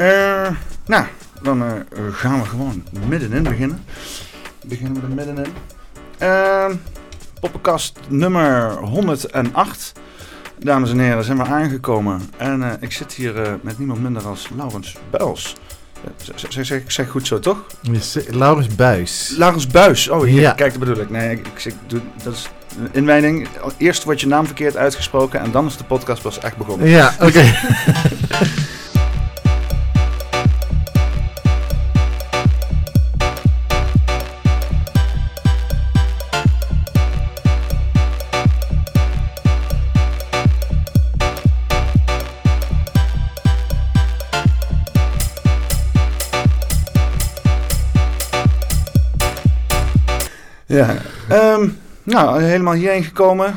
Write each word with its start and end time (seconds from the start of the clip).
Uh, 0.00 0.48
nou, 0.86 1.04
dan 1.42 1.62
uh, 1.62 1.70
gaan 2.12 2.40
we 2.40 2.46
gewoon 2.46 2.84
middenin 3.08 3.42
beginnen. 3.42 3.84
Beginnen 4.66 5.00
we 5.00 5.06
er 5.06 5.14
middenin. 5.14 5.52
Uh, 6.22 6.70
poppenkast 7.40 7.98
nummer 8.08 8.72
108. 8.72 9.92
Dames 10.58 10.90
en 10.90 10.98
heren, 10.98 11.24
zijn 11.24 11.36
we 11.36 11.44
aangekomen. 11.44 12.20
En 12.36 12.76
ik 12.80 12.92
zit 12.92 13.12
hier 13.12 13.58
met 13.62 13.78
niemand 13.78 14.02
minder 14.02 14.26
als 14.26 14.48
Laurens 14.56 14.96
Buils. 15.10 15.56
Zeg, 16.36 16.66
zeg, 16.66 16.82
zeg 16.86 17.08
goed 17.08 17.26
zo, 17.26 17.38
toch? 17.38 17.66
Laurens 18.28 18.74
Buis. 18.74 19.34
Laurens 19.36 19.66
Buis. 19.66 20.08
Oh, 20.08 20.22
hier, 20.22 20.40
ja. 20.40 20.52
kijk, 20.52 20.70
dat 20.70 20.80
bedoel 20.80 21.02
ik. 21.02 21.10
Nee, 21.10 21.30
ik, 21.30 21.64
ik, 21.64 21.74
doe, 21.86 22.00
dat 22.22 22.32
is 22.32 22.48
inwijding. 22.92 23.48
Eerst 23.76 24.04
wordt 24.04 24.20
je 24.20 24.26
naam 24.26 24.46
verkeerd 24.46 24.76
uitgesproken 24.76 25.40
en 25.40 25.50
dan 25.50 25.66
is 25.66 25.76
de 25.76 25.84
podcast 25.84 26.22
pas 26.22 26.38
echt 26.38 26.56
begonnen. 26.56 26.88
Ja, 26.88 27.14
oké. 27.20 27.44
nou, 52.06 52.42
helemaal 52.42 52.74
hierheen 52.74 53.04
gekomen. 53.04 53.54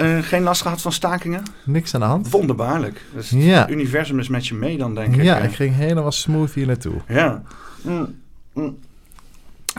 Uh, 0.00 0.18
geen 0.18 0.42
last 0.42 0.62
gehad 0.62 0.82
van 0.82 0.92
stakingen? 0.92 1.42
Niks 1.64 1.94
aan 1.94 2.00
de 2.00 2.06
hand. 2.06 2.30
Wonderbaarlijk. 2.30 3.00
Dus 3.14 3.30
Het 3.30 3.70
universum 3.70 4.18
is 4.18 4.28
met 4.28 4.46
je 4.46 4.54
mee 4.54 4.78
dan, 4.78 4.94
denk 4.94 5.16
ik. 5.16 5.22
Ja, 5.22 5.36
ik 5.36 5.54
ging 5.54 5.74
helemaal 5.74 6.12
smooth 6.12 6.52
hier 6.52 6.66
naartoe. 6.66 7.00
Ja. 7.08 7.42
Mm, 7.82 8.20
mm. 8.52 8.78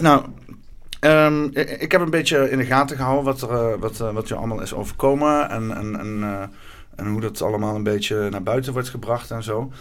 Nou, 0.01 0.25
um, 0.99 1.49
ik 1.53 1.91
heb 1.91 2.01
een 2.01 2.09
beetje 2.09 2.49
in 2.49 2.57
de 2.57 2.65
gaten 2.65 2.97
gehouden 2.97 3.23
wat, 3.23 3.41
er, 3.41 3.51
uh, 3.51 3.79
wat, 3.79 3.99
uh, 4.01 4.11
wat 4.11 4.27
je 4.27 4.35
allemaal 4.35 4.61
is 4.61 4.73
overkomen. 4.73 5.49
En, 5.49 5.77
en, 5.77 5.99
en, 5.99 6.49
en 6.95 7.07
hoe 7.07 7.21
dat 7.21 7.41
allemaal 7.41 7.75
een 7.75 7.83
beetje 7.83 8.29
naar 8.29 8.43
buiten 8.43 8.73
wordt 8.73 8.89
gebracht 8.89 9.31
en 9.31 9.43
zo. 9.43 9.71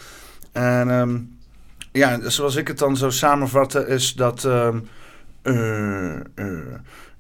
En 0.53 0.89
um, 0.89 1.39
ja, 1.93 2.31
zoals 2.31 2.56
ik 2.56 2.69
het 2.69 2.78
dan 2.78 2.97
zo 2.97 3.11
samenvatten 3.11 3.89
is 3.89 4.15
dat... 4.15 4.45
Uh, 4.45 4.69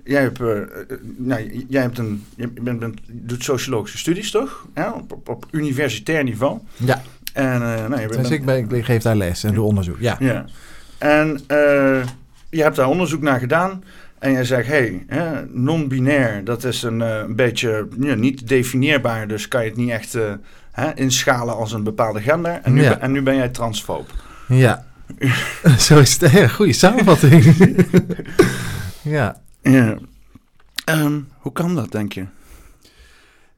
jij, 0.06 0.22
hebt, 0.22 0.40
uh, 0.40 0.58
nou, 1.16 1.64
jij 1.68 1.82
hebt 1.82 1.98
een, 1.98 2.24
je 2.36 2.48
bent, 2.48 2.78
bent, 2.78 3.00
doet 3.06 3.44
sociologische 3.44 3.98
studies, 3.98 4.30
toch? 4.30 4.66
Ja, 4.74 4.92
op, 4.92 5.12
op, 5.12 5.28
op 5.28 5.46
universitair 5.50 6.24
niveau. 6.24 6.58
Ja. 6.76 7.02
En, 7.32 7.58
nou, 7.58 8.00
je 8.00 8.08
bent, 8.08 8.22
dus 8.22 8.30
ik, 8.30 8.44
ben, 8.44 8.70
ik 8.70 8.84
geef 8.84 9.02
daar 9.02 9.16
les 9.16 9.44
en 9.44 9.54
doe 9.54 9.64
onderzoek, 9.64 10.00
ja. 10.00 10.16
ja. 10.18 10.44
En 10.98 11.40
je 12.50 12.62
hebt 12.62 12.76
daar 12.76 12.88
onderzoek 12.88 13.22
naar 13.22 13.38
gedaan. 13.38 13.84
En 14.18 14.32
jij 14.32 14.44
zegt, 14.44 14.66
hé, 14.66 15.02
hey, 15.06 15.46
non-binair, 15.50 16.44
dat 16.44 16.64
is 16.64 16.82
een, 16.82 17.00
een 17.00 17.36
beetje 17.36 17.88
ja, 18.00 18.14
niet 18.14 18.48
definieerbaar. 18.48 19.28
Dus 19.28 19.48
kan 19.48 19.62
je 19.62 19.68
het 19.68 19.78
niet 19.78 19.90
echt 19.90 20.18
hè, 20.70 20.94
inschalen 20.94 21.56
als 21.56 21.72
een 21.72 21.82
bepaalde 21.82 22.20
gender. 22.20 22.60
En 22.62 22.72
nu, 22.72 22.82
ja. 22.82 22.98
en 22.98 23.12
nu 23.12 23.22
ben 23.22 23.36
jij 23.36 23.48
transfoob. 23.48 24.12
Ja, 24.48 24.84
Zo 25.78 25.98
is 25.98 26.20
het. 26.20 26.32
Ja, 26.32 26.48
goede 26.48 26.72
samenvatting. 26.72 27.54
ja. 29.16 29.36
Ja. 29.70 29.98
Ehm, 30.84 31.20
hoe 31.38 31.52
kan 31.52 31.74
dat, 31.74 31.92
denk 31.92 32.12
je? 32.12 32.26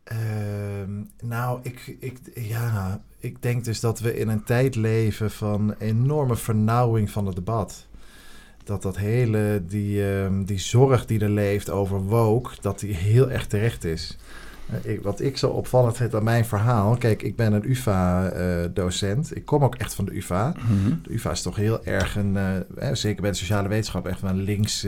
Ehm, 0.04 0.90
nou, 1.22 1.60
ik, 1.62 1.96
ik, 2.00 2.18
ja, 2.34 3.00
ik 3.18 3.42
denk 3.42 3.64
dus 3.64 3.80
dat 3.80 4.00
we 4.00 4.18
in 4.18 4.28
een 4.28 4.44
tijd 4.44 4.74
leven 4.74 5.30
van 5.30 5.74
enorme 5.78 6.36
vernauwing 6.36 7.10
van 7.10 7.26
het 7.26 7.34
debat. 7.34 7.86
Dat 8.64 8.82
dat 8.82 8.96
hele, 8.96 9.62
die, 9.66 10.12
ehm, 10.12 10.44
die 10.44 10.58
zorg 10.58 11.06
die 11.06 11.20
er 11.20 11.30
leeft 11.30 11.70
over 11.70 12.00
woke, 12.00 12.50
dat 12.60 12.78
die 12.78 12.94
heel 12.94 13.30
erg 13.30 13.46
terecht 13.46 13.84
is. 13.84 14.18
Eh, 14.70 14.92
ik, 14.92 15.02
wat 15.02 15.20
ik 15.20 15.36
zo 15.36 15.48
opvallend 15.48 15.96
vind 15.96 16.14
aan 16.14 16.24
mijn 16.24 16.44
verhaal. 16.44 16.96
Kijk, 16.96 17.22
ik 17.22 17.36
ben 17.36 17.52
een 17.52 17.70
UVA-docent. 17.70 19.36
ik 19.36 19.44
kom 19.44 19.64
ook 19.64 19.74
echt 19.74 19.94
van 19.94 20.04
de 20.04 20.16
UVA. 20.16 20.54
Mhm. 20.58 20.94
De 21.02 21.12
UVA 21.12 21.30
is 21.30 21.42
toch 21.42 21.56
heel 21.56 21.84
erg 21.84 22.16
een, 22.16 22.34
uh, 22.34 22.92
zeker 22.92 23.22
bij 23.22 23.30
de 23.30 23.36
sociale 23.36 23.68
wetenschap, 23.68 24.06
echt 24.06 24.22
een 24.22 24.42
links, 24.42 24.86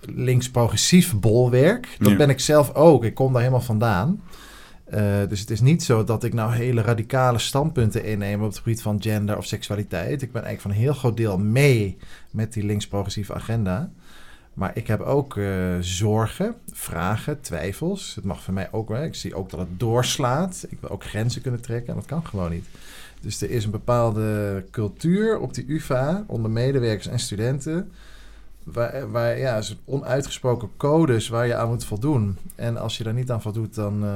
links-progressief 0.00 1.18
bolwerk. 1.18 1.96
Dat 1.98 2.16
ben 2.16 2.30
ik 2.30 2.40
zelf 2.40 2.74
ook. 2.74 3.04
Ik 3.04 3.14
kom 3.14 3.32
daar 3.32 3.42
helemaal 3.42 3.64
vandaan. 3.64 4.22
dus 5.28 5.40
het 5.40 5.50
is 5.50 5.60
niet 5.60 5.82
zo 5.82 6.04
dat 6.04 6.24
ik 6.24 6.34
nou 6.34 6.52
hele 6.52 6.80
radicale 6.80 7.38
standpunten 7.38 8.04
inneem 8.04 8.40
op 8.40 8.48
het 8.48 8.58
gebied 8.58 8.82
van 8.82 9.02
gender 9.02 9.36
of 9.36 9.46
seksualiteit. 9.46 10.22
Ik 10.22 10.32
ben 10.32 10.42
eigenlijk 10.44 10.60
van 10.60 10.70
een 10.70 10.86
heel 10.86 11.00
groot 11.00 11.16
deel 11.16 11.38
mee 11.38 11.96
met 12.30 12.52
die 12.52 12.64
links-progressieve 12.64 13.34
agenda. 13.34 13.90
Maar 14.58 14.70
ik 14.74 14.86
heb 14.86 15.00
ook 15.00 15.36
uh, 15.36 15.76
zorgen, 15.80 16.54
vragen, 16.72 17.40
twijfels. 17.40 18.14
Het 18.14 18.24
mag 18.24 18.42
voor 18.42 18.54
mij 18.54 18.68
ook 18.72 18.88
wel. 18.88 19.02
Ik 19.02 19.14
zie 19.14 19.34
ook 19.34 19.50
dat 19.50 19.60
het 19.60 19.80
doorslaat. 19.80 20.66
Ik 20.68 20.78
wil 20.80 20.90
ook 20.90 21.04
grenzen 21.04 21.42
kunnen 21.42 21.60
trekken 21.60 21.88
en 21.88 21.94
dat 21.94 22.06
kan 22.06 22.26
gewoon 22.26 22.50
niet. 22.50 22.66
Dus 23.20 23.40
er 23.40 23.50
is 23.50 23.64
een 23.64 23.70
bepaalde 23.70 24.64
cultuur 24.70 25.38
op 25.38 25.54
die 25.54 25.64
UvA 25.68 26.24
onder 26.26 26.50
medewerkers 26.50 27.06
en 27.06 27.18
studenten. 27.18 27.90
Waar, 28.72 29.10
waar 29.10 29.38
ja, 29.38 29.56
is 29.56 29.76
onuitgesproken 29.84 30.70
codes 30.76 31.28
waar 31.28 31.46
je 31.46 31.54
aan 31.54 31.68
moet 31.68 31.84
voldoen. 31.84 32.36
En 32.54 32.76
als 32.76 32.98
je 32.98 33.04
daar 33.04 33.14
niet 33.14 33.30
aan 33.30 33.42
voldoet, 33.42 33.74
dan 33.74 34.04
uh, 34.04 34.10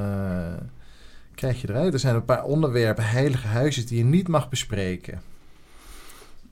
krijg 1.35 1.61
je 1.61 1.69
eruit. 1.69 1.93
Er 1.93 1.99
zijn 1.99 2.15
een 2.15 2.25
paar 2.25 2.43
onderwerpen, 2.43 3.05
heilige 3.05 3.47
huizen, 3.47 3.85
die 3.85 3.97
je 3.97 4.03
niet 4.03 4.27
mag 4.27 4.49
bespreken. 4.49 5.21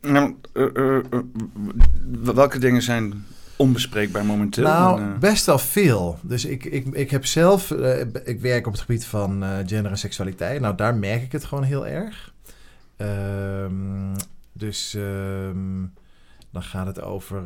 Nou, 0.01 0.35
uh, 0.53 0.99
welke 2.21 2.59
dingen 2.59 2.81
zijn 2.81 3.25
onbespreekbaar 3.55 4.25
momenteel? 4.25 4.63
Nou, 4.63 5.01
eh, 5.01 5.17
best 5.17 5.45
wel 5.45 5.59
veel. 5.59 6.19
Dus 6.21 6.45
ik, 6.45 6.65
ik, 6.65 6.87
ik 6.87 7.11
heb 7.11 7.25
zelf, 7.25 7.71
ik 8.23 8.41
werk 8.41 8.67
op 8.67 8.71
het 8.71 8.81
gebied 8.81 9.05
van 9.05 9.43
gender 9.65 9.91
en 9.91 9.97
seksualiteit. 9.97 10.61
Nou, 10.61 10.75
daar 10.75 10.95
merk 10.95 11.23
ik 11.23 11.31
het 11.31 11.45
gewoon 11.45 11.63
heel 11.63 11.87
erg. 11.87 12.33
Um, 12.97 14.13
dus 14.53 14.93
um, 14.93 15.93
dan 16.51 16.63
gaat 16.63 16.87
het 16.87 17.01
over 17.01 17.43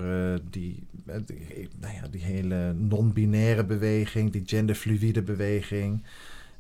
die, 0.50 0.88
die, 1.26 1.70
nou 1.80 1.94
ja, 1.94 2.08
die 2.12 2.24
hele 2.24 2.74
non-binaire 2.74 3.66
beweging, 3.66 4.32
die 4.32 4.44
genderfluïde 4.46 5.22
beweging. 5.22 6.04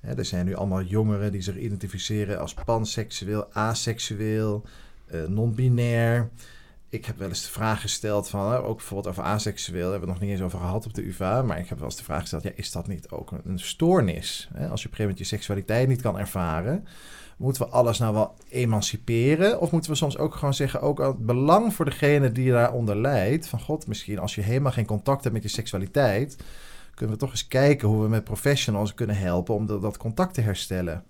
er 0.01 0.25
zijn 0.25 0.45
nu 0.45 0.55
allemaal 0.55 0.83
jongeren 0.83 1.31
die 1.31 1.41
zich 1.41 1.57
identificeren 1.57 2.39
als 2.39 2.53
panseksueel, 2.53 3.53
aseksueel, 3.53 4.65
non-binair 5.27 6.29
ik 6.95 7.05
heb 7.05 7.17
wel 7.17 7.27
eens 7.27 7.43
de 7.43 7.51
vraag 7.51 7.81
gesteld 7.81 8.29
van, 8.29 8.53
ook 8.55 8.77
bijvoorbeeld 8.77 9.07
over 9.07 9.23
aseksueel, 9.23 9.91
hebben 9.91 10.07
we 10.07 10.13
het 10.13 10.19
nog 10.19 10.29
niet 10.29 10.37
eens 10.37 10.45
over 10.45 10.59
gehad 10.59 10.85
op 10.85 10.93
de 10.93 11.07
UvA, 11.07 11.41
maar 11.41 11.59
ik 11.59 11.67
heb 11.67 11.77
wel 11.77 11.87
eens 11.87 11.97
de 11.97 12.03
vraag 12.03 12.21
gesteld, 12.21 12.43
ja, 12.43 12.51
is 12.55 12.71
dat 12.71 12.87
niet 12.87 13.09
ook 13.09 13.31
een, 13.31 13.59
stoornis? 13.59 14.49
Als 14.51 14.59
je 14.59 14.63
op 14.63 14.71
een 14.71 14.79
gegeven 14.79 14.99
moment 14.99 15.17
je 15.17 15.23
seksualiteit 15.23 15.87
niet 15.87 16.01
kan 16.01 16.19
ervaren, 16.19 16.87
moeten 17.37 17.61
we 17.61 17.69
alles 17.69 17.99
nou 17.99 18.13
wel 18.13 18.35
emanciperen? 18.49 19.59
Of 19.61 19.71
moeten 19.71 19.91
we 19.91 19.97
soms 19.97 20.17
ook 20.17 20.35
gewoon 20.35 20.53
zeggen, 20.53 20.81
ook 20.81 20.99
het 20.99 21.25
belang 21.25 21.73
voor 21.73 21.85
degene 21.85 22.31
die 22.31 22.51
daaronder 22.51 22.95
lijdt, 22.97 23.47
van 23.47 23.59
god, 23.61 23.87
misschien 23.87 24.19
als 24.19 24.35
je 24.35 24.41
helemaal 24.41 24.71
geen 24.71 24.85
contact 24.85 25.23
hebt 25.23 25.35
met 25.35 25.43
je 25.43 25.49
seksualiteit, 25.49 26.37
kunnen 26.93 27.15
we 27.15 27.21
toch 27.21 27.31
eens 27.31 27.47
kijken 27.47 27.87
hoe 27.87 28.01
we 28.01 28.07
met 28.07 28.23
professionals 28.23 28.93
kunnen 28.93 29.17
helpen 29.17 29.55
om 29.55 29.65
dat, 29.65 29.97
contact 29.97 30.33
te 30.33 30.41
herstellen. 30.41 31.03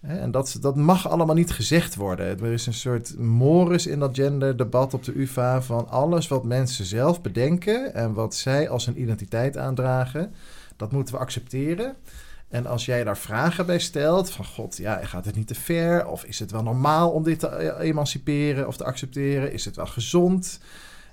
En 0.00 0.30
dat, 0.30 0.56
dat 0.60 0.76
mag 0.76 1.08
allemaal 1.08 1.34
niet 1.34 1.50
gezegd 1.50 1.94
worden. 1.94 2.26
Er 2.26 2.52
is 2.52 2.66
een 2.66 2.74
soort 2.74 3.18
morus 3.18 3.86
in 3.86 3.98
dat 3.98 4.16
genderdebat 4.16 4.94
op 4.94 5.04
de 5.04 5.18
UvA 5.20 5.62
van 5.62 5.88
alles 5.88 6.28
wat 6.28 6.44
mensen 6.44 6.84
zelf 6.84 7.22
bedenken 7.22 7.94
en 7.94 8.12
wat 8.12 8.34
zij 8.34 8.68
als 8.68 8.86
een 8.86 9.00
identiteit 9.00 9.56
aandragen, 9.56 10.34
dat 10.76 10.92
moeten 10.92 11.14
we 11.14 11.20
accepteren. 11.20 11.96
En 12.48 12.66
als 12.66 12.84
jij 12.84 13.04
daar 13.04 13.18
vragen 13.18 13.66
bij 13.66 13.78
stelt, 13.78 14.30
van 14.30 14.44
god, 14.44 14.76
ja, 14.76 15.04
gaat 15.04 15.24
het 15.24 15.36
niet 15.36 15.46
te 15.46 15.54
ver? 15.54 16.06
Of 16.06 16.24
is 16.24 16.38
het 16.38 16.50
wel 16.50 16.62
normaal 16.62 17.10
om 17.10 17.22
dit 17.22 17.38
te 17.38 17.78
emanciperen 17.80 18.66
of 18.66 18.76
te 18.76 18.84
accepteren? 18.84 19.52
Is 19.52 19.64
het 19.64 19.76
wel 19.76 19.86
gezond? 19.86 20.60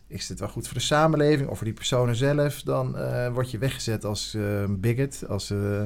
Is 0.07 0.29
het 0.29 0.39
wel 0.39 0.49
goed 0.49 0.65
voor 0.65 0.77
de 0.77 0.83
samenleving 0.83 1.49
of 1.49 1.57
voor 1.57 1.65
die 1.65 1.75
personen 1.75 2.15
zelf? 2.15 2.61
Dan 2.61 2.95
uh, 2.97 3.27
word 3.27 3.51
je 3.51 3.57
weggezet 3.57 4.05
als 4.05 4.33
uh, 4.35 4.63
bigot, 4.69 5.23
als... 5.27 5.51
Uh, 5.51 5.81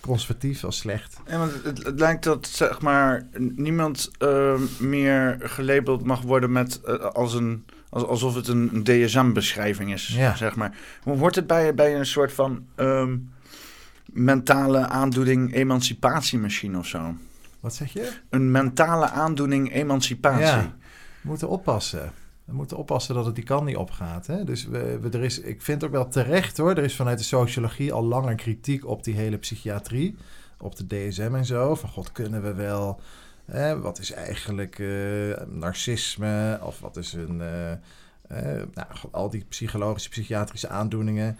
conservatief 0.00 0.64
als 0.64 0.76
slecht. 0.76 1.16
Ja, 1.26 1.38
want 1.38 1.52
het, 1.64 1.84
het, 1.84 2.00
lijkt 2.00 2.24
dat 2.24 2.46
zeg 2.46 2.80
maar 2.80 3.26
niemand 3.38 4.10
meer 4.78 5.36
gelabeld 5.40 6.04
mag 6.04 6.22
worden 6.22 6.52
met 6.52 6.86
als 7.12 7.34
een 7.34 7.64
als, 7.88 8.04
alsof 8.04 8.34
het 8.34 8.48
een, 8.48 8.84
DSM-beschrijving 8.84 9.92
is, 9.92 10.06
ja. 10.06 10.36
zeg 10.36 10.56
maar. 10.56 10.76
Wordt 11.02 11.36
het 11.36 11.46
bij, 11.46 11.74
bij 11.74 11.96
een 11.96 12.06
soort 12.06 12.32
van 12.32 12.66
um, 12.76 13.30
mentale 14.24 14.86
aandoening 14.86 15.54
emancipatiemachine 15.54 16.78
of 16.78 16.86
zo? 16.86 17.14
Wat 17.60 17.74
zeg 17.74 17.92
je? 17.92 18.12
Een 18.30 18.50
mentale 18.50 19.08
aandoening 19.10 19.72
emancipatie. 19.72 20.44
Ja, 20.44 20.74
we 21.20 21.28
moeten 21.28 21.48
oppassen. 21.48 22.12
We 22.44 22.52
moeten 22.54 22.76
oppassen 22.76 23.14
dat 23.14 23.26
het 23.26 23.34
die 23.34 23.44
kant 23.44 23.64
niet 23.64 23.76
opgaat. 23.76 24.26
Hè? 24.26 24.44
Dus 24.44 24.66
we, 24.66 24.98
we, 25.00 25.08
er 25.08 25.24
is, 25.24 25.40
ik 25.40 25.62
vind 25.62 25.84
ook 25.84 25.90
wel 25.90 26.08
terecht 26.08 26.56
hoor. 26.56 26.70
Er 26.70 26.84
is 26.84 26.96
vanuit 26.96 27.18
de 27.18 27.24
sociologie 27.24 27.92
al 27.92 28.04
langer 28.04 28.34
kritiek 28.34 28.86
op 28.86 29.04
die 29.04 29.14
hele 29.14 29.36
psychiatrie. 29.38 30.16
Op 30.58 30.76
de 30.76 30.86
DSM 30.86 31.34
en 31.34 31.44
zo. 31.44 31.74
Van 31.74 31.88
god, 31.88 32.12
kunnen 32.12 32.42
we 32.42 32.54
wel 32.54 33.00
Hè, 33.46 33.80
wat 33.80 33.98
is 33.98 34.12
eigenlijk 34.12 34.78
eh, 34.78 35.46
narcisme? 35.46 36.58
Of 36.62 36.80
wat 36.80 36.96
is 36.96 37.12
een... 37.12 37.40
eh, 37.40 37.72
eh, 37.72 38.62
nou, 38.74 38.88
al 39.10 39.30
die 39.30 39.44
psychologische, 39.48 40.08
psychiatrische 40.08 40.68
aandoeningen. 40.68 41.38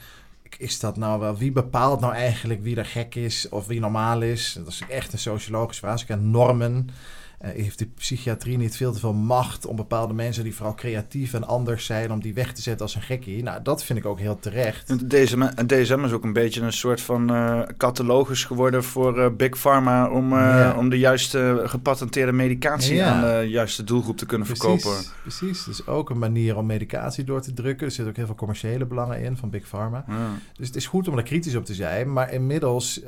Is 0.59 0.81
dat 0.81 0.97
nou 0.97 1.21
wel... 1.21 1.37
Wie 1.37 1.53
bepaalt 1.53 2.01
nou 2.01 2.15
eigenlijk 2.15 2.63
wie 2.63 2.77
er 2.77 2.87
gek 2.87 3.15
is 3.15 3.49
of 3.49 3.67
wie 3.67 3.81
normaal 3.81 4.23
is? 4.23 4.53
Dat 4.59 4.67
is 4.67 4.83
echt 4.89 5.13
een 5.13 5.19
sociologisch 5.19 5.79
vraagstuk. 5.79 6.09
En 6.09 6.31
normen... 6.31 6.91
Eh, 7.39 7.51
heeft 7.51 7.79
de 7.79 7.87
psychiatrie 7.87 8.57
niet 8.59 8.77
veel 8.77 8.93
te 8.93 8.99
veel 8.99 9.13
macht 9.13 9.67
om 9.67 9.77
bepaalde 9.77 10.15
mensen 10.15 10.45
die 10.45 10.55
vooral 10.55 10.75
creatief 10.75 11.35
en 11.35 11.47
anders 11.47 11.85
zijn, 11.87 12.13
om 12.13 12.21
die 12.21 12.35
weg 12.35 12.53
te 12.53 12.63
zetten 12.63 12.83
als 12.83 12.95
een 12.95 13.03
gekkie? 13.03 13.43
Nou, 13.43 13.63
dat 13.63 13.85
vind 13.85 13.99
ik 13.99 14.05
ook 14.07 14.19
heel 14.19 14.39
terecht. 14.39 14.89
En 14.89 15.69
DSM, 15.69 16.05
is 16.05 16.13
ook 16.13 16.25
een 16.25 16.33
beetje 16.33 16.61
een 16.61 16.73
soort 16.73 17.01
van 17.01 17.31
eh, 17.35 17.61
catalogus 17.77 18.45
geworden 18.45 18.85
voor 18.85 19.19
eh, 19.21 19.31
Big 19.37 19.59
Pharma 19.61 20.11
om, 20.11 20.31
Ja. 20.33 20.75
om 20.79 20.89
de 20.89 20.99
juiste 20.99 21.63
gepatenteerde 21.65 22.33
medicatie 22.33 22.95
Ja. 22.95 23.13
aan 23.13 23.21
de 23.41 23.49
juiste 23.49 23.85
doelgroep 23.85 24.17
te 24.17 24.27
kunnen 24.27 24.47
verkopen. 24.47 24.81
Precies, 24.91 25.13
precies. 25.23 25.65
Dus 25.65 25.87
ook 25.87 26.11
een 26.11 26.19
manier 26.19 26.57
om 26.57 26.67
medicatie 26.67 27.25
door 27.25 27.41
te 27.41 27.53
drukken. 27.53 27.87
Er 27.87 27.93
zitten 27.93 28.09
ook 28.09 28.17
heel 28.17 28.27
veel 28.27 28.35
commerciële 28.35 28.85
belangen 28.87 29.23
in 29.23 29.37
van 29.37 29.51
Big 29.51 29.69
Pharma. 29.69 30.05
Ja. 30.09 30.29
Dus 30.57 30.67
het 30.67 30.77
is 30.77 30.87
goed 30.87 31.09
om 31.09 31.17
er 31.17 31.23
kritisch 31.23 31.55
op 31.57 31.65
te 31.65 31.75
zijn. 31.75 32.13
Maar 32.13 32.33
inmiddels, 32.33 33.01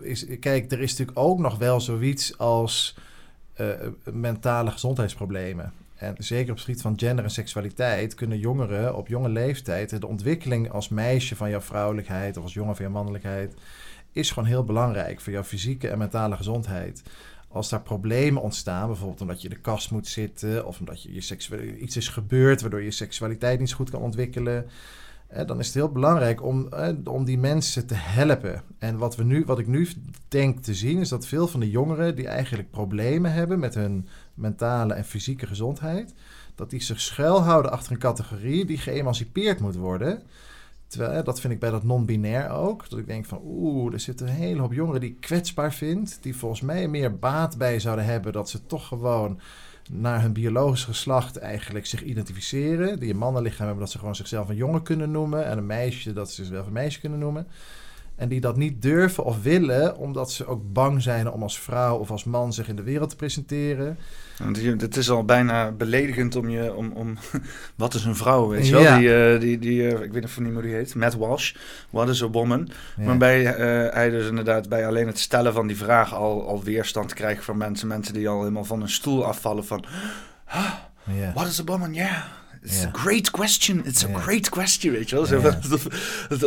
is, 0.00 0.26
kijk, 0.40 0.72
er 0.72 0.80
is 0.80 0.90
natuurlijk 0.90 1.18
ook 1.18 1.38
nog 1.38 1.58
wel 1.58 1.80
zoiets 1.80 2.38
als 2.38 2.96
eh, 3.54 3.66
mentale 4.12 4.70
gezondheidsproblemen. 4.70 5.72
En 5.94 6.14
zeker 6.18 6.50
op 6.50 6.56
het 6.56 6.64
gebied 6.64 6.82
van 6.82 6.98
gender 6.98 7.24
en 7.24 7.30
seksualiteit 7.30 8.14
kunnen 8.14 8.38
jongeren 8.38 8.96
op 8.96 9.08
jonge 9.08 9.28
leeftijd 9.28 10.00
de 10.00 10.06
ontwikkeling 10.06 10.70
als 10.70 10.88
meisje 10.88 11.36
van 11.36 11.50
jouw 11.50 11.60
vrouwelijkheid 11.60 12.36
of 12.36 12.42
als 12.42 12.54
jongen 12.54 12.76
van 12.76 12.84
jouw 12.84 12.94
mannelijkheid 12.94 13.54
is 14.12 14.30
gewoon 14.30 14.48
heel 14.48 14.64
belangrijk 14.64 15.20
voor 15.20 15.32
jouw 15.32 15.42
fysieke 15.42 15.88
en 15.88 15.98
mentale 15.98 16.36
gezondheid. 16.36 17.02
Als 17.48 17.68
daar 17.68 17.82
problemen 17.82 18.42
ontstaan, 18.42 18.86
bijvoorbeeld 18.86 19.20
omdat 19.20 19.42
je 19.42 19.48
in 19.48 19.54
de 19.54 19.60
kast 19.60 19.90
moet 19.90 20.06
zitten 20.06 20.66
of 20.66 20.78
omdat 20.78 21.02
je 21.02 21.14
je 21.14 21.78
iets 21.78 21.96
is 21.96 22.08
gebeurd 22.08 22.60
waardoor 22.60 22.82
je 22.82 22.90
seksualiteit 22.90 23.58
niet 23.58 23.68
zo 23.68 23.76
goed 23.76 23.90
kan 23.90 24.00
ontwikkelen, 24.00 24.64
eh, 24.64 24.70
dan 25.42 25.58
is 25.58 25.66
het 25.66 25.74
heel 25.74 25.92
belangrijk 25.92 26.42
om, 26.42 26.68
om 27.04 27.24
die 27.24 27.38
mensen 27.38 27.86
te 27.86 27.94
helpen. 27.94 28.62
En 28.78 28.96
wat, 28.96 29.16
we 29.16 29.24
nu, 29.24 29.44
wat 29.46 29.58
ik 29.58 29.66
nu 29.66 29.88
denk 30.28 30.60
te 30.60 30.74
zien, 30.74 30.98
is 30.98 31.08
dat 31.08 31.26
veel 31.26 31.48
van 31.48 31.60
de 31.60 31.70
jongeren 31.70 32.16
die 32.16 32.28
eigenlijk 32.28 32.70
problemen 32.70 33.32
hebben 33.32 33.58
met 33.58 33.74
hun 33.74 34.08
mentale 34.34 34.94
en 34.94 35.04
fysieke 35.04 35.46
gezondheid, 35.46 36.14
dat 36.54 36.70
die 36.70 36.82
zich 36.82 37.00
schuilhouden 37.00 37.72
achter 37.72 37.92
een 37.92 37.98
categorie 37.98 38.64
die 38.64 38.78
geëmancipeerd 38.78 39.60
moet 39.60 39.76
worden. 39.76 40.22
Terwijl, 40.86 41.24
dat 41.24 41.40
vind 41.40 41.52
ik 41.52 41.58
bij 41.58 41.70
dat 41.70 41.84
non-binair 41.84 42.50
ook. 42.50 42.90
Dat 42.90 42.98
ik 42.98 43.06
denk 43.06 43.24
van, 43.24 43.40
oeh, 43.44 43.92
er 43.92 44.00
zitten 44.00 44.26
een 44.26 44.34
hele 44.34 44.60
hoop 44.60 44.72
jongeren 44.72 45.00
die 45.00 45.10
ik 45.10 45.20
kwetsbaar 45.20 45.72
vind. 45.72 46.18
Die 46.20 46.36
volgens 46.36 46.60
mij 46.60 46.88
meer 46.88 47.18
baat 47.18 47.58
bij 47.58 47.80
zouden 47.80 48.04
hebben 48.04 48.32
dat 48.32 48.50
ze 48.50 48.66
toch 48.66 48.86
gewoon 48.86 49.40
naar 49.90 50.22
hun 50.22 50.32
biologisch 50.32 50.84
geslacht 50.84 51.36
eigenlijk 51.36 51.86
zich 51.86 52.02
identificeren. 52.02 52.98
Die 52.98 53.10
een 53.10 53.18
mannenlichaam 53.18 53.66
hebben 53.66 53.84
dat 53.84 53.92
ze 53.92 53.98
gewoon 53.98 54.14
zichzelf 54.14 54.48
een 54.48 54.56
jongen 54.56 54.82
kunnen 54.82 55.10
noemen. 55.10 55.46
En 55.46 55.58
een 55.58 55.66
meisje 55.66 56.12
dat 56.12 56.30
ze 56.30 56.44
zichzelf 56.44 56.66
een 56.66 56.72
meisje 56.72 57.00
kunnen 57.00 57.18
noemen. 57.18 57.46
En 58.16 58.28
die 58.28 58.40
dat 58.40 58.56
niet 58.56 58.82
durven 58.82 59.24
of 59.24 59.42
willen, 59.42 59.96
omdat 59.96 60.32
ze 60.32 60.46
ook 60.46 60.72
bang 60.72 61.02
zijn 61.02 61.30
om 61.30 61.42
als 61.42 61.58
vrouw 61.58 61.96
of 61.96 62.10
als 62.10 62.24
man 62.24 62.52
zich 62.52 62.68
in 62.68 62.76
de 62.76 62.82
wereld 62.82 63.10
te 63.10 63.16
presenteren. 63.16 63.98
Het 64.78 64.96
is 64.96 65.10
al 65.10 65.24
bijna 65.24 65.72
beledigend 65.72 66.36
om 66.36 66.48
je... 66.48 66.74
Om, 66.74 66.92
om, 66.92 67.18
wat 67.76 67.94
is 67.94 68.04
een 68.04 68.16
vrouw, 68.16 68.48
weet 68.48 68.66
je 68.66 68.72
wel? 68.72 68.82
Ja. 68.82 68.98
Die, 68.98 69.14
eh, 69.14 69.40
die, 69.40 69.58
die, 69.58 69.88
eh, 69.88 70.02
ik 70.02 70.12
weet 70.12 70.24
even 70.24 70.42
niet 70.42 70.52
hoe 70.52 70.62
die 70.62 70.74
heet. 70.74 70.94
Matt 70.94 71.14
Walsh. 71.14 71.54
What 71.90 72.08
is 72.08 72.22
a 72.22 72.28
woman? 72.28 72.68
Ja. 72.96 73.04
Waarbij 73.04 73.46
eh, 73.46 73.94
hij 73.94 74.10
dus 74.10 74.28
inderdaad 74.28 74.68
bij 74.68 74.86
alleen 74.86 75.06
het 75.06 75.18
stellen 75.18 75.52
van 75.52 75.66
die 75.66 75.76
vraag 75.76 76.14
al, 76.14 76.48
al 76.48 76.62
weerstand 76.62 77.14
krijgt 77.14 77.44
van 77.44 77.56
mensen. 77.56 77.88
Mensen 77.88 78.14
die 78.14 78.28
al 78.28 78.38
helemaal 78.38 78.64
van 78.64 78.78
hun 78.78 78.90
stoel 78.90 79.24
afvallen 79.24 79.64
van... 79.64 79.84
"Ah, 80.46 80.72
Ja. 81.20 81.32
What 81.32 81.46
is 81.46 81.60
a 81.60 81.64
woman? 81.64 81.94
Yeah. 81.94 82.24
It's 82.64 82.82
Ja. 82.82 82.88
a 82.88 82.90
great 82.98 83.30
question. 83.30 83.84
It's 83.84 84.04
a 84.04 84.08
Ja. 84.08 84.18
great 84.18 84.48
question, 84.48 84.92
weet 84.92 85.10
je 85.10 85.16
wel. 85.16 85.26
Zo, 85.26 85.40
Ja. 85.40 85.58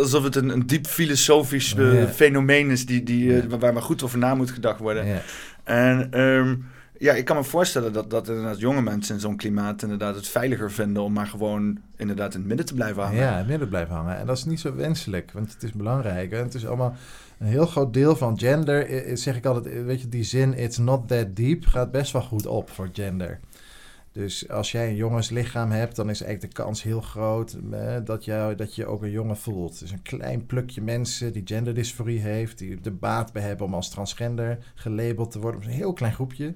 alsof, 0.02 0.24
het 0.24 0.36
een, 0.36 0.50
een 0.50 0.68
diep 0.68 0.88
filosofisch 0.88 1.76
eh, 1.76 2.06
fenomeen 2.10 2.70
is 2.70 2.86
die, 2.86 3.04
die, 3.04 3.42
eh, 3.42 3.50
waar 3.60 3.74
maar 3.74 3.82
goed 3.82 4.04
over 4.04 4.18
na 4.18 4.36
moet 4.36 4.52
gedacht 4.52 4.80
worden. 4.80 5.22
En 5.64 6.12
ehm, 6.12 6.56
ja, 6.98 7.14
ik 7.14 7.26
kan 7.26 7.36
me 7.36 7.44
voorstellen 7.44 7.94
dat, 7.94 8.10
dat 8.10 8.28
inderdaad 8.28 8.60
jonge 8.60 8.82
mensen 8.82 9.16
in 9.16 9.22
zo'n 9.22 9.36
klimaat 9.38 9.82
inderdaad 9.82 10.16
het 10.16 10.28
veiliger 10.28 10.72
vinden 10.72 11.04
om 11.04 11.14
maar 11.14 11.28
gewoon 11.28 11.78
inderdaad 11.98 12.34
in 12.34 12.40
het 12.40 12.48
midden 12.48 12.66
te 12.66 12.74
blijven 12.74 13.04
hangen. 13.04 13.18
Ja, 13.20 13.32
in 13.32 13.38
het 13.38 13.48
midden 13.48 13.70
blijven 13.70 13.96
hangen. 13.96 14.18
En 14.18 14.26
dat 14.26 14.38
is 14.38 14.46
niet 14.46 14.60
zo 14.60 14.76
wenselijk, 14.76 15.32
want 15.34 15.54
het 15.54 15.64
is 15.64 15.72
belangrijk. 15.72 16.32
En 16.32 16.44
het 16.44 16.54
is 16.54 16.66
allemaal 16.68 16.96
een 17.40 17.48
heel 17.48 17.66
groot 17.66 17.94
deel 17.94 18.16
van 18.16 18.40
gender. 18.40 18.88
Zeg 19.18 19.36
ik 19.36 19.46
altijd, 19.46 19.84
weet 19.86 20.02
je, 20.02 20.10
die 20.10 20.24
zin, 20.24 20.54
it's 20.58 20.78
not 20.78 21.08
that 21.08 21.36
deep, 21.36 21.66
gaat 21.66 21.92
best 21.92 22.12
wel 22.12 22.22
goed 22.22 22.46
op 22.46 22.70
voor 22.70 22.90
gender. 22.94 23.40
Dus 24.18 24.50
als 24.50 24.72
jij 24.72 24.88
een 24.88 24.96
jongenslichaam 24.96 25.72
hebt, 25.72 25.96
dan 25.96 26.10
is 26.10 26.22
eigenlijk 26.22 26.56
de 26.56 26.64
kans 26.64 26.84
heel 26.84 27.02
groot 27.02 27.58
dat, 28.04 28.26
jou, 28.26 28.56
dat 28.56 28.76
je 28.76 28.86
ook 28.86 29.04
een 29.04 29.12
jongen 29.12 29.38
voelt. 29.38 29.80
Dus 29.80 29.92
een 29.92 30.02
klein 30.02 30.46
plukje 30.46 30.82
mensen 30.82 31.34
die 31.34 31.42
genderdysforie 31.46 32.20
heeft, 32.20 32.58
die 32.58 32.80
er 32.84 32.98
baat 32.98 33.34
bij 33.34 33.42
hebben 33.42 33.66
om 33.66 33.74
als 33.74 33.90
transgender 33.90 34.58
gelabeld 34.76 35.32
te 35.32 35.40
worden. 35.40 35.62
Een 35.62 35.70
heel 35.70 35.94
klein 35.94 36.14
groepje. 36.14 36.54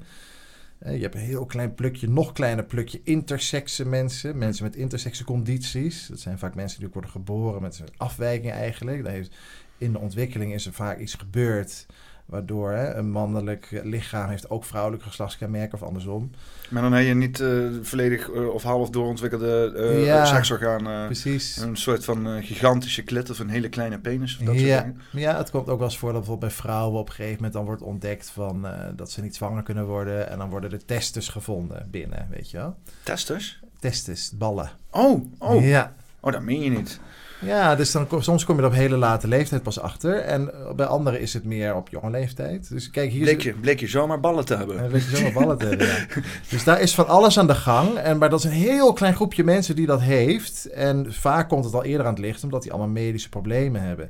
Je 0.79 0.89
hebt 0.89 1.15
een 1.15 1.21
heel 1.21 1.45
klein 1.45 1.73
plukje, 1.73 2.09
nog 2.09 2.31
kleiner 2.31 2.65
plukje 2.65 3.01
intersexe 3.03 3.87
mensen. 3.87 4.37
Mensen 4.37 4.63
met 4.63 4.75
intersexe 4.75 5.23
condities. 5.23 6.07
Dat 6.07 6.19
zijn 6.19 6.39
vaak 6.39 6.55
mensen 6.55 6.77
die 6.77 6.87
ook 6.87 6.93
worden 6.93 7.11
geboren 7.11 7.61
met 7.61 7.79
een 7.79 7.97
afwijking 7.97 8.51
eigenlijk. 8.51 9.07
Heeft, 9.07 9.35
in 9.77 9.91
de 9.91 9.99
ontwikkeling 9.99 10.53
is 10.53 10.65
er 10.65 10.73
vaak 10.73 10.99
iets 10.99 11.13
gebeurd... 11.13 11.85
waardoor 12.31 12.71
hè, 12.71 12.93
een 12.93 13.09
mannelijk 13.11 13.81
lichaam 13.83 14.29
heeft 14.29 14.49
ook 14.49 14.65
vrouwelijk 14.65 15.03
geslachtskenmerken 15.03 15.73
of 15.81 15.87
andersom. 15.87 16.31
Maar 16.69 16.81
dan 16.81 16.93
heb 16.93 17.05
je 17.05 17.13
niet 17.13 17.39
eh, 17.39 17.49
volledig 17.81 18.29
eh, 18.31 18.47
of 18.47 18.63
half 18.63 18.89
doorontwikkelde 18.89 19.73
eh 19.75 20.05
Ja. 20.05 20.25
seksorganen. 20.25 21.05
Precies. 21.05 21.57
Een 21.57 21.75
soort 21.77 22.05
van 22.05 22.27
eh, 22.27 22.45
gigantische 22.45 23.01
klit 23.03 23.29
of 23.29 23.39
een 23.39 23.49
hele 23.49 23.69
kleine 23.69 23.99
penis. 23.99 24.37
Of 24.39 24.45
dat 24.45 24.55
soort 24.55 24.67
Ja, 24.67 24.81
dingen. 24.81 25.01
ja, 25.11 25.37
het 25.37 25.49
komt 25.49 25.69
ook 25.69 25.77
wel 25.79 25.87
eens 25.87 25.97
voor 25.97 26.11
dat 26.11 26.17
bijvoorbeeld 26.21 26.51
bij 26.53 26.61
vrouwen 26.63 26.99
op 26.99 27.07
een 27.07 27.13
gegeven 27.13 27.35
moment 27.35 27.53
dan 27.53 27.65
wordt 27.65 27.81
ontdekt 27.81 28.29
van, 28.29 28.67
eh, 28.67 28.87
dat 28.95 29.11
ze 29.11 29.21
niet 29.21 29.35
zwanger 29.35 29.63
kunnen 29.63 29.85
worden. 29.85 30.29
En 30.29 30.37
dan 30.37 30.49
worden 30.49 30.69
de 30.69 30.85
testes 30.85 31.27
gevonden 31.29 31.87
binnen, 31.91 32.27
weet 32.29 32.51
je 32.51 32.57
wel. 32.57 32.75
Testers? 33.03 33.59
Testes, 33.79 34.31
ballen. 34.37 34.69
Oh, 34.91 35.25
oh. 35.39 35.65
Ja, 35.65 35.93
oh, 36.19 36.31
dat 36.31 36.41
meen 36.41 36.61
je 36.61 36.69
niet. 36.69 36.99
Ja, 37.41 37.75
dus 37.75 37.91
dan, 37.91 38.07
soms 38.19 38.45
kom 38.45 38.55
je 38.55 38.61
er 38.61 38.67
op 38.67 38.73
hele 38.73 38.97
late 38.97 39.27
leeftijd 39.27 39.63
pas 39.63 39.79
achter. 39.79 40.19
En 40.19 40.53
eh, 40.53 40.73
bij 40.73 40.85
anderen 40.85 41.19
is 41.19 41.33
het 41.33 41.43
meer 41.43 41.75
op 41.75 41.89
jonge 41.89 42.09
leeftijd. 42.09 42.69
Dus 42.69 42.89
kijk, 42.89 43.11
hier 43.11 43.23
Bleek 43.23 43.41
je, 43.41 43.53
bleek 43.53 43.79
je 43.79 43.87
zomaar 43.87 44.19
ballen 44.19 44.45
te 44.45 44.55
hebben. 44.55 44.89
Weet 44.89 45.03
je 45.03 45.15
zomaar 45.15 45.31
ballen 45.31 45.57
te 45.57 45.65
hebben, 45.65 45.87
ja. 45.87 46.05
Dus 46.49 46.63
daar 46.63 46.81
is 46.81 46.95
van 46.95 47.07
alles 47.07 47.39
aan 47.39 47.47
de 47.47 47.55
gang. 47.55 47.97
En, 47.97 48.17
maar 48.17 48.29
dat 48.29 48.39
is 48.39 48.45
een 48.45 48.51
heel 48.51 48.93
klein 48.93 49.15
groepje 49.15 49.43
mensen 49.43 49.75
die 49.75 49.85
dat 49.85 50.01
heeft. 50.01 50.65
En 50.65 51.13
vaak 51.13 51.49
komt 51.49 51.65
het 51.65 51.73
al 51.73 51.83
eerder 51.83 52.05
aan 52.05 52.13
het 52.13 52.21
licht, 52.21 52.43
omdat 52.43 52.61
die 52.61 52.71
allemaal 52.71 52.89
medische 52.89 53.29
problemen 53.29 53.81
hebben. 53.81 54.09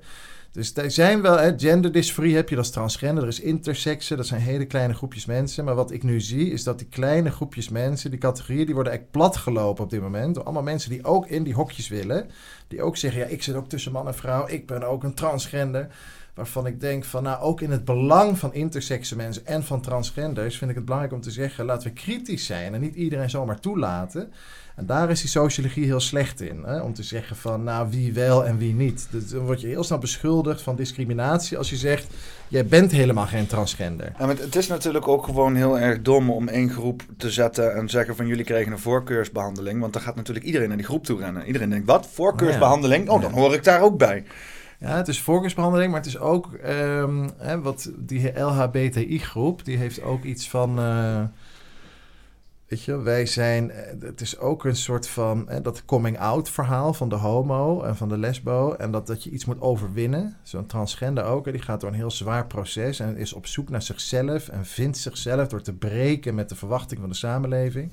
Dus 0.52 0.76
er 0.76 0.92
zijn 0.92 1.22
wel, 1.22 1.38
hè, 1.38 1.54
genderdysforie 1.58 2.36
heb 2.36 2.50
je, 2.50 2.56
dat 2.56 2.66
is 2.66 2.72
transgender. 2.72 3.24
Er 3.24 3.30
is 3.30 3.40
intersexe, 3.40 4.16
dat 4.16 4.28
zijn 4.28 4.42
hele 4.42 4.66
kleine 4.66 4.94
groepjes 4.94 5.26
mensen. 5.26 5.66
Maar 5.66 5.76
wat 5.76 5.92
ik 5.92 6.04
nu 6.04 6.22
zie, 6.22 6.52
is 6.52 6.64
dat 6.64 6.78
die 6.80 6.88
kleine 6.88 7.32
groepjes 7.32 7.70
mensen, 7.70 8.10
die 8.10 8.20
categorieën, 8.20 8.66
die 8.66 8.76
worden 8.76 8.94
eigenlijk 8.94 9.24
platgelopen 9.24 9.84
op 9.84 9.90
dit 9.90 10.02
moment. 10.02 10.36
Door 10.36 10.44
allemaal 10.44 10.64
mensen 10.64 10.90
die 10.90 11.04
ook 11.04 11.28
in 11.28 11.44
die 11.44 11.54
hokjes 11.54 11.88
willen. 11.88 12.30
Die 12.68 12.82
ook 12.82 12.98
zeggen, 12.98 13.22
ja, 13.22 13.28
ik 13.28 13.44
zit 13.44 13.56
ook 13.56 13.70
tussen 13.70 13.92
man 13.92 14.08
en 14.08 14.16
vrouw. 14.16 14.48
Ik 14.48 14.68
ben 14.68 14.84
ook 14.84 15.04
een 15.04 15.14
transgender. 15.14 15.88
Waarvan 16.34 16.66
ik 16.66 16.80
denk 16.80 17.06
van, 17.06 17.24
nou, 17.24 17.42
ook 17.42 17.62
in 17.62 17.72
het 17.72 17.86
belang 17.86 18.38
van 18.38 18.54
intersexe 18.54 19.16
mensen 19.16 19.46
en 19.46 19.64
van 19.64 19.82
transgenders 19.82 20.58
vind 20.58 20.70
ik 20.70 20.76
het 20.76 20.86
belangrijk 20.86 21.16
om 21.16 21.22
te 21.22 21.32
zeggen, 21.32 21.66
laten 21.66 21.88
we 21.88 21.94
kritisch 21.94 22.46
zijn 22.46 22.74
en 22.74 22.82
niet 22.82 22.96
iedereen 22.96 23.30
zomaar 23.30 23.60
toelaten. 23.60 24.32
En 24.82 24.88
daar 24.88 25.10
is 25.10 25.20
die 25.22 25.30
sociologie 25.30 25.86
heel 25.86 26.00
slecht 26.00 26.42
in. 26.42 26.64
Hè? 26.66 26.80
Om 26.80 26.94
te 26.94 27.04
zeggen 27.04 27.36
van, 27.36 27.64
nou, 27.64 27.90
wie 27.90 28.14
wel 28.14 28.46
en 28.46 28.58
wie 28.58 28.74
niet. 28.74 29.08
Dus 29.12 29.30
dan 29.30 29.46
word 29.46 29.62
je 29.62 29.68
heel 29.68 29.84
snel 29.84 29.98
beschuldigd 29.98 30.62
van 30.62 30.76
discriminatie 30.76 31.58
als 31.58 31.70
je 31.70 31.76
zegt, 31.76 32.08
jij 32.48 32.66
bent 32.66 32.92
helemaal 32.92 33.26
geen 33.26 33.48
transgender. 33.48 34.12
Ja, 34.20 34.26
maar 34.26 34.38
het 34.38 34.56
is 34.56 34.68
natuurlijk 34.68 35.08
ook 35.08 35.26
gewoon 35.26 35.56
heel 35.56 35.80
erg 35.80 36.02
dom 36.02 36.30
om 36.30 36.48
één 36.48 36.70
groep 36.70 37.02
te 37.18 37.32
zetten 37.32 37.76
en 37.76 37.90
zeggen 37.90 38.16
van 38.16 38.28
jullie 38.28 38.46
krijgen 38.46 38.72
een 38.72 38.80
voorkeursbehandeling. 38.80 39.80
Want 39.80 39.94
dan 39.94 40.02
gaat 40.02 40.16
natuurlijk 40.16 40.46
iedereen 40.46 40.68
naar 40.68 40.78
die 40.78 40.86
groep 40.86 41.06
toe 41.06 41.20
rennen. 41.20 41.46
Iedereen 41.46 41.70
denkt, 41.70 41.88
wat? 41.88 42.08
Voorkeursbehandeling? 42.14 43.10
Oh, 43.10 43.22
dan 43.22 43.32
hoor 43.32 43.54
ik 43.54 43.64
daar 43.64 43.82
ook 43.82 43.98
bij. 43.98 44.24
Ja, 44.80 44.98
het 44.98 45.08
is 45.08 45.22
voorkeursbehandeling, 45.22 45.92
maar 45.92 46.00
het 46.00 46.10
is 46.10 46.20
ook 46.20 46.54
ehm, 46.54 47.28
hè, 47.38 47.62
wat 47.62 47.92
die 47.98 48.40
LHBTI-groep, 48.40 49.66
die 49.66 49.78
heeft 49.78 50.02
ook 50.02 50.24
iets 50.24 50.50
van. 50.50 50.80
eh, 50.80 51.24
weet 52.72 52.84
je, 52.84 53.02
wij 53.02 53.26
zijn. 53.26 53.72
eh, 53.72 54.02
Het 54.02 54.22
is 54.22 54.38
ook 54.38 54.66
een 54.66 54.76
soort 54.76 55.08
van. 55.08 55.46
Hè, 55.48 55.62
dat 55.62 55.86
coming-out 55.86 56.50
verhaal 56.50 56.94
van 56.94 57.10
de 57.10 57.16
homo 57.16 57.82
en 57.82 57.96
van 57.96 58.10
de 58.10 58.18
lesbo. 58.18 58.74
En 58.74 58.92
dat, 58.92 59.08
dat 59.08 59.24
je 59.24 59.30
iets 59.30 59.46
moet 59.46 59.62
overwinnen. 59.62 60.38
Zo'n 60.44 60.66
transgender 60.66 61.24
ook. 61.24 61.52
die 61.52 61.62
gaat 61.62 61.82
door 61.82 61.90
een 61.90 61.96
heel 61.96 62.12
zwaar 62.12 62.48
proces 62.48 63.00
en 63.00 63.18
is 63.18 63.34
op 63.34 63.48
zoek 63.48 63.70
naar 63.70 63.82
zichzelf. 63.82 64.48
En 64.48 64.66
vindt 64.66 64.98
zichzelf 64.98 65.48
door 65.48 65.62
te 65.62 65.74
breken 65.74 66.36
met 66.36 66.50
de 66.50 66.56
verwachting 66.56 67.00
van 67.00 67.10
de 67.10 67.16
samenleving. 67.16 67.92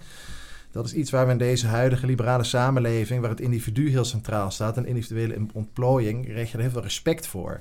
Dat 0.71 0.87
is 0.87 0.93
iets 0.93 1.11
waar 1.11 1.27
we 1.27 1.33
in 1.33 1.39
deze 1.39 1.67
huidige 1.67 2.07
liberale 2.07 2.45
samenleving, 2.45 3.21
waar 3.21 3.31
het 3.31 3.41
individu 3.41 3.91
heel 3.91 4.05
centraal 4.05 4.51
staat, 4.51 4.77
en 4.77 4.87
individuele 4.87 5.47
ontplooiing, 5.53 6.25
krijg 6.27 6.51
je 6.51 6.57
er 6.57 6.63
heel 6.63 6.73
veel 6.73 6.83
respect 6.83 7.27
voor. 7.27 7.61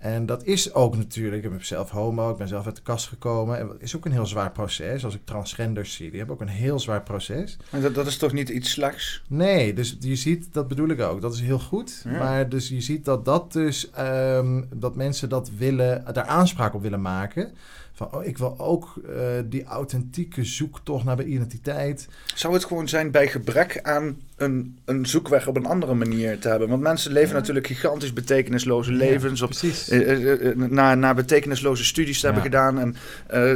En 0.00 0.26
dat 0.26 0.44
is 0.44 0.74
ook 0.74 0.96
natuurlijk, 0.96 1.44
ik 1.44 1.50
ben 1.50 1.66
zelf 1.66 1.90
homo, 1.90 2.30
ik 2.30 2.36
ben 2.36 2.48
zelf 2.48 2.66
uit 2.66 2.76
de 2.76 2.82
kast 2.82 3.08
gekomen. 3.08 3.58
En 3.58 3.66
dat 3.66 3.76
is 3.78 3.96
ook 3.96 4.04
een 4.04 4.12
heel 4.12 4.26
zwaar 4.26 4.52
proces. 4.52 5.04
Als 5.04 5.14
ik 5.14 5.20
transgenders 5.24 5.94
zie, 5.94 6.08
die 6.08 6.18
hebben 6.18 6.36
ook 6.36 6.42
een 6.42 6.48
heel 6.48 6.78
zwaar 6.78 7.02
proces. 7.02 7.56
Maar 7.70 7.80
dat, 7.80 7.94
dat 7.94 8.06
is 8.06 8.16
toch 8.16 8.32
niet 8.32 8.48
iets 8.48 8.70
slechts? 8.70 9.22
Nee, 9.28 9.72
dus 9.72 9.96
je 10.00 10.16
ziet, 10.16 10.48
dat 10.52 10.68
bedoel 10.68 10.88
ik 10.88 11.00
ook, 11.00 11.20
dat 11.20 11.34
is 11.34 11.40
heel 11.40 11.58
goed. 11.58 12.02
Ja. 12.04 12.18
Maar 12.18 12.48
dus 12.48 12.68
je 12.68 12.80
ziet 12.80 13.04
dat 13.04 13.24
dat 13.24 13.52
dus, 13.52 13.90
ehm, 13.90 14.62
dat 14.74 14.96
mensen 14.96 15.28
dat 15.28 15.50
willen, 15.56 16.04
daar 16.12 16.24
aanspraak 16.24 16.74
op 16.74 16.82
willen 16.82 17.02
maken. 17.02 17.52
Van, 18.00 18.08
oh, 18.14 18.24
ik 18.24 18.38
wil 18.38 18.54
ook 18.58 18.94
eh, 19.08 19.14
die 19.44 19.64
authentieke 19.64 20.44
zoektocht 20.44 21.04
naar 21.04 21.16
mijn 21.16 21.32
identiteit. 21.32 22.08
Zou 22.34 22.52
het 22.54 22.64
gewoon 22.64 22.88
zijn 22.88 23.10
bij 23.10 23.26
gebrek 23.28 23.78
aan 23.82 24.16
een, 24.36 24.78
een 24.84 25.06
zoekweg 25.06 25.46
op 25.46 25.56
een 25.56 25.66
andere 25.66 25.94
manier 25.94 26.38
te 26.38 26.48
hebben? 26.48 26.68
Want 26.68 26.82
mensen 26.82 27.12
leven 27.12 27.28
Ja. 27.28 27.34
natuurlijk 27.34 27.66
gigantisch 27.66 28.12
betekenisloze 28.12 28.92
levens. 28.92 29.38
Ja, 29.40 29.46
Of, 29.46 29.50
precies. 29.58 29.88
eh, 29.88 30.32
eh, 30.50 30.56
naar, 30.56 30.98
naar 30.98 31.14
betekenisloze 31.14 31.84
studies 31.84 32.20
te 32.20 32.26
Ja. 32.26 32.32
hebben 32.32 32.50
gedaan. 32.52 32.78
En 32.78 32.94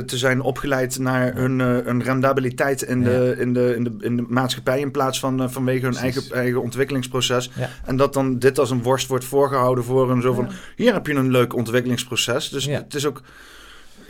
te 0.06 0.18
zijn 0.18 0.40
opgeleid 0.40 0.98
naar 0.98 1.34
hun, 1.34 1.58
hun 1.60 2.02
rendabiliteit 2.02 2.82
in, 2.82 3.02
de, 3.02 3.34
in, 3.38 3.52
de, 3.52 3.74
in, 3.76 3.84
de, 3.84 3.96
in 4.00 4.16
de 4.16 4.24
maatschappij. 4.28 4.80
In 4.80 4.90
plaats 4.90 5.18
van 5.20 5.50
vanwege 5.50 5.84
hun 5.84 5.94
Precies. 5.94 6.14
eigen, 6.16 6.36
eigen 6.36 6.62
ontwikkelingsproces. 6.62 7.50
En 7.84 7.96
dat 7.96 8.12
dan 8.12 8.38
dit 8.38 8.58
als 8.58 8.70
een 8.70 8.82
worst 8.82 9.06
wordt 9.06 9.24
voorgehouden 9.24 9.84
voor 9.84 10.08
hem. 10.10 10.20
Zo 10.22 10.32
van, 10.34 10.48
hier 10.76 10.92
heb 10.92 11.06
je 11.06 11.14
een 11.14 11.30
leuk 11.30 11.54
ontwikkelingsproces. 11.54 12.48
Dus 12.48 12.66
het 12.66 12.94
is 12.94 13.06
ook... 13.06 13.22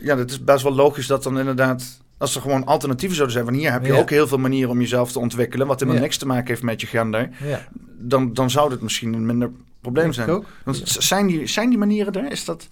Ja, 0.02 0.16
het 0.16 0.30
is 0.30 0.44
best 0.44 0.62
wel 0.62 0.74
logisch 0.74 1.06
dat 1.06 1.22
dan 1.22 1.38
inderdaad... 1.38 2.02
Als 2.18 2.34
er 2.34 2.40
gewoon 2.40 2.64
alternatieven 2.64 3.16
zouden 3.16 3.36
zijn, 3.36 3.48
van 3.48 3.54
hier 3.58 3.72
heb 3.72 3.86
je 3.86 3.92
Ja. 3.92 3.98
ook 3.98 4.10
heel 4.10 4.26
veel 4.28 4.38
manieren 4.38 4.70
om 4.70 4.80
jezelf 4.80 5.12
te 5.12 5.18
ontwikkelen, 5.18 5.66
wat 5.66 5.76
helemaal 5.78 6.00
Ja. 6.00 6.06
niks 6.06 6.16
te 6.18 6.26
maken 6.26 6.46
heeft 6.46 6.62
met 6.62 6.80
je 6.80 6.86
gender, 6.86 7.30
Ja, 7.44 7.66
dan, 7.98 8.32
dan 8.32 8.50
zou 8.50 8.70
dit 8.70 8.80
misschien 8.80 9.12
een 9.12 9.26
minder 9.26 9.50
probleem 9.80 10.04
denk 10.04 10.14
zijn. 10.14 10.28
ook. 10.30 10.44
Want 10.64 10.82
zijn 10.84 11.26
die, 11.26 11.46
zijn 11.46 11.68
die 11.68 11.78
manieren 11.78 12.12
er? 12.12 12.30
Is 12.30 12.44
dat... 12.44 12.68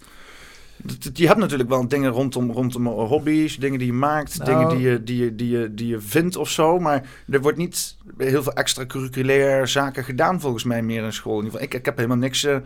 dat- 0.77 1.03
dat- 1.03 1.17
Je 1.17 1.27
hebt 1.27 1.39
natuurlijk 1.39 1.69
wel 1.69 1.87
dingen 1.87 2.11
rondom, 2.11 2.51
rondom 2.51 2.85
hobby's, 2.87 3.57
dingen 3.57 3.77
die 3.79 3.87
je 3.87 3.93
maakt, 3.93 4.37
Nou. 4.37 4.49
dingen 4.51 4.77
die 4.77 4.89
je, 4.89 5.03
die, 5.03 5.17
je, 5.23 5.35
die, 5.35 5.49
je, 5.49 5.73
die 5.73 5.87
je 5.87 5.99
vindt 6.01 6.35
of 6.35 6.49
zo. 6.49 6.79
Maar 6.79 7.03
er 7.29 7.41
wordt 7.41 7.57
niet 7.57 7.97
heel 8.17 8.43
veel 8.43 8.53
extracurriculair 8.53 9.67
zaken 9.67 10.03
gedaan 10.03 10.39
volgens 10.41 10.63
mij 10.63 10.81
meer 10.81 11.03
in 11.03 11.13
school. 11.13 11.37
In 11.39 11.43
ieder 11.45 11.51
geval, 11.59 11.67
ik, 11.67 11.79
ik 11.79 11.85
heb 11.85 11.95
helemaal 11.95 12.17
niks 12.17 12.43
eh, 12.43 12.57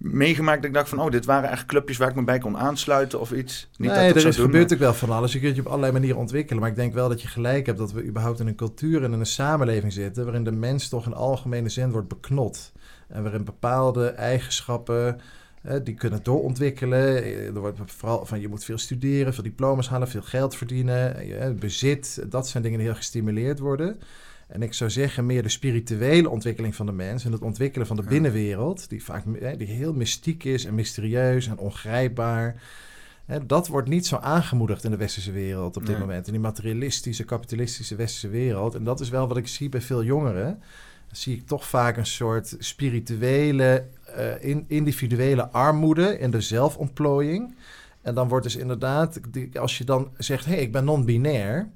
meegemaakt 0.00 0.56
dat 0.56 0.70
ik 0.70 0.76
dacht 0.76 0.88
van... 0.88 1.00
oh, 1.00 1.10
dit 1.10 1.24
waren 1.24 1.50
echt 1.50 1.66
clubjes 1.66 1.96
waar 1.96 2.08
ik 2.08 2.14
me 2.14 2.24
bij 2.24 2.38
kon 2.38 2.56
aansluiten 2.58 3.20
of 3.20 3.32
iets. 3.32 3.68
Niet 3.76 3.90
nee, 3.90 4.12
dat 4.12 4.22
er 4.22 4.28
is, 4.28 4.36
doen, 4.36 4.44
gebeurt 4.44 4.64
maar- 4.68 4.72
ook 4.78 4.84
wel 4.84 4.94
van 4.94 5.10
alles. 5.10 5.32
Je 5.32 5.40
kunt 5.40 5.54
je 5.54 5.60
op 5.60 5.66
allerlei 5.66 5.92
manieren 5.92 6.16
ontwikkelen. 6.18 6.60
Maar 6.60 6.70
ik 6.70 6.76
denk 6.76 6.94
wel 6.94 7.08
dat 7.08 7.22
je 7.22 7.28
gelijk 7.28 7.66
hebt 7.66 7.78
dat 7.78 7.92
we 7.92 8.04
überhaupt 8.04 8.40
in 8.40 8.46
een 8.46 8.54
cultuur 8.54 9.04
en 9.04 9.12
in 9.12 9.20
een 9.20 9.26
samenleving 9.26 9.92
zitten... 9.92 10.24
waarin 10.24 10.44
de 10.44 10.52
mens 10.52 10.88
toch 10.88 11.06
in 11.06 11.14
algemene 11.14 11.68
zin 11.68 11.90
wordt 11.90 12.08
beknot. 12.08 12.72
En 13.08 13.22
waarin 13.22 13.44
bepaalde 13.44 14.06
eigenschappen... 14.08 15.20
eh, 15.62 15.76
die 15.84 15.94
kunnen 15.94 16.20
doorontwikkelen. 16.22 17.22
Eh, 17.22 17.46
Er 17.46 17.60
wordt 17.60 17.78
vooral 17.86 18.26
van 18.26 18.40
je 18.40 18.48
moet 18.48 18.64
veel 18.64 18.78
studeren, 18.78 19.34
veel 19.34 19.42
diploma's 19.42 19.88
halen, 19.88 20.08
veel 20.08 20.22
geld 20.22 20.56
verdienen, 20.56 21.16
eh, 21.16 21.50
bezit. 21.52 22.24
Dat 22.30 22.48
zijn 22.48 22.62
dingen 22.62 22.78
die 22.78 22.86
heel 22.86 22.96
gestimuleerd 22.96 23.58
worden. 23.58 23.98
En 24.50 24.62
ik 24.62 24.74
zou 24.74 24.90
zeggen, 24.90 25.26
meer 25.26 25.42
de 25.42 25.48
spirituele 25.48 26.28
ontwikkeling 26.28 26.74
van 26.74 26.86
de 26.86 26.92
mens 26.92 27.24
en 27.24 27.32
het 27.32 27.42
ontwikkelen 27.42 27.86
van 27.86 27.96
de 27.96 28.02
binnenwereld, 28.02 28.88
die 28.88 29.04
vaak 29.04 29.24
die 29.58 29.66
heel 29.66 29.92
mystiek 29.92 30.44
is 30.44 30.64
en 30.64 30.74
mysterieus 30.74 31.46
en 31.46 31.58
ongrijpbaar. 31.58 32.62
Dat 33.46 33.68
wordt 33.68 33.88
niet 33.88 34.06
zo 34.06 34.16
aangemoedigd 34.16 34.84
in 34.84 34.90
de 34.90 34.96
westerse 34.96 35.32
wereld 35.32 35.76
op 35.76 35.86
dit 35.86 35.90
Nee. 35.96 36.06
moment. 36.06 36.26
In 36.26 36.32
die 36.32 36.42
materialistische, 36.42 37.24
kapitalistische 37.24 37.94
westerse 37.96 38.28
wereld. 38.28 38.74
En 38.74 38.84
dat 38.84 39.00
is 39.00 39.08
wel 39.08 39.28
wat 39.28 39.36
ik 39.36 39.46
zie 39.46 39.68
bij 39.68 39.80
veel 39.80 40.04
jongeren. 40.04 40.44
Dan 41.06 41.16
zie 41.16 41.36
ik 41.36 41.46
toch 41.46 41.66
vaak 41.66 41.96
een 41.96 42.06
soort 42.06 42.56
spirituele, 42.58 43.86
eh, 44.16 44.44
in, 44.44 44.64
individuele 44.68 45.48
armoede 45.48 46.18
in 46.18 46.30
de 46.30 46.40
zelfontplooiing. 46.40 47.54
En 48.02 48.14
dan 48.14 48.28
wordt 48.28 48.44
dus 48.44 48.56
inderdaad, 48.56 49.20
als 49.54 49.78
je 49.78 49.84
dan 49.84 50.10
zegt, 50.18 50.44
hé, 50.44 50.52
hey, 50.52 50.62
ik 50.62 50.72
ben 50.72 50.84
non-binair... 50.84 51.68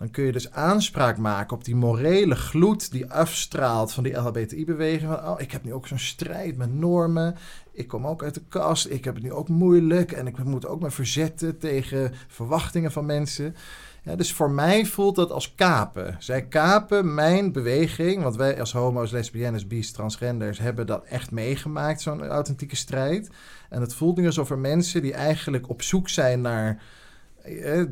dan 0.00 0.10
kun 0.10 0.24
je 0.24 0.32
dus 0.32 0.50
aanspraak 0.50 1.16
maken 1.16 1.56
op 1.56 1.64
die 1.64 1.76
morele 1.76 2.34
gloed 2.34 2.90
die 2.90 3.12
afstraalt 3.12 3.92
van 3.92 4.02
die 4.02 4.12
LHBTI-beweging. 4.12 5.10
Van, 5.10 5.28
oh, 5.28 5.40
ik 5.40 5.52
heb 5.52 5.64
nu 5.64 5.72
ook 5.72 5.86
zo'n 5.86 5.98
strijd 5.98 6.56
met 6.56 6.74
normen. 6.74 7.36
Ik 7.72 7.88
kom 7.88 8.06
ook 8.06 8.22
uit 8.22 8.34
de 8.34 8.42
kast. 8.48 8.90
Ik 8.90 9.04
heb 9.04 9.14
het 9.14 9.22
nu 9.22 9.32
ook 9.32 9.48
moeilijk. 9.48 10.12
En 10.12 10.26
ik 10.26 10.44
moet 10.44 10.66
ook 10.66 10.80
me 10.80 10.90
verzetten 10.90 11.58
tegen 11.58 12.12
verwachtingen 12.28 12.92
van 12.92 13.06
mensen. 13.06 13.56
Ja, 14.02 14.16
dus 14.16 14.32
voor 14.32 14.50
mij 14.50 14.86
voelt 14.86 15.16
dat 15.16 15.30
als 15.30 15.54
kapen. 15.54 16.16
Zij 16.18 16.46
kapen 16.46 17.14
mijn 17.14 17.52
beweging. 17.52 18.22
Want 18.22 18.36
wij 18.36 18.60
als 18.60 18.72
homo's, 18.72 19.10
lesbiennes, 19.10 19.66
bis, 19.66 19.92
transgenders 19.92 20.58
hebben 20.58 20.86
dat 20.86 21.04
echt 21.04 21.30
meegemaakt, 21.30 22.00
zo'n 22.00 22.26
authentieke 22.26 22.76
strijd. 22.76 23.30
En 23.68 23.80
het 23.80 23.94
voelt 23.94 24.16
nu 24.16 24.26
alsof 24.26 24.50
er 24.50 24.58
mensen 24.58 25.02
die 25.02 25.12
eigenlijk 25.12 25.68
op 25.68 25.82
zoek 25.82 26.08
zijn 26.08 26.40
naar 26.40 26.82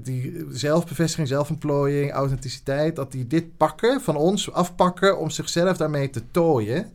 die 0.02 0.46
zelfbevestiging, 0.50 1.28
zelfontplooiing, 1.28 2.12
authenticiteit, 2.12 2.96
dat 2.96 3.12
die 3.12 3.26
dit 3.26 3.56
pakken 3.56 4.00
van 4.00 4.16
ons, 4.16 4.52
afpakken 4.52 5.18
om 5.18 5.30
zichzelf 5.30 5.76
daarmee 5.76 6.10
te 6.10 6.22
tooien. 6.30 6.92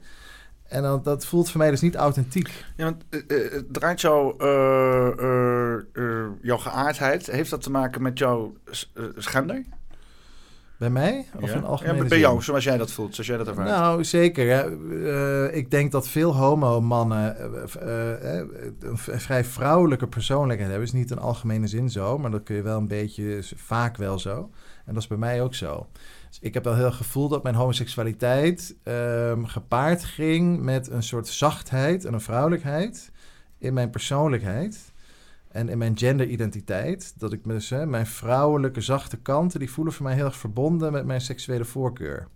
En 0.63 0.99
dat 1.03 1.25
voelt 1.25 1.49
voor 1.49 1.59
mij 1.59 1.69
dus 1.69 1.81
niet 1.81 1.95
authentiek. 1.95 2.65
Ja, 2.75 2.83
want 2.83 3.03
eh, 3.27 3.55
eh, 3.55 3.63
draait 3.71 4.01
jouw, 4.01 4.37
eh, 4.37 6.27
jouw 6.41 6.57
geaardheid, 6.57 7.25
heeft 7.27 7.49
dat 7.49 7.61
te 7.61 7.71
maken 7.71 8.01
met 8.01 8.17
jouw 8.19 8.53
s- 8.69 8.91
gender? 9.15 9.63
Bij 10.77 10.89
mij? 10.89 11.25
Of 11.41 11.49
ja? 11.49 11.55
in 11.55 11.63
algemene 11.63 11.93
ja, 11.93 11.99
bij 11.99 12.09
zin? 12.09 12.19
jou, 12.19 12.41
zoals 12.41 12.63
jij 12.63 12.77
dat 12.77 12.91
voelt, 12.91 13.13
zoals 13.13 13.29
jij 13.29 13.37
dat 13.37 13.47
ervaart. 13.47 13.69
Nou, 13.69 14.03
zeker. 14.03 14.45
Ja. 14.45 14.65
Eh, 14.65 15.57
ik 15.57 15.71
denk 15.71 15.91
dat 15.91 16.07
veel 16.07 16.35
homo-mannen 16.35 17.37
eh, 17.37 18.39
eh, 18.39 18.47
een 18.79 18.97
vrij 18.97 19.43
vrouwelijke 19.45 20.07
persoonlijkheid 20.07 20.69
hebben. 20.69 20.87
is 20.87 20.93
niet 20.93 21.11
in 21.11 21.19
algemene 21.19 21.67
zin 21.67 21.89
zo, 21.89 22.17
maar 22.17 22.31
dat 22.31 22.43
kun 22.43 22.55
je 22.55 22.61
wel 22.61 22.77
een 22.77 22.87
beetje, 22.87 23.43
vaak 23.55 23.97
wel 23.97 24.19
zo. 24.19 24.49
En 24.85 24.93
dat 24.93 25.03
is 25.03 25.09
bij 25.09 25.17
mij 25.17 25.41
ook 25.41 25.55
zo. 25.55 25.87
Dus 26.29 26.39
ik 26.41 26.53
heb 26.53 26.63
wel 26.63 26.75
heel 26.75 26.91
gevoel 26.91 27.27
dat 27.27 27.43
mijn 27.43 27.55
homoseksualiteit 27.55 28.75
ehm, 28.83 29.43
gepaard 29.43 30.03
ging 30.03 30.61
met 30.61 30.89
een 30.89 31.03
soort 31.03 31.27
zachtheid 31.27 32.05
en 32.05 32.13
een 32.13 32.21
vrouwelijkheid 32.21 33.11
in 33.57 33.73
mijn 33.73 33.89
persoonlijkheid. 33.89 34.92
En 35.53 35.69
in 35.69 35.77
mijn 35.77 35.97
genderidentiteit, 35.97 37.13
dat 37.19 37.33
ik 37.33 37.43
dus, 37.43 37.69
mijn 37.69 38.07
vrouwelijke 38.07 38.81
zachte 38.81 39.17
kanten, 39.17 39.59
die 39.59 39.71
voelen 39.71 39.93
voor 39.93 40.05
mij 40.05 40.15
heel 40.15 40.25
erg 40.25 40.37
verbonden 40.37 40.91
met 40.91 41.05
mijn 41.05 41.21
seksuele 41.21 41.65
voorkeur. 41.65 42.27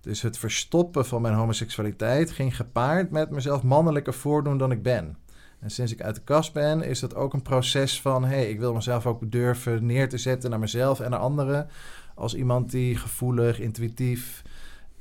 Dus 0.00 0.22
het 0.22 0.38
verstoppen 0.38 1.06
van 1.06 1.22
mijn 1.22 1.34
homoseksualiteit 1.34 2.30
ging 2.30 2.56
gepaard 2.56 3.10
met 3.10 3.30
mezelf 3.30 3.62
mannelijker 3.62 4.14
voordoen 4.14 4.58
dan 4.58 4.70
ik 4.70 4.82
ben. 4.82 5.16
En 5.60 5.70
sinds 5.70 5.92
ik 5.92 6.02
uit 6.02 6.14
de 6.14 6.20
kast 6.24 6.52
ben, 6.52 6.82
is 6.82 7.00
dat 7.00 7.14
ook 7.14 7.32
een 7.32 7.42
proces 7.42 8.00
van: 8.00 8.24
hé, 8.24 8.36
hey, 8.36 8.50
ik 8.50 8.58
wil 8.58 8.74
mezelf 8.74 9.06
ook 9.06 9.30
durven 9.30 9.86
neer 9.86 10.08
te 10.08 10.18
zetten 10.18 10.50
naar 10.50 10.58
mezelf 10.58 11.00
en 11.00 11.10
naar 11.10 11.18
anderen. 11.18 11.68
Als 12.14 12.34
iemand 12.34 12.70
die 12.70 12.96
gevoelig, 12.96 13.60
intuïtief 13.60 14.42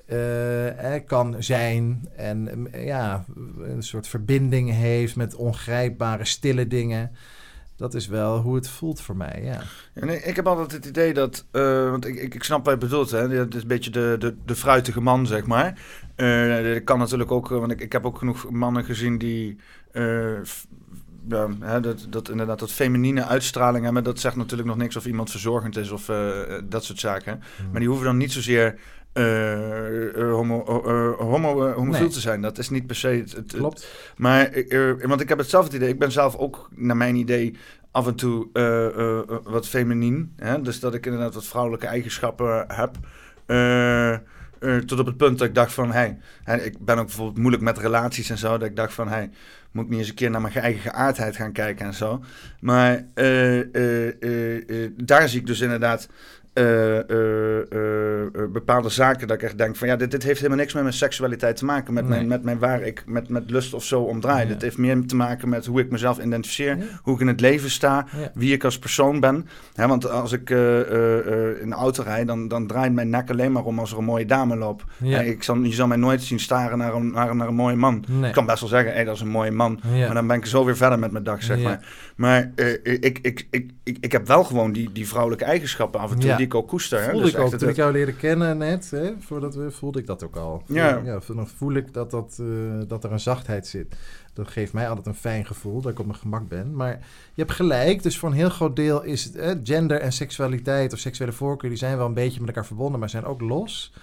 eh, 0.05 0.95
eh, 0.95 1.05
kan 1.05 1.35
zijn. 1.39 2.09
En 2.15 2.67
eh, 2.71 2.85
ja, 2.85 3.25
een 3.59 3.83
soort 3.83 4.07
verbinding 4.07 4.71
heeft 4.71 5.15
met 5.15 5.35
ongrijpbare, 5.35 6.25
stille 6.25 6.67
dingen. 6.67 7.11
Dat 7.81 7.93
is 7.93 8.07
wel 8.07 8.39
hoe 8.39 8.55
het 8.55 8.69
voelt 8.69 9.01
voor 9.01 9.15
mij, 9.15 9.41
ja. 9.43 9.61
Ja, 9.93 10.05
nee, 10.05 10.21
ik 10.21 10.35
heb 10.35 10.47
altijd 10.47 10.71
het 10.71 10.85
idee 10.85 11.13
dat, 11.13 11.45
eh, 11.51 11.89
want 11.89 12.05
ik, 12.05 12.15
ik, 12.15 12.35
ik 12.35 12.43
snap 12.43 12.65
wat 12.65 12.73
je 12.73 12.79
bedoelt, 12.79 13.11
hè. 13.11 13.29
Het 13.29 13.55
is 13.55 13.61
een 13.61 13.67
beetje 13.67 13.91
de, 13.91 14.15
de, 14.19 14.35
de 14.45 14.55
fruitige 14.55 15.01
man, 15.01 15.27
zeg 15.27 15.45
maar. 15.45 15.79
Eh 16.15 16.73
dat 16.73 16.83
kan 16.83 16.99
natuurlijk 16.99 17.31
ook, 17.31 17.51
eh, 17.51 17.57
want 17.59 17.71
ik, 17.71 17.81
ik 17.81 17.91
heb 17.91 18.05
ook 18.05 18.17
genoeg 18.17 18.49
mannen 18.49 18.83
gezien 18.83 19.17
die, 19.17 19.57
ja, 21.27 21.49
hè, 21.59 21.79
dat, 21.79 22.07
dat 22.09 22.29
inderdaad 22.29 22.59
dat 22.59 22.71
feminine 22.71 23.25
uitstraling 23.25 23.83
hebben. 23.83 24.03
Dat 24.03 24.19
zegt 24.19 24.35
natuurlijk 24.35 24.69
nog 24.69 24.77
niks 24.77 24.95
of 24.95 25.05
iemand 25.05 25.31
verzorgend 25.31 25.77
is 25.77 25.91
of 25.91 26.05
dat 26.63 26.83
soort 26.83 26.99
zaken. 26.99 27.41
Maar 27.71 27.79
die 27.79 27.89
hoeven 27.89 28.05
dan 28.05 28.17
niet 28.17 28.31
zozeer 28.31 28.79
eh, 29.13 30.31
homo, 30.31 30.63
eh, 30.65 31.25
homo, 31.25 31.71
homofiel 31.73 32.01
Nee. 32.03 32.13
te 32.13 32.19
zijn. 32.19 32.41
Dat 32.41 32.57
is 32.57 32.69
niet 32.69 32.87
per 32.87 32.95
se 32.95 33.07
het, 33.07 33.31
het, 33.31 33.51
Klopt. 33.51 33.87
maar, 34.17 34.51
want 35.01 35.21
ik 35.21 35.29
heb 35.29 35.37
hetzelfde 35.37 35.75
idee. 35.75 35.89
Ik 35.89 35.99
ben 35.99 36.11
zelf 36.11 36.35
ook, 36.35 36.69
naar 36.75 36.97
mijn 36.97 37.15
idee, 37.15 37.55
af 37.91 38.07
en 38.07 38.15
toe 38.15 38.47
wat 39.43 39.67
feminien. 39.67 40.33
Hè? 40.35 40.61
Dus 40.61 40.79
dat 40.79 40.93
ik 40.93 41.05
inderdaad 41.05 41.33
wat 41.33 41.45
vrouwelijke 41.45 41.85
eigenschappen 41.87 42.65
heb. 42.67 42.95
Tot 44.85 44.99
op 44.99 45.05
het 45.05 45.17
punt 45.17 45.37
dat 45.39 45.47
ik 45.47 45.55
dacht 45.55 45.73
van, 45.73 45.91
hey, 45.91 46.17
hè, 46.43 46.55
ik 46.61 46.85
ben 46.85 46.97
ook 46.97 47.05
bijvoorbeeld 47.05 47.37
moeilijk 47.37 47.63
met 47.63 47.77
relaties 47.77 48.29
en 48.29 48.37
zo. 48.37 48.57
Dat 48.57 48.69
ik 48.69 48.75
dacht 48.75 48.93
van, 48.93 49.07
hey, 49.07 49.29
moet 49.71 49.83
ik 49.83 49.89
niet 49.89 49.99
eens 49.99 50.09
een 50.09 50.15
keer 50.15 50.29
naar 50.29 50.41
mijn 50.41 50.53
eigen 50.53 50.81
geaardheid 50.81 51.35
gaan 51.35 51.51
kijken 51.51 51.85
en 51.85 51.93
zo. 51.93 52.23
Maar 52.59 53.05
daar 54.95 55.29
zie 55.29 55.39
ik 55.39 55.47
dus 55.47 55.59
inderdaad... 55.59 56.07
eh, 56.53 57.09
eh, 57.09 57.59
eh, 57.59 58.51
bepaalde 58.51 58.89
zaken 58.89 59.27
dat 59.27 59.37
ik 59.37 59.43
echt 59.43 59.57
denk 59.57 59.75
van 59.75 59.87
ja, 59.87 59.95
dit, 59.95 60.11
dit 60.11 60.23
heeft 60.23 60.37
helemaal 60.37 60.59
niks 60.59 60.73
met 60.73 60.83
mijn 60.83 60.95
seksualiteit 60.95 61.55
te 61.55 61.65
maken. 61.65 61.93
Met, 61.93 62.07
mijn, 62.07 62.27
met 62.27 62.43
mijn 62.43 62.59
waar 62.59 62.81
ik 62.81 63.03
met, 63.05 63.29
met 63.29 63.49
lust 63.49 63.73
of 63.73 63.83
zo 63.83 64.01
om 64.01 64.19
draai. 64.19 64.47
Dit 64.47 64.61
heeft 64.61 64.77
meer 64.77 65.05
te 65.05 65.15
maken 65.15 65.49
met 65.49 65.65
hoe 65.65 65.79
ik 65.79 65.91
mezelf 65.91 66.19
identificeer, 66.19 66.99
hoe 67.03 67.13
ik 67.13 67.19
in 67.19 67.27
het 67.27 67.41
leven 67.41 67.69
sta, 67.69 68.05
wie 68.33 68.53
ik 68.53 68.63
als 68.63 68.79
persoon 68.79 69.19
ben. 69.19 69.47
want 69.75 70.09
als 70.09 70.31
ik 70.31 70.49
in 70.49 71.69
de 71.69 71.75
auto 71.75 72.03
rijd, 72.03 72.27
dan, 72.27 72.47
dan 72.47 72.67
draait 72.67 72.93
mijn 72.93 73.09
nek 73.09 73.29
alleen 73.29 73.51
maar 73.51 73.65
om 73.65 73.79
als 73.79 73.91
er 73.91 73.97
een 73.97 74.03
mooie 74.03 74.25
dame 74.25 74.55
loopt. 74.55 74.83
ik 74.99 75.43
zal, 75.43 75.57
je 75.57 75.73
zal 75.73 75.87
mij 75.87 75.97
nooit 75.97 76.21
zien 76.21 76.39
staren 76.39 76.77
naar 76.77 76.93
een, 76.93 77.11
naar, 77.11 77.35
naar 77.35 77.47
een 77.47 77.55
mooie 77.55 77.75
man. 77.75 78.05
Ik 78.23 78.31
kan 78.31 78.45
best 78.45 78.59
wel 78.59 78.69
zeggen, 78.69 78.93
hey, 78.93 79.03
dat 79.03 79.15
is 79.15 79.21
een 79.21 79.27
mooie 79.27 79.51
man. 79.51 79.79
Maar 79.83 80.13
dan 80.13 80.27
ben 80.27 80.37
ik 80.37 80.45
zo 80.45 80.65
weer 80.65 80.77
verder 80.77 80.99
met 80.99 81.11
mijn 81.11 81.23
dag, 81.23 81.43
zeg 81.43 81.59
maar. 81.59 81.87
Maar 82.15 82.51
ik, 82.83 83.19
ik, 83.21 83.47
ik, 83.49 83.73
ik, 83.83 83.97
ik 84.01 84.11
heb 84.11 84.27
wel 84.27 84.43
gewoon 84.43 84.71
die, 84.71 84.91
die 84.91 85.07
vrouwelijke 85.07 85.45
eigenschappen 85.45 85.99
af 85.99 86.11
en 86.11 86.19
toe 86.19 86.35
die 86.41 86.49
ik 86.49 86.55
ook 86.55 86.67
koester. 86.67 87.03
Voelde 87.03 87.21
dus 87.21 87.33
ik 87.33 87.39
ook. 87.39 87.55
Toen 87.55 87.69
ik 87.69 87.75
jou 87.75 87.91
leerde 87.91 88.13
kennen 88.13 88.57
net, 88.57 88.91
hè, 88.91 89.13
voordat 89.19 89.55
we, 89.55 89.71
voelde 89.71 89.99
ik 89.99 90.05
dat 90.05 90.23
ook 90.23 90.35
al. 90.35 90.63
Ja. 90.65 91.01
ja 91.03 91.19
dan 91.27 91.47
voel 91.47 91.73
ik 91.73 91.93
dat, 91.93 92.11
dat, 92.11 92.37
uh, 92.41 92.47
dat 92.87 93.03
er 93.03 93.11
een 93.11 93.19
zachtheid 93.19 93.67
zit. 93.67 93.95
Dat 94.33 94.47
geeft 94.47 94.73
mij 94.73 94.89
altijd 94.89 95.07
een 95.07 95.15
fijn 95.15 95.45
gevoel, 95.45 95.81
dat 95.81 95.91
ik 95.91 95.99
op 95.99 96.05
mijn 96.05 96.17
gemak 96.17 96.47
ben. 96.47 96.75
Maar 96.75 96.91
je 97.33 97.41
hebt 97.41 97.51
gelijk, 97.51 98.03
dus 98.03 98.17
voor 98.17 98.29
een 98.29 98.35
heel 98.35 98.49
groot 98.49 98.75
deel 98.75 99.03
is 99.03 99.23
het, 99.23 99.35
eh, 99.35 99.55
gender 99.63 99.99
en 99.99 100.11
seksualiteit 100.11 100.93
of 100.93 100.99
seksuele 100.99 101.31
voorkeur... 101.31 101.69
die 101.69 101.79
zijn 101.79 101.97
wel 101.97 102.05
een 102.05 102.13
beetje 102.13 102.39
met 102.39 102.49
elkaar 102.49 102.65
verbonden, 102.65 102.99
maar 102.99 103.09
zijn 103.09 103.25
ook 103.25 103.41
los... 103.41 103.93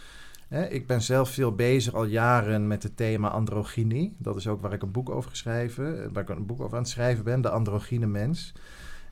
Ik 0.69 0.87
ben 0.87 1.03
zelf 1.03 1.31
veel 1.31 1.55
bezig 1.55 1.95
al 1.95 2.05
jaren 2.05 2.67
met 2.67 2.83
het 2.83 2.97
thema 2.97 3.29
androgynie. 3.29 4.17
Dat 4.19 4.37
is 4.37 4.47
ook 4.47 4.63
waar 4.63 4.73
ik 4.73 4.83
een 4.83 4.91
boek 4.91 5.11
over 5.11 5.31
geschreven, 5.31 6.13
waar 6.13 6.23
ik 6.23 6.29
een 6.29 6.47
boek 6.47 6.61
over 6.61 6.77
aan 6.77 6.83
het 6.83 6.93
schrijven 6.93 7.25
ben, 7.25 7.41
de 7.41 7.51
androgyne 7.51 8.07
mens. 8.07 8.53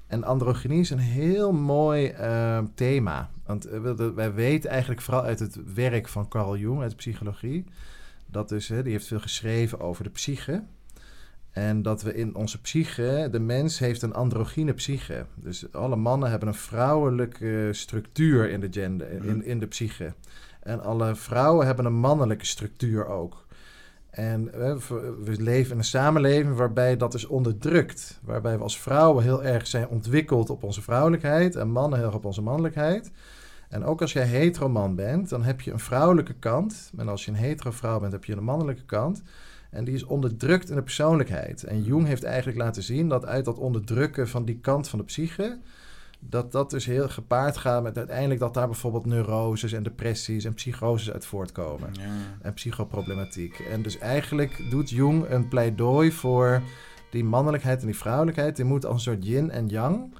En 0.06 0.24
androgynie 0.24 0.80
is 0.80 0.90
een 0.90 0.98
heel 0.98 1.52
mooi 1.52 2.12
uh, 2.20 2.58
thema. 2.74 3.30
Want 3.44 3.72
uh, 3.72 4.08
wij 4.14 4.34
weten 4.34 4.70
eigenlijk 4.70 5.00
vooral 5.00 5.22
uit 5.22 5.38
het 5.38 5.74
werk 5.74 6.08
van 6.08 6.28
Carl 6.28 6.56
Jung, 6.56 6.80
uit 6.80 6.96
psychologie, 6.96 7.64
dat 8.26 8.48
dus, 8.48 8.66
die 8.66 8.92
heeft 8.92 9.06
veel 9.06 9.20
geschreven 9.20 9.80
over 9.80 10.04
de 10.04 10.10
psyche. 10.10 10.62
En 11.50 11.82
dat 11.82 12.02
we 12.02 12.14
in 12.14 12.34
onze 12.34 12.60
psyche, 12.60 13.28
de 13.30 13.40
mens 13.40 13.78
heeft 13.78 14.02
een 14.02 14.14
androgyne 14.14 14.72
psyche. 14.72 15.26
Dus 15.34 15.72
alle 15.72 15.96
mannen 15.96 16.30
hebben 16.30 16.48
een 16.48 16.54
vrouwelijke 16.54 17.68
structuur 17.72 18.50
in 18.50 18.60
de 18.60 18.68
gender, 18.70 19.10
in, 19.10 19.44
in 19.44 19.58
de 19.58 19.66
psyche. 19.66 20.14
En 20.60 20.82
alle 20.82 21.14
vrouwen 21.14 21.66
hebben 21.66 21.84
een 21.84 21.98
mannelijke 21.98 22.46
structuur 22.46 23.06
ook. 23.06 23.45
En 24.16 24.44
we 25.24 25.36
leven 25.38 25.72
in 25.72 25.78
een 25.78 25.84
samenleving 25.84 26.56
waarbij 26.56 26.96
dat 26.96 27.14
is 27.14 27.26
onderdrukt. 27.26 28.20
Waarbij 28.22 28.56
we 28.56 28.62
als 28.62 28.80
vrouwen 28.80 29.22
heel 29.22 29.44
erg 29.44 29.66
zijn 29.66 29.88
ontwikkeld 29.88 30.50
op 30.50 30.62
onze 30.62 30.82
vrouwelijkheid 30.82 31.56
en 31.56 31.70
mannen 31.70 31.98
heel 31.98 32.06
erg 32.06 32.16
op 32.16 32.24
onze 32.24 32.42
mannelijkheid. 32.42 33.10
En 33.68 33.84
ook 33.84 34.00
als 34.00 34.12
jij 34.12 34.26
heteroman 34.26 34.94
bent, 34.94 35.28
dan 35.28 35.42
heb 35.42 35.60
je 35.60 35.72
een 35.72 35.78
vrouwelijke 35.78 36.34
kant. 36.34 36.92
En 36.96 37.08
als 37.08 37.24
je 37.24 37.30
een 37.30 37.36
hetero 37.36 37.70
vrouw 37.70 38.00
bent, 38.00 38.12
heb 38.12 38.24
je 38.24 38.36
een 38.36 38.44
mannelijke 38.44 38.84
kant. 38.84 39.22
En 39.70 39.84
die 39.84 39.94
is 39.94 40.04
onderdrukt 40.04 40.68
in 40.68 40.76
de 40.76 40.82
persoonlijkheid. 40.82 41.64
En 41.64 41.82
Jung 41.82 42.06
heeft 42.06 42.24
eigenlijk 42.24 42.58
laten 42.58 42.82
zien 42.82 43.08
dat 43.08 43.26
uit 43.26 43.44
dat 43.44 43.58
onderdrukken 43.58 44.28
van 44.28 44.44
die 44.44 44.58
kant 44.58 44.88
van 44.88 44.98
de 44.98 45.04
psyche 45.04 45.58
dat 46.18 46.52
dat 46.52 46.70
dus 46.70 46.86
heel 46.86 47.08
gepaard 47.08 47.56
gaat 47.56 47.82
met 47.82 47.98
uiteindelijk 47.98 48.40
dat 48.40 48.54
daar 48.54 48.66
bijvoorbeeld 48.66 49.06
neuroses 49.06 49.72
en 49.72 49.82
depressies 49.82 50.44
en 50.44 50.54
psychoses 50.54 51.10
uit 51.10 51.26
voortkomen. 51.26 51.90
Ja. 51.92 52.02
En 52.42 52.54
psychoproblematiek. 52.54 53.58
En 53.58 53.82
dus 53.82 53.98
eigenlijk 53.98 54.70
doet 54.70 54.90
Jung 54.90 55.30
een 55.30 55.48
pleidooi 55.48 56.12
voor 56.12 56.62
die 57.10 57.24
mannelijkheid 57.24 57.80
en 57.80 57.86
die 57.86 57.96
vrouwelijkheid. 57.96 58.56
Die 58.56 58.64
moet 58.64 58.86
als 58.86 58.94
een 58.94 59.12
soort 59.12 59.26
yin 59.26 59.50
en 59.50 59.68
yang 59.68 60.14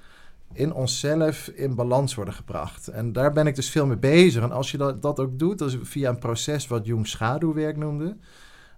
in 0.52 0.72
onszelf 0.72 1.48
in 1.48 1.74
balans 1.74 2.14
worden 2.14 2.34
gebracht. 2.34 2.88
En 2.88 3.12
daar 3.12 3.32
ben 3.32 3.46
ik 3.46 3.54
dus 3.54 3.70
veel 3.70 3.86
mee 3.86 3.96
bezig. 3.96 4.42
En 4.42 4.52
als 4.52 4.70
je 4.70 4.78
dat, 4.78 5.02
dat 5.02 5.20
ook 5.20 5.38
doet, 5.38 5.58
dat 5.58 5.68
is 5.68 5.76
via 5.82 6.08
een 6.08 6.18
proces 6.18 6.66
wat 6.66 6.86
Jung 6.86 7.06
schaduwwerk 7.06 7.76
noemde. 7.76 8.16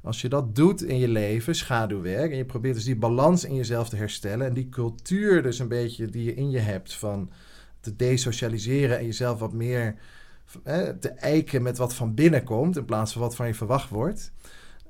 Als 0.08 0.20
je 0.20 0.28
dat 0.28 0.54
doet 0.54 0.82
in 0.82 0.98
je 0.98 1.08
leven, 1.08 1.54
schaduwwerk, 1.54 2.30
en 2.30 2.36
je 2.36 2.44
probeert 2.44 2.74
dus 2.74 2.84
die 2.84 2.96
balans 2.96 3.44
in 3.44 3.54
jezelf 3.54 3.88
te 3.88 3.96
herstellen 3.96 4.46
en 4.46 4.52
die 4.52 4.68
cultuur 4.68 5.42
dus 5.42 5.58
een 5.58 5.68
beetje 5.68 6.06
die 6.06 6.24
je 6.24 6.34
in 6.34 6.50
je 6.50 6.58
hebt 6.58 6.94
van 6.94 7.30
te 7.80 7.96
desocialiseren 7.96 8.98
en 8.98 9.04
jezelf 9.04 9.38
wat 9.38 9.52
meer 9.52 9.94
te 11.00 11.08
eiken 11.08 11.62
met 11.62 11.78
wat 11.78 11.94
van 11.94 12.14
binnen 12.14 12.44
komt 12.44 12.76
in 12.76 12.84
plaats 12.84 13.12
van 13.12 13.22
wat 13.22 13.36
van 13.36 13.46
je 13.46 13.54
verwacht 13.54 13.90
wordt, 13.90 14.32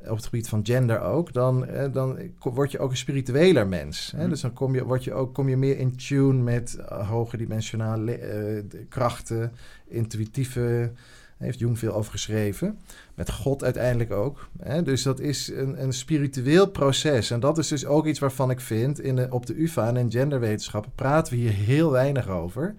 op 0.00 0.16
het 0.16 0.24
gebied 0.24 0.48
van 0.48 0.66
gender 0.66 1.00
ook, 1.00 1.32
dan, 1.32 1.66
dan 1.92 2.18
word 2.38 2.70
je 2.70 2.78
ook 2.78 2.90
een 2.90 2.96
spiritueler 2.96 3.68
mens. 3.68 4.12
Hè? 4.16 4.24
Mm. 4.24 4.30
Dus 4.30 4.40
dan 4.40 4.52
kom 4.52 4.74
je, 4.74 4.84
word 4.84 5.04
je 5.04 5.12
ook, 5.12 5.34
kom 5.34 5.48
je 5.48 5.56
meer 5.56 5.78
in 5.78 5.96
tune 5.96 6.42
met 6.42 6.78
uh, 6.80 7.08
hoge 7.08 7.38
uh, 7.38 8.62
krachten, 8.88 9.52
intuïtieve 9.86 10.92
heeft 11.38 11.58
Jung 11.58 11.78
veel 11.78 11.94
over 11.94 12.10
geschreven. 12.10 12.78
Met 13.14 13.30
God 13.30 13.64
uiteindelijk 13.64 14.12
ook. 14.12 14.48
Hè? 14.62 14.82
Dus 14.82 15.02
dat 15.02 15.20
is 15.20 15.48
een, 15.48 15.82
een 15.82 15.92
spiritueel 15.92 16.68
proces. 16.70 17.30
En 17.30 17.40
dat 17.40 17.58
is 17.58 17.68
dus 17.68 17.86
ook 17.86 18.06
iets 18.06 18.18
waarvan 18.18 18.50
ik 18.50 18.60
vind... 18.60 19.00
In 19.00 19.16
de, 19.16 19.26
op 19.30 19.46
de 19.46 19.62
UvA 19.62 19.88
en 19.88 19.96
in 19.96 20.10
genderwetenschappen 20.10 20.92
praten 20.94 21.32
we 21.32 21.38
hier 21.38 21.52
heel 21.52 21.90
weinig 21.90 22.28
over. 22.28 22.74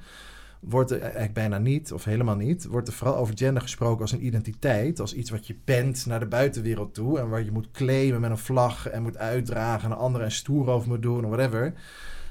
Wordt 0.60 0.92
er 0.92 1.02
eigenlijk 1.02 1.34
bijna 1.34 1.58
niet, 1.58 1.94
of 1.94 2.04
helemaal 2.04 2.36
niet... 2.36 2.66
wordt 2.66 2.88
er 2.88 2.94
vooral 2.94 3.18
over 3.18 3.38
gender 3.38 3.62
gesproken 3.62 4.02
als 4.02 4.12
een 4.12 4.26
identiteit. 4.26 5.00
Als 5.00 5.14
iets 5.14 5.30
wat 5.30 5.48
je 5.48 5.56
bent 5.66 6.06
naar 6.06 6.20
de 6.20 6.26
buitenwereld 6.26 6.94
toe... 6.94 7.20
en 7.20 7.30
waar 7.30 7.44
je 7.44 7.52
moet 7.52 7.72
claimen 7.72 8.22
met 8.22 8.32
een 8.32 8.38
vlag 8.38 8.88
en 8.88 9.02
moet 9.02 9.18
uitdragen... 9.18 9.92
en 9.92 9.98
anderen 9.98 10.28
en 10.28 10.34
stoer 10.34 10.70
over 10.70 10.88
moet 10.88 11.02
doen 11.02 11.26
of 11.26 11.30
whatever... 11.30 11.74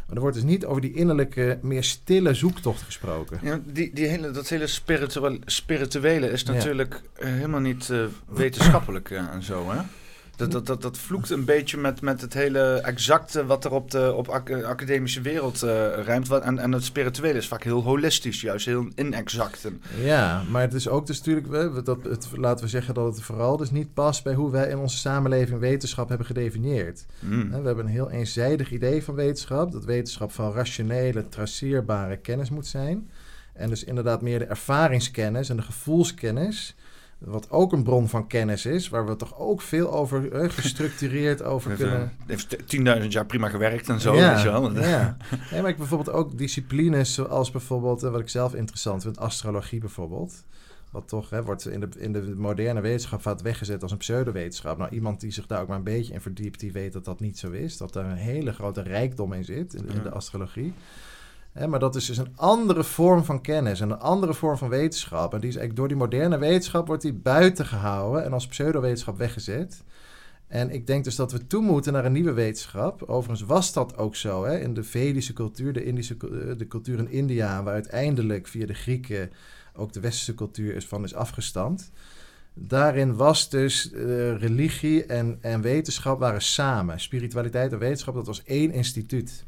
Maar 0.09 0.17
er 0.17 0.23
wordt 0.23 0.37
dus 0.37 0.47
niet 0.47 0.65
over 0.65 0.83
die 0.83 0.95
innerlijke, 0.95 1.59
meer 1.63 1.85
stille 1.85 2.35
zoektocht 2.35 2.83
gesproken. 2.83 3.39
Ja, 3.43 3.61
die, 3.65 3.91
die 3.95 4.07
hele, 4.07 4.31
dat 4.31 4.49
hele 4.49 4.67
spirituele, 4.67 5.39
spirituele 5.45 6.31
is 6.31 6.45
natuurlijk 6.45 7.01
eh, 7.15 7.31
helemaal 7.31 7.61
niet 7.61 7.89
uh, 7.89 8.05
wetenschappelijk 8.29 9.11
uh, 9.11 9.19
en 9.19 9.43
zo, 9.43 9.71
hè? 9.71 9.81
Dat, 10.39 10.53
dat, 10.53 10.67
dat, 10.67 10.83
dat 10.83 10.99
vloekt 10.99 11.31
een 11.31 11.45
beetje 11.45 11.77
met, 11.77 12.01
met 12.01 12.21
het 12.21 12.35
hele 12.35 12.81
exacte 12.81 13.47
wat 13.47 13.65
er 13.65 13.73
op 13.73 13.91
de 13.91 14.13
op 14.15 14.29
academische 14.65 15.21
wereld 15.21 15.65
uh, 15.65 15.71
ruimt. 16.05 16.31
En, 16.31 16.59
en 16.59 16.73
het 16.73 16.85
spirituele 16.85 17.39
is 17.39 17.49
vaak 17.49 17.63
heel 17.63 17.83
holistisch, 17.83 18.41
juist 18.41 18.67
heel 18.67 18.89
inexact. 18.95 19.69
Ja, 20.01 20.43
maar 20.51 20.63
het 20.63 20.75
is 20.75 20.89
ook 20.89 21.07
dus 21.07 21.23
natuurlijk, 21.23 21.85
dat 21.85 22.05
het, 22.05 22.29
laten 22.33 22.65
we 22.65 22.71
zeggen 22.71 22.95
dat 22.95 23.15
het 23.15 23.23
vooral 23.23 23.57
dus 23.57 23.71
niet 23.71 23.95
past 23.95 24.25
bij 24.25 24.35
hoe 24.35 24.51
wij 24.51 24.69
in 24.69 24.79
onze 24.79 24.97
samenleving 24.97 25.61
wetenschap 25.61 26.09
hebben 26.09 26.27
gedefinieerd. 26.27 27.07
Hmm. 27.19 27.49
We 27.49 27.55
hebben 27.55 27.79
een 27.79 27.91
heel 27.91 28.11
eenzijdig 28.11 28.71
idee 28.71 29.05
van 29.05 29.15
wetenschap, 29.15 29.73
dat 29.73 29.85
wetenschap 29.85 30.33
van 30.33 30.53
rationele, 30.53 31.29
traceerbare 31.29 32.17
kennis 32.17 32.51
moet 32.51 32.67
zijn. 32.67 33.11
En 33.53 33.69
dus 33.69 33.85
inderdaad 33.85 34.23
meer 34.23 34.39
de 34.39 34.45
ervaringskennis 34.45 35.49
en 35.49 35.57
de 35.57 35.63
gevoelskennis 35.63 36.77
wat 37.19 37.51
ook 37.51 37.73
een 37.73 37.83
bron 37.83 38.09
van 38.09 38.27
kennis 38.27 38.67
is, 38.67 38.89
waar 38.89 39.07
we 39.07 39.17
toch 39.17 39.39
ook 39.39 39.63
veel 39.63 39.93
over 39.93 40.33
eh, 40.33 40.51
gestructureerd 40.51 41.43
over 41.53 41.75
kunnen. 41.75 42.13
Het 42.27 42.57
heeft 42.71 43.03
10.000 43.03 43.07
jaar 43.09 43.27
prima 43.27 43.49
gewerkt 43.49 43.89
en 43.89 44.01
zo. 44.01 44.15
Ja, 44.15 44.35
weet 44.35 44.43
je 44.43 44.51
wel. 44.51 44.81
ja. 44.81 45.17
Nee, 45.51 45.61
maar 45.61 45.71
ik 45.71 45.77
bijvoorbeeld 45.77 46.17
ook 46.17 46.39
disciplines 46.39 47.15
zoals 47.15 47.51
bijvoorbeeld, 47.51 48.03
eh, 48.03 48.11
wat 48.11 48.21
ik 48.21 48.29
zelf 48.29 48.55
interessant 48.55 49.03
vind, 49.03 49.19
astrologie 49.19 49.81
bijvoorbeeld. 49.81 50.45
Wat 50.91 51.09
toch 51.09 51.31
hè, 51.31 51.43
wordt 51.43 51.69
in 51.69 51.81
de, 51.81 51.89
in 51.99 52.13
de 52.13 52.35
moderne 52.37 52.81
wetenschap 52.81 53.23
vaak 53.23 53.41
weggezet 53.41 53.83
als 53.83 53.93
een 53.93 53.99
pseudowetenschap. 53.99 54.79
Nou, 54.79 54.91
iemand 54.91 55.21
die 55.21 55.31
zich 55.31 55.47
daar 55.47 55.61
ook 55.61 55.69
maar 55.69 55.77
een 55.77 55.83
beetje 55.83 56.13
in 56.13 56.21
verdiept, 56.21 56.61
die 56.61 56.73
weet 56.73 56.93
dat 56.93 57.05
dat 57.05 57.21
niet 57.21 57.39
zo 57.39 57.51
is. 57.51 57.77
Dat 57.77 57.93
daar 57.93 58.11
een 58.11 58.17
hele 58.17 58.53
grote 58.53 58.83
rijkdom 58.83 59.33
in 59.33 59.45
zit 59.45 59.75
in, 59.75 59.89
in 59.89 60.03
de 60.03 60.11
astrologie 60.11 60.75
maar 61.53 61.79
dat 61.79 61.97
is 61.97 62.07
dus 62.07 62.17
een 62.17 62.37
andere 62.37 62.85
vorm 62.85 63.25
van 63.25 63.41
kennis 63.41 63.81
en 63.81 63.91
een 63.91 63.99
andere 63.99 64.35
vorm 64.35 64.57
van 64.57 64.69
wetenschap. 64.69 65.35
En 65.35 65.41
die 65.41 65.59
is 65.59 65.69
door 65.75 65.89
die 65.89 65.97
moderne 65.97 66.39
wetenschap 66.39 66.87
wordt 66.87 67.03
die 67.03 67.13
buiten 67.13 67.67
gehouden 67.67 68.25
en 68.25 68.33
als 68.33 68.47
pseudowetenschap 68.47 69.19
weggezet. 69.19 69.83
En 70.47 70.71
ik 70.71 70.87
denk 70.87 71.05
dus 71.05 71.17
dat 71.17 71.33
we 71.33 71.47
toe 71.47 71.63
moeten 71.63 71.93
naar 71.93 72.05
een 72.05 72.13
nieuwe 72.13 72.33
wetenschap. 72.33 73.03
Overigens 73.03 73.49
was 73.49 73.73
dat 73.73 73.97
ook 73.97 74.17
zo 74.17 74.45
hè? 74.45 74.59
in 74.59 74.75
de 74.75 74.83
Vedische 74.83 75.33
cultuur, 75.33 75.73
de, 75.73 75.85
Indische, 75.85 76.17
de 76.57 76.67
cultuur 76.69 76.99
in 76.99 77.11
India, 77.11 77.63
waar 77.63 77.75
uiteindelijk 77.75 78.47
via 78.47 78.67
de 78.67 78.75
Grieken 78.75 79.31
ook 79.75 79.93
de 79.93 80.01
westerse 80.01 80.35
cultuur 80.35 80.75
is 80.75 80.87
van 80.87 81.05
is 81.05 81.15
afgestamd. 81.15 81.91
Daarin 82.55 83.17
was 83.17 83.51
dus 83.51 83.93
uh, 83.93 84.01
religie 84.37 85.05
en, 85.05 85.39
en 85.41 85.61
wetenschap 85.61 86.19
waren 86.19 86.43
samen. 86.43 87.01
Spiritualiteit 87.01 87.73
en 87.73 87.79
wetenschap, 87.79 88.15
dat 88.15 88.27
was 88.27 88.43
één 88.45 88.73
instituut 88.73 89.45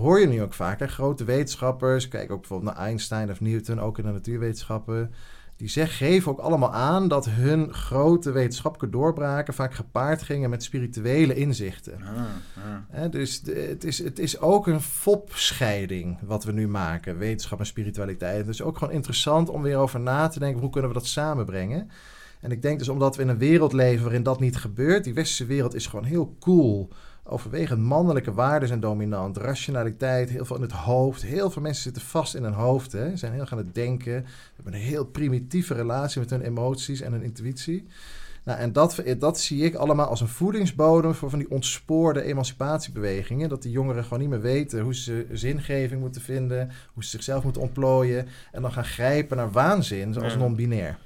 hoor 0.00 0.20
je 0.20 0.26
nu 0.26 0.42
ook 0.42 0.54
vaak. 0.54 0.90
Grote 0.90 1.24
wetenschappers, 1.24 2.08
kijk 2.08 2.30
ook 2.30 2.40
bijvoorbeeld 2.40 2.74
naar 2.74 2.84
Einstein 2.86 3.30
of 3.30 3.40
Newton, 3.40 3.80
ook 3.80 3.98
in 3.98 4.04
de 4.04 4.12
natuurwetenschappen. 4.12 5.12
Die 5.56 5.68
zeg, 5.68 5.96
geven 5.96 6.32
ook 6.32 6.38
allemaal 6.38 6.72
aan 6.72 7.08
dat 7.08 7.28
hun 7.28 7.74
grote 7.74 8.30
wetenschappelijke 8.30 8.96
doorbraken 8.96 9.54
vaak 9.54 9.74
gepaard 9.74 10.22
gingen 10.22 10.50
met 10.50 10.62
spirituele 10.62 11.34
inzichten. 11.34 12.02
Ah, 12.02 13.02
ah. 13.02 13.10
dus 13.10 13.42
het, 13.44 13.84
is, 13.84 13.98
het 13.98 14.18
is 14.18 14.40
ook 14.40 14.66
een 14.66 14.80
fopscheiding 14.80 16.18
wat 16.22 16.44
we 16.44 16.52
nu 16.52 16.68
maken, 16.68 17.18
wetenschap 17.18 17.58
en 17.58 17.66
spiritualiteit. 17.66 18.46
Dus 18.46 18.62
ook 18.62 18.78
gewoon 18.78 18.94
interessant 18.94 19.48
om 19.48 19.62
weer 19.62 19.76
over 19.76 20.00
na 20.00 20.28
te 20.28 20.38
denken, 20.38 20.60
hoe 20.60 20.70
kunnen 20.70 20.90
we 20.90 20.96
dat 20.96 21.06
samenbrengen? 21.06 21.90
En 22.40 22.50
ik 22.50 22.62
denk 22.62 22.78
dus 22.78 22.88
omdat 22.88 23.16
we 23.16 23.22
in 23.22 23.28
een 23.28 23.38
wereld 23.38 23.72
leven 23.72 24.02
waarin 24.02 24.22
dat 24.22 24.40
niet 24.40 24.56
gebeurt, 24.56 25.04
die 25.04 25.14
westerse 25.14 25.46
wereld 25.46 25.74
is 25.74 25.86
gewoon 25.86 26.04
heel 26.04 26.36
cool 26.38 26.90
overwegend 27.24 27.80
mannelijke 27.80 28.32
waarden 28.32 28.68
zijn 28.68 28.80
dominant. 28.80 29.36
Rationaliteit, 29.36 30.30
heel 30.30 30.44
veel 30.44 30.56
in 30.56 30.62
het 30.62 30.72
hoofd. 30.72 31.22
Heel 31.22 31.50
veel 31.50 31.62
mensen 31.62 31.82
zitten 31.82 32.02
vast 32.02 32.34
in 32.34 32.42
hun 32.42 32.52
hoofd. 32.52 32.92
Hè. 32.92 33.10
Ze 33.10 33.16
zijn 33.16 33.32
heel 33.32 33.46
gaan 33.46 33.58
het 33.58 33.74
denken. 33.74 34.26
Hebben 34.54 34.74
een 34.74 34.80
heel 34.80 35.04
primitieve 35.04 35.74
relatie 35.74 36.20
met 36.20 36.30
hun 36.30 36.42
emoties 36.42 37.00
en 37.00 37.12
hun 37.12 37.22
intuïtie. 37.22 37.86
Nou, 38.44 38.58
en 38.58 38.72
dat, 38.72 39.02
dat 39.18 39.40
zie 39.40 39.64
ik 39.64 39.74
allemaal 39.74 40.06
als 40.06 40.20
een 40.20 40.28
voedingsbodem 40.28 41.14
voor 41.14 41.30
van 41.30 41.38
die 41.38 41.50
ontspoorde 41.50 42.22
emancipatiebewegingen. 42.22 43.48
Dat 43.48 43.62
die 43.62 43.72
jongeren 43.72 44.02
gewoon 44.02 44.18
niet 44.18 44.28
meer 44.28 44.40
weten 44.40 44.80
hoe 44.80 44.94
ze 44.94 45.26
zingeving 45.32 46.00
moeten 46.00 46.22
vinden, 46.22 46.70
hoe 46.92 47.04
ze 47.04 47.10
zichzelf 47.10 47.44
moeten 47.44 47.62
ontplooien. 47.62 48.26
En 48.52 48.62
dan 48.62 48.72
gaan 48.72 48.84
grijpen 48.84 49.36
naar 49.36 49.50
waanzin, 49.50 50.12
zoals 50.12 50.36
non-binair. 50.36 50.98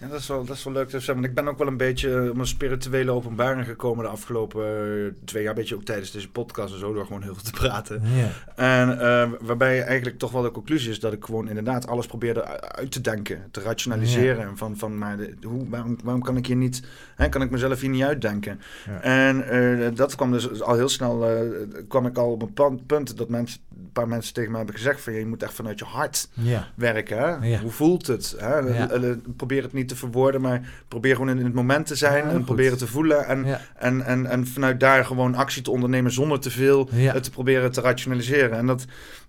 Ja, 0.00 0.08
dat 0.08 0.20
is 0.20 0.26
wel, 0.26 0.44
dat 0.44 0.56
is 0.56 0.64
wel 0.64 0.72
leuk 0.72 0.88
te 0.88 1.00
zeggen. 1.00 1.24
ik 1.24 1.34
ben 1.34 1.48
ook 1.48 1.58
wel 1.58 1.66
een 1.66 1.76
beetje 1.76 2.30
om 2.32 2.40
een 2.40 2.46
spirituele 2.46 3.10
openbaring 3.10 3.66
gekomen 3.66 4.04
de 4.04 4.10
afgelopen 4.10 4.64
eh, 4.64 5.12
twee 5.24 5.42
jaar. 5.42 5.52
Een 5.52 5.58
beetje 5.58 5.74
ook 5.74 5.84
tijdens 5.84 6.10
deze 6.10 6.30
podcast 6.30 6.72
en 6.72 6.78
zo, 6.78 6.92
door 6.92 7.06
gewoon 7.06 7.22
heel 7.22 7.34
veel 7.34 7.42
te 7.42 7.50
praten. 7.50 8.02
Ja. 8.14 8.30
En 8.56 8.88
uh, 8.90 9.38
waarbij 9.40 9.82
eigenlijk 9.82 10.18
toch 10.18 10.30
wel 10.30 10.42
de 10.42 10.50
conclusie 10.50 10.90
is 10.90 11.00
dat 11.00 11.12
ik 11.12 11.24
gewoon 11.24 11.48
inderdaad 11.48 11.86
alles 11.86 12.06
probeerde 12.06 12.44
uit 12.44 12.92
te 12.92 13.00
denken, 13.00 13.48
te 13.50 13.60
rationaliseren. 13.60 14.48
En 14.48 14.56
van, 14.56 14.76
van 14.76 14.98
maar 14.98 15.16
de, 15.16 15.36
hoe, 15.42 15.68
waarom, 15.68 15.96
waarom 16.04 16.22
kan 16.22 16.36
ik 16.36 16.46
hier 16.46 16.56
niet, 16.56 16.82
hè, 17.16 17.28
kan 17.28 17.42
ik 17.42 17.50
mezelf 17.50 17.80
hier 17.80 17.90
niet 17.90 18.02
uitdenken? 18.02 18.60
Ja. 18.86 19.00
En 19.00 19.56
uh, 19.56 19.88
dat 19.94 20.14
kwam 20.14 20.32
dus 20.32 20.62
al 20.62 20.74
heel 20.74 20.88
snel, 20.88 21.26
kwam 21.88 22.06
ik 22.06 22.18
al 22.18 22.32
op 22.32 22.58
een 22.58 22.86
punt 22.86 23.16
dat 23.16 23.28
mensen 23.28 23.60
een 23.76 23.92
paar 23.92 24.08
mensen 24.08 24.34
tegen 24.34 24.50
me 24.50 24.56
hebben 24.56 24.74
gezegd 24.74 25.00
van 25.00 25.12
je 25.12 25.26
moet 25.26 25.42
echt 25.42 25.54
vanuit 25.54 25.78
je 25.78 25.84
hart 25.84 26.28
werken. 26.74 27.18
Hè? 27.18 27.58
Hoe 27.58 27.70
voelt 27.70 28.06
het? 28.06 28.36
Hè? 28.38 28.86
Probeer 29.36 29.62
het 29.62 29.72
niet 29.72 29.88
te 29.88 29.96
verwoorden, 29.96 30.40
maar 30.40 30.84
probeer 30.88 31.14
gewoon 31.14 31.38
in 31.38 31.44
het 31.44 31.54
moment 31.54 31.86
te 31.86 31.94
zijn 31.94 32.28
en 32.28 32.44
proberen 32.44 32.78
te 32.78 32.86
voelen 32.86 33.26
en, 33.26 33.60
en, 33.76 34.04
en, 34.04 34.26
en 34.26 34.46
vanuit 34.46 34.80
daar 34.80 35.04
gewoon 35.04 35.34
actie 35.34 35.62
te 35.62 35.70
ondernemen 35.70 36.12
zonder 36.12 36.40
te 36.40 36.50
veel 36.50 36.88
het 36.92 37.22
te 37.22 37.30
proberen 37.30 37.72
te 37.72 37.80
rationaliseren. 37.80 38.58
En 38.58 38.66
dat, 38.66 38.84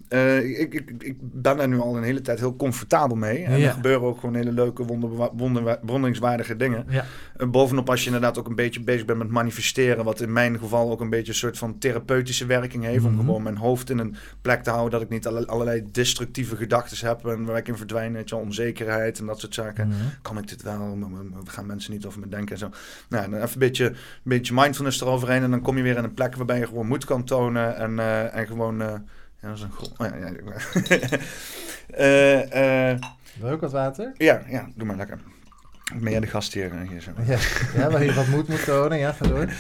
uh, 0.10 0.60
ik, 0.60 0.74
ik, 0.74 0.92
ik 1.00 1.16
ben 1.20 1.58
daar 1.58 1.68
nu 1.68 1.80
al 1.80 1.98
een 1.98 2.04
hele 2.04 2.22
tijd 2.22 2.40
heel 2.40 2.56
comfortabel 2.56 3.16
mee. 3.16 3.44
En 3.44 3.62
er 3.62 3.72
gebeuren 3.72 4.08
ook 4.08 4.20
gewoon 4.20 4.36
hele 4.36 4.52
leuke, 4.52 4.84
wonder, 4.84 6.58
dingen. 6.58 6.86
Ja. 6.90 7.06
En 7.38 7.52
bovenop 7.52 7.90
als 7.90 8.00
je 8.00 8.06
inderdaad 8.06 8.40
ook 8.40 8.48
een 8.48 8.56
beetje 8.56 8.82
bezig 8.82 9.06
bent 9.06 9.18
met 9.18 9.30
manifesteren, 9.30 10.04
wat 10.04 10.22
in 10.22 10.34
mijn 10.34 10.60
geval 10.60 10.92
ook 10.92 11.02
een 11.02 11.10
beetje 11.10 11.32
een 11.32 11.38
soort 11.38 11.58
van 11.58 11.78
therapeutische 11.78 12.46
werking 12.46 12.84
heeft, 12.84 13.06
om 13.06 13.12
mhm. 13.12 13.26
gewoon 13.26 13.44
mijn 13.44 13.58
hoofd 13.58 13.90
in 13.90 13.98
een 13.98 14.16
plek 14.42 14.64
te 14.64 14.70
houden 14.70 14.92
dat 14.92 15.02
ik 15.02 15.10
niet 15.10 15.28
allerlei 15.28 15.84
destructieve 15.92 16.56
gedachten 16.56 17.08
heb 17.08 17.26
en 17.26 17.46
waar 17.46 17.58
ik 17.58 17.68
in 17.68 17.78
verdwijn, 17.78 18.14
weet 18.14 18.30
je, 18.30 18.36
onzekerheid 18.36 19.20
en 19.20 19.26
dat 19.26 19.40
soort 19.40 19.54
zaken. 19.54 19.88
Mhm. 19.88 19.98
Kan 20.22 20.38
ik 20.38 20.48
dit 20.48 20.62
wel? 20.62 20.98
Gaan 21.46 21.66
mensen 21.66 21.92
niet 21.92 22.06
over 22.06 22.20
me 22.20 22.28
denken 22.28 22.52
en 22.52 22.58
zo. 22.58 22.70
Nou, 23.10 23.30
dan 23.30 23.40
even 23.40 23.54
een 23.54 23.60
beetje, 23.60 23.86
een 23.86 23.96
beetje 24.24 24.54
mindfulness 24.54 25.02
eroverheen 25.02 25.44
en 25.44 25.52
dan 25.52 25.62
kom 25.62 25.78
je 25.78 25.84
weer 25.84 25.98
in 25.98 26.04
een 26.04 26.14
plek 26.14 26.36
waarbij 26.36 26.60
je 26.60 26.68
gewoon 26.68 26.88
moed 26.88 27.06
kan 27.06 27.24
tonen 27.24 27.76
en, 27.76 27.92
uh, 27.92 28.36
en 28.36 28.48
gewoon... 28.48 28.82
Uh, 28.82 28.94
ja, 29.42 29.48
dat 29.48 29.58
is 29.58 29.64
een. 29.64 29.72
Oh, 29.98 30.08
ja, 30.08 30.16
ja. 30.16 30.32
uh, 32.94 33.00
Wil 33.40 33.48
je 33.48 33.54
ook 33.54 33.62
wat 33.62 33.72
water? 33.72 34.12
Ja, 34.18 34.42
ja, 34.48 34.70
doe 34.76 34.88
maar 34.88 34.96
lekker. 34.96 35.20
Ben 36.00 36.12
jij 36.12 36.20
de 36.20 36.28
gast 36.28 36.54
hier? 36.54 36.72
Eh, 36.72 36.90
hier 36.90 37.02
zo. 37.02 37.12
Ja, 37.26 37.38
ja, 37.76 37.92
waar 37.92 38.04
je 38.04 38.14
wat 38.14 38.28
moed 38.28 38.48
moet 38.48 38.64
tonen. 38.66 38.98
Ja, 38.98 39.12
ga 39.12 39.28
door. 39.28 39.54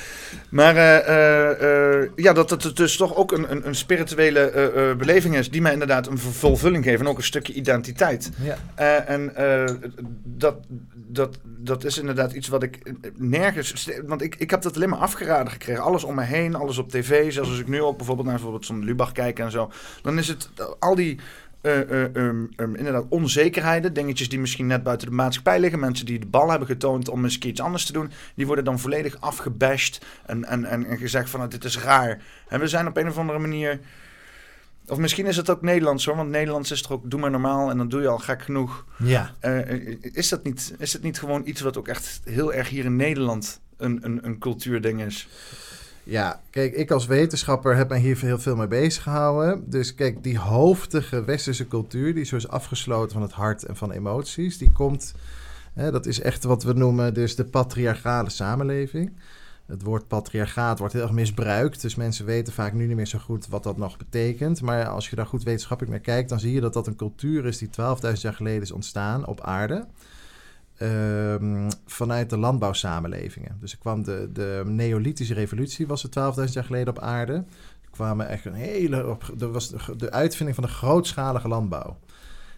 Maar 0.49 0.75
uh, 0.75 2.01
uh, 2.01 2.09
ja, 2.15 2.33
dat 2.33 2.49
het 2.49 2.75
dus 2.75 2.97
toch 2.97 3.15
ook 3.15 3.31
een, 3.31 3.51
een, 3.51 3.67
een 3.67 3.75
spirituele 3.75 4.95
beleving 4.97 5.35
is... 5.35 5.49
die 5.49 5.61
mij 5.61 5.73
inderdaad 5.73 6.07
een 6.07 6.17
vervulling 6.17 6.83
geeft 6.83 6.99
en 6.99 7.07
ook 7.07 7.17
een 7.17 7.23
stukje 7.23 7.53
identiteit. 7.53 8.29
Ja. 8.75 9.05
en 9.05 9.33
dat, 10.23 10.55
dat, 10.93 11.37
dat 11.43 11.83
is 11.83 11.97
inderdaad 11.97 12.31
iets 12.31 12.47
wat 12.47 12.63
ik 12.63 12.93
nergens... 13.15 13.89
Want 14.05 14.21
ik, 14.21 14.35
ik 14.35 14.49
heb 14.49 14.61
dat 14.61 14.75
alleen 14.75 14.89
maar 14.89 14.99
afgeraden 14.99 15.51
gekregen. 15.51 15.83
Alles 15.83 16.03
om 16.03 16.15
me 16.15 16.23
heen, 16.23 16.55
alles 16.55 16.77
op 16.77 16.89
tv. 16.89 17.31
Zelfs 17.31 17.49
als 17.49 17.59
ik 17.59 17.67
nu 17.67 17.81
ook 17.81 17.97
bijvoorbeeld 17.97 18.27
naar 18.27 18.35
bijvoorbeeld 18.35 18.65
zo'n 18.65 18.83
Lubach 18.83 19.11
kijk 19.11 19.39
en 19.39 19.51
zo... 19.51 19.71
dan 20.01 20.17
is 20.17 20.27
het 20.27 20.49
al 20.79 20.95
die 20.95 21.19
uh, 21.61 21.79
um, 22.13 22.49
um, 22.55 22.75
inderdaad 22.75 23.05
onzekerheden. 23.09 23.93
Dingetjes 23.93 24.29
die 24.29 24.39
misschien 24.39 24.67
net 24.67 24.83
buiten 24.83 25.07
de 25.07 25.13
maatschappij 25.13 25.59
liggen. 25.59 25.79
Mensen 25.79 26.05
die 26.05 26.19
de 26.19 26.25
bal 26.25 26.49
hebben 26.49 26.67
getoond 26.67 27.09
om 27.09 27.23
eens 27.23 27.37
iets 27.37 27.61
anders 27.61 27.85
te 27.85 27.93
doen. 27.93 28.11
Die 28.35 28.45
worden 28.45 28.65
dan 28.65 28.79
volledig 28.79 29.21
afgebashed. 29.21 30.05
En, 30.25 30.45
en, 30.45 30.65
en, 30.65 30.85
en 30.85 30.97
gezegd 30.97 31.29
van 31.29 31.49
dit 31.49 31.63
is 31.63 31.79
raar. 31.79 32.21
En 32.47 32.59
we 32.59 32.67
zijn 32.67 32.87
op 32.87 32.97
een 32.97 33.07
of 33.07 33.17
andere 33.17 33.39
manier... 33.39 33.79
Of 34.87 34.97
misschien 34.97 35.25
is 35.25 35.37
het 35.37 35.49
ook 35.49 35.61
Nederlands 35.61 36.05
hoor. 36.05 36.15
Want 36.15 36.29
Nederlands 36.29 36.71
is 36.71 36.81
toch 36.81 36.91
ook 36.91 37.11
doe 37.11 37.19
maar 37.19 37.31
normaal 37.31 37.69
en 37.69 37.77
dan 37.77 37.89
doe 37.89 38.01
je 38.01 38.07
al 38.07 38.17
gek 38.17 38.41
genoeg. 38.41 38.85
Ja. 38.97 39.33
Uh, 39.41 39.97
is, 40.01 40.29
dat 40.29 40.43
niet, 40.43 40.73
is 40.77 40.93
het 40.93 41.01
niet 41.01 41.19
gewoon 41.19 41.41
iets 41.45 41.61
wat 41.61 41.77
ook 41.77 41.87
echt 41.87 42.21
heel 42.23 42.53
erg 42.53 42.69
hier 42.69 42.85
in 42.85 42.95
Nederland 42.95 43.59
een, 43.77 43.99
een, 44.01 44.19
een 44.25 44.39
cultuurding 44.39 45.01
is? 45.01 45.27
Ja, 46.03 46.41
kijk, 46.49 46.73
ik 46.73 46.91
als 46.91 47.05
wetenschapper 47.05 47.75
heb 47.75 47.89
mij 47.89 47.99
hier 47.99 48.19
heel 48.21 48.39
veel 48.39 48.55
mee 48.55 48.67
bezig 48.67 49.03
gehouden. 49.03 49.69
Dus 49.69 49.95
kijk, 49.95 50.23
die 50.23 50.39
hoofdige 50.39 51.23
westerse 51.23 51.67
cultuur, 51.67 52.13
die 52.13 52.23
zo 52.23 52.35
is 52.35 52.47
afgesloten 52.47 53.11
van 53.11 53.21
het 53.21 53.31
hart 53.31 53.63
en 53.63 53.75
van 53.75 53.91
emoties, 53.91 54.57
die 54.57 54.71
komt, 54.71 55.13
hè, 55.73 55.91
dat 55.91 56.05
is 56.05 56.21
echt 56.21 56.43
wat 56.43 56.63
we 56.63 56.73
noemen 56.73 57.13
dus 57.13 57.35
de 57.35 57.45
patriarchale 57.45 58.29
samenleving. 58.29 59.11
Het 59.65 59.83
woord 59.83 60.07
patriarchaat 60.07 60.79
wordt 60.79 60.93
heel 60.93 61.03
erg 61.03 61.11
misbruikt, 61.11 61.81
dus 61.81 61.95
mensen 61.95 62.25
weten 62.25 62.53
vaak 62.53 62.73
nu 62.73 62.87
niet 62.87 62.95
meer 62.95 63.07
zo 63.07 63.19
goed 63.19 63.47
wat 63.47 63.63
dat 63.63 63.77
nog 63.77 63.97
betekent. 63.97 64.61
Maar 64.61 64.87
als 64.87 65.09
je 65.09 65.15
daar 65.15 65.25
goed 65.25 65.43
wetenschappelijk 65.43 65.95
naar 65.95 66.05
kijkt, 66.05 66.29
dan 66.29 66.39
zie 66.39 66.53
je 66.53 66.61
dat 66.61 66.73
dat 66.73 66.87
een 66.87 66.95
cultuur 66.95 67.45
is 67.45 67.57
die 67.57 67.69
12.000 67.69 67.73
jaar 68.13 68.33
geleden 68.33 68.61
is 68.61 68.71
ontstaan 68.71 69.25
op 69.25 69.41
aarde. 69.41 69.87
Ehm, 70.81 71.69
vanuit 71.85 72.29
de 72.29 72.37
landbouwsamenlevingen. 72.37 73.57
Dus 73.59 73.71
er 73.71 73.77
kwam 73.77 74.03
de, 74.03 74.29
de 74.33 74.63
Neolithische 74.65 75.33
revolutie, 75.33 75.87
was 75.87 76.03
er 76.03 76.33
12.000 76.47 76.53
jaar 76.53 76.63
geleden 76.63 76.89
op 76.89 76.99
aarde. 76.99 77.33
Er 77.81 77.89
kwamen 77.91 78.29
echt 78.29 78.45
een 78.45 78.53
hele. 78.53 79.17
Er 79.39 79.51
was 79.51 79.73
de, 79.97 80.11
uitvinding 80.11 80.57
van 80.57 80.65
de 80.65 80.73
grootschalige 80.73 81.47
landbouw. 81.47 81.97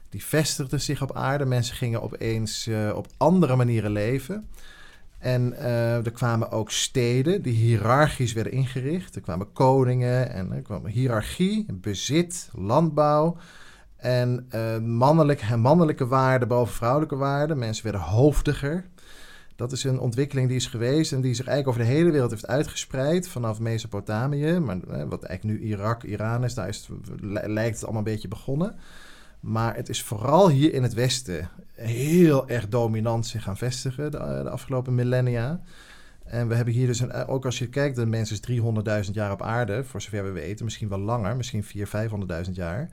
Die 0.10 0.24
vestigde 0.24 0.78
zich 0.78 1.02
op 1.02 1.16
aarde. 1.16 1.46
Mensen 1.46 1.76
gingen 1.76 2.02
opeens 2.02 2.68
uh, 2.68 2.92
op 2.96 3.08
andere 3.18 3.56
manieren 3.56 3.92
leven. 3.92 4.50
En 5.20 5.54
uh, 5.54 6.06
er 6.06 6.12
kwamen 6.12 6.52
ook 6.52 6.72
steden 6.72 7.42
die 7.42 7.54
hiërarchisch 7.54 8.34
werden 8.34 8.54
ingericht. 8.54 9.16
Er 9.16 9.22
kwamen 9.22 9.54
koningen 9.54 10.32
en 10.32 10.52
er 10.52 10.62
kwam 10.62 10.86
hiërarchie, 10.86 11.66
bezit, 11.74 12.50
landbouw. 12.54 13.38
En 14.04 14.48
uh, 14.56 14.78
mannelijk, 14.78 15.56
mannelijke 15.56 16.08
waarden 16.08 16.48
boven 16.48 16.74
vrouwelijke 16.74 17.16
waarden. 17.16 17.58
Mensen 17.58 17.84
werden 17.84 18.02
hoofdiger. 18.02 18.86
Dat 19.56 19.72
is 19.72 19.84
een 19.84 20.00
ontwikkeling 20.00 20.48
die 20.48 20.58
is 20.58 20.68
geweest 20.68 21.12
en 21.12 21.22
die 21.22 21.34
zich 21.34 21.48
eigenlijk 21.48 21.78
over 21.78 21.90
de 21.90 21.98
hele 21.98 22.12
wereld 22.12 22.32
heeft 22.32 22.48
uitgespreid. 22.48 23.28
Vanaf 23.28 23.60
Mesopotamië, 23.60 24.60
maar 24.60 24.78
eh, 24.90 25.04
wat 25.10 25.24
eigenlijk 25.24 25.60
nu 25.60 25.68
Irak, 25.68 26.04
Iran 26.04 26.44
is, 26.44 26.54
daar 26.54 26.68
is 26.68 26.90
lijkt 27.32 27.76
het 27.76 27.84
allemaal 27.84 28.02
een 28.06 28.14
beetje 28.14 28.28
begonnen. 28.28 28.76
Maar 29.40 29.76
het 29.76 29.90
is 29.90 30.04
vooral 30.04 30.50
hier 30.50 30.74
in 30.74 30.84
het 30.84 30.94
Westen 30.94 31.50
heel 31.74 32.48
erg 32.48 32.70
dominant 32.70 33.26
zich 33.26 33.44
gaan 33.44 33.58
vestigen 33.58 34.12
de, 34.12 34.18
de 34.18 34.50
afgelopen 34.50 34.96
millennia. 34.96 35.62
En 36.24 36.48
we 36.48 36.56
hebben 36.56 36.74
hier 36.74 36.88
dus, 36.88 37.00
een, 37.00 37.14
ook 37.14 37.46
als 37.46 37.60
je 37.60 37.70
kijkt, 37.70 37.96
de 37.96 38.06
mens 38.06 38.32
is 38.32 38.42
300.000 39.06 39.12
jaar 39.12 39.32
op 39.32 39.42
aarde, 39.42 39.84
voor 39.84 40.02
zover 40.02 40.24
we 40.24 40.32
weten. 40.32 40.66
Misschien 40.66 40.90
wel 40.90 41.00
langer, 41.00 41.36
misschien 41.36 41.64
400.000, 41.64 41.70
500.000 42.46 42.52
jaar 42.52 42.90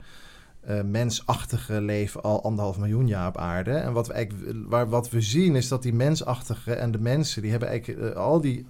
uh, 0.69 0.81
mensachtige 0.81 1.81
leven 1.81 2.21
al 2.21 2.43
anderhalf 2.43 2.77
miljoen 2.77 3.07
jaar 3.07 3.27
op 3.27 3.37
aarde. 3.37 3.71
En 3.71 3.93
wat 3.93 4.07
we, 4.07 4.13
eigenlijk, 4.13 4.69
waar, 4.69 4.89
wat 4.89 5.09
we 5.09 5.21
zien 5.21 5.55
is 5.55 5.67
dat 5.67 5.83
die 5.83 5.93
mensachtige 5.93 6.73
en 6.73 6.91
de 6.91 6.99
mensen, 6.99 7.41
die 7.41 7.51
hebben 7.51 7.69
eigenlijk 7.69 7.99
uh, 7.99 8.15
al 8.15 8.41
die 8.41 8.65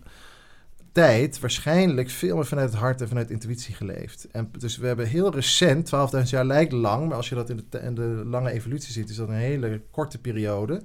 tijd 0.91 1.39
waarschijnlijk 1.39 2.09
veel 2.09 2.35
meer 2.35 2.45
vanuit 2.45 2.69
het 2.69 2.79
hart 2.79 3.01
en 3.01 3.07
vanuit 3.07 3.29
intuïtie 3.29 3.75
geleefd. 3.75 4.27
En 4.31 4.51
dus 4.57 4.77
we 4.77 4.87
hebben 4.87 5.07
heel 5.07 5.33
recent, 5.33 5.91
12.000 6.15 6.21
jaar 6.23 6.45
lijkt 6.45 6.71
lang, 6.71 7.07
maar 7.07 7.17
als 7.17 7.29
je 7.29 7.35
dat 7.35 7.49
in 7.49 7.95
de 7.95 8.23
lange 8.25 8.51
evolutie 8.51 8.91
ziet, 8.91 9.09
is 9.09 9.15
dat 9.15 9.27
een 9.27 9.33
hele 9.33 9.81
korte 9.91 10.17
periode. 10.17 10.81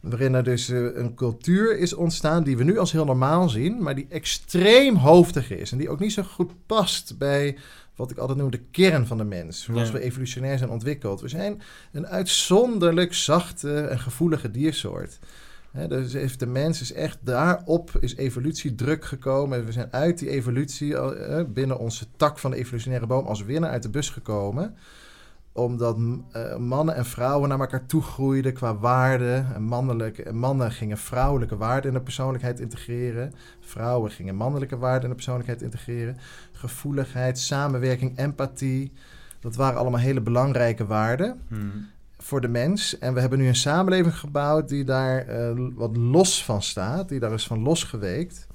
Waarin 0.00 0.34
er 0.34 0.44
dus 0.44 0.70
uh, 0.70 0.96
een 0.96 1.14
cultuur 1.14 1.78
is 1.78 1.92
ontstaan 1.92 2.44
die 2.44 2.56
we 2.56 2.64
nu 2.64 2.78
als 2.78 2.92
heel 2.92 3.04
normaal 3.04 3.48
zien, 3.48 3.82
maar 3.82 3.94
die 3.94 4.06
extreem 4.08 4.96
hoofdig 4.96 5.50
is. 5.50 5.72
En 5.72 5.78
die 5.78 5.88
ook 5.88 6.00
niet 6.00 6.12
zo 6.12 6.22
goed 6.22 6.52
past 6.66 7.18
bij 7.18 7.58
wat 7.96 8.10
ik 8.10 8.18
altijd 8.18 8.38
noem 8.38 8.50
de 8.50 8.64
kern 8.70 9.06
van 9.06 9.18
de 9.18 9.24
mens. 9.24 9.62
Zoals 9.62 9.90
we 9.90 10.00
evolutionair 10.00 10.58
zijn 10.58 10.70
ontwikkeld. 10.70 11.20
We 11.20 11.28
zijn 11.28 11.62
een 11.92 12.06
uitzonderlijk 12.06 13.14
zachte 13.14 13.80
en 13.80 13.98
gevoelige 13.98 14.50
diersoort. 14.50 15.18
dus 15.88 16.12
heeft 16.12 16.38
de 16.38 16.46
mens 16.46 16.80
is 16.80 16.92
echt 16.92 17.18
daarop 17.20 17.90
is 18.00 18.16
evolutie 18.16 18.74
druk 18.74 19.04
gekomen. 19.04 19.64
We 19.64 19.72
zijn 19.72 19.92
uit 19.92 20.18
die 20.18 20.30
evolutie 20.30 20.94
binnen 21.46 21.78
onze 21.78 22.06
tak 22.16 22.38
van 22.38 22.50
de 22.50 22.56
evolutionaire 22.56 23.06
boom 23.06 23.26
als 23.26 23.42
winnaar 23.42 23.70
uit 23.70 23.82
de 23.82 23.90
bus 23.90 24.10
gekomen 24.10 24.76
omdat 25.56 25.96
uh, 25.98 26.56
mannen 26.56 26.94
en 26.94 27.04
vrouwen 27.04 27.48
naar 27.48 27.60
elkaar 27.60 27.86
toe 27.86 28.02
groeiden 28.02 28.52
qua 28.52 28.76
waarden. 28.76 29.54
En 29.54 29.62
mannelijke, 29.62 30.32
mannen 30.32 30.70
gingen 30.72 30.98
vrouwelijke 30.98 31.56
waarden 31.56 31.90
in 31.90 31.96
de 31.96 32.02
persoonlijkheid 32.02 32.60
integreren. 32.60 33.32
Vrouwen 33.60 34.10
gingen 34.10 34.34
mannelijke 34.34 34.76
waarden 34.76 35.02
in 35.02 35.08
de 35.08 35.14
persoonlijkheid 35.14 35.62
integreren. 35.62 36.16
Gevoeligheid, 36.52 37.38
samenwerking, 37.38 38.18
empathie. 38.18 38.92
Dat 39.40 39.56
waren 39.56 39.78
allemaal 39.78 40.00
hele 40.00 40.20
belangrijke 40.20 40.86
waarden 40.86 41.40
hmm. 41.48 41.86
voor 42.18 42.40
de 42.40 42.48
mens. 42.48 42.98
En 42.98 43.14
we 43.14 43.20
hebben 43.20 43.38
nu 43.38 43.48
een 43.48 43.56
samenleving 43.56 44.18
gebouwd 44.18 44.68
die 44.68 44.84
daar 44.84 45.28
uh, 45.28 45.68
wat 45.74 45.96
los 45.96 46.44
van 46.44 46.62
staat. 46.62 47.08
Die 47.08 47.20
daar 47.20 47.32
is 47.32 47.46
van 47.46 47.62
losgeweekt. 47.62 48.46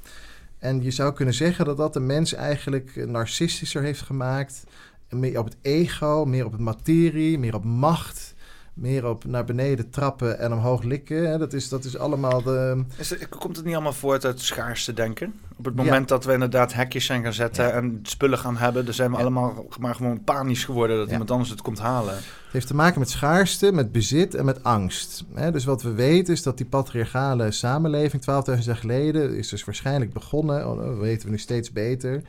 En 0.60 0.84
je 0.84 0.92
zou 0.92 1.14
kunnen 1.14 1.34
zeggen 1.34 1.66
dat 1.66 1.78
dat 1.78 1.94
de 1.94 2.00
mens 2.00 2.34
eigenlijk 2.34 3.06
narcistischer 3.06 3.82
heeft 3.82 4.02
gemaakt. 4.02 4.64
Meer 5.12 5.40
op 5.40 5.46
het 5.46 5.58
ego, 5.62 6.26
meer 6.26 6.46
op 6.46 6.52
het 6.52 6.62
materie, 6.62 7.40
meer 7.40 7.56
op 7.56 7.64
macht 7.64 8.36
meer 8.74 9.08
op 9.08 9.26
naar 9.26 9.44
beneden 9.46 9.90
trappen 9.90 10.40
en 10.40 10.54
omhoog 10.54 10.84
likken. 10.84 11.40
Dat 11.40 11.54
is, 11.54 11.70
dat 11.70 11.84
is 11.84 11.98
allemaal 11.98 12.42
de... 12.42 12.84
Is 12.98 13.16
komt 13.30 13.56
het 13.56 13.66
niet 13.66 13.74
allemaal 13.74 13.94
voort 13.94 14.26
uit 14.26 14.42
schaarste 14.42 14.94
denken? 14.94 15.34
Op 15.58 15.66
het 15.66 15.76
moment 15.76 16.08
dat 16.08 16.26
we 16.26 16.34
inderdaad 16.34 16.74
hekjes 16.74 17.06
zijn 17.06 17.24
gaan 17.24 17.34
zetten 17.34 17.74
en 17.74 18.00
spullen 18.04 18.38
gaan 18.38 18.58
hebben, 18.58 18.86
dan 18.86 18.94
zijn 18.94 19.12
we 19.12 19.18
allemaal 19.18 19.68
maar 19.80 19.96
gewoon 19.96 20.24
panisch 20.24 20.64
geworden 20.64 20.98
dat 20.98 21.12
iemand 21.12 21.32
anders 21.32 21.50
het 21.50 21.62
komt 21.62 21.80
halen. 21.80 22.14
Het 22.14 22.52
heeft 22.52 22.68
te 22.68 22.76
maken 22.76 23.00
met 23.00 23.10
schaarste, 23.10 23.72
met 23.72 23.92
bezit 23.92 24.36
en 24.36 24.46
met 24.46 24.64
angst. 24.64 25.24
Dus 25.52 25.66
wat 25.66 25.82
we 25.82 25.94
weten 25.94 26.34
is 26.34 26.44
dat 26.44 26.58
die 26.58 26.66
patriarchale 26.66 27.52
samenleving 27.52 28.24
12.000 28.58 28.64
jaar 28.64 28.76
geleden 28.76 29.38
is 29.38 29.50
dus 29.50 29.64
waarschijnlijk 29.64 30.14
begonnen, 30.14 30.70
oh, 30.70 30.86
dat 30.86 30.98
weten 30.98 31.26
we 31.26 31.32
nu 31.32 31.38
steeds 31.38 31.72
beter. 31.72 32.22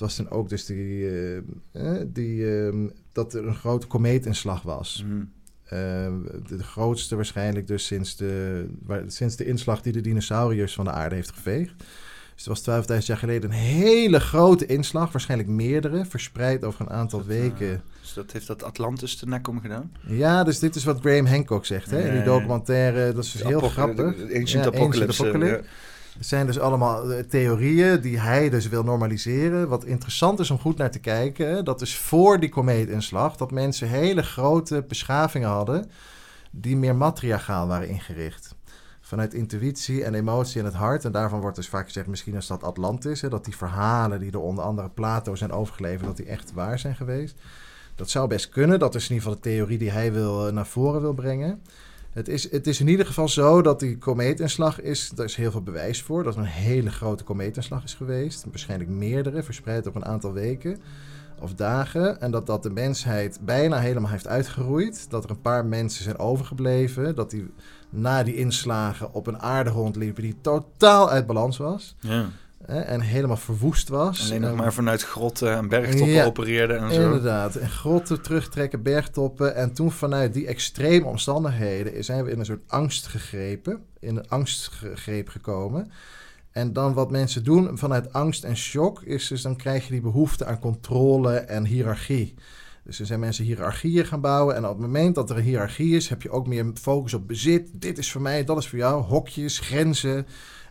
Het 0.00 0.08
was 0.08 0.26
dan 0.26 0.38
ook 0.38 0.48
dus 0.48 0.64
die, 0.64 1.10
uh, 1.72 2.00
die, 2.06 2.36
uh, 2.36 2.88
dat 3.12 3.34
er 3.34 3.46
een 3.46 3.54
grote 3.54 3.86
komeetinslag 3.86 4.62
was. 4.62 5.04
Mm. 5.06 5.30
Ehm, 5.64 6.14
de, 6.46 6.62
grootste 6.62 7.16
waarschijnlijk 7.16 7.66
dus 7.66 7.86
sinds 7.86 8.16
de, 8.16 8.66
sinds 9.06 9.36
de 9.36 9.44
inslag 9.44 9.82
die 9.82 9.92
de 9.92 10.00
dinosauriërs 10.00 10.74
van 10.74 10.84
de 10.84 10.90
aarde 10.90 11.14
heeft 11.14 11.32
geveegd. 11.32 11.72
Dus 12.34 12.44
het 12.44 12.66
was 12.66 12.86
12.000 13.00 13.06
jaar 13.06 13.16
geleden 13.16 13.50
een 13.50 13.56
hele 13.56 14.20
grote 14.20 14.66
inslag, 14.66 15.12
waarschijnlijk 15.12 15.50
meerdere, 15.50 16.04
verspreid 16.04 16.64
over 16.64 16.80
een 16.80 16.90
aantal 16.90 17.24
weken. 17.24 17.70
Uh, 17.70 17.78
dus 18.00 18.12
dat 18.14 18.32
heeft 18.32 18.46
dat 18.46 18.62
Atlantis 18.62 19.18
de 19.18 19.26
nek 19.26 19.48
om 19.48 19.60
gedaan? 19.60 19.92
Ja, 20.06 20.44
dus 20.44 20.58
dit 20.58 20.76
is 20.76 20.84
wat 20.84 21.00
Graham 21.00 21.26
Hancock 21.26 21.66
zegt 21.66 21.90
hè, 21.90 22.08
in 22.08 22.14
die 22.14 22.22
documentaire. 22.22 23.12
Dat 23.12 23.24
is 23.24 23.32
dus 23.32 23.42
heel 23.42 23.60
grappig. 23.60 24.16
De 24.16 24.34
Ancient 24.38 24.64
ja, 24.64 24.70
Apocalypse. 24.70 25.22
Apocalypse. 25.22 25.64
Het 26.20 26.28
zijn 26.28 26.46
dus 26.46 26.58
allemaal 26.58 27.12
eh, 27.12 27.24
theorieën 27.24 28.00
die 28.00 28.18
hij 28.18 28.50
dus 28.50 28.68
wil 28.68 28.82
normaliseren. 28.82 29.68
Wat 29.68 29.84
interessant 29.84 30.38
is 30.38 30.50
om 30.50 30.58
goed 30.58 30.76
naar 30.76 30.90
te 30.90 30.98
kijken, 30.98 31.64
dat 31.64 31.80
is 31.80 31.96
voor 31.96 32.40
die 32.40 32.48
komeetinslag 32.48 33.36
dat 33.36 33.50
mensen 33.50 33.88
hele 33.88 34.22
grote 34.22 34.84
beschavingen 34.88 35.48
hadden 35.48 35.90
die 36.50 36.76
meer 36.76 36.96
matriarchaal 36.96 37.66
waren 37.66 37.88
ingericht. 37.88 38.54
Vanuit 39.00 39.34
intuïtie 39.34 40.04
en 40.04 40.14
emotie 40.14 40.60
en 40.60 40.66
het 40.66 40.74
hart. 40.74 41.04
En 41.04 41.12
daarvan 41.12 41.40
wordt 41.40 41.56
dus 41.56 41.68
vaak 41.68 41.86
gezegd, 41.86 42.06
misschien 42.06 42.34
is 42.34 42.46
dat 42.46 42.62
Atlantis. 42.62 43.20
Hè, 43.20 43.28
dat 43.28 43.44
die 43.44 43.56
verhalen 43.56 44.20
die 44.20 44.30
door 44.30 44.42
onder 44.42 44.64
andere 44.64 44.88
Plato 44.88 45.34
zijn 45.34 45.52
overgeleverd, 45.52 46.06
dat 46.06 46.16
die 46.16 46.26
echt 46.26 46.52
waar 46.52 46.78
zijn 46.78 46.96
geweest. 46.96 47.34
Dat 47.94 48.10
zou 48.10 48.28
best 48.28 48.48
kunnen. 48.48 48.78
Dat 48.78 48.94
is 48.94 49.08
in 49.08 49.14
ieder 49.14 49.28
geval 49.28 49.42
de 49.42 49.48
theorie 49.48 49.78
die 49.78 49.90
hij 49.90 50.12
wil, 50.12 50.46
eh, 50.46 50.52
naar 50.52 50.66
voren 50.66 51.00
wil 51.00 51.14
brengen. 51.14 51.62
Het 52.10 52.28
is, 52.28 52.50
het 52.50 52.66
is 52.66 52.80
in 52.80 52.88
ieder 52.88 53.06
geval 53.06 53.28
zo 53.28 53.62
dat 53.62 53.80
die 53.80 53.98
komeetinslag 53.98 54.80
is, 54.80 55.10
daar 55.14 55.26
is 55.26 55.36
heel 55.36 55.50
veel 55.50 55.62
bewijs 55.62 56.02
voor, 56.02 56.22
dat 56.22 56.34
er 56.34 56.40
een 56.40 56.46
hele 56.46 56.90
grote 56.90 57.24
komeetinslag 57.24 57.84
is 57.84 57.94
geweest. 57.94 58.44
Waarschijnlijk 58.44 58.90
meerdere, 58.90 59.42
verspreid 59.42 59.86
op 59.86 59.94
een 59.94 60.04
aantal 60.04 60.32
weken 60.32 60.80
of 61.40 61.54
dagen. 61.54 62.20
En 62.20 62.30
dat 62.30 62.46
dat 62.46 62.62
de 62.62 62.70
mensheid 62.70 63.38
bijna 63.44 63.78
helemaal 63.78 64.10
heeft 64.10 64.26
uitgeroeid. 64.26 65.10
Dat 65.10 65.24
er 65.24 65.30
een 65.30 65.40
paar 65.40 65.66
mensen 65.66 66.04
zijn 66.04 66.18
overgebleven. 66.18 67.14
Dat 67.14 67.30
die 67.30 67.50
na 67.90 68.22
die 68.22 68.34
inslagen 68.34 69.14
op 69.14 69.26
een 69.26 69.40
aarde 69.40 69.70
rondliepen 69.70 70.22
die 70.22 70.36
totaal 70.40 71.10
uit 71.10 71.26
balans 71.26 71.56
was. 71.56 71.96
Ja 72.00 72.28
en 72.70 73.00
helemaal 73.00 73.36
verwoest 73.36 73.88
was. 73.88 74.24
Alleen 74.24 74.40
nog 74.40 74.56
maar 74.56 74.72
vanuit 74.72 75.02
grotten 75.02 75.56
en 75.56 75.68
bergtoppen 75.68 76.08
ja, 76.08 76.24
opereerde 76.24 76.74
en 76.74 76.94
zo. 76.94 77.02
Inderdaad, 77.04 77.56
en 77.56 77.70
grotten 77.70 78.22
terugtrekken, 78.22 78.82
bergtoppen. 78.82 79.54
En 79.54 79.72
toen 79.72 79.90
vanuit 79.92 80.34
die 80.34 80.46
extreme 80.46 81.06
omstandigheden 81.06 82.04
zijn 82.04 82.24
we 82.24 82.30
in 82.30 82.38
een 82.38 82.44
soort 82.44 82.64
angst 82.66 83.06
gegrepen. 83.06 83.84
In 83.98 84.16
een 84.16 84.28
angstgreep 84.28 85.28
gekomen. 85.28 85.90
En 86.50 86.72
dan 86.72 86.94
wat 86.94 87.10
mensen 87.10 87.44
doen 87.44 87.78
vanuit 87.78 88.12
angst 88.12 88.44
en 88.44 88.56
shock 88.56 89.02
is 89.02 89.28
dus 89.28 89.42
dan 89.42 89.56
krijg 89.56 89.84
je 89.84 89.92
die 89.92 90.00
behoefte 90.00 90.44
aan 90.44 90.58
controle 90.58 91.34
en 91.34 91.64
hiërarchie. 91.64 92.34
Dus 92.84 93.00
er 93.00 93.06
zijn 93.06 93.20
mensen 93.20 93.44
hiërarchieën 93.44 94.06
gaan 94.06 94.20
bouwen. 94.20 94.56
En 94.56 94.64
op 94.64 94.70
het 94.70 94.80
moment 94.80 95.14
dat 95.14 95.30
er 95.30 95.36
een 95.36 95.42
hiërarchie 95.42 95.96
is, 95.96 96.08
heb 96.08 96.22
je 96.22 96.30
ook 96.30 96.46
meer 96.46 96.70
focus 96.74 97.14
op 97.14 97.28
bezit. 97.28 97.68
Dit 97.72 97.98
is 97.98 98.12
voor 98.12 98.20
mij, 98.20 98.44
dat 98.44 98.58
is 98.58 98.68
voor 98.68 98.78
jou. 98.78 99.02
Hokjes, 99.02 99.58
grenzen. 99.58 100.26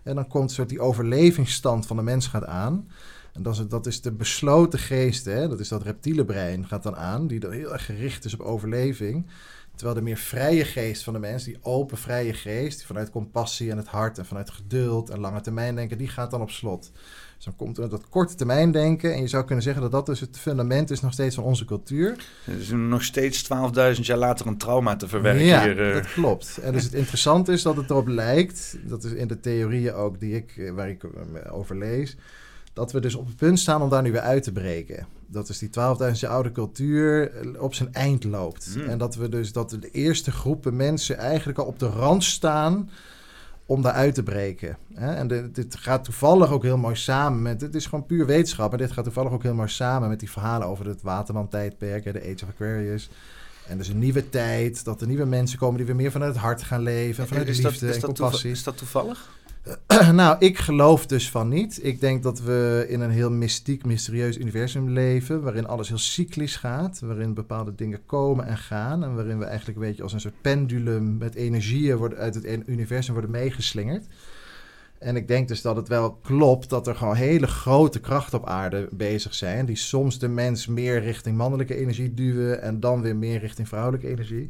En 0.10 0.15
dan 0.15 0.28
komt 0.28 0.52
soort 0.52 0.69
die 0.69 0.80
overlevingsstand 0.80 1.86
van 1.86 1.98
de 1.98 2.04
mens 2.04 2.28
gaat 2.28 2.45
aan. 2.45 2.88
En 3.34 3.43
dat 3.43 3.54
is, 3.54 3.67
dat 3.67 3.86
is 3.86 4.02
de 4.02 4.12
besloten 4.12 4.80
geest, 4.80 5.26
hè? 5.26 5.48
dat 5.48 5.60
is 5.60 5.67
dat 5.67 5.84
reptiele 5.84 6.26
brein, 6.26 6.67
gaat 6.67 6.84
dan 6.84 6.95
aan, 6.95 7.28
die 7.28 7.39
dan 7.39 7.52
heel 7.52 7.74
erg 7.74 7.86
gericht 7.86 8.26
is 8.26 8.34
op 8.34 8.39
overleving. 8.39 9.28
Terwijl 9.76 9.98
de 9.98 10.04
meer 10.04 10.17
vrije 10.17 10.65
geest 10.65 11.04
van 11.04 11.13
de 11.13 11.19
mens, 11.19 11.43
die 11.43 11.58
open 11.62 11.98
vrije 11.98 12.34
geest, 12.34 12.78
die 12.78 12.88
vanuit 12.88 13.10
compassie 13.10 13.72
en 13.72 13.78
het 13.78 13.88
hart 13.88 14.17
en 14.17 14.26
vanuit 14.26 14.50
geduld 14.50 15.10
en 15.10 15.19
lange 15.19 15.41
termijn 15.41 15.76
denken, 15.76 15.98
die 15.98 16.08
gaat 16.08 16.32
dan 16.32 16.41
op 16.41 16.50
slot. 16.50 16.91
Dus 17.39 17.47
dan 17.47 17.58
komt 17.58 17.78
er 17.78 17.89
dat 17.89 18.10
korte 18.10 18.36
termijn 18.36 18.71
denken. 18.71 19.13
En 19.13 19.21
je 19.21 19.28
zou 19.28 19.45
kunnen 19.45 19.63
zeggen 19.63 19.82
dat 19.82 19.91
dat 19.91 20.06
dus 20.06 20.19
het 20.19 20.38
fundament 20.38 20.91
is 20.91 21.02
nog 21.02 21.13
steeds 21.13 21.36
van 21.36 21.43
onze 21.43 21.65
cultuur. 21.65 22.15
Is 22.60 22.69
nog 22.69 23.04
steeds 23.04 23.43
12.000 23.43 23.49
jaar 24.02 24.17
later 24.17 24.47
een 24.47 24.58
trauma 24.58 24.95
te 24.95 25.08
verwerken 25.08 25.45
ja, 25.45 25.63
hier. 25.63 25.88
Uh. 25.88 25.93
dat 25.93 26.12
klopt. 26.12 26.58
En 26.58 26.73
dus 26.73 26.84
het 26.84 26.93
interessante 26.93 27.52
is 27.52 27.62
dat 27.62 27.75
het 27.75 27.89
erop 27.89 28.08
lijkt, 28.08 28.78
dat 28.84 29.04
is 29.04 29.12
in 29.12 29.28
de 29.28 29.39
theorieën 29.39 29.93
ook 29.93 30.19
die 30.19 30.36
ik, 30.36 30.54
eh, 30.58 30.71
waar 30.71 30.89
ik 30.89 31.04
eh, 31.04 31.56
over 31.56 31.78
lees, 31.78 32.17
dat 32.73 32.91
we 32.91 32.99
dus 32.99 33.15
op 33.15 33.28
het 33.28 33.36
punt 33.36 33.60
staan 33.60 33.82
om 33.82 33.89
daar 33.89 34.02
nu 34.02 34.12
weer 34.12 34.21
uit 34.21 34.43
te 34.43 34.52
breken. 34.52 35.08
Dat 35.28 35.49
is 35.49 35.58
die 35.58 35.69
12.000 35.69 36.19
jaar 36.19 36.32
oude 36.32 36.52
cultuur 36.52 37.32
op 37.60 37.73
zijn 37.73 37.93
eind 37.93 38.23
loopt. 38.23 38.69
Hmm. 38.73 38.88
En 38.88 38.97
dat 38.97 39.15
we 39.15 39.30
dus 39.30 39.52
dat 39.52 39.69
de 39.69 39.91
eerste 39.91 40.32
groepen 40.32 40.75
mensen 40.75 41.17
eigenlijk 41.17 41.60
al 41.60 41.65
op 41.65 41.80
de 41.80 41.89
rand 41.89 42.23
staan 42.23 42.89
om 43.69 43.82
daaruit 43.82 44.13
te 44.13 44.23
breken. 44.23 44.77
En 44.95 45.27
dit 45.53 45.75
gaat 45.75 46.03
toevallig 46.03 46.51
ook 46.51 46.63
heel 46.63 46.77
mooi 46.77 46.95
samen 46.95 47.41
met... 47.41 47.62
Het 47.62 47.75
is 47.75 47.86
gewoon 47.86 48.05
puur 48.05 48.25
wetenschap, 48.25 48.69
maar 48.69 48.77
dit 48.79 48.91
gaat 48.91 49.03
toevallig 49.03 49.32
ook 49.32 49.43
heel 49.43 49.53
mooi 49.53 49.67
samen... 49.67 50.10
met 50.10 50.19
die 50.19 50.32
verhalen 50.32 50.67
over 50.67 50.88
het 50.88 51.01
Waterman-tijdperk, 51.01 52.03
de 52.03 52.21
Age 52.21 52.43
of 52.43 52.49
Aquarius... 52.49 53.10
En 53.69 53.77
dus 53.77 53.88
een 53.88 53.99
nieuwe 53.99 54.29
tijd, 54.29 54.84
dat 54.86 55.01
er 55.01 55.08
nieuwe 55.08 55.25
mensen 55.25 55.60
komen 55.60 55.77
die 55.77 55.86
weer 55.86 55.95
meer 55.95 56.12
vanuit 56.12 56.34
het 56.34 56.41
hart 56.41 56.63
gaan 56.63 56.82
leven, 56.82 57.27
vanuit 57.27 57.47
de 57.47 57.62
liefde 57.62 57.86
dat, 57.86 57.95
en 57.95 58.01
compassie. 58.01 58.51
Is 58.51 58.63
dat 58.63 58.77
toevallig? 58.77 59.29
nou, 60.12 60.36
ik 60.39 60.58
geloof 60.58 61.05
dus 61.05 61.29
van 61.29 61.47
niet. 61.47 61.79
Ik 61.84 61.99
denk 61.99 62.23
dat 62.23 62.41
we 62.41 62.86
in 62.88 63.01
een 63.01 63.12
heel 63.12 63.32
mystiek, 63.32 63.86
mysterieus 63.86 64.38
universum 64.38 64.89
leven, 64.89 65.41
waarin 65.41 65.67
alles 65.67 65.88
heel 65.88 65.97
cyclisch 65.97 66.55
gaat, 66.55 66.99
waarin 66.99 67.34
bepaalde 67.34 67.75
dingen 67.75 68.05
komen 68.05 68.45
en 68.45 68.58
gaan 68.58 69.03
en 69.03 69.15
waarin 69.15 69.39
we 69.39 69.45
eigenlijk 69.45 69.77
een 69.79 69.86
beetje 69.86 70.03
als 70.03 70.13
een 70.13 70.19
soort 70.19 70.41
pendulum 70.41 71.17
met 71.17 71.36
energieën 71.36 71.97
worden, 71.97 72.17
uit 72.17 72.36
het 72.36 72.63
universum 72.65 73.13
worden 73.13 73.32
meegeslingerd. 73.32 74.05
En 75.00 75.16
ik 75.16 75.28
denk 75.28 75.48
dus 75.48 75.62
dat 75.62 75.76
het 75.76 75.88
wel 75.88 76.12
klopt 76.14 76.70
dat 76.70 76.88
er 76.88 76.96
gewoon 76.96 77.16
hele 77.16 77.48
grote 77.48 78.00
krachten 78.00 78.40
op 78.40 78.48
aarde 78.48 78.88
bezig 78.92 79.34
zijn, 79.34 79.66
die 79.66 79.76
soms 79.76 80.20
de 80.20 80.28
mens 80.28 80.68
meer 80.68 81.02
richting 81.02 81.38
mannelijke 81.38 81.76
energie 81.76 82.14
duwen 82.14 82.62
en 82.62 82.80
dan 82.80 83.02
weer 83.02 83.16
meer 83.16 83.40
richting 83.40 83.68
vrouwelijke 83.68 84.08
energie. 84.08 84.50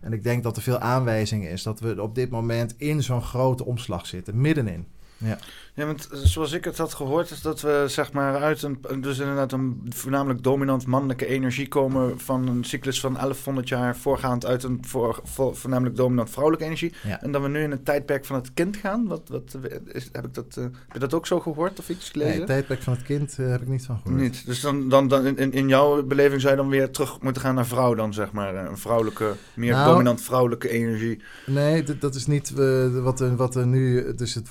En 0.00 0.12
ik 0.12 0.22
denk 0.22 0.42
dat 0.42 0.56
er 0.56 0.62
veel 0.62 0.78
aanwijzingen 0.78 1.50
is 1.50 1.62
dat 1.62 1.80
we 1.80 2.02
op 2.02 2.14
dit 2.14 2.30
moment 2.30 2.74
in 2.76 3.02
zo'n 3.02 3.22
grote 3.22 3.64
omslag 3.64 4.06
zitten, 4.06 4.40
middenin. 4.40 4.86
Ja. 5.16 5.38
Ja, 5.76 5.86
want 5.86 6.08
zoals 6.12 6.52
ik 6.52 6.64
het 6.64 6.78
had 6.78 6.94
gehoord, 6.94 7.30
is 7.30 7.40
dat 7.40 7.60
we 7.60 7.84
zeg 7.86 8.12
maar 8.12 8.36
uit 8.36 8.62
een, 8.62 8.78
dus 9.00 9.18
inderdaad 9.18 9.52
een 9.52 9.86
voornamelijk 9.88 10.42
dominant 10.42 10.86
mannelijke 10.86 11.26
energie 11.26 11.68
komen 11.68 12.20
van 12.20 12.48
een 12.48 12.64
cyclus 12.64 13.00
van 13.00 13.12
1100 13.12 13.68
jaar 13.68 13.96
voorgaand 13.96 14.46
uit 14.46 14.62
een 14.62 14.78
voor, 14.80 15.20
voornamelijk 15.52 15.96
dominant 15.96 16.30
vrouwelijke 16.30 16.66
energie. 16.66 16.92
En 17.20 17.32
dat 17.32 17.42
we 17.42 17.48
nu 17.48 17.62
in 17.62 17.70
een 17.70 17.82
tijdperk 17.82 18.24
van 18.24 18.36
het 18.36 18.54
kind 18.54 18.76
gaan. 18.76 19.06
Wat, 19.06 19.28
wat, 19.28 19.58
is, 19.86 20.08
heb, 20.12 20.24
ik 20.24 20.34
dat, 20.34 20.56
uh, 20.58 20.64
heb 20.64 20.92
je 20.92 20.98
dat 20.98 21.14
ook 21.14 21.26
zo 21.26 21.40
gehoord 21.40 21.78
of 21.78 21.88
iets 21.88 22.10
gelezen? 22.10 22.30
Nee, 22.30 22.38
het 22.38 22.48
tijdperk 22.48 22.82
van 22.82 22.92
het 22.92 23.02
kind 23.02 23.36
uh, 23.40 23.50
heb 23.50 23.62
ik 23.62 23.68
niet 23.68 23.84
van 23.86 23.98
gehoord. 24.02 24.20
Niet. 24.20 24.46
Dus 24.46 24.60
dan, 24.60 24.88
dan, 24.88 25.08
dan 25.08 25.26
in, 25.26 25.52
in 25.52 25.68
jouw 25.68 26.02
beleving 26.02 26.40
zou 26.40 26.52
je 26.52 26.60
dan 26.60 26.68
weer 26.68 26.90
terug 26.90 27.20
moeten 27.20 27.42
gaan 27.42 27.54
naar 27.54 27.66
vrouw 27.66 27.94
dan, 27.94 28.14
zeg 28.14 28.32
maar. 28.32 28.54
Een 28.54 28.78
vrouwelijke, 28.78 29.32
meer 29.54 29.72
nou, 29.72 29.90
dominant 29.90 30.20
vrouwelijke 30.20 30.68
energie. 30.68 31.22
Nee, 31.46 31.84
dat 31.98 32.14
is 32.14 32.26
niet 32.26 32.52
uh, 32.58 33.02
wat, 33.02 33.20
er, 33.20 33.36
wat 33.36 33.54
er 33.54 33.66
nu... 33.66 34.14
Dus 34.14 34.34
het 34.34 34.48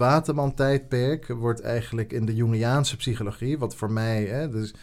Wordt 1.27 1.61
eigenlijk 1.61 2.13
in 2.13 2.25
de 2.25 2.35
Jungiaanse 2.35 2.95
psychologie, 2.95 3.57
wat 3.57 3.75
voor 3.75 3.91
mij. 3.91 4.25
Hè, 4.25 4.49
dus 4.49 4.73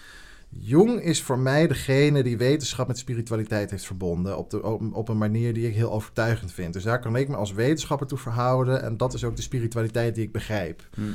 Jung 0.49 1.01
is 1.01 1.23
voor 1.23 1.39
mij 1.39 1.67
degene 1.67 2.23
die 2.23 2.37
wetenschap 2.37 2.87
met 2.87 2.99
spiritualiteit 2.99 3.71
heeft 3.71 3.87
verbonden. 3.87 4.39
Op, 4.39 4.51
de, 4.51 4.63
op, 4.93 5.09
een 5.09 5.19
manier 5.19 5.55
die 5.55 5.67
ik 5.67 5.75
heel 5.75 5.93
overtuigend 5.93 6.53
vind. 6.53 6.73
Dus 6.73 6.83
daar 6.83 7.01
kan 7.01 7.17
ik 7.17 7.29
me 7.29 7.37
als 7.37 7.53
wetenschapper 7.53 8.07
toe 8.07 8.19
verhouden. 8.19 8.83
En 8.83 8.97
dat 8.97 9.15
is 9.15 9.25
ook 9.25 9.37
de 9.37 9.43
spiritualiteit 9.43 10.15
die 10.15 10.25
ik 10.25 10.33
begrijp. 10.33 10.89
Hmm. 10.95 11.15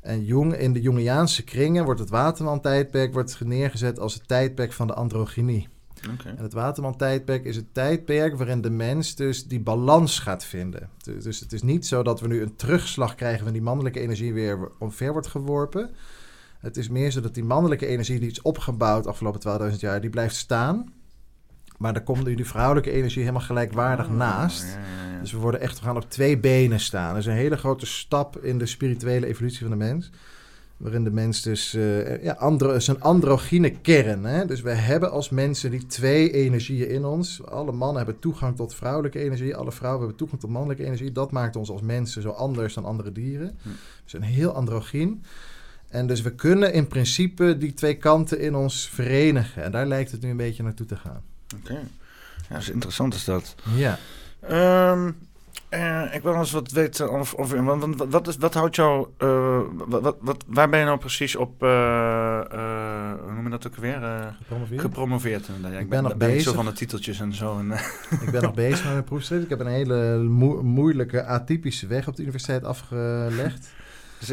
En 0.00 0.24
Jung, 0.24 0.54
in 0.54 0.72
de 0.72 0.80
Jungiaanse 0.80 1.44
kringen 1.44 1.84
wordt 1.84 2.00
het 2.00 2.10
Waterman-tijdperk 2.10 3.12
wordt 3.12 3.40
neergezet 3.44 3.98
als 3.98 4.14
het 4.14 4.28
tijdperk 4.28 4.72
van 4.72 4.86
de 4.86 4.94
androgynie. 4.94 5.68
En 6.24 6.42
het 6.42 6.52
Waterman-tijdperk 6.52 7.44
is 7.44 7.56
het 7.56 7.74
tijdperk 7.74 8.36
waarin 8.36 8.60
de 8.60 8.70
mens 8.70 9.14
dus 9.14 9.46
die 9.46 9.60
balans 9.60 10.18
gaat 10.18 10.44
vinden. 10.44 10.88
Dus 11.22 11.40
het 11.40 11.52
is 11.52 11.62
niet 11.62 11.86
zo 11.86 12.02
dat 12.02 12.20
we 12.20 12.28
nu 12.28 12.42
een 12.42 12.56
terugslag 12.56 13.14
krijgen 13.14 13.44
van 13.44 13.52
die 13.52 13.62
mannelijke 13.62 14.00
energie 14.00 14.32
weer 14.32 14.70
omver 14.78 15.12
wordt 15.12 15.26
geworpen. 15.26 15.90
Het 16.58 16.76
is 16.76 16.88
meer 16.88 17.10
zo 17.10 17.20
dat 17.20 17.34
die 17.34 17.44
mannelijke 17.44 17.86
energie 17.86 18.18
die 18.18 18.30
is 18.30 18.42
opgebouwd 18.42 19.06
afgelopen 19.06 19.70
12.000 19.72 19.76
jaar, 19.78 20.00
die 20.00 20.10
blijft 20.10 20.36
staan. 20.36 20.92
Maar 21.78 21.92
dan 21.92 22.04
komt 22.04 22.24
nu 22.24 22.34
die 22.34 22.46
vrouwelijke 22.46 22.90
energie 22.90 23.20
helemaal 23.20 23.42
gelijkwaardig 23.42 24.06
oh, 24.06 24.16
naast. 24.16 24.78
Dus 25.20 25.32
we 25.32 25.38
worden 25.38 25.60
echt, 25.60 25.78
we 25.78 25.84
gaan 25.84 25.96
op 25.96 26.10
twee 26.10 26.38
benen 26.38 26.80
staan. 26.80 27.08
Dat 27.08 27.18
is 27.18 27.26
een 27.26 27.32
hele 27.32 27.56
grote 27.56 27.86
stap 27.86 28.36
in 28.44 28.58
de 28.58 28.66
spirituele 28.66 29.26
evolutie 29.26 29.60
van 29.60 29.70
de 29.70 29.76
mens. 29.76 30.10
Waarin 30.78 31.04
de 31.04 31.10
mens 31.10 31.42
dus 31.42 31.74
uh, 31.74 32.22
ja, 32.22 32.32
andro, 32.32 32.78
een 32.86 33.00
androgyne 33.00 33.70
kern. 33.70 34.24
Hè? 34.24 34.46
Dus 34.46 34.60
we 34.60 34.70
hebben 34.70 35.10
als 35.10 35.28
mensen 35.28 35.70
die 35.70 35.86
twee 35.86 36.32
energieën 36.32 36.88
in 36.88 37.04
ons. 37.04 37.44
Alle 37.44 37.72
mannen 37.72 37.96
hebben 37.96 38.18
toegang 38.18 38.56
tot 38.56 38.74
vrouwelijke 38.74 39.18
energie. 39.18 39.56
Alle 39.56 39.72
vrouwen 39.72 40.00
hebben 40.00 40.18
toegang 40.18 40.40
tot 40.40 40.50
mannelijke 40.50 40.84
energie. 40.84 41.12
Dat 41.12 41.30
maakt 41.30 41.56
ons 41.56 41.70
als 41.70 41.82
mensen 41.82 42.22
zo 42.22 42.30
anders 42.30 42.74
dan 42.74 42.84
andere 42.84 43.12
dieren. 43.12 43.58
Hm. 43.62 43.68
We 43.68 43.74
zijn 44.04 44.22
heel 44.22 44.52
androgyn. 44.52 45.22
En 45.88 46.06
dus 46.06 46.22
we 46.22 46.34
kunnen 46.34 46.72
in 46.72 46.86
principe 46.86 47.56
die 47.58 47.74
twee 47.74 47.94
kanten 47.94 48.40
in 48.40 48.54
ons 48.54 48.88
verenigen. 48.88 49.62
En 49.62 49.70
daar 49.70 49.86
lijkt 49.86 50.10
het 50.10 50.22
nu 50.22 50.30
een 50.30 50.36
beetje 50.36 50.62
naartoe 50.62 50.86
te 50.86 50.96
gaan. 50.96 51.22
Oké. 51.56 51.72
Ja, 51.72 52.54
dat 52.54 52.62
is 52.62 52.70
interessant 52.70 53.14
is 53.14 53.24
dat. 53.24 53.54
Ja. 53.76 53.98
Um, 54.92 55.16
uh, 55.70 56.14
ik 56.14 56.22
wil 56.22 56.34
eens 56.34 56.50
wat 56.50 56.70
weten 56.70 57.10
of, 57.12 57.34
of 57.34 57.52
wat, 57.52 58.08
wat, 58.08 58.28
is, 58.28 58.36
wat 58.36 58.54
houdt 58.54 58.76
jou, 58.76 59.08
uh, 59.18 59.60
wat, 59.86 60.16
wat, 60.20 60.44
waar 60.46 60.68
ben 60.68 60.78
je 60.78 60.84
nou 60.84 60.98
precies 60.98 61.36
op, 61.36 61.62
uh, 61.62 62.40
hoe 63.22 63.32
noem 63.34 63.44
je 63.44 63.50
dat 63.50 63.66
ook 63.66 63.76
weer? 63.76 64.00
gepromoveerd. 64.38 64.80
gepromoveerd 64.80 65.50
ja, 65.62 65.68
ik, 65.68 65.80
ik 65.80 65.88
ben, 65.88 66.02
nog 66.02 66.16
bezig. 66.16 66.42
zo 66.42 66.52
van 66.52 66.64
de 66.64 66.72
titeltjes 66.72 67.20
en 67.20 67.34
zo. 67.34 67.58
En, 67.58 67.72
ik 68.20 68.30
ben 68.30 68.42
nog 68.42 68.54
bezig 68.54 68.84
met 68.84 68.92
mijn 68.92 69.04
proefschrift. 69.04 69.42
Ik 69.42 69.48
heb 69.48 69.60
een 69.60 69.66
hele 69.66 70.18
moeilijke, 70.62 71.24
atypische 71.24 71.86
weg 71.86 72.08
op 72.08 72.16
de 72.16 72.22
universiteit 72.22 72.64
afgelegd. 72.64 73.70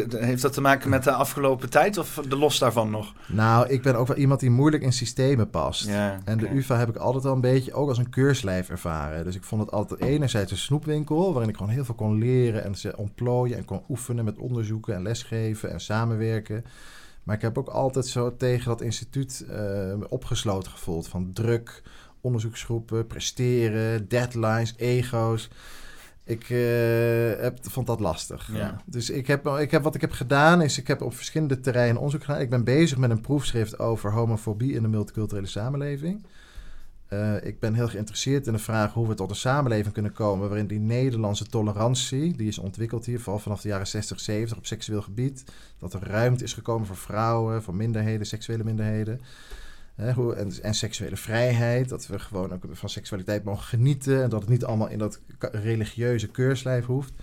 Heeft 0.09 0.41
dat 0.41 0.53
te 0.53 0.61
maken 0.61 0.89
met 0.89 1.03
de 1.03 1.11
afgelopen 1.11 1.69
tijd 1.69 1.97
of 1.97 2.21
de 2.29 2.37
los 2.37 2.59
daarvan 2.59 2.89
nog? 2.89 3.13
Nou, 3.27 3.67
ik 3.69 3.81
ben 3.81 3.95
ook 3.95 4.07
wel 4.07 4.17
iemand 4.17 4.39
die 4.39 4.49
moeilijk 4.49 4.83
in 4.83 4.93
systemen 4.93 5.49
past. 5.49 5.87
Ja, 5.87 6.19
en 6.25 6.37
de 6.37 6.49
UvA 6.49 6.77
heb 6.77 6.89
ik 6.89 6.95
altijd 6.95 7.25
al 7.25 7.33
een 7.33 7.41
beetje 7.41 7.73
ook 7.73 7.89
als 7.89 7.97
een 7.97 8.09
keurslijf 8.09 8.69
ervaren. 8.69 9.23
Dus 9.23 9.35
ik 9.35 9.43
vond 9.43 9.61
het 9.61 9.71
altijd 9.71 10.01
enerzijds 10.01 10.51
een 10.51 10.57
snoepwinkel... 10.57 11.31
waarin 11.31 11.49
ik 11.49 11.57
gewoon 11.57 11.71
heel 11.71 11.85
veel 11.85 11.95
kon 11.95 12.17
leren 12.17 12.63
en 12.63 12.75
ze 12.75 12.97
ontplooien... 12.97 13.57
en 13.57 13.65
kon 13.65 13.83
oefenen 13.89 14.25
met 14.25 14.37
onderzoeken 14.37 14.95
en 14.95 15.01
lesgeven 15.01 15.71
en 15.71 15.79
samenwerken. 15.79 16.65
Maar 17.23 17.35
ik 17.35 17.41
heb 17.41 17.57
ook 17.57 17.69
altijd 17.69 18.07
zo 18.07 18.35
tegen 18.37 18.65
dat 18.65 18.81
instituut 18.81 19.45
uh, 19.49 19.93
opgesloten 20.09 20.71
gevoeld... 20.71 21.07
van 21.07 21.29
druk, 21.33 21.83
onderzoeksgroepen, 22.21 23.07
presteren, 23.07 24.07
deadlines, 24.07 24.73
ego's... 24.77 25.49
Ik 26.25 26.49
uh, 26.49 26.57
heb, 27.41 27.57
vond 27.61 27.87
dat 27.87 27.99
lastig. 27.99 28.49
Ja. 28.53 28.81
Dus 28.85 29.09
ik 29.09 29.27
heb, 29.27 29.47
ik 29.47 29.71
heb, 29.71 29.83
wat 29.83 29.95
ik 29.95 30.01
heb 30.01 30.11
gedaan 30.11 30.61
is, 30.61 30.77
ik 30.77 30.87
heb 30.87 31.01
op 31.01 31.15
verschillende 31.15 31.59
terreinen 31.59 31.97
onderzoek 31.97 32.23
gedaan. 32.23 32.41
Ik 32.41 32.49
ben 32.49 32.63
bezig 32.63 32.97
met 32.97 33.09
een 33.09 33.21
proefschrift 33.21 33.79
over 33.79 34.11
homofobie 34.11 34.73
in 34.73 34.81
de 34.81 34.87
multiculturele 34.87 35.47
samenleving. 35.47 36.25
Uh, 37.09 37.43
ik 37.43 37.59
ben 37.59 37.73
heel 37.73 37.87
geïnteresseerd 37.87 38.47
in 38.47 38.53
de 38.53 38.59
vraag 38.59 38.93
hoe 38.93 39.07
we 39.07 39.13
tot 39.13 39.29
een 39.29 39.35
samenleving 39.35 39.93
kunnen 39.93 40.13
komen 40.13 40.47
waarin 40.47 40.67
die 40.67 40.79
Nederlandse 40.79 41.45
tolerantie, 41.45 42.35
die 42.35 42.47
is 42.47 42.57
ontwikkeld 42.57 43.05
hier, 43.05 43.19
vooral 43.19 43.41
vanaf 43.41 43.61
de 43.61 43.67
jaren 43.67 43.87
60, 43.87 44.19
70 44.19 44.57
op 44.57 44.65
seksueel 44.65 45.01
gebied, 45.01 45.43
dat 45.79 45.93
er 45.93 46.03
ruimte 46.03 46.43
is 46.43 46.53
gekomen 46.53 46.87
voor 46.87 46.97
vrouwen, 46.97 47.63
voor 47.63 47.75
minderheden, 47.75 48.25
seksuele 48.25 48.63
minderheden 48.63 49.21
en, 49.95 50.51
en, 50.61 50.73
seksuele 50.73 51.17
vrijheid. 51.17 51.89
Dat 51.89 52.07
we 52.07 52.19
gewoon 52.19 52.53
ook 52.53 52.63
van 52.71 52.89
seksualiteit 52.89 53.43
mogen 53.43 53.63
genieten. 53.63 54.23
En 54.23 54.29
dat 54.29 54.41
het 54.41 54.49
niet 54.49 54.65
allemaal 54.65 54.89
in 54.89 54.97
dat 54.97 55.19
religieuze 55.51 56.27
keurslijf 56.27 56.85
hoeft. 56.85 57.13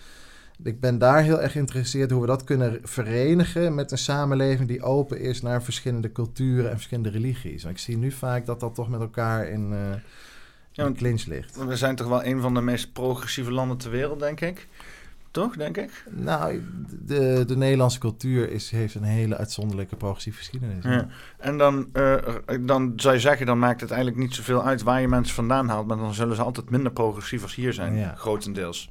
Ik 0.62 0.80
ben 0.80 0.98
daar 0.98 1.22
heel 1.22 1.40
erg 1.40 1.52
geïnteresseerd 1.52 2.10
hoe 2.10 2.20
we 2.20 2.26
dat 2.26 2.44
kunnen 2.44 2.80
verenigen 2.82 3.74
met 3.74 3.90
een 3.90 3.98
samenleving 3.98 4.68
die 4.68 4.82
open 4.82 5.20
is 5.20 5.42
naar 5.42 5.62
verschillende 5.62 6.12
culturen 6.12 6.70
en 6.70 6.76
verschillende 6.76 7.10
religies. 7.10 7.62
Want 7.62 7.74
ik 7.74 7.82
zie 7.82 7.96
nu 7.96 8.10
vaak 8.10 8.46
dat 8.46 8.60
dat 8.60 8.74
toch 8.74 8.88
met 8.88 9.00
elkaar 9.00 9.48
in, 9.48 9.72
uh, 9.72 9.78
ja, 10.70 10.86
in 10.86 10.94
clinch 10.94 11.24
ligt. 11.24 11.64
We 11.64 11.76
zijn 11.76 11.96
toch 11.96 12.08
wel 12.08 12.24
een 12.24 12.40
van 12.40 12.54
de 12.54 12.60
meest 12.60 12.92
progressieve 12.92 13.52
landen 13.52 13.76
ter 13.76 13.90
wereld, 13.90 14.18
denk 14.18 14.40
ik. 14.40 14.68
Toch, 15.32 15.56
denk 15.56 15.76
ik? 15.76 16.04
Nou, 16.10 16.62
de, 17.04 17.44
de 17.46 17.56
Nederlandse 17.56 17.98
cultuur 17.98 18.50
is, 18.50 18.70
heeft 18.70 18.94
een 18.94 19.02
hele 19.02 19.36
uitzonderlijke 19.36 19.96
progressieve 19.96 20.38
geschiedenis. 20.38 20.84
Ja. 20.84 21.06
En 21.38 21.58
dan, 21.58 21.88
uh, 21.92 22.16
dan 22.60 22.92
zou 22.96 23.14
je 23.14 23.20
zeggen, 23.20 23.46
dan 23.46 23.58
maakt 23.58 23.80
het 23.80 23.90
eigenlijk 23.90 24.20
niet 24.20 24.34
zoveel 24.34 24.64
uit 24.64 24.82
waar 24.82 25.00
je 25.00 25.08
mensen 25.08 25.34
vandaan 25.34 25.68
haalt, 25.68 25.86
maar 25.86 25.96
dan 25.96 26.14
zullen 26.14 26.36
ze 26.36 26.42
altijd 26.42 26.70
minder 26.70 26.92
progressief 26.92 27.42
als 27.42 27.54
hier 27.54 27.72
zijn, 27.72 27.94
ja. 27.94 28.14
grotendeels. 28.14 28.90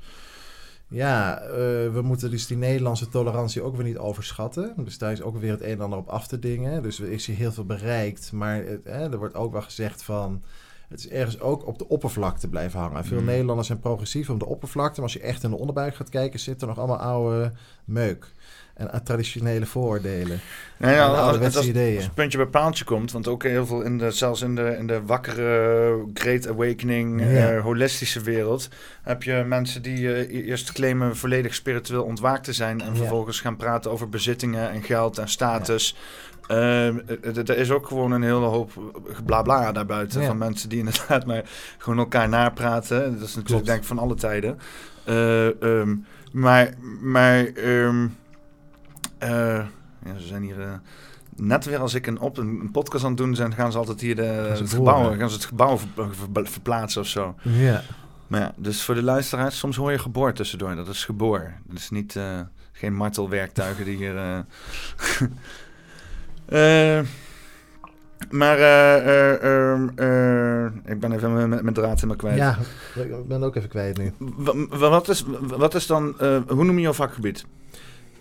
Ja, 0.87 1.41
uh, 1.41 1.49
we 1.93 1.99
moeten 2.03 2.29
dus 2.29 2.47
die 2.47 2.57
Nederlandse 2.57 3.09
tolerantie 3.09 3.61
ook 3.61 3.75
weer 3.75 3.85
niet 3.85 3.97
overschatten. 3.97 4.73
Dus 4.77 4.97
daar 4.97 5.11
is 5.11 5.21
ook 5.21 5.37
weer 5.37 5.51
het 5.51 5.61
een 5.61 5.69
en 5.69 5.81
ander 5.81 5.99
op 5.99 6.07
af 6.07 6.27
te 6.27 6.39
dingen. 6.39 6.83
Dus 6.83 6.99
er 6.99 7.11
is 7.11 7.25
hier 7.25 7.35
heel 7.35 7.51
veel 7.51 7.65
bereikt, 7.65 8.31
maar 8.31 8.63
het, 8.63 8.85
er 8.85 9.17
wordt 9.17 9.35
ook 9.35 9.51
wel 9.51 9.61
gezegd 9.61 10.03
van 10.03 10.43
het 10.91 10.99
is 10.99 11.09
ergens 11.09 11.39
ook 11.39 11.67
op 11.67 11.77
de 11.77 11.87
oppervlakte 11.87 12.47
blijven 12.47 12.79
hangen. 12.79 13.05
Veel 13.05 13.19
mm. 13.19 13.25
Nederlanders 13.25 13.67
zijn 13.67 13.79
progressief 13.79 14.29
op 14.29 14.39
de 14.39 14.45
oppervlakte. 14.45 15.01
Maar 15.01 15.09
als 15.09 15.21
je 15.21 15.27
echt 15.27 15.43
in 15.43 15.49
de 15.49 15.57
onderbuik 15.57 15.95
gaat 15.95 16.09
kijken, 16.09 16.39
zit 16.39 16.61
er 16.61 16.67
nog 16.67 16.77
allemaal 16.77 16.97
oude 16.97 17.51
meuk. 17.85 18.31
En 18.73 19.03
traditionele 19.03 19.65
vooroordelen. 19.65 20.39
Nou 20.77 20.93
ja, 20.93 21.05
als, 21.05 21.37
als, 21.37 21.55
als, 21.55 21.65
het 21.65 22.13
puntje 22.13 22.37
bij 22.37 22.47
paaltje 22.47 22.83
komt, 22.83 23.11
want 23.11 23.27
ook 23.27 23.43
heel 23.43 23.65
veel 23.65 23.81
in 23.81 23.97
de, 23.97 24.11
zelfs 24.11 24.41
in 24.41 24.55
de, 24.55 24.75
in 24.77 24.87
de 24.87 25.05
wakkere 25.05 26.05
Great 26.13 26.47
Awakening, 26.47 27.21
eh, 27.21 27.61
holistische 27.61 28.21
wereld, 28.21 28.69
heb 29.01 29.23
je 29.23 29.43
mensen 29.47 29.81
die 29.81 29.99
uh, 29.99 30.47
eerst 30.47 30.71
claimen 30.71 31.17
volledig 31.17 31.55
spiritueel 31.55 32.03
ontwaakt 32.03 32.43
te 32.43 32.53
zijn 32.53 32.81
en 32.81 32.95
vervolgens 32.95 33.41
gaan 33.41 33.55
praten 33.55 33.91
over 33.91 34.09
bezittingen 34.09 34.71
en 34.71 34.83
geld 34.83 35.17
en 35.17 35.29
status. 35.29 35.95
Er 36.47 37.57
is 37.57 37.71
ook 37.71 37.87
gewoon 37.87 38.11
een 38.11 38.23
hele 38.23 38.45
hoop 38.45 38.71
blabla 39.25 39.71
daarbuiten 39.71 40.25
van 40.25 40.37
mensen 40.37 40.69
die 40.69 40.79
inderdaad 40.79 41.25
maar 41.25 41.43
gewoon 41.77 41.99
elkaar 41.99 42.29
napraten. 42.29 43.19
Dat 43.19 43.27
is 43.27 43.35
natuurlijk 43.35 43.65
denk 43.65 43.79
ik 43.79 43.87
van 43.87 43.99
alle 43.99 44.15
tijden. 44.15 44.59
Uh, 45.05 45.45
um, 45.45 46.05
maar 46.31 46.73
maar 47.01 47.47
um, 47.55 48.15
ja, 50.05 50.17
ze 50.17 50.27
zijn 50.27 50.43
hier 50.43 50.59
uh, 50.59 50.73
net 51.35 51.65
weer 51.65 51.79
als 51.79 51.93
ik 51.93 52.07
een, 52.07 52.19
op, 52.19 52.37
een, 52.37 52.69
podcast 52.71 53.03
aan 53.03 53.09
het 53.09 53.19
doen 53.19 53.35
zijn, 53.35 53.53
gaan 53.53 53.71
ze 53.71 53.77
altijd 53.77 54.01
hier 54.01 54.15
de, 54.15 54.21
het 54.21 54.73
gebouw, 54.73 55.17
gaan 55.17 55.29
ze 55.29 55.35
het 55.35 55.45
gebouw 55.45 55.77
ver, 55.77 56.47
verplaatsen 56.47 57.01
of 57.01 57.07
zo. 57.07 57.35
Ja. 57.41 57.81
Maar 58.27 58.39
ja, 58.39 58.53
dus 58.55 58.83
voor 58.83 58.95
de 58.95 59.03
luisteraars, 59.03 59.57
soms 59.57 59.75
hoor 59.75 59.91
je 59.91 59.99
geboor 59.99 60.33
tussendoor. 60.33 60.75
Dat 60.75 60.87
is 60.87 61.05
geboor. 61.05 61.53
Dat 61.63 61.77
is 61.77 61.89
niet, 61.89 62.15
uh, 62.15 62.39
geen 62.71 62.95
martelwerktuigen 62.95 63.85
die 63.85 63.97
hier... 63.97 64.15
Uh, 64.15 64.39
maar 68.29 68.59
uh, 68.59 69.83
ik 70.85 70.99
ben 70.99 71.11
even 71.11 71.49
met 71.49 71.61
mijn 71.61 71.73
draad 71.73 72.03
me 72.03 72.15
kwijt. 72.15 72.37
Ja, 72.37 72.57
ik 72.95 73.27
ben 73.27 73.43
ook 73.43 73.55
even 73.55 73.69
kwijt 73.69 73.97
nu. 73.97 74.13
wat, 74.69 75.09
is, 75.09 75.25
wat 75.41 75.75
is 75.75 75.87
dan, 75.87 76.15
hoe 76.47 76.63
noem 76.63 76.75
je 76.75 76.81
jouw 76.81 76.93
vakgebied? 76.93 77.45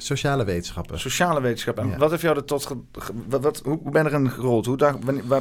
Sociale 0.02 0.44
wetenschappen. 0.44 1.00
Sociale 1.00 1.40
wetenschappen. 1.40 1.98
Wat 1.98 2.10
heeft 2.10 2.22
jou 2.22 2.36
er 2.36 2.44
tot... 2.44 2.76
Wat, 3.28 3.42
wat, 3.42 3.62
hoe 3.64 3.90
ben 3.90 4.06
er 4.06 4.12
in 4.12 4.30
gerold? 4.30 4.66
Hoe 4.66 4.76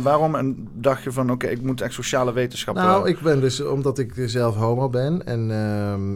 waarom 0.01 0.35
en 0.35 0.69
dacht 0.73 1.03
je 1.03 1.11
van... 1.11 1.31
oké, 1.31 1.47
ik 1.47 1.61
moet 1.61 1.81
echt 1.81 1.93
sociale 1.93 2.33
wetenschappen... 2.33 2.83
Nou, 2.83 3.09
ik 3.09 3.19
ben 3.19 3.39
dus... 3.39 3.61
omdat 3.61 3.99
ik 3.99 4.13
zelf 4.15 4.55
homo 4.55 4.89
ben... 4.89 5.25
en 5.25 5.49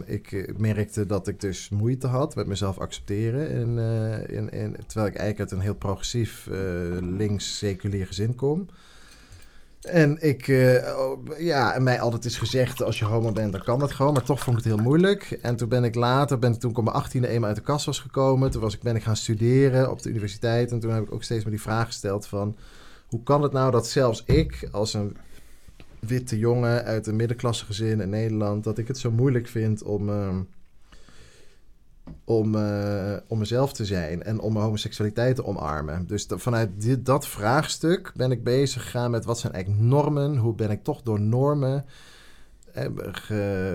uh, 0.06 0.14
ik 0.14 0.54
merkte 0.56 1.06
dat 1.06 1.28
ik 1.28 1.40
dus 1.40 1.68
moeite 1.68 2.06
had... 2.06 2.34
met 2.34 2.46
mezelf 2.46 2.78
accepteren. 2.78 3.50
In, 3.50 3.78
uh, 3.78 4.36
in, 4.36 4.50
in, 4.50 4.76
terwijl 4.86 5.12
ik 5.12 5.16
eigenlijk 5.16 5.38
uit 5.38 5.50
een 5.50 5.60
heel 5.60 5.74
progressief... 5.74 6.48
Uh, 6.50 6.56
links 7.00 7.58
seculier 7.58 8.06
gezin 8.06 8.34
kom... 8.34 8.66
En 9.84 10.16
ik, 10.20 10.46
uh, 10.46 10.82
ja, 11.38 11.78
mij 11.78 12.00
altijd 12.00 12.24
is 12.24 12.38
gezegd, 12.38 12.82
als 12.82 12.98
je 12.98 13.04
homo 13.04 13.32
bent, 13.32 13.52
dan 13.52 13.62
kan 13.62 13.78
dat 13.78 13.92
gewoon. 13.92 14.12
Maar 14.12 14.22
toch 14.22 14.40
vond 14.40 14.58
ik 14.58 14.64
het 14.64 14.74
heel 14.74 14.82
moeilijk. 14.82 15.38
En 15.42 15.56
toen 15.56 15.68
ben 15.68 15.84
ik 15.84 15.94
later, 15.94 16.38
ben 16.38 16.58
toen 16.58 16.70
ik 16.70 16.78
op 16.78 16.84
mijn 16.84 16.96
achttiende 16.96 17.28
eenmaal 17.28 17.48
uit 17.48 17.58
de 17.58 17.62
kast 17.62 17.86
was 17.86 17.98
gekomen. 17.98 18.50
Toen 18.50 18.60
was 18.60 18.74
ik, 18.74 18.82
ben 18.82 18.96
ik 18.96 19.02
gaan 19.02 19.16
studeren 19.16 19.90
op 19.90 20.02
de 20.02 20.08
universiteit. 20.08 20.72
En 20.72 20.80
toen 20.80 20.90
heb 20.90 21.04
ik 21.04 21.12
ook 21.12 21.22
steeds 21.22 21.44
meer 21.44 21.52
die 21.52 21.62
vraag 21.62 21.86
gesteld 21.86 22.26
van... 22.26 22.56
Hoe 23.06 23.22
kan 23.22 23.42
het 23.42 23.52
nou 23.52 23.70
dat 23.70 23.86
zelfs 23.86 24.22
ik, 24.26 24.68
als 24.72 24.94
een 24.94 25.16
witte 25.98 26.38
jongen 26.38 26.84
uit 26.84 27.06
een 27.06 27.16
middenklasse 27.16 27.64
gezin 27.64 28.00
in 28.00 28.08
Nederland... 28.08 28.64
dat 28.64 28.78
ik 28.78 28.88
het 28.88 28.98
zo 28.98 29.10
moeilijk 29.10 29.48
vind 29.48 29.82
om... 29.82 30.08
Uh, 30.08 30.36
om, 32.24 32.54
uh, 32.54 33.16
om 33.28 33.38
mezelf 33.38 33.72
te 33.72 33.84
zijn 33.84 34.22
en 34.22 34.40
om 34.40 34.52
mijn 34.52 34.64
homoseksualiteit 34.64 35.36
te 35.36 35.44
omarmen. 35.44 36.06
Dus 36.06 36.26
vanuit 36.28 36.82
dit, 36.82 37.06
dat 37.06 37.28
vraagstuk 37.28 38.12
ben 38.14 38.30
ik 38.30 38.44
bezig 38.44 38.82
gegaan 38.82 39.10
met 39.10 39.24
wat 39.24 39.38
zijn 39.38 39.52
eigenlijk 39.52 39.84
normen? 39.84 40.36
Hoe 40.36 40.54
ben 40.54 40.70
ik 40.70 40.84
toch 40.84 41.02
door 41.02 41.20
normen 41.20 41.84
eh, 42.72 42.86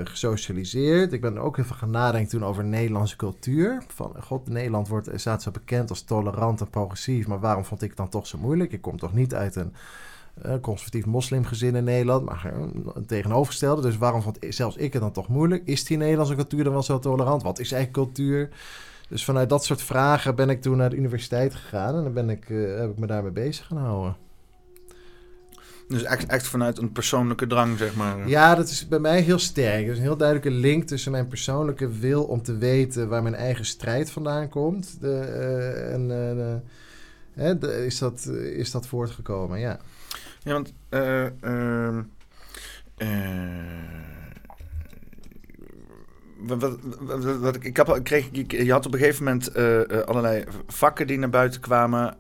gesocialiseerd? 0.04 1.13
Ik 1.13 1.22
ben 1.22 1.38
ook 1.38 1.56
veel 1.56 1.76
gaan 1.76 1.92
nadenken 1.92 2.30
toen 2.30 2.46
over 2.46 2.63
Nederlandse 2.63 3.15
cultuur. 3.15 3.84
Van, 3.88 4.15
god, 4.20 4.48
Nederland 4.48 4.88
wordt, 4.88 5.10
staat 5.13 5.44
zo 5.44 5.52
bekend 5.52 5.89
als 5.89 6.02
tolerant 6.02 6.62
en 6.62 6.70
progressief, 6.70 7.28
maar 7.28 7.39
waarom 7.39 7.65
vond 7.65 7.82
ik 7.82 7.89
het 7.89 7.98
dan 7.98 8.10
toch 8.10 8.28
zo 8.28 8.38
moeilijk? 8.38 8.72
Ik 8.72 8.82
kom 8.82 8.98
toch 8.98 9.13
niet 9.13 9.34
uit 9.34 9.56
een 9.56 9.74
conservatief 10.62 11.06
moslimgezin 11.06 11.75
in 11.75 11.84
Nederland, 11.84 12.25
maar 12.25 12.54
een 12.93 13.06
tegenovergestelde. 13.06 13.82
Dus 13.82 13.97
waarom 13.97 14.21
vond 14.21 14.38
zelfs 14.49 14.75
ik 14.75 14.93
het 14.93 15.02
dan 15.02 15.12
toch 15.12 15.28
moeilijk? 15.28 15.62
Is 15.65 15.86
die 15.86 15.97
Nederlandse 15.97 16.36
cultuur 16.36 16.63
dan 16.63 16.73
wel 16.73 16.84
zo 16.84 16.99
tolerant? 16.99 17.43
Wat 17.43 17.60
is 17.60 17.71
eigenlijk 17.71 18.06
cultuur? 18.06 18.49
Dus 19.10 19.25
vanuit 19.25 19.49
dat 19.49 19.65
soort 19.65 19.82
vragen 19.82 20.36
ben 20.36 20.49
ik 20.49 20.62
toen 20.62 20.78
naar 20.78 20.89
de 20.89 20.95
universiteit 20.95 21.56
gegaan 21.56 21.95
en 21.95 22.04
dan 22.04 22.13
ben 22.13 22.30
ik, 22.30 22.49
uh, 22.49 22.80
heb 22.80 22.89
ik 22.89 22.97
me 22.97 23.08
daarmee 23.08 23.32
bezig 23.32 23.65
gaan 23.65 23.78
houden. 23.78 24.15
Dus 25.88 26.03
echt, 26.03 26.26
echt 26.26 26.47
vanuit 26.47 26.78
een 26.78 26.91
persoonlijke 26.91 27.47
drang, 27.47 27.78
zeg 27.78 27.95
maar. 27.95 28.28
Ja, 28.28 28.55
dat 28.55 28.70
is 28.70 28.88
bij 28.88 28.99
mij 28.99 29.22
heel 29.22 29.39
sterk. 29.39 29.86
Er 29.86 29.91
is 29.91 29.97
een 29.97 30.03
heel 30.03 30.18
duidelijke 30.18 30.59
link 30.59 30.84
tussen 30.84 31.11
mijn 31.11 31.28
persoonlijke 31.28 31.89
wil 31.89 32.24
om 32.24 32.41
te 32.41 32.57
weten 32.57 33.09
waar 33.09 33.24
mijn 33.24 33.36
eigen 33.36 33.66
strijd 33.66 34.11
vandaan 34.11 34.49
komt. 34.49 34.97
De, 35.01 35.07
uh, 35.07 35.93
en 35.93 36.09
uh, 36.38 36.55
hè, 37.43 37.57
de, 37.57 37.86
is, 37.86 37.97
dat, 37.97 38.26
is 38.53 38.72
dat 38.72 38.88
voortgekomen, 38.88 39.59
ja. 39.59 39.80
Ja, 40.44 40.52
want 40.52 40.74
uh, 40.90 41.26
wat, 46.38 46.78
wat, 47.00 47.38
wat, 47.40 47.56
ik, 47.56 48.04
kreeg, 48.04 48.30
je 48.48 48.72
had 48.72 48.86
op 48.86 48.94
een 48.94 49.00
gegeven 49.00 49.24
moment 49.24 49.58
uh, 49.58 49.82
allerlei 50.06 50.44
vakken 50.68 51.08
die 51.08 51.18
naar 51.18 51.30
buiten 51.30 51.62
kwamen, 51.62 52.16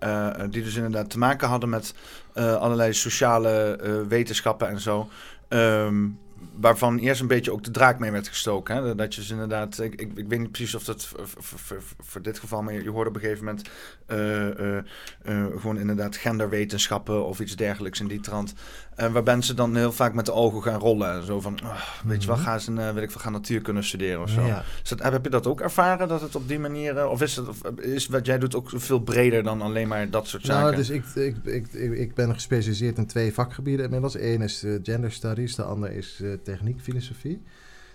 die 0.49 0.63
dus 0.63 0.75
inderdaad 0.75 1.09
te 1.09 1.17
maken 1.17 1.47
hadden 1.47 1.69
met 1.69 1.93
allerlei 2.33 2.93
sociale 2.93 3.79
wetenschappen 4.07 4.69
en 4.69 4.79
zo. 4.79 5.09
Um, 5.49 6.19
waarvan 6.61 6.97
eerst 6.97 7.21
een 7.21 7.27
beetje 7.27 7.51
ook 7.51 7.63
de 7.63 7.71
draak 7.71 7.99
mee 7.99 8.11
werd 8.11 8.27
gestoken. 8.27 8.75
Hè? 8.75 8.95
Dat 8.95 9.15
je 9.15 9.21
dus 9.21 9.29
inderdaad, 9.29 9.79
ik, 9.79 10.01
ik, 10.01 10.27
weet 10.27 10.39
niet 10.39 10.51
precies 10.51 10.75
of 10.75 10.83
dat 10.83 11.13
voor, 11.99 12.21
dit 12.21 12.39
geval, 12.39 12.61
maar 12.61 12.73
je, 12.73 12.89
hoorde 12.89 13.09
op 13.09 13.15
een 13.15 13.21
gegeven 13.21 13.45
moment 13.45 13.69
uh, 14.07 14.47
uh, 14.47 14.77
uh, 15.25 15.45
gewoon 15.59 15.79
inderdaad 15.79 16.17
genderwetenschappen 16.17 17.25
of 17.25 17.39
iets 17.39 17.55
dergelijks 17.55 17.99
in 17.99 18.07
die 18.07 18.19
trant. 18.19 18.53
Waarbij 18.99 19.33
mensen 19.33 19.55
dan 19.55 19.75
heel 19.75 19.91
vaak 19.91 20.13
met 20.13 20.25
de 20.25 20.33
ogen 20.33 20.63
gaan 20.63 20.79
rollen. 20.79 21.25
Zo 21.25 21.41
van, 21.41 21.59
oh, 21.63 21.81
weet 22.03 22.21
je 22.21 22.27
wel, 22.27 22.35
mhm. 22.35 22.45
gaan 22.45 22.59
ze, 22.59 22.73
weet 22.73 23.03
ik 23.03 23.11
veel, 23.11 23.21
gaan 23.21 23.31
natuurkunde 23.31 23.81
studeren 23.81 24.21
of 24.21 24.29
zo. 24.29 24.45
Ja. 24.45 24.63
Dus 24.81 24.89
dat, 24.89 25.11
heb 25.11 25.23
je 25.23 25.29
dat 25.29 25.47
ook 25.47 25.61
ervaren, 25.61 26.07
dat 26.07 26.21
het 26.21 26.35
op 26.35 26.47
die 26.47 26.59
manier, 26.59 27.07
of 27.07 27.21
is, 27.21 27.35
het, 27.35 27.47
of 27.47 27.61
is 27.75 28.07
wat 28.07 28.25
jij 28.25 28.39
doet 28.39 28.55
ook 28.55 28.69
veel 28.73 28.99
breder 28.99 29.43
dan 29.43 29.61
alleen 29.61 29.87
maar 29.87 30.09
dat 30.09 30.27
soort 30.27 30.45
zaken? 30.45 30.63
Nou, 30.63 30.75
dus 30.75 30.89
ik, 30.89 31.05
ik, 31.15 31.35
ik, 31.43 31.73
ik, 31.73 32.15
ben 32.15 32.33
gespecialiseerd 32.33 32.97
in 32.97 33.05
twee 33.05 33.33
vakgebieden 33.33 33.85
inmiddels. 33.85 34.19
Eén 34.19 34.41
is 34.41 34.65
gender 34.83 35.11
studies, 35.11 35.55
de 35.55 35.63
ander 35.63 35.91
is 35.91 36.23
techniek, 36.43 36.81
filosofie. 36.81 37.41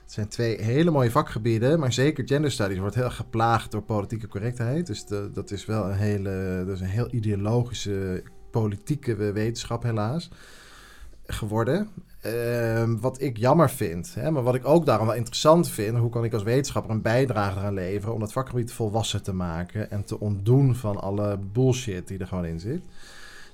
Het 0.02 0.12
zijn 0.12 0.28
twee 0.28 0.62
hele 0.62 0.90
mooie 0.90 1.11
vakgebieden, 1.11 1.78
maar 1.78 1.92
zeker 1.92 2.26
gender 2.26 2.50
studies 2.50 2.78
wordt 2.78 2.94
heel 2.94 3.11
geplaagd 3.11 3.70
door 3.70 3.82
politieke 3.82 4.28
correctheid. 4.28 4.86
Dus 4.86 5.07
dat 5.32 5.50
is 5.50 5.66
wel 5.66 5.84
een 5.84 5.96
hele, 5.96 6.62
dat 6.66 6.74
is 6.74 6.80
een 6.80 6.86
heel 6.86 7.09
ideologische, 7.11 8.22
politieke 8.50 9.32
wetenschap 9.32 9.82
helaas 9.82 10.30
geworden. 11.27 11.89
Ehm, 12.20 12.97
wat 12.97 13.20
ik 13.20 13.37
jammer 13.37 13.70
vind, 13.70 14.14
hè, 14.14 14.31
maar 14.31 14.43
wat 14.43 14.55
ik 14.55 14.66
ook 14.66 14.87
daarom 14.87 15.07
wel 15.07 15.16
interessant 15.16 15.68
vind, 15.68 15.99
hoe 15.99 16.11
kan 16.11 16.25
ik 16.25 16.33
als 16.33 16.43
wetenschapper 16.43 16.91
een 16.91 17.03
bijdrage 17.03 17.59
eraan 17.59 17.75
leveren 17.75 18.14
om 18.14 18.20
dat 18.20 18.33
vakgebied 18.33 18.72
volwassen 18.72 19.22
te 19.22 19.33
maken 19.33 19.91
en 19.91 20.05
te 20.05 20.20
ontdoen 20.20 20.75
van 20.77 21.01
alle 21.01 21.39
bullshit 21.53 22.09
die 22.09 22.18
er 22.18 22.27
gewoon 22.27 22.45
in 22.45 22.61
zit. 22.61 22.83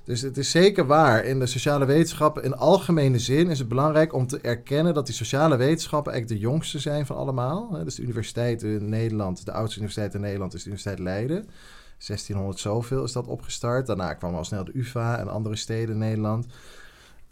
Dus 0.03 0.21
het 0.21 0.37
is 0.37 0.51
zeker 0.51 0.85
waar. 0.85 1.25
In 1.25 1.39
de 1.39 1.45
sociale 1.45 1.85
wetenschappen, 1.85 2.43
in 2.43 2.55
algemene 2.55 3.19
zin, 3.19 3.49
is 3.49 3.59
het 3.59 3.67
belangrijk 3.67 4.13
om 4.13 4.27
te 4.27 4.39
erkennen 4.39 4.93
dat 4.93 5.05
die 5.05 5.15
sociale 5.15 5.55
wetenschappen 5.55 6.11
eigenlijk 6.11 6.41
de 6.41 6.47
jongste 6.47 6.79
zijn 6.79 7.05
van 7.05 7.15
allemaal. 7.15 7.83
Dus 7.83 7.95
de 7.95 8.01
universiteit 8.01 8.63
in 8.63 8.89
Nederland, 8.89 9.45
de 9.45 9.51
oudste 9.51 9.77
universiteit 9.77 10.13
in 10.13 10.21
Nederland 10.21 10.53
is 10.53 10.63
de 10.63 10.69
Universiteit 10.69 10.99
Leiden. 10.99 11.49
1600 11.97 12.59
zoveel 12.59 13.03
is 13.03 13.11
dat 13.11 13.27
opgestart. 13.27 13.87
Daarna 13.87 14.13
kwam 14.13 14.35
al 14.35 14.43
snel 14.43 14.63
de 14.63 14.77
UvA 14.77 15.17
en 15.19 15.27
andere 15.27 15.55
steden 15.55 15.93
in 15.93 15.97
Nederland. 15.97 16.45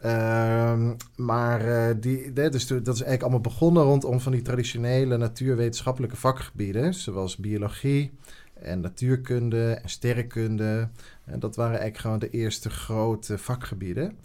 Uh, 0.06 0.92
maar 1.16 1.66
uh, 1.66 1.96
die, 2.00 2.34
dus 2.34 2.68
dat 2.68 2.88
is 2.88 2.88
eigenlijk 2.88 3.22
allemaal 3.22 3.40
begonnen 3.40 3.84
rondom 3.84 4.20
van 4.20 4.32
die 4.32 4.42
traditionele 4.42 5.18
natuurwetenschappelijke 5.18 6.16
vakgebieden, 6.16 6.94
zoals 6.94 7.38
biologie, 7.38 8.12
en 8.54 8.80
natuurkunde 8.80 9.80
en 9.84 9.90
sterrenkunde. 9.90 10.90
En 11.26 11.40
dat 11.40 11.56
waren 11.56 11.80
eigenlijk 11.80 12.02
gewoon 12.02 12.20
de 12.20 12.30
eerste 12.30 12.70
grote 12.70 13.38
vakgebieden. 13.38 14.18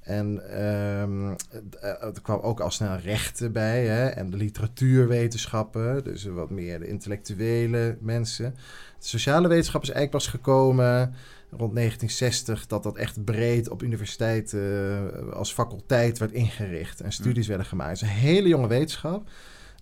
En 0.00 0.60
um, 1.00 1.36
er 1.80 2.20
kwam 2.22 2.40
ook 2.40 2.60
al 2.60 2.70
snel 2.70 2.96
rechten 2.96 3.52
bij 3.52 3.86
hè? 3.86 4.06
en 4.06 4.30
de 4.30 4.36
literatuurwetenschappen, 4.36 6.04
dus 6.04 6.24
wat 6.24 6.50
meer 6.50 6.78
de 6.78 6.86
intellectuele 6.86 7.96
mensen. 8.00 8.54
De 8.98 9.06
sociale 9.06 9.48
wetenschap 9.48 9.82
is 9.82 9.90
eigenlijk 9.90 10.24
pas 10.24 10.34
gekomen 10.34 11.14
rond 11.50 11.74
1960 11.74 12.66
dat 12.66 12.82
dat 12.82 12.96
echt 12.96 13.24
breed 13.24 13.68
op 13.68 13.82
universiteiten 13.82 14.60
uh, 14.60 15.32
als 15.32 15.52
faculteit 15.52 16.18
werd 16.18 16.32
ingericht 16.32 17.00
en 17.00 17.12
studies 17.12 17.46
werden 17.46 17.66
gemaakt. 17.66 18.00
Het 18.00 18.08
is 18.08 18.14
een 18.14 18.20
hele 18.20 18.48
jonge 18.48 18.68
wetenschap 18.68 19.28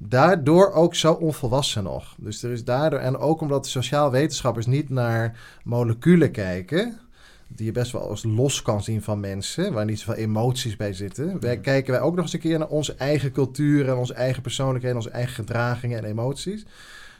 daardoor 0.00 0.72
ook 0.72 0.94
zo 0.94 1.12
onvolwassen 1.12 1.82
nog. 1.82 2.14
Dus 2.18 2.42
er 2.42 2.50
is 2.50 2.64
daardoor, 2.64 2.98
en 2.98 3.16
ook 3.16 3.40
omdat 3.40 3.64
de 3.64 3.70
sociaal 3.70 4.10
wetenschappers 4.10 4.66
niet 4.66 4.90
naar 4.90 5.38
moleculen 5.64 6.30
kijken, 6.30 6.98
die 7.48 7.66
je 7.66 7.72
best 7.72 7.92
wel 7.92 8.08
als 8.08 8.24
los 8.24 8.62
kan 8.62 8.82
zien 8.82 9.02
van 9.02 9.20
mensen, 9.20 9.72
waar 9.72 9.84
niet 9.84 9.98
zoveel 9.98 10.22
emoties 10.22 10.76
bij 10.76 10.92
zitten. 10.92 11.40
Wij 11.40 11.58
kijken 11.58 11.92
wij 11.92 12.00
ook 12.00 12.14
nog 12.14 12.24
eens 12.24 12.32
een 12.32 12.40
keer 12.40 12.58
naar 12.58 12.68
onze 12.68 12.94
eigen 12.94 13.32
cultuur 13.32 13.88
en 13.88 13.96
onze 13.96 14.14
eigen 14.14 14.42
persoonlijkheden, 14.42 14.96
onze 14.96 15.10
eigen 15.10 15.34
gedragingen 15.34 15.98
en 15.98 16.04
emoties. 16.04 16.64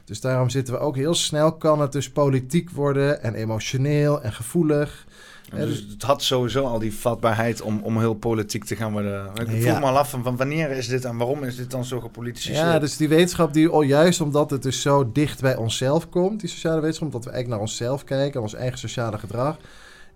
Dus 0.05 0.21
daarom 0.21 0.51
zitten 0.51 0.75
we 0.75 0.81
ook 0.81 0.97
heel 0.97 1.15
snel, 1.15 1.57
kan 1.57 1.81
het 1.81 1.93
dus 1.93 2.11
politiek 2.11 2.71
worden 2.71 3.23
en 3.23 3.35
emotioneel 3.35 4.23
en 4.23 4.33
gevoelig. 4.33 5.07
Dus 5.51 5.87
het 5.91 6.03
had 6.03 6.23
sowieso 6.23 6.65
al 6.65 6.79
die 6.79 6.95
vatbaarheid 6.95 7.61
om, 7.61 7.81
om 7.83 7.99
heel 7.99 8.15
politiek 8.15 8.65
te 8.65 8.77
gaan 8.77 8.93
worden. 8.93 9.31
Ik 9.35 9.51
ja. 9.51 9.61
vroeg 9.61 9.81
me 9.81 9.87
al 9.87 9.99
af 9.99 10.11
van, 10.11 10.37
wanneer 10.37 10.71
is 10.71 10.89
dit 10.89 11.05
en 11.05 11.17
waarom 11.17 11.45
is 11.45 11.57
dit 11.57 11.71
dan 11.71 11.85
zo 11.85 12.01
gepolitiseerd? 12.01 12.57
Ja, 12.57 12.79
dus 12.79 12.97
die 12.97 13.09
wetenschap 13.09 13.53
die 13.53 13.69
al 13.69 13.83
juist 13.83 14.21
omdat 14.21 14.51
het 14.51 14.63
dus 14.63 14.81
zo 14.81 15.13
dicht 15.13 15.41
bij 15.41 15.57
onszelf 15.57 16.09
komt, 16.09 16.41
die 16.41 16.49
sociale 16.49 16.81
wetenschap, 16.81 17.07
omdat 17.07 17.25
we 17.25 17.31
eigenlijk 17.31 17.61
naar 17.61 17.71
onszelf 17.71 18.05
kijken, 18.05 18.41
ons 18.41 18.55
eigen 18.55 18.79
sociale 18.79 19.19
gedrag, 19.19 19.57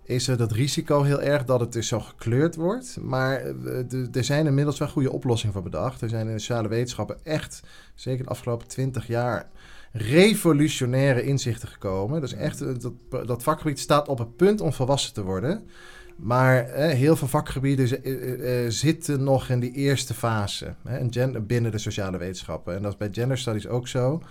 is 0.03 0.27
er 0.27 0.37
dat 0.37 0.51
risico 0.51 1.03
heel 1.03 1.21
erg 1.21 1.45
dat 1.45 1.59
het 1.59 1.73
dus 1.73 1.87
zo 1.87 1.99
gekleurd 1.99 2.55
wordt. 2.55 2.97
Maar 3.01 3.35
eh, 3.35 4.15
er 4.15 4.23
zijn 4.23 4.45
inmiddels 4.45 4.79
wel 4.79 4.87
goede 4.87 5.11
oplossingen 5.11 5.53
voor 5.53 5.63
bedacht. 5.63 6.01
Er 6.01 6.09
zijn 6.09 6.27
in 6.27 6.33
de 6.33 6.39
sociale 6.39 6.67
wetenschappen 6.67 7.17
echt, 7.23 7.61
zeker 7.95 8.23
de 8.23 8.29
afgelopen 8.29 8.67
twintig 8.67 9.07
jaar 9.07 9.49
revolutionaire 9.91 11.23
inzichten 11.23 11.67
gekomen. 11.67 12.21
Dus 12.21 12.33
echt, 12.33 12.61
eh, 12.61 12.67
dat, 12.79 13.27
dat 13.27 13.43
vakgebied 13.43 13.79
staat 13.79 14.07
op 14.07 14.17
het 14.17 14.35
punt 14.35 14.61
om 14.61 14.73
volwassen 14.73 15.13
te 15.13 15.23
worden. 15.23 15.69
Maar 16.15 16.65
eh, 16.65 16.93
heel 16.95 17.15
veel 17.15 17.27
vakgebieden 17.27 18.07
uh, 18.07 18.63
uh, 18.63 18.69
zitten 18.69 19.23
nog 19.23 19.49
in 19.49 19.59
die 19.59 19.71
eerste 19.71 20.13
fase 20.13 20.75
hè, 20.87 21.41
binnen 21.41 21.71
de 21.71 21.77
sociale 21.77 22.17
wetenschappen. 22.17 22.75
En 22.75 22.81
dat 22.81 22.91
is 22.91 22.97
bij 22.97 23.09
gender 23.11 23.37
studies 23.37 23.67
ook 23.67 23.87
zo. 23.87 24.21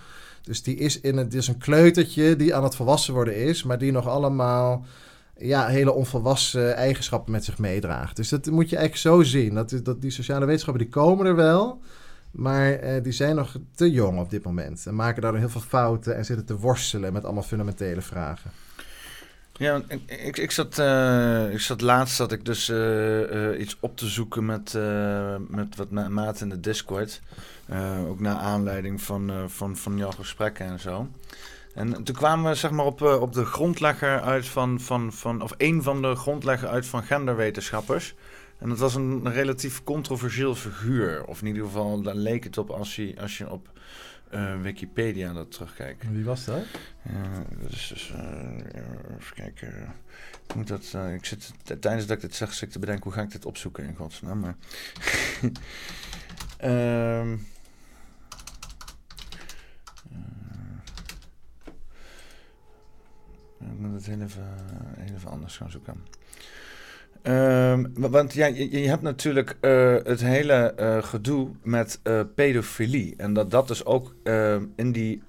Dus 0.41 0.63
die 0.63 0.75
is 0.75 1.01
in 1.01 1.17
het, 1.17 1.33
is 1.33 1.47
een 1.47 1.57
kleutertje 1.57 2.35
die 2.35 2.55
aan 2.55 2.63
het 2.63 2.75
volwassen 2.75 3.13
worden 3.13 3.35
is, 3.35 3.63
maar 3.63 3.77
die 3.77 3.91
nog 3.91 4.07
allemaal 4.07 4.85
ja, 5.37 5.67
hele 5.67 5.93
onvolwassen 5.93 6.75
eigenschappen 6.75 7.31
met 7.31 7.45
zich 7.45 7.57
meedraagt. 7.57 8.15
Dus 8.15 8.29
dat 8.29 8.45
moet 8.45 8.69
je 8.69 8.77
eigenlijk 8.77 9.15
zo 9.15 9.23
zien. 9.23 9.53
Dat, 9.53 9.79
dat 9.83 10.01
die 10.01 10.11
sociale 10.11 10.45
wetenschappen 10.45 10.83
die 10.83 10.93
komen 10.93 11.25
er 11.25 11.35
wel. 11.35 11.81
Maar 12.31 12.83
uh, 12.83 13.03
die 13.03 13.11
zijn 13.11 13.35
nog 13.35 13.55
te 13.75 13.91
jong 13.91 14.19
op 14.19 14.29
dit 14.29 14.43
moment. 14.43 14.85
En 14.85 14.95
maken 14.95 15.21
daar 15.21 15.35
heel 15.35 15.49
veel 15.49 15.61
fouten 15.61 16.15
en 16.15 16.25
zitten 16.25 16.45
te 16.45 16.57
worstelen 16.57 17.13
met 17.13 17.23
allemaal 17.23 17.43
fundamentele 17.43 18.01
vragen. 18.01 18.51
Ja, 19.53 19.81
ik, 20.05 20.37
ik, 20.37 20.51
zat, 20.51 20.77
uh, 20.77 21.53
ik 21.53 21.59
zat 21.59 21.81
laatst 21.81 22.15
zat 22.15 22.31
ik 22.31 22.45
dus 22.45 22.69
uh, 22.69 23.59
iets 23.59 23.77
op 23.79 23.97
te 23.97 24.07
zoeken 24.07 24.45
met, 24.45 24.77
met 25.47 25.75
wat 25.75 25.89
maat 25.89 26.41
in 26.41 26.49
de 26.49 26.59
Discord. 26.59 27.21
ook 28.07 28.19
naar 28.19 28.35
aanleiding 28.35 29.01
van, 29.01 29.31
van, 29.47 29.77
van 29.77 29.97
jouw 29.97 30.11
gesprekken 30.11 30.65
en 30.65 30.79
zo. 30.79 31.07
En 31.73 32.03
toen 32.03 32.15
kwamen 32.15 32.49
we 32.49 32.55
zeg 32.55 32.71
maar 32.71 32.85
op, 32.85 33.01
op 33.01 33.33
de 33.33 33.45
grondlegger 33.45 34.21
uit 34.21 34.47
van, 34.47 34.79
van, 34.79 35.13
van, 35.13 35.41
of 35.41 35.53
een 35.57 35.83
van 35.83 36.01
de 36.01 36.15
grondlegger 36.15 36.69
uit 36.69 36.85
van 36.85 37.03
genderwetenschappers. 37.03 38.15
En 38.59 38.69
het 38.69 38.79
was 38.79 38.95
een 38.95 39.31
relatief 39.31 39.83
controversieel 39.83 40.55
figuur. 40.55 41.25
Of 41.25 41.41
in 41.41 41.47
ieder 41.47 41.63
geval, 41.63 42.01
daar 42.01 42.15
leek 42.15 42.43
het 42.43 42.57
op 42.57 42.69
als 42.69 42.95
je, 42.95 43.15
als 43.19 43.37
je 43.37 43.51
op 43.51 43.79
uh, 44.33 44.61
Wikipedia 44.61 45.33
dat 45.33 45.51
terugkijkt. 45.51 46.11
Wie 46.11 46.23
was 46.23 46.45
dat? 46.45 46.63
Ja, 47.03 47.43
dus, 47.67 47.87
dus 47.87 48.09
uh, 48.09 48.17
even 49.19 49.35
kijken. 49.35 49.93
Ik, 50.47 50.55
moet 50.55 50.67
dat, 50.67 50.95
ik 51.13 51.25
zit, 51.25 51.51
tijdens 51.63 52.05
dat 52.05 52.15
ik 52.15 52.21
dit 52.21 52.35
zeg, 52.35 52.53
zit 52.53 52.61
ik 52.61 52.69
te 52.69 52.79
bedenken 52.79 53.03
hoe 53.03 53.13
ga 53.13 53.21
ik 53.21 53.31
dit 53.31 53.45
opzoeken 53.45 53.85
in 53.85 53.95
godsnaam. 53.95 54.39
Maar, 54.39 54.55
um, 56.63 57.33
ik 63.71 63.77
moet 63.77 63.93
het 63.93 64.05
heel 64.05 64.21
even, 64.21 64.47
heel 64.97 65.15
even 65.15 65.29
anders 65.29 65.57
gaan 65.57 65.71
zoeken. 65.71 66.03
Um, 67.23 67.91
want 67.95 68.33
ja, 68.33 68.45
je, 68.45 68.81
je 68.81 68.87
hebt 68.87 69.01
natuurlijk 69.01 69.57
uh, 69.61 69.95
het 70.03 70.21
hele 70.21 70.73
uh, 70.79 71.03
gedoe 71.03 71.49
met 71.63 71.99
uh, 72.03 72.21
pedofilie. 72.35 73.13
En 73.17 73.33
dat 73.33 73.51
dat 73.51 73.67
dus 73.67 73.85
ook 73.85 74.15
ehm, 74.23 74.65
in, 74.75 74.91
die, 74.91 75.21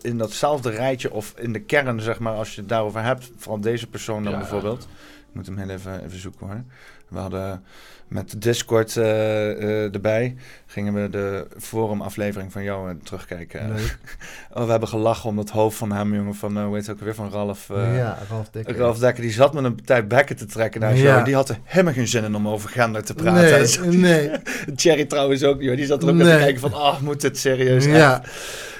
in 0.00 0.18
datzelfde 0.18 0.70
rijtje 0.70 1.12
of 1.12 1.34
in 1.36 1.52
de 1.52 1.60
kern, 1.60 2.00
zeg 2.00 2.18
maar, 2.18 2.34
als 2.34 2.54
je 2.54 2.60
het 2.60 2.68
daarover 2.68 3.02
hebt, 3.02 3.30
vooral 3.36 3.60
deze 3.60 3.86
persoon 3.86 4.22
dan 4.22 4.32
ja, 4.32 4.38
bijvoorbeeld, 4.38 4.82
Ik 5.28 5.34
moet 5.34 5.46
hem 5.46 5.56
heel 5.56 5.70
even, 5.70 6.04
even 6.04 6.18
zoeken 6.18 6.46
hoor. 6.46 6.62
We 7.08 7.18
hadden 7.18 7.62
met 8.08 8.42
Discord 8.42 8.96
eh, 8.96 9.50
eh, 9.50 9.94
erbij, 9.94 10.36
gingen 10.66 10.94
we 10.94 11.10
de 11.10 11.46
forumaflevering 11.58 12.52
van 12.52 12.62
jou 12.62 12.90
eh, 12.90 12.94
terugkijken. 13.04 13.68
Leuk. 13.74 13.98
oh, 14.54 14.64
we 14.64 14.70
hebben 14.70 14.88
gelachen 14.88 15.28
om 15.28 15.38
het 15.38 15.50
hoofd 15.50 15.76
van 15.76 15.92
hem, 15.92 16.14
jongen, 16.14 16.34
van, 16.34 16.62
hoe 16.64 16.74
heet 16.76 16.86
het 16.86 16.96
ook 16.96 17.02
weer, 17.02 17.14
van 17.14 17.30
Ralf. 17.30 17.68
ja, 17.68 18.18
Ralf 18.30 18.48
Dekker. 18.50 18.76
Ralf 18.76 18.98
Dekker, 18.98 19.22
die 19.22 19.32
zat 19.32 19.52
met 19.54 19.64
een 19.64 19.74
partij 19.74 20.06
bekken 20.06 20.36
te 20.36 20.46
trekken 20.46 20.80
naar 20.80 20.96
Ja. 20.96 21.02
jou. 21.02 21.24
Die 21.24 21.34
had 21.34 21.48
er 21.48 21.58
helemaal 21.64 21.92
geen 21.92 22.08
zin 22.08 22.24
in 22.24 22.34
om 22.34 22.48
over 22.48 22.70
gender 22.70 23.04
te 23.04 23.14
praten. 23.14 23.90
Nee, 23.90 23.98
nee. 24.28 24.30
Thierry 24.76 25.04
trouwens 25.04 25.44
ook, 25.44 25.62
joh. 25.62 25.76
Die 25.76 25.86
zat 25.86 26.02
er 26.02 26.08
ook 26.08 26.14
aan 26.20 26.26
Nee. 26.26 26.36
te 26.36 26.42
kijken 26.42 26.60
van, 26.60 26.72
ah, 26.72 27.00
moet 27.00 27.20
dit 27.20 27.38
serieus? 27.38 27.84
Ja. 27.84 28.22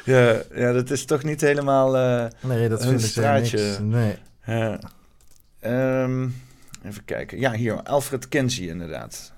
Ja, 0.04 0.34
ja, 0.54 0.72
dat 0.72 0.90
is 0.90 1.04
toch 1.04 1.22
niet 1.22 1.40
helemaal... 1.40 1.96
eh, 1.96 2.24
Nee, 2.40 2.68
dat 2.68 2.82
ze 2.82 2.98
straatje. 2.98 3.58
niks. 3.58 3.78
Nee. 3.82 4.14
ja. 4.46 4.78
Ehm, 5.60 6.26
even 6.82 7.04
kijken. 7.04 7.38
Ja, 7.38 7.52
hier, 7.52 7.82
Alfred 7.82 8.28
Kinsey 8.28 8.66
inderdaad. 8.66 9.32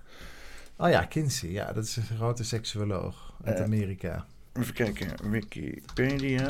Oh 0.76 0.88
ja, 0.90 1.04
Kinsey. 1.04 1.50
Ja, 1.50 1.72
dat 1.72 1.84
is 1.84 1.96
een 1.96 2.16
grote 2.16 2.44
seksuoloog 2.44 3.32
uit 3.44 3.58
Eh. 3.58 3.64
Amerika. 3.64 4.26
Even 4.52 4.74
kijken, 4.74 5.30
Wikipedia. 5.30 6.46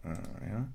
Eh, 0.00 0.12
ja. 0.50 0.68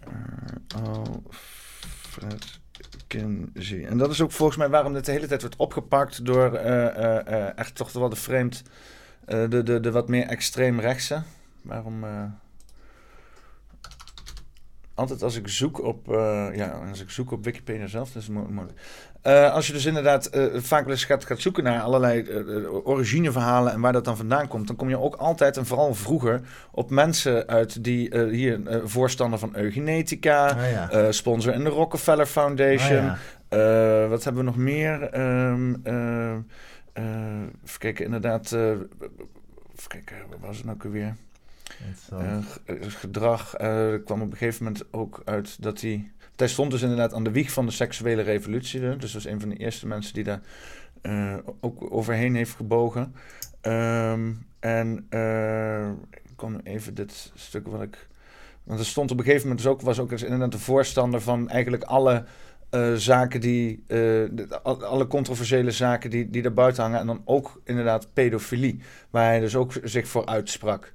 Eh, 0.00 0.82
Alfred 0.82 2.60
Kinsey. 3.06 3.86
En 3.86 3.98
dat 3.98 4.10
is 4.10 4.20
ook 4.20 4.32
volgens 4.32 4.58
mij 4.58 4.68
waarom 4.68 4.92
dit 4.92 5.04
de 5.04 5.12
hele 5.12 5.26
tijd 5.26 5.40
wordt 5.40 5.56
opgepakt 5.56 6.24
door 6.24 6.54
echt 7.54 7.74
toch 7.74 7.92
wel 7.92 8.08
de 8.08 8.16
vreemd, 8.16 8.62
de, 9.24 9.62
de, 9.64 9.80
de 9.80 9.90
wat 9.90 10.08
meer 10.08 10.26
extreem 10.26 10.80
rechtse. 10.80 11.22
Waarom... 11.62 12.04
altijd 14.94 15.22
als 15.22 15.36
ik 15.36 15.48
zoek 15.48 15.82
op, 15.82 16.12
eh, 16.12 16.46
ja, 16.54 16.68
als 16.90 17.00
ik 17.02 17.10
zoek 17.10 17.30
op 17.32 17.44
Wikipedia 17.44 17.86
zelf, 17.86 18.12
dat 18.12 18.22
is 18.22 18.28
mo- 18.28 18.46
moeilijk. 18.50 18.78
Eh, 19.22 19.52
als 19.52 19.66
je 19.66 19.72
dus 19.72 19.84
inderdaad 19.84 20.26
eh, 20.26 20.44
vaak 20.54 20.82
wel 20.84 20.92
eens 20.92 21.04
gaat, 21.04 21.24
gaat 21.24 21.40
zoeken 21.40 21.64
naar 21.64 21.80
allerlei 21.80 22.28
origineverhalen 22.84 23.72
en 23.72 23.80
waar 23.80 23.92
dat 23.92 24.04
dan 24.04 24.16
vandaan 24.16 24.48
komt, 24.48 24.66
dan 24.66 24.76
kom 24.76 24.88
je 24.88 24.98
ook 24.98 25.14
altijd 25.16 25.56
en 25.56 25.66
vooral 25.66 25.94
vroeger 25.94 26.40
op 26.72 26.90
mensen 26.90 27.46
uit 27.46 27.84
die 27.84 28.18
hier 28.28 28.60
voorstander 28.84 29.38
van 29.38 29.56
eugenetica, 29.56 30.46
Ah 30.46 30.70
ja. 30.70 31.12
sponsor 31.12 31.54
in 31.54 31.64
de 31.64 31.70
Rockefeller 31.70 32.26
Ah 32.26 32.30
Foundation. 32.30 33.04
ja. 33.04 33.18
Eh, 33.48 34.08
wat 34.08 34.24
hebben 34.24 34.44
we 34.44 34.48
nog 34.50 34.56
meer? 34.58 35.02
Eh, 35.02 35.52
even 37.64 37.78
kijken, 37.78 38.04
inderdaad. 38.04 38.52
even 38.52 38.88
kijken, 39.88 40.16
wat 40.30 40.38
was 40.40 40.56
het 40.56 40.66
nou 40.66 40.76
weer? 40.90 41.14
Eh, 42.10 42.38
gedrag 42.80 43.54
eh, 43.54 43.94
kwam 44.04 44.22
op 44.22 44.30
een 44.30 44.36
gegeven 44.36 44.64
moment 44.64 44.84
ook 44.90 45.22
uit 45.24 45.62
dat 45.62 45.80
hij. 45.80 46.10
Hij 46.36 46.48
stond 46.48 46.70
dus 46.70 46.82
inderdaad 46.82 47.14
aan 47.14 47.24
de 47.24 47.30
wieg 47.30 47.52
van 47.52 47.66
de 47.66 47.72
seksuele 47.72 48.22
revolutie. 48.22 48.96
Dus 48.96 49.14
was 49.14 49.24
een 49.24 49.40
van 49.40 49.48
de 49.48 49.56
eerste 49.56 49.86
mensen 49.86 50.14
die 50.14 50.24
daar 50.24 50.40
eh, 51.02 51.36
ook 51.60 51.92
overheen 51.92 52.34
heeft 52.34 52.54
gebogen. 52.54 53.14
Ehm, 53.60 54.32
en 54.60 55.06
eh, 55.08 55.88
ik 56.12 56.32
kon 56.36 56.60
even 56.64 56.94
dit 56.94 57.32
stuk 57.34 57.66
wat 57.66 57.82
ik. 57.82 58.08
Want 58.62 58.80
er 58.80 58.86
stond 58.86 59.10
op 59.10 59.18
een 59.18 59.24
gegeven 59.24 59.46
moment 59.46 59.64
dus 59.64 59.72
ook, 59.72 59.80
was 59.80 59.98
ook 59.98 60.12
eens 60.12 60.22
inderdaad 60.22 60.52
de 60.52 60.58
voorstander 60.58 61.20
van 61.20 61.48
eigenlijk 61.48 61.82
alle 61.82 62.24
zaken 62.96 63.40
die. 63.40 63.84
alle 64.62 65.06
controversiële 65.06 65.70
zaken 65.70 66.10
die, 66.10 66.30
die 66.30 66.42
daar 66.42 66.52
buiten 66.52 66.82
hangen. 66.82 67.00
En 67.00 67.06
dan 67.06 67.22
ook 67.24 67.60
inderdaad 67.64 68.12
pedofilie. 68.12 68.80
Waar 69.10 69.26
hij 69.26 69.40
dus 69.40 69.56
ook 69.56 69.72
zich 69.82 70.08
voor 70.08 70.26
uitsprak. 70.26 70.92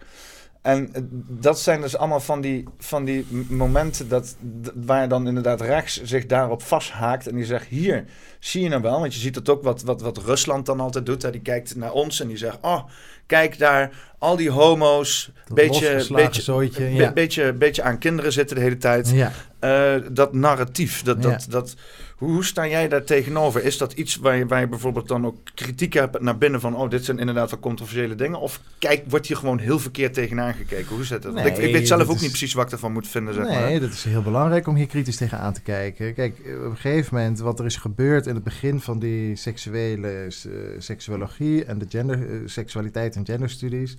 En 0.70 0.90
dat 1.28 1.60
zijn 1.60 1.82
dus 1.82 1.98
allemaal 1.98 2.20
van 2.20 2.42
die, 2.42 2.64
van 2.78 3.06
die 3.06 3.26
momenten 3.50 4.10
dat, 4.10 4.36
waar 4.76 5.08
dan 5.08 5.28
inderdaad 5.28 5.62
rechts 5.62 6.04
zich 6.04 6.26
daarop 6.26 6.62
vasthaakt. 6.62 7.28
En 7.28 7.36
die 7.36 7.46
zegt, 7.46 7.68
hier, 7.68 8.06
zie 8.40 8.64
je 8.64 8.70
nou 8.70 8.82
wel. 8.82 9.00
Want 9.00 9.14
je 9.14 9.20
ziet 9.20 9.34
dat 9.34 9.50
ook 9.50 9.64
wat, 9.64 9.82
wat, 9.82 10.02
wat 10.02 10.18
Rusland 10.18 10.66
dan 10.66 10.80
altijd 10.80 11.06
doet. 11.06 11.22
Hè? 11.22 11.32
Die 11.32 11.42
kijkt 11.42 11.76
naar 11.76 11.92
ons 11.92 12.20
en 12.20 12.28
die 12.28 12.38
zegt, 12.38 12.58
oh, 12.62 12.84
kijk 13.30 13.58
daar, 13.60 13.90
al 14.18 14.36
die 14.36 14.50
homo's. 14.52 15.32
Dat 15.48 15.56
Beetje, 15.58 16.06
beetje, 16.16 16.42
zooitje, 16.42 16.84
be- 16.84 16.94
ja. 16.94 17.12
beetje, 17.14 17.54
beetje 17.54 17.82
aan 17.84 17.98
kinderen 17.98 18.32
zitten 18.32 18.56
de 18.56 18.62
hele 18.62 18.78
tijd. 18.78 19.10
Ja. 19.10 19.32
Eh, 19.60 19.94
dat 20.12 20.34
narratief, 20.34 21.04
dat, 21.04 21.24
Ja. 21.24 21.30
dat, 21.30 21.46
dat, 21.50 21.76
hoe, 22.18 22.32
hoe 22.32 22.46
sta 22.46 22.68
jij 22.68 22.88
daar 22.88 23.04
tegenover? 23.04 23.64
Is 23.64 23.78
dat 23.78 23.94
iets 23.94 24.16
waar 24.16 24.36
je, 24.38 24.46
waar 24.46 24.60
je 24.60 24.68
bijvoorbeeld 24.68 25.08
dan 25.08 25.26
ook 25.26 25.36
kritiek 25.56 25.94
hebt 25.94 26.22
naar 26.22 26.38
binnen 26.38 26.60
van... 26.62 26.76
oh, 26.76 26.90
dit 26.90 27.06
zijn 27.06 27.20
inderdaad 27.20 27.50
wel 27.50 27.60
controversiële 27.60 28.16
dingen? 28.16 28.40
Of 28.40 28.60
kijk, 28.80 29.04
wordt 29.08 29.28
hier 29.28 29.38
gewoon 29.38 29.58
heel 29.60 29.80
verkeerd 29.80 30.14
tegenaan 30.14 30.54
gekeken? 30.54 30.96
Hoe 30.96 31.04
zit 31.06 31.22
dat? 31.22 31.46
Ik, 31.46 31.56
weet 31.56 31.88
zelf 31.88 32.08
ook 32.10 32.16
is- 32.16 32.22
niet 32.22 32.30
precies 32.30 32.54
wat 32.54 32.66
ik 32.66 32.72
ervan 32.72 32.92
moet 32.94 33.08
vinden, 33.08 33.34
zeg 33.34 33.44
nee, 33.48 33.72
maar. 33.72 33.80
dat 33.80 33.92
is 33.92 34.04
heel 34.04 34.22
belangrijk 34.22 34.68
om 34.68 34.76
hier 34.76 34.88
kritisch 34.88 35.18
tegenaan 35.18 35.54
te 35.54 35.62
kijken. 35.62 36.14
Kijk, 36.14 36.36
op 36.40 36.72
een 36.72 36.78
gegeven 36.78 37.16
moment, 37.16 37.40
wat 37.40 37.60
er 37.60 37.66
is 37.66 37.76
gebeurd 37.76 38.28
in 38.28 38.36
het 38.36 38.44
begin 38.44 38.82
van 38.82 39.00
die 39.00 39.36
seksuele 39.36 40.08
eh, 40.10 40.52
seksuologie 40.78 41.66
en 41.66 41.78
de 41.78 41.86
gender, 41.90 42.20
seksualiteit 42.46 43.16
en 43.20 43.26
genderstudies, 43.26 43.98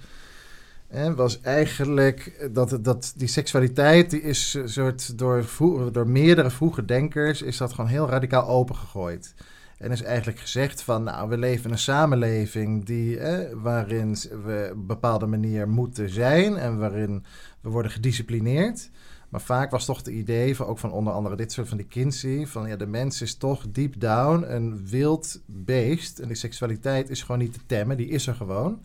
eh, 0.88 1.12
was 1.12 1.40
eigenlijk 1.40 2.48
dat, 2.52 2.78
dat 2.80 3.12
die 3.16 3.28
seksualiteit, 3.28 4.10
die 4.10 4.22
is 4.22 4.58
soort 4.64 5.18
door, 5.18 5.44
door 5.92 6.08
meerdere 6.08 6.50
vroege 6.50 6.84
denkers, 6.84 7.42
is 7.42 7.56
dat 7.56 7.72
gewoon 7.72 7.90
heel 7.90 8.08
radicaal 8.08 8.48
opengegooid. 8.48 9.34
En 9.78 9.90
is 9.90 10.02
eigenlijk 10.02 10.38
gezegd 10.38 10.82
van, 10.82 11.02
nou, 11.02 11.28
we 11.28 11.38
leven 11.38 11.64
in 11.64 11.70
een 11.70 11.78
samenleving 11.78 12.84
die, 12.84 13.18
waarin 13.54 14.16
we 14.44 14.68
op 14.70 14.76
een 14.76 14.86
bepaalde 14.86 15.26
manier 15.26 15.68
moeten 15.68 16.10
zijn 16.10 16.56
en 16.56 16.78
waarin 16.78 17.24
we 17.60 17.68
worden 17.68 17.90
gedisciplineerd. 17.90 18.90
Maar 19.30 19.40
vaak 19.40 19.70
was 19.70 19.84
toch 19.84 19.96
het 19.96 20.06
idee 20.06 20.56
van 20.56 20.66
ook 20.66 20.78
van 20.78 20.92
onder 20.92 21.12
andere 21.12 21.36
dit 21.36 21.52
soort 21.52 21.68
van 21.68 21.76
die 21.76 21.86
Kinsey, 21.86 22.46
van 22.46 22.68
ja, 22.68 22.76
de 22.76 22.86
mens 22.86 23.22
is 23.22 23.34
toch 23.34 23.64
deep 23.70 24.00
down 24.00 24.44
een 24.48 24.86
wild 24.88 25.40
beest 25.46 26.18
en 26.18 26.26
die 26.28 26.36
seksualiteit 26.36 27.10
is 27.10 27.22
gewoon 27.22 27.40
niet 27.40 27.52
te 27.52 27.60
temmen, 27.66 27.96
die 27.96 28.08
is 28.08 28.26
er 28.26 28.34
gewoon. 28.34 28.82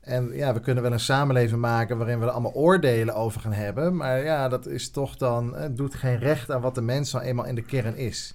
En 0.00 0.30
ja, 0.32 0.54
we 0.54 0.60
kunnen 0.60 0.82
wel 0.82 0.92
een 0.92 1.00
samenleving 1.00 1.60
maken 1.60 1.98
waarin 1.98 2.18
we 2.18 2.24
er 2.24 2.30
allemaal 2.30 2.52
oordelen 2.52 3.14
over 3.14 3.40
gaan 3.40 3.52
hebben. 3.52 3.96
Maar 3.96 4.24
ja, 4.24 4.48
dat 4.48 4.66
is 4.66 4.90
toch 4.90 5.16
dan, 5.16 5.56
het 5.56 5.76
doet 5.76 5.94
geen 5.94 6.18
recht 6.18 6.50
aan 6.50 6.60
wat 6.60 6.74
de 6.74 6.80
mens 6.80 7.12
nou 7.12 7.24
eenmaal 7.24 7.46
in 7.46 7.54
de 7.54 7.62
kern 7.62 7.96
is. 7.96 8.34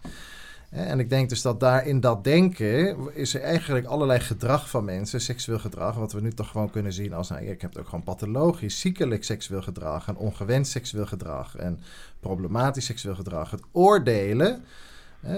En 0.72 1.00
ik 1.00 1.10
denk 1.10 1.30
dus 1.30 1.42
dat 1.42 1.60
daar 1.60 1.88
in 1.88 2.00
dat 2.00 2.24
denken 2.24 2.98
is 3.14 3.34
er 3.34 3.42
eigenlijk 3.42 3.86
allerlei 3.86 4.20
gedrag 4.20 4.70
van 4.70 4.86
mensen, 4.86 5.22
seksueel 5.22 5.60
gedrag, 5.60 5.96
wat 5.96 6.14
we 6.14 6.22
nu 6.22 6.32
toch 6.32 6.50
gewoon 6.50 6.70
kunnen 6.70 6.94
zien 6.94 7.14
als, 7.14 7.30
nou, 7.30 7.46
ik 7.46 7.62
heb 7.62 7.78
ook 7.78 7.86
gewoon 7.86 8.04
pathologisch, 8.04 8.80
ziekelijk 8.80 9.24
seksueel 9.24 9.62
gedrag 9.62 10.08
en 10.08 10.16
ongewenst 10.16 10.72
seksueel 10.72 11.06
gedrag 11.06 11.56
en 11.56 11.80
problematisch 12.20 12.86
seksueel 12.86 13.16
gedrag. 13.16 13.52
Het 13.52 13.62
oordelen, 13.72 14.64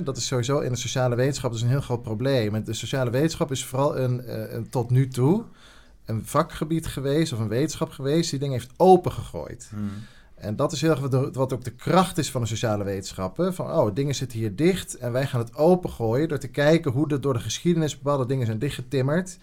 dat 0.04 0.18
is 0.18 0.28
sowieso 0.28 0.60
in 0.60 0.72
de 0.72 0.78
sociale 0.78 1.16
wetenschap 1.16 1.52
dus 1.52 1.62
een 1.62 1.68
heel 1.68 1.82
groot 1.82 2.02
probleem. 2.02 2.56
En 2.56 2.64
de 2.64 2.74
sociale 2.74 3.10
wetenschap 3.10 3.52
is 3.52 3.66
vooral 3.66 3.98
een, 3.98 4.22
eh, 4.22 4.60
tot 4.70 4.90
nu 4.90 5.08
toe 5.08 5.44
een 6.06 6.26
vakgebied 6.26 6.88
geweest 6.88 7.34
of 7.34 7.40
een 7.40 7.48
wetenschap 7.48 7.90
geweest 7.92 8.30
die 8.30 8.40
dingen 8.40 8.60
heeft 8.60 8.74
opengegooid. 8.78 9.68
Hmm. 9.70 9.92
En 10.44 10.56
dat 10.56 10.72
is 10.72 10.82
heel 10.82 10.90
erg 10.90 11.00
wat, 11.34 11.54
ook 11.54 11.64
de 11.64 11.76
kracht 11.76 12.18
is 12.18 12.32
van 12.32 12.42
de 12.42 12.48
sociale 12.48 12.84
wetenschappen. 12.84 13.54
Van, 13.54 13.72
oh, 13.72 13.96
dingen 13.96 14.16
zitten 14.16 14.40
hier 14.40 14.56
dicht 14.56 14.98
en 14.98 15.12
wij 15.12 15.28
gaan 15.28 15.40
het 15.40 15.56
opengooien 15.56 16.28
door 16.28 16.38
te 16.38 16.48
kijken 16.48 16.92
hoe 16.92 17.08
er 17.10 17.22
door 17.22 17.34
de 17.34 17.40
geschiedenis 17.40 17.98
bepaalde 17.98 18.26
dingen 18.26 18.46
zijn 18.46 18.60
dichtgetimmerd. 18.60 19.38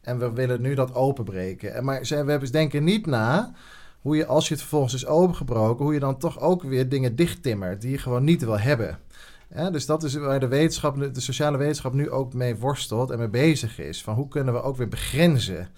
En 0.00 0.18
we 0.18 0.32
willen 0.32 0.60
nu 0.60 0.74
dat 0.74 0.94
openbreken. 0.94 1.74
En 1.74 1.84
maar 1.84 2.00
we 2.00 2.14
hebben 2.14 2.52
denken 2.52 2.84
niet 2.84 3.06
na 3.06 3.52
hoe 4.00 4.16
je, 4.16 4.26
als 4.26 4.48
je 4.48 4.52
het 4.52 4.62
vervolgens 4.62 4.94
is 4.94 5.06
opengebroken, 5.06 5.84
hoe 5.84 5.94
je 5.94 6.00
dan 6.00 6.18
toch 6.18 6.40
ook 6.40 6.62
weer 6.62 6.88
dingen 6.88 7.16
dichttimmert 7.16 7.80
die 7.80 7.90
je 7.90 7.98
gewoon 7.98 8.24
niet 8.24 8.44
wil 8.44 8.58
hebben. 8.58 8.98
Dus 9.70 9.86
dat 9.86 10.02
is 10.02 10.14
waar 10.14 10.40
de, 10.40 10.48
wetenschap, 10.48 11.14
de 11.14 11.20
sociale 11.20 11.56
wetenschap 11.56 11.92
nu 11.92 12.10
ook 12.10 12.34
mee 12.34 12.56
worstelt 12.56 13.10
en 13.10 13.18
mee 13.18 13.28
bezig 13.28 13.78
is. 13.78 14.02
Van 14.02 14.14
hoe 14.14 14.28
kunnen 14.28 14.54
we 14.54 14.62
ook 14.62 14.76
weer 14.76 14.88
begrenzen? 14.88 15.68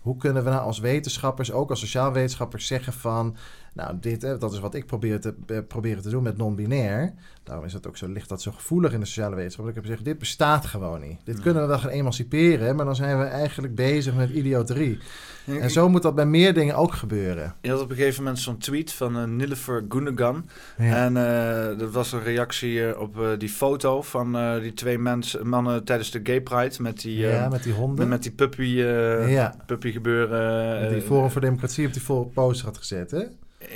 Hoe 0.00 0.16
kunnen 0.16 0.44
we 0.44 0.50
nou 0.50 0.62
als 0.62 0.78
wetenschappers, 0.78 1.52
ook 1.52 1.70
als 1.70 1.80
sociaal 1.80 2.12
wetenschappers, 2.12 2.66
zeggen 2.66 2.92
van... 2.92 3.36
Nou, 3.76 3.96
dit, 4.00 4.22
hè, 4.22 4.38
dat 4.38 4.52
is 4.52 4.58
wat 4.58 4.74
ik 4.74 4.86
probeer 4.86 5.20
te, 5.20 5.34
eh, 5.46 5.58
proberen 5.68 6.02
te 6.02 6.10
doen 6.10 6.22
met 6.22 6.36
non-binair. 6.36 7.12
Daarom 7.42 7.64
is 7.64 7.72
het 7.72 7.86
ook 7.86 7.96
zo, 7.96 8.08
ligt 8.08 8.28
dat 8.28 8.42
zo 8.42 8.50
gevoelig 8.52 8.92
in 8.92 9.00
de 9.00 9.06
sociale 9.06 9.34
wetenschap. 9.36 9.60
Dat 9.64 9.68
ik 9.68 9.74
heb 9.74 9.84
gezegd, 9.84 10.04
dit 10.04 10.18
bestaat 10.18 10.66
gewoon 10.66 11.00
niet. 11.00 11.18
Dit 11.24 11.36
Ja. 11.36 11.42
kunnen 11.42 11.62
we 11.62 11.68
wel 11.68 11.78
gaan 11.78 11.90
emanciperen, 11.90 12.76
maar 12.76 12.84
dan 12.84 12.96
zijn 12.96 13.18
we 13.18 13.24
eigenlijk 13.24 13.74
bezig 13.74 14.14
met 14.14 14.30
idioterie. 14.30 14.98
En 15.46 15.70
zo 15.70 15.88
moet 15.88 16.02
dat 16.02 16.14
bij 16.14 16.26
meer 16.26 16.54
dingen 16.54 16.74
ook 16.76 16.92
gebeuren. 16.92 17.54
Je 17.62 17.70
had 17.70 17.80
op 17.80 17.90
een 17.90 17.96
gegeven 17.96 18.22
moment 18.22 18.42
zo'n 18.42 18.58
tweet 18.58 18.92
van 18.92 19.16
uh, 19.16 19.24
Nilüfer 19.46 19.84
Gundogan. 19.88 20.48
En 20.76 21.16
eh 21.16 21.78
dat 21.78 21.90
was 21.92 22.12
een 22.12 22.22
reactie 22.22 22.86
eh, 22.88 23.00
op 23.00 23.20
eh, 23.20 23.28
die 23.38 23.48
foto 23.48 24.02
van 24.02 24.36
eh, 24.36 24.60
die 24.60 24.72
twee 24.74 24.98
mens, 24.98 25.38
mannen 25.42 25.84
tijdens 25.84 26.10
de 26.10 26.20
Gay 26.22 26.40
Pride. 26.40 26.82
Met 26.82 27.00
die, 27.00 27.26
eh, 27.26 27.32
ja, 27.32 27.48
met 27.48 27.62
die 27.62 27.72
honden. 27.72 28.08
met 28.08 28.22
die 28.22 28.32
puppy, 28.32 28.80
eh, 28.80 29.46
gebeuren. 29.92 30.88
die 30.88 31.00
eh, 31.00 31.06
Forum 31.06 31.30
voor 31.30 31.40
Democratie 31.40 31.86
op 31.86 31.92
die 31.92 32.02
vol- 32.02 32.24
poster 32.34 32.66
had 32.66 32.78
gezet, 32.78 33.10
hè? 33.10 33.22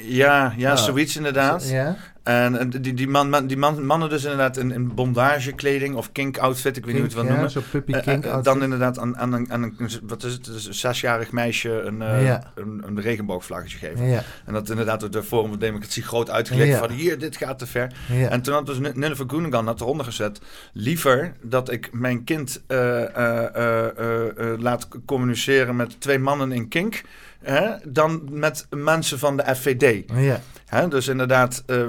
Ja, 0.03 0.53
ja 0.57 0.69
Ja. 0.71 0.77
zoiets 0.77 1.17
inderdaad. 1.17 1.69
Ja, 1.69 1.97
En 2.23 2.59
eh, 2.59 2.81
die, 2.81 2.95
die, 2.95 3.09
man, 3.09 3.31
man- 3.31 3.47
die 3.47 3.57
man, 3.57 3.87
mannen 3.87 4.09
dus 4.09 4.23
inderdaad 4.23 4.57
in, 4.57 4.71
in 4.71 4.95
bondagekleding 4.95 5.95
of 5.95 6.13
kink-outfit, 6.13 6.77
ik 6.77 6.85
weet 6.85 6.95
niet 6.95 7.03
hoe 7.03 7.13
het 7.13 7.29
wil 7.29 7.37
Ja, 7.37 7.41
noemen. 7.41 7.71
Puppy 7.71 7.93
Eh, 7.93 8.03
kink 8.03 8.25
eh, 8.25 8.43
dan 8.43 8.63
inderdaad 8.63 8.99
aan, 8.99 9.17
aan, 9.17 9.33
een, 9.33 9.53
aan 9.53 9.63
een, 9.63 9.91
wat 10.03 10.23
is 10.25 10.33
het, 10.33 10.45
dus 10.45 10.67
een 10.67 10.75
zesjarig 10.75 11.33
meisje 11.33 11.71
een, 11.83 12.03
eh, 12.03 12.25
Ja. 12.25 12.53
een, 12.55 12.83
een 12.87 13.01
regenboogvlaggetje 13.01 13.79
geven. 13.79 14.07
Ja, 14.09 14.23
En 14.47 14.53
dat 14.53 14.71
inderdaad 14.71 15.13
de 15.13 15.23
Forum 15.23 15.49
voor 15.49 15.59
Democratie 15.59 16.03
groot 16.03 16.31
uitgelegd 16.31 16.79
van 16.79 16.91
hier, 16.91 17.19
dit 17.19 17.37
gaat 17.37 17.59
te 17.59 17.67
ver. 17.67 17.93
En 18.31 18.43
toen 18.43 18.55
had 18.55 18.67
dus 18.67 18.79
Nineveh 18.79 19.27
Groenegan 19.29 19.67
had 19.67 19.81
eronder 19.81 20.05
gezet, 20.05 20.41
liever 20.73 21.33
dat 21.43 21.71
ik 21.71 21.89
mijn 21.93 22.25
kind 22.25 22.63
eh, 22.67 23.03
eh, 23.03 23.55
eh, 23.55 23.87
eh, 23.99 24.53
eh, 24.53 24.59
laat 24.61 24.89
communiceren 25.07 25.77
met 25.77 26.01
twee 26.01 26.19
mannen 26.19 26.53
in 26.53 26.69
kink, 26.69 27.03
hè, 27.43 27.71
dan 27.89 28.29
met 28.31 28.67
mensen 28.71 29.19
van 29.19 29.37
de 29.37 29.55
FVD. 29.57 30.11
ja. 30.15 30.41
Hè, 30.67 30.89
dus 30.89 31.09
inderdaad, 31.09 31.63
eh, 31.67 31.81
eh, 31.81 31.89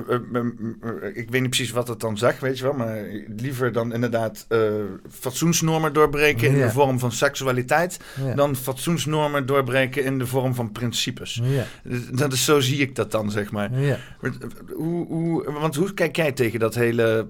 ik 1.14 1.30
weet 1.30 1.42
niet 1.42 1.50
precies 1.50 1.72
wat 1.72 1.88
het 1.88 2.00
dan 2.00 2.18
zegt, 2.18 2.40
weet 2.42 2.58
je 2.58 2.64
wel. 2.64 2.74
Maar 2.74 2.98
liever 3.38 3.72
dan 3.72 3.94
inderdaad 3.94 4.46
eh, 4.50 4.60
fatsoensnormen 5.10 5.94
doorbreken 5.94 6.48
in 6.48 6.56
Ja. 6.56 6.66
de 6.66 6.72
vorm 6.72 7.00
van 7.00 7.12
seksualiteit. 7.12 8.00
ja. 8.26 8.34
Dan 8.34 8.56
fatsoensnormen 8.56 9.46
doorbreken 9.46 10.04
in 10.04 10.18
de 10.18 10.28
vorm 10.28 10.56
van 10.56 10.72
principes. 10.72 11.40
ja. 11.44 11.64
Dat 12.12 12.34
is, 12.34 12.46
zo 12.46 12.60
zie 12.60 12.78
ik 12.80 12.96
dat 12.96 13.12
dan, 13.12 13.32
zeg 13.32 13.52
maar. 13.52 13.70
Hoe, 14.76 15.08
hoe, 15.08 15.52
want 15.52 15.76
hoe 15.76 15.94
kijk 15.94 16.16
jij 16.16 16.32
tegen 16.32 16.60
dat 16.60 16.76
hele 16.76 17.30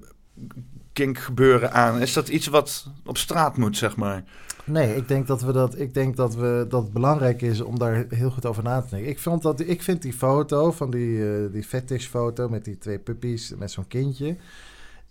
kink 0.93 1.17
gebeuren 1.17 1.73
aan? 1.73 2.01
Is 2.01 2.13
dat 2.13 2.27
iets 2.27 2.47
wat 2.47 2.87
op 3.05 3.17
straat 3.17 3.57
moet, 3.57 3.77
zeg 3.77 3.95
maar? 3.95 4.23
Nee, 4.63 4.95
ik 4.95 5.07
denk 5.07 5.27
dat 5.27 5.41
we 5.41 5.51
dat. 5.51 5.79
Ik 5.79 5.93
denk 5.93 6.15
dat 6.15 6.35
we 6.35 6.65
dat 6.69 6.93
belangrijk 6.93 7.41
is 7.41 7.61
om 7.61 7.79
daar 7.79 8.05
heel 8.09 8.31
goed 8.31 8.45
over 8.45 8.63
na 8.63 8.81
te 8.81 8.89
denken. 8.89 9.09
Ik 9.09 9.19
vond 9.19 9.41
dat. 9.41 9.59
Ik 9.59 9.81
vind 9.81 10.01
die 10.01 10.13
foto 10.13 10.71
van 10.71 10.91
die, 10.91 11.33
eh 11.33 11.51
die 11.51 11.63
fetish 11.63 12.07
foto 12.07 12.49
met 12.49 12.65
die 12.65 12.77
twee 12.77 12.99
puppies 12.99 13.53
met 13.57 13.71
zo'n 13.71 13.87
kindje. 13.87 14.35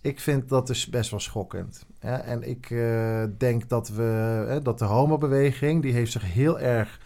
Ik 0.01 0.19
vind 0.19 0.49
dat 0.49 0.67
dus 0.67 0.87
best 0.87 1.11
wel 1.11 1.19
schokkend. 1.19 1.85
Ja, 2.01 2.21
en 2.21 2.49
ik 2.49 2.69
eh, 2.69 3.23
denk 3.37 3.69
dat 3.69 3.89
we 3.89 4.03
hè, 4.47 4.61
dat 4.61 4.79
de 4.79 4.85
homobeweging 4.85 5.81
die 5.81 5.93
heeft 5.93 6.11
zich 6.11 6.33
heel 6.33 6.59
erg 6.59 6.99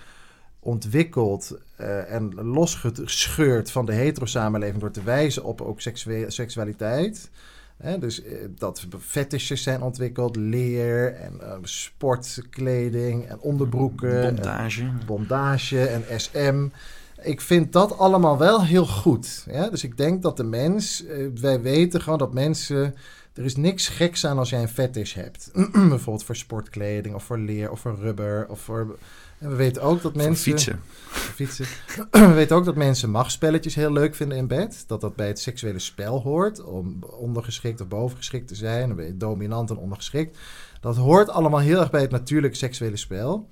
ontwikkeld 0.59 1.57
eh, 1.75 2.13
en 2.13 2.33
losgescheurd 2.33 3.71
van 3.71 3.85
de 3.85 3.93
hetero-samenleving 3.93 4.79
door 4.79 4.91
te 4.91 5.03
wijzen 5.03 5.43
op 5.43 5.61
ook 5.61 5.81
seksualiteit. 6.27 7.29
Hè, 7.77 7.99
dus 7.99 8.23
eh, 8.23 8.33
dat 8.57 8.85
fetishes 8.99 9.63
zijn 9.63 9.81
ontwikkeld, 9.81 10.35
leer 10.35 11.13
en 11.13 11.41
eh, 11.41 11.57
sportkleding 11.61 13.27
en 13.27 13.39
onderbroeken. 13.39 14.23
en 14.23 14.35
Bondage. 14.35 14.91
bondage 15.05 15.85
en 15.87 16.19
SM. 16.19 16.67
Ik 17.21 17.41
vind 17.41 17.73
dat 17.73 17.97
allemaal 17.97 18.37
wel 18.37 18.63
heel 18.63 18.85
goed. 18.85 19.45
Ja? 19.51 19.69
Dus 19.69 19.83
ik 19.83 19.97
denk 19.97 20.21
dat 20.21 20.37
de 20.37 20.43
mens, 20.43 21.05
eh, 21.05 21.27
wij 21.41 21.61
weten 21.61 22.01
gewoon 22.01 22.19
dat 22.19 22.33
mensen, 22.33 22.95
er 23.33 23.43
is 23.43 23.55
niks 23.55 23.87
geks 23.87 24.25
aan 24.25 24.37
als 24.37 24.49
jij 24.49 24.61
een 24.61 24.67
fetish 24.67 25.13
hebt. 25.13 25.51
Bijvoorbeeld 25.71 26.23
voor 26.23 26.35
sportkleding 26.35 27.15
of 27.15 27.23
voor 27.23 27.37
leer 27.37 27.71
of 27.71 27.79
voor 27.79 27.97
rubber 27.99 28.47
of 28.49 28.59
voor... 28.59 28.97
En 29.45 29.51
we 29.51 29.57
weten 29.57 29.81
ook 29.81 30.01
dat 30.01 30.15
mensen... 30.15 30.51
fietsen. 30.51 30.81
fietsen. 31.09 31.65
We 32.11 32.33
weten 32.33 32.55
ook 32.55 32.65
dat 32.65 32.75
mensen 32.75 33.09
machtspelletjes 33.09 33.75
heel 33.75 33.91
leuk 33.91 34.15
vinden 34.15 34.37
in 34.37 34.47
bed. 34.47 34.83
Dat 34.87 35.01
dat 35.01 35.15
bij 35.15 35.27
het 35.27 35.39
seksuele 35.39 35.79
spel 35.79 36.21
hoort. 36.21 36.63
Om 36.63 37.03
ondergeschikt 37.03 37.81
of 37.81 37.87
bovengeschikt 37.87 38.47
te 38.47 38.55
zijn. 38.55 38.87
Dan 38.87 38.97
ben 38.97 39.05
je 39.05 39.17
dominant 39.17 39.69
en 39.69 39.77
ondergeschikt. 39.77 40.37
Dat 40.79 40.95
hoort 40.95 41.29
allemaal 41.29 41.59
heel 41.59 41.79
erg 41.79 41.91
bij 41.91 42.01
het 42.01 42.11
natuurlijke 42.11 42.57
seksuele 42.57 42.97
spel. 42.97 43.49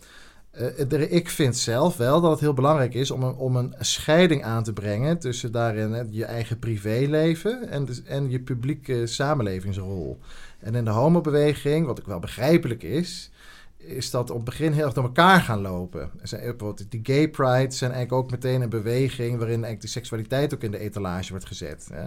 Eh, 0.51 1.11
ik 1.11 1.29
vind 1.29 1.57
zelf 1.57 1.97
wel 1.97 2.21
dat 2.21 2.31
het 2.31 2.39
heel 2.39 2.53
belangrijk 2.53 2.93
is 2.93 3.11
om 3.11 3.23
een, 3.23 3.35
om 3.35 3.55
een 3.55 3.75
scheiding 3.79 4.43
aan 4.43 4.63
te 4.63 4.73
brengen 4.73 5.19
tussen 5.19 5.51
daarin 5.51 6.07
je 6.11 6.25
eigen 6.25 6.59
privéleven 6.59 7.69
en, 7.69 7.85
dus- 7.85 8.03
en 8.03 8.29
je 8.29 8.39
publieke 8.39 9.07
samenlevingsrol. 9.07 10.19
En 10.59 10.75
in 10.75 10.85
de 10.85 10.91
homobeweging, 10.91 11.85
wat 11.85 11.99
ook 11.99 12.07
wel 12.07 12.19
begrijpelijk 12.19 12.83
is, 12.83 13.31
is 13.85 14.09
dat 14.11 14.29
op 14.29 14.35
het 14.35 14.45
begin 14.45 14.71
heel 14.71 14.85
erg 14.85 14.93
door 14.93 15.03
elkaar 15.03 15.39
gaan 15.41 15.61
lopen. 15.61 16.11
Zijn, 16.21 16.55
die 16.89 16.99
gay 17.03 17.29
pride 17.29 17.71
zijn 17.73 17.91
eigenlijk 17.91 18.23
ook 18.23 18.31
meteen 18.31 18.61
een 18.61 18.69
beweging 18.69 19.29
waarin 19.37 19.49
eigenlijk 19.63 19.81
de 19.81 19.87
seksualiteit 19.87 20.53
ook 20.53 20.63
in 20.63 20.71
de 20.71 20.79
etalage 20.79 21.29
wordt 21.29 21.45
gezet. 21.45 21.89
Hè? 21.93 22.05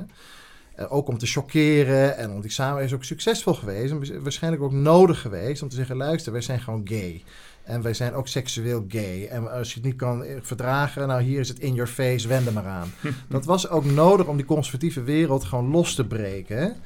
Eh, 0.74 0.92
ook 0.92 1.08
om 1.08 1.18
te 1.18 1.26
chockeren 1.26 2.16
en 2.16 2.30
om 2.30 2.40
die 2.40 2.50
samenleving 2.50 2.90
is 2.90 2.96
ook 2.96 3.04
succesvol 3.04 3.54
geweest. 3.54 3.90
En 3.92 3.98
wa- 4.14 4.20
waarschijnlijk 4.20 4.62
ook 4.62 4.72
nodig 4.72 5.20
geweest 5.20 5.62
om 5.62 5.68
te 5.68 5.76
zeggen: 5.76 5.96
luister, 5.96 6.32
wij 6.32 6.40
zijn 6.40 6.60
gewoon 6.60 6.80
gay. 6.84 7.22
En 7.62 7.82
wij 7.82 7.94
zijn 7.94 8.14
ook 8.14 8.28
seksueel 8.28 8.84
gay. 8.88 9.26
En 9.26 9.50
als 9.52 9.68
je 9.68 9.74
het 9.74 9.84
niet 9.84 9.96
kan 9.96 10.24
eh, 10.24 10.36
verdragen, 10.42 11.08
nou 11.08 11.22
hier 11.22 11.40
is 11.40 11.48
het 11.48 11.58
in 11.58 11.74
your 11.74 11.90
face, 11.90 12.28
wend 12.28 12.46
er 12.46 12.52
maar 12.52 12.66
aan. 12.66 12.92
Dat 13.28 13.44
was 13.44 13.68
ook 13.68 13.84
nodig 13.84 14.26
om 14.26 14.36
die 14.36 14.46
conservatieve 14.46 15.02
wereld 15.02 15.44
gewoon 15.44 15.70
los 15.70 15.94
te 15.94 16.06
breken. 16.06 16.76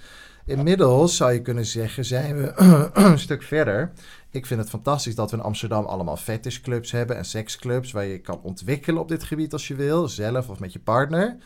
Inmiddels 0.46 1.16
zou 1.16 1.32
je 1.32 1.42
kunnen 1.42 1.66
zeggen, 1.66 2.04
zijn 2.04 2.36
we 2.36 2.52
een 2.92 3.18
stuk 3.18 3.42
verder. 3.42 3.92
Ik 4.32 4.46
vind 4.46 4.60
het 4.60 4.68
fantastisch 4.68 5.14
dat 5.14 5.30
we 5.30 5.36
in 5.36 5.42
Amsterdam 5.42 5.84
allemaal 5.84 6.16
fetishclubs 6.16 6.90
hebben 6.90 7.16
en 7.16 7.24
seksclubs 7.24 7.92
waar 7.92 8.04
je 8.04 8.18
kan 8.18 8.40
ontwikkelen 8.42 9.00
op 9.00 9.08
dit 9.08 9.22
gebied 9.22 9.52
als 9.52 9.68
je 9.68 9.74
wil, 9.74 10.08
zelf 10.08 10.48
of 10.48 10.60
met 10.60 10.72
je 10.72 10.78
partner. 10.78 11.36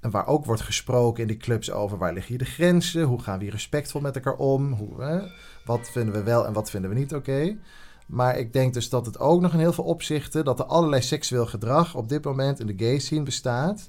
En 0.00 0.10
waar 0.10 0.26
ook 0.26 0.44
wordt 0.44 0.62
gesproken 0.62 1.22
in 1.22 1.28
die 1.28 1.36
clubs 1.36 1.70
over 1.70 1.98
waar 1.98 2.12
liggen 2.12 2.30
hier 2.30 2.44
de 2.44 2.52
grenzen, 2.52 3.02
hoe 3.02 3.22
gaan 3.22 3.38
we 3.38 3.44
hier 3.44 3.52
respectvol 3.52 4.00
met 4.00 4.14
elkaar 4.14 4.36
om, 4.36 4.72
hoe, 4.72 5.30
wat 5.64 5.90
vinden 5.90 6.14
we 6.14 6.22
wel 6.22 6.46
en 6.46 6.52
wat 6.52 6.70
vinden 6.70 6.90
we 6.90 6.96
niet 6.96 7.14
oké. 7.14 7.56
Maar 8.06 8.38
ik 8.38 8.52
denk 8.52 8.74
dus 8.74 8.88
dat 8.88 9.06
het 9.06 9.18
ook 9.18 9.40
nog 9.40 9.52
in 9.52 9.58
heel 9.58 9.72
veel 9.72 9.84
opzichten, 9.84 10.44
dat 10.44 10.58
er 10.58 10.64
allerlei 10.64 11.02
seksueel 11.02 11.46
gedrag 11.46 11.94
op 11.94 12.08
dit 12.08 12.24
moment 12.24 12.60
in 12.60 12.66
de 12.66 12.84
gay 12.84 12.98
scene 12.98 13.22
bestaat. 13.22 13.88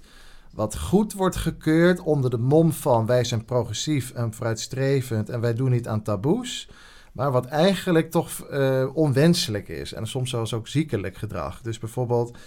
Wat 0.54 0.78
goed 0.78 1.14
wordt 1.14 1.36
gekeurd 1.36 2.00
onder 2.00 2.30
de 2.30 2.38
mom 2.38 2.72
van 2.72 3.06
wij 3.06 3.24
zijn 3.24 3.46
progressief 3.46 4.12
en 4.12 4.34
vooruitstrevend 4.34 5.30
en 5.30 5.42
wij 5.42 5.54
doen 5.54 5.72
niet 5.72 5.88
aan 5.88 6.02
taboes. 6.02 6.70
Maar 7.14 7.32
wat 7.32 7.46
eigenlijk 7.46 8.12
toch 8.12 8.48
eh, 8.48 8.90
onwenselijk 8.94 9.68
is. 9.68 9.94
En 9.94 10.08
soms 10.08 10.30
zelfs 10.30 10.54
ook 10.54 10.68
ziekelijk 10.68 11.18
gedrag. 11.18 11.62
Dus 11.62 11.80
bijvoorbeeld, 11.80 12.38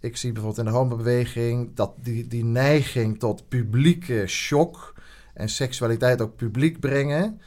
ik 0.00 0.16
zie 0.16 0.32
bijvoorbeeld 0.32 0.66
in 0.66 0.72
de 0.72 0.78
homobeweging 0.78 1.74
dat 1.74 1.92
die, 2.02 2.26
die 2.26 2.44
neiging 2.44 3.18
tot 3.18 3.48
publieke 3.48 4.26
shock 4.26 4.94
en 5.34 5.48
seksualiteit 5.48 6.20
ook 6.20 6.36
publiek 6.36 6.80
brengen. 6.80 7.40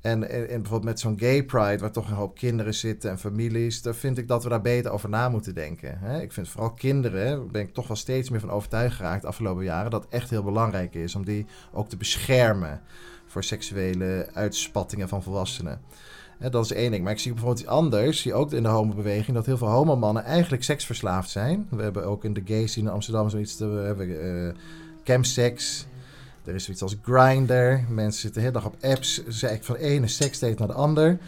En, 0.00 0.30
en, 0.30 0.46
bijvoorbeeld 0.46 0.84
met 0.84 1.00
zo'n 1.00 1.18
gay 1.18 1.44
pride, 1.44 1.78
waar 1.78 1.92
toch 1.92 2.08
een 2.08 2.16
hoop 2.16 2.34
kinderen 2.34 2.74
zitten 2.74 3.10
en 3.10 3.18
families, 3.18 3.82
daar 3.82 3.94
vind 3.94 4.18
ik 4.18 4.28
dat 4.28 4.42
we 4.42 4.48
daar 4.48 4.60
beter 4.60 4.90
over 4.90 5.08
na 5.08 5.28
moeten 5.28 5.54
denken. 5.54 5.98
Hè? 5.98 6.20
Ik 6.20 6.32
vind 6.32 6.48
vooral 6.48 6.72
kinderen, 6.72 7.24
daar 7.24 7.46
ben 7.46 7.62
ik 7.62 7.74
toch 7.74 7.86
wel 7.86 7.96
steeds 7.96 8.30
meer 8.30 8.40
van 8.40 8.50
overtuigd 8.50 8.96
geraakt 8.96 9.22
de 9.22 9.28
afgelopen 9.28 9.64
jaren, 9.64 9.90
dat 9.90 10.06
echt 10.08 10.30
heel 10.30 10.42
belangrijk 10.42 10.94
is 10.94 11.14
om 11.14 11.24
die 11.24 11.46
ook 11.72 11.88
te 11.88 11.96
beschermen 11.96 12.80
voor 13.26 13.44
seksuele 13.44 14.28
uitspattingen 14.32 15.08
van 15.08 15.22
volwassenen. 15.22 15.80
Hè, 16.38 16.50
dat 16.50 16.64
is 16.64 16.72
één 16.72 16.90
ding. 16.90 17.04
Maar 17.04 17.12
ik 17.12 17.18
zie 17.18 17.32
bijvoorbeeld 17.32 17.60
iets 17.60 17.70
anders, 17.70 18.20
zie 18.20 18.34
ook 18.34 18.52
in 18.52 18.62
de 18.62 18.68
homobeweging, 18.68 19.36
dat 19.36 19.46
heel 19.46 19.58
veel 19.58 19.68
homomannen 19.68 20.24
eigenlijk 20.24 20.64
seksverslaafd 20.64 21.30
zijn. 21.30 21.66
We 21.70 21.82
hebben 21.82 22.04
ook 22.04 22.24
in 22.24 22.32
de 22.32 22.42
gay 22.44 22.66
scene 22.66 22.86
in 22.86 22.94
Amsterdam 22.94 23.30
zoiets, 23.30 23.56
te, 23.56 23.66
we 23.66 23.80
hebben 23.80 24.08
uh. 24.08 24.52
Er 26.44 26.54
is 26.54 26.64
zoiets 26.64 26.82
als 26.82 26.96
Grindr. 27.02 27.80
Mensen 27.88 28.20
zitten 28.20 28.32
de 28.32 28.40
hele 28.40 28.52
dag 28.52 28.64
op 28.64 28.76
apps. 28.80 29.14
Ze 29.14 29.46
eigenlijk 29.46 29.64
van 29.64 29.74
de 29.74 29.94
ene 29.94 30.06
seksdate 30.06 30.54
naar 30.58 30.68
de 30.68 30.74
ander. 30.74 31.18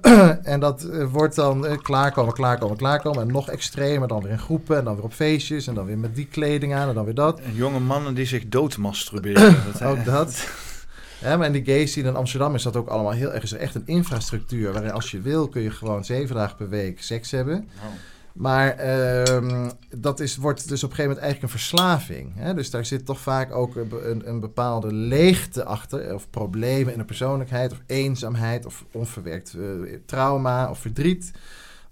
en 0.42 0.60
dat 0.60 0.84
uh, 0.84 1.06
wordt 1.12 1.34
dan 1.34 1.66
uh, 1.66 1.72
klaarkomen, 1.82 2.34
klaarkomen, 2.34 2.76
klaarkomen. 2.76 3.22
En 3.22 3.32
nog 3.32 3.50
extremer. 3.50 4.08
Dan 4.08 4.22
weer 4.22 4.32
in 4.32 4.38
groepen. 4.38 4.78
En 4.78 4.84
dan 4.84 4.94
weer 4.94 5.04
op 5.04 5.12
feestjes. 5.12 5.66
En 5.66 5.74
dan 5.74 5.86
weer 5.86 5.98
met 5.98 6.14
die 6.14 6.26
kleding 6.26 6.74
aan. 6.74 6.88
En 6.88 6.94
dan 6.94 7.04
weer 7.04 7.14
dat. 7.14 7.40
En 7.40 7.54
jonge 7.54 7.80
mannen 7.80 8.14
die 8.14 8.26
zich 8.26 8.48
doodmasturberen. 8.48 9.56
ook 9.90 10.04
dat. 10.04 10.46
Ja, 11.20 11.36
maar 11.36 11.46
in 11.46 11.52
die 11.52 11.64
gay 11.64 11.86
scene 11.86 12.08
in 12.08 12.16
Amsterdam 12.16 12.54
is 12.54 12.62
dat 12.62 12.76
ook 12.76 12.88
allemaal 12.88 13.12
heel 13.12 13.32
erg. 13.32 13.42
Is 13.42 13.52
er 13.52 13.60
echt 13.60 13.74
een 13.74 13.86
infrastructuur. 13.86 14.72
Waarin 14.72 14.92
als 14.92 15.10
je 15.10 15.20
wil 15.20 15.48
kun 15.48 15.62
je 15.62 15.70
gewoon 15.70 16.04
zeven 16.04 16.34
dagen 16.34 16.56
per 16.56 16.68
week 16.68 17.02
seks 17.02 17.30
hebben. 17.30 17.68
Oh. 17.76 17.84
Maar 18.34 18.86
uh, 18.86 19.68
dat 19.96 20.20
is, 20.20 20.36
wordt 20.36 20.68
dus 20.68 20.84
op 20.84 20.90
een 20.90 20.96
gegeven 20.96 21.14
moment 21.14 21.18
eigenlijk 21.18 21.42
een 21.42 21.58
verslaving. 21.58 22.32
Hè? 22.34 22.54
Dus 22.54 22.70
daar 22.70 22.84
zit 22.84 23.06
toch 23.06 23.20
vaak 23.20 23.54
ook 23.54 23.76
een, 23.76 24.28
een, 24.28 24.40
bepaalde 24.40 24.92
leegte 24.92 25.64
achter. 25.64 26.14
Of 26.14 26.30
problemen 26.30 26.92
in 26.92 26.98
de 26.98 27.04
persoonlijkheid. 27.04 27.72
Of 27.72 27.80
eenzaamheid. 27.86 28.66
Of 28.66 28.84
onverwerkt 28.92 29.54
uh, 29.58 29.96
trauma 30.06 30.70
of 30.70 30.78
verdriet. 30.78 31.32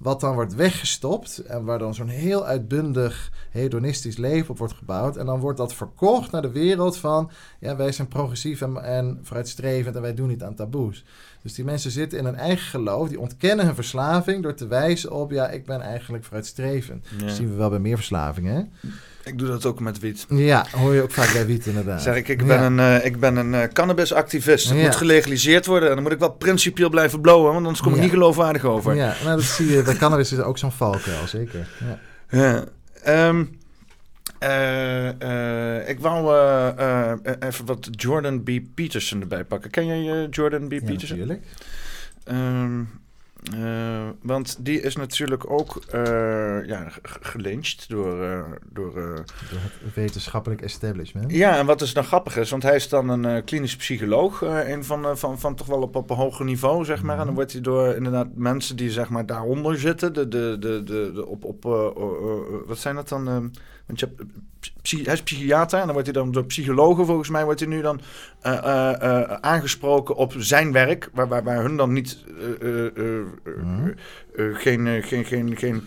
Wat 0.03 0.21
dan 0.21 0.35
wordt 0.35 0.55
weggestopt. 0.55 1.39
En 1.39 1.65
waar 1.65 1.79
dan 1.79 1.95
zo'n 1.95 2.09
heel 2.09 2.47
uitbundig 2.47 3.33
hedonistisch 3.51 4.17
leven 4.17 4.51
op 4.51 4.59
wordt 4.59 4.75
gebouwd. 4.75 5.17
En 5.17 5.27
dan 5.27 5.41
wordt 5.41 5.59
dat 5.59 5.75
verkocht 5.75 6.31
naar 6.31 6.43
de 6.43 6.51
wereld 6.51 6.97
van... 6.97 7.31
Ja, 7.59 7.77
wij 7.77 7.93
zijn 7.93 8.09
progressief 8.09 8.61
en, 8.61 8.85
en 8.85 9.19
vooruitstrevend 9.23 9.97
en 9.97 10.03
wij 10.03 10.15
doen 10.15 10.29
niet 10.29 10.43
aan 10.43 10.55
taboes. 10.55 11.05
Dus 11.43 11.55
die 11.55 11.65
mensen 11.65 11.91
zitten 11.91 12.19
in 12.19 12.25
hun 12.25 12.37
eigen 12.37 12.67
geloof. 12.67 13.09
Die 13.09 13.21
ontkennen 13.21 13.65
hun 13.67 13.75
verslaving 13.75 14.43
door 14.43 14.55
te 14.55 14.67
wijzen 14.67 15.13
op... 15.13 15.31
ja, 15.31 15.49
ik 15.49 15.65
ben 15.67 15.81
eigenlijk 15.81 16.25
vooruitstrevend. 16.25 17.07
Ja. 17.19 17.27
Dat 17.27 17.35
zien 17.35 17.49
we 17.49 17.55
wel 17.55 17.71
bij 17.71 17.79
meer 17.79 17.97
verslavingen, 17.97 18.55
hè? 18.55 18.89
Ik 19.25 19.39
doe 19.39 19.49
dat 19.49 19.67
ook 19.67 19.81
met 19.81 19.99
wiet. 19.99 20.27
Ja, 20.29 20.67
hoor 20.71 20.95
je 20.95 21.03
ook 21.03 21.11
vaak 21.11 21.33
bij 21.33 21.47
wiet 21.47 21.67
inderdaad. 21.67 22.03
Zeg 22.03 22.17
ik, 22.17 22.29
ik 22.29 22.47
ben, 22.47 22.59
ja. 22.59 22.67
een, 22.67 22.99
uh, 22.99 23.05
ik 23.05 23.21
ben 23.21 23.37
een 23.37 23.53
uh, 23.53 23.63
cannabisactivist. 23.73 24.69
Het 24.69 24.79
ja. 24.79 24.83
moet 24.83 24.97
gelegaliseerd 24.97 25.67
worden. 25.67 25.89
En 25.89 25.95
dan 25.95 26.03
moet 26.03 26.13
ik 26.13 26.19
wel 26.19 26.33
principieel 26.33 26.89
blijven 26.89 27.21
blowen, 27.21 27.53
want 27.53 27.57
anders 27.57 27.81
kom 27.81 27.91
ik 27.91 27.97
ja. 27.97 28.03
niet 28.03 28.13
geloofwaardig 28.13 28.65
over. 28.65 28.95
Ja, 28.95 29.15
nou, 29.25 29.37
dat 29.37 29.45
zie 29.45 29.71
je. 29.73 29.83
Bij 29.83 29.95
cannabis 29.95 30.33
is 30.33 30.39
ook 30.39 30.59
zo'n 30.59 30.73
valkuil, 30.73 31.27
zeker. 31.27 31.69
Ja. 32.31 32.65
ja. 33.05 33.29
Um, 33.29 33.61
Uh, 34.43 35.05
uh, 35.05 35.89
ik 35.89 36.01
wou 36.01 36.35
even 37.41 37.67
wat 37.67 37.89
Jordan 37.91 38.43
B. 38.43 38.51
Peterson 38.75 39.21
erbij 39.21 39.45
pakken. 39.45 39.71
Ken 39.71 39.87
jij 40.05 40.27
Jordan 40.31 40.69
B. 40.69 40.73
Ja, 40.73 40.81
Peterson? 40.85 41.19
natuurlijk. 41.19 41.45
Um, 42.31 42.89
uh, 43.55 44.09
want 44.23 44.65
die 44.65 44.81
is 44.81 44.97
natuurlijk 44.97 45.51
ook 45.51 45.83
uh, 45.95 46.67
ja, 46.67 46.87
gelyncht 47.03 47.89
door... 47.89 48.23
Uh, 48.23 48.43
door, 48.73 49.25
het 49.85 49.95
wetenschappelijk 49.95 50.63
establishment. 50.63 51.33
Ja, 51.33 51.59
en 51.59 51.67
wat 51.67 51.81
is 51.81 51.93
dan 51.93 52.05
grappig 52.05 52.37
is, 52.37 52.51
want 52.51 52.63
hij 52.63 52.75
is 52.75 52.89
dan 52.89 53.09
een 53.09 53.45
klinisch 53.45 53.77
psycholoog. 53.77 54.41
een 54.43 54.85
van, 54.85 55.19
van, 55.19 55.41
van 55.41 55.55
toch 55.55 55.67
wel 55.67 55.83
op, 55.83 55.97
op 55.97 56.11
een 56.11 56.17
hoger 56.17 56.45
niveau, 56.45 56.85
zeg 56.85 57.03
maar. 57.03 57.03
Mm 57.03 57.11
-hmm. 57.11 57.21
En 57.21 57.27
dan 57.27 57.35
wordt 57.35 57.53
hij 57.53 57.61
door 57.61 57.95
inderdaad 57.95 58.29
mensen 58.35 58.77
die 58.77 58.91
zeg 58.91 59.09
maar 59.09 59.27
daaronder 59.27 59.79
zitten. 59.79 60.13
De, 60.13 60.29
de, 60.29 60.57
de, 60.59 60.83
de, 60.85 61.11
de 61.15 61.27
op, 61.27 61.45
op 61.45 61.63
wat 62.67 62.79
zijn 62.79 62.95
dat 62.95 63.09
dan? 63.09 63.53
Hij 64.83 65.13
is 65.13 65.23
psychiater 65.23 65.79
en 65.79 65.85
dan 65.85 65.93
wordt 65.93 66.09
hij 66.13 66.23
dan 66.23 66.33
door 66.33 66.45
psychologen 66.45 67.07
volgens 67.07 67.29
mij 67.29 67.45
wordt 67.45 67.61
hij 67.61 67.69
nu 67.69 67.81
dan 67.81 68.01
uh, 68.47 68.53
uh, 68.53 68.93
uh, 69.03 69.23
aangesproken 69.23 70.17
op 70.17 70.35
zijn 70.39 70.73
werk, 70.73 71.11
waar, 71.13 71.29
waar, 71.29 71.43
waar 71.43 71.63
hun 71.63 71.77
dan 71.77 71.93
niet 71.93 72.25
mm. 73.63 73.95
geen, 74.35 75.03
geen, 75.03 75.25
geen, 75.25 75.57
geen 75.57 75.83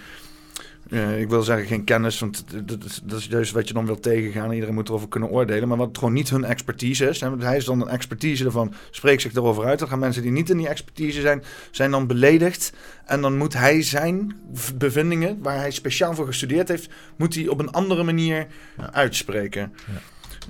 uh, 0.90 1.22
ik 1.22 1.30
wil 1.30 1.42
zeggen 1.42 1.68
geen 1.68 1.84
kennis, 1.84 2.20
want 2.20 2.44
dat 2.68 2.84
is, 2.84 3.02
dat 3.04 3.20
is 3.20 3.26
juist 3.26 3.52
wat 3.52 3.68
je 3.68 3.74
dan 3.74 3.86
wil 3.86 4.00
tegengaan. 4.00 4.52
Iedereen 4.52 4.74
moet 4.76 4.90
erover 4.90 5.08
kunnen 5.08 5.30
oordelen. 5.30 5.68
Maar 5.68 5.78
wat 5.78 5.98
gewoon 5.98 6.14
niet 6.14 6.30
hun 6.30 6.44
expertise 6.44 7.10
is. 7.10 7.22
Hè, 7.22 7.38
hij 7.38 7.58
is 7.58 7.66
dan 7.66 7.82
een 7.82 7.88
expertise 7.88 8.46
ervan, 8.46 8.74
spreekt 8.92 9.22
zich 9.22 9.34
erover 9.34 9.66
uit. 9.66 9.80
Dan 9.80 9.88
gaan 9.88 10.00
mensen 10.00 10.22
die 10.22 10.32
niet 10.32 10.50
in 10.50 10.58
die 10.58 10.68
expertise 10.68 11.22
zijn, 11.22 11.44
zijn 11.72 11.92
dan 11.92 12.08
beledigd. 12.08 12.74
En 13.06 13.22
dan 13.22 13.38
moet 13.38 13.54
hij 13.54 13.82
zijn 13.82 14.36
bevindingen, 14.76 15.38
waar 15.42 15.58
hij 15.58 15.72
speciaal 15.72 16.16
voor 16.16 16.26
gestudeerd 16.26 16.68
heeft, 16.68 16.90
moet 17.16 17.36
hij 17.36 17.48
op 17.48 17.60
een 17.60 17.72
andere 17.72 18.04
manier 18.04 18.48
ja. 18.78 18.94
uitspreken. 18.94 19.74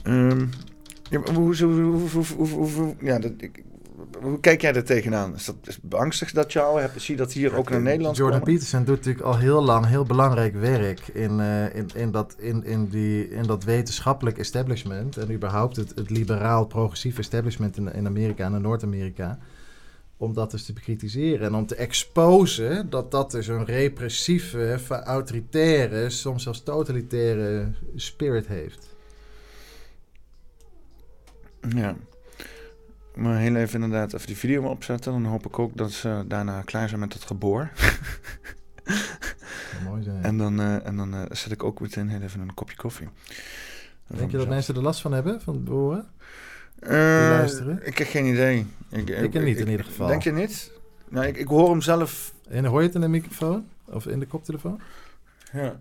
Ja. 0.04 0.12
Um, 0.12 0.50
ja, 1.10 1.20
hoe, 1.34 1.56
hoe, 1.56 2.10
hoe, 2.36 2.70
hoe, 2.70 2.96
ja, 3.00 3.20
dat, 3.20 3.32
ik, 3.38 3.64
hoe 4.22 4.40
kijk 4.40 4.62
jij 4.62 4.74
er 4.74 4.84
tegenaan? 4.84 5.36
Is 5.36 5.46
dat 5.46 5.56
is 5.64 5.80
beangstig 5.82 6.32
dat 6.32 6.54
jou 6.54 6.82
hebt? 6.82 7.02
Zie 7.02 7.16
je 7.16 7.22
dat 7.22 7.32
hier 7.32 7.56
ook 7.56 7.70
in 7.70 7.84
Nederland 7.84 8.18
Jordan 8.18 8.40
komen? 8.40 8.54
Peterson 8.54 8.84
doet 8.84 8.96
natuurlijk 8.98 9.26
al 9.26 9.38
heel 9.38 9.64
lang 9.64 9.86
heel 9.86 10.04
belangrijk 10.04 10.54
werk 10.54 11.08
in, 11.08 11.40
uh, 11.40 11.76
in, 11.76 11.90
in, 11.94 12.12
dat, 12.12 12.36
in, 12.38 12.64
in, 12.64 12.88
die, 12.88 13.30
in 13.30 13.44
dat 13.44 13.64
wetenschappelijk 13.64 14.38
establishment. 14.38 15.18
En 15.18 15.32
überhaupt 15.32 15.76
het, 15.76 15.92
het 15.96 16.10
liberaal-progressief 16.10 17.18
establishment 17.18 17.78
in, 17.78 17.94
in 17.94 18.08
Amerika 18.08 18.46
en 18.46 18.54
in 18.54 18.62
Noord-Amerika. 18.62 19.40
Om 20.18 20.34
dat 20.34 20.52
dus 20.52 20.66
te 20.66 20.74
bekritiseren 20.74 21.48
en 21.48 21.56
om 21.56 21.66
te 21.66 21.76
exposen 21.76 22.90
dat 22.90 23.12
dat 23.12 23.32
dus 23.32 23.48
een 23.48 23.66
repressieve, 23.66 24.80
autoritaire, 25.04 26.10
soms 26.10 26.44
zelfs 26.44 26.64
totalitaire 26.64 27.72
spirit 27.96 28.48
heeft. 28.48 28.96
Ja. 31.70 31.96
Maar 33.16 33.38
heel 33.38 33.56
even 33.56 33.84
inderdaad 33.84 34.14
even 34.14 34.28
die 34.28 34.38
video 34.38 34.64
opzetten. 34.64 35.12
Dan 35.12 35.26
hoop 35.26 35.46
ik 35.46 35.60
ook 35.60 35.78
dat 35.78 35.92
ze 35.92 36.24
daarna 36.28 36.62
klaar 36.62 36.88
zijn 36.88 37.00
met 37.00 37.14
het 37.14 37.24
geboor. 37.24 37.72
mooi 39.90 40.04
zijn. 40.04 40.24
En 40.24 40.38
dan, 40.38 40.60
uh, 40.60 40.86
en 40.86 40.96
dan 40.96 41.16
uh, 41.16 41.22
zet 41.32 41.52
ik 41.52 41.64
ook 41.64 41.80
meteen 41.80 42.10
heel 42.10 42.22
even 42.22 42.42
een 42.42 42.54
kopje 42.54 42.76
koffie. 42.76 43.08
Denk 44.08 44.32
je 44.32 44.38
dat 44.38 44.48
mensen 44.48 44.76
er 44.76 44.82
last 44.82 45.02
van 45.02 45.12
hebben, 45.12 45.42
van 45.42 45.54
het 45.54 45.64
boren? 45.64 46.06
Uh, 46.80 46.90
luisteren? 46.90 47.80
Ik 47.84 47.98
heb 47.98 48.08
geen 48.08 48.26
idee. 48.26 48.66
Ik, 48.90 49.10
ik, 49.10 49.34
ik 49.34 49.44
niet 49.44 49.60
in 49.60 49.70
ieder 49.70 49.86
geval. 49.86 50.08
Denk 50.08 50.24
je 50.24 50.32
niet? 50.32 50.72
Nou, 51.10 51.26
ik, 51.26 51.38
ik 51.38 51.48
hoor 51.48 51.70
hem 51.70 51.82
zelf. 51.82 52.34
En 52.50 52.66
hoor 52.66 52.80
je 52.80 52.86
het 52.86 52.96
in 52.96 53.02
de 53.02 53.08
microfoon? 53.08 53.68
Of 53.86 54.08
in 54.08 54.20
de 54.20 54.26
koptelefoon? 54.26 54.82
Ja. 55.54 55.80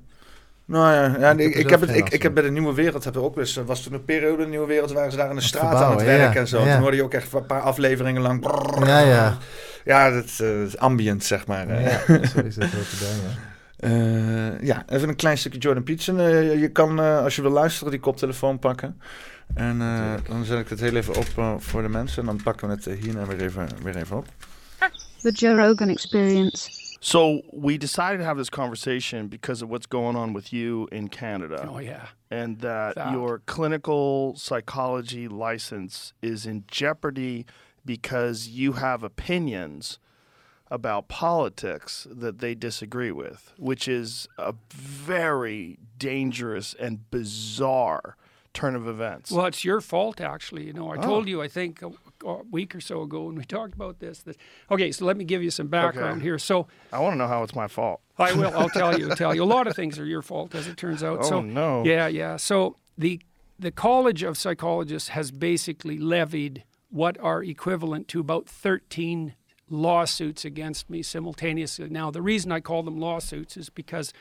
Nou 0.67 0.93
ja, 0.95 1.17
ja 1.19 1.31
ik, 1.31 1.55
ik, 1.55 1.71
heb 1.71 1.81
het, 1.81 1.97
ik, 1.97 2.09
ik 2.09 2.23
heb 2.23 2.35
bij 2.35 2.43
de 2.43 2.51
Nieuwe 2.51 2.75
Wereld, 2.75 3.05
heb 3.05 3.15
er 3.15 3.23
ook 3.23 3.37
eens, 3.37 3.61
was 3.67 3.83
toen 3.83 3.93
een 3.93 4.05
periode 4.05 4.37
in 4.37 4.45
de 4.45 4.51
Nieuwe 4.51 4.67
Wereld, 4.67 4.93
waren 4.93 5.11
ze 5.11 5.17
daar 5.17 5.31
in 5.31 5.37
de 5.37 5.43
straat 5.43 5.75
aan 5.75 5.91
het 5.91 6.03
werken 6.03 6.35
ja, 6.35 6.41
en 6.41 6.49
zo. 6.49 6.65
Ja. 6.65 6.73
Toen 6.73 6.81
hoorde 6.81 6.97
je 6.97 7.03
ook 7.03 7.15
echt 7.15 7.33
een 7.33 7.47
paar 7.47 7.61
afleveringen 7.61 8.23
lang. 8.23 8.41
Brrr, 8.41 8.87
ja, 8.87 8.99
ja. 8.99 9.37
Ja, 9.85 10.11
dat 10.11 10.25
is 10.25 10.41
uh, 10.41 10.75
ambient, 10.77 11.25
zeg 11.25 11.47
maar. 11.47 11.83
Ja, 11.83 12.01
zo 12.07 12.41
is 12.41 12.57
het 12.57 12.65
ook 12.65 12.87
gedaan, 12.87 13.17
ja. 13.23 13.53
Uh, 13.81 14.61
ja, 14.71 14.85
even 14.89 15.09
een 15.09 15.17
klein 15.17 15.39
stukje 15.39 15.59
Jordan 15.59 15.83
Peterson. 15.83 16.19
Uh, 16.19 16.61
je 16.61 16.69
kan, 16.69 17.01
uh, 17.01 17.23
als 17.23 17.37
je 17.37 17.43
wil 17.43 17.51
luisteren, 17.51 17.91
die 17.91 18.01
koptelefoon 18.01 18.59
pakken. 18.59 19.01
En 19.55 19.79
dan 20.29 20.45
zet 20.45 20.59
ik 20.59 20.69
het 20.69 20.81
heel 20.81 20.97
even 20.97 21.17
op 21.17 21.63
voor 21.63 21.83
de 21.83 21.89
mensen. 21.89 22.21
En 22.21 22.27
dan 22.27 22.41
pakken 22.43 22.69
we 22.69 22.75
het 22.75 23.01
hierna 23.01 23.27
weer 23.27 23.41
even, 23.41 23.69
weer 23.83 23.97
even 23.97 24.17
op. 24.17 24.27
The 25.23 25.31
Joe 25.31 25.55
Rogan 25.55 25.89
Experience. 25.89 26.84
So 27.05 27.43
we 27.53 27.77
decided 27.77 28.17
to 28.19 28.25
have 28.25 28.39
this 28.39 28.49
conversation 28.49 29.29
because 29.29 29.61
of 29.61 29.69
what's 29.69 29.85
going 29.85 30.17
on 30.17 30.33
with 30.33 30.55
you 30.55 30.89
in 30.91 31.09
Canada. 31.09 31.69
Oh 31.71 31.79
yeah. 31.79 32.07
And 32.31 32.61
that, 32.61 32.97
your 33.13 33.41
clinical 33.41 34.35
psychology 34.37 35.29
license 35.29 36.15
is 36.23 36.47
in 36.47 36.65
jeopardy 36.67 37.45
because 37.85 38.49
you 38.49 38.73
have 38.73 39.03
opinions 39.03 39.99
about 40.71 41.09
politics 41.09 42.07
that 42.11 42.39
they 42.39 42.55
disagree 42.55 43.13
with, 43.13 43.53
which 43.59 43.87
is 43.87 44.27
a 44.39 44.55
very 44.73 45.79
dangerous 45.99 46.73
and 46.81 47.11
bizarre 47.11 48.17
turn 48.55 48.75
of 48.75 48.89
events. 48.89 49.31
Well, 49.31 49.45
it's 49.45 49.63
your 49.63 49.83
fault, 49.83 50.23
actually. 50.23 50.65
You 50.65 50.73
know, 50.73 50.91
I 50.91 50.97
oh. 50.97 51.03
told 51.03 51.29
you, 51.29 51.43
I 51.43 51.49
think, 51.49 51.83
week 52.51 52.75
or 52.75 52.81
so 52.81 53.03
ago 53.03 53.25
when 53.25 53.37
we 53.37 53.45
talked 53.59 53.75
about 53.75 53.99
this. 54.01 54.23
That 54.23 54.37
okay, 54.71 54.93
so 54.93 55.05
let 55.05 55.17
me 55.17 55.25
give 55.25 55.43
you 55.43 55.51
some 55.51 55.69
background 55.69 56.17
Okay. 56.17 56.23
here. 56.23 56.39
So 56.39 56.67
I 56.93 56.99
want 57.01 57.15
to 57.15 57.19
know 57.19 57.29
how 57.29 57.43
it's 57.43 57.55
my 57.55 57.69
fault. 57.69 58.01
I 58.19 58.33
will. 58.33 58.53
I'll 58.57 58.69
tell 58.69 58.99
you. 58.99 59.09
Tell 59.17 59.35
you. 59.35 59.43
A 59.43 59.45
lot 59.45 59.67
of 59.67 59.75
things 59.75 59.99
are 59.99 60.05
your 60.07 60.23
fault, 60.23 60.55
as 60.55 60.67
it 60.69 60.77
turns 60.77 61.03
out. 61.03 61.21
Oh 61.21 61.29
so 61.29 61.41
no. 61.41 61.85
yeah, 61.85 62.07
yeah. 62.07 62.37
So 62.37 62.77
the 62.97 63.21
the 63.59 63.71
College 63.71 64.23
of 64.23 64.37
Psychologists 64.37 65.11
has 65.11 65.31
basically 65.31 65.99
levied 65.99 66.65
what 66.91 67.19
are 67.21 67.43
equivalent 67.43 68.07
to 68.09 68.21
about 68.21 68.47
13 68.49 69.35
lawsuits 69.71 70.45
against 70.45 70.89
me 70.91 71.03
simultaneously. 71.03 71.89
Now, 71.89 72.11
the 72.11 72.23
reason 72.23 72.53
I 72.53 72.61
call 72.61 72.83
them 72.83 72.99
lawsuits 72.99 73.57
is 73.57 73.71
because 73.71 74.13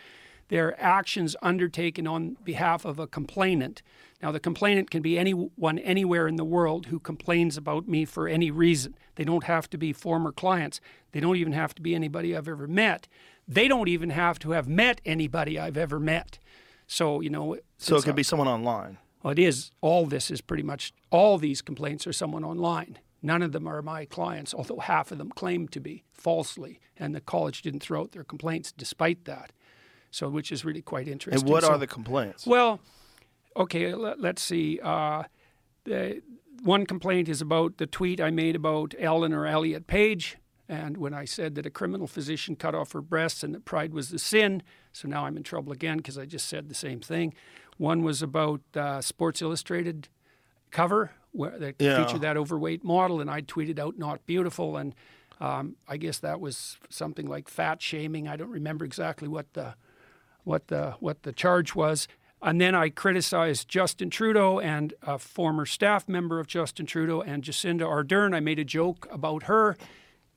they're 0.48 0.80
actions 0.82 1.36
undertaken 1.42 2.08
on 2.08 2.38
behalf 2.44 2.86
of 2.86 3.00
a 3.00 3.08
complainant. 3.08 3.82
Now, 4.24 4.32
the 4.32 4.40
complainant 4.40 4.90
can 4.90 5.02
be 5.02 5.20
anyone 5.20 5.78
anywhere 5.80 6.30
in 6.30 6.38
the 6.38 6.46
world 6.46 6.86
who 6.86 6.98
complains 6.98 7.58
about 7.58 7.90
me 7.90 8.06
for 8.06 8.26
any 8.26 8.52
reason. 8.52 8.96
They 9.16 9.26
don't 9.26 9.44
have 9.44 9.70
to 9.72 9.78
be 9.78 9.92
former 9.92 10.32
clients. 10.32 10.80
They 11.12 11.20
don't 11.20 11.36
even 11.36 11.52
have 11.52 11.76
to 11.76 11.82
be 11.82 11.94
anybody 11.94 12.34
I've 12.34 12.48
ever 12.48 12.66
met. 12.66 13.10
They 13.50 13.68
don't 13.68 13.90
even 13.90 14.12
have 14.12 14.40
to 14.40 14.52
have 14.52 14.66
met 14.66 15.02
anybody 15.06 15.60
I've 15.60 15.76
ever 15.76 16.00
met. 16.00 16.40
So, 16.88 17.20
you 17.20 17.30
know. 17.30 17.58
So 17.78 17.98
it 17.98 18.06
could 18.06 18.16
be 18.16 18.24
someone 18.24 18.48
online. 18.48 18.98
Well, 19.24 19.34
it 19.34 19.40
is. 19.40 19.72
All 19.82 20.06
this 20.06 20.32
is 20.32 20.40
pretty 20.40 20.64
much, 20.64 20.94
all 21.12 21.38
these 21.38 21.62
complaints 21.62 22.08
are 22.08 22.14
someone 22.14 22.46
online. 22.46 23.00
None 23.22 23.42
of 23.42 23.52
them 23.52 23.68
are 23.68 23.82
my 23.82 24.06
clients, 24.06 24.54
although 24.54 24.80
half 24.80 25.12
of 25.12 25.18
them 25.18 25.32
claim 25.32 25.68
to 25.68 25.82
be 25.82 26.06
falsely. 26.14 26.80
And 26.96 27.14
the 27.14 27.20
college 27.20 27.62
didn't 27.62 27.82
throw 27.82 28.00
out 28.00 28.14
their 28.14 28.24
complaints 28.24 28.72
despite 28.72 29.26
that. 29.26 29.52
So, 30.12 30.30
which 30.30 30.50
is 30.50 30.64
really 30.64 30.82
quite 30.82 31.10
interesting. 31.10 31.42
And 31.42 31.52
what 31.52 31.64
so, 31.64 31.72
are 31.72 31.78
the 31.78 31.88
complaints? 31.88 32.48
Well, 32.48 32.80
okay, 33.56 33.94
let, 33.94 34.38
us 34.38 34.42
see. 34.44 34.80
Uh, 34.82 35.24
the, 35.86 36.22
one 36.64 36.86
complaint 36.86 37.28
is 37.28 37.42
about 37.42 37.78
the 37.78 37.86
tweet 37.88 38.22
I 38.22 38.30
made 38.32 38.56
about 38.56 38.94
Eleanor 38.98 39.46
Elliot 39.46 39.88
Page. 39.88 40.38
And 40.70 40.98
when 40.98 41.14
I 41.14 41.26
said 41.26 41.56
that 41.56 41.66
a 41.66 41.70
criminal 41.70 42.08
physician 42.08 42.56
cut 42.56 42.74
off 42.74 42.94
her 42.94 43.02
breasts 43.02 43.44
and 43.44 43.54
that 43.54 43.66
pride 43.66 43.94
was 43.94 44.10
the 44.10 44.18
sin, 44.20 44.64
so 44.94 45.08
now 45.08 45.26
I'm 45.26 45.36
in 45.36 45.44
trouble 45.44 45.74
again 45.74 45.98
because 45.98 46.18
I 46.18 46.26
just 46.26 46.48
said 46.48 46.70
the 46.70 46.76
same 46.76 47.02
thing. 47.02 47.34
One 47.78 48.02
was 48.02 48.22
about 48.22 48.62
uh, 48.76 49.02
Sports 49.02 49.42
Illustrated 49.42 50.08
cover 50.72 51.12
where 51.32 51.58
that 51.60 51.76
Yeah. 51.80 52.04
featured 52.06 52.22
that 52.22 52.38
overweight 52.38 52.84
model, 52.84 53.20
and 53.20 53.30
I 53.30 53.42
tweeted 53.42 53.78
out 53.78 53.98
"not 53.98 54.26
beautiful," 54.26 54.78
and 54.78 54.96
um, 55.42 55.76
I 55.88 55.98
guess 55.98 56.20
that 56.20 56.40
was 56.40 56.78
something 56.90 57.28
like 57.28 57.50
fat 57.50 57.82
shaming. 57.82 58.28
I 58.28 58.38
don't 58.38 58.52
remember 58.52 58.86
exactly 58.86 59.28
what 59.28 59.52
the 59.54 59.76
what 60.44 60.68
the 60.68 60.92
what 61.00 61.24
the 61.24 61.34
charge 61.34 61.76
was. 61.76 62.08
And 62.44 62.60
then 62.60 62.76
I 62.76 62.90
criticized 62.90 63.70
Justin 63.70 64.10
Trudeau 64.10 64.60
and 64.60 64.94
a 65.02 65.18
former 65.18 65.66
staff 65.66 66.10
member 66.10 66.40
of 66.40 66.48
Justin 66.48 66.86
Trudeau 66.86 67.22
and 67.22 67.42
Jacinda 67.42 67.84
Ardern. 67.84 68.36
I 68.36 68.42
made 68.42 68.60
a 68.60 68.66
joke 68.66 69.08
about 69.10 69.44
her 69.44 69.78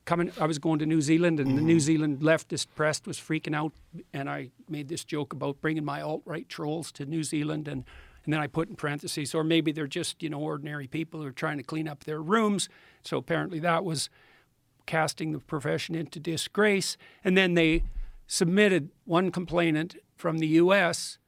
coming. 0.04 0.30
I 0.40 0.46
was 0.46 0.58
going 0.60 0.78
to 0.78 0.86
New 0.86 1.00
Zealand, 1.00 1.40
and 1.40 1.58
the 1.58 1.62
New 1.62 1.74
mm-hmm. 1.74 1.78
Zealand 1.80 2.20
leftist 2.20 2.68
press 2.76 3.02
was 3.04 3.18
freaking 3.18 3.56
out, 3.56 3.72
and 4.12 4.30
I 4.30 4.50
made 4.68 4.88
this 4.88 5.04
joke 5.04 5.32
about 5.32 5.60
bringing 5.60 5.84
my 5.84 6.00
alt 6.00 6.22
right 6.24 6.48
trolls 6.48 6.92
to 6.92 7.04
New 7.04 7.24
Zealand, 7.24 7.68
and 7.68 7.84
and 8.24 8.32
then 8.32 8.40
I 8.40 8.48
put 8.48 8.68
in 8.68 8.74
parentheses, 8.74 9.36
or 9.36 9.44
maybe 9.44 9.70
they're 9.70 9.86
just 9.86 10.22
you 10.22 10.28
know 10.28 10.40
ordinary 10.40 10.86
people 10.86 11.20
who 11.20 11.26
are 11.26 11.32
trying 11.32 11.58
to 11.58 11.62
clean 11.62 11.88
up 11.88 12.04
their 12.04 12.22
rooms. 12.22 12.68
So 13.02 13.18
apparently 13.18 13.58
that 13.60 13.84
was 13.84 14.08
casting 14.86 15.32
the 15.32 15.38
profession 15.40 15.94
into 15.94 16.18
disgrace. 16.20 16.96
And 17.24 17.36
then 17.36 17.54
they 17.54 17.82
submitted 18.26 18.90
one 19.04 19.30
complainant 19.30 19.96
from 20.16 20.38
the 20.38 20.46
U.S. 20.46 21.18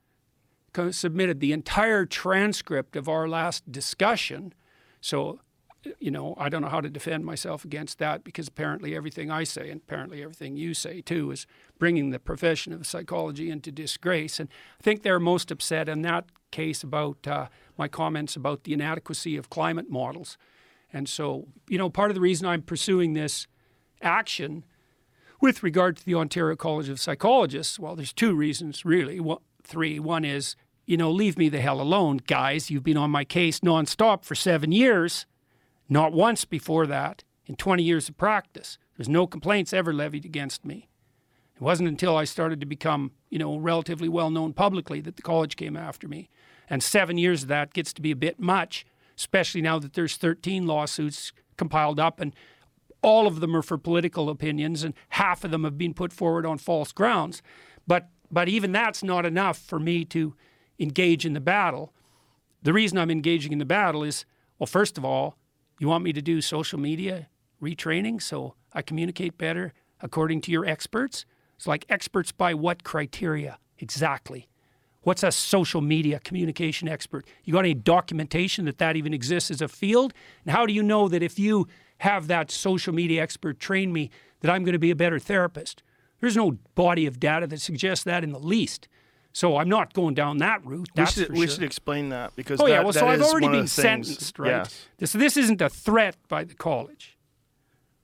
submitted 0.90 1.40
the 1.40 1.52
entire 1.52 2.06
transcript 2.06 2.96
of 2.96 3.08
our 3.08 3.28
last 3.28 3.70
discussion. 3.70 4.52
So 5.00 5.40
you 6.00 6.10
know, 6.10 6.34
I 6.36 6.48
don't 6.48 6.62
know 6.62 6.68
how 6.68 6.80
to 6.80 6.88
defend 6.88 7.24
myself 7.24 7.64
against 7.64 7.98
that 7.98 8.24
because 8.24 8.48
apparently 8.48 8.96
everything 8.96 9.30
I 9.30 9.44
say 9.44 9.70
and 9.70 9.80
apparently 9.80 10.22
everything 10.22 10.56
you 10.56 10.74
say 10.74 11.00
too 11.00 11.30
is 11.30 11.46
bringing 11.78 12.10
the 12.10 12.18
profession 12.18 12.72
of 12.72 12.86
psychology 12.86 13.50
into 13.50 13.70
disgrace. 13.70 14.40
And 14.40 14.48
I 14.78 14.82
think 14.82 15.02
they're 15.02 15.20
most 15.20 15.50
upset 15.50 15.88
in 15.88 16.02
that 16.02 16.26
case 16.50 16.82
about 16.82 17.26
uh, 17.26 17.46
my 17.76 17.88
comments 17.88 18.36
about 18.36 18.64
the 18.64 18.72
inadequacy 18.72 19.36
of 19.36 19.50
climate 19.50 19.90
models. 19.90 20.36
And 20.92 21.08
so, 21.08 21.46
you 21.68 21.78
know, 21.78 21.90
part 21.90 22.10
of 22.10 22.14
the 22.14 22.20
reason 22.20 22.46
I'm 22.46 22.62
pursuing 22.62 23.12
this 23.12 23.46
action 24.02 24.64
with 25.40 25.62
regard 25.62 25.96
to 25.98 26.04
the 26.04 26.14
Ontario 26.14 26.56
College 26.56 26.88
of 26.88 26.98
Psychologists, 26.98 27.78
well, 27.78 27.94
there's 27.94 28.12
two 28.12 28.34
reasons 28.34 28.84
really. 28.84 29.20
Three. 29.68 30.00
One 30.00 30.24
is, 30.24 30.56
you 30.86 30.96
know, 30.96 31.10
leave 31.10 31.38
me 31.38 31.48
the 31.48 31.60
hell 31.60 31.80
alone, 31.80 32.18
guys. 32.26 32.70
You've 32.70 32.82
been 32.82 32.96
on 32.96 33.10
my 33.10 33.24
case 33.24 33.60
nonstop 33.60 34.24
for 34.24 34.34
seven 34.34 34.72
years, 34.72 35.26
not 35.88 36.12
once 36.12 36.44
before 36.44 36.86
that 36.86 37.22
in 37.46 37.54
20 37.54 37.82
years 37.82 38.08
of 38.08 38.16
practice. 38.16 38.78
There's 38.96 39.08
no 39.08 39.26
complaints 39.26 39.72
ever 39.72 39.92
levied 39.92 40.24
against 40.24 40.64
me. 40.64 40.88
It 41.54 41.62
wasn't 41.62 41.88
until 41.88 42.16
I 42.16 42.24
started 42.24 42.60
to 42.60 42.66
become, 42.66 43.12
you 43.30 43.38
know, 43.38 43.56
relatively 43.56 44.08
well 44.08 44.30
known 44.30 44.52
publicly 44.52 45.00
that 45.02 45.16
the 45.16 45.22
college 45.22 45.56
came 45.56 45.76
after 45.76 46.08
me. 46.08 46.30
And 46.70 46.82
seven 46.82 47.18
years 47.18 47.42
of 47.42 47.48
that 47.48 47.72
gets 47.72 47.92
to 47.94 48.02
be 48.02 48.10
a 48.10 48.16
bit 48.16 48.38
much, 48.38 48.86
especially 49.16 49.62
now 49.62 49.78
that 49.78 49.94
there's 49.94 50.16
13 50.16 50.66
lawsuits 50.66 51.32
compiled 51.56 51.98
up 51.98 52.20
and 52.20 52.34
all 53.02 53.26
of 53.26 53.40
them 53.40 53.56
are 53.56 53.62
for 53.62 53.78
political 53.78 54.28
opinions 54.28 54.82
and 54.82 54.94
half 55.10 55.44
of 55.44 55.50
them 55.50 55.64
have 55.64 55.78
been 55.78 55.94
put 55.94 56.12
forward 56.12 56.44
on 56.44 56.58
false 56.58 56.92
grounds. 56.92 57.42
But 57.86 58.08
but 58.30 58.48
even 58.48 58.72
that's 58.72 59.02
not 59.02 59.24
enough 59.24 59.58
for 59.58 59.78
me 59.78 60.04
to 60.06 60.34
engage 60.78 61.24
in 61.26 61.32
the 61.32 61.40
battle. 61.40 61.92
The 62.62 62.72
reason 62.72 62.98
I'm 62.98 63.10
engaging 63.10 63.52
in 63.52 63.58
the 63.58 63.64
battle 63.64 64.02
is 64.02 64.24
well, 64.58 64.66
first 64.66 64.98
of 64.98 65.04
all, 65.04 65.36
you 65.78 65.86
want 65.86 66.02
me 66.02 66.12
to 66.12 66.20
do 66.20 66.40
social 66.40 66.78
media 66.78 67.28
retraining 67.62 68.20
so 68.20 68.54
I 68.72 68.82
communicate 68.82 69.38
better 69.38 69.72
according 70.00 70.40
to 70.42 70.50
your 70.50 70.64
experts? 70.64 71.24
It's 71.56 71.66
like 71.66 71.84
experts 71.88 72.32
by 72.32 72.54
what 72.54 72.84
criteria 72.84 73.58
exactly? 73.78 74.48
What's 75.02 75.22
a 75.22 75.32
social 75.32 75.80
media 75.80 76.20
communication 76.20 76.88
expert? 76.88 77.26
You 77.44 77.52
got 77.52 77.60
any 77.60 77.74
documentation 77.74 78.64
that 78.66 78.78
that 78.78 78.96
even 78.96 79.14
exists 79.14 79.50
as 79.50 79.62
a 79.62 79.68
field? 79.68 80.12
And 80.44 80.54
how 80.54 80.66
do 80.66 80.72
you 80.72 80.82
know 80.82 81.08
that 81.08 81.22
if 81.22 81.38
you 81.38 81.66
have 81.98 82.26
that 82.26 82.50
social 82.50 82.92
media 82.92 83.22
expert 83.22 83.58
train 83.58 83.92
me 83.92 84.10
that 84.40 84.50
I'm 84.50 84.64
going 84.64 84.74
to 84.74 84.78
be 84.78 84.90
a 84.90 84.96
better 84.96 85.18
therapist? 85.18 85.82
There's 86.20 86.36
no 86.36 86.58
body 86.74 87.06
of 87.06 87.20
data 87.20 87.46
that 87.46 87.60
suggests 87.60 88.04
that 88.04 88.24
in 88.24 88.32
the 88.32 88.38
least. 88.38 88.88
So 89.32 89.56
I'm 89.56 89.68
not 89.68 89.92
going 89.92 90.14
down 90.14 90.38
that 90.38 90.64
route. 90.64 90.88
We 90.96 91.06
should 91.06 91.30
we 91.30 91.46
sure. 91.46 91.48
should 91.48 91.62
explain 91.62 92.08
that 92.08 92.34
because 92.34 92.60
Oh 92.60 92.66
yeah, 92.66 92.80
well, 92.80 92.92
that 92.92 93.00
so 93.00 93.06
I've 93.06 93.22
already 93.22 93.48
been 93.48 93.68
sentenced, 93.68 94.38
right? 94.38 94.48
Yes. 94.48 94.88
This 94.98 95.12
this 95.12 95.36
isn't 95.36 95.60
a 95.60 95.68
threat 95.68 96.16
by 96.28 96.44
the 96.44 96.54
college. 96.54 97.16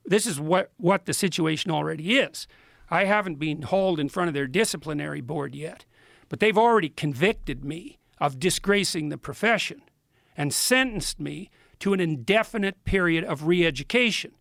This 0.04 0.26
is 0.26 0.38
what 0.38 0.70
what 0.76 1.06
the 1.06 1.14
situation 1.14 1.70
already 1.70 2.18
is. 2.18 2.46
I 2.90 3.04
haven't 3.04 3.36
been 3.36 3.62
hauled 3.62 3.98
in 3.98 4.08
front 4.08 4.28
of 4.28 4.34
their 4.34 4.46
disciplinary 4.46 5.20
board 5.20 5.54
yet, 5.54 5.86
but 6.28 6.40
they've 6.40 6.58
already 6.58 6.90
convicted 6.90 7.64
me 7.64 7.98
of 8.18 8.38
disgracing 8.38 9.08
the 9.08 9.18
profession 9.18 9.82
and 10.36 10.52
sentenced 10.52 11.18
me 11.18 11.50
to 11.80 11.92
an 11.92 12.00
indefinite 12.00 12.84
period 12.84 13.24
of 13.24 13.46
re-education. 13.46 14.32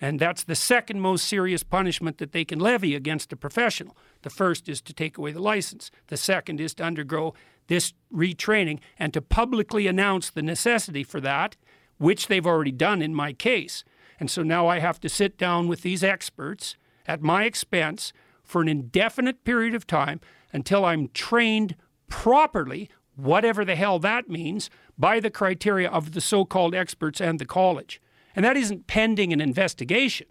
And 0.00 0.20
that's 0.20 0.44
the 0.44 0.54
second 0.54 1.00
most 1.00 1.26
serious 1.26 1.62
punishment 1.62 2.18
that 2.18 2.32
they 2.32 2.44
can 2.44 2.58
levy 2.58 2.94
against 2.94 3.32
a 3.32 3.36
professional. 3.36 3.96
The 4.22 4.30
first 4.30 4.68
is 4.68 4.80
to 4.82 4.92
take 4.92 5.18
away 5.18 5.32
the 5.32 5.40
license. 5.40 5.90
The 6.06 6.16
second 6.16 6.60
is 6.60 6.74
to 6.74 6.84
undergo 6.84 7.34
this 7.66 7.92
retraining 8.12 8.78
and 8.98 9.12
to 9.12 9.20
publicly 9.20 9.86
announce 9.86 10.30
the 10.30 10.42
necessity 10.42 11.02
for 11.02 11.20
that, 11.20 11.56
which 11.98 12.28
they've 12.28 12.46
already 12.46 12.72
done 12.72 13.02
in 13.02 13.14
my 13.14 13.32
case. 13.32 13.82
And 14.20 14.30
so 14.30 14.42
now 14.42 14.68
I 14.68 14.78
have 14.78 15.00
to 15.00 15.08
sit 15.08 15.36
down 15.36 15.68
with 15.68 15.82
these 15.82 16.04
experts 16.04 16.76
at 17.06 17.22
my 17.22 17.44
expense 17.44 18.12
for 18.42 18.62
an 18.62 18.68
indefinite 18.68 19.44
period 19.44 19.74
of 19.74 19.86
time 19.86 20.20
until 20.52 20.84
I'm 20.84 21.08
trained 21.08 21.76
properly, 22.08 22.88
whatever 23.16 23.64
the 23.64 23.76
hell 23.76 23.98
that 23.98 24.28
means, 24.28 24.70
by 24.96 25.20
the 25.20 25.30
criteria 25.30 25.88
of 25.88 26.12
the 26.12 26.20
so 26.20 26.44
called 26.44 26.74
experts 26.74 27.20
and 27.20 27.38
the 27.38 27.44
college. 27.44 28.00
And 28.38 28.44
that 28.44 28.56
isn't 28.56 28.86
pending 28.86 29.32
an 29.32 29.40
investigation. 29.40 30.28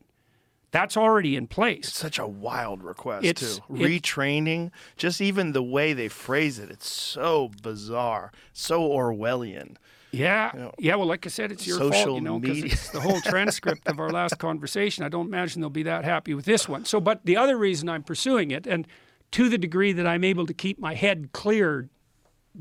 That's 0.71 0.95
already 0.95 1.35
in 1.35 1.47
place. 1.47 1.89
It's 1.89 1.97
Such 1.99 2.17
a 2.17 2.25
wild 2.25 2.81
request 2.81 3.25
It's- 3.25 3.57
too. 3.57 3.73
Retraining, 3.73 4.71
just 4.95 5.19
even 5.19 5.51
the 5.51 5.61
way 5.61 5.91
they 5.91 6.07
phrase 6.07 6.57
it, 6.57 6.69
it's 6.71 6.89
so 6.89 7.51
bizarre, 7.61 8.31
so 8.53 8.79
Orwellian. 8.87 9.75
Yeah, 10.13 10.51
know, 10.55 10.71
yeah. 10.79 10.95
Well, 10.95 11.05
like 11.07 11.25
I 11.25 11.29
said, 11.29 11.51
it's 11.51 11.67
your 11.67 11.79
fault, 11.79 11.93
social 11.95 12.15
you 12.15 12.21
know, 12.21 12.39
because 12.39 12.57
media. 12.61 12.71
it's 12.71 12.91
the 12.91 13.01
whole 13.01 13.19
transcript 13.19 13.85
of 13.89 13.99
our 13.99 14.09
last 14.09 14.39
conversation. 14.47 15.03
I 15.03 15.09
don't 15.09 15.25
imagine 15.27 15.59
they'll 15.59 15.69
be 15.69 15.83
that 15.83 16.05
happy 16.05 16.33
with 16.33 16.45
this 16.45 16.69
one. 16.69 16.85
So, 16.85 17.01
but 17.01 17.25
the 17.25 17.35
other 17.35 17.57
reason 17.57 17.89
I'm 17.89 18.03
pursuing 18.03 18.51
it, 18.51 18.65
and 18.65 18.87
to 19.31 19.49
the 19.49 19.57
degree 19.57 19.91
that 19.91 20.07
I'm 20.07 20.23
able 20.23 20.45
to 20.45 20.53
keep 20.53 20.79
my 20.79 20.93
head 20.95 21.31
clear 21.33 21.89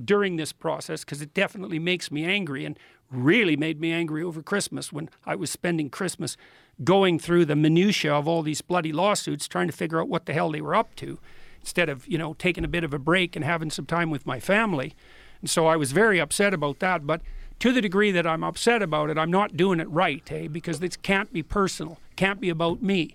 during 0.05 0.34
this 0.36 0.53
process, 0.53 1.05
because 1.05 1.22
it 1.22 1.34
definitely 1.34 1.78
makes 1.78 2.11
me 2.11 2.24
angry, 2.24 2.64
and 2.64 2.76
really 3.11 3.57
made 3.57 3.80
me 3.80 3.92
angry 3.92 4.22
over 4.22 4.42
Christmas 4.42 4.92
when 4.92 5.09
I 5.24 5.34
was 5.36 5.50
spending 5.50 5.90
Christmas 5.90 6.36
going 6.84 7.18
through 7.18 7.44
the 7.44 7.57
minutia 7.57 8.12
of 8.12 8.28
all 8.28 8.42
these 8.42 8.61
bloody 8.61 8.92
lawsuits, 8.92 9.48
trying 9.48 9.66
to 9.66 9.72
figure 9.72 10.00
out 10.00 10.09
what 10.09 10.26
the 10.26 10.32
hell 10.32 10.50
they 10.50 10.61
were 10.61 10.74
up 10.74 10.94
to, 10.96 11.18
instead 11.61 11.88
of 11.88 12.07
you 12.07 12.18
know 12.18 12.34
taking 12.34 12.64
a 12.64 12.68
bit 12.68 12.84
of 12.84 12.92
a 12.92 12.98
break 12.98 13.36
and 13.36 13.44
having 13.44 13.70
some 13.70 13.86
time 13.86 14.11
with 14.11 14.26
my 14.26 14.40
family. 14.40 14.94
And 15.40 15.50
so 15.50 15.66
I 15.66 15.76
was 15.76 15.92
very 15.92 16.18
upset 16.20 16.54
about 16.54 16.80
that. 16.80 17.07
But 17.07 17.20
to 17.61 17.72
the 17.72 17.80
degree 17.80 18.11
that 18.11 18.26
I'm 18.26 18.44
upset 18.44 18.82
about 18.82 19.11
it, 19.11 19.18
I'm 19.18 19.30
not 19.30 19.57
doing 19.57 19.80
it 19.80 19.88
right, 19.90 20.22
eh? 20.30 20.48
Because 20.48 20.80
this 20.80 20.96
can't 20.96 21.32
be 21.32 21.42
personal, 21.42 21.98
can't 22.16 22.40
be 22.40 22.48
about 22.48 22.82
me. 22.82 23.14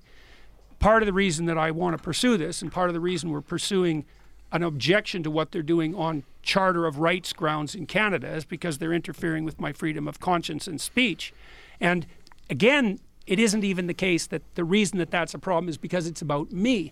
Part 0.79 1.03
of 1.03 1.05
the 1.05 1.13
reason 1.13 1.45
that 1.45 1.57
I 1.57 1.69
want 1.71 1.95
to 1.95 2.01
pursue 2.01 2.37
this, 2.37 2.61
and 2.61 2.71
part 2.71 2.89
of 2.89 2.93
the 2.95 2.99
reason 2.99 3.29
we're 3.29 3.41
pursuing 3.41 4.05
an 4.51 4.63
objection 4.63 5.23
to 5.23 5.31
what 5.31 5.51
they're 5.51 5.61
doing 5.61 5.95
on 5.95 6.23
Charter 6.41 6.85
of 6.85 6.99
Rights 6.99 7.33
grounds 7.33 7.75
in 7.75 7.85
Canada, 7.85 8.27
is 8.27 8.45
because 8.45 8.77
they're 8.77 8.93
interfering 8.93 9.45
with 9.45 9.59
my 9.59 9.71
freedom 9.71 10.07
of 10.07 10.19
conscience 10.19 10.67
and 10.67 10.81
speech. 10.81 11.33
And 11.79 12.05
again, 12.49 12.99
it 13.27 13.39
isn't 13.39 13.63
even 13.63 13.87
the 13.87 13.93
case 13.93 14.27
that 14.27 14.41
the 14.55 14.63
reason 14.63 14.97
that 14.99 15.11
that's 15.11 15.33
a 15.33 15.39
problem 15.39 15.69
is 15.69 15.77
because 15.77 16.07
it's 16.07 16.21
about 16.21 16.51
me. 16.51 16.91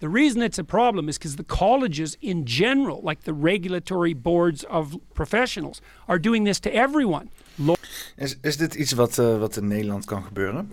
The 0.00 0.08
reason 0.08 0.42
it's 0.42 0.58
a 0.58 0.64
problem 0.64 1.08
is 1.08 1.16
because 1.16 1.36
the 1.36 1.44
colleges 1.44 2.16
in 2.20 2.44
general, 2.44 3.00
like 3.02 3.22
the 3.22 3.32
regulatory 3.32 4.14
boards 4.14 4.64
of 4.64 4.96
professionals, 5.14 5.80
are 6.08 6.18
doing 6.18 6.44
this 6.44 6.58
to 6.60 6.74
everyone. 6.74 7.30
Is, 8.16 8.36
is 8.42 8.56
dit 8.56 8.74
iets 8.74 8.92
wat, 8.92 9.18
eh, 9.18 9.38
wat 9.38 9.56
in 9.56 9.68
Nederland 9.68 10.04
kan 10.04 10.22
gebeuren? 10.22 10.70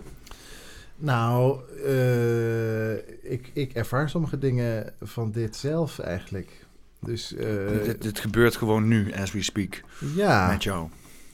Nou, 1.02 1.60
eh, 1.86 2.92
ik, 3.32 3.50
ik 3.52 3.72
ervaar 3.72 4.08
sommige 4.08 4.38
dingen 4.38 4.92
van 5.02 5.30
dit 5.30 5.56
zelf 5.56 5.98
eigenlijk. 5.98 6.66
Dus 7.00 7.34
eh, 7.34 7.82
dit, 7.84 8.02
dit 8.02 8.18
gebeurt 8.20 8.56
gewoon 8.56 8.88
nu, 8.88 9.12
as 9.14 9.32
we 9.32 9.42
speak, 9.42 9.80
ja, 10.14 10.48
met 10.48 10.62
jou. 10.62 10.88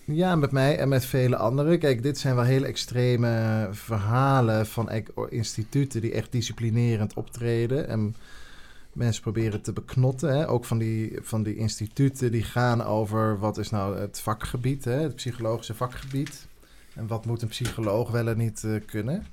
ja, 0.05 0.37
met 0.37 0.51
mij 0.51 0.79
en 0.79 0.89
met 0.89 1.05
vele 1.05 1.37
anderen. 1.37 1.79
Kijk, 1.79 2.03
dit 2.03 2.19
zijn 2.19 2.35
wel 2.35 2.45
hele 2.45 2.67
extreme 2.67 3.69
verhalen 3.71 4.67
van 4.67 4.89
ek- 4.91 5.09
instituten 5.29 6.01
die 6.01 6.13
echt 6.13 6.33
disciplinerend 6.33 7.15
optreden. 7.15 7.89
En 7.89 8.15
mensen 8.93 9.23
proberen 9.23 9.63
te 9.63 9.73
beknotten. 9.73 10.37
Hè? 10.39 10.49
Ook 10.49 10.65
van 10.65 10.79
die, 10.79 11.19
van 11.23 11.43
die 11.43 11.57
instituten 11.57 12.33
die 12.33 12.43
gaan 12.45 12.85
over 12.85 13.39
wat 13.39 13.59
is 13.59 13.71
nou 13.71 13.99
het 13.99 14.21
vakgebied, 14.21 14.85
hè? 14.85 15.01
het 15.03 15.15
psychologische 15.17 15.75
vakgebied. 15.75 16.47
En 16.95 17.07
wat 17.07 17.25
moet 17.27 17.43
een 17.43 17.49
psycholoog 17.49 18.11
wel 18.11 18.29
en 18.29 18.39
niet 18.39 18.65
eh, 18.65 18.71
kunnen. 18.87 19.27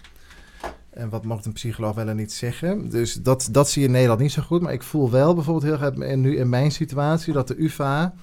En 0.90 1.10
wat 1.10 1.24
mag 1.24 1.46
een 1.46 1.54
psycholoog 1.54 1.96
wel 1.96 2.08
en 2.08 2.16
niet 2.16 2.32
zeggen. 2.32 2.90
Dus 2.90 3.14
dat, 3.14 3.48
dat 3.52 3.70
zie 3.70 3.82
je 3.82 3.88
in 3.88 3.94
Nederland 3.94 4.20
niet 4.20 4.32
zo 4.32 4.42
goed. 4.42 4.62
Maar 4.62 4.74
ik 4.74 4.84
voel 4.84 5.12
wel 5.12 5.34
bijvoorbeeld 5.34 5.80
heel 5.80 5.88
erg 5.88 6.16
nu 6.16 6.38
in 6.38 6.50
mijn 6.50 6.72
situatie 6.72 7.34
dat 7.34 7.48
de 7.48 7.64
UvA 7.64 8.14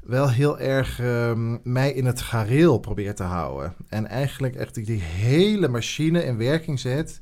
wel 0.00 0.30
heel 0.30 0.58
erg 0.58 1.00
ehm, 1.00 1.56
mij 1.62 1.92
in 1.92 2.06
het 2.06 2.20
gareel 2.20 2.78
probeert 2.78 3.16
te 3.16 3.22
houden. 3.22 3.74
En 3.88 4.06
eigenlijk 4.06 4.56
echt 4.56 4.74
die, 4.74 4.84
die 4.84 5.00
hele 5.00 5.68
machine 5.68 6.24
in 6.24 6.36
werking 6.36 6.80
zet 6.80 7.18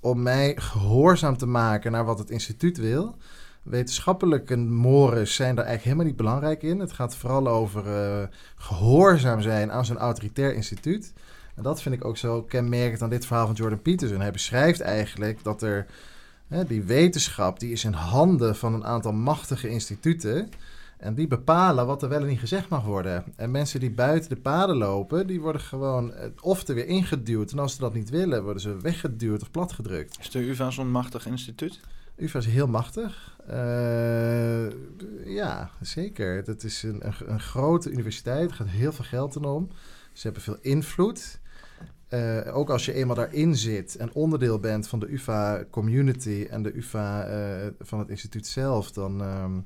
om 0.00 0.22
mij 0.22 0.56
gehoorzaam 0.56 1.36
te 1.36 1.46
maken 1.46 1.92
naar 1.92 2.04
wat 2.04 2.18
het 2.18 2.30
instituut 2.30 2.76
wil. 2.78 3.16
Wetenschappelijke 3.62 4.56
mores 4.56 5.34
zijn 5.34 5.54
daar 5.54 5.64
eigenlijk 5.64 5.84
helemaal 5.84 6.04
niet 6.04 6.16
belangrijk 6.16 6.62
in. 6.62 6.78
Het 6.78 6.92
gaat 6.92 7.16
vooral 7.16 7.48
over 7.48 7.86
eh, 7.86 8.26
gehoorzaam 8.56 9.40
zijn 9.40 9.72
aan 9.72 9.84
zo'n 9.84 9.98
autoritair 9.98 10.54
instituut. 10.54 11.12
En 11.56 11.62
dat 11.62 11.82
vind 11.82 11.94
ik 11.94 12.04
ook 12.04 12.16
zo 12.16 12.42
kenmerkend 12.42 13.02
aan 13.02 13.10
dit 13.10 13.26
verhaal 13.26 13.46
van 13.46 13.54
Jordan 13.54 13.82
Peterson. 13.82 14.20
Hij 14.20 14.30
beschrijft 14.30 14.80
eigenlijk 14.80 15.44
dat 15.44 15.62
er 15.62 15.86
hè, 16.48 16.64
die 16.64 16.82
wetenschap 16.82 17.60
die 17.60 17.72
is 17.72 17.84
in 17.84 17.92
handen 17.92 18.56
van 18.56 18.74
een 18.74 18.84
aantal 18.84 19.12
machtige 19.12 19.68
instituten. 19.68 20.50
En 20.98 21.14
die 21.14 21.26
bepalen 21.26 21.86
wat 21.86 22.02
er 22.02 22.08
wel 22.08 22.20
en 22.20 22.26
niet 22.26 22.38
gezegd 22.38 22.68
mag 22.68 22.84
worden. 22.84 23.24
En 23.36 23.50
mensen 23.50 23.80
die 23.80 23.90
buiten 23.90 24.28
de 24.28 24.36
paden 24.36 24.76
lopen, 24.76 25.26
die 25.26 25.40
worden 25.40 25.60
gewoon 25.60 26.14
eh, 26.14 26.28
of 26.40 26.68
er 26.68 26.74
weer 26.74 26.86
ingeduwd. 26.86 27.52
En 27.52 27.58
als 27.58 27.72
ze 27.72 27.78
dat 27.78 27.94
niet 27.94 28.10
willen, 28.10 28.42
worden 28.42 28.62
ze 28.62 28.80
weggeduwd 28.80 29.42
of 29.42 29.50
platgedrukt. 29.50 30.18
Is 30.20 30.30
de 30.30 30.48
UvA 30.48 30.70
zo'n 30.70 30.90
machtig 30.90 31.26
instituut? 31.26 31.80
UvA 32.16 32.38
is 32.38 32.46
heel 32.46 32.66
machtig. 32.66 33.36
Eh, 33.46 34.70
ja, 35.24 35.24
Ja, 35.24 35.70
zeker. 35.80 36.44
Dat 36.44 36.62
is 36.62 36.82
een, 36.82 37.06
een, 37.06 37.14
een 37.26 37.40
grote 37.40 37.90
universiteit. 37.90 38.50
Er 38.50 38.56
gaat 38.56 38.68
heel 38.68 38.92
veel 38.92 39.04
geld 39.04 39.36
in 39.36 39.44
om. 39.44 39.68
Ze 40.12 40.22
hebben 40.22 40.42
veel 40.42 40.58
invloed. 40.60 41.40
Eh, 42.08 42.56
ook 42.56 42.70
als 42.70 42.84
je 42.84 42.92
eenmaal 42.92 43.16
daarin 43.16 43.56
zit 43.56 43.96
en 43.96 44.12
onderdeel 44.12 44.58
bent 44.58 44.88
van 44.88 44.98
de 44.98 45.12
UvA-community 45.12 46.46
en 46.50 46.62
de 46.62 46.76
UvA 46.76 47.26
eh, 47.26 47.66
van 47.80 47.98
het 47.98 48.08
instituut 48.08 48.46
zelf, 48.46 48.92
dan 48.92 49.22
ehm, 49.22 49.60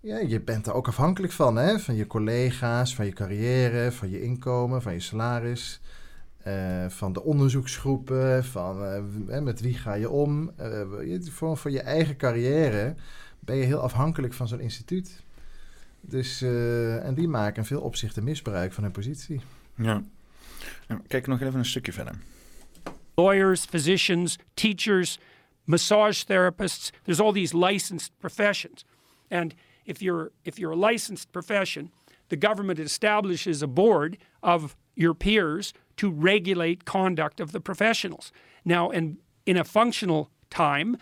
ja, 0.00 0.18
je 0.18 0.40
bent 0.40 0.66
er 0.66 0.72
ook 0.72 0.88
afhankelijk 0.88 1.32
van, 1.32 1.56
hè? 1.56 1.78
van 1.78 1.94
je 1.94 2.06
collega's, 2.06 2.94
van 2.94 3.04
je 3.04 3.12
carrière, 3.12 3.92
van 3.92 4.10
je 4.10 4.22
inkomen, 4.22 4.82
van 4.82 4.92
je 4.92 5.00
salaris, 5.00 5.80
eh, 6.38 6.88
van 6.88 7.12
de 7.12 7.22
onderzoeksgroepen, 7.22 8.44
van 8.44 8.78
met 9.26 9.60
wie 9.60 9.74
ga 9.74 9.94
je 9.94 10.10
om. 10.10 10.50
Voor, 11.30 11.56
voor 11.56 11.70
je 11.70 11.80
eigen 11.80 12.16
carrière 12.16 12.94
ben 13.38 13.56
je 13.56 13.64
heel 13.64 13.80
afhankelijk 13.80 14.32
van 14.32 14.48
zo'n 14.48 14.60
instituut. 14.60 15.22
Dus, 16.00 16.42
en 17.02 17.14
die 17.14 17.28
maken 17.28 17.56
in 17.56 17.64
veel 17.64 17.80
opzichten 17.80 18.24
misbruik 18.24 18.72
van 18.72 18.82
hun 18.82 18.92
positie. 18.92 19.40
Ja. 19.74 20.02
Kijk 21.06 21.26
nog 21.26 21.40
even 21.40 21.58
een 21.58 21.64
stukje 21.64 21.92
verder. 21.92 22.14
lawyers, 23.16 23.66
physicians, 23.66 24.38
teachers, 24.54 25.18
massage 25.66 26.24
therapists. 26.24 26.90
There's 27.04 27.20
all 27.20 27.32
these 27.32 27.54
licensed 27.54 28.12
professions. 28.18 28.84
And 29.30 29.54
if 29.84 30.02
you're 30.02 30.30
if 30.44 30.58
you're 30.58 30.72
a 30.72 30.90
licensed 30.90 31.30
profession, 31.32 31.90
the 32.28 32.36
government 32.36 32.78
establishes 32.78 33.62
a 33.62 33.66
board 33.66 34.16
of 34.42 34.76
your 34.94 35.14
peers 35.14 35.72
to 35.96 36.10
regulate 36.10 36.84
conduct 36.84 37.40
of 37.40 37.52
the 37.52 37.60
professionals. 37.60 38.32
Now, 38.64 38.90
and 38.90 39.18
in 39.44 39.56
a 39.56 39.64
functional 39.64 40.30
time, 40.48 40.96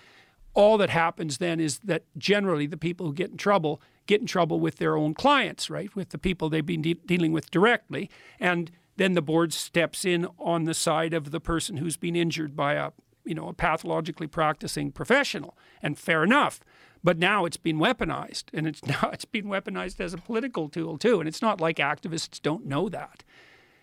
all 0.55 0.79
that 0.79 0.91
happens 0.91 1.39
then 1.39 1.61
is 1.61 1.79
that 1.85 2.03
generally 2.17 2.67
the 2.67 2.77
people 2.77 3.07
who 3.07 3.13
get 3.15 3.31
in 3.31 3.37
trouble 3.37 3.81
get 4.07 4.21
in 4.21 4.27
trouble 4.27 4.59
with 4.59 4.77
their 4.77 4.97
own 4.97 5.15
clients, 5.15 5.69
right? 5.71 5.95
With 5.95 6.09
the 6.09 6.19
people 6.19 6.49
they've 6.49 6.65
been 6.65 6.83
de- 6.83 6.95
dealing 6.95 7.33
with 7.33 7.51
directly. 7.51 8.09
And 8.41 8.71
then 8.99 9.15
the 9.15 9.23
board 9.23 9.53
steps 9.53 10.05
in 10.05 10.27
on 10.39 10.65
the 10.65 10.75
side 10.75 11.15
of 11.15 11.31
the 11.31 11.41
person 11.41 11.79
who's 11.79 11.97
been 11.97 12.17
injured 12.17 12.55
by 12.55 12.75
a, 12.75 12.91
you 13.25 13.35
know, 13.35 13.49
a 13.49 13.53
pathologically 13.53 14.27
practicing 14.27 14.93
professional. 14.93 15.57
And 15.83 15.99
fair 15.99 16.23
enough. 16.23 16.61
But 17.03 17.17
now 17.17 17.45
it's 17.45 17.57
been 17.57 17.79
weaponized 17.79 18.45
and 18.53 18.67
it's 18.67 18.85
now 18.87 19.11
it's 19.13 19.25
been 19.25 19.47
weaponized 19.47 20.01
as 20.01 20.13
a 20.13 20.19
political 20.19 20.69
tool 20.69 20.99
too. 20.99 21.21
And 21.21 21.29
it's 21.29 21.43
not 21.43 21.61
like 21.61 21.77
activists 21.77 22.43
don't 22.43 22.67
know 22.67 22.89
that. 22.89 23.25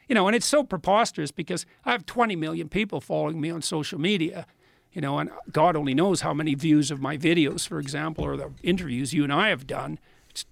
You 0.08 0.14
know, 0.14 0.28
and 0.28 0.36
it's 0.36 0.46
so 0.46 0.64
preposterous 0.64 1.32
because 1.32 1.66
I 1.84 1.92
have 1.92 2.06
20 2.06 2.36
million 2.36 2.70
people 2.70 3.02
following 3.02 3.42
me 3.42 3.50
on 3.50 3.64
social 3.64 4.00
media 4.00 4.46
you 4.96 5.02
know, 5.02 5.20
and 5.20 5.30
God 5.52 5.76
only 5.76 5.94
knows 5.94 6.22
how 6.22 6.34
many 6.34 6.56
views 6.56 6.90
of 6.90 7.02
my 7.02 7.18
videos, 7.18 7.68
for 7.68 7.80
example, 7.80 8.24
or 8.24 8.38
the 8.38 8.52
interviews 8.64 9.14
you 9.14 9.26
and 9.26 9.34
I 9.34 9.50
have 9.50 9.68
done. 9.68 10.00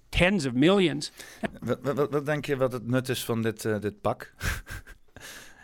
Tens 0.08 0.46
of 0.46 0.52
millions. 0.52 1.12
Wat, 1.60 1.78
wat, 1.82 2.10
wat 2.10 2.26
denk 2.26 2.44
je 2.46 2.56
wat 2.56 2.72
het 2.72 2.86
nut 2.86 3.08
is 3.08 3.24
van 3.24 3.42
dit, 3.42 3.64
eh, 3.64 3.80
dit 3.80 4.00
pak? 4.00 4.32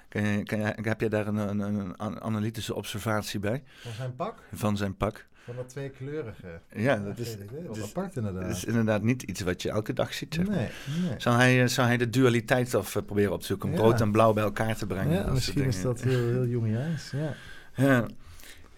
Kan 0.09 0.23
je, 0.27 0.43
kan 0.43 0.59
je, 0.59 0.75
heb 0.83 1.01
je 1.01 1.09
daar 1.09 1.27
een, 1.27 1.37
een, 1.37 1.61
een 1.61 1.97
an- 1.97 2.21
analytische 2.23 2.75
observatie 2.75 3.41
bij 3.41 3.62
Van 3.83 3.93
zijn 3.93 4.16
pak? 4.16 4.43
van 4.53 4.77
zijn 4.77 4.97
pak? 4.97 5.27
Van 5.45 5.57
dat 5.57 5.68
tweekleurige. 5.68 6.61
Ja, 6.77 6.97
dat 6.97 7.18
is, 7.18 7.37
dus- 7.73 7.83
apart 7.83 8.16
inderdaad. 8.16 8.43
dat 8.43 8.51
is 8.57 8.64
inderdaad 8.64 9.03
niet 9.03 9.23
iets 9.23 9.41
wat 9.41 9.62
je 9.62 9.71
elke 9.71 9.93
dag 9.93 10.14
ziet. 10.14 10.35
Zeg. 10.35 10.47
maar. 10.47 10.57
nee, 10.57 10.68
nee. 11.09 11.14
Zou, 11.21 11.37
hij, 11.37 11.62
eh, 11.62 11.68
zou 11.68 11.87
hij 11.87 11.97
de 11.97 12.11
dualiteit 12.11 12.75
of 12.75 12.97
eh, 12.97 13.03
proberen 13.03 13.33
op 13.33 13.41
te 13.41 13.47
zoeken 13.47 13.68
om 13.68 13.75
Ja. 13.75 13.81
rood 13.81 14.01
en 14.01 14.12
blauw 14.12 14.33
bij 14.33 14.43
elkaar 14.45 14.77
te 14.77 14.87
brengen? 14.87 15.12
Ja, 15.25 15.31
misschien 15.33 15.64
is 15.64 15.83
dat 15.83 16.01
heel, 16.01 16.29
heel 16.29 16.47
jongjaars. 16.47 17.11
Ja. 17.11 17.35
Ja. 17.75 18.07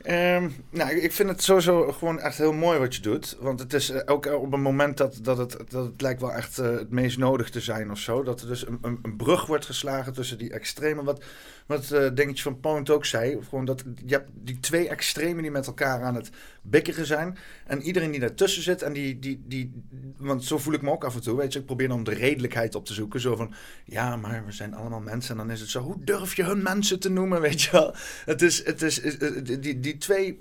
Ehm, 0.03 0.49
nou, 0.71 0.91
ik- 0.91 1.13
vind 1.13 1.29
het 1.29 1.43
sowieso 1.43 1.93
gewoon 1.93 2.21
echt 2.21 2.39
heel 2.39 2.53
mooi 2.53 2.79
wat 2.79 2.95
je 2.95 3.03
doet. 3.03 3.37
Want 3.41 3.61
het 3.61 3.73
is 3.73 3.91
eh, 3.91 4.01
ook 4.13 4.27
op 4.27 4.53
een 4.53 4.61
moment 4.63 4.97
dat, 4.97 5.19
dat, 5.23 5.39
het, 5.39 5.57
dat 5.69 5.85
het 5.87 6.01
lijkt 6.01 6.21
wel 6.21 6.33
echt 6.33 6.59
eh, 6.59 6.71
het 6.71 6.91
meest 6.91 7.19
nodig 7.19 7.51
te 7.51 7.61
zijn 7.61 7.91
of 7.91 7.99
zo. 7.99 8.23
Dat 8.23 8.41
er 8.41 8.47
dus 8.49 8.67
een, 8.67 8.79
een, 8.83 8.99
een 9.03 9.17
brug 9.17 9.47
wordt 9.47 9.67
geslagen 9.67 10.13
tussen 10.13 10.39
die 10.39 10.53
extremen. 10.53 11.05
Wat, 11.05 11.25
wat 11.67 11.91
eh 11.91 12.09
dingetje 12.15 12.43
van 12.43 12.61
Point 12.61 12.91
ook 12.91 13.05
zei. 13.05 13.39
Gewoon 13.49 13.65
dat 13.65 13.85
je 14.05 14.15
hebt 14.15 14.31
die 14.35 14.61
twee 14.61 14.89
extremen 14.89 15.43
die 15.43 15.51
met 15.51 15.67
elkaar 15.67 16.03
aan 16.03 16.15
het 16.15 16.31
bikkeren 16.63 17.07
zijn. 17.07 17.39
En 17.67 17.83
iedereen 17.83 18.11
die 18.11 18.21
daartussen 18.21 18.63
zit. 18.63 18.83
En 18.83 18.93
die, 18.93 19.19
die, 19.19 19.43
die, 19.47 19.83
want 20.17 20.45
zo 20.45 20.59
voel 20.59 20.75
ik 20.75 20.83
me 20.83 20.91
ook 20.91 21.05
af 21.05 21.15
en 21.15 21.23
toe. 21.23 21.37
Weet 21.37 21.53
je, 21.53 21.59
ik 21.59 21.67
probeer 21.67 21.89
dan 21.89 22.05
de 22.05 22.15
redelijkheid 22.15 22.75
op 22.75 22.85
te 22.85 22.95
zoeken. 22.95 23.21
Zo 23.21 23.37
van, 23.37 23.55
ja, 23.85 24.17
maar 24.17 24.45
we 24.47 24.53
zijn 24.53 24.75
allemaal 24.75 25.01
mensen. 25.01 25.31
En 25.31 25.47
dan 25.47 25.51
is 25.51 25.61
het 25.61 25.71
zo, 25.71 25.81
hoe 25.81 26.05
durf 26.05 26.37
je 26.37 26.45
hun 26.45 26.63
mensen 26.63 27.01
te 27.01 27.11
noemen, 27.11 27.41
weet 27.51 27.63
je 27.63 27.71
wel. 27.71 27.95
Het 28.25 28.43
is, 28.43 28.65
het 28.65 28.83
is, 28.83 29.01
die, 29.43 29.59
die, 29.59 29.81
die 29.81 29.99
twee 29.99 30.39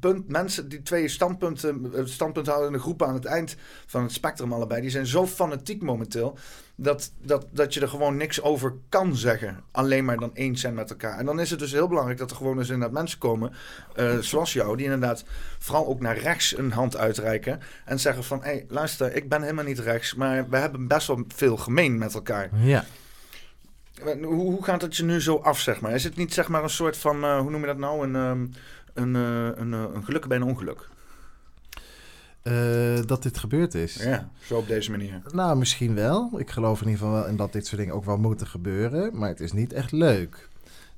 punt, 0.00 0.28
mensen, 0.28 0.68
die 0.68 0.82
twee 0.82 1.08
standpunten, 1.08 1.94
eh, 1.94 2.04
standpunthoudende 2.04 2.78
groepen 2.78 3.06
aan 3.06 3.14
het 3.14 3.24
eind 3.24 3.56
van 3.86 4.02
het 4.02 4.12
spectrum 4.12 4.52
allebei, 4.52 4.80
die 4.80 4.90
zijn 4.90 5.06
zo 5.06 5.26
fanatiek 5.26 5.82
momenteel, 5.82 6.38
dat, 6.80 7.12
dat, 7.22 7.46
dat 7.50 7.74
je 7.74 7.80
er 7.80 7.88
gewoon 7.88 8.16
niks 8.16 8.42
over 8.42 8.74
kan 8.88 9.16
zeggen. 9.16 9.60
Alleen 9.70 10.04
maar 10.04 10.16
dan 10.16 10.30
eens 10.34 10.60
zijn 10.60 10.74
met 10.74 10.90
elkaar. 10.90 11.18
En 11.18 11.24
dan 11.24 11.40
is 11.40 11.50
het 11.50 11.58
dus 11.58 11.72
heel 11.72 11.88
belangrijk 11.88 12.18
dat 12.18 12.30
er 12.30 12.36
gewoon 12.36 12.58
eens 12.58 12.68
inderdaad 12.68 12.98
mensen 12.98 13.18
komen, 13.18 13.52
eh, 13.94 14.18
zoals 14.18 14.52
jou, 14.52 14.76
die 14.76 14.84
inderdaad 14.84 15.24
vooral 15.58 15.86
ook 15.86 16.00
naar 16.00 16.18
rechts 16.18 16.58
een 16.58 16.72
hand 16.72 16.96
uitreiken 16.96 17.60
en 17.84 18.00
zeggen 18.00 18.24
van, 18.24 18.42
hé, 18.42 18.50
hey, 18.50 18.66
luister, 18.68 19.16
ik 19.16 19.28
ben 19.28 19.42
helemaal 19.42 19.64
niet 19.64 19.78
rechts, 19.78 20.14
maar 20.14 20.48
we 20.48 20.56
hebben 20.56 20.86
best 20.86 21.06
wel 21.06 21.24
veel 21.34 21.56
gemeen 21.56 21.98
met 21.98 22.14
elkaar. 22.14 22.50
ja. 22.62 22.84
Hoe, 24.02 24.34
hoe 24.34 24.64
gaat 24.64 24.82
het 24.82 24.96
je 24.96 25.04
nu 25.04 25.20
zo 25.20 25.36
af, 25.36 25.60
zeg 25.60 25.80
maar? 25.80 25.92
Is 25.92 26.04
het 26.04 26.16
niet 26.16 26.34
zeg 26.34 26.48
maar 26.48 26.62
een 26.62 26.70
soort 26.70 26.96
van, 26.96 27.24
eh, 27.24 27.38
hoe 27.38 27.50
noem 27.50 27.60
je 27.60 27.66
dat 27.66 27.78
nou, 27.78 28.06
een, 28.06 28.16
ehm, 28.16 28.46
een, 28.94 29.16
eh, 29.16 29.60
een, 29.60 29.74
eh, 29.74 29.84
een 29.94 30.04
geluk 30.04 30.26
bij 30.26 30.36
een 30.36 30.42
ongeluk? 30.42 30.88
Eh, 32.48 33.06
dat 33.06 33.22
dit 33.22 33.38
gebeurd 33.38 33.74
is. 33.74 33.94
Ja, 33.94 34.30
zo 34.40 34.56
op 34.56 34.68
deze 34.68 34.90
manier. 34.90 35.22
Nou, 35.32 35.58
misschien 35.58 35.94
wel. 35.94 36.30
Ik 36.36 36.50
geloof 36.50 36.80
in 36.80 36.86
ieder 36.86 37.00
geval 37.00 37.14
wel 37.14 37.28
in 37.28 37.36
dat 37.36 37.52
dit 37.52 37.66
soort 37.66 37.80
dingen 37.80 37.94
ook 37.94 38.04
wel 38.04 38.16
moeten 38.16 38.46
gebeuren. 38.46 39.18
Maar 39.18 39.28
het 39.28 39.40
is 39.40 39.52
niet 39.52 39.72
echt 39.72 39.92
leuk. 39.92 40.48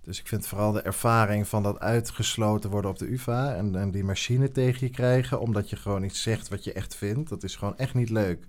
Dus 0.05 0.20
ik 0.20 0.28
vind 0.28 0.46
vooral 0.46 0.72
de 0.72 0.80
ervaring 0.80 1.48
van 1.48 1.62
dat 1.62 1.78
uitgesloten 1.78 2.70
worden 2.70 2.90
op 2.90 2.98
de 2.98 3.12
UvA... 3.12 3.55
en, 3.55 3.76
en 3.76 3.90
die 3.90 4.05
machine 4.05 4.53
tegen 4.53 4.86
je 4.86 4.92
krijgen... 4.92 5.40
omdat 5.40 5.70
je 5.70 5.76
gewoon 5.76 6.03
iets 6.03 6.22
zegt 6.22 6.48
wat 6.48 6.64
je 6.64 6.72
echt 6.72 6.94
vindt. 6.94 7.28
Dat 7.28 7.42
is 7.42 7.57
gewoon 7.57 7.78
echt 7.78 7.94
niet 7.94 8.11
leuk. 8.11 8.44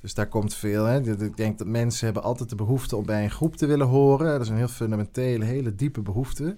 Dus 0.00 0.14
daar 0.14 0.28
komt 0.28 0.54
veel. 0.54 0.84
Hè. 0.84 1.24
Ik 1.24 1.36
denk 1.36 1.58
dat 1.58 1.66
mensen 1.66 2.04
hebben 2.04 2.22
altijd 2.22 2.48
de 2.48 2.54
behoefte 2.54 2.96
om 2.96 3.06
bij 3.06 3.24
een 3.24 3.30
groep 3.30 3.56
te 3.56 3.66
willen 3.66 3.86
horen. 3.86 4.32
Dat 4.32 4.40
is 4.40 4.48
een 4.48 4.56
heel 4.56 4.68
fundamentele, 4.68 5.44
hele 5.44 5.74
diepe 5.74 6.00
behoefte. 6.00 6.56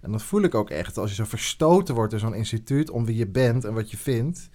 En 0.00 0.12
dat 0.12 0.22
voel 0.22 0.42
ik 0.42 0.54
ook 0.54 0.70
echt 0.70 0.98
als 0.98 1.10
je 1.10 1.16
zo 1.16 1.24
verstoten 1.24 1.94
wordt 1.94 2.10
door 2.10 2.20
zo'n 2.20 2.34
instituut 2.34 2.90
om 2.90 3.04
wie 3.04 3.16
je 3.16 3.26
bent 3.26 3.64
en 3.64 3.74
wat 3.74 3.90
je 3.90 3.96
vindt. 3.96 4.48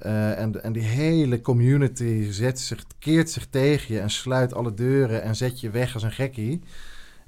Eh, 0.00 0.38
en, 0.38 0.62
en 0.62 0.72
die 0.72 0.82
hele 0.82 1.40
community 1.40 2.30
zet 2.30 2.60
zich, 2.60 2.84
keert 2.98 3.30
zich 3.30 3.46
tegen 3.46 3.94
je 3.94 4.00
en 4.00 4.10
sluit 4.10 4.54
alle 4.54 4.74
deuren 4.74 5.22
en 5.22 5.36
zet 5.36 5.60
je 5.60 5.70
weg 5.70 5.94
als 5.94 6.02
een 6.02 6.12
gekkie. 6.12 6.60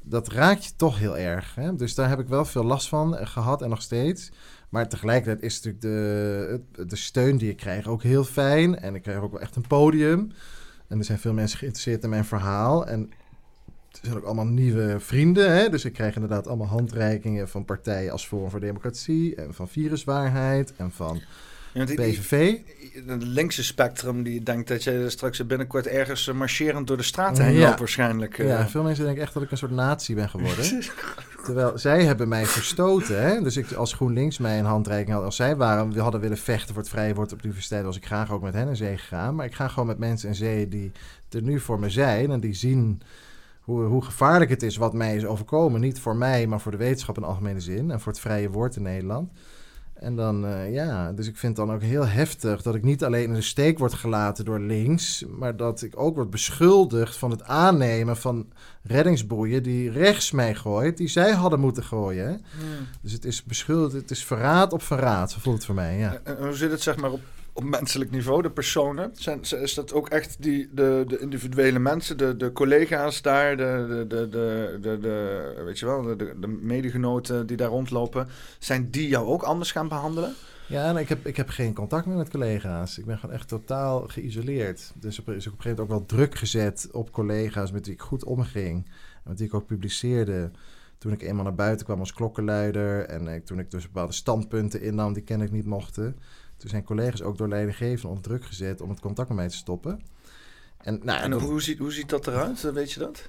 Dat 0.03 0.29
raakt 0.29 0.65
je 0.65 0.71
toch 0.77 0.99
heel 0.99 1.19
erg. 1.19 1.55
Hè? 1.55 1.77
Dus 1.77 1.95
daar 1.95 2.09
heb 2.09 2.19
ik 2.19 2.29
wel 2.29 2.45
veel 2.45 2.65
last 2.65 2.89
van 2.89 3.17
eh, 3.17 3.27
gehad 3.27 3.63
en 3.63 3.69
nog 3.69 3.83
steeds. 3.83 4.31
Maar 4.69 4.89
tegelijkertijd 4.89 5.43
is 5.43 5.63
natuurlijk 5.63 5.83
de, 5.83 6.87
de 6.87 6.97
steun 6.97 7.37
die 7.37 7.51
ik 7.51 7.57
krijg 7.57 7.87
ook 7.87 8.03
heel 8.03 8.25
fijn. 8.25 8.79
En 8.79 8.95
ik 8.95 9.03
krijg 9.03 9.19
ook 9.19 9.33
wel 9.33 9.41
echt 9.41 9.57
een 9.57 9.67
podium. 9.67 10.33
En 10.89 10.99
er 10.99 11.05
zijn 11.05 11.19
veel 11.19 11.33
mensen 11.33 11.59
geïnteresseerd 11.59 12.03
in 12.03 12.11
mijn 12.11 12.25
verhaal. 12.25 12.87
En 12.87 13.11
er 13.91 13.99
zijn 14.03 14.17
ook 14.17 14.25
allemaal 14.25 14.47
nieuwe 14.47 15.01
vrienden. 15.01 15.53
Hè? 15.53 15.69
Dus 15.69 15.85
ik 15.85 15.93
krijg 15.93 16.15
inderdaad 16.15 16.47
allemaal 16.47 16.67
handreikingen 16.67 17.49
van 17.49 17.65
partijen 17.65 18.13
als 18.13 18.27
Forum 18.27 18.51
voor 18.51 18.61
Democratie. 18.61 19.35
En 19.35 19.55
van 19.55 19.69
Viruswaarheid. 19.69 20.73
En 20.77 20.91
van 20.91 21.21
Ja, 21.73 21.85
want 21.85 21.89
die- 21.89 21.97
PVV. 22.13 22.57
Het 23.07 23.23
linkse 23.23 23.65
spectrum 23.65 24.23
die 24.23 24.43
denkt 24.43 24.69
dat 24.69 24.85
je 24.85 25.11
straks 25.11 25.47
binnenkort 25.47 25.87
ergens 25.87 26.29
eh, 26.29 26.35
marcherend 26.35 26.87
door 26.87 26.97
de 26.97 27.03
straten 27.03 27.45
heen 27.45 27.55
Ja. 27.55 27.67
loopt 27.67 27.79
waarschijnlijk. 27.79 28.39
eh. 28.39 28.47
Ja, 28.47 28.69
veel 28.69 28.83
mensen 28.83 29.05
denken 29.05 29.23
echt 29.23 29.35
dat 29.35 29.43
ik 29.43 29.51
een 29.51 29.57
soort 29.57 29.71
nazi 29.71 30.15
ben 30.15 30.29
geworden. 30.29 30.65
Terwijl 31.45 31.79
zij 31.79 32.05
hebben 32.05 32.29
mij 32.29 32.47
verstoten. 32.47 33.23
Hè? 33.23 33.43
Dus 33.43 33.57
ik, 33.57 33.73
als 33.73 33.93
GroenLinks 33.93 34.39
mij 34.39 34.59
een 34.59 34.65
handreiking 34.65 35.15
had, 35.17 35.25
als 35.25 35.37
zij 35.37 35.57
waren, 35.57 35.93
we 35.93 36.01
hadden 36.01 36.21
willen 36.21 36.39
vechten 36.39 36.75
voor 36.75 36.83
het 36.83 36.93
vrije 36.93 37.15
woord 37.15 37.33
op 37.33 37.39
de 37.39 37.45
universiteit, 37.45 37.85
was 37.85 37.97
ik 37.97 38.07
graag 38.07 38.31
ook 38.33 38.43
met 38.43 38.55
hen 38.55 38.69
in 38.69 38.77
zee 38.77 38.97
gegaan. 38.99 39.35
Maar 39.35 39.47
ik 39.47 39.55
ga 39.55 39.69
gewoon 39.69 39.87
met 39.87 39.99
mensen 39.99 40.29
in 40.29 40.35
zee 40.35 40.69
die 40.69 40.93
er 41.31 41.43
nu 41.43 41.61
voor 41.61 41.81
me 41.81 41.91
zijn 41.91 42.31
en 42.31 42.41
die 42.41 42.55
zien 42.55 43.01
hoe, 43.61 43.85
hoe 43.85 44.05
gevaarlijk 44.05 44.51
het 44.51 44.63
is 44.63 44.77
wat 44.77 44.93
mij 44.93 45.17
is 45.17 45.25
overkomen. 45.25 45.81
Niet 45.81 45.99
voor 45.99 46.17
mij, 46.17 46.47
maar 46.47 46.61
voor 46.61 46.73
de 46.73 46.77
wetenschap 46.79 47.17
in 47.17 47.25
algemene 47.25 47.61
zin 47.61 47.91
en 47.91 48.01
voor 48.01 48.13
het 48.13 48.21
vrije 48.21 48.51
woord 48.51 48.77
in 48.77 48.83
Nederland. 48.83 49.31
En 50.03 50.17
dan, 50.17 50.47
eh, 50.47 50.73
ja, 50.73 51.13
dus 51.13 51.27
ik 51.27 51.37
vind 51.37 51.57
het 51.57 51.67
dan 51.67 51.77
ook 51.77 51.83
heel 51.83 52.07
heftig 52.07 52.63
dat 52.63 52.75
ik 52.75 52.83
niet 52.83 53.05
alleen 53.05 53.29
in 53.29 53.35
de 53.35 53.43
steek 53.43 53.79
word 53.79 53.95
gelaten 53.95 54.45
door 54.45 54.61
links, 54.61 55.25
maar 55.29 55.57
dat 55.57 55.83
ik 55.83 56.01
ook 56.01 56.15
word 56.15 56.31
beschuldigd 56.31 57.17
van 57.17 57.31
het 57.31 57.43
aannemen 57.43 58.17
van 58.17 58.47
reddingsboeien 58.83 59.63
die 59.63 59.91
rechts 59.91 60.31
mij 60.31 60.55
gooit, 60.55 60.97
die 60.97 61.09
zij 61.09 61.33
hadden 61.33 61.61
moeten 61.61 61.85
gooien. 61.85 62.27
hè. 62.27 62.35
Dus 63.01 63.13
het 63.13 63.25
is 63.25 63.45
beschuldigd, 63.45 63.93
het 64.03 64.11
is 64.11 64.25
verraad 64.25 64.73
op 64.73 64.83
verraad, 64.83 65.31
zo 65.31 65.39
voelt 65.41 65.57
het 65.57 65.65
voor 65.65 65.75
mij, 65.75 65.99
ja. 65.99 66.21
En 66.25 66.37
hoe 66.37 66.55
zit 66.55 66.71
het 66.71 66.83
zeg 66.83 66.97
maar 66.97 67.11
op, 67.11 67.21
op 67.53 67.65
menselijk 67.65 68.11
niveau, 68.11 68.43
de 68.43 68.51
personen? 68.51 69.11
Zijn, 69.15 69.41
is 69.41 69.75
dat 69.75 69.93
ook 69.93 70.09
echt 70.09 70.43
die, 70.43 70.69
de, 70.73 71.05
de 71.07 71.19
individuele 71.19 71.79
mensen, 71.79 72.19
de, 72.19 72.37
de 72.37 72.53
collega's 72.53 73.23
daar, 73.23 73.57
de, 73.57 74.05
de, 74.09 74.29
de, 74.29 74.79
de, 74.81 74.99
de, 74.99 75.63
weet 75.65 75.79
je 75.79 75.87
wel, 75.87 76.03
de, 76.03 76.17
de, 76.17 76.35
de 76.41 76.47
medegenoten 76.47 77.47
die 77.47 77.57
daar 77.57 77.69
rondlopen, 77.69 78.29
zijn 78.59 78.91
die 78.91 79.09
jou 79.09 79.27
ook 79.27 79.43
anders 79.43 79.73
gaan 79.73 79.89
behandelen? 79.89 80.35
Ja, 80.73 80.89
en 80.89 80.97
ik 80.97 81.09
heb, 81.09 81.27
ik 81.27 81.37
heb 81.37 81.49
geen 81.49 81.75
contact 81.75 82.07
meer 82.07 82.17
met 82.17 82.31
collega's. 82.31 82.99
Ik 82.99 83.05
ben 83.05 83.19
gewoon 83.19 83.35
echt 83.35 83.49
totaal 83.49 84.09
geïsoleerd. 84.09 84.93
Dus 84.95 85.19
op, 85.19 85.29
is 85.29 85.47
op 85.47 85.53
een 85.53 85.63
gegeven 85.63 85.71
moment 85.71 85.81
ook 85.81 85.89
wel 85.89 86.19
druk 86.19 86.35
gezet 86.35 86.89
op 86.93 87.13
collega's 87.13 87.73
met 87.73 87.87
wie 87.87 87.95
ik 87.95 88.01
goed 88.01 88.25
omging. 88.25 88.87
En 89.15 89.31
met 89.31 89.39
wie 89.39 89.49
ik 89.49 89.55
ook 89.55 89.67
publiceerde. 89.67 90.51
Toen 90.99 91.13
ik 91.13 91.23
eenmaal 91.23 91.45
naar 91.45 91.55
buiten 91.55 91.87
kwam 91.87 91.99
als 91.99 92.13
klokkenluider. 92.13 93.05
En 93.05 93.27
ik, 93.27 93.45
toen 93.45 93.59
ik 93.59 93.71
dus 93.71 93.83
bepaalde 93.83 94.13
standpunten 94.13 94.83
innam 94.83 95.13
die 95.13 95.23
kennelijk 95.23 95.55
niet 95.55 95.67
mochten. 95.67 96.19
Toen 96.63 96.71
zijn 96.71 96.85
collega's 96.85 97.23
ook 97.23 97.39
door 97.39 97.49
leidinggevenden 97.49 98.09
onder 98.09 98.23
druk 98.23 98.45
gezet 98.45 98.81
om 98.81 98.91
het 98.91 99.01
contact 99.01 99.29
met 99.29 99.37
mij 99.39 99.49
te 99.49 99.57
stoppen. 99.57 100.01
En, 100.83 101.01
nou, 101.03 101.23
En 101.23 101.33
hoe, 101.33 101.63
ziet, 101.63 101.79
hoe 101.79 101.93
ziet 101.93 102.09
dat 102.09 102.27
eruit? 102.27 102.65
Eh, 102.65 102.73
Weet 102.73 102.93
je 102.93 103.01
dat? 103.01 103.25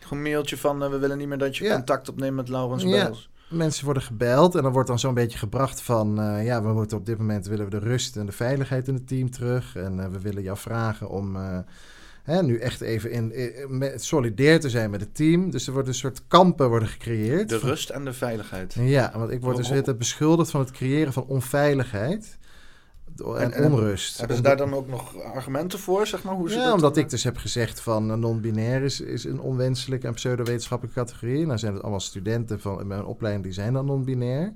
Gewoon 0.00 0.24
een 0.24 0.30
mailtje 0.30 0.56
van 0.56 0.82
eh, 0.82 0.90
we 0.90 0.98
willen 0.98 1.18
niet 1.18 1.28
meer 1.28 1.38
dat 1.38 1.56
je 1.56 1.64
Ja. 1.64 1.74
contact 1.74 2.08
opneemt 2.08 2.36
met 2.36 2.48
Laurens 2.48 2.82
Ja. 2.82 2.90
Bijls. 2.90 3.30
mensen 3.50 3.84
worden 3.84 4.02
gebeld 4.02 4.54
en 4.54 4.62
dan 4.62 4.72
wordt 4.72 4.88
dan 4.88 4.98
zo'n 4.98 5.14
beetje 5.14 5.38
gebracht 5.38 5.80
van... 5.80 6.20
eh, 6.20 6.44
ja, 6.44 6.62
we 6.62 6.72
moeten 6.72 6.96
op 6.96 7.06
dit 7.06 7.18
moment 7.18 7.46
willen 7.46 7.64
we 7.64 7.70
de 7.70 7.78
rust 7.78 8.16
en 8.16 8.26
de 8.26 8.32
veiligheid 8.32 8.88
in 8.88 8.94
het 8.94 9.08
team 9.08 9.30
terug. 9.30 9.76
En 9.76 10.12
we 10.12 10.20
willen 10.20 10.42
jou 10.42 10.58
vragen 10.58 11.08
om 11.08 11.36
hè, 12.22 12.42
nu 12.42 12.58
echt 12.58 12.80
even 12.80 13.10
in, 13.10 13.92
solidair 14.00 14.60
te 14.60 14.70
zijn 14.70 14.90
met 14.90 15.00
het 15.00 15.14
team. 15.14 15.50
Dus 15.50 15.66
er 15.66 15.72
worden 15.72 15.92
een 15.92 15.98
soort 15.98 16.22
kampen 16.28 16.68
worden 16.68 16.88
gecreëerd. 16.88 17.48
De 17.48 17.58
rust 17.58 17.90
en 17.90 18.04
de 18.04 18.12
veiligheid. 18.12 18.74
Ja, 18.74 19.12
want 19.14 19.30
ik 19.30 19.40
word 19.40 19.56
dus 19.56 19.96
beschuldigd 19.96 20.50
van 20.50 20.60
het 20.60 20.70
creëren 20.70 21.12
van 21.12 21.24
onveiligheid 21.24 22.38
en, 23.36 23.64
onrust. 23.64 24.18
Hebben 24.18 24.36
ze 24.36 24.42
daar 24.42 24.56
dan 24.56 24.74
ook 24.74 24.88
nog 24.88 25.22
argumenten 25.22 25.78
voor, 25.78 26.06
zeg 26.06 26.22
maar? 26.22 26.34
Hoe 26.34 26.48
ze 26.50 26.56
ja, 26.58 26.64
dat 26.64 26.74
omdat 26.74 26.94
dan- 26.94 27.04
ik 27.04 27.10
dus 27.10 27.24
heb 27.24 27.36
gezegd 27.36 27.80
van 27.80 28.10
eh, 28.10 28.16
non-binair 28.16 28.82
is, 28.82 29.00
is 29.00 29.24
een 29.24 29.40
onwenselijke 29.40 30.06
en 30.06 30.14
pseudowetenschappelijke 30.14 31.00
categorie. 31.00 31.46
Nou 31.46 31.58
zijn 31.58 31.72
het 31.72 31.82
allemaal 31.82 32.00
studenten 32.00 32.60
van 32.60 32.86
mijn 32.86 33.04
opleiding 33.04 33.44
die 33.44 33.52
zijn 33.54 33.72
dan 33.72 33.86
non-binair. 33.86 34.52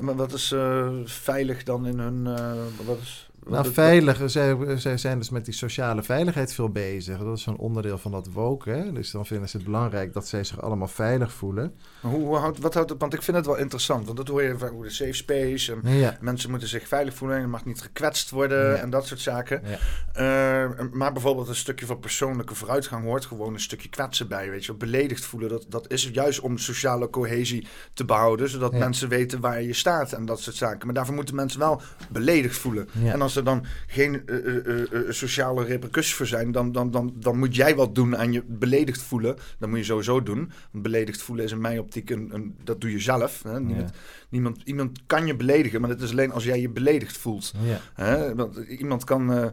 Maar- 0.00 0.14
wat 0.16 0.32
is 0.32 0.52
eh, 0.52 0.88
veilig 1.04 1.62
dan 1.62 1.86
in 1.86 1.98
hun... 1.98 2.26
eh, 2.26 2.52
wat 2.86 2.98
is, 3.02 3.25
Nou, 3.48 3.72
veilig. 3.72 4.22
Zij, 4.30 4.56
zij 4.76 4.98
zijn 4.98 5.18
dus 5.18 5.30
met 5.30 5.44
die 5.44 5.54
sociale 5.54 6.02
veiligheid 6.02 6.52
veel 6.54 6.68
bezig. 6.68 7.18
Dat 7.18 7.36
is 7.38 7.46
een 7.46 7.56
onderdeel 7.56 7.98
van 7.98 8.10
dat 8.10 8.28
woke. 8.32 8.70
Hè? 8.70 8.92
Dus 8.92 9.10
dan 9.10 9.26
vinden 9.26 9.48
ze 9.48 9.56
het 9.56 9.66
belangrijk 9.66 10.12
dat 10.12 10.26
zij 10.28 10.44
zich 10.44 10.60
allemaal 10.62 10.88
veilig 10.88 11.32
voelen. 11.32 11.74
Maar 12.00 12.12
Hoe, 12.12 12.24
hoe 12.24 12.36
houdt, 12.36 12.58
wat 12.58 12.74
houdt 12.74 12.90
het? 12.90 13.00
Want 13.00 13.14
ik 13.14 13.22
vind 13.22 13.36
het 13.36 13.46
wel 13.46 13.56
interessant. 13.56 14.04
Want 14.04 14.16
dat 14.16 14.28
hoor 14.28 14.42
je 14.42 14.54
hoe 14.72 14.82
de 14.84 14.90
safe 14.90 15.12
space. 15.12 15.72
En 15.82 15.96
Ja. 15.98 16.16
mensen 16.20 16.50
moeten 16.50 16.68
zich 16.68 16.88
veilig 16.88 17.14
voelen. 17.14 17.36
En 17.36 17.42
er 17.42 17.48
mag 17.48 17.64
niet 17.64 17.80
gekwetst 17.80 18.30
worden. 18.30 18.68
Ja. 18.70 18.74
En 18.74 18.90
dat 18.90 19.06
soort 19.06 19.20
zaken. 19.20 19.62
Ja. 19.64 19.78
Eh, 20.12 20.86
maar 20.92 21.12
bijvoorbeeld 21.12 21.48
een 21.48 21.54
stukje 21.56 21.86
van 21.86 21.98
persoonlijke 21.98 22.54
vooruitgang 22.54 23.04
hoort 23.04 23.24
gewoon 23.26 23.52
een 23.54 23.60
stukje 23.60 23.88
kwetsen 23.88 24.28
bij. 24.28 24.50
Weet 24.50 24.64
je, 24.64 24.74
beledigd 24.74 25.24
voelen. 25.24 25.48
Dat, 25.48 25.66
dat 25.68 25.90
is 25.90 26.10
juist 26.12 26.40
om 26.40 26.58
sociale 26.58 27.10
cohesie 27.10 27.66
te 27.92 28.04
behouden. 28.04 28.48
Zodat 28.48 28.72
mensen 28.72 29.08
weten 29.08 29.40
waar 29.40 29.62
je 29.62 29.72
staat 29.72 30.12
en 30.12 30.26
dat 30.26 30.40
soort 30.40 30.56
zaken. 30.56 30.86
Maar 30.86 30.94
daarvoor 30.94 31.14
moeten 31.14 31.34
mensen 31.34 31.58
wel 31.58 31.80
beledigd 32.08 32.56
voelen. 32.58 32.88
Ja. 32.92 33.12
En 33.12 33.22
als 33.22 33.35
er 33.36 33.44
dan 33.44 33.64
geen 33.86 34.26
eh, 34.26 34.36
eh, 34.36 34.92
eh, 34.92 35.00
sociale 35.08 35.64
repercussies 35.64 36.14
voor 36.14 36.26
zijn, 36.26 36.52
dan, 36.52 36.72
dan, 36.72 36.90
dan, 36.90 37.14
dan 37.16 37.38
moet 37.38 37.56
jij 37.56 37.74
wat 37.74 37.94
doen 37.94 38.16
aan 38.16 38.32
je 38.32 38.42
beledigd 38.46 39.02
voelen. 39.02 39.36
Dat 39.58 39.68
moet 39.68 39.78
je 39.78 39.84
sowieso 39.84 40.22
doen. 40.22 40.50
Want 40.70 40.84
beledigd 40.84 41.22
voelen 41.22 41.44
is 41.44 41.52
in 41.52 41.60
mijn 41.60 41.78
optiek 41.78 42.10
een, 42.10 42.30
een 42.32 42.54
dat 42.64 42.80
doe 42.80 42.90
je 42.90 43.00
zelf. 43.00 43.42
Hè? 43.42 43.60
Niemand, 43.60 43.92
niemand, 44.28 44.60
iemand 44.64 45.00
kan 45.06 45.26
je 45.26 45.36
beledigen, 45.36 45.80
maar 45.80 45.90
dat 45.90 46.02
is 46.02 46.10
alleen 46.10 46.32
als 46.32 46.44
jij 46.44 46.60
je 46.60 46.70
beledigd 46.70 47.16
voelt. 47.16 47.52
Ja. 47.64 47.80
Hè? 47.94 48.34
Want 48.34 48.56
iemand 48.56 49.04
kan. 49.04 49.52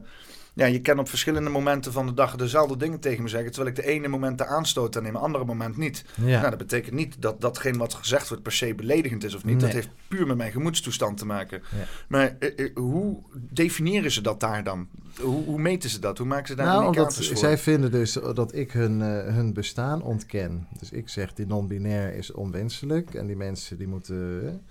Ja, 0.53 0.65
je 0.65 0.81
kan 0.81 0.99
op 0.99 1.09
verschillende 1.09 1.49
momenten 1.49 1.91
van 1.91 2.05
de 2.05 2.13
dag 2.13 2.35
dezelfde 2.35 2.77
dingen 2.77 2.99
tegen 2.99 3.23
me 3.23 3.29
zeggen. 3.29 3.51
Terwijl 3.51 3.75
ik 3.75 3.83
de 3.83 3.89
ene 3.91 4.07
moment 4.07 4.37
de 4.37 4.45
aanstoot 4.45 4.97
aan 4.97 5.03
neem, 5.03 5.15
andere 5.15 5.45
moment 5.45 5.77
niet. 5.77 6.05
Ja. 6.15 6.37
Nou, 6.37 6.49
dat 6.49 6.57
betekent 6.57 6.95
niet 6.95 7.15
dat 7.19 7.41
datgene 7.41 7.77
wat 7.77 7.93
gezegd 7.93 8.27
wordt 8.27 8.43
per 8.43 8.51
se 8.51 8.75
beledigend 8.75 9.23
is 9.23 9.35
of 9.35 9.45
niet. 9.45 9.59
Dat 9.59 9.71
heeft 9.71 9.89
puur 10.07 10.27
met 10.27 10.37
mijn 10.37 10.51
gemoedstoestand 10.51 11.17
te 11.17 11.25
maken. 11.25 11.61
Ja. 11.71 11.85
Maar 12.07 12.35
eh, 12.39 12.59
eh, 12.59 12.75
hoe 12.75 13.17
definiëren 13.33 14.11
ze 14.11 14.21
dat 14.21 14.39
daar 14.39 14.63
dan? 14.63 14.87
Hoe, 15.21 15.43
hoe 15.43 15.59
meten 15.59 15.89
ze 15.89 15.99
dat? 15.99 16.17
Hoe 16.17 16.27
maken 16.27 16.47
ze 16.47 16.55
daar 16.55 16.65
Nou, 16.65 16.85
omdat 16.85 17.25
voor? 17.25 17.37
zij 17.37 17.57
vinden 17.57 17.91
dus 17.91 18.13
dat 18.33 18.55
ik 18.55 18.71
hun, 18.71 19.01
eh, 19.01 19.33
hun 19.33 19.53
bestaan 19.53 20.01
ontken. 20.01 20.67
Dus 20.79 20.91
ik 20.91 21.09
zeg, 21.09 21.33
die 21.33 21.45
non-binair 21.45 22.15
is 22.15 22.31
onwenselijk. 22.31 23.13
En 23.13 23.27
die 23.27 23.35
mensen 23.35 23.77
die 23.77 23.87
moeten 23.87 24.61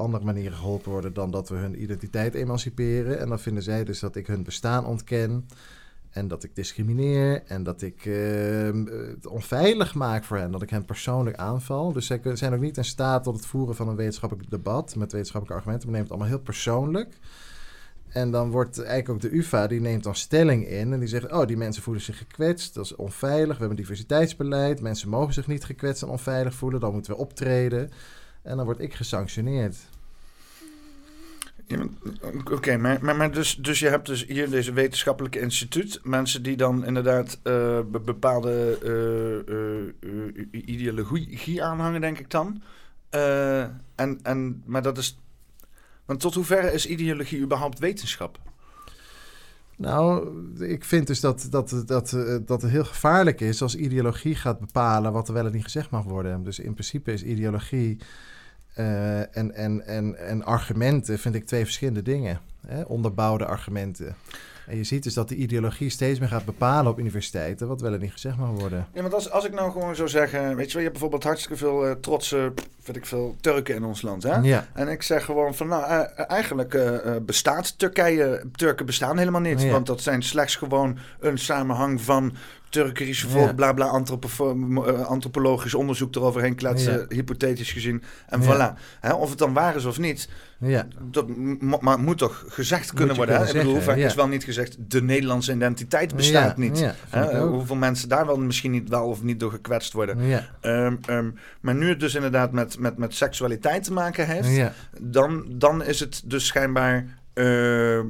andere 0.00 0.24
manieren 0.24 0.56
geholpen 0.56 0.90
worden... 0.90 1.12
dan 1.12 1.30
dat 1.30 1.48
we 1.48 1.54
hun 1.54 1.82
identiteit 1.82 2.34
emanciperen. 2.34 3.18
En 3.18 3.28
dan 3.28 3.40
vinden 3.40 3.62
zij 3.62 3.84
dus 3.84 4.00
dat 4.00 4.16
ik 4.16 4.26
hun 4.26 4.42
bestaan 4.42 4.86
ontken... 4.86 5.46
En 6.10 6.28
dat 6.28 6.44
ik 6.44 6.54
discrimineer 6.54 7.42
en 7.46 7.62
dat 7.62 7.82
ik 7.82 8.06
eh, 8.06 8.70
het 9.14 9.26
onveilig 9.26 9.94
maak 9.94 10.24
voor 10.24 10.36
hen. 10.36 10.50
Dat 10.50 10.62
ik 10.62 10.70
hen 10.70 10.84
persoonlijk 10.84 11.36
aanval. 11.36 11.92
Dus 11.92 12.06
zij 12.06 12.20
zijn 12.32 12.54
ook 12.54 12.60
niet 12.60 12.76
in 12.76 12.84
staat 12.84 13.22
tot 13.22 13.36
het 13.36 13.46
voeren 13.46 13.74
van 13.74 13.88
een 13.88 13.96
wetenschappelijk 13.96 14.50
debat 14.50 14.96
met 14.96 15.12
wetenschappelijke 15.12 15.62
argumenten. 15.62 15.88
We 15.88 15.94
nemen 15.94 16.08
het 16.08 16.18
allemaal 16.18 16.36
heel 16.36 16.44
persoonlijk. 16.44 17.18
En 18.08 18.30
dan 18.30 18.50
wordt 18.50 18.78
eigenlijk 18.78 19.08
ook 19.08 19.20
de 19.20 19.36
UvA, 19.36 19.66
die 19.66 19.80
neemt 19.80 20.04
dan 20.04 20.14
stelling 20.14 20.68
in. 20.68 20.92
En 20.92 20.98
die 20.98 21.08
zegt, 21.08 21.32
oh, 21.32 21.46
die 21.46 21.56
mensen 21.56 21.82
voelen 21.82 22.02
zich 22.02 22.18
gekwetst. 22.18 22.74
Dat 22.74 22.84
is 22.84 22.96
onveilig. 22.96 23.54
We 23.54 23.58
hebben 23.58 23.76
diversiteitsbeleid. 23.76 24.80
Mensen 24.80 25.08
mogen 25.08 25.34
zich 25.34 25.46
niet 25.46 25.64
gekwetst 25.64 26.02
en 26.02 26.08
onveilig 26.08 26.54
voelen. 26.54 26.80
Dan 26.80 26.92
moeten 26.92 27.12
we 27.12 27.18
optreden. 27.18 27.90
En 28.42 28.56
dan 28.56 28.64
word 28.64 28.80
ik 28.80 28.94
gesanctioneerd. 28.94 29.76
Oké, 32.50 32.76
maar, 32.76 33.16
maar, 33.16 33.32
dus, 33.32 33.56
dus 33.56 33.78
je 33.78 33.88
hebt 33.88 34.06
dus 34.06 34.26
hier 34.26 34.50
deze 34.50 34.72
wetenschappelijke 34.72 35.40
instituut. 35.40 36.00
Mensen 36.02 36.42
die 36.42 36.56
dan 36.56 36.84
inderdaad 36.84 37.38
eh, 37.42 37.80
be- 37.90 38.00
bepaalde 38.00 38.78
eh, 38.82 40.08
eh, 40.08 40.46
ideologie 40.50 41.64
aanhangen, 41.64 42.00
denk 42.00 42.18
ik 42.18 42.30
dan. 42.30 42.62
En, 43.94 44.20
en, 44.22 44.62
maar 44.66 44.82
dat 44.82 44.98
is... 44.98 45.18
Want 46.04 46.20
tot 46.20 46.34
hoeverre 46.34 46.72
is 46.72 46.86
ideologie 46.86 47.40
überhaupt 47.40 47.78
wetenschap? 47.78 48.38
Nou, 49.80 50.30
ik 50.64 50.84
vind 50.84 51.06
dus 51.06 51.20
dat, 51.20 51.46
dat, 51.50 51.82
dat, 51.86 52.12
eh, 52.12 52.36
dat 52.46 52.62
het 52.62 52.70
heel 52.70 52.84
gevaarlijk 52.84 53.40
is 53.40 53.62
als 53.62 53.76
ideologie 53.76 54.34
gaat 54.34 54.58
bepalen 54.58 55.12
wat 55.12 55.28
er 55.28 55.34
wel 55.34 55.46
en 55.46 55.52
niet 55.52 55.62
gezegd 55.62 55.90
mag 55.90 56.04
worden. 56.04 56.42
Dus 56.42 56.58
in 56.58 56.72
principe 56.72 57.12
is 57.12 57.22
ideologie 57.22 57.98
eh, 58.74 59.36
en, 59.36 59.54
en, 59.54 59.86
en, 59.86 60.18
en 60.18 60.44
argumenten, 60.44 61.18
vind 61.18 61.34
ik 61.34 61.44
twee 61.44 61.64
verschillende 61.64 62.02
dingen. 62.02 62.40
Hè? 62.66 62.82
Onderbouwde 62.82 63.46
argumenten. 63.46 64.14
En 64.70 64.76
je 64.76 64.84
ziet 64.84 65.02
dus 65.02 65.14
dat 65.14 65.28
de 65.28 65.34
ideologie 65.34 65.90
steeds 65.90 66.18
meer 66.18 66.28
gaat 66.28 66.44
bepalen 66.44 66.92
op 66.92 66.98
universiteiten 66.98 67.68
wat 67.68 67.80
wel 67.80 67.92
en 67.92 68.00
niet 68.00 68.12
gezegd 68.12 68.36
mag 68.36 68.50
worden. 68.50 68.86
Ja, 68.92 69.02
want 69.02 69.14
als, 69.14 69.30
als 69.30 69.44
ik 69.44 69.52
nou 69.52 69.72
gewoon 69.72 69.96
zou 69.96 70.08
zeggen... 70.08 70.56
Weet 70.56 70.66
je 70.66 70.72
wel, 70.72 70.82
je 70.82 70.88
hebt 70.88 70.92
bijvoorbeeld 70.92 71.24
hartstikke 71.24 71.56
veel 71.56 71.86
eh, 71.86 71.92
trotse, 72.00 72.52
weet 72.84 72.96
ik 72.96 73.06
veel, 73.06 73.36
Turken 73.40 73.74
in 73.74 73.84
ons 73.84 74.02
land, 74.02 74.22
hè? 74.22 74.36
Ja, 74.36 74.66
En 74.72 74.88
ik 74.88 75.02
zeg 75.02 75.24
gewoon 75.24 75.54
van, 75.54 75.68
nou, 75.68 75.84
eh, 75.84 76.30
eigenlijk 76.30 76.74
eh, 76.74 77.14
eh, 77.16 77.22
bestaat 77.22 77.78
Turkije, 77.78 78.44
Turken 78.52 78.86
bestaan 78.86 79.18
helemaal 79.18 79.40
niet. 79.40 79.62
Ja. 79.62 79.70
Want 79.70 79.86
dat 79.86 80.00
zijn 80.00 80.22
slechts 80.22 80.56
gewoon 80.56 80.98
een 81.20 81.38
samenhang 81.38 82.00
van 82.00 82.34
Turkerische 82.70 83.28
volk, 83.28 83.46
Ja. 83.46 83.52
bla 83.54 83.72
bla, 83.72 83.86
eh, 83.86 85.06
antropologisch 85.06 85.74
onderzoek 85.74 86.14
eroverheen 86.14 86.54
kletsen, 86.54 86.92
Ja. 86.92 87.04
hypothetisch 87.08 87.72
gezien. 87.72 88.02
En 88.28 88.42
Ja. 88.42 88.46
voilà. 88.74 88.80
Hè, 89.00 89.12
of 89.12 89.28
het 89.30 89.38
dan 89.38 89.52
waar 89.52 89.76
is 89.76 89.84
of 89.84 89.98
niet, 89.98 90.28
ja. 90.58 90.86
dat 91.10 91.26
maar 91.80 91.98
moet 91.98 92.18
toch 92.18 92.44
gezegd 92.48 92.92
kunnen 92.94 93.16
worden. 93.16 93.46
Ik 93.46 93.52
bedoel, 93.52 93.80
vaak 93.80 93.96
is 93.96 94.14
wel 94.14 94.28
niet 94.28 94.44
gezegd, 94.44 94.76
de 94.90 95.02
Nederlandse 95.02 95.52
identiteit 95.52 96.16
bestaat 96.16 96.56
niet. 96.56 96.86
hoeveel 97.48 97.76
mensen 97.76 98.08
daar 98.08 98.26
wel 98.26 98.38
misschien 98.38 98.70
niet 98.70 98.88
wel 98.88 99.06
of 99.06 99.22
niet 99.22 99.40
door 99.40 99.50
gekwetst 99.50 99.92
worden. 99.92 100.22
Ja, 100.26 100.46
ehm, 100.60 101.30
maar 101.60 101.74
nu 101.74 101.88
het 101.88 102.00
dus 102.00 102.14
inderdaad 102.14 102.52
met, 102.52 102.78
met, 102.78 102.96
met 102.96 103.14
seksualiteit 103.14 103.84
te 103.84 103.92
maken 103.92 104.26
heeft, 104.26 104.70
dan, 104.98 105.44
dan 105.48 105.84
is 105.84 106.00
het 106.00 106.22
dus 106.24 106.46
schijnbaar 106.46 107.18
eh, 107.40 107.98
eh, 107.98 108.06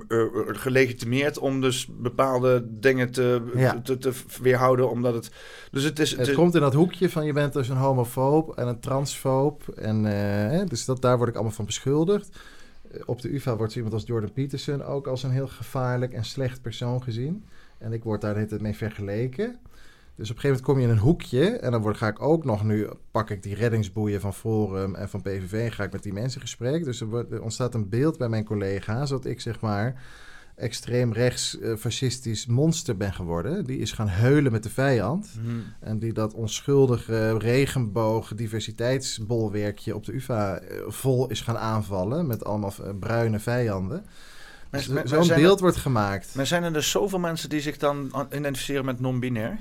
gelegitimeerd 0.46 1.38
om 1.38 1.60
dus 1.60 1.88
bepaalde 1.90 2.66
dingen 2.68 3.10
te, 3.10 3.42
Ja. 3.54 3.80
te, 3.80 3.98
te 3.98 4.12
weerhouden. 4.42 4.90
Omdat 4.90 5.14
het. 5.14 5.30
Dus 5.70 5.82
het 5.84 5.98
is. 5.98 6.16
Het 6.16 6.32
komt 6.32 6.54
in 6.54 6.60
dat 6.60 6.74
hoekje 6.74 7.10
van 7.10 7.24
je 7.26 7.32
bent 7.32 7.52
dus 7.52 7.68
een 7.68 7.76
homofoob 7.76 8.56
en 8.56 8.66
een 8.66 8.80
transfoob. 8.80 9.68
En, 9.68 10.06
eh, 10.06 10.66
dus 10.68 10.84
dat, 10.84 11.02
daar 11.02 11.16
word 11.16 11.28
ik 11.28 11.34
allemaal 11.34 11.54
van 11.54 11.64
beschuldigd. 11.64 12.28
Eh, 12.92 13.00
Op 13.06 13.20
de 13.22 13.34
UvA 13.34 13.56
wordt 13.56 13.74
iemand 13.74 13.94
als 13.94 14.06
Jordan 14.06 14.32
Peterson 14.32 14.82
ook 14.84 15.06
als 15.06 15.22
een 15.22 15.30
heel 15.30 15.48
gevaarlijk 15.48 16.12
en 16.12 16.24
slecht 16.24 16.62
persoon 16.62 17.02
gezien. 17.02 17.44
En 17.78 17.92
ik 17.92 18.04
word 18.04 18.20
daar 18.20 18.30
de 18.32 18.36
hele 18.36 18.48
tijd 18.50 18.60
mee 18.62 18.76
vergeleken. 18.76 19.58
Dus 20.16 20.30
op 20.30 20.36
een 20.36 20.40
gegeven 20.42 20.48
moment 20.48 20.62
kom 20.62 20.78
je 20.78 20.82
in 20.84 20.90
een 20.90 21.08
hoekje. 21.10 21.44
En 21.58 21.70
dan 21.70 21.80
word, 21.82 21.96
ga 21.96 22.08
ik 22.08 22.22
ook 22.22 22.44
nog 22.44 22.64
nu, 22.64 22.88
pak 23.10 23.30
ik 23.30 23.42
die 23.42 23.54
reddingsboeien 23.54 24.20
van 24.20 24.34
Forum 24.34 24.94
en 24.94 25.08
van 25.08 25.22
PVV. 25.22 25.52
En 25.52 25.72
ga 25.72 25.84
ik 25.84 25.92
met 25.92 26.02
die 26.02 26.12
mensen 26.12 26.40
in 26.40 26.46
gesprek. 26.46 26.84
Dus 26.84 27.00
er, 27.00 27.06
wordt, 27.06 27.32
er 27.32 27.42
ontstaat 27.42 27.74
een 27.74 27.88
beeld 27.88 28.18
bij 28.18 28.28
mijn 28.28 28.44
collega's. 28.44 29.10
Dat 29.10 29.24
ik 29.24 29.40
zeg 29.40 29.60
maar 29.60 30.02
extreem 30.56 31.12
rechts 31.12 31.58
eh, 31.58 31.76
fascistisch 31.76 32.46
monster 32.46 32.96
ben 32.96 33.12
geworden. 33.14 33.64
Die 33.64 33.78
is 33.78 33.92
gaan 33.92 34.08
heulen 34.08 34.52
met 34.52 34.62
de 34.62 34.70
vijand. 34.70 35.30
Hm. 35.42 35.48
En 35.80 35.98
die 35.98 36.12
dat 36.12 36.34
onschuldige 36.34 37.38
regenboog 37.38 38.32
diversiteitsbolwerkje 38.34 39.94
op 39.94 40.04
de 40.04 40.12
UvA 40.14 40.58
eh, 40.58 40.76
vol 40.86 41.28
is 41.30 41.40
gaan 41.40 41.58
aanvallen. 41.58 42.26
Met 42.26 42.44
allemaal 42.44 42.72
eh, 42.82 42.90
bruine 43.00 43.38
vijanden. 43.38 44.04
Maar 44.70 44.80
Zo'n 45.04 45.26
beeld 45.28 45.56
er- 45.56 45.62
wordt 45.62 45.76
gemaakt. 45.76 46.34
Maar 46.34 46.46
zijn 46.46 46.62
er 46.62 46.72
dus 46.72 46.90
zoveel 46.90 47.18
mensen 47.18 47.48
die 47.48 47.60
zich 47.60 47.76
dan 47.76 48.08
an- 48.12 48.28
identificeren 48.34 48.84
met 48.84 49.00
non-binair? 49.00 49.58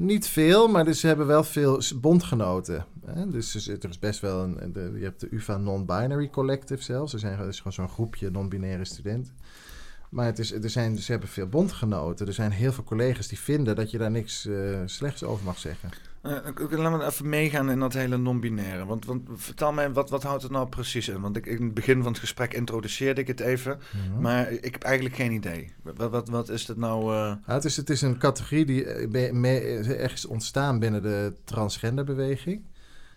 Niet 0.00 0.26
veel, 0.28 0.68
maar 0.68 0.84
dus 0.84 1.00
ze 1.00 1.06
hebben 1.06 1.26
wel 1.26 1.44
veel 1.44 1.80
bondgenoten. 2.00 2.86
Dus 3.28 3.66
er 3.68 3.88
is- 3.88 3.98
best 3.98 4.20
wel 4.20 4.42
een. 4.42 4.72
Je 4.98 5.04
hebt 5.04 5.20
de 5.20 5.28
UVA 5.30 5.56
Non-Binary 5.56 6.30
Collective 6.30 6.82
zelfs. 6.82 7.12
Er, 7.12 7.18
zijn, 7.18 7.48
is 7.48 7.56
gewoon 7.56 7.72
zo'n 7.72 7.88
groepje 7.88 8.30
non-binaire 8.30 8.84
studenten. 8.84 9.32
Maar 10.10 10.26
het 10.26 10.38
is, 10.38 10.52
er 10.52 10.70
zijn, 10.70 10.98
ze 10.98 11.10
hebben 11.10 11.28
veel 11.28 11.46
bondgenoten. 11.46 12.26
Er 12.26 12.32
zijn 12.32 12.50
heel 12.50 12.72
veel 12.72 12.84
collega's 12.84 13.28
die 13.28 13.38
vinden 13.38 13.76
dat 13.76 13.90
je 13.90 13.98
daar 13.98 14.10
niks 14.10 14.46
eh, 14.46 14.80
slechts 14.86 15.24
over 15.24 15.44
mag 15.44 15.58
zeggen. 15.58 15.90
Eh, 16.28 16.78
laten 16.78 16.98
we 16.98 17.04
even 17.04 17.28
meegaan 17.28 17.70
in 17.70 17.78
dat 17.78 17.92
hele 17.92 18.16
non-binaire. 18.16 18.84
Want, 18.84 19.04
want 19.04 19.28
vertel 19.34 19.72
mij, 19.72 19.92
wat, 19.92 20.10
wat 20.10 20.22
houdt 20.22 20.42
het 20.42 20.52
nou 20.52 20.68
precies 20.68 21.08
in? 21.08 21.20
Want 21.20 21.36
ik, 21.36 21.46
in 21.46 21.62
het 21.62 21.74
begin 21.74 22.02
van 22.02 22.12
het 22.12 22.20
gesprek 22.20 22.54
introduceerde 22.54 23.20
ik 23.20 23.26
het 23.26 23.40
even. 23.40 23.78
Mhm. 24.10 24.20
Maar 24.20 24.50
ik 24.50 24.72
heb 24.72 24.82
eigenlijk 24.82 25.14
geen 25.14 25.32
idee. 25.32 25.72
Wat, 25.82 26.10
wat, 26.10 26.28
wat 26.28 26.48
is 26.48 26.66
het 26.66 26.76
nou? 26.76 27.02
eh, 27.02 27.32
Ja, 27.46 27.54
het, 27.54 27.64
is, 27.64 27.76
het 27.76 27.90
is 27.90 28.02
een 28.02 28.18
categorie 28.18 28.64
die 28.64 28.84
eh, 28.84 30.12
is 30.12 30.26
ontstaan 30.26 30.78
binnen 30.78 31.02
de 31.02 31.34
transgenderbeweging. 31.44 32.62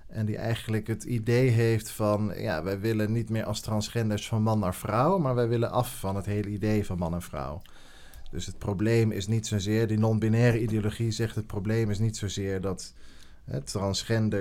En 0.07 0.25
die 0.25 0.37
eigenlijk 0.37 0.87
het 0.87 1.03
idee 1.03 1.49
heeft 1.49 1.89
van... 1.91 2.33
ja, 2.35 2.63
wij 2.63 2.79
willen 2.79 3.11
niet 3.11 3.29
meer 3.29 3.43
als 3.43 3.61
transgenders 3.61 4.27
van 4.27 4.41
man 4.41 4.59
naar 4.59 4.75
vrouw... 4.75 5.17
maar 5.17 5.35
wij 5.35 5.47
willen 5.47 5.71
af 5.71 5.99
van 5.99 6.15
het 6.15 6.25
hele 6.25 6.49
idee 6.49 6.85
van 6.85 6.97
man 6.97 7.13
en 7.13 7.21
vrouw. 7.21 7.61
Dus 8.31 8.45
het 8.45 8.57
probleem 8.57 9.11
is 9.11 9.27
niet 9.27 9.47
zozeer... 9.47 9.87
die 9.87 9.99
non-binaire 9.99 10.61
ideologie 10.61 11.11
zegt 11.11 11.35
het 11.35 11.47
probleem 11.47 11.89
is 11.89 11.99
niet 11.99 12.17
zozeer 12.17 12.61
dat... 12.61 12.93
Hè, 13.43 13.59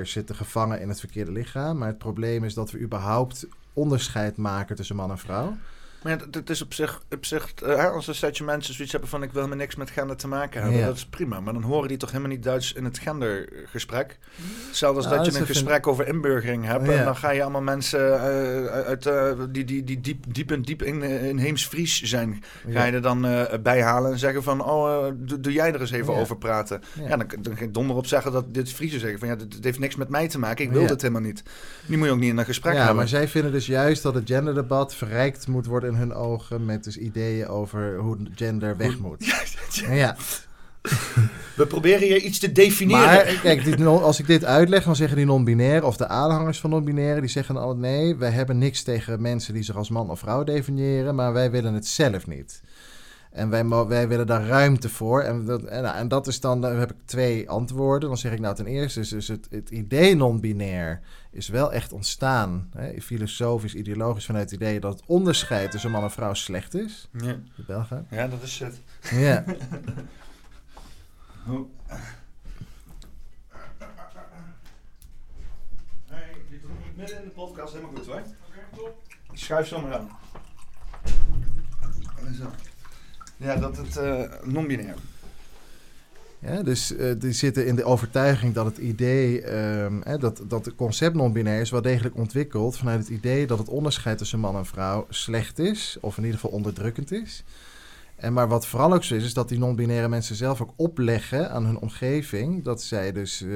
zitten 0.07 0.35
gevangen 0.35 0.81
in 0.81 0.89
het 0.89 1.01
verkeerde 1.01 1.33
lichaam... 1.33 1.79
maar 1.79 1.89
het 1.89 1.99
probleem 1.99 2.45
is 2.45 2.55
dat 2.55 2.71
we 2.71 2.81
überhaupt 2.81 3.47
onderscheid 3.73 4.37
maken 4.37 4.77
tussen 4.77 4.97
man 4.97 5.11
en 5.11 5.19
vrouw... 5.19 5.57
Maar 6.03 6.31
dat 6.31 6.51
is 6.51 6.63
op 6.63 6.75
zich, 6.75 7.03
op 7.11 7.25
zich 7.25 7.55
eh, 7.55 7.77
hè, 7.77 7.89
als 7.89 8.07
een 8.07 8.15
setje 8.15 8.45
mensen 8.45 8.75
zoiets 8.75 8.93
hebben 8.93 9.11
van 9.11 9.23
ik 9.23 9.33
wil 9.33 9.49
me 9.49 9.55
niks 9.55 9.77
met 9.77 9.91
gender 9.91 10.17
te 10.17 10.29
maken 10.29 10.61
hebben, 10.61 10.79
Ja. 10.79 10.87
dat 10.87 10.97
is 10.97 11.07
prima. 11.07 11.41
Maar 11.41 11.53
dan 11.53 11.63
horen 11.63 11.89
die 11.89 11.97
toch 11.97 12.11
helemaal 12.11 12.33
niet 12.33 12.43
Duits 12.43 12.73
in 12.73 12.85
het 12.85 12.99
gendergesprek. 12.99 14.19
Hetzelfde 14.67 14.97
als 14.97 15.07
Nou, 15.07 15.25
dat 15.25 15.35
je 15.35 15.41
een 15.41 15.47
gesprek 15.47 15.87
over 15.87 16.07
inburgering 16.07 16.65
hebt. 16.65 16.87
Ja. 16.87 16.93
En 16.93 17.05
dan 17.05 17.17
ga 17.17 17.31
je 17.31 17.43
allemaal 17.43 17.63
mensen 17.63 18.01
eh, 18.01 18.67
uit, 18.67 19.07
eh, 19.07 19.33
die, 19.51 19.65
die, 19.65 19.85
die 19.85 20.01
diep, 20.01 20.25
diep 20.35 20.51
en 20.51 20.63
diep 20.63 20.83
in, 20.83 21.03
eh, 21.03 21.29
in 21.29 21.39
Heems-Fries 21.39 22.03
zijn, 22.03 22.43
ga 22.69 22.85
je 22.85 22.93
er 22.93 23.03
dan 23.03 23.27
eh, 23.27 23.59
bij 23.63 23.83
halen 23.83 24.13
en 24.13 24.19
zeggen 24.19 24.43
van 24.43 24.65
oh, 24.65 25.07
eh, 25.07 25.13
doe, 25.17 25.41
doe 25.41 25.53
jij 25.53 25.73
er 25.73 25.81
eens 25.81 25.91
even 25.91 26.15
over 26.15 26.37
praten. 26.37 26.81
Ja. 27.09 27.17
Dan, 27.17 27.27
dan 27.41 27.57
ga 27.57 27.65
ik 27.65 27.75
donder 27.75 27.97
op 27.97 28.07
zeggen 28.07 28.33
dat 28.33 28.55
dit 28.55 28.73
Friese 28.73 28.99
zeggen 28.99 29.19
van 29.19 29.29
ja, 29.29 29.35
dit, 29.35 29.53
dit 29.53 29.65
heeft 29.65 29.79
niks 29.79 29.97
met 29.97 30.09
mij 30.09 30.29
te 30.29 30.39
maken. 30.39 30.65
Ik 30.65 30.71
wil 30.71 30.87
dit 30.87 31.01
helemaal 31.01 31.23
niet. 31.23 31.43
Die 31.87 31.97
moet 31.97 32.07
je 32.07 32.13
ook 32.13 32.19
niet 32.19 32.31
in 32.31 32.39
een 32.39 32.45
gesprek 32.45 32.73
ja, 32.73 32.79
hebben. 32.79 32.97
maar 32.97 33.09
zij 33.09 33.29
vinden 33.29 33.53
dus 33.53 33.67
juist 33.67 34.03
dat 34.03 34.15
het 34.15 34.29
genderdebat 34.29 34.95
verrijkt 34.95 35.47
moet 35.47 35.67
worden 35.67 35.90
in 35.91 35.99
hun 35.99 36.15
ogen 36.15 36.65
met 36.65 36.85
dus 36.85 36.97
ideeën 36.97 37.47
over 37.47 37.99
hoe 37.99 38.17
gender 38.35 38.77
weg 38.77 38.99
moet. 38.99 39.25
Ja, 39.91 40.17
We 41.57 41.67
proberen 41.67 42.09
je 42.09 42.21
iets 42.23 42.39
te 42.39 42.53
definiëren. 42.53 43.07
maar 43.07 43.39
kijk, 43.43 43.79
non- 43.79 44.03
als 44.03 44.19
ik 44.19 44.27
dit 44.27 44.45
uitleg, 44.45 44.85
dan 44.85 44.97
zeggen 44.97 45.17
die 45.17 45.27
non-binaire 45.27 45.87
of 45.87 45.97
de 45.97 46.09
aanhangers 46.09 46.61
van 46.61 46.71
non-binaire, 46.71 47.21
die 47.21 47.31
zeggen 47.31 47.57
altijd 47.57 47.79
nee, 47.79 48.17
wij 48.17 48.31
hebben 48.31 48.59
niks 48.59 48.83
tegen 48.83 49.23
mensen 49.23 49.55
die 49.55 49.63
zich 49.63 49.77
als 49.77 49.91
man 49.91 50.11
of 50.11 50.19
vrouw 50.19 50.45
definiëren, 50.45 51.15
maar 51.15 51.33
wij 51.33 51.51
willen 51.51 51.75
het 51.75 51.87
zelf 51.87 52.27
niet. 52.27 52.61
En 53.31 53.51
wij, 53.51 53.67
wij 53.67 54.09
willen 54.09 54.27
daar 54.27 54.47
ruimte 54.47 54.89
voor. 54.89 55.23
En 55.23 55.45
dat, 55.45 55.63
en, 55.63 55.83
nou, 55.83 55.97
en 55.97 56.09
dat 56.09 56.27
is 56.27 56.41
dan, 56.41 56.61
dan 56.61 56.77
heb 56.77 56.91
ik 56.91 56.97
twee 57.05 57.51
antwoorden. 57.51 58.09
Dan 58.09 58.19
zeg 58.19 58.33
ik 58.33 58.41
nou 58.41 58.55
ten 58.55 58.67
eerste, 58.67 59.01
is 59.01 59.09
dus 59.09 59.29
het, 59.29 59.47
het 59.51 59.71
idee 59.71 60.17
non-binair 60.17 61.01
is 61.31 61.49
wel 61.49 61.73
echt 61.73 61.93
ontstaan, 61.93 62.71
hè, 62.77 63.01
filosofisch, 63.01 63.75
ideologisch, 63.75 64.27
vanuit 64.27 64.51
het 64.51 64.61
idee 64.61 64.81
dat 64.81 64.93
het 64.93 65.03
onderscheid 65.07 65.71
tussen 65.71 65.91
man 65.91 66.03
en 66.03 66.11
vrouw 66.11 66.35
slecht 66.35 66.75
is. 66.75 67.09
Ja. 67.13 67.37
De 67.57 67.63
Belgen. 67.67 68.07
ja, 68.11 68.29
dat 68.29 68.43
is 68.43 68.59
het. 68.59 68.81
Ja. 69.11 69.45
Nee, 76.11 76.33
dit 76.51 76.63
doe 76.63 76.71
ik 76.71 76.97
midden 76.97 77.19
in 77.19 77.25
de 77.25 77.31
podcast 77.31 77.73
helemaal 77.73 77.95
goed 77.95 78.07
hoor. 78.07 78.23
Schuif 79.33 79.67
zo 79.67 79.81
maar 79.81 79.95
aan. 79.95 80.09
Zo. 82.39 82.51
Ja, 83.41 83.57
dat 83.57 83.77
het 83.77 83.97
eh, 83.97 84.23
non-binair. 84.45 84.95
Ja, 86.39 86.63
dus 86.63 86.97
eh, 86.97 87.13
die 87.19 87.33
zitten 87.33 87.67
in 87.67 87.77
de 87.77 87.85
overtuiging 87.85 88.55
dat 88.55 88.65
het 88.65 88.79
idee, 88.79 89.43
ehm, 89.43 90.01
hè, 90.03 90.19
dat, 90.19 90.43
dat 90.49 90.65
het 90.65 90.75
concept 90.75 91.15
non-binair 91.15 91.61
is 91.61 91.71
wel 91.71 91.83
degelijk 91.83 92.17
ontwikkeld 92.17 92.77
vanuit 92.77 92.99
het 92.99 93.09
idee 93.09 93.47
dat 93.47 93.59
het 93.59 93.69
onderscheid 93.69 94.19
tussen 94.19 94.41
man 94.41 94.57
en 94.57 94.67
vrouw 94.67 95.07
slecht 95.09 95.59
is, 95.59 95.97
of 96.01 96.17
in 96.17 96.25
ieder 96.25 96.41
geval 96.41 96.57
onderdrukkend 96.57 97.13
is. 97.13 97.45
En 98.17 98.33
maar 98.33 98.49
wat 98.49 98.67
vooral 98.67 98.93
ook 98.93 99.05
zo 99.05 99.15
is, 99.15 99.25
is 99.25 99.35
dat 99.35 99.49
die 99.49 99.59
non-binaire 99.59 100.09
mensen 100.09 100.37
zelf 100.37 100.61
ook 100.61 100.73
opleggen 100.77 101.51
aan 101.51 101.67
hun 101.67 101.79
omgeving 101.79 102.65
dat 102.65 102.83
zij 102.83 103.13
dus 103.13 103.43
eh, 103.43 103.51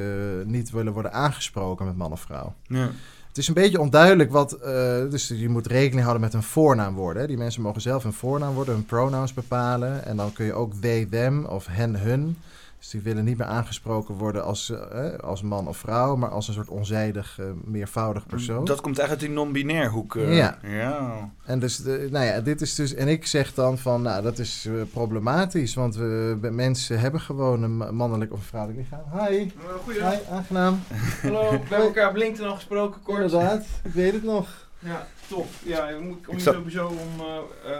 niet 0.45 0.71
willen 0.71 0.93
worden 0.93 1.13
aangesproken 1.13 1.87
met 1.87 1.97
man 1.97 2.13
of 2.13 2.21
vrouw. 2.21 2.55
Ja. 2.67 2.91
Het 3.35 3.43
is 3.43 3.49
een 3.49 3.55
beetje 3.63 3.81
onduidelijk 3.81 4.31
wat. 4.31 4.53
eh, 4.53 5.11
dus 5.11 5.29
je 5.29 5.49
moet 5.49 5.67
rekening 5.67 6.01
houden 6.01 6.21
met 6.21 6.33
hun 6.33 6.43
voornaamwoorden. 6.43 7.27
Die 7.29 7.37
mensen 7.37 7.63
mogen 7.63 7.81
zelf 7.81 8.03
hun 8.03 8.13
voornaamwoorden, 8.13 8.75
hun 8.75 8.85
pronouns 8.85 9.35
bepalen. 9.35 10.05
En 10.05 10.17
dan 10.17 10.33
kun 10.33 10.45
je 10.45 10.53
ook 10.53 10.73
they, 10.75 11.07
them 11.11 11.45
of 11.45 11.67
hen, 11.67 11.97
hun. 11.97 12.37
Dus 12.85 12.93
die 12.93 13.03
willen 13.03 13.25
niet 13.25 13.39
meer 13.39 13.47
aangesproken 13.47 14.15
worden 14.15 14.45
als, 14.45 14.71
eh, 14.71 15.19
als 15.19 15.43
man 15.43 15.69
of 15.69 15.77
vrouw, 15.77 16.17
maar 16.17 16.29
als 16.31 16.49
een 16.49 16.55
soort 16.55 16.69
onzijdig, 16.69 17.39
eh, 17.39 17.47
meervoudig 17.65 18.27
persoon. 18.27 18.65
Dat 18.65 18.81
komt 18.81 18.99
echt 18.99 19.11
uit 19.11 19.21
die 19.21 19.31
non-binair 19.31 19.91
hoek. 19.91 20.17
eh. 20.17 20.37
Ja. 20.37 20.59
ja. 20.63 21.31
En 21.45 21.59
dus, 21.59 21.77
de, 21.77 22.09
nou 22.11 22.25
ja, 22.25 22.41
dit 22.41 22.61
is 22.61 22.75
dus. 22.75 22.95
En 22.95 23.09
ik 23.09 23.27
zeg 23.27 23.55
dan 23.55 23.79
van, 23.79 24.03
nou, 24.03 24.23
dat 24.23 24.39
is 24.39 24.67
eh, 24.67 24.73
problematisch, 24.93 25.75
want 25.75 25.97
we, 25.97 26.39
mensen 26.53 27.01
hebben 27.01 27.21
gewoon 27.21 27.63
een 27.63 27.77
ma- 27.77 27.91
mannelijk 27.91 28.33
of 28.33 28.45
vrouwelijk 28.45 28.81
lichaam. 28.81 29.27
Hi. 29.29 29.51
Goeiedag. 29.83 30.13
Hi, 30.13 30.19
aangenaam. 30.31 30.81
Hallo, 31.23 31.51
we 31.51 31.57
hebben 31.57 31.79
elkaar 31.87 32.09
op 32.09 32.17
LinkedIn 32.17 32.47
al 32.47 32.55
gesproken, 32.55 33.03
kort. 33.03 33.23
Inderdaad, 33.23 33.65
ik 33.85 33.93
weet 33.93 34.13
het 34.13 34.25
nog. 34.25 34.49
Ja, 34.79 35.07
top. 35.29 35.47
Ja, 35.63 35.87
we 35.87 36.01
moeten 36.05 36.25
kom 36.25 36.35
Ik 36.37 36.41
je 36.45 36.53
sowieso 36.53 36.87
om 36.87 37.25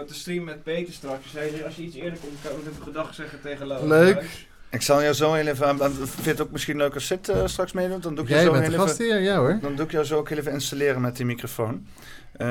te 0.07 0.13
streamen 0.13 0.45
met 0.45 0.63
Peter 0.63 0.93
straks. 0.93 1.31
Dus 1.31 1.63
als 1.63 1.75
je 1.75 1.81
iets 1.83 1.95
eerder 1.95 2.19
komt, 2.19 2.33
kan 2.43 2.51
ik 2.51 2.57
even 2.71 2.83
gedag 2.83 3.13
zeggen 3.13 3.41
tegen 3.41 3.67
Laura. 3.67 3.87
Leuk. 3.87 4.47
Ik 4.75 4.81
zal 4.81 5.01
jou 5.01 5.13
zo 5.13 5.33
heel 5.33 5.47
even 5.47 5.67
aan. 5.67 5.83
aan- 5.83 5.91
Vind 5.93 6.23
je 6.23 6.29
het 6.29 6.41
ook 6.41 6.51
misschien 6.51 6.77
leuk 6.77 6.93
als 6.93 7.05
Sid 7.05 7.29
eh, 7.29 7.41
straks 7.45 7.71
meedoet? 7.71 8.03
Dan 8.03 8.15
doe 8.15 8.23
ik 8.23 8.29
Jij 8.29 8.43
zo 8.43 8.51
bent 8.51 8.61
heel 8.63 8.71
de 8.71 8.75
even. 8.77 8.87
gastheer, 8.87 9.19
ja 9.21 9.37
hoor. 9.37 9.57
Dan 9.61 9.75
doe 9.75 9.85
ik 9.85 9.91
jou 9.91 10.05
zo 10.05 10.17
ook 10.17 10.29
heel 10.29 10.37
even 10.37 10.51
installeren 10.51 11.01
met 11.01 11.15
die 11.17 11.25
microfoon. 11.25 11.87
Eh, 12.33 12.47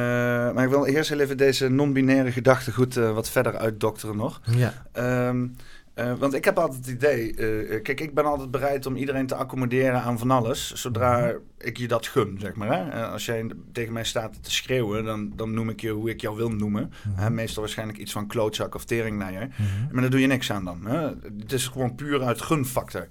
maar 0.52 0.64
ik 0.64 0.68
wil 0.70 0.86
eerst 0.86 1.08
heel 1.08 1.20
even 1.20 1.36
deze 1.36 1.68
non-binaire 1.68 2.32
gedachtegoed 2.32 2.96
eh 2.96 3.12
wat 3.14 3.30
verder 3.30 3.56
uitdokteren 3.56 4.16
nog. 4.16 4.40
Ja. 4.56 4.72
Ehm, 4.92 5.46
eh, 5.94 6.12
want 6.18 6.34
ik 6.34 6.44
heb 6.44 6.58
altijd 6.58 6.86
het 6.86 6.94
idee, 6.94 7.34
eh, 7.34 7.82
kijk, 7.82 8.00
ik 8.00 8.14
ben 8.14 8.24
altijd 8.24 8.50
bereid 8.50 8.86
om 8.86 8.96
iedereen 8.96 9.26
te 9.26 9.34
accommoderen 9.34 10.02
aan 10.02 10.18
van 10.18 10.30
alles, 10.30 10.72
zodra 10.72 11.34
ik 11.58 11.76
je 11.76 11.88
dat 11.88 12.06
gun, 12.06 12.36
zeg 12.40 12.54
maar. 12.54 12.68
Hè? 12.68 12.90
Eh, 12.90 13.12
als 13.12 13.24
jij 13.24 13.50
tegen 13.72 13.92
mij 13.92 14.04
staat 14.04 14.42
te 14.42 14.50
schreeuwen, 14.50 15.04
dan, 15.04 15.32
dan 15.36 15.54
noem 15.54 15.68
ik 15.68 15.80
je 15.80 15.90
hoe 15.90 16.10
ik 16.10 16.20
jou 16.20 16.36
wil 16.36 16.50
noemen. 16.50 16.92
Hè, 17.08 17.30
meestal 17.30 17.62
waarschijnlijk 17.62 17.98
iets 17.98 18.12
van 18.12 18.26
klootzak 18.26 18.74
of 18.74 18.84
teringleier. 18.84 19.48
Maar 19.90 20.00
daar 20.00 20.10
doe 20.10 20.20
je 20.20 20.26
niks 20.26 20.52
aan 20.52 20.64
dan. 20.64 20.86
Hè? 20.86 20.98
Het 21.38 21.52
is 21.52 21.68
gewoon 21.68 21.94
puur 21.94 22.22
uit 22.22 22.42
gunfactor. 22.42 23.06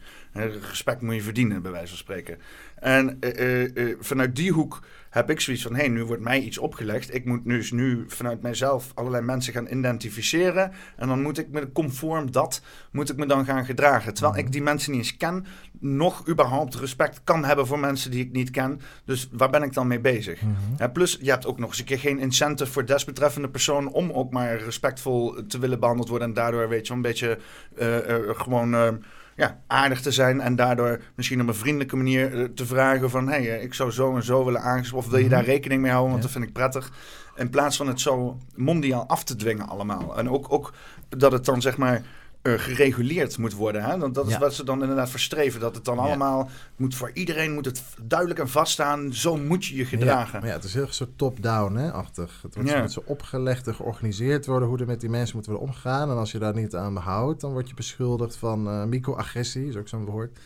Respect 0.69 1.01
moet 1.01 1.15
je 1.15 1.21
verdienen, 1.21 1.61
bij 1.61 1.71
wijze 1.71 1.87
van 1.87 1.97
spreken. 1.97 2.37
En 2.83 3.17
eh, 3.19 3.63
eh, 3.63 3.77
eh, 3.77 3.97
vanuit 3.99 4.35
die 4.35 4.51
hoek 4.51 4.79
heb 5.13 5.29
ik 5.29 5.39
zoiets 5.39 5.63
van... 5.63 5.75
hé, 5.75 5.79
hey, 5.79 5.89
nu 5.89 6.03
wordt 6.03 6.21
mij 6.21 6.39
iets 6.39 6.57
opgelegd. 6.57 7.13
Ik 7.13 7.25
moet 7.25 7.45
nu, 7.45 7.57
dus 7.57 7.71
nu 7.71 8.03
vanuit 8.07 8.41
mijzelf 8.41 8.91
allerlei 8.93 9.23
mensen 9.23 9.53
gaan 9.53 9.67
identificeren. 9.67 10.71
En 10.97 11.07
dan 11.07 11.21
moet 11.21 11.37
ik 11.37 11.47
me 11.51 11.71
conform 11.71 12.31
dat 12.31 12.61
moet 12.91 13.09
ik 13.09 13.17
me 13.17 13.25
dan 13.25 13.45
gaan 13.45 13.65
gedragen. 13.65 14.13
Terwijl 14.13 14.37
ik 14.37 14.51
die 14.51 14.61
mensen 14.61 14.91
niet 14.91 14.99
eens 14.99 15.17
ken... 15.17 15.45
nog 15.79 16.27
überhaupt 16.27 16.75
respect 16.75 17.21
kan 17.23 17.45
hebben 17.45 17.67
voor 17.67 17.79
mensen 17.79 18.11
die 18.11 18.25
ik 18.25 18.31
niet 18.31 18.51
ken. 18.51 18.81
Dus 19.05 19.29
waar 19.31 19.49
ben 19.49 19.63
ik 19.63 19.73
dan 19.73 19.87
mee 19.87 19.99
bezig? 19.99 20.41
Hè, 20.77 20.91
plus, 20.91 21.17
je 21.21 21.29
hebt 21.29 21.45
ook 21.45 21.59
nog 21.59 21.69
eens 21.69 21.79
een 21.79 21.85
keer 21.85 21.99
geen 21.99 22.19
incentive 22.19 22.71
voor 22.71 22.85
desbetreffende 22.85 23.49
persoon... 23.49 23.91
om 23.91 24.11
ook 24.11 24.31
maar 24.31 24.57
respectvol 24.57 25.45
te 25.47 25.59
willen 25.59 25.79
behandeld 25.79 26.09
worden... 26.09 26.27
en 26.27 26.33
daardoor, 26.33 26.69
weet 26.69 26.87
je, 26.87 26.93
een 26.93 27.01
beetje 27.01 27.37
eh, 27.77 28.15
eh, 28.15 28.21
gewoon... 28.35 28.73
eh, 28.73 28.87
ja, 29.35 29.59
aardig 29.67 30.01
te 30.01 30.11
zijn 30.11 30.41
en 30.41 30.55
daardoor 30.55 31.01
misschien 31.15 31.41
op 31.41 31.47
een 31.47 31.55
vriendelijke 31.55 31.95
manier 31.95 32.39
eh, 32.39 32.43
te 32.43 32.65
vragen 32.65 33.09
van... 33.09 33.27
hé, 33.27 33.43
hey, 33.43 33.61
ik 33.61 33.73
zou 33.73 33.91
zo 33.91 34.15
en 34.15 34.23
zo 34.23 34.45
willen 34.45 34.61
aangesproken, 34.61 35.07
of 35.07 35.13
wil 35.13 35.23
je 35.23 35.29
daar 35.29 35.43
rekening 35.43 35.81
mee 35.81 35.91
houden, 35.91 36.11
want 36.11 36.23
Ja. 36.23 36.29
dat 36.29 36.37
vind 36.37 36.49
ik 36.49 36.59
prettig. 36.59 36.91
In 37.35 37.49
plaats 37.49 37.77
van 37.77 37.87
het 37.87 38.01
zo 38.01 38.37
mondiaal 38.55 39.07
af 39.07 39.23
te 39.23 39.35
dwingen 39.35 39.67
allemaal. 39.67 40.17
En 40.17 40.29
ook, 40.29 40.45
ook 40.53 40.73
dat 41.09 41.31
het 41.31 41.45
dan 41.45 41.61
zeg 41.61 41.77
maar 41.77 41.95
eh, 41.95 42.01
gereguleerd 42.43 43.37
moet 43.37 43.53
worden. 43.53 43.83
Hè? 43.83 43.97
Want 43.97 44.15
dat 44.15 44.25
is 44.27 44.33
Ja. 44.33 44.39
wat 44.39 44.53
ze 44.53 44.63
dan 44.65 44.81
inderdaad 44.81 45.09
verstreven. 45.09 45.59
Dat 45.59 45.75
het 45.75 45.85
dan 45.85 45.95
Ja. 45.95 46.01
allemaal 46.01 46.49
moet 46.75 46.95
voor 46.95 47.11
iedereen 47.13 47.53
moet 47.53 47.65
het 47.65 47.83
duidelijk 48.01 48.39
en 48.39 48.49
vaststaan. 48.49 49.13
Zo 49.13 49.37
moet 49.37 49.65
je 49.65 49.75
je 49.75 49.81
Ja, 49.81 49.87
gedragen. 49.87 50.39
maar 50.39 50.49
ja, 50.49 50.55
het 50.55 50.63
is 50.63 50.73
heel 50.73 50.87
zo 50.93 51.05
top-down, 51.15 51.77
achtig. 51.77 52.39
Het 52.41 52.55
wordt 52.55 52.69
Ja. 52.69 52.87
zo 52.87 53.03
opgelegd 53.05 53.67
en 53.67 53.75
georganiseerd 53.75 54.45
worden 54.45 54.67
hoe 54.67 54.77
er 54.79 54.85
met 54.85 54.99
die 55.01 55.09
mensen 55.09 55.35
moet 55.35 55.45
worden 55.45 55.63
omgegaan. 55.67 56.09
En 56.09 56.15
als 56.17 56.31
je 56.31 56.39
daar 56.39 56.55
niet 56.55 56.75
aan 56.75 56.95
houdt, 56.95 57.41
dan 57.41 57.51
word 57.51 57.69
je 57.69 57.75
beschuldigd 57.75 58.35
van 58.35 58.67
eh 58.67 58.83
microagressie, 58.83 59.67
is 59.67 59.75
ook 59.75 59.87
zo'n 59.87 60.05
woord. 60.05 60.39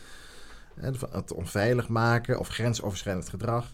En 0.80 0.94
het 1.10 1.32
onveilig 1.32 1.88
maken 1.88 2.38
of 2.38 2.48
grensoverschrijdend 2.48 3.28
gedrag. 3.28 3.72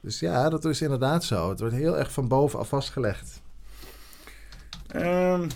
Dus 0.00 0.20
ja, 0.20 0.48
dat 0.48 0.64
is 0.64 0.80
inderdaad 0.82 1.24
zo. 1.24 1.48
Het 1.48 1.60
wordt 1.60 1.74
heel 1.74 1.98
erg 1.98 2.12
van 2.12 2.28
bovenaf 2.28 2.68
vastgelegd. 2.68 3.40
Ehm, 4.86 5.48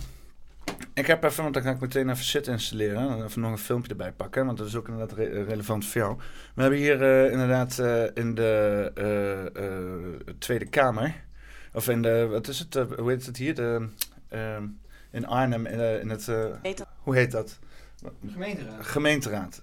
Ik 0.93 1.07
heb 1.07 1.23
even, 1.23 1.41
want 1.43 1.53
dan 1.53 1.63
ga 1.63 1.71
ik 1.71 1.79
meteen 1.79 2.09
even 2.09 2.23
zit 2.23 2.47
installeren. 2.47 3.23
Even 3.25 3.41
nog 3.41 3.51
een 3.51 3.57
filmpje 3.57 3.91
erbij 3.91 4.11
pakken, 4.11 4.45
want 4.45 4.57
dat 4.57 4.67
is 4.67 4.75
ook 4.75 4.87
inderdaad 4.87 5.17
re- 5.17 5.43
relevant 5.43 5.85
voor 5.85 6.01
jou. 6.01 6.17
We 6.55 6.61
hebben 6.61 6.79
hier 6.79 7.01
eh, 7.03 7.31
inderdaad 7.31 7.79
eh, 7.79 8.03
in 8.13 8.35
de 8.35 8.91
eh, 8.95 9.45
eh, 9.65 10.19
Tweede 10.39 10.65
Kamer, 10.65 11.23
of 11.73 11.89
in 11.89 12.01
de, 12.01 12.27
wat 12.27 12.47
is 12.47 12.59
het, 12.59 12.75
eh, 12.75 12.85
hoe 12.97 13.09
heet 13.09 13.25
het 13.25 13.37
hier? 13.37 13.55
De, 13.55 13.87
ehm, 14.29 14.63
in 15.11 15.27
Arnhem, 15.27 15.65
in, 15.65 15.79
eh, 15.79 15.99
in 15.99 16.09
het, 16.09 16.27
eh, 16.27 16.45
hoe 16.97 17.15
heet 17.15 17.31
dat? 17.31 17.59
Gemeenteraad. 18.31 18.85
Gemeenteraad. 18.85 19.61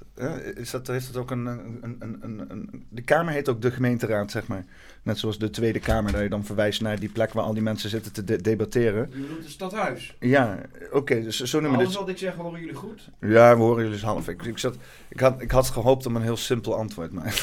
Is 0.55 0.71
dat, 0.71 0.87
heeft 0.87 1.07
het 1.07 1.17
ook 1.17 1.31
een, 1.31 1.47
een, 1.47 1.97
een, 2.01 2.19
een, 2.49 2.85
De 2.89 3.03
Kamer 3.03 3.33
heet 3.33 3.49
ook 3.49 3.63
de 3.63 3.71
gemeenteraad, 3.71 4.31
zeg 4.31 4.47
maar. 4.47 4.65
Net 5.03 5.19
zoals 5.19 5.39
de 5.39 5.51
Tweede 5.51 5.79
Kamer, 5.79 6.13
dat 6.13 6.21
je 6.21 6.29
dan 6.29 6.45
verwijst 6.45 6.81
naar 6.81 6.99
die 6.99 7.09
plek 7.09 7.33
waar 7.33 7.45
al 7.45 7.53
die 7.55 7.63
mensen 7.63 7.91
zitten 7.91 8.13
te 8.13 8.25
de- 8.25 8.41
debatteren. 8.43 9.09
Je 9.13 9.19
bedoelt 9.21 9.39
het 9.43 9.51
stadhuis. 9.51 10.17
Ja, 10.21 10.59
oké, 10.93 11.23
dus 11.23 11.41
zo 11.41 11.61
noemen 11.61 11.79
we 11.79 11.85
Alles 11.85 11.97
dit. 11.97 12.05
wat 12.05 12.09
ik 12.15 12.19
zeg 12.19 12.35
horen 12.35 12.61
jullie 12.61 12.75
goed. 12.75 13.09
Ja, 13.21 13.57
we 13.57 13.63
horen 13.63 13.77
jullie 13.77 13.93
dus 13.93 14.03
half. 14.03 14.29
Ik, 14.29 14.43
ik, 14.43 14.59
zat, 14.59 14.77
ik, 15.09 15.21
had, 15.21 15.41
ik 15.43 15.51
had 15.51 15.69
gehoopt 15.71 16.07
op 16.07 16.15
een 16.15 16.23
heel 16.23 16.37
simpel 16.37 16.75
antwoord, 16.77 17.13
maar... 17.13 17.43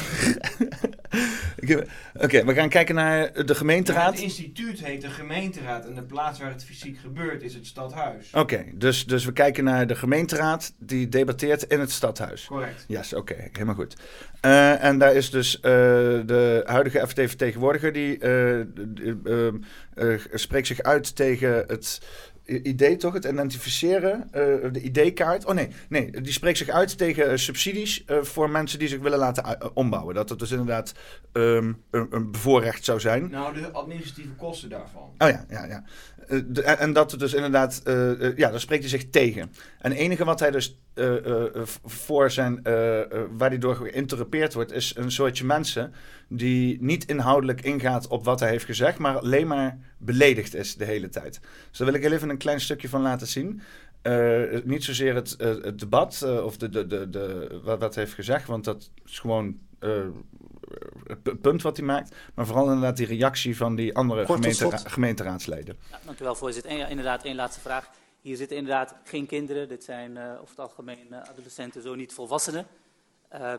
Oké, 2.14 2.44
we 2.44 2.54
gaan 2.54 2.68
kijken 2.68 2.94
naar 2.94 3.44
de 3.46 3.54
gemeenteraad. 3.54 4.12
het 4.12 4.22
instituut 4.22 4.84
heet 4.84 5.00
de 5.00 5.08
gemeenteraad 5.08 5.86
en 5.86 5.94
de 5.94 6.02
plaats 6.02 6.38
waar 6.38 6.50
het 6.50 6.64
fysiek 6.64 6.98
gebeurt 6.98 7.42
is 7.42 7.54
het 7.54 7.66
stadhuis. 7.66 8.30
Oké, 8.34 8.64
dus, 8.74 9.06
dus 9.06 9.24
we 9.24 9.32
kijken 9.32 9.64
naar 9.64 9.86
de 9.86 9.94
gemeenteraad 9.94 10.72
die 10.78 11.08
debatteert 11.08 11.62
in 11.62 11.80
het 11.80 11.90
stadhuis. 11.90 12.44
Correct. 12.46 12.65
Ja, 12.86 12.98
yes, 12.98 13.14
oké, 13.14 13.34
helemaal 13.52 13.74
goed. 13.74 13.96
Eh, 14.40 14.84
en 14.84 14.98
daar 14.98 15.14
is 15.14 15.30
dus 15.30 15.56
eh, 15.56 15.62
de 16.26 16.62
huidige 16.64 17.06
FD-vertegenwoordiger 17.06 17.92
die 17.92 18.18
eh, 18.18 20.14
spreekt 20.32 20.66
zich 20.66 20.82
uit 20.82 21.16
tegen 21.16 21.50
het 21.50 22.00
idee, 22.44 22.96
toch? 22.96 23.12
Het 23.12 23.24
identificeren, 23.24 24.28
de 24.72 24.80
ID-kaart. 24.82 25.44
Oh 25.44 25.54
nee, 25.54 25.68
nee, 25.88 26.10
die 26.10 26.32
spreekt 26.32 26.58
zich 26.58 26.68
uit 26.68 26.98
tegen 26.98 27.38
subsidies 27.38 28.04
voor 28.06 28.50
mensen 28.50 28.78
die 28.78 28.88
zich 28.88 29.00
willen 29.00 29.18
laten 29.18 29.76
ombouwen. 29.76 30.14
Dat 30.14 30.28
het 30.28 30.38
dus 30.38 30.50
inderdaad 30.50 30.92
ehm, 31.32 31.72
een, 31.90 32.06
een 32.10 32.30
bevoorrecht 32.30 32.84
zou 32.84 33.00
zijn. 33.00 33.30
Nou, 33.30 33.54
de 33.54 33.70
administratieve 33.70 34.34
kosten 34.34 34.68
daarvan. 34.68 35.10
Oh 35.18 35.28
ja, 35.28 35.44
ja, 35.48 35.64
ja. 35.64 35.84
Eh, 36.26 36.80
en, 36.80 36.92
dat 36.92 37.10
het 37.10 37.20
dus 37.20 37.34
inderdaad, 37.34 37.80
eh, 37.84 38.10
eh, 38.10 38.36
ja, 38.36 38.50
daar 38.50 38.60
spreekt 38.60 38.82
hij 38.82 38.90
zich 38.90 39.10
tegen. 39.10 39.52
En 39.78 39.90
het 39.90 40.00
enige 40.00 40.24
wat 40.24 40.40
hij 40.40 40.50
dus 40.50 40.78
voor 41.84 42.30
zijn, 42.30 42.62
waar 43.30 43.48
hij 43.48 43.58
door 43.58 43.76
geïnterrupeerd 43.76 44.54
wordt, 44.54 44.72
is 44.72 44.96
een 44.96 45.10
soortje 45.10 45.44
mensen 45.44 45.92
die 46.28 46.78
niet 46.80 47.04
inhoudelijk 47.04 47.60
ingaat 47.60 48.06
op 48.06 48.24
wat 48.24 48.40
hij 48.40 48.48
heeft 48.48 48.64
gezegd, 48.64 48.98
maar 48.98 49.18
alleen 49.18 49.46
maar 49.46 49.78
beledigd 49.98 50.54
is 50.54 50.76
de 50.76 50.84
hele 50.84 51.08
tijd. 51.08 51.40
Dus 51.68 51.78
daar 51.78 51.86
wil 51.86 51.96
ik 51.96 52.02
heel 52.02 52.12
even 52.12 52.28
een 52.28 52.36
klein 52.36 52.60
stukje 52.60 52.88
van 52.88 53.02
laten 53.02 53.26
zien. 53.26 53.60
Niet 54.64 54.84
zozeer 54.84 55.14
het, 55.14 55.36
debat 55.78 56.22
of 56.42 56.56
de, 56.56 56.68
de, 56.68 56.86
de, 56.86 57.10
de, 57.10 57.60
wat, 57.64 57.94
hij 57.94 58.04
heeft 58.04 58.14
gezegd, 58.14 58.46
want 58.46 58.64
dat 58.64 58.90
is 59.04 59.18
gewoon 59.18 59.58
het 61.06 61.40
punt 61.40 61.62
wat 61.62 61.76
hij 61.76 61.86
maakt. 61.86 62.14
Maar 62.34 62.46
vooral 62.46 62.64
inderdaad 62.66 62.96
die 62.96 63.06
reactie 63.06 63.56
van 63.56 63.74
die 63.74 63.96
andere 63.96 64.26
gemeentera- 64.26 64.76
gemeenteraadsleden. 64.76 65.76
Ja, 65.90 65.98
dank 66.04 66.20
u 66.20 66.24
wel, 66.24 66.34
voorzitter. 66.34 66.70
En 66.70 66.76
ja, 66.76 66.86
inderdaad, 66.86 67.24
één 67.24 67.36
laatste 67.36 67.60
vraag. 67.60 67.90
Hier 68.20 68.36
zitten 68.36 68.56
inderdaad 68.56 68.94
geen 69.04 69.26
kinderen. 69.26 69.68
Dit 69.68 69.84
zijn 69.84 70.16
eh, 70.16 70.30
over 70.32 70.48
het 70.48 70.58
algemeen 70.58 71.06
eh, 71.12 71.28
adolescenten, 71.28 71.82
zo 71.82 71.94
niet 71.94 72.12
volwassenen. 72.12 72.66
Eh, 73.28 73.52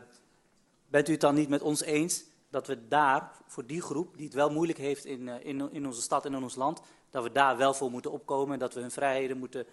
bent 0.88 1.08
u 1.08 1.12
het 1.12 1.22
dan 1.22 1.36
niet 1.36 1.50
met 1.50 1.62
ons 1.62 1.82
eens 1.84 2.24
dat 2.50 2.68
we 2.68 2.88
daar, 2.88 3.32
voor 3.48 3.66
die 3.66 3.82
groep, 3.82 4.16
die 4.18 4.26
het 4.26 4.34
wel 4.34 4.50
moeilijk 4.50 4.80
heeft 4.80 5.06
in, 5.06 5.30
eh, 5.30 5.36
in, 5.46 5.70
in 5.72 5.86
onze 5.86 6.02
stad 6.02 6.26
en 6.26 6.34
in 6.34 6.44
ons 6.44 6.56
land, 6.56 6.82
dat 7.10 7.24
we 7.24 7.32
daar 7.32 7.58
wel 7.58 7.74
voor 7.74 7.92
moeten 7.92 8.12
opkomen 8.12 8.54
en 8.54 8.60
dat 8.60 8.74
we 8.74 8.80
hun 8.80 8.92
vrijheden 8.92 9.38
moeten 9.38 9.66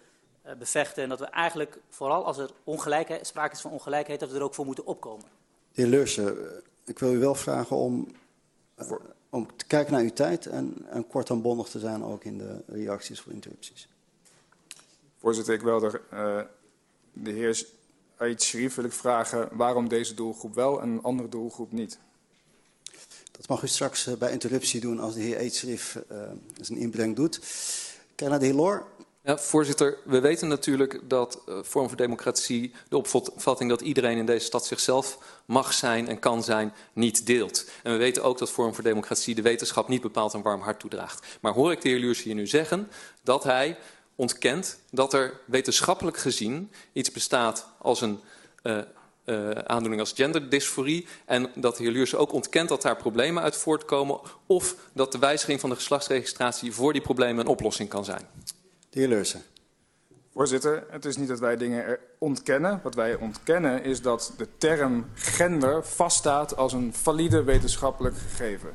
eh, 0.42 0.54
bevechten 0.54 1.02
en 1.02 1.08
dat 1.08 1.18
we 1.18 1.24
eigenlijk, 1.26 1.78
vooral 1.88 2.24
als 2.24 2.38
er 2.38 2.50
ongelijkheid, 2.64 3.26
sprake 3.26 3.54
is 3.54 3.60
van 3.60 3.70
ongelijkheid, 3.70 4.20
dat 4.20 4.30
we 4.30 4.36
er 4.36 4.42
ook 4.42 4.54
voor 4.54 4.66
moeten 4.66 4.86
opkomen? 4.86 5.24
De 5.72 5.82
heer 5.82 5.90
Leursen, 5.90 6.36
ik 6.84 6.98
wil 6.98 7.12
u 7.12 7.18
wel 7.18 7.34
vragen 7.34 7.76
om, 7.76 8.08
eh, 8.74 8.92
om 9.28 9.56
te 9.56 9.66
kijken 9.66 9.92
naar 9.92 10.02
uw 10.02 10.12
tijd 10.12 10.46
en, 10.46 10.86
en 10.90 11.06
kort 11.06 11.30
en 11.30 11.42
bondig 11.42 11.68
te 11.68 11.78
zijn 11.78 12.04
ook 12.04 12.24
in 12.24 12.38
de 12.38 12.62
reacties 12.66 13.20
voor 13.20 13.32
interrupties. 13.32 13.88
Voorzitter, 15.18 15.54
ik 15.54 15.62
wil 15.62 15.80
de, 15.80 16.00
eh, 16.10 16.40
de 17.12 17.30
heer 17.30 17.66
Ait 18.16 18.42
Sharif 18.42 18.74
wil 18.74 18.84
ik 18.84 18.92
vragen 18.92 19.48
waarom 19.52 19.88
deze 19.88 20.14
doelgroep 20.14 20.54
wel 20.54 20.82
en 20.82 20.88
een 20.88 21.02
andere 21.02 21.28
doelgroep 21.28 21.72
niet. 21.72 21.98
Dat 23.32 23.48
mag 23.48 23.62
u 23.62 23.68
straks 23.68 24.06
eh, 24.06 24.14
bij 24.14 24.32
interruptie 24.32 24.80
doen 24.80 25.00
als 25.00 25.14
de 25.14 25.20
heer 25.20 25.36
eh 25.38 26.30
zijn 26.60 26.78
inbreng 26.78 27.16
doet. 27.16 27.40
Kijk 28.14 28.30
naar 28.30 28.38
de 28.38 28.44
heer 28.44 28.54
Loor. 28.54 28.86
Ja, 29.26 29.38
voorzitter, 29.38 29.98
we 30.04 30.20
weten 30.20 30.48
natuurlijk 30.48 31.00
dat 31.08 31.42
uh, 31.48 31.58
Vorm 31.62 31.88
voor 31.88 31.96
Democratie 31.96 32.72
de 32.88 32.96
opvatting 32.96 33.70
dat 33.70 33.80
iedereen 33.80 34.18
in 34.18 34.26
deze 34.26 34.46
stad 34.46 34.66
zichzelf 34.66 35.18
mag 35.44 35.72
zijn 35.72 36.08
en 36.08 36.18
kan 36.18 36.42
zijn, 36.42 36.72
niet 36.92 37.26
deelt. 37.26 37.70
En 37.82 37.92
we 37.92 37.98
weten 37.98 38.22
ook 38.22 38.38
dat 38.38 38.50
Vorm 38.50 38.74
voor 38.74 38.84
Democratie 38.84 39.34
de 39.34 39.42
wetenschap 39.42 39.88
niet 39.88 40.00
bepaald 40.00 40.32
een 40.32 40.42
warm 40.42 40.60
hart 40.60 40.80
toedraagt. 40.80 41.26
Maar 41.40 41.52
hoor 41.52 41.72
ik 41.72 41.80
de 41.80 41.88
heer 41.88 41.98
Luurs 41.98 42.22
hier 42.22 42.34
nu 42.34 42.46
zeggen 42.46 42.90
dat 43.22 43.44
hij 43.44 43.78
ontkent 44.14 44.78
dat 44.90 45.12
er 45.12 45.40
wetenschappelijk 45.46 46.16
gezien 46.16 46.70
iets 46.92 47.10
bestaat 47.10 47.68
als 47.78 48.00
een 48.00 48.20
uh, 48.62 48.78
uh, 49.24 49.50
aandoening 49.50 50.00
als 50.00 50.12
genderdysforie. 50.12 51.06
En 51.24 51.50
dat 51.54 51.76
de 51.76 51.82
heer 51.82 51.92
Luurs 51.92 52.14
ook 52.14 52.32
ontkent 52.32 52.68
dat 52.68 52.82
daar 52.82 52.96
problemen 52.96 53.42
uit 53.42 53.56
voortkomen. 53.56 54.20
Of 54.46 54.76
dat 54.92 55.12
de 55.12 55.18
wijziging 55.18 55.60
van 55.60 55.70
de 55.70 55.76
geslachtsregistratie 55.76 56.72
voor 56.72 56.92
die 56.92 57.02
problemen 57.02 57.44
een 57.44 57.50
oplossing 57.50 57.88
kan 57.88 58.04
zijn. 58.04 58.26
De 58.94 59.00
heer 59.00 59.08
Leursen. 59.08 59.42
Voorzitter, 60.32 60.84
het 60.90 61.04
is 61.04 61.16
niet 61.16 61.28
dat 61.28 61.38
wij 61.38 61.56
dingen 61.56 61.98
ontkennen. 62.18 62.80
Wat 62.82 62.94
wij 62.94 63.14
ontkennen 63.14 63.84
is 63.84 64.02
dat 64.02 64.32
de 64.36 64.48
term 64.58 65.06
gender 65.14 65.84
vaststaat 65.84 66.56
als 66.56 66.72
een 66.72 66.94
valide 66.94 67.42
wetenschappelijk 67.42 68.16
gegeven. 68.16 68.74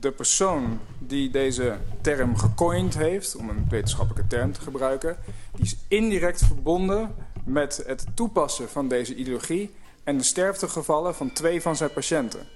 De 0.00 0.12
persoon 0.12 0.80
die 0.98 1.30
deze 1.30 1.78
term 2.00 2.36
gecoind 2.36 2.94
heeft, 2.94 3.36
om 3.36 3.48
een 3.48 3.66
wetenschappelijke 3.68 4.28
term 4.28 4.52
te 4.52 4.60
gebruiken, 4.60 5.16
die 5.54 5.64
is 5.64 5.76
indirect 5.88 6.44
verbonden 6.44 7.14
met 7.44 7.82
het 7.86 8.06
toepassen 8.14 8.68
van 8.68 8.88
deze 8.88 9.14
ideologie 9.14 9.74
en 10.04 10.16
de 10.16 10.24
sterftegevallen 10.24 11.14
van 11.14 11.32
twee 11.32 11.62
van 11.62 11.76
zijn 11.76 11.92
patiënten. 11.92 12.48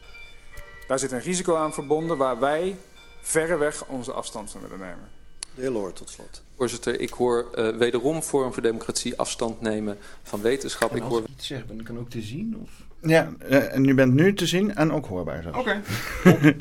Daar 0.86 0.98
zit 0.98 1.12
een 1.12 1.20
risico 1.20 1.56
aan 1.56 1.74
verbonden 1.74 2.16
waar 2.16 2.38
wij 2.38 2.76
verreweg 3.20 3.86
onze 3.86 4.12
afstand 4.12 4.50
van 4.50 4.60
willen 4.60 4.78
nemen. 4.78 5.15
De 5.56 5.62
heer 5.62 5.70
Loor, 5.70 5.92
tot 5.92 6.10
slot. 6.10 6.42
Voorzitter, 6.56 7.00
ik 7.00 7.10
hoor 7.10 7.46
uh, 7.54 7.76
wederom 7.76 8.22
Forum 8.22 8.52
voor 8.52 8.62
Democratie 8.62 9.18
afstand 9.18 9.60
nemen 9.60 9.98
van 10.22 10.40
wetenschap. 10.40 10.90
En 10.90 10.96
ik 10.96 11.02
als 11.02 11.12
hoor... 11.12 11.22
ik 11.22 11.28
iets 11.28 11.46
zeg, 11.46 11.66
ben 11.66 11.80
ik 11.80 11.86
dan 11.86 11.98
ook 11.98 12.10
te 12.10 12.22
zien? 12.22 12.56
Of? 12.62 12.70
Ja, 13.00 13.32
uh, 13.50 13.74
en 13.74 13.84
u 13.84 13.94
bent 13.94 14.14
nu 14.14 14.34
te 14.34 14.46
zien 14.46 14.74
en 14.74 14.92
ook 14.92 15.06
hoorbaar. 15.06 15.46
Oké. 15.48 15.58
Okay. 15.58 15.82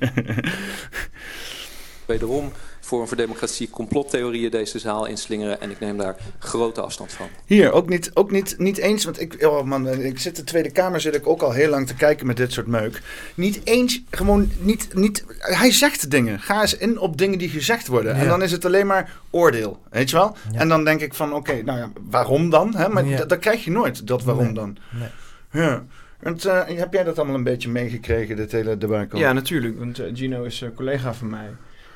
wederom 2.05 2.51
Forum 2.85 3.07
voor 3.07 3.17
Democratie 3.17 3.69
complottheorieën 3.69 4.51
deze 4.51 4.79
zaal 4.79 5.05
inslingeren. 5.05 5.61
En 5.61 5.71
ik 5.71 5.79
neem 5.79 5.97
daar 5.97 6.15
grote 6.39 6.81
afstand 6.81 7.13
van. 7.13 7.27
Hier, 7.45 7.71
ook 7.71 7.89
niet, 7.89 8.11
ook 8.13 8.31
niet, 8.31 8.55
niet 8.57 8.77
eens, 8.77 9.03
want 9.05 9.21
ik, 9.21 9.45
oh 9.45 9.63
man, 9.63 9.87
ik 9.87 10.19
zit 10.19 10.37
in 10.37 10.43
de 10.43 10.49
Tweede 10.49 10.71
Kamer, 10.71 11.01
zit 11.01 11.15
ik 11.15 11.27
ook 11.27 11.41
al 11.41 11.51
heel 11.51 11.69
lang 11.69 11.87
te 11.87 11.95
kijken 11.95 12.27
met 12.27 12.37
dit 12.37 12.51
soort 12.51 12.67
meuk. 12.67 13.01
Niet 13.35 13.61
eens, 13.63 14.03
gewoon 14.09 14.51
niet, 14.59 14.93
niet, 14.93 15.25
hij 15.39 15.71
zegt 15.71 16.11
dingen. 16.11 16.39
Ga 16.39 16.61
eens 16.61 16.77
in 16.77 16.99
op 16.99 17.17
dingen 17.17 17.37
die 17.37 17.49
gezegd 17.49 17.87
worden. 17.87 18.15
Ja. 18.15 18.21
En 18.21 18.27
dan 18.27 18.41
is 18.41 18.51
het 18.51 18.65
alleen 18.65 18.87
maar 18.87 19.11
oordeel, 19.29 19.79
weet 19.89 20.09
je 20.09 20.15
wel? 20.15 20.35
Ja. 20.51 20.59
En 20.59 20.67
dan 20.67 20.83
denk 20.83 21.01
ik 21.01 21.13
van, 21.13 21.29
oké, 21.29 21.37
okay, 21.37 21.61
nou 21.61 21.77
ja, 21.79 21.91
waarom 22.09 22.49
dan? 22.49 22.75
Hè? 22.75 22.89
Maar 22.89 23.05
ja. 23.05 23.25
dat 23.25 23.39
krijg 23.39 23.63
je 23.63 23.71
nooit, 23.71 24.07
dat 24.07 24.23
waarom 24.23 24.45
nee. 24.45 24.53
dan. 24.53 24.77
Nee. 24.89 25.09
Ja. 25.51 25.83
Want, 26.19 26.45
uh, 26.45 26.61
heb 26.65 26.93
jij 26.93 27.03
dat 27.03 27.17
allemaal 27.17 27.35
een 27.35 27.43
beetje 27.43 27.69
meegekregen, 27.69 28.35
dit 28.35 28.51
hele 28.51 28.77
debacle? 28.77 29.19
Ja, 29.19 29.33
natuurlijk, 29.33 29.79
want 29.79 29.99
uh, 29.99 30.05
Gino 30.13 30.43
is 30.43 30.61
een 30.61 30.73
collega 30.73 31.13
van 31.13 31.29
mij. 31.29 31.49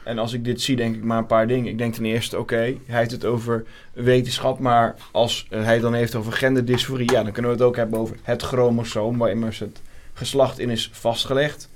En 0.10 0.18
als 0.18 0.34
ik 0.34 0.44
dit 0.44 0.61
zie, 0.61 0.76
denk 0.76 0.95
ik 0.95 1.03
maar 1.03 1.18
een 1.18 1.26
paar 1.26 1.48
dingen. 1.48 1.72
Ik 1.72 1.77
denk 1.77 1.94
ten 1.94 2.06
eerste, 2.06 2.40
oké, 2.40 2.56
hij 2.56 2.77
heeft 2.86 3.11
het 3.11 3.26
over 3.26 3.65
wetenschap, 3.94 4.60
maar 4.60 4.95
als 5.11 5.48
hij 5.49 5.73
het 5.73 5.81
dan 5.81 5.94
heeft 5.94 6.15
over 6.15 6.34
genderdysforie, 6.34 7.11
ja, 7.11 7.23
dan 7.23 7.31
kunnen 7.31 7.52
we 7.52 7.57
het 7.57 7.65
ook 7.65 7.76
hebben 7.76 7.99
over 7.99 8.15
het 8.22 8.41
chromosoom, 8.41 9.18
waar 9.18 9.30
immers 9.30 9.60
het 9.60 9.81
geslacht 10.14 10.60
in 10.60 10.69
is 10.69 10.90
vastgelegd. 10.94 11.69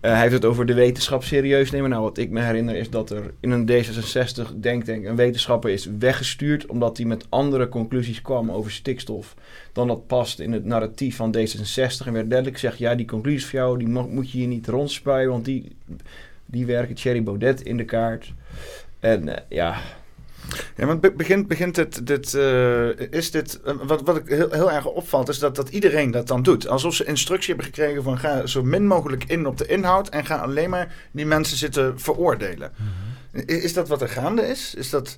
Uh, 0.00 0.10
hij 0.10 0.20
heeft 0.20 0.32
het 0.32 0.44
over 0.44 0.66
de 0.66 0.74
wetenschap 0.74 1.24
serieus 1.24 1.70
nemen. 1.70 1.90
Nou, 1.90 2.02
wat 2.02 2.18
ik 2.18 2.30
me 2.30 2.40
herinner 2.40 2.76
is 2.76 2.90
dat 2.90 3.10
er 3.10 3.34
in 3.40 3.50
een 3.50 3.70
D66 3.70 4.56
denktank 4.56 5.04
een 5.04 5.16
wetenschapper 5.16 5.70
is 5.70 5.88
weggestuurd, 5.98 6.66
omdat 6.66 6.96
hij 6.96 7.06
met 7.06 7.26
andere 7.28 7.68
conclusies 7.68 8.22
kwam 8.22 8.50
over 8.50 8.70
stikstof 8.70 9.34
dan 9.72 9.86
dat 9.86 10.06
past 10.06 10.40
in 10.40 10.52
het 10.52 10.64
narratief 10.64 11.16
van 11.16 11.36
D66. 11.36 12.06
En 12.06 12.12
werd 12.12 12.30
duidelijk 12.30 12.58
gezegd, 12.58 12.78
ja, 12.78 12.94
die 12.94 13.06
conclusies 13.06 13.46
van 13.46 13.58
jou, 13.58 13.78
die 13.78 13.88
moet 13.88 14.30
je 14.30 14.38
hier 14.38 14.46
niet 14.46 14.68
rondspuien, 14.68 15.28
want 15.28 15.44
die 15.44 15.76
die 16.46 16.66
werken 16.66 16.94
Thierry 16.94 17.22
Baudet 17.22 17.60
in 17.60 17.76
de 17.76 17.84
kaart. 17.84 18.32
En 19.00 19.28
uh, 19.28 19.34
ja. 19.48 19.76
Ja, 20.76 20.86
want 20.86 21.16
begint, 21.16 21.48
begint 21.48 21.74
dit, 21.74 22.06
dit 22.06 22.32
uh, 22.32 22.98
is 23.10 23.30
dit, 23.30 23.60
uh, 23.66 23.74
wat, 23.82 24.02
wat 24.02 24.16
ik 24.16 24.28
heel, 24.28 24.50
heel 24.50 24.72
erg 24.72 24.86
opvalt, 24.86 25.28
is 25.28 25.38
dat, 25.38 25.56
dat 25.56 25.68
iedereen 25.68 26.10
dat 26.10 26.26
dan 26.26 26.42
doet. 26.42 26.68
Alsof 26.68 26.94
ze 26.94 27.04
instructie 27.04 27.54
hebben 27.54 27.74
gekregen 27.74 28.02
van 28.02 28.18
ga 28.18 28.46
zo 28.46 28.62
min 28.62 28.86
mogelijk 28.86 29.24
in 29.24 29.46
op 29.46 29.58
de 29.58 29.66
inhoud 29.66 30.08
en 30.08 30.26
ga 30.26 30.36
alleen 30.36 30.70
maar 30.70 30.94
die 31.10 31.26
mensen 31.26 31.56
zitten 31.56 32.00
veroordelen. 32.00 32.72
Mm 32.76 32.86
-hmm. 32.86 33.42
Is, 33.46 33.62
is 33.62 33.72
dat 33.72 33.88
wat 33.88 34.02
er 34.02 34.08
gaande 34.08 34.42
is? 34.42 34.74
Is 34.74 34.90
dat... 34.90 35.16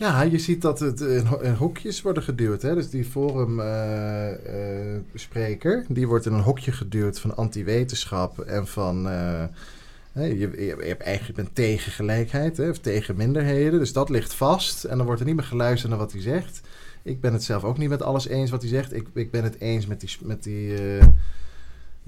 Ja, 0.00 0.22
je 0.22 0.38
ziet 0.38 0.62
dat 0.62 0.80
het 0.80 1.00
in, 1.00 1.26
ho- 1.26 1.40
in 1.40 1.54
hokjes 1.54 2.02
worden 2.02 2.22
geduwd. 2.22 2.62
Hè? 2.62 2.74
Dus 2.74 2.90
die 2.90 3.04
forumbespreker, 3.04 5.84
die 5.88 6.08
wordt 6.08 6.26
in 6.26 6.32
een 6.32 6.40
hokje 6.40 6.72
geduwd 6.72 7.20
van 7.20 7.36
anti-wetenschap 7.36 8.38
en 8.38 8.66
van... 8.66 9.08
eh, 9.08 9.44
je, 10.12 10.38
je, 10.38 10.76
hebt 10.78 11.02
eigenlijk 11.02 11.36
bent 11.36 11.54
tegen 11.54 11.92
gelijkheid, 11.92 12.56
hè, 12.56 12.68
of 12.68 12.78
tegen 12.78 13.16
minderheden. 13.16 13.78
Dus 13.78 13.92
dat 13.92 14.08
ligt 14.08 14.34
vast 14.34 14.84
en 14.84 14.96
dan 14.96 15.06
wordt 15.06 15.20
er 15.20 15.26
niet 15.26 15.36
meer 15.36 15.44
geluisterd 15.44 15.90
naar 15.90 16.00
wat 16.00 16.12
hij 16.12 16.20
zegt. 16.20 16.60
Ik 17.02 17.20
ben 17.20 17.32
het 17.32 17.44
zelf 17.44 17.64
ook 17.64 17.78
niet 17.78 17.88
met 17.88 18.02
alles 18.02 18.28
eens 18.28 18.50
wat 18.50 18.60
hij 18.60 18.70
zegt. 18.70 18.94
Ik, 18.94 19.06
ik 19.14 19.30
ben 19.30 19.44
het 19.44 19.60
eens 19.60 19.86
met 19.86 20.00
die, 20.00 20.16
met 20.22 20.42
die, 20.42 20.74
eh, 20.74 21.06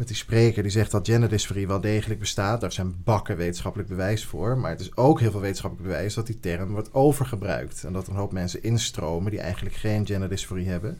die 0.07 0.16
spreker 0.16 0.62
die 0.62 0.73
zegt 0.73 0.91
dat 0.91 1.09
genderdysforie 1.09 1.66
wel 1.66 1.81
degelijk 1.81 2.20
bestaat. 2.20 2.61
Daar 2.61 2.73
zijn 2.73 2.95
bakken 3.05 3.37
wetenschappelijk 3.37 3.89
bewijs 3.89 4.24
voor. 4.24 4.59
Maar 4.59 4.70
het 4.70 4.81
is 4.81 4.97
ook 4.97 5.20
heel 5.20 5.31
veel 5.31 5.41
wetenschappelijk 5.41 5.89
bewijs 5.89 6.15
dat 6.15 6.27
die 6.27 6.41
term 6.41 6.70
wordt 6.70 6.95
overgebruikt. 6.95 7.85
En 7.85 7.93
dat 7.93 8.09
een 8.09 8.15
hoop 8.15 8.33
mensen 8.33 8.62
instromen 8.62 9.31
die 9.31 9.41
eigenlijk 9.41 9.74
geen 9.74 10.07
genderdysforie 10.07 10.69
hebben. 10.69 10.99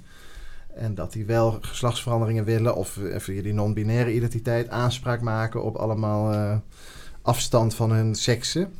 En 0.75 0.95
dat 0.95 1.13
die 1.13 1.25
wel 1.25 1.59
geslachtsveranderingen 1.61 2.45
willen 2.45 2.77
of 2.77 2.99
via 3.17 3.43
die 3.43 3.53
non-binaire 3.53 4.15
identiteit 4.15 4.69
aanspraak 4.69 5.21
maken 5.21 5.63
op 5.63 5.77
allemaal 5.77 6.33
eh, 6.33 6.57
afstand 7.23 7.75
van 7.75 7.91
hun 7.91 8.15
seksen. 8.15 8.73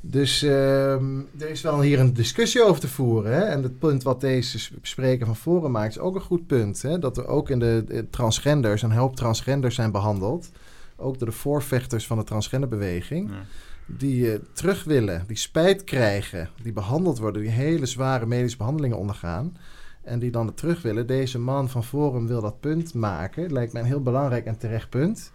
Dus 0.00 0.42
ehm, 0.42 1.20
er 1.38 1.48
is 1.48 1.60
wel 1.60 1.80
hier 1.80 2.00
een 2.00 2.14
discussie 2.14 2.64
over 2.64 2.80
te 2.80 2.88
voeren. 2.88 3.32
Hè? 3.32 3.40
En 3.40 3.62
het 3.62 3.78
punt 3.78 4.02
wat 4.02 4.20
deze 4.20 4.58
spreker 4.82 5.26
van 5.26 5.36
Forum 5.36 5.70
maakt 5.70 5.90
is 5.90 5.98
ook 5.98 6.14
een 6.14 6.20
goed 6.20 6.46
punt. 6.46 6.82
Hè? 6.82 6.98
Dat 6.98 7.16
er 7.16 7.26
ook 7.26 7.50
in 7.50 7.58
de, 7.58 7.84
de 7.86 8.10
transgenders, 8.10 8.82
een 8.82 8.92
hoop 8.92 9.16
transgenders 9.16 9.74
zijn 9.74 9.90
behandeld. 9.90 10.50
Ook 10.96 11.18
door 11.18 11.28
de 11.28 11.34
voorvechters 11.34 12.06
van 12.06 12.18
de 12.18 12.24
transgenderbeweging. 12.24 13.30
Ja. 13.30 13.44
Die 13.86 14.32
eh, 14.32 14.38
terug 14.52 14.84
willen, 14.84 15.24
die 15.26 15.36
spijt 15.36 15.84
krijgen, 15.84 16.48
die 16.62 16.72
behandeld 16.72 17.18
worden, 17.18 17.42
die 17.42 17.50
hele 17.50 17.86
zware 17.86 18.26
medische 18.26 18.56
behandelingen 18.56 18.98
ondergaan. 18.98 19.56
En 20.02 20.18
die 20.18 20.30
dan 20.30 20.54
terug 20.54 20.82
willen. 20.82 21.06
Deze 21.06 21.38
man 21.38 21.68
van 21.68 21.84
Forum 21.84 22.26
wil 22.26 22.40
dat 22.40 22.60
punt 22.60 22.94
maken. 22.94 23.52
Lijkt 23.52 23.72
mij 23.72 23.82
een 23.82 23.88
heel 23.88 24.02
belangrijk 24.02 24.46
en 24.46 24.58
terecht 24.58 24.88
punt. 24.88 25.32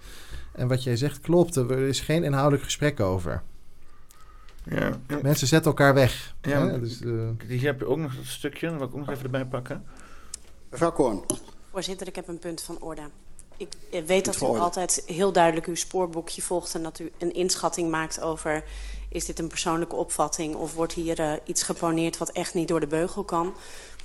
En 0.53 0.67
wat 0.67 0.83
jij 0.83 0.95
zegt 0.95 1.19
klopt, 1.19 1.55
er 1.55 1.79
is 1.79 1.99
geen 1.99 2.23
inhoudelijk 2.23 2.63
gesprek 2.63 2.99
over. 2.99 3.41
Ja, 4.63 4.99
ja. 5.07 5.19
Mensen 5.21 5.47
zetten 5.47 5.71
elkaar 5.71 5.93
weg. 5.93 6.35
Ja, 6.41 6.67
hè? 6.67 6.79
Dus, 6.79 7.01
eh, 7.01 7.11
Die 7.47 7.59
heb 7.59 7.79
je 7.79 7.85
ook 7.85 7.97
nog 7.97 8.17
een 8.17 8.25
stukje, 8.25 8.67
dat 8.67 8.77
wil 8.77 8.87
ik 8.87 8.93
ook 8.93 8.99
nog 8.99 9.09
even 9.09 9.23
erbij 9.23 9.45
pakken. 9.45 9.85
Mevrouw 10.69 10.91
Koorn. 10.91 11.23
Voorzitter, 11.71 12.07
ik 12.07 12.15
heb 12.15 12.27
een 12.27 12.39
punt 12.39 12.61
van 12.61 12.81
orde. 12.81 13.01
Ik 13.57 13.73
eh, 13.91 14.03
weet 14.03 14.25
dat 14.25 14.41
u 14.41 14.45
altijd 14.45 15.03
heel 15.05 15.31
duidelijk 15.31 15.65
uw 15.65 15.75
spoorboekje 15.75 16.41
volgt 16.41 16.75
en 16.75 16.83
dat 16.83 16.99
u 16.99 17.11
een 17.17 17.33
inschatting 17.33 17.89
maakt 17.89 18.21
over 18.21 18.63
is 19.11 19.25
dit 19.25 19.39
een 19.39 19.47
persoonlijke 19.47 19.95
opvatting 19.95 20.55
of 20.55 20.73
wordt 20.73 20.93
hier 20.93 21.19
eh, 21.19 21.33
iets 21.45 21.63
geponeerd 21.63 22.17
wat 22.17 22.31
echt 22.31 22.53
niet 22.53 22.67
door 22.67 22.79
de 22.79 22.87
beugel 22.87 23.23
kan. 23.23 23.55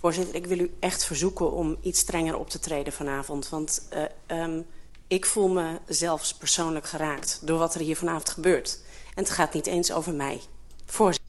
Voorzitter, 0.01 0.35
ik 0.35 0.47
wil 0.47 0.59
u 0.59 0.75
echt 0.81 1.05
verzoeken 1.05 1.53
om 1.53 1.77
iets 1.81 2.01
strenger 2.01 2.37
op 2.37 2.51
te 2.51 2.59
treden 2.59 2.93
vanavond. 2.93 3.49
Want 3.49 3.87
eh, 3.91 4.03
ehm, 4.27 4.61
ik 5.07 5.27
voel 5.27 5.49
me 5.49 5.79
zelfs 5.87 6.35
persoonlijk 6.35 6.87
geraakt 6.87 7.41
door 7.43 7.59
wat 7.59 7.75
er 7.75 7.81
hier 7.81 7.97
vanavond 7.97 8.31
gebeurt. 8.31 8.81
En 9.17 9.23
het 9.23 9.31
gaat 9.31 9.55
niet 9.55 9.67
eens 9.67 9.93
over 9.93 10.15
mij. 10.15 10.41
Voorzitter. 10.87 11.25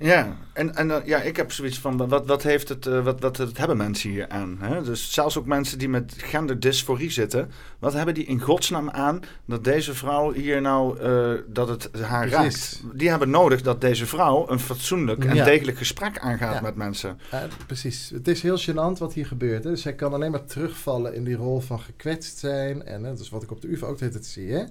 Ja, 0.00 0.36
en, 0.52 0.74
en 0.74 0.90
eh, 0.90 1.06
ja, 1.06 1.20
ik 1.22 1.36
heb 1.36 1.52
zoiets 1.52 1.78
van, 1.78 2.08
wat, 2.08 2.26
wat, 2.26 2.42
heeft 2.42 2.68
het, 2.68 2.86
eh, 2.86 3.04
wat, 3.04 3.20
wat 3.20 3.36
het 3.36 3.58
hebben 3.58 3.76
mensen 3.76 4.10
hier 4.10 4.28
aan? 4.28 4.56
Hè? 4.60 4.82
Dus 4.82 5.12
zelfs 5.12 5.38
ook 5.38 5.46
mensen 5.46 5.78
die 5.78 5.88
met 5.88 6.14
genderdysforie 6.16 7.10
zitten, 7.10 7.50
wat 7.78 7.92
hebben 7.92 8.14
die 8.14 8.24
in 8.24 8.40
godsnaam 8.40 8.90
aan 8.90 9.20
dat 9.44 9.64
deze 9.64 9.94
vrouw 9.94 10.32
hier 10.32 10.60
nou, 10.60 10.98
eh, 11.00 11.32
dat 11.46 11.68
het 11.68 11.90
haar 12.00 12.28
Precies. 12.28 12.80
raakt? 12.82 12.98
Die 12.98 13.08
hebben 13.08 13.30
nodig 13.30 13.62
dat 13.62 13.80
deze 13.80 14.06
vrouw 14.06 14.48
een 14.50 14.60
fatsoenlijk 14.60 15.24
en 15.24 15.34
Ja. 15.34 15.44
degelijk 15.44 15.78
gesprek 15.78 16.18
aangaat 16.18 16.54
Ja. 16.54 16.60
met 16.60 16.74
mensen. 16.74 17.20
Ja, 17.30 17.46
precies. 17.66 18.10
Het 18.10 18.28
is 18.28 18.42
heel 18.42 18.58
gênant 18.58 18.98
wat 18.98 19.12
hier 19.12 19.26
gebeurt. 19.26 19.64
Hè? 19.64 19.70
Dus 19.70 19.84
hij 19.84 19.94
kan 19.94 20.12
alleen 20.12 20.30
maar 20.30 20.44
terugvallen 20.44 21.14
in 21.14 21.24
die 21.24 21.36
rol 21.36 21.60
van 21.60 21.80
gekwetst 21.80 22.38
zijn. 22.38 22.84
En 22.84 23.04
hè, 23.04 23.10
dat 23.10 23.20
is 23.20 23.28
wat 23.30 23.42
ik 23.42 23.50
op 23.50 23.60
de 23.60 23.68
UvA 23.72 23.86
ook 23.86 23.98
de 23.98 24.04
hele 24.04 24.16
tijd 24.16 24.26
zie. 24.26 24.52
Hè? 24.52 24.64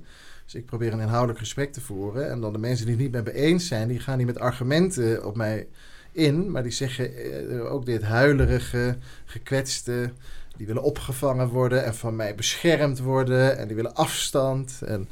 Dus 0.48 0.56
ik 0.56 0.66
probeer 0.66 0.94
een 0.94 1.00
inhoudelijk 1.00 1.40
gesprek 1.40 1.74
te 1.74 1.82
voeren. 1.82 2.30
En 2.30 2.42
dan 2.42 2.54
de 2.54 2.60
mensen 2.60 2.86
die 2.86 2.96
het 2.96 3.04
niet 3.04 3.12
met 3.12 3.24
me 3.24 3.34
eens 3.34 3.68
zijn, 3.68 3.88
die 3.88 4.00
gaan 4.00 4.18
niet 4.18 4.28
met 4.28 4.40
argumenten 4.40 5.26
op 5.26 5.36
mij 5.36 5.68
in. 6.12 6.52
Maar 6.52 6.64
die 6.64 6.72
zeggen 6.72 7.16
eh, 7.16 7.72
ook 7.72 7.86
dit 7.86 8.04
huilerige, 8.04 8.98
gekwetste. 9.26 10.12
Die 10.58 10.68
willen 10.68 10.84
opgevangen 10.84 11.48
worden 11.48 11.86
en 11.86 11.96
van 11.96 12.16
mij 12.16 12.36
beschermd 12.36 13.00
worden. 13.00 13.58
En 13.58 13.68
die 13.68 13.76
willen 13.76 13.96
afstand. 13.96 14.82
En, 14.86 15.08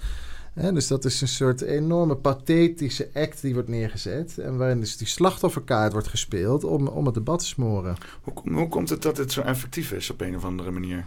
hè, 0.53 0.73
dus 0.73 0.87
dat 0.87 1.05
is 1.05 1.21
een 1.21 1.27
soort 1.27 1.61
enorme 1.61 2.15
pathetische 2.15 3.09
act 3.13 3.41
die 3.41 3.53
wordt 3.53 3.69
neergezet. 3.69 4.37
En 4.37 4.57
waarin 4.57 4.79
dus 4.79 4.97
die 4.97 5.07
slachtofferkaart 5.07 5.91
wordt 5.91 6.07
gespeeld 6.07 6.63
om, 6.63 6.87
om 6.87 7.05
het 7.05 7.13
debat 7.13 7.39
te 7.39 7.45
smoren. 7.45 7.95
Hoe, 8.21 8.53
hoe 8.53 8.67
komt 8.67 8.89
het 8.89 9.01
dat 9.01 9.15
dit 9.15 9.31
zo 9.31 9.41
effectief 9.41 9.91
is 9.91 10.09
op 10.09 10.21
een 10.21 10.35
of 10.35 10.45
andere 10.45 10.71
manier? 10.71 11.05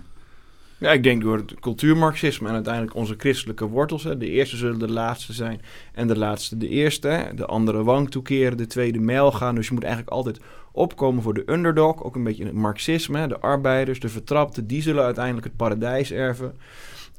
Ja, 0.80 0.92
ik 0.92 1.02
denk 1.02 1.22
door 1.22 1.36
het 1.36 1.54
cultuurmarxisme 1.60 2.48
en 2.48 2.54
uiteindelijk 2.54 2.94
onze 2.94 3.14
christelijke 3.18 3.68
wortels. 3.68 4.04
Hè. 4.04 4.16
De 4.16 4.30
eerste 4.30 4.56
zullen 4.56 4.78
de 4.78 4.90
laatste 4.90 5.32
zijn 5.32 5.60
en 5.92 6.06
de 6.06 6.18
laatste 6.18 6.56
de 6.56 6.68
eerste. 6.68 7.08
Hè. 7.08 7.34
De 7.34 7.46
andere 7.46 7.84
wang 7.84 8.10
toekeren, 8.10 8.56
de 8.56 8.66
tweede 8.66 8.98
mijl 8.98 9.32
gaan. 9.32 9.54
Dus 9.54 9.68
je 9.68 9.74
moet 9.74 9.82
eigenlijk 9.84 10.12
altijd 10.12 10.40
opkomen 10.72 11.22
voor 11.22 11.34
de 11.34 11.42
underdog. 11.46 12.02
Ook 12.02 12.14
een 12.14 12.24
beetje 12.24 12.42
in 12.42 12.48
het 12.48 12.56
marxisme. 12.56 13.18
Hè. 13.18 13.28
De 13.28 13.40
arbeiders, 13.40 14.00
de 14.00 14.08
vertrapten, 14.08 14.66
die 14.66 14.82
zullen 14.82 15.04
uiteindelijk 15.04 15.46
het 15.46 15.56
paradijs 15.56 16.12
erven. 16.12 16.58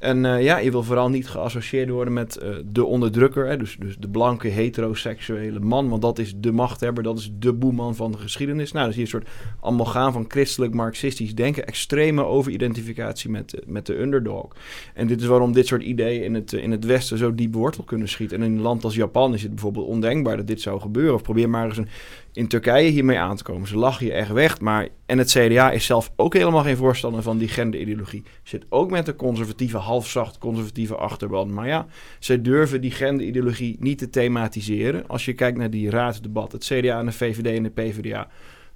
En 0.00 0.24
eh, 0.24 0.42
ja, 0.42 0.58
je 0.58 0.70
wil 0.70 0.82
vooral 0.82 1.08
niet 1.08 1.28
geassocieerd 1.28 1.88
worden 1.88 2.12
met 2.12 2.36
eh, 2.36 2.50
de 2.64 2.84
onderdrukker. 2.84 3.46
Hè. 3.46 3.56
Dus, 3.56 3.76
dus 3.78 3.96
de 3.96 4.08
blanke 4.08 4.48
heteroseksuele 4.48 5.60
man. 5.60 5.88
Want 5.88 6.02
dat 6.02 6.18
is 6.18 6.34
de 6.36 6.52
machthebber, 6.52 7.02
dat 7.02 7.18
is 7.18 7.32
de 7.38 7.52
boeman 7.52 7.94
van 7.94 8.12
de 8.12 8.18
geschiedenis. 8.18 8.72
Nou, 8.72 8.86
dus 8.86 8.94
hier 8.94 9.04
een 9.04 9.10
soort 9.10 9.28
amalgaam 9.60 10.12
van 10.12 10.24
christelijk 10.28 10.74
marxistisch 10.74 11.34
denken. 11.34 11.66
Extreme 11.66 12.24
overidentificatie 12.24 13.30
met, 13.30 13.50
de- 13.50 13.62
met 13.66 13.86
de 13.86 14.00
underdog. 14.00 14.48
En 14.94 15.06
dit 15.06 15.20
is 15.20 15.26
waarom 15.26 15.52
dit 15.52 15.66
soort 15.66 15.82
ideeën 15.82 16.24
in 16.24 16.34
het, 16.34 16.52
eh, 16.52 16.62
in 16.62 16.70
het 16.70 16.84
Westen 16.84 17.18
zo 17.18 17.34
diep 17.34 17.54
wortel 17.54 17.84
kunnen 17.84 18.08
schieten. 18.08 18.38
En 18.38 18.44
in 18.44 18.52
een 18.52 18.60
land 18.60 18.84
als 18.84 18.94
Japan 18.94 19.34
is 19.34 19.42
het 19.42 19.50
bijvoorbeeld 19.50 19.86
ondenkbaar 19.86 20.36
dat 20.36 20.46
dit 20.46 20.60
zou 20.60 20.80
gebeuren. 20.80 21.14
Of 21.14 21.22
probeer 21.22 21.50
maar 21.50 21.66
eens 21.66 21.76
een, 21.76 21.88
in 22.32 22.48
Turkije 22.48 22.90
hiermee 22.90 23.18
aan 23.18 23.36
te 23.36 23.42
komen. 23.42 23.68
Ze 23.68 23.76
lachen 23.76 24.06
je 24.06 24.12
echt 24.12 24.32
weg. 24.32 24.60
Maar, 24.60 24.88
en 25.06 25.18
het 25.18 25.30
CDA 25.30 25.70
is 25.70 25.84
zelf 25.84 26.12
ook 26.16 26.34
helemaal 26.34 26.62
geen 26.62 26.76
voorstander 26.76 27.22
van 27.22 27.38
die 27.38 27.48
genderideologie. 27.48 28.22
Zit 28.42 28.66
ook 28.68 28.90
met 28.90 29.06
de 29.06 29.16
conservatieve, 29.16 29.76
halfzacht 29.76 30.38
conservatieve 30.38 30.96
achterban. 30.96 31.54
Maar 31.54 31.66
ja, 31.66 31.86
zij 32.18 32.42
durven 32.42 32.80
die 32.80 32.90
genderideologie 32.90 33.76
niet 33.78 33.98
te 33.98 34.10
thematiseren. 34.10 35.06
Als 35.06 35.24
je 35.24 35.32
kijkt 35.32 35.58
naar 35.58 35.70
die 35.70 35.90
raadsdebat, 35.90 36.52
het 36.52 36.64
CDA 36.64 36.98
en 36.98 37.06
de 37.06 37.12
VVD 37.12 37.56
en 37.56 37.62
de 37.62 37.70
PvdA 37.70 38.28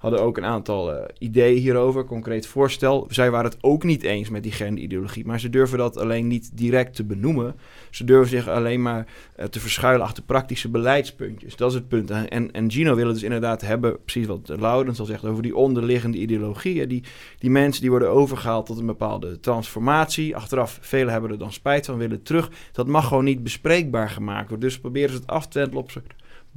hadden 0.05 0.23
ook 0.23 0.37
een 0.37 0.45
aantal 0.45 0.93
eh, 0.93 1.03
ideeën 1.17 1.57
hierover, 1.61 2.05
concreet 2.05 2.47
voorstel. 2.47 3.07
Zij 3.09 3.31
waren 3.31 3.51
het 3.51 3.57
ook 3.61 3.83
niet 3.83 4.03
eens 4.03 4.29
met 4.29 4.43
die 4.43 4.51
genderideologie, 4.51 5.25
maar 5.25 5.39
ze 5.39 5.49
durven 5.49 5.77
dat 5.77 5.97
alleen 5.97 6.27
niet 6.27 6.57
direct 6.57 6.95
te 6.95 7.03
benoemen. 7.03 7.55
Ze 7.89 8.03
durven 8.03 8.29
zich 8.29 8.47
alleen 8.47 8.81
maar 8.81 9.07
eh, 9.35 9.45
te 9.45 9.59
verschuilen 9.59 10.05
achter 10.05 10.23
praktische 10.23 10.69
beleidspuntjes. 10.69 11.55
Dat 11.55 11.69
is 11.69 11.75
het 11.75 11.87
punt. 11.87 12.09
En, 12.09 12.51
en 12.51 12.71
Gino 12.71 12.95
wil 12.95 13.05
het 13.05 13.13
dus 13.13 13.23
inderdaad 13.23 13.61
hebben, 13.61 14.01
precies 14.01 14.27
wat 14.27 14.51
Laurens 14.59 14.99
al 14.99 15.05
zegt, 15.05 15.25
over 15.25 15.43
die 15.43 15.55
onderliggende 15.55 16.17
ideologieën. 16.17 16.87
Die, 16.87 17.03
die 17.39 17.49
mensen 17.49 17.81
die 17.81 17.89
worden 17.89 18.09
overgehaald 18.09 18.65
tot 18.65 18.79
een 18.79 18.85
bepaalde 18.85 19.39
transformatie. 19.39 20.35
Achteraf, 20.35 20.77
velen 20.81 21.11
hebben 21.11 21.31
er 21.31 21.37
dan 21.37 21.53
spijt 21.53 21.85
van, 21.85 21.97
willen 21.97 22.23
terug. 22.23 22.49
Dat 22.71 22.87
mag 22.87 23.07
gewoon 23.07 23.23
niet 23.23 23.43
bespreekbaar 23.43 24.09
gemaakt 24.09 24.49
worden. 24.49 24.69
Dus 24.69 24.79
proberen 24.79 25.09
ze 25.09 25.15
het 25.15 25.27
af 25.27 25.47
te 25.47 25.69
op 25.73 25.91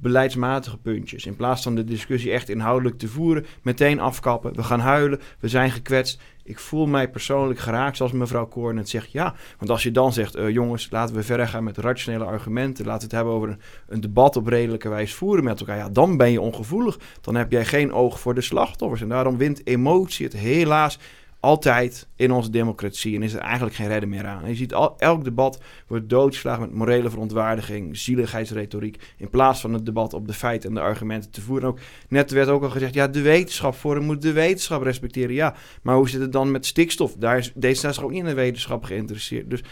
beleidsmatige 0.00 0.78
puntjes. 0.78 1.26
In 1.26 1.36
plaats 1.36 1.62
van 1.62 1.74
de 1.74 1.84
discussie 1.84 2.32
echt 2.32 2.48
inhoudelijk 2.48 2.98
te 2.98 3.08
voeren, 3.08 3.46
meteen 3.62 4.00
afkappen. 4.00 4.54
We 4.54 4.62
gaan 4.62 4.80
huilen, 4.80 5.20
we 5.40 5.48
zijn 5.48 5.70
gekwetst. 5.70 6.20
Ik 6.44 6.58
voel 6.58 6.86
mij 6.86 7.10
persoonlijk 7.10 7.60
geraakt, 7.60 7.96
zoals 7.96 8.12
mevrouw 8.12 8.46
Koorn 8.46 8.76
het 8.76 8.88
zegt. 8.88 9.12
Ja, 9.12 9.34
want 9.58 9.70
als 9.70 9.82
je 9.82 9.90
dan 9.90 10.12
zegt, 10.12 10.34
eh, 10.34 10.48
jongens, 10.48 10.88
laten 10.90 11.14
we 11.14 11.22
verder 11.22 11.48
gaan 11.48 11.64
met 11.64 11.76
rationele 11.76 12.24
argumenten. 12.24 12.84
Laten 12.84 12.98
we 12.98 13.04
het 13.04 13.14
hebben 13.14 13.32
over 13.32 13.48
een, 13.48 13.60
een 13.88 14.00
debat 14.00 14.36
op 14.36 14.46
redelijke 14.46 14.88
wijze 14.88 15.14
voeren 15.14 15.44
met 15.44 15.60
elkaar. 15.60 15.76
Ja, 15.76 15.88
dan 15.88 16.16
ben 16.16 16.30
je 16.30 16.40
ongevoelig. 16.40 16.98
Dan 17.20 17.34
heb 17.34 17.50
jij 17.50 17.64
geen 17.64 17.92
oog 17.92 18.20
voor 18.20 18.34
de 18.34 18.40
slachtoffers. 18.40 19.00
En 19.00 19.08
daarom 19.08 19.36
wint 19.36 19.66
emotie 19.66 20.26
het 20.26 20.36
helaas 20.36 20.98
altijd 21.40 22.06
in 22.16 22.32
onze 22.32 22.50
democratie. 22.50 23.16
En 23.16 23.22
is 23.22 23.32
er 23.32 23.40
eigenlijk 23.40 23.74
geen 23.74 23.88
redden 23.88 24.08
meer 24.08 24.26
aan. 24.26 24.42
En 24.42 24.48
je 24.48 24.54
ziet 24.54 24.74
al, 24.74 24.98
elk 24.98 25.24
debat 25.24 25.60
wordt 25.86 26.08
doodgeslagen 26.08 26.60
met 26.60 26.74
morele 26.74 27.10
verontwaardiging, 27.10 27.96
zieligheidsretoriek. 27.96 29.14
In 29.16 29.30
plaats 29.30 29.60
van 29.60 29.72
het 29.72 29.86
debat 29.86 30.14
op 30.14 30.26
de 30.26 30.32
feiten 30.32 30.68
en 30.68 30.74
de 30.74 30.80
argumenten 30.80 31.30
te 31.30 31.40
voeren. 31.40 31.68
Ook, 31.68 31.78
net 32.08 32.30
werd 32.30 32.48
ook 32.48 32.62
al 32.62 32.70
gezegd, 32.70 32.94
ja, 32.94 33.08
de 33.08 33.22
wetenschap 33.22 33.74
voor 33.74 34.02
moet 34.02 34.22
de 34.22 34.32
wetenschap 34.32 34.82
respecteren. 34.82 35.34
Ja, 35.34 35.54
maar 35.82 35.96
hoe 35.96 36.08
zit 36.08 36.20
het 36.20 36.32
dan 36.32 36.50
met 36.50 36.66
stikstof? 36.66 37.14
Daar 37.14 37.38
is 37.38 37.52
D66 37.52 38.02
ook 38.02 38.10
niet 38.10 38.20
in 38.20 38.24
de 38.24 38.34
wetenschap 38.34 38.84
geïnteresseerd. 38.84 39.50
Dus 39.50 39.62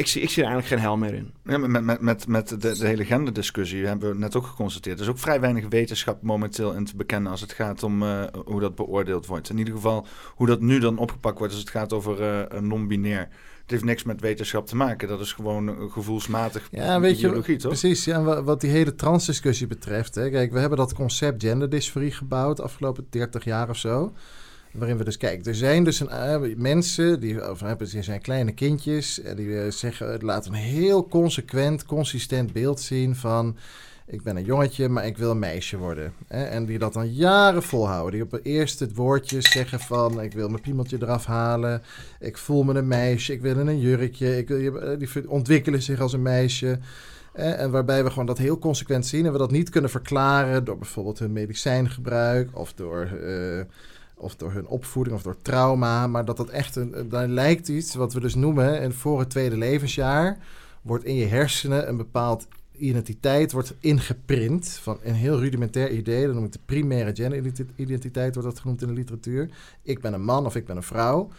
ik, 0.00 0.06
zie, 0.06 0.22
ik 0.22 0.30
zie 0.30 0.42
er 0.42 0.48
eigenlijk 0.48 0.80
geen 0.80 0.90
hel 0.90 0.96
meer 0.96 1.14
in. 1.14 1.32
Ja, 1.44 1.58
met, 1.58 1.82
met, 1.82 2.00
met, 2.00 2.26
met 2.26 2.48
de, 2.48 2.56
de 2.78 2.86
hele 2.86 3.04
genderdiscussie 3.04 3.86
hebben 3.86 4.10
we 4.10 4.18
net 4.18 4.36
ook 4.36 4.46
geconstateerd. 4.46 4.96
Er 4.98 5.04
is 5.04 5.10
ook 5.10 5.18
vrij 5.18 5.40
weinig 5.40 5.68
wetenschap 5.68 6.22
momenteel 6.22 6.72
in 6.72 6.84
te 6.84 6.96
bekennen 6.96 7.30
als 7.30 7.40
het 7.40 7.52
gaat 7.52 7.82
om 7.82 8.02
uh, 8.02 8.22
hoe 8.44 8.60
dat 8.60 8.74
beoordeeld 8.74 9.26
wordt. 9.26 9.50
In 9.50 9.58
ieder 9.58 9.74
geval 9.74 10.06
hoe 10.34 10.46
dat 10.46 10.60
nu 10.60 10.78
dan 10.78 10.98
opgepakt 10.98 11.38
wordt 11.38 11.52
als 11.52 11.62
het 11.62 11.70
gaat 11.70 11.92
over 11.92 12.20
uh, 12.52 12.60
non-binair. 12.60 13.28
Het 13.60 13.70
heeft 13.70 13.84
niks 13.84 14.02
met 14.02 14.20
wetenschap 14.20 14.66
te 14.66 14.76
maken. 14.76 15.08
Dat 15.08 15.20
is 15.20 15.32
gewoon 15.32 15.90
gevoelsmatig 15.90 16.68
ja, 16.70 17.00
weet 17.00 17.16
ideologie, 17.18 17.54
je, 17.54 17.60
toch? 17.60 17.70
Precies. 17.70 18.04
Ja, 18.04 18.16
en 18.16 18.44
wat 18.44 18.60
die 18.60 18.70
hele 18.70 18.94
transdiscussie 18.94 19.66
betreft. 19.66 20.14
Hè, 20.14 20.30
kijk, 20.30 20.52
we 20.52 20.58
hebben 20.58 20.78
dat 20.78 20.94
concept 20.94 21.42
genderdysforie 21.42 22.10
gebouwd 22.10 22.56
de 22.56 22.62
afgelopen 22.62 23.06
30 23.10 23.44
jaar 23.44 23.68
of 23.68 23.76
zo. 23.76 24.12
Waarin 24.72 24.96
we 24.96 25.04
dus 25.04 25.16
kijken, 25.16 25.46
er 25.46 25.54
zijn 25.54 25.84
dus 25.84 26.00
een, 26.00 26.08
uh, 26.46 26.56
mensen, 26.56 27.20
die, 27.20 27.50
of, 27.50 27.62
er 27.62 27.86
zijn 27.86 28.20
kleine 28.20 28.52
kindjes, 28.52 29.20
en 29.22 29.36
die 29.36 29.46
uh, 29.46 29.70
zeggen, 29.70 30.24
laten 30.24 30.52
een 30.52 30.58
heel 30.58 31.08
consequent, 31.08 31.84
consistent 31.84 32.52
beeld 32.52 32.80
zien 32.80 33.16
van, 33.16 33.56
ik 34.06 34.22
ben 34.22 34.36
een 34.36 34.44
jongetje, 34.44 34.88
maar 34.88 35.06
ik 35.06 35.18
wil 35.18 35.30
een 35.30 35.38
meisje 35.38 35.76
worden. 35.76 36.12
En 36.28 36.64
die 36.64 36.78
dat 36.78 36.92
dan 36.92 37.12
jaren 37.12 37.62
volhouden. 37.62 38.12
Die 38.12 38.22
op 38.22 38.30
het 38.30 38.44
eerste 38.44 38.88
woordje 38.94 39.40
zeggen 39.40 39.80
van, 39.80 40.20
ik 40.20 40.32
wil 40.32 40.48
mijn 40.48 40.62
piemeltje 40.62 40.98
eraf 41.00 41.24
halen, 41.24 41.82
ik 42.20 42.38
voel 42.38 42.62
me 42.62 42.74
een 42.74 42.88
meisje, 42.88 43.32
ik 43.32 43.40
wil 43.40 43.56
een 43.56 43.80
jurkje, 43.80 44.38
ik 44.38 44.48
wil, 44.48 44.98
die 44.98 45.30
ontwikkelen 45.30 45.82
zich 45.82 46.00
als 46.00 46.12
een 46.12 46.22
meisje. 46.22 46.78
En 47.32 47.70
waarbij 47.70 48.04
we 48.04 48.10
gewoon 48.10 48.26
dat 48.26 48.38
heel 48.38 48.58
consequent 48.58 49.06
zien 49.06 49.26
en 49.26 49.32
we 49.32 49.38
dat 49.38 49.50
niet 49.50 49.68
kunnen 49.68 49.90
verklaren 49.90 50.64
door 50.64 50.78
bijvoorbeeld 50.78 51.18
hun 51.18 51.32
medicijngebruik 51.32 52.50
of 52.52 52.72
door... 52.72 53.08
of 54.20 54.36
door 54.36 54.52
hun 54.52 54.66
opvoeding 54.66 55.16
of 55.16 55.22
door 55.22 55.36
trauma. 55.42 56.06
Maar 56.06 56.24
dat 56.24 56.36
dat 56.36 56.48
echt 56.48 56.76
een. 56.76 57.08
Daar 57.08 57.28
lijkt 57.28 57.68
iets 57.68 57.94
wat 57.94 58.12
we 58.12 58.20
dus 58.20 58.34
noemen. 58.34 58.80
En 58.80 58.94
voor 58.94 59.18
het 59.18 59.30
tweede 59.30 59.56
levensjaar 59.56 60.38
wordt 60.82 61.04
in 61.04 61.14
je 61.14 61.26
hersenen 61.26 61.88
een 61.88 61.96
bepaald 61.96 62.46
identiteit 62.76 63.52
wordt 63.52 63.74
ingeprint. 63.80 64.68
Van 64.68 64.98
een 65.02 65.14
heel 65.14 65.38
rudimentair 65.38 65.90
idee. 65.90 66.26
Dat 66.26 66.34
noem 66.34 66.44
ik 66.44 66.52
de 66.52 66.58
primaire 66.64 67.14
genderidentiteit, 67.14 68.34
wordt 68.34 68.48
dat 68.48 68.60
genoemd 68.60 68.82
in 68.82 68.88
de 68.88 68.94
literatuur. 68.94 69.50
Ik 69.82 70.00
ben 70.00 70.12
een 70.12 70.24
man 70.24 70.46
of 70.46 70.56
ik 70.56 70.66
ben 70.66 70.76
een 70.76 70.82
vrouw. 70.82 71.30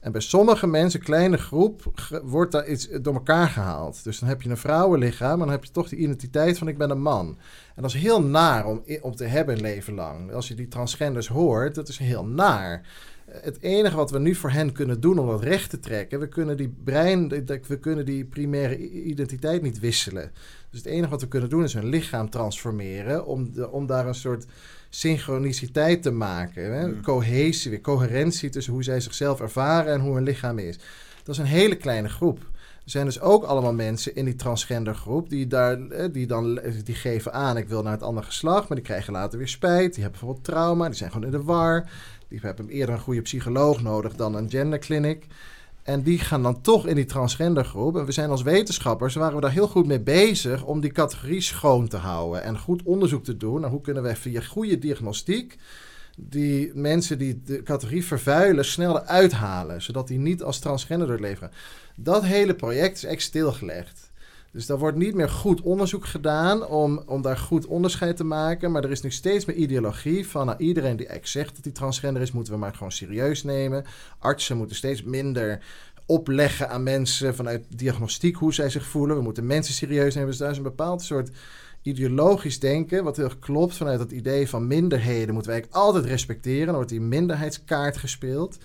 En 0.00 0.12
bij 0.12 0.20
sommige 0.20 0.66
mensen, 0.66 1.00
kleine 1.00 1.36
groep, 1.36 1.92
wordt 2.22 2.52
daar 2.52 2.68
iets 2.68 2.88
door 3.02 3.14
elkaar 3.14 3.48
gehaald. 3.48 4.04
Dus 4.04 4.18
dan 4.18 4.28
heb 4.28 4.42
je 4.42 4.50
een 4.50 4.56
vrouwenlichaam, 4.56 5.38
maar 5.38 5.46
dan 5.46 5.56
heb 5.56 5.64
je 5.64 5.70
toch 5.70 5.88
de 5.88 5.96
identiteit 5.96 6.58
van 6.58 6.68
ik 6.68 6.78
ben 6.78 6.90
een 6.90 7.02
man. 7.02 7.38
En 7.74 7.82
dat 7.82 7.94
is 7.94 8.00
heel 8.00 8.22
naar 8.22 8.66
om, 8.66 8.82
om 9.00 9.16
te 9.16 9.24
hebben 9.24 9.54
een 9.54 9.60
leven 9.60 9.94
lang. 9.94 10.32
Als 10.32 10.48
je 10.48 10.54
die 10.54 10.68
transgenders 10.68 11.28
hoort, 11.28 11.74
dat 11.74 11.88
is 11.88 11.98
heel 11.98 12.24
naar. 12.24 12.82
Het 13.30 13.60
enige 13.60 13.96
wat 13.96 14.10
we 14.10 14.18
nu 14.18 14.34
voor 14.34 14.50
hen 14.50 14.72
kunnen 14.72 15.00
doen 15.00 15.18
om 15.18 15.26
dat 15.26 15.42
recht 15.42 15.70
te 15.70 15.80
trekken, 15.80 16.20
we 16.20 16.28
kunnen 16.28 16.56
die 16.56 16.74
brein, 16.84 17.28
we 17.66 17.78
kunnen 17.80 18.04
die 18.04 18.24
primaire 18.24 18.90
identiteit 18.90 19.62
niet 19.62 19.78
wisselen. 19.78 20.30
Dus 20.70 20.78
het 20.78 20.88
enige 20.88 21.10
wat 21.10 21.20
we 21.20 21.28
kunnen 21.28 21.50
doen 21.50 21.62
is 21.62 21.74
hun 21.74 21.88
lichaam 21.88 22.30
transformeren 22.30 23.26
om, 23.26 23.52
de, 23.52 23.70
om 23.70 23.86
daar 23.86 24.06
een 24.06 24.14
soort 24.14 24.46
synchroniciteit 24.90 26.02
te 26.02 26.10
maken. 26.10 26.74
Hè? 26.74 26.86
Mm. 26.86 27.02
Cohesie, 27.02 27.70
weer 27.70 27.80
coherentie 27.80 28.50
tussen 28.50 28.72
hoe 28.72 28.82
zij 28.82 29.00
zichzelf 29.00 29.40
ervaren 29.40 29.92
en 29.92 30.00
hoe 30.00 30.14
hun 30.14 30.24
lichaam 30.24 30.58
is. 30.58 30.78
Dat 31.24 31.34
is 31.34 31.38
een 31.38 31.44
hele 31.44 31.76
kleine 31.76 32.08
groep. 32.08 32.38
Er 32.84 32.90
zijn 32.96 33.04
dus 33.04 33.20
ook 33.20 33.44
allemaal 33.44 33.72
mensen 33.72 34.14
in 34.14 34.24
die 34.24 34.36
transgender 34.36 34.94
groep 34.94 35.30
die, 35.30 35.46
daar, 35.46 35.78
die 36.12 36.26
dan 36.26 36.60
die 36.84 36.94
geven 36.94 37.32
aan: 37.32 37.56
ik 37.56 37.68
wil 37.68 37.82
naar 37.82 37.92
het 37.92 38.02
andere 38.02 38.26
geslacht, 38.26 38.68
maar 38.68 38.76
die 38.76 38.86
krijgen 38.86 39.12
later 39.12 39.38
weer 39.38 39.48
spijt. 39.48 39.94
Die 39.94 40.02
hebben 40.02 40.20
bijvoorbeeld 40.20 40.44
trauma, 40.44 40.86
die 40.86 40.96
zijn 40.96 41.10
gewoon 41.10 41.26
in 41.26 41.32
de 41.32 41.42
war. 41.42 41.90
Die 42.28 42.38
hebben 42.42 42.68
eerder 42.68 42.94
een 42.94 43.00
goede 43.00 43.22
psycholoog 43.22 43.82
nodig 43.82 44.14
dan 44.14 44.34
een 44.34 44.50
genderclinic. 44.50 45.26
En 45.82 46.02
die 46.02 46.18
gaan 46.18 46.42
dan 46.42 46.60
toch 46.60 46.86
in 46.86 46.94
die 46.94 47.04
transgendergroep. 47.04 47.96
En 47.96 48.04
we 48.04 48.12
zijn 48.12 48.30
als 48.30 48.42
wetenschappers, 48.42 49.14
waren 49.14 49.34
we 49.34 49.40
daar 49.40 49.50
heel 49.50 49.68
goed 49.68 49.86
mee 49.86 50.00
bezig 50.00 50.64
om 50.64 50.80
die 50.80 50.92
categorie 50.92 51.40
schoon 51.40 51.88
te 51.88 51.96
houden. 51.96 52.42
En 52.42 52.58
goed 52.58 52.82
onderzoek 52.82 53.24
te 53.24 53.36
doen. 53.36 53.64
En 53.64 53.70
hoe 53.70 53.80
kunnen 53.80 54.02
we 54.02 54.16
via 54.16 54.40
goede 54.40 54.78
diagnostiek 54.78 55.56
die 56.16 56.70
mensen 56.74 57.18
die 57.18 57.42
de 57.42 57.62
categorie 57.62 58.04
vervuilen 58.04 58.64
snel 58.64 59.00
eruit 59.00 59.32
halen. 59.32 59.82
Zodat 59.82 60.08
die 60.08 60.18
niet 60.18 60.42
als 60.42 60.58
transgender 60.58 61.06
door 61.06 61.16
het 61.16 61.24
leven 61.24 61.38
gaan. 61.38 61.56
Dat 61.96 62.24
hele 62.24 62.54
project 62.54 62.96
is 62.96 63.04
echt 63.04 63.22
stilgelegd. 63.22 64.09
Dus 64.52 64.66
daar 64.66 64.78
wordt 64.78 64.96
niet 64.96 65.14
meer 65.14 65.28
goed 65.28 65.60
onderzoek 65.60 66.06
gedaan 66.06 66.66
om, 66.66 67.02
om 67.06 67.22
daar 67.22 67.36
goed 67.36 67.66
onderscheid 67.66 68.16
te 68.16 68.24
maken. 68.24 68.72
Maar 68.72 68.84
er 68.84 68.90
is 68.90 69.00
nu 69.00 69.10
steeds 69.10 69.44
meer 69.44 69.56
ideologie 69.56 70.28
van 70.28 70.46
nou, 70.46 70.58
iedereen 70.58 70.96
die 70.96 71.06
echt 71.06 71.28
zegt 71.28 71.54
dat 71.54 71.64
hij 71.64 71.72
transgender 71.72 72.22
is, 72.22 72.32
moeten 72.32 72.52
we 72.52 72.58
maar 72.58 72.74
gewoon 72.74 72.92
serieus 72.92 73.42
nemen. 73.42 73.84
Artsen 74.18 74.56
moeten 74.56 74.76
steeds 74.76 75.02
minder 75.02 75.62
opleggen 76.06 76.70
aan 76.70 76.82
mensen 76.82 77.34
vanuit 77.34 77.66
diagnostiek 77.68 78.36
hoe 78.36 78.54
zij 78.54 78.70
zich 78.70 78.86
voelen. 78.86 79.16
We 79.16 79.22
moeten 79.22 79.46
mensen 79.46 79.74
serieus 79.74 80.14
nemen. 80.14 80.30
Dus 80.30 80.38
daar 80.38 80.50
is 80.50 80.56
een 80.56 80.62
bepaald 80.62 81.02
soort 81.02 81.30
ideologisch 81.82 82.58
denken, 82.58 83.04
wat 83.04 83.16
heel 83.16 83.24
erg 83.24 83.38
klopt 83.38 83.76
vanuit 83.76 84.00
het 84.00 84.12
idee 84.12 84.48
van 84.48 84.66
minderheden, 84.66 85.34
moeten 85.34 85.52
wij 85.52 85.64
altijd 85.70 86.04
respecteren. 86.04 86.66
Dan 86.66 86.74
wordt 86.74 86.90
die 86.90 87.00
minderheidskaart 87.00 87.96
gespeeld. 87.96 88.58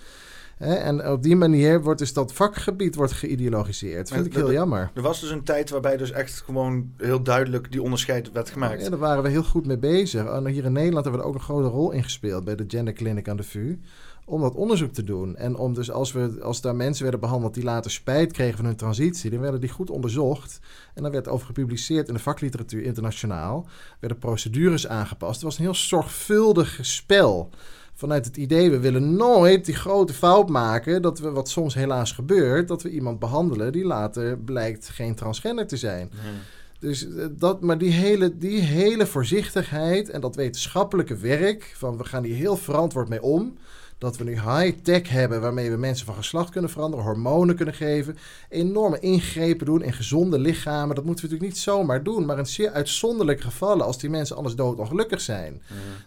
En 0.57 1.07
op 1.09 1.23
die 1.23 1.35
manier 1.35 1.81
wordt 1.81 1.99
dus 1.99 2.13
dat 2.13 2.33
vakgebied 2.33 2.95
wordt 2.95 3.11
geïdeologiseerd. 3.11 4.09
Dat 4.09 4.17
vind 4.17 4.25
ik 4.25 4.33
heel 4.33 4.51
jammer. 4.51 4.91
Er 4.93 5.01
was 5.01 5.19
dus 5.19 5.29
een 5.29 5.43
tijd 5.43 5.69
waarbij 5.69 5.97
dus 5.97 6.11
echt 6.11 6.41
gewoon 6.45 6.91
heel 6.97 7.23
duidelijk 7.23 7.71
die 7.71 7.81
onderscheid 7.81 8.31
werd 8.31 8.49
gemaakt. 8.49 8.81
Ja, 8.81 8.89
daar 8.89 8.99
waren 8.99 9.23
we 9.23 9.29
heel 9.29 9.43
goed 9.43 9.65
mee 9.65 9.77
bezig. 9.77 10.25
En 10.25 10.45
hier 10.47 10.65
in 10.65 10.71
Nederland 10.71 11.03
hebben 11.03 11.21
we 11.21 11.27
er 11.27 11.33
ook 11.33 11.39
een 11.39 11.45
grote 11.45 11.67
rol 11.67 11.91
in 11.91 12.03
gespeeld 12.03 12.43
bij 12.43 12.55
de 12.55 12.65
Gender 12.67 12.93
Clinic 12.93 13.29
aan 13.29 13.37
de 13.37 13.43
VU. 13.43 13.79
Om 14.27 14.41
dat 14.41 14.55
onderzoek 14.55 14.93
te 14.93 15.03
doen. 15.03 15.35
En 15.35 15.55
om 15.55 15.73
dus 15.73 15.91
als, 15.91 16.11
we, 16.11 16.37
als 16.41 16.61
daar 16.61 16.75
mensen 16.75 17.03
werden 17.03 17.21
behandeld 17.21 17.53
die 17.53 17.63
later 17.63 17.91
spijt 17.91 18.31
kregen 18.31 18.55
van 18.55 18.65
hun 18.65 18.75
transitie, 18.75 19.29
dan 19.29 19.39
werden 19.39 19.61
die 19.61 19.69
goed 19.69 19.89
onderzocht. 19.89 20.59
En 20.93 21.03
dan 21.03 21.11
werd 21.11 21.27
over 21.27 21.45
gepubliceerd 21.45 22.07
in 22.07 22.13
de 22.13 22.19
vakliteratuur 22.19 22.83
internationaal. 22.83 23.67
Werden 23.99 24.17
procedures 24.19 24.87
aangepast. 24.87 25.33
Het 25.33 25.43
was 25.43 25.57
een 25.57 25.63
heel 25.63 25.75
zorgvuldig 25.75 26.79
spel 26.81 27.49
vanuit 27.95 28.25
het 28.25 28.37
idee, 28.37 28.71
we 28.71 28.79
willen 28.79 29.15
nooit 29.15 29.65
die 29.65 29.75
grote 29.75 30.13
fout 30.13 30.49
maken, 30.49 31.01
dat 31.01 31.19
we, 31.19 31.31
wat 31.31 31.49
soms 31.49 31.73
helaas 31.73 32.11
gebeurt, 32.11 32.67
dat 32.67 32.81
we 32.81 32.89
iemand 32.89 33.19
behandelen 33.19 33.71
die 33.71 33.85
later 33.85 34.37
blijkt 34.37 34.89
geen 34.89 35.15
transgender 35.15 35.67
te 35.67 35.77
zijn. 35.77 36.09
Dus 36.79 37.07
eh, 37.07 37.25
dat, 37.31 37.61
maar 37.61 37.77
die 37.77 37.91
hele, 37.91 38.37
die 38.37 38.61
hele 38.61 39.05
voorzichtigheid 39.05 40.09
en 40.09 40.21
dat 40.21 40.35
wetenschappelijke 40.35 41.15
werk, 41.15 41.73
van 41.77 41.97
we 41.97 42.03
gaan 42.03 42.23
hier 42.23 42.35
heel 42.35 42.57
verantwoord 42.57 43.09
mee 43.09 43.21
om. 43.21 43.57
Dat 43.97 44.17
we 44.17 44.23
nu 44.23 44.31
high-tech 44.31 45.09
hebben 45.09 45.41
waarmee 45.41 45.71
we 45.71 45.77
mensen 45.77 46.05
van 46.05 46.15
geslacht 46.15 46.49
kunnen 46.49 46.69
veranderen, 46.69 47.05
hormonen 47.05 47.55
kunnen 47.55 47.73
geven, 47.73 48.17
enorme 48.49 48.99
ingrepen 48.99 49.65
doen 49.65 49.83
in 49.83 49.93
gezonde 49.93 50.39
lichamen. 50.39 50.95
Dat 50.95 51.05
moeten 51.05 51.25
we 51.25 51.31
natuurlijk 51.31 51.57
niet 51.57 51.63
zomaar 51.63 52.03
doen, 52.03 52.25
maar 52.25 52.37
in 52.37 52.45
zeer 52.45 52.71
uitzonderlijke 52.71 53.43
gevallen, 53.43 53.85
als 53.85 53.99
die 53.99 54.09
mensen 54.09 54.35
anders 54.35 54.55
doodongelukkig 54.55 55.21
zijn, 55.21 55.61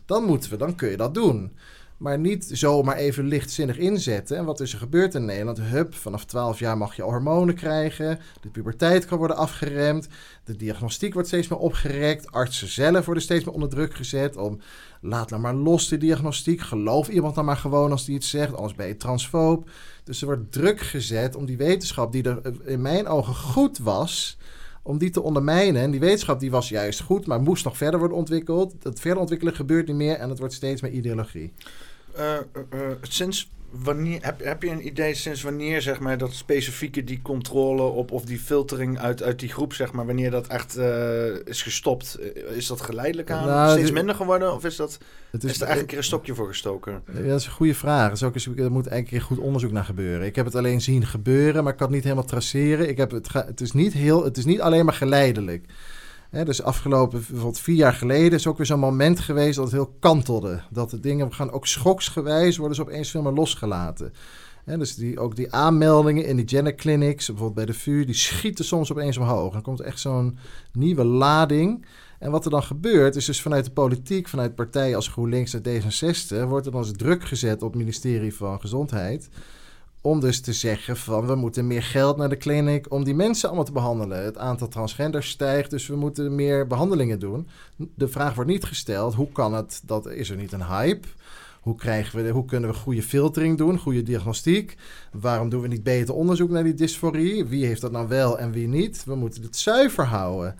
dan 0.06 0.24
moeten 0.24 0.50
we, 0.50 0.56
dan 0.56 0.74
kun 0.74 0.88
je 0.88 0.96
dat 0.96 1.14
doen. 1.14 1.52
Maar 1.98 2.18
niet 2.18 2.50
zomaar 2.52 2.96
even 2.96 3.26
lichtzinnig 3.26 3.78
inzetten. 3.78 4.36
En 4.36 4.44
wat 4.44 4.60
is 4.60 4.72
er 4.72 4.78
gebeurd 4.78 5.14
in 5.14 5.24
Nederland? 5.24 5.60
Hup, 5.60 5.94
vanaf 5.94 6.24
12 6.24 6.58
jaar 6.58 6.76
mag 6.76 6.96
je 6.96 7.02
hormonen 7.02 7.54
krijgen. 7.54 8.18
De 8.40 8.48
puberteit 8.48 9.04
kan 9.04 9.18
worden 9.18 9.36
afgeremd. 9.36 10.08
De 10.44 10.56
diagnostiek 10.56 11.12
wordt 11.12 11.28
steeds 11.28 11.48
meer 11.48 11.58
opgerekt. 11.58 12.32
Artsen 12.32 12.68
zelf 12.68 13.04
worden 13.04 13.22
steeds 13.22 13.44
meer 13.44 13.54
onder 13.54 13.68
druk 13.68 13.94
gezet. 13.94 14.36
Om 14.36 14.60
laat 15.00 15.30
nou 15.30 15.42
maar 15.42 15.54
los 15.54 15.88
de 15.88 15.98
diagnostiek. 15.98 16.60
Geloof 16.60 17.08
iemand 17.08 17.34
dan 17.34 17.44
maar 17.44 17.56
gewoon 17.56 17.90
als 17.90 18.04
die 18.04 18.14
het 18.14 18.24
zegt. 18.24 18.54
Anders 18.54 18.74
ben 18.74 18.86
je 18.86 18.96
transfoob. 18.96 19.70
Dus 20.04 20.20
er 20.20 20.26
wordt 20.26 20.52
druk 20.52 20.80
gezet 20.80 21.36
om 21.36 21.46
die 21.46 21.56
wetenschap, 21.56 22.12
die 22.12 22.22
er 22.22 22.40
in 22.64 22.82
mijn 22.82 23.06
ogen 23.06 23.34
goed 23.34 23.78
was 23.78 24.38
om 24.82 24.98
die 24.98 25.10
te 25.10 25.22
ondermijnen. 25.22 25.82
En 25.82 25.90
die 25.90 26.00
wetenschap 26.00 26.40
die 26.40 26.50
was 26.50 26.68
juist 26.68 27.00
goed, 27.00 27.26
maar 27.26 27.40
moest 27.40 27.64
nog 27.64 27.76
verder 27.76 27.98
worden 27.98 28.16
ontwikkeld. 28.16 28.74
Dat 28.82 29.00
verder 29.00 29.20
ontwikkelen 29.20 29.54
gebeurt 29.54 29.86
niet 29.86 29.96
meer 29.96 30.16
en 30.16 30.28
het 30.28 30.38
wordt 30.38 30.54
steeds 30.54 30.80
meer 30.80 30.92
ideologie. 30.92 31.52
Uh, 32.18 32.34
uh, 32.74 32.90
sinds 33.02 33.50
wanneer, 33.70 34.18
heb, 34.22 34.44
heb 34.44 34.62
je 34.62 34.70
een 34.70 34.86
idee 34.86 35.14
sinds 35.14 35.42
wanneer 35.42 35.82
zeg 35.82 36.00
maar, 36.00 36.18
dat 36.18 36.32
specifieke 36.32 37.04
die 37.04 37.22
controle 37.22 37.82
op 37.82 38.12
of 38.12 38.24
die 38.24 38.38
filtering 38.38 38.98
uit, 38.98 39.22
uit 39.22 39.38
die 39.38 39.48
groep, 39.48 39.72
zeg 39.72 39.92
maar, 39.92 40.06
wanneer 40.06 40.30
dat 40.30 40.46
echt 40.46 40.78
uh, 40.78 41.46
is 41.46 41.62
gestopt? 41.62 42.18
Is 42.54 42.66
dat 42.66 42.80
geleidelijk 42.80 43.30
aan 43.30 43.46
nou, 43.46 43.70
steeds 43.70 43.90
minder 43.90 44.14
geworden? 44.14 44.54
Of 44.54 44.64
is, 44.64 44.76
dat, 44.76 44.98
het 45.30 45.44
is, 45.44 45.50
is 45.50 45.60
er 45.60 45.66
eigenlijk 45.66 45.96
een 45.96 46.04
stokje 46.04 46.34
voor 46.34 46.46
gestoken? 46.46 47.02
Ja, 47.12 47.22
dat 47.22 47.40
is 47.40 47.46
een 47.46 47.52
goede 47.52 47.74
vraag. 47.74 48.08
Dat 48.08 48.16
is 48.16 48.22
ook 48.22 48.34
eens, 48.34 48.46
er 48.56 48.72
moet 48.72 48.86
eigenlijk 48.86 49.24
goed 49.24 49.38
onderzoek 49.38 49.72
naar 49.72 49.84
gebeuren. 49.84 50.26
Ik 50.26 50.36
heb 50.36 50.44
het 50.44 50.54
alleen 50.54 50.80
zien 50.80 51.06
gebeuren, 51.06 51.62
maar 51.62 51.72
ik 51.72 51.78
kan 51.78 51.86
het 51.86 51.96
niet 51.96 52.04
helemaal 52.04 52.24
traceren. 52.24 52.88
Ik 52.88 52.96
heb 52.96 53.10
het, 53.10 53.32
het, 53.32 53.60
is 53.60 53.72
niet 53.72 53.92
heel, 53.92 54.24
het 54.24 54.36
is 54.36 54.44
niet 54.44 54.60
alleen 54.60 54.84
maar 54.84 54.94
geleidelijk 54.94 55.64
dus 56.30 56.62
afgelopen, 56.62 57.18
bijvoorbeeld 57.18 57.60
vier 57.60 57.76
jaar 57.76 57.92
geleden, 57.92 58.38
is 58.38 58.46
ook 58.46 58.56
weer 58.56 58.66
zo'n 58.66 58.78
moment 58.78 59.20
geweest 59.20 59.56
dat 59.56 59.64
het 59.64 59.74
heel 59.74 59.96
kantelde. 60.00 60.60
Dat 60.70 60.90
de 60.90 61.00
dingen 61.00 61.32
gaan 61.32 61.50
ook 61.50 61.66
schoksgewijs 61.66 62.56
worden 62.56 62.76
ze 62.76 62.82
opeens 62.82 63.10
veel 63.10 63.22
meer 63.22 63.32
losgelaten. 63.32 64.12
dus 64.64 64.94
die, 64.94 65.20
ook 65.20 65.36
die 65.36 65.52
aanmeldingen 65.52 66.24
in 66.26 66.36
die 66.36 66.48
gender 66.48 66.74
clinics, 66.74 67.26
bijvoorbeeld 67.26 67.54
bij 67.54 67.66
de 67.66 67.80
VU, 67.80 68.04
die 68.04 68.14
schieten 68.14 68.64
soms 68.64 68.92
opeens 68.92 69.16
omhoog. 69.16 69.52
Dan 69.52 69.62
komt 69.62 69.80
echt 69.80 70.00
zo'n 70.00 70.38
nieuwe 70.72 71.04
lading. 71.04 71.86
En 72.18 72.30
wat 72.30 72.44
er 72.44 72.50
dan 72.50 72.62
gebeurt, 72.62 73.16
is 73.16 73.24
dus 73.24 73.42
vanuit 73.42 73.64
de 73.64 73.70
politiek, 73.70 74.28
vanuit 74.28 74.54
partijen 74.54 74.96
als 74.96 75.08
GroenLinks 75.08 75.54
en 75.54 75.62
D66, 75.62 76.48
wordt 76.48 76.66
er 76.66 76.72
dan 76.72 76.80
eens 76.80 76.92
druk 76.96 77.24
gezet 77.24 77.62
op 77.62 77.70
het 77.70 77.80
ministerie 77.80 78.34
van 78.34 78.60
Gezondheid 78.60 79.28
Om 80.08 80.20
dus 80.20 80.40
te 80.40 80.52
zeggen 80.52 80.96
van 80.96 81.26
we 81.26 81.34
moeten 81.34 81.66
meer 81.66 81.82
geld 81.82 82.16
naar 82.16 82.28
de 82.28 82.36
kliniek 82.36 82.92
om 82.92 83.04
die 83.04 83.14
mensen 83.14 83.48
allemaal 83.48 83.66
te 83.66 83.72
behandelen. 83.72 84.24
Het 84.24 84.38
aantal 84.38 84.68
transgenders 84.68 85.28
stijgt, 85.28 85.70
dus 85.70 85.86
we 85.86 85.96
moeten 85.96 86.34
meer 86.34 86.66
behandelingen 86.66 87.18
doen. 87.18 87.48
De 87.94 88.08
vraag 88.08 88.34
wordt 88.34 88.50
niet 88.50 88.64
gesteld, 88.64 89.14
hoe 89.14 89.32
kan 89.32 89.54
het, 89.54 89.82
dat 89.84 90.10
is 90.10 90.30
er 90.30 90.36
niet 90.36 90.52
een 90.52 90.66
hype? 90.66 91.08
Hoe, 91.60 91.74
krijgen 91.74 92.24
we, 92.24 92.30
hoe 92.30 92.44
kunnen 92.44 92.70
we 92.70 92.76
goede 92.76 93.02
filtering 93.02 93.58
doen, 93.58 93.78
goede 93.78 94.02
diagnostiek? 94.02 94.76
Waarom 95.12 95.48
doen 95.48 95.60
we 95.60 95.68
niet 95.68 95.82
beter 95.82 96.14
onderzoek 96.14 96.50
naar 96.50 96.64
die 96.64 96.74
dysforie? 96.74 97.44
Wie 97.44 97.66
heeft 97.66 97.80
dat 97.80 97.92
nou 97.92 98.08
wel 98.08 98.38
en 98.38 98.52
wie 98.52 98.68
niet? 98.68 99.04
We 99.04 99.14
moeten 99.14 99.42
het 99.42 99.56
zuiver 99.56 100.04
houden. 100.04 100.56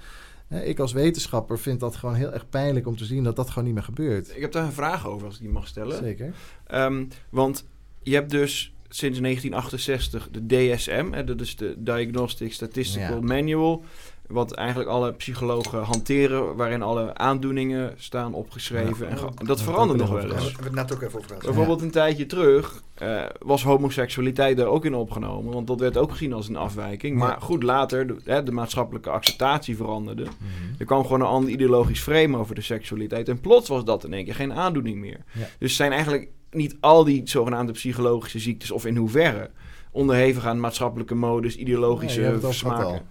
Hè, 0.47 0.65
Ik 0.65 0.79
als 0.79 0.93
wetenschapper 0.93 1.59
vind 1.59 1.81
dat 1.81 1.97
gewoon 1.97 2.15
heel 2.15 2.33
erg 2.33 2.49
pijnlijk 2.49 2.87
om 2.87 2.97
te 2.97 3.05
zien 3.05 3.25
dat 3.25 3.37
dat 3.37 3.49
gewoon 3.49 3.65
niet 3.65 3.75
meer 3.75 3.83
gebeurt. 3.83 4.35
Ik 4.35 4.41
heb 4.41 4.53
daar 4.53 4.65
een 4.65 4.73
vraag 4.73 5.07
over, 5.07 5.27
als 5.27 5.35
ik 5.35 5.41
die 5.41 5.51
mag 5.51 5.67
stellen. 5.67 5.97
Zeker. 5.97 6.35
Ehm, 6.67 7.05
want 7.31 7.67
je 8.03 8.15
hebt 8.15 8.31
dus 8.31 8.73
sinds 8.89 9.21
1968 9.21 10.29
de 10.31 10.47
DSM, 10.47 11.13
hè, 11.13 11.25
dat 11.25 11.41
is 11.41 11.57
de 11.57 11.75
Diagnostic 11.79 12.53
Statistical 12.53 13.15
Ja. 13.15 13.21
Manual. 13.21 13.85
Wat 14.29 14.53
eigenlijk 14.53 14.89
alle 14.89 15.13
psychologen 15.13 15.83
hanteren, 15.83 16.57
waarin 16.57 16.83
alle 16.83 17.15
aandoeningen 17.15 17.95
staan 17.97 18.35
opgeschreven. 18.35 19.09
en, 19.09 19.47
dat 19.47 19.63
verandert 19.63 19.99
nog 19.99 20.11
wel 20.11 20.21
Daar 20.21 20.31
eens. 20.31 20.45
hebben 20.45 20.59
we 20.59 20.65
het 20.65 20.89
net 20.89 20.93
ook 20.93 21.03
even 21.03 21.19
over 21.19 21.29
gehad. 21.29 21.45
Bijvoorbeeld 21.45 21.83
een 21.83 21.91
tijdje 21.91 22.27
terug 22.27 22.83
eh, 22.95 23.23
was 23.39 23.63
homoseksualiteit 23.63 24.57
daar 24.57 24.67
ook 24.67 24.85
in 24.85 24.95
opgenomen. 24.95 25.53
Want 25.53 25.67
dat 25.67 25.81
werd 25.81 25.97
ook 25.97 26.11
gezien 26.11 26.33
als 26.33 26.49
een 26.49 26.57
afwijking. 26.57 27.17
Maar 27.17 27.41
goed, 27.41 27.63
later, 27.63 28.07
de, 28.07 28.17
hè, 28.25 28.43
de 28.43 28.53
maatschappelijke 28.53 29.11
acceptatie 29.11 29.77
veranderde. 29.77 30.23
Mhm. 30.23 30.33
Er 30.79 30.87
kwam 30.87 31.03
gewoon 31.03 31.21
een 31.21 31.27
ander 31.27 31.51
ideologisch 31.51 32.01
frame 32.01 32.37
over 32.37 32.55
de 32.55 32.61
seksualiteit. 32.61 33.29
En 33.29 33.41
plots 33.41 33.69
was 33.69 33.85
dat 33.85 34.05
in 34.05 34.13
één 34.13 34.25
keer 34.25 34.35
geen 34.35 34.53
aandoening 34.53 34.99
meer. 34.99 35.25
Ja. 35.33 35.49
Dus 35.59 35.77
zijn 35.77 35.93
eigenlijk 35.93 36.29
niet 36.51 36.77
al 36.81 37.05
die 37.05 37.23
zogenaamde 37.25 37.73
psychologische 37.73 38.39
ziektes... 38.39 38.71
of 38.71 38.87
in 38.87 38.97
hoeverre 38.97 39.51
onderhevig 39.91 40.47
aan 40.47 40.61
maatschappelijke 40.61 41.15
modus, 41.15 41.57
ideologische 41.57 42.23
gehad 42.23 42.55
smaken. 42.55 43.03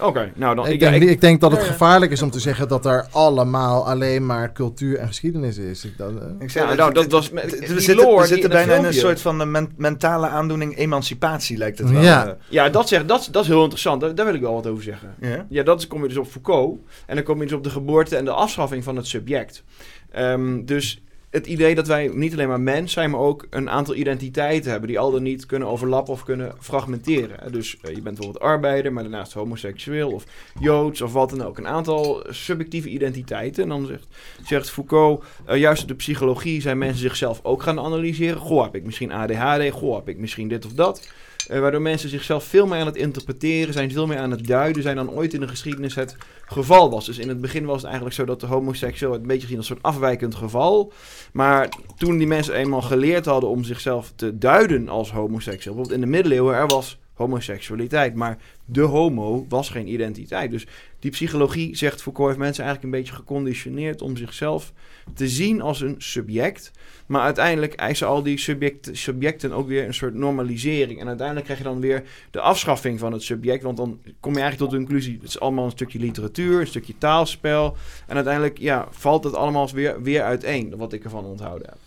Oké, 0.00 0.32
nou 0.34 0.54
dan... 0.54 0.66
Ik, 0.66 0.72
ik- 0.72 0.80
denk, 0.80 0.94
ik- 1.02 1.08
ik 1.08 1.20
denk 1.20 1.40
dat 1.40 1.50
het 1.52 1.62
gevaarlijk 1.62 2.12
is 2.12 2.22
om 2.22 2.30
te 2.30 2.40
zeggen 2.40 2.68
dat 2.68 2.86
er 2.86 3.06
allemaal 3.10 3.86
alleen 3.88 4.26
maar 4.26 4.52
cultuur 4.52 4.98
en 4.98 5.06
geschiedenis 5.06 5.56
is. 5.58 5.84
Ik, 5.84 5.98
dat, 5.98 6.10
eh, 6.10 6.16
Ik 6.38 6.42
Ja, 6.42 6.48
zei, 6.48 6.74
nou, 6.76 6.92
dat 6.94 7.10
was 7.10 7.30
met- 7.30 7.58
we 7.68 7.80
zitten, 7.80 8.04
lore 8.04 8.28
we 8.40 8.48
bijna 8.48 8.74
in 8.74 8.84
een 8.84 8.94
soort 8.94 9.20
van 9.20 9.40
eh, 9.40 9.46
men- 9.46 9.72
mentale 9.76 10.26
aandoening, 10.26 10.76
emancipatie 10.76 11.56
lijkt 11.56 11.78
het 11.78 11.90
wel. 11.90 12.02
Ja. 12.02 12.26
eh. 12.26 12.32
Ja, 12.48 12.68
dat, 12.68 12.88
zeg, 12.88 13.04
dat, 13.06 13.28
dat 13.30 13.42
is 13.42 13.48
heel 13.48 13.60
interessant. 13.62 14.00
Daar, 14.00 14.14
daar 14.14 14.26
wil 14.26 14.34
ik 14.34 14.40
wel 14.40 14.54
wat 14.54 14.66
over 14.66 14.82
zeggen. 14.82 15.14
Ja? 15.20 15.46
Ja, 15.48 15.62
dat 15.62 15.78
is, 15.78 15.86
kom 15.86 16.02
je 16.02 16.08
dus 16.08 16.16
op 16.16 16.26
Foucault. 16.26 16.78
En 17.06 17.14
dan 17.14 17.24
kom 17.24 17.38
je 17.38 17.44
dus 17.46 17.56
op 17.56 17.64
de 17.64 17.70
geboorte 17.70 18.16
en 18.16 18.24
de 18.24 18.30
afschaffing 18.32 18.84
van 18.84 18.96
het 18.96 19.06
subject. 19.06 19.62
Ehm, 20.10 20.64
dus 20.64 21.02
het 21.32 21.46
idee 21.46 21.74
dat 21.74 21.86
wij 21.86 22.10
niet 22.14 22.32
alleen 22.32 22.48
maar 22.48 22.60
mens 22.60 22.92
zijn, 22.92 23.10
maar 23.10 23.20
ook 23.20 23.46
een 23.50 23.70
aantal 23.70 23.94
identiteiten 23.94 24.70
hebben 24.70 24.88
die 24.88 24.98
al 24.98 25.10
dan 25.10 25.22
niet 25.22 25.46
kunnen 25.46 25.68
overlappen 25.68 26.12
of 26.12 26.24
kunnen 26.24 26.54
fragmenteren. 26.60 27.52
Dus 27.52 27.76
eh, 27.80 27.94
je 27.94 28.02
bent 28.02 28.16
bijvoorbeeld 28.16 28.44
arbeider, 28.44 28.92
maar 28.92 29.02
daarnaast 29.02 29.32
homoseksueel 29.32 30.10
of 30.10 30.24
joods 30.60 31.00
of 31.00 31.12
wat 31.12 31.30
dan 31.30 31.42
ook. 31.42 31.58
Een 31.58 31.66
aantal 31.66 32.24
subjectieve 32.28 32.88
identiteiten. 32.88 33.62
En 33.62 33.68
dan 33.68 33.86
zegt, 33.86 34.06
zegt 34.44 34.70
Foucault, 34.70 35.24
eh, 35.44 35.58
juist 35.58 35.82
op 35.82 35.88
de 35.88 35.94
psychologie 35.94 36.60
zijn 36.60 36.78
mensen 36.78 37.00
zichzelf 37.00 37.40
ook 37.42 37.62
gaan 37.62 37.80
analyseren. 37.80 38.38
Goh, 38.38 38.62
heb 38.62 38.74
ik 38.74 38.84
misschien 38.84 39.12
ADHD? 39.12 39.70
Goh, 39.70 39.96
heb 39.96 40.08
ik 40.08 40.18
misschien 40.18 40.48
dit 40.48 40.66
of 40.66 40.72
dat? 40.72 41.08
Eh, 41.52 41.60
waardoor 41.60 41.82
mensen 41.82 42.08
zichzelf 42.08 42.44
veel 42.44 42.66
meer 42.66 42.78
aan 42.78 42.86
het 42.86 42.96
interpreteren 42.96 43.72
zijn, 43.72 43.90
veel 43.90 44.06
meer 44.06 44.18
aan 44.18 44.30
het 44.30 44.46
duiden 44.46 44.82
zijn 44.82 44.96
dan 44.96 45.10
ooit 45.10 45.34
in 45.34 45.40
de 45.40 45.48
geschiedenis 45.48 45.94
het 45.94 46.16
geval 46.46 46.90
was. 46.90 47.06
Dus 47.06 47.18
in 47.18 47.28
het 47.28 47.40
begin 47.40 47.64
was 47.64 47.76
het 47.76 47.84
eigenlijk 47.84 48.14
zo 48.14 48.24
dat 48.24 48.40
de 48.40 48.46
homoseksueel 48.46 49.14
een 49.14 49.26
beetje 49.26 49.42
gezien 49.42 49.56
als 49.56 49.68
een 49.68 49.76
soort 49.76 49.94
afwijkend 49.94 50.34
geval. 50.34 50.92
Maar 51.32 51.68
toen 51.96 52.18
die 52.18 52.26
mensen 52.26 52.54
eenmaal 52.54 52.82
geleerd 52.82 53.24
hadden 53.24 53.50
om 53.50 53.64
zichzelf 53.64 54.12
te 54.16 54.38
duiden 54.38 54.88
als 54.88 55.12
homoseksueel, 55.12 55.74
bijvoorbeeld 55.74 56.04
in 56.04 56.10
de 56.10 56.16
middeleeuwen, 56.16 56.54
er 56.54 56.66
was 56.66 56.98
homoseksualiteit, 57.14 58.14
maar 58.14 58.38
de 58.64 58.80
homo 58.80 59.46
was 59.48 59.68
geen 59.68 59.88
identiteit. 59.88 60.50
Dus 60.50 60.66
die 60.98 61.10
psychologie, 61.10 61.76
zegt 61.76 62.02
Foucault, 62.02 62.28
heeft 62.28 62.40
mensen 62.40 62.64
eigenlijk 62.64 62.94
een 62.94 63.00
beetje 63.00 63.16
geconditioneerd 63.16 64.02
om 64.02 64.16
zichzelf 64.16 64.72
te 65.14 65.28
zien 65.28 65.60
als 65.60 65.80
een 65.80 65.94
subject. 65.98 66.70
Maar 67.06 67.22
uiteindelijk 67.22 67.74
eisen 67.74 68.06
al 68.06 68.22
die 68.22 68.38
subject, 68.38 68.88
subjecten 68.92 69.52
ook 69.52 69.68
weer 69.68 69.86
een 69.86 69.94
soort 69.94 70.14
normalisering. 70.14 71.00
En 71.00 71.06
uiteindelijk 71.06 71.46
krijg 71.46 71.60
je 71.60 71.66
dan 71.66 71.80
weer 71.80 72.02
de 72.30 72.40
afschaffing 72.40 72.98
van 72.98 73.12
het 73.12 73.22
subject. 73.22 73.62
Want 73.62 73.76
dan 73.76 74.00
kom 74.20 74.34
je 74.34 74.40
eigenlijk 74.40 74.70
tot 74.70 74.70
de 74.70 74.86
conclusie: 74.86 75.14
het 75.14 75.28
is 75.28 75.40
allemaal 75.40 75.64
een 75.64 75.70
stukje 75.70 75.98
literatuur, 75.98 76.60
een 76.60 76.66
stukje 76.66 76.98
taalspel. 76.98 77.76
En 78.06 78.14
uiteindelijk 78.14 78.58
ja, 78.58 78.86
valt 78.90 79.24
het 79.24 79.34
allemaal 79.34 79.70
weer, 79.70 80.02
weer 80.02 80.22
uiteen, 80.22 80.76
wat 80.76 80.92
ik 80.92 81.04
ervan 81.04 81.24
onthouden 81.24 81.68
heb. 81.68 81.78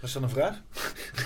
Was 0.00 0.12
dat 0.12 0.22
een 0.22 0.30
vraag? 0.30 0.62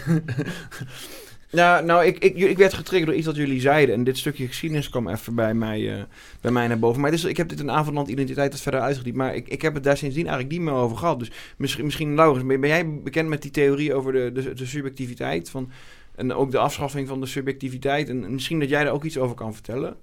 Nou, 1.51 1.85
nou 1.85 2.05
ik, 2.05 2.19
ik, 2.19 2.37
ik 2.37 2.59
werd 2.59 2.75
getriggerd 2.75 3.11
door 3.11 3.19
iets 3.19 3.27
wat 3.27 3.37
jullie 3.37 3.61
zeiden. 3.61 3.95
En 3.95 4.05
dit 4.05 4.19
stukje 4.19 4.47
geschiedenis 4.47 4.89
kwam 4.89 5.09
even 5.09 5.35
bij 5.35 5.55
mij, 5.55 5.95
eh, 5.95 6.03
bij 6.41 6.51
mij 6.51 6.66
naar 6.66 6.79
boven. 6.79 7.01
Maar 7.01 7.12
ik 7.12 7.37
heb 7.37 7.49
dit 7.49 7.61
een 7.61 7.70
avondland 7.70 8.09
identiteit 8.09 8.51
dat 8.51 8.61
verder 8.61 8.81
uitgediept. 8.81 9.16
Maar 9.16 9.35
ik, 9.35 9.49
ik 9.49 9.62
heb 9.62 9.75
het 9.75 9.85
daar 9.85 9.97
sindsdien 9.97 10.27
eigenlijk 10.27 10.55
niet 10.55 10.65
meer 10.65 10.75
over 10.75 10.97
gehad. 10.97 11.19
Dus 11.19 11.31
misschien, 11.57 11.85
misschien 11.85 12.15
Laurens, 12.15 12.47
ben, 12.47 12.61
jij 12.61 13.01
bekend 13.03 13.29
met 13.29 13.43
die 13.43 13.51
theorie 13.51 13.95
over 13.95 14.12
de, 14.12 14.33
de, 14.33 14.55
de 14.55 14.66
subjectiviteit? 14.66 15.51
Van, 15.51 15.70
en 16.15 16.35
ook 16.35 16.51
de 16.51 16.59
afschaffing 16.59 17.09
van 17.09 17.20
de 17.20 17.27
subjectiviteit? 17.27 18.09
En 18.09 18.33
misschien 18.33 18.61
dat 18.61 18.69
jij 18.69 18.85
daar 18.85 18.93
ook 18.93 19.05
iets 19.05 19.19
over 19.19 19.37
kan 19.37 19.55
vertellen? 19.55 19.97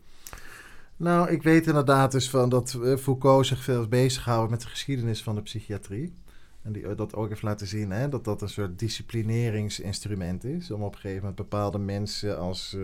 Nou, 0.97 1.29
ik 1.29 1.43
weet 1.43 1.67
inderdaad 1.67 2.11
dus 2.11 2.29
van 2.29 2.49
dat 2.49 2.79
eh, 2.83 2.95
Foucault 2.95 3.45
zich 3.45 3.63
veel 3.63 3.87
bezighoudt 3.87 4.51
met 4.51 4.61
de 4.61 4.67
geschiedenis 4.67 5.23
van 5.23 5.35
de 5.35 5.41
psychiatrie. 5.41 6.13
En 6.65 6.71
die 6.71 6.95
dat 6.95 7.15
ook 7.15 7.29
heeft 7.29 7.41
laten 7.41 7.67
zien, 7.67 7.91
hè, 7.91 8.09
dat 8.09 8.23
dat 8.23 8.41
een 8.41 8.49
soort 8.49 8.79
disciplineringsinstrument 8.79 10.43
is. 10.43 10.71
Om 10.71 10.83
op 10.83 10.93
een 10.93 10.99
gegeven 10.99 11.19
moment 11.19 11.35
bepaalde 11.35 11.77
mensen 11.77 12.37
als, 12.37 12.75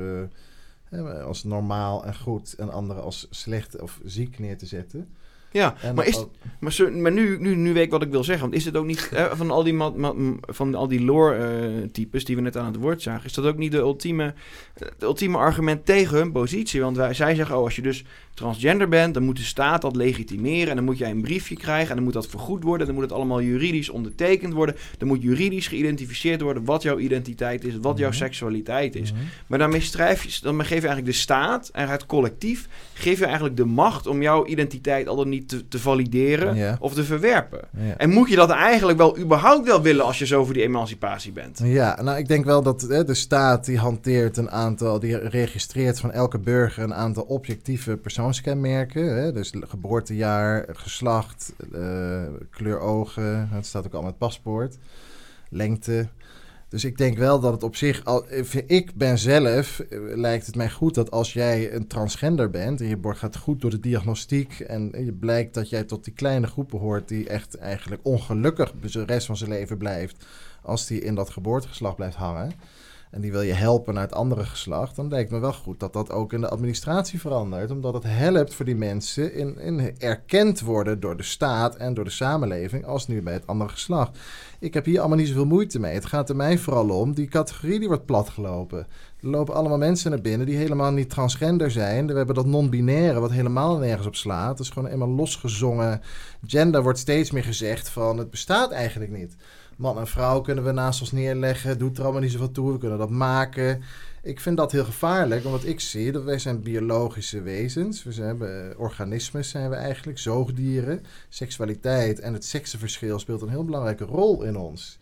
eh, 0.89 1.23
als 1.23 1.43
normaal 1.43 2.05
en 2.05 2.15
goed 2.15 2.53
en 2.53 2.71
anderen 2.71 3.03
als 3.03 3.27
slecht 3.29 3.81
of 3.81 3.99
ziek 4.03 4.39
neer 4.39 4.57
te 4.57 4.65
zetten. 4.65 5.09
Ja, 5.51 5.75
En 5.81 5.95
maar, 5.95 6.07
is, 6.07 6.17
ook- 6.17 6.29
maar, 6.59 6.71
zo- 6.73 6.91
maar 6.91 7.11
nu, 7.11 7.37
nu, 7.39 7.55
nu 7.55 7.73
weet 7.73 7.83
ik 7.85 7.91
wat 7.91 8.01
ik 8.01 8.09
wil 8.11 8.23
zeggen. 8.23 8.43
Want 8.49 8.57
is 8.59 8.65
het 8.65 8.75
ook 8.77 8.85
niet 8.85 9.09
eh, 9.13 9.25
van 9.33 9.51
al 9.51 9.63
die, 9.63 9.73
ma- 9.73 9.89
ma- 9.95 10.13
van 10.41 10.75
al 10.75 10.87
die 10.87 11.01
lore-types 11.03 12.25
die 12.25 12.35
we 12.35 12.41
net 12.41 12.57
aan 12.57 12.65
het 12.65 12.75
woord 12.75 13.01
zagen, 13.01 13.25
is 13.25 13.33
dat 13.33 13.45
ook 13.45 13.57
niet 13.57 13.71
de 13.71 13.77
ultieme, 13.77 14.33
de 14.77 14.91
ultieme 15.05 15.37
argument 15.37 15.85
tegen 15.85 16.17
hun 16.17 16.31
positie? 16.31 16.81
Want 16.81 16.97
wij, 16.97 17.13
zij 17.13 17.35
zeggen, 17.35 17.57
oh, 17.57 17.63
als 17.63 17.75
je 17.75 17.81
dus 17.81 18.03
transgender 18.33 18.87
bent, 18.87 19.13
dan 19.13 19.23
moet 19.23 19.37
de 19.37 19.43
staat 19.43 19.81
dat 19.81 19.95
legitimeren. 19.95 20.69
En 20.69 20.75
dan 20.75 20.85
moet 20.85 20.97
jij 20.97 21.09
een 21.11 21.21
briefje 21.21 21.55
krijgen 21.55 21.89
en 21.89 21.95
dan 21.95 22.03
moet 22.03 22.13
dat 22.13 22.27
vergoed 22.27 22.63
worden. 22.63 22.85
Dan 22.85 22.95
moet 22.95 23.03
het 23.03 23.13
allemaal 23.13 23.41
juridisch 23.41 23.89
ondertekend 23.89 24.53
worden. 24.53 24.75
Dan 24.97 25.07
moet 25.07 25.21
juridisch 25.21 25.67
geïdentificeerd 25.67 26.41
worden 26.41 26.65
wat 26.65 26.81
jouw 26.81 26.97
identiteit 26.99 27.63
is, 27.65 27.73
wat 27.81 27.97
jouw 27.97 28.07
Mhm. 28.09 28.17
seksualiteit 28.17 28.95
is. 28.95 29.11
Mhm. 29.11 29.21
Maar 29.47 29.59
daarmee 29.59 29.81
strijf 29.81 30.23
je, 30.23 30.39
dan 30.41 30.55
geef 30.59 30.67
je 30.81 30.87
eigenlijk 30.87 31.05
de 31.05 31.11
staat 31.11 31.69
en 31.73 31.87
het 31.87 32.05
collectief, 32.05 32.67
geef 32.93 33.19
je 33.19 33.25
eigenlijk 33.25 33.57
de 33.57 33.65
macht 33.65 34.07
om 34.07 34.21
jouw 34.21 34.45
identiteit 34.45 35.07
al 35.07 35.15
dan 35.15 35.29
niet 35.29 35.40
te, 35.45 35.67
te 35.67 35.79
valideren 35.79 36.55
Ja. 36.55 36.77
of 36.79 36.93
te 36.93 37.03
verwerpen. 37.03 37.59
Ja. 37.77 37.97
En 37.97 38.09
moet 38.09 38.29
je 38.29 38.35
dat 38.35 38.49
eigenlijk 38.49 38.97
wel 38.97 39.17
überhaupt 39.17 39.67
wel 39.67 39.81
willen 39.81 40.05
als 40.05 40.19
je 40.19 40.25
zo 40.25 40.45
voor 40.45 40.53
die 40.53 40.63
emancipatie 40.63 41.31
bent? 41.31 41.59
Ja, 41.63 42.01
nou 42.01 42.17
ik 42.17 42.27
denk 42.27 42.45
wel 42.45 42.61
dat 42.61 42.81
hè, 42.81 43.03
de 43.03 43.13
staat 43.13 43.65
die 43.65 43.77
hanteert 43.77 44.37
een 44.37 44.51
aantal, 44.51 44.99
die 44.99 45.17
registreert 45.17 45.99
van 45.99 46.11
elke 46.11 46.39
burger 46.39 46.83
een 46.83 46.93
aantal 46.93 47.23
objectieve 47.23 47.97
persoonskenmerken. 47.97 49.15
Hè, 49.15 49.31
dus 49.31 49.53
geboortejaar, 49.67 50.65
geslacht, 50.73 51.53
eh, 51.73 52.21
kleur 52.49 52.79
ogen, 52.79 53.49
het 53.51 53.65
staat 53.65 53.85
ook 53.85 53.93
al 53.93 54.01
met 54.03 54.17
paspoort, 54.17 54.77
lengte. 55.49 56.07
Dus 56.71 56.85
ik 56.85 56.97
denk 56.97 57.17
wel 57.17 57.39
dat 57.39 57.53
het 57.53 57.63
op 57.63 57.75
zich, 57.75 58.05
al, 58.05 58.25
ik 58.67 58.95
ben 58.95 59.17
zelf, 59.17 59.79
eh, 59.79 59.99
lijkt 60.15 60.45
het 60.45 60.55
mij 60.55 60.69
goed 60.69 60.95
dat 60.95 61.11
als 61.11 61.33
jij 61.33 61.73
een 61.73 61.87
transgender 61.87 62.49
bent 62.49 62.81
en 62.81 62.87
je 62.87 62.97
gaat 63.01 63.37
goed 63.37 63.61
door 63.61 63.69
de 63.69 63.79
diagnostiek 63.79 64.59
en 64.59 64.91
je 65.05 65.13
blijkt 65.13 65.53
dat 65.53 65.69
jij 65.69 65.83
tot 65.83 66.03
die 66.03 66.13
kleine 66.13 66.47
groep 66.47 66.69
behoort 66.69 67.07
die 67.07 67.29
echt 67.29 67.55
eigenlijk 67.55 68.01
ongelukkig 68.05 68.73
de 68.81 69.05
rest 69.05 69.25
van 69.25 69.37
zijn 69.37 69.49
leven 69.49 69.77
blijft 69.77 70.25
als 70.61 70.87
die 70.87 71.01
in 71.01 71.15
dat 71.15 71.29
geboortegeslacht 71.29 71.95
blijft 71.95 72.15
hangen 72.15 72.51
en 73.11 73.21
die 73.21 73.31
wil 73.31 73.41
je 73.41 73.53
helpen 73.53 73.93
naar 73.93 74.03
het 74.03 74.13
andere 74.13 74.43
geslacht, 74.43 74.95
dan 74.95 75.09
lijkt 75.09 75.31
me 75.31 75.39
wel 75.39 75.53
goed 75.53 75.79
dat 75.79 75.93
dat 75.93 76.11
ook 76.11 76.33
in 76.33 76.41
de 76.41 76.49
administratie 76.49 77.19
verandert, 77.19 77.71
omdat 77.71 77.93
het 77.93 78.03
helpt 78.07 78.53
voor 78.53 78.65
die 78.65 78.75
mensen 78.75 79.33
in, 79.33 79.59
in 79.59 79.95
erkend 79.97 80.61
worden 80.61 80.99
door 80.99 81.17
de 81.17 81.23
staat 81.23 81.75
en 81.75 81.93
door 81.93 82.03
de 82.03 82.09
samenleving 82.09 82.85
als 82.85 83.07
nu 83.07 83.21
bij 83.21 83.33
het 83.33 83.47
andere 83.47 83.69
geslacht. 83.69 84.17
Ik 84.59 84.73
heb 84.73 84.85
hier 84.85 84.99
allemaal 84.99 85.17
niet 85.17 85.27
zoveel 85.27 85.45
moeite 85.45 85.79
mee. 85.79 85.93
Het 85.93 86.05
gaat 86.05 86.29
er 86.29 86.35
mij 86.35 86.57
vooral 86.57 86.89
om, 86.89 87.13
die 87.13 87.27
categorie 87.27 87.79
die 87.79 87.87
wordt 87.87 88.05
platgelopen. 88.05 88.87
Er 89.19 89.27
lopen 89.27 89.53
allemaal 89.53 89.77
mensen 89.77 90.11
naar 90.11 90.21
binnen 90.21 90.47
die 90.47 90.57
helemaal 90.57 90.91
niet 90.91 91.09
transgender 91.09 91.71
zijn. 91.71 92.07
We 92.07 92.13
hebben 92.13 92.35
dat 92.35 92.45
non-binaire 92.45 93.19
wat 93.19 93.31
helemaal 93.31 93.77
nergens 93.77 94.07
op 94.07 94.15
slaat. 94.15 94.57
Dat 94.57 94.65
is 94.65 94.71
gewoon 94.71 94.89
eenmaal 94.89 95.09
losgezongen. 95.09 96.01
Gender 96.45 96.83
wordt 96.83 96.99
steeds 96.99 97.31
meer 97.31 97.43
gezegd 97.43 97.89
van 97.89 98.17
het 98.17 98.29
bestaat 98.29 98.71
eigenlijk 98.71 99.11
niet. 99.11 99.35
Man 99.81 99.97
en 99.99 100.07
vrouw 100.07 100.41
kunnen 100.41 100.63
we 100.63 100.71
naast 100.71 101.01
ons 101.01 101.11
neerleggen. 101.11 101.77
Doet 101.77 101.97
er 101.97 102.03
allemaal 102.03 102.21
niet 102.21 102.31
zoveel 102.31 102.51
toe. 102.51 102.71
We 102.71 102.77
kunnen 102.77 102.97
dat 102.97 103.09
maken. 103.09 103.81
Ik 104.23 104.39
vind 104.39 104.57
dat 104.57 104.71
heel 104.71 104.83
gevaarlijk, 104.83 105.45
omdat 105.45 105.65
ik 105.65 105.79
zie 105.79 106.11
dat 106.11 106.23
wij 106.23 106.39
zijn 106.39 106.61
biologische 106.61 107.41
wezens. 107.41 108.03
We 108.03 108.11
zijn 108.11 108.41
organismen 108.77 109.45
zijn 109.45 109.69
we 109.69 109.75
eigenlijk, 109.75 110.17
zoogdieren. 110.19 111.03
Seksualiteit 111.29 112.19
en 112.19 112.33
het 112.33 112.45
seksenverschil 112.45 113.19
speelt 113.19 113.41
een 113.41 113.49
heel 113.49 113.65
belangrijke 113.65 114.05
rol 114.05 114.43
in 114.43 114.57
ons. 114.57 114.99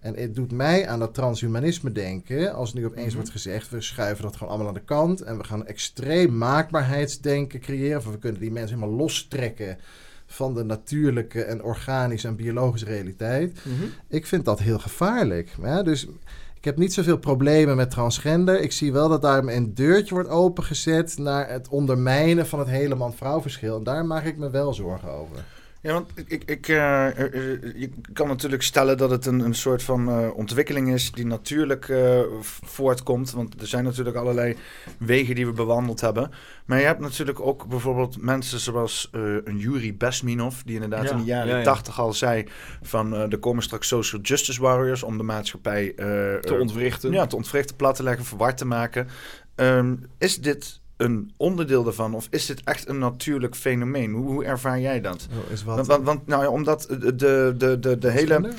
En 0.00 0.16
het 0.16 0.34
doet 0.34 0.52
mij 0.52 0.88
aan 0.88 0.98
dat 0.98 1.14
transhumanisme 1.14 1.92
denken. 1.92 2.54
Als 2.54 2.72
nu 2.74 2.86
opeens 2.86 3.06
Mhm. 3.06 3.14
wordt 3.16 3.30
gezegd, 3.30 3.70
we 3.70 3.80
schuiven 3.80 4.24
dat 4.24 4.36
gewoon 4.36 4.48
allemaal 4.48 4.68
aan 4.68 4.74
de 4.74 4.84
kant. 4.84 5.20
En 5.20 5.36
we 5.38 5.44
gaan 5.44 5.66
extreem 5.66 6.38
maakbaarheidsdenken 6.38 7.60
creëren. 7.60 7.98
Of 7.98 8.04
we 8.04 8.18
kunnen 8.18 8.40
die 8.40 8.50
mensen 8.52 8.76
helemaal 8.78 8.96
lostrekken 8.96 9.78
van 10.32 10.54
de 10.54 10.64
natuurlijke 10.64 11.42
en 11.42 11.62
organische 11.62 12.28
en 12.28 12.36
biologische 12.36 12.86
realiteit. 12.86 13.58
Mhm. 13.64 13.84
Ik 14.08 14.26
vind 14.26 14.44
dat 14.44 14.58
heel 14.58 14.78
gevaarlijk. 14.78 15.50
Ja, 15.62 15.82
dus 15.82 16.06
ik 16.54 16.64
heb 16.64 16.76
niet 16.76 16.92
zoveel 16.92 17.18
problemen 17.18 17.76
met 17.76 17.90
transgender. 17.90 18.60
Ik 18.60 18.72
zie 18.72 18.92
wel 18.92 19.08
dat 19.08 19.22
daar 19.22 19.44
een 19.44 19.74
deurtje 19.74 20.14
wordt 20.14 20.28
opengezet 20.28 21.18
naar 21.18 21.48
het 21.48 21.68
ondermijnen 21.68 22.46
van 22.46 22.58
het 22.58 22.68
hele 22.68 22.94
man-vrouw 22.94 23.40
verschil. 23.40 23.76
En 23.76 23.84
daar 23.84 24.06
maak 24.06 24.24
ik 24.24 24.36
me 24.36 24.50
wel 24.50 24.74
zorgen 24.74 25.08
over. 25.08 25.44
Ja, 25.82 25.92
want 25.92 26.10
ik, 26.26 26.42
ik, 26.44 26.68
eh, 26.68 27.06
eh, 27.06 27.34
eh, 27.34 27.60
je 27.74 27.90
kan 28.12 28.28
natuurlijk 28.28 28.62
stellen 28.62 28.96
dat 28.96 29.10
het 29.10 29.26
een, 29.26 29.40
een 29.40 29.54
soort 29.54 29.82
van 29.82 30.32
ontwikkeling 30.32 30.92
is 30.92 31.12
die 31.12 31.26
natuurlijk 31.26 31.92
voortkomt. 32.64 33.30
Want 33.30 33.60
er 33.60 33.66
zijn 33.66 33.84
natuurlijk 33.84 34.16
allerlei 34.16 34.56
wegen 34.98 35.34
die 35.34 35.46
we 35.46 35.52
bewandeld 35.52 36.00
hebben. 36.00 36.30
Maar 36.66 36.78
je 36.78 36.84
hebt 36.84 37.00
natuurlijk 37.00 37.40
ook 37.40 37.66
bijvoorbeeld 37.66 38.22
mensen 38.22 38.60
zoals 38.60 39.08
een 39.12 39.58
Yuri 39.58 39.94
Besminov, 39.94 40.60
die 40.64 40.74
inderdaad 40.74 41.04
Ja, 41.04 41.10
in 41.10 41.16
de 41.16 41.24
jaren 41.24 41.52
ja, 41.52 41.58
ja. 41.58 41.64
tachtig 41.64 42.00
al 42.00 42.12
zei 42.12 42.46
van 42.82 43.14
er 43.14 43.38
komen 43.38 43.62
straks 43.62 43.88
social 43.88 44.20
justice 44.20 44.60
warriors 44.60 45.02
om 45.02 45.16
de 45.16 45.22
maatschappij 45.22 45.92
Te 46.40 46.56
ontwrichten. 46.60 47.12
Ja, 47.12 47.26
te 47.26 47.36
ontwrichten, 47.36 47.76
plat 47.76 47.94
te 47.96 48.02
leggen, 48.02 48.24
verward 48.24 48.56
te 48.56 48.66
maken. 48.66 49.08
Ehm, 49.54 49.94
is 50.18 50.40
dit 50.40 50.80
een 51.02 51.32
onderdeel 51.36 51.82
daarvan 51.82 52.14
of 52.14 52.26
is 52.30 52.46
dit 52.46 52.60
echt 52.64 52.88
een 52.88 52.98
natuurlijk 52.98 53.54
fenomeen? 53.56 54.12
Hoe, 54.12 54.26
hoe 54.26 54.44
ervaar 54.44 54.80
jij 54.80 55.00
dat? 55.00 55.28
Oh, 55.32 55.50
is 55.52 55.64
wat- 55.64 55.74
Want, 55.76 55.86
want, 55.86 56.04
want, 56.04 56.26
nou 56.26 56.42
ja, 56.42 56.48
omdat 56.50 56.86
de, 57.00 57.14
de, 57.16 57.76
de, 57.80 57.98
de, 57.98 58.10
hele 58.10 58.52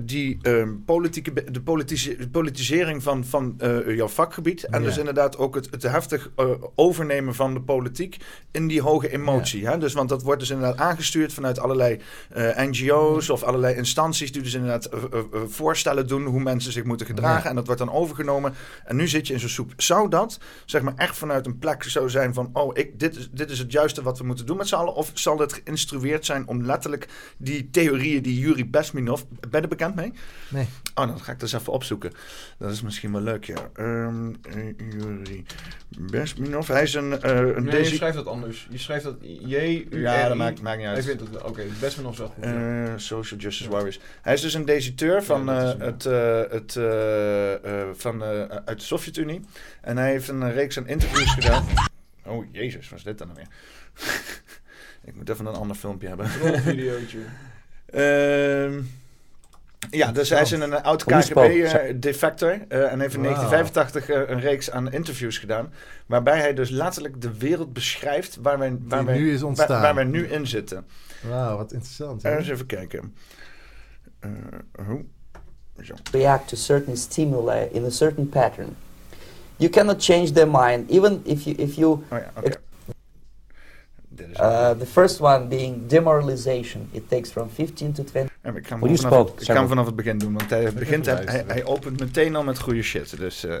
die 0.00 0.38
ehm, 0.42 0.68
politieke, 0.84 1.32
de, 1.50 1.60
politise, 1.62 2.16
de 2.16 2.28
politisering 2.28 3.02
van, 3.02 3.24
van 3.24 3.54
eh, 3.58 3.96
jouw 3.96 4.08
vakgebied 4.08 4.64
en 4.64 4.80
Ja. 4.80 4.86
dus 4.86 4.98
inderdaad 4.98 5.36
ook 5.38 5.54
het, 5.54 5.68
het 5.70 5.82
heftig 5.82 6.30
eh, 6.36 6.46
overnemen 6.74 7.34
van 7.34 7.54
de 7.54 7.60
politiek 7.60 8.16
in 8.50 8.66
die 8.66 8.82
hoge 8.82 9.10
emotie. 9.12 9.66
Hè? 9.66 9.78
Dus, 9.78 9.92
want 9.92 10.08
dat 10.08 10.22
wordt 10.22 10.40
dus 10.40 10.50
inderdaad 10.50 10.78
aangestuurd 10.78 11.32
vanuit 11.32 11.58
allerlei 11.58 12.00
eh, 12.30 12.56
NGO's 12.56 13.28
of 13.28 13.42
allerlei 13.42 13.74
instanties 13.76 14.32
die 14.32 14.42
dus 14.42 14.54
inderdaad 14.54 14.84
eh, 14.84 15.02
eh, 15.12 15.18
eh, 15.18 15.40
voorstellen 15.46 16.06
doen 16.06 16.24
hoe 16.24 16.40
mensen 16.40 16.72
zich 16.72 16.84
moeten 16.84 17.06
gedragen 17.06 17.42
Ja. 17.42 17.48
en 17.48 17.54
dat 17.54 17.66
wordt 17.66 17.80
dan 17.80 17.92
overgenomen 17.92 18.54
en 18.84 18.96
nu 18.96 19.08
zit 19.08 19.26
je 19.26 19.32
in 19.32 19.40
zo'n 19.40 19.48
soep. 19.48 19.72
Zou 19.76 20.08
dat 20.08 20.38
zeg 20.64 20.82
maar 20.82 20.94
echt 20.96 21.16
vanuit 21.16 21.46
een 21.46 21.58
plek 21.58 21.82
zo 21.82 22.08
zijn 22.08 22.34
van 22.34 22.50
oh 22.52 22.70
ik, 22.78 22.98
dit, 22.98 23.16
is, 23.16 23.28
dit 23.32 23.50
is 23.50 23.58
het 23.58 23.72
juiste 23.72 24.02
wat 24.02 24.18
we 24.18 24.24
moeten 24.24 24.46
doen 24.46 24.56
met 24.56 24.68
z'n 24.68 24.74
allen 24.74 24.94
of 24.94 25.10
zal 25.14 25.38
het 25.38 25.52
geïnstrueerd 25.52 26.24
zijn 26.26 26.46
om 26.46 26.64
letterlijk 26.64 27.08
die 27.36 27.70
theorieën 27.70 28.22
die 28.22 28.38
Yuri 28.38 28.64
Besminov, 29.10 29.22
ben 29.40 29.50
je 29.50 29.60
er 29.60 29.68
bekend 29.68 29.94
mee? 29.94 30.12
Nee. 30.48 30.68
Oh, 30.94 31.06
dan 31.06 31.20
ga 31.20 31.32
ik 31.32 31.38
dat 31.40 31.52
eens 31.52 31.60
even 31.60 31.72
opzoeken. 31.72 32.12
Dat 32.58 32.70
is 32.70 32.82
misschien 32.82 33.12
wel 33.12 33.20
leuk, 33.20 33.44
ja. 33.44 33.70
Ehm 33.74 34.34
eh, 34.42 34.74
Yuri 34.90 35.44
Besminov, 35.98 36.68
hij 36.68 36.82
is 36.82 36.94
een, 36.94 37.22
eh 37.22 37.38
een 37.38 37.64
Nee, 37.64 37.78
je 37.78 37.94
schrijft 37.94 38.16
dat 38.16 38.26
anders. 38.26 38.66
Je 38.70 38.78
schrijft 38.78 39.04
dat 39.04 39.16
J 39.20 39.86
U 39.90 40.00
Ja, 40.00 40.28
dat 40.28 40.36
maakt, 40.36 40.62
maakt 40.62 40.78
niet 40.78 40.86
uit. 40.86 40.98
Ik 40.98 41.04
vind 41.04 41.20
het 41.20 41.42
oké, 41.42 41.62
best 41.80 41.96
wel 41.96 42.04
nog 42.04 42.14
zo 42.14 42.26
goed. 42.34 42.44
Eh, 42.44 42.92
Social 42.96 43.40
Justice 43.40 43.70
Warriors. 43.70 44.00
Hij 44.22 44.34
is 44.34 44.40
dus 44.40 44.54
een 44.54 44.64
deserteur 44.64 45.22
van, 45.22 45.44
Ja, 45.44 45.62
is 45.62 45.74
eh, 45.74 45.80
het, 45.80 46.06
eh, 46.06 46.40
het, 46.50 46.76
eh, 46.76 47.80
eh, 47.80 47.88
van, 47.94 48.22
eh, 48.22 48.40
uit 48.64 48.78
de 48.78 48.84
Sovjet-Unie. 48.84 49.40
En 49.80 49.96
hij 49.96 50.10
heeft 50.10 50.28
een 50.28 50.52
reeks 50.52 50.78
aan 50.78 50.86
interviews 50.88 51.30
gedaan. 51.32 51.64
Oh, 52.26 52.46
jezus, 52.52 52.88
wat 52.88 52.98
is 52.98 53.04
dit 53.04 53.18
dan 53.18 53.26
nou 53.28 53.38
weer? 53.38 53.48
Ik 55.04 55.14
moet 55.16 55.28
even 55.28 55.46
een 55.46 55.54
ander 55.54 55.76
filmpje 55.76 56.08
hebben. 56.08 56.30
Trollvideootje. 56.30 57.18
Ehm, 57.90 58.80
ja, 59.90 60.12
dus 60.12 60.30
hij 60.30 60.40
is 60.40 60.50
een, 60.50 60.62
een 60.62 60.82
oud 60.82 61.04
KGB-defector. 61.04 62.58
eh, 62.68 62.92
en 62.92 63.00
heeft 63.00 63.14
in 63.14 63.22
Wauw. 63.22 63.34
1985 63.34 64.08
eh, 64.08 64.28
een 64.28 64.40
reeks 64.40 64.70
aan 64.70 64.92
interviews 64.92 65.38
gedaan. 65.38 65.72
Waarbij 66.06 66.38
hij 66.38 66.54
dus 66.54 66.70
letterlijk 66.70 67.20
de 67.20 67.38
wereld 67.38 67.72
beschrijft 67.72 68.38
waar 68.42 68.58
wij, 68.58 68.76
waar 68.80 69.04
wij, 69.04 69.18
nu 69.18 69.32
is 69.32 69.40
waar, 69.40 69.48
ontstaan. 69.48 69.82
waar 69.82 69.94
wij 69.94 70.04
nu 70.04 70.26
in 70.26 70.46
zitten. 70.46 70.86
Wauw, 71.28 71.56
wat 71.56 71.72
interessant. 71.72 72.24
Eh, 72.24 72.30
hè? 72.30 72.38
eens 72.38 72.48
even 72.48 72.66
kijken. 72.66 73.14
Eh, 74.18 74.30
hoe? 74.86 75.04
Zo. 75.82 75.94
react 76.12 76.48
to 76.48 76.56
certain 76.56 76.96
stimuli 76.96 77.68
in 77.72 77.84
a 77.84 77.90
certain 77.90 78.28
pattern. 78.28 78.76
You 79.56 79.70
cannot 79.70 80.04
change 80.04 80.32
their 80.32 80.48
mind, 80.50 80.90
even 80.90 81.20
if 81.24 81.42
you, 81.42 81.56
if 81.56 81.74
you 81.74 82.02
Oh 82.10 82.18
ja, 82.18 82.42
uh, 84.38 84.74
the 84.74 84.86
first 84.86 85.20
one 85.20 85.48
being 85.48 85.86
demoralization. 85.88 86.88
It 86.92 87.08
takes 87.08 87.30
from 87.30 87.48
15 87.48 87.92
to 87.94 88.04
20. 88.04 88.29
Ja, 88.50 88.56
maar 88.56 88.64
ik 88.64 88.68
ga 88.68 88.78
hem 88.78 88.96
vanaf, 88.96 89.12
spoke 89.12 89.40
ik 89.40 89.50
ga 89.50 89.66
vanaf 89.66 89.86
het 89.86 89.96
begin 89.96 90.18
doen, 90.18 90.32
want 90.32 90.50
hij, 90.50 90.72
begint, 90.72 91.06
hij, 91.06 91.22
hij, 91.24 91.44
hij 91.46 91.64
opent 91.64 92.00
meteen 92.00 92.36
al 92.36 92.44
met 92.44 92.58
goede 92.58 92.82
shit. 92.82 93.16
Dus, 93.18 93.44
eh, 93.44 93.54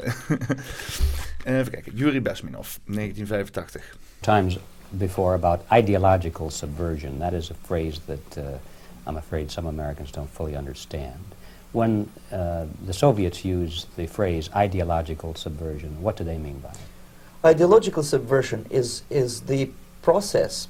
even 1.58 1.72
kijken. 1.72 1.92
Yuri 1.94 2.20
Besminov, 2.20 2.76
1985. 2.84 3.96
times 4.20 4.58
before 4.98 5.34
about 5.34 5.64
ideological 5.72 6.50
subversion. 6.50 7.18
That 7.18 7.34
is 7.34 7.50
a 7.50 7.54
phrase 7.54 8.00
that 8.06 8.38
uh, 8.38 8.58
I'm 9.06 9.16
afraid 9.16 9.50
some 9.50 9.66
Americans 9.66 10.10
don't 10.10 10.30
fully 10.30 10.56
understand. 10.56 11.20
When 11.72 12.10
uh, 12.32 12.66
the 12.84 12.92
Soviets 12.92 13.44
use 13.44 13.86
the 13.96 14.06
phrase 14.06 14.50
ideological 14.54 15.34
subversion, 15.36 16.02
what 16.02 16.16
do 16.16 16.24
they 16.24 16.38
mean 16.38 16.58
by 16.60 16.70
it? 16.70 16.78
Ideological 17.44 18.02
subversion 18.02 18.66
is, 18.70 19.02
is 19.08 19.42
the 19.42 19.70
process 20.02 20.68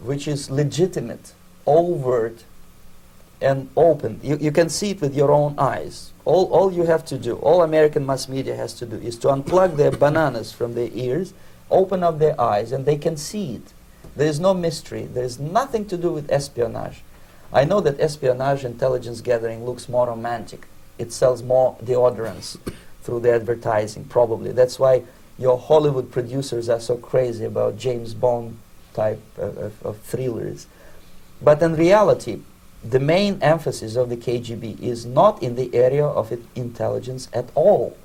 which 0.00 0.26
is 0.26 0.50
legitimate, 0.50 1.32
overt, 1.66 2.44
and 3.40 3.68
open. 3.76 4.20
You, 4.22 4.36
you 4.40 4.52
can 4.52 4.68
see 4.68 4.90
it 4.90 5.00
with 5.00 5.14
your 5.14 5.30
own 5.30 5.54
eyes. 5.58 6.12
All, 6.24 6.46
all 6.52 6.72
you 6.72 6.84
have 6.84 7.04
to 7.06 7.18
do, 7.18 7.36
all 7.36 7.62
American 7.62 8.04
mass 8.04 8.28
media 8.28 8.56
has 8.56 8.72
to 8.74 8.86
do, 8.86 8.96
is 8.96 9.16
to 9.18 9.28
unplug 9.28 9.76
their 9.76 9.90
bananas 10.04 10.52
from 10.52 10.74
their 10.74 10.90
ears, 10.92 11.34
open 11.70 12.02
up 12.02 12.18
their 12.18 12.40
eyes, 12.40 12.72
and 12.72 12.86
they 12.86 12.96
can 12.96 13.16
see 13.16 13.56
it. 13.56 13.72
There 14.16 14.26
is 14.26 14.40
no 14.40 14.54
mystery. 14.54 15.04
There 15.04 15.24
is 15.24 15.38
nothing 15.38 15.86
to 15.88 15.96
do 15.96 16.10
with 16.10 16.30
espionage. 16.30 17.02
I 17.52 17.64
know 17.64 17.80
that 17.80 18.00
espionage 18.00 18.64
intelligence 18.64 19.20
gathering 19.20 19.64
looks 19.64 19.88
more 19.88 20.06
romantic. 20.06 20.66
It 20.98 21.12
sells 21.12 21.42
more 21.42 21.76
deodorants 21.84 22.58
through 23.02 23.20
the 23.20 23.34
advertising, 23.34 24.04
probably. 24.04 24.52
That's 24.52 24.78
why 24.78 25.02
your 25.38 25.58
Hollywood 25.58 26.10
producers 26.10 26.68
are 26.68 26.80
so 26.80 26.96
crazy 26.96 27.44
about 27.44 27.78
James 27.78 28.14
Bond 28.14 28.58
type 28.94 29.20
of, 29.36 29.58
of, 29.58 29.86
of 29.86 29.98
thrillers. 29.98 30.66
But 31.42 31.62
in 31.62 31.76
reality, 31.76 32.40
the 32.90 33.00
main 33.00 33.38
emphasis 33.42 33.96
of 33.96 34.08
the 34.08 34.16
KGB 34.16 34.80
is 34.80 35.04
not 35.04 35.42
in 35.42 35.56
the 35.56 35.74
area 35.74 36.06
of 36.06 36.32
intelligence 36.54 37.28
at 37.32 37.50
all. 37.54 37.96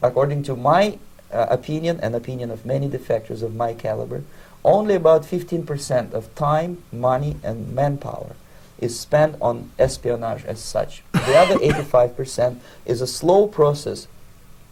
According 0.00 0.42
to 0.44 0.56
my 0.56 0.98
uh, 1.32 1.46
opinion 1.50 2.00
and 2.02 2.14
opinion 2.14 2.50
of 2.50 2.64
many 2.64 2.88
defectors 2.88 3.42
of 3.42 3.54
my 3.54 3.74
caliber, 3.74 4.22
only 4.64 4.94
about 4.94 5.22
15% 5.22 6.12
of 6.12 6.34
time, 6.34 6.82
money, 6.92 7.36
and 7.42 7.74
manpower 7.74 8.36
is 8.78 8.98
spent 8.98 9.36
on 9.40 9.70
espionage 9.78 10.44
as 10.44 10.60
such. 10.60 11.02
The 11.12 11.36
other 11.36 11.56
85% 11.56 12.58
is 12.86 13.00
a 13.00 13.06
slow 13.06 13.46
process 13.46 14.08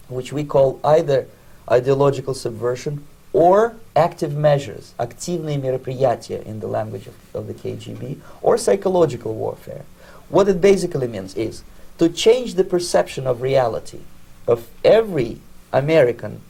which 0.09 0.32
we 0.32 0.45
call 0.45 0.81
either 0.82 1.27
ideological 1.70 2.35
subversion 2.35 3.07
or 3.32 3.77
active 3.99 4.35
measures, 4.35 4.93
активные 4.97 5.57
мероприятия 5.57 6.41
in 6.45 6.60
the 6.60 6.68
language 6.68 7.07
of, 7.07 7.15
of 7.34 7.47
the 7.47 7.53
KGB, 7.53 8.19
or 8.41 8.57
psychological 8.57 9.34
warfare. 9.34 9.85
What 10.30 10.47
it 10.47 10.61
basically 10.61 11.07
means 11.07 11.35
is 11.35 11.64
to 11.97 12.10
change 12.10 12.56
the 12.56 12.64
perception 12.64 13.27
of 13.27 13.41
reality 13.41 13.99
of 14.47 14.68
every 14.84 15.39
American 15.72 16.41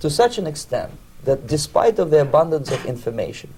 to 0.00 0.10
such 0.10 0.38
an 0.38 0.46
extent 0.46 0.92
that 1.24 1.46
despite 1.46 1.98
of 1.98 2.10
the 2.10 2.20
abundance 2.20 2.70
of 2.70 2.84
information, 2.86 3.52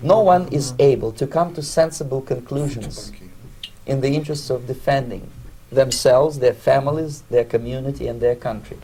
no 0.00 0.20
one 0.20 0.48
is 0.48 0.74
able 0.78 1.12
to 1.12 1.26
come 1.26 1.54
to 1.54 1.62
sensible 1.62 2.20
conclusions 2.20 3.12
in 3.86 4.00
the 4.00 4.14
interests 4.14 4.50
of 4.50 4.66
defending 4.66 5.28
themselves, 5.70 6.38
their 6.38 6.54
families, 6.54 7.22
their 7.22 7.44
community, 7.44 8.06
and 8.06 8.20
their 8.20 8.36
country. 8.36 8.78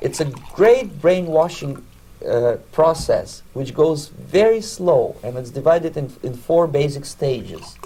It's 0.00 0.20
a 0.20 0.26
great 0.26 1.00
brainwashing 1.00 1.84
uh, 2.26 2.56
process 2.72 3.42
which 3.52 3.74
goes 3.74 4.08
very 4.08 4.60
slow 4.60 5.16
and 5.22 5.36
it's 5.36 5.50
divided 5.50 5.96
in, 5.96 6.12
in 6.22 6.34
four 6.34 6.66
basic 6.66 7.04
stages. 7.04 7.76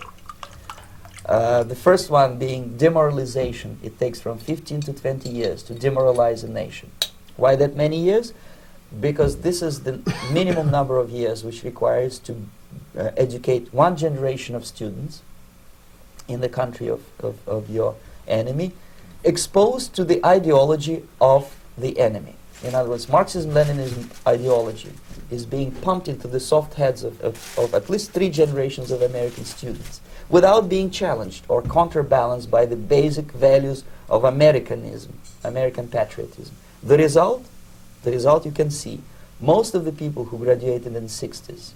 Uh, 1.26 1.62
the 1.62 1.76
first 1.76 2.10
one 2.10 2.38
being 2.38 2.76
demoralization. 2.76 3.78
It 3.82 3.98
takes 3.98 4.20
from 4.20 4.38
15 4.38 4.80
to 4.82 4.92
20 4.92 5.28
years 5.28 5.62
to 5.64 5.74
demoralize 5.74 6.42
a 6.42 6.48
nation. 6.48 6.90
Why 7.36 7.54
that 7.56 7.76
many 7.76 8.00
years? 8.00 8.32
Because 8.98 9.38
this 9.38 9.62
is 9.62 9.84
the 9.84 10.00
minimum 10.32 10.70
number 10.70 10.98
of 10.98 11.10
years 11.10 11.44
which 11.44 11.62
requires 11.62 12.18
to 12.20 12.34
uh, 12.98 13.10
educate 13.16 13.72
one 13.72 13.96
generation 13.96 14.56
of 14.56 14.66
students 14.66 15.22
in 16.26 16.40
the 16.40 16.48
country 16.48 16.88
of, 16.88 17.04
of, 17.20 17.46
of 17.48 17.70
your 17.70 17.94
enemy, 18.26 18.72
exposed 19.22 19.94
to 19.94 20.04
the 20.04 20.24
ideology 20.24 21.04
of 21.20 21.59
the 21.76 21.98
enemy. 21.98 22.36
In 22.62 22.74
other 22.74 22.90
words, 22.90 23.08
Marxism-Leninism 23.08 24.10
ideology 24.26 24.92
is 25.30 25.46
being 25.46 25.72
pumped 25.72 26.08
into 26.08 26.28
the 26.28 26.40
soft 26.40 26.74
heads 26.74 27.02
of, 27.02 27.20
of, 27.22 27.58
of 27.58 27.74
at 27.74 27.88
least 27.88 28.12
three 28.12 28.28
generations 28.28 28.90
of 28.90 29.00
American 29.00 29.44
students 29.44 30.00
without 30.28 30.68
being 30.68 30.90
challenged 30.90 31.44
or 31.48 31.62
counterbalanced 31.62 32.50
by 32.50 32.66
the 32.66 32.76
basic 32.76 33.32
values 33.32 33.84
of 34.08 34.24
Americanism, 34.24 35.18
American 35.42 35.88
patriotism. 35.88 36.54
The 36.82 36.98
result, 36.98 37.46
the 38.02 38.10
result 38.10 38.44
you 38.44 38.52
can 38.52 38.70
see, 38.70 39.00
most 39.40 39.74
of 39.74 39.84
the 39.84 39.92
people 39.92 40.26
who 40.26 40.38
graduated 40.38 40.88
in 40.88 40.94
the 40.94 41.00
60s, 41.00 41.72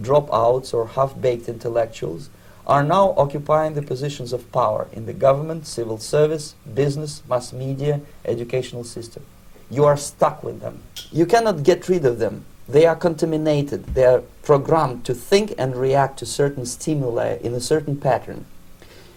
dropouts 0.00 0.72
or 0.72 0.86
half-baked 0.88 1.48
intellectuals, 1.48 2.30
are 2.66 2.82
now 2.82 3.14
occupying 3.16 3.74
the 3.74 3.82
positions 3.82 4.32
of 4.32 4.50
power 4.52 4.88
in 4.92 5.06
the 5.06 5.12
government, 5.12 5.66
civil 5.66 5.98
service, 5.98 6.54
business, 6.74 7.22
mass 7.28 7.52
media, 7.52 8.00
educational 8.24 8.84
system. 8.84 9.24
You 9.70 9.84
are 9.84 9.96
stuck 9.96 10.42
with 10.42 10.60
them. 10.60 10.82
You 11.10 11.26
cannot 11.26 11.62
get 11.62 11.88
rid 11.88 12.04
of 12.04 12.18
them. 12.18 12.44
They 12.68 12.86
are 12.86 12.96
contaminated. 12.96 13.86
They 13.94 14.04
are 14.04 14.22
programmed 14.42 15.04
to 15.06 15.14
think 15.14 15.54
and 15.58 15.74
react 15.74 16.18
to 16.20 16.26
certain 16.26 16.66
stimuli 16.66 17.38
in 17.42 17.54
a 17.54 17.60
certain 17.60 17.96
pattern. 17.96 18.46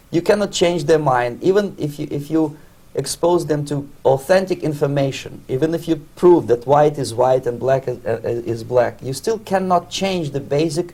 You 0.10 0.22
cannot 0.22 0.52
change 0.52 0.86
their 0.86 1.00
mind, 1.00 1.44
even 1.44 1.76
if 1.78 2.00
you, 2.00 2.08
if 2.12 2.30
you 2.30 2.58
expose 2.96 3.48
them 3.48 3.66
to 3.66 3.90
authentic 4.06 4.64
information, 4.64 5.44
even 5.48 5.74
if 5.74 5.88
you 5.88 5.96
prove 6.16 6.48
that 6.48 6.68
white 6.68 6.98
is 6.98 7.14
white 7.14 7.48
and 7.48 7.60
black 7.60 7.88
is, 7.88 8.04
uh, 8.06 8.20
is 8.24 8.64
black, 8.64 9.02
you 9.02 9.14
still 9.14 9.40
cannot 9.40 9.90
change 9.90 10.32
the 10.32 10.40
basic 10.40 10.94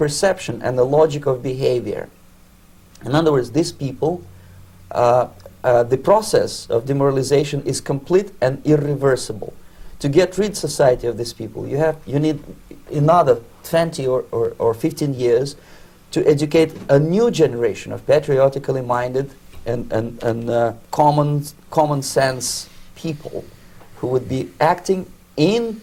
perception 0.00 0.62
and 0.62 0.78
the 0.78 0.84
logic 0.98 1.26
of 1.26 1.42
behavior. 1.42 2.08
In 3.04 3.14
other 3.14 3.32
words, 3.32 3.52
these 3.52 3.70
people, 3.70 4.22
uh, 4.90 5.28
uh, 5.62 5.82
the 5.82 5.98
process 5.98 6.66
of 6.70 6.86
demoralization 6.86 7.62
is 7.64 7.82
complete 7.82 8.32
and 8.40 8.64
irreversible. 8.64 9.52
To 9.98 10.08
get 10.08 10.38
rid 10.38 10.56
society 10.56 11.06
of 11.06 11.18
these 11.18 11.34
people, 11.34 11.68
you 11.68 11.76
have 11.76 11.96
you 12.06 12.18
need 12.18 12.38
another 12.90 13.42
20 13.64 14.06
or, 14.06 14.24
or, 14.32 14.54
or 14.58 14.72
15 14.72 15.12
years 15.12 15.56
to 16.12 16.26
educate 16.26 16.72
a 16.88 16.98
new 16.98 17.30
generation 17.30 17.92
of 17.92 18.06
patriotically 18.06 18.80
minded 18.80 19.30
and, 19.66 19.92
and, 19.92 20.22
and 20.22 20.48
uh, 20.48 20.72
common, 20.90 21.44
common 21.70 22.00
sense 22.00 22.70
people 22.94 23.44
who 23.96 24.06
would 24.06 24.30
be 24.30 24.48
acting 24.60 25.04
in 25.36 25.82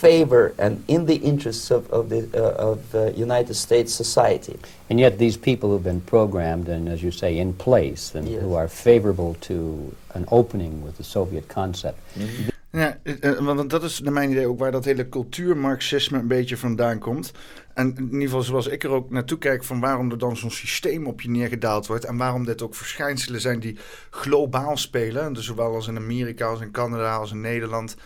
favor 0.00 0.52
and 0.58 0.82
in 0.86 1.06
the 1.06 1.14
interests 1.14 1.70
of, 1.70 1.90
of 1.90 2.08
the 2.08 2.28
uh, 2.34 2.70
of 2.70 2.78
uh, 2.94 3.00
United 3.26 3.56
States 3.56 3.94
society. 3.94 4.56
And 4.90 4.98
yet 4.98 5.18
these 5.18 5.38
people 5.38 5.68
who've 5.68 5.82
been 5.82 6.04
programmed 6.04 6.68
and, 6.68 6.88
as 6.88 7.00
you 7.00 7.12
say, 7.12 7.36
in 7.38 7.54
place 7.54 8.18
and 8.18 8.28
Yes. 8.28 8.40
who 8.42 8.56
are 8.56 8.68
favorable 8.68 9.34
to 9.40 9.54
an 10.14 10.24
opening 10.28 10.84
with 10.84 10.96
the 10.96 11.04
Soviet 11.04 11.46
concept. 11.54 11.98
Ja, 12.70 12.98
eh, 13.02 13.14
eh, 13.22 13.38
want 13.38 13.70
dat 13.70 13.82
is 13.82 14.00
naar 14.00 14.12
mijn 14.12 14.30
idee 14.30 14.46
ook 14.46 14.58
waar 14.58 14.70
dat 14.72 14.84
hele 14.84 15.08
cultuurmarxisme 15.08 16.18
een 16.18 16.26
beetje 16.26 16.56
vandaan 16.56 16.98
komt. 16.98 17.32
En 17.74 17.94
in 17.96 18.04
ieder 18.04 18.20
geval 18.20 18.42
zoals 18.42 18.66
ik 18.66 18.84
er 18.84 18.90
ook 18.90 19.10
naartoe 19.10 19.38
kijk 19.38 19.64
van 19.64 19.80
waarom 19.80 20.10
er 20.10 20.18
dan 20.18 20.36
zo'n 20.36 20.50
systeem 20.50 21.06
op 21.06 21.20
je 21.20 21.30
neergedaald 21.30 21.86
wordt. 21.86 22.04
En 22.04 22.16
waarom 22.16 22.44
dit 22.44 22.62
ook 22.62 22.74
verschijnselen 22.74 23.40
zijn 23.40 23.60
die 23.60 23.78
globaal 24.10 24.76
spelen. 24.76 25.32
Dus 25.32 25.44
zowel 25.44 25.74
als 25.74 25.88
in 25.88 25.96
Amerika, 25.96 26.46
als 26.46 26.60
in 26.60 26.70
Canada, 26.70 27.16
als 27.16 27.30
in 27.30 27.40
Nederland. 27.40 27.96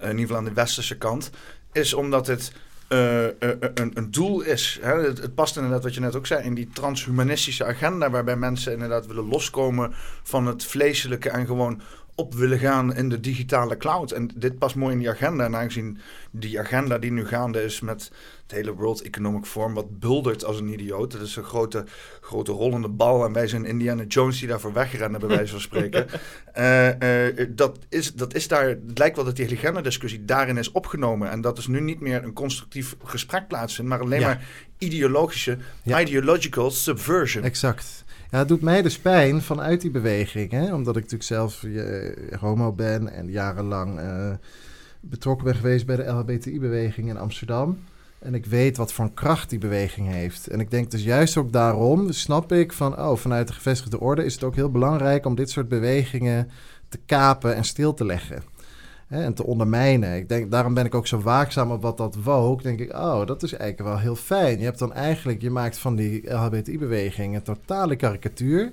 Eh, 0.00 0.10
in 0.10 0.18
ieder 0.18 0.20
geval 0.20 0.36
aan 0.36 0.54
de 0.54 0.60
westerse 0.60 0.98
kant. 0.98 1.30
Is 1.72 1.94
omdat 1.94 2.26
het 2.26 2.52
eh, 2.88 3.26
eh, 3.26 3.32
een, 3.74 3.90
een 3.94 4.10
doel 4.10 4.40
is. 4.40 4.78
Hè? 4.82 5.02
Het 5.02 5.34
past 5.34 5.56
inderdaad 5.56 5.82
wat 5.82 5.94
je 5.94 6.00
net 6.00 6.16
ook 6.16 6.26
zei 6.26 6.44
in 6.44 6.54
die 6.54 6.68
transhumanistische 6.72 7.64
agenda. 7.64 8.10
Waarbij 8.10 8.36
mensen 8.36 8.72
inderdaad 8.72 9.06
willen 9.06 9.28
loskomen 9.28 9.94
van 10.22 10.46
het 10.46 10.64
vleeselijke 10.64 11.30
en 11.30 11.46
gewoon 11.46 11.80
op 12.18 12.34
willen 12.34 12.58
gaan 12.58 12.94
in 12.94 13.08
de 13.08 13.20
digitale 13.20 13.76
cloud. 13.76 14.10
En 14.10 14.30
dit 14.34 14.58
past 14.58 14.74
mooi 14.74 14.92
in 14.92 14.98
die 14.98 15.10
agenda. 15.10 15.44
En 15.44 15.56
aangezien 15.56 15.98
die 16.30 16.60
agenda 16.60 16.98
die 16.98 17.12
nu 17.12 17.26
gaande 17.26 17.62
is 17.62 17.80
met 17.80 18.10
het 18.42 18.50
hele 18.56 18.74
World 18.74 19.00
Economic 19.02 19.44
Forum, 19.44 19.74
wat 19.74 19.98
buldert 19.98 20.44
als 20.44 20.60
een 20.60 20.72
idioot. 20.72 21.12
Dat 21.12 21.20
is 21.20 21.36
een 21.36 21.44
grote, 21.44 21.84
grote 22.20 22.52
rollende 22.52 22.88
bal. 22.88 23.24
En 23.24 23.32
wij 23.32 23.46
zijn 23.46 23.64
Indiana 23.64 24.02
Jones 24.02 24.38
die 24.38 24.48
daarvoor 24.48 24.72
wegrennen, 24.72 25.20
bij 25.20 25.28
wijze 25.28 25.52
van 25.52 25.60
spreken. 25.60 26.06
Eh, 26.52 27.28
eh, 27.28 27.48
dat, 27.50 27.78
is, 27.88 28.14
dat 28.14 28.34
is 28.34 28.48
daar, 28.48 28.68
het 28.68 28.98
lijkt 28.98 29.16
wel 29.16 29.24
dat 29.24 29.36
die 29.36 29.44
hele 29.44 29.56
agenda-discussie 29.58 30.24
daarin 30.24 30.56
is 30.56 30.70
opgenomen. 30.72 31.30
En 31.30 31.40
dat 31.40 31.58
is 31.58 31.66
nu 31.66 31.80
niet 31.80 32.00
meer 32.00 32.24
een 32.24 32.32
constructief 32.32 32.96
gesprek 33.04 33.48
plaatsvindt, 33.48 33.90
maar 33.90 34.00
alleen 34.00 34.20
Ja. 34.20 34.26
maar 34.26 34.46
ideologische, 34.78 35.58
Ja. 35.82 36.00
ideological 36.00 36.70
subversion. 36.70 37.44
Exact. 37.44 38.04
Ja, 38.30 38.38
het 38.38 38.48
doet 38.48 38.60
mij 38.60 38.82
dus 38.82 38.98
pijn 38.98 39.42
vanuit 39.42 39.80
die 39.80 39.90
beweging. 39.90 40.50
Hè? 40.50 40.74
Omdat 40.74 40.96
ik 40.96 41.02
natuurlijk 41.02 41.22
zelf 41.22 41.64
eh, 41.64 42.38
homo 42.40 42.72
ben 42.72 43.12
en 43.12 43.30
jarenlang 43.30 43.98
eh, 43.98 44.30
betrokken 45.00 45.44
ben 45.44 45.54
geweest 45.54 45.86
bij 45.86 45.96
de 45.96 46.04
LHBTI-beweging 46.04 47.08
in 47.08 47.18
Amsterdam. 47.18 47.78
En 48.18 48.34
ik 48.34 48.46
weet 48.46 48.76
wat 48.76 48.92
voor 48.92 49.12
kracht 49.14 49.50
die 49.50 49.58
beweging 49.58 50.08
heeft. 50.08 50.46
En 50.46 50.60
ik 50.60 50.70
denk 50.70 50.90
dus 50.90 51.02
juist 51.04 51.36
ook 51.36 51.52
daarom, 51.52 52.12
snap 52.12 52.52
ik 52.52 52.72
van, 52.72 52.98
oh, 52.98 53.16
vanuit 53.16 53.46
de 53.46 53.52
gevestigde 53.52 54.00
orde 54.00 54.24
is 54.24 54.34
het 54.34 54.44
ook 54.44 54.54
heel 54.54 54.70
belangrijk 54.70 55.26
om 55.26 55.34
dit 55.34 55.50
soort 55.50 55.68
bewegingen 55.68 56.50
te 56.88 56.98
kapen 57.06 57.54
en 57.54 57.64
stil 57.64 57.94
te 57.94 58.04
leggen. 58.04 58.42
Hè, 59.08 59.22
en 59.22 59.34
te 59.34 59.44
ondermijnen. 59.44 60.16
Ik 60.16 60.28
denk, 60.28 60.50
daarom 60.50 60.74
ben 60.74 60.84
ik 60.84 60.94
ook 60.94 61.06
zo 61.06 61.20
waakzaam 61.20 61.70
op 61.70 61.82
wat 61.82 61.96
dat 61.96 62.16
woke. 62.22 62.62
Denk 62.62 62.80
ik, 62.80 62.92
oh, 62.92 63.26
dat 63.26 63.42
is 63.42 63.52
eigenlijk 63.52 63.90
wel 63.90 64.00
heel 64.00 64.16
fijn. 64.16 64.58
Je 64.58 64.64
hebt 64.64 64.78
dan 64.78 64.92
eigenlijk, 64.92 65.42
je 65.42 65.50
maakt 65.50 65.78
van 65.78 65.96
die 65.96 66.30
LHBTI-beweging 66.30 67.34
een 67.34 67.42
totale 67.42 67.96
karikatuur. 67.96 68.72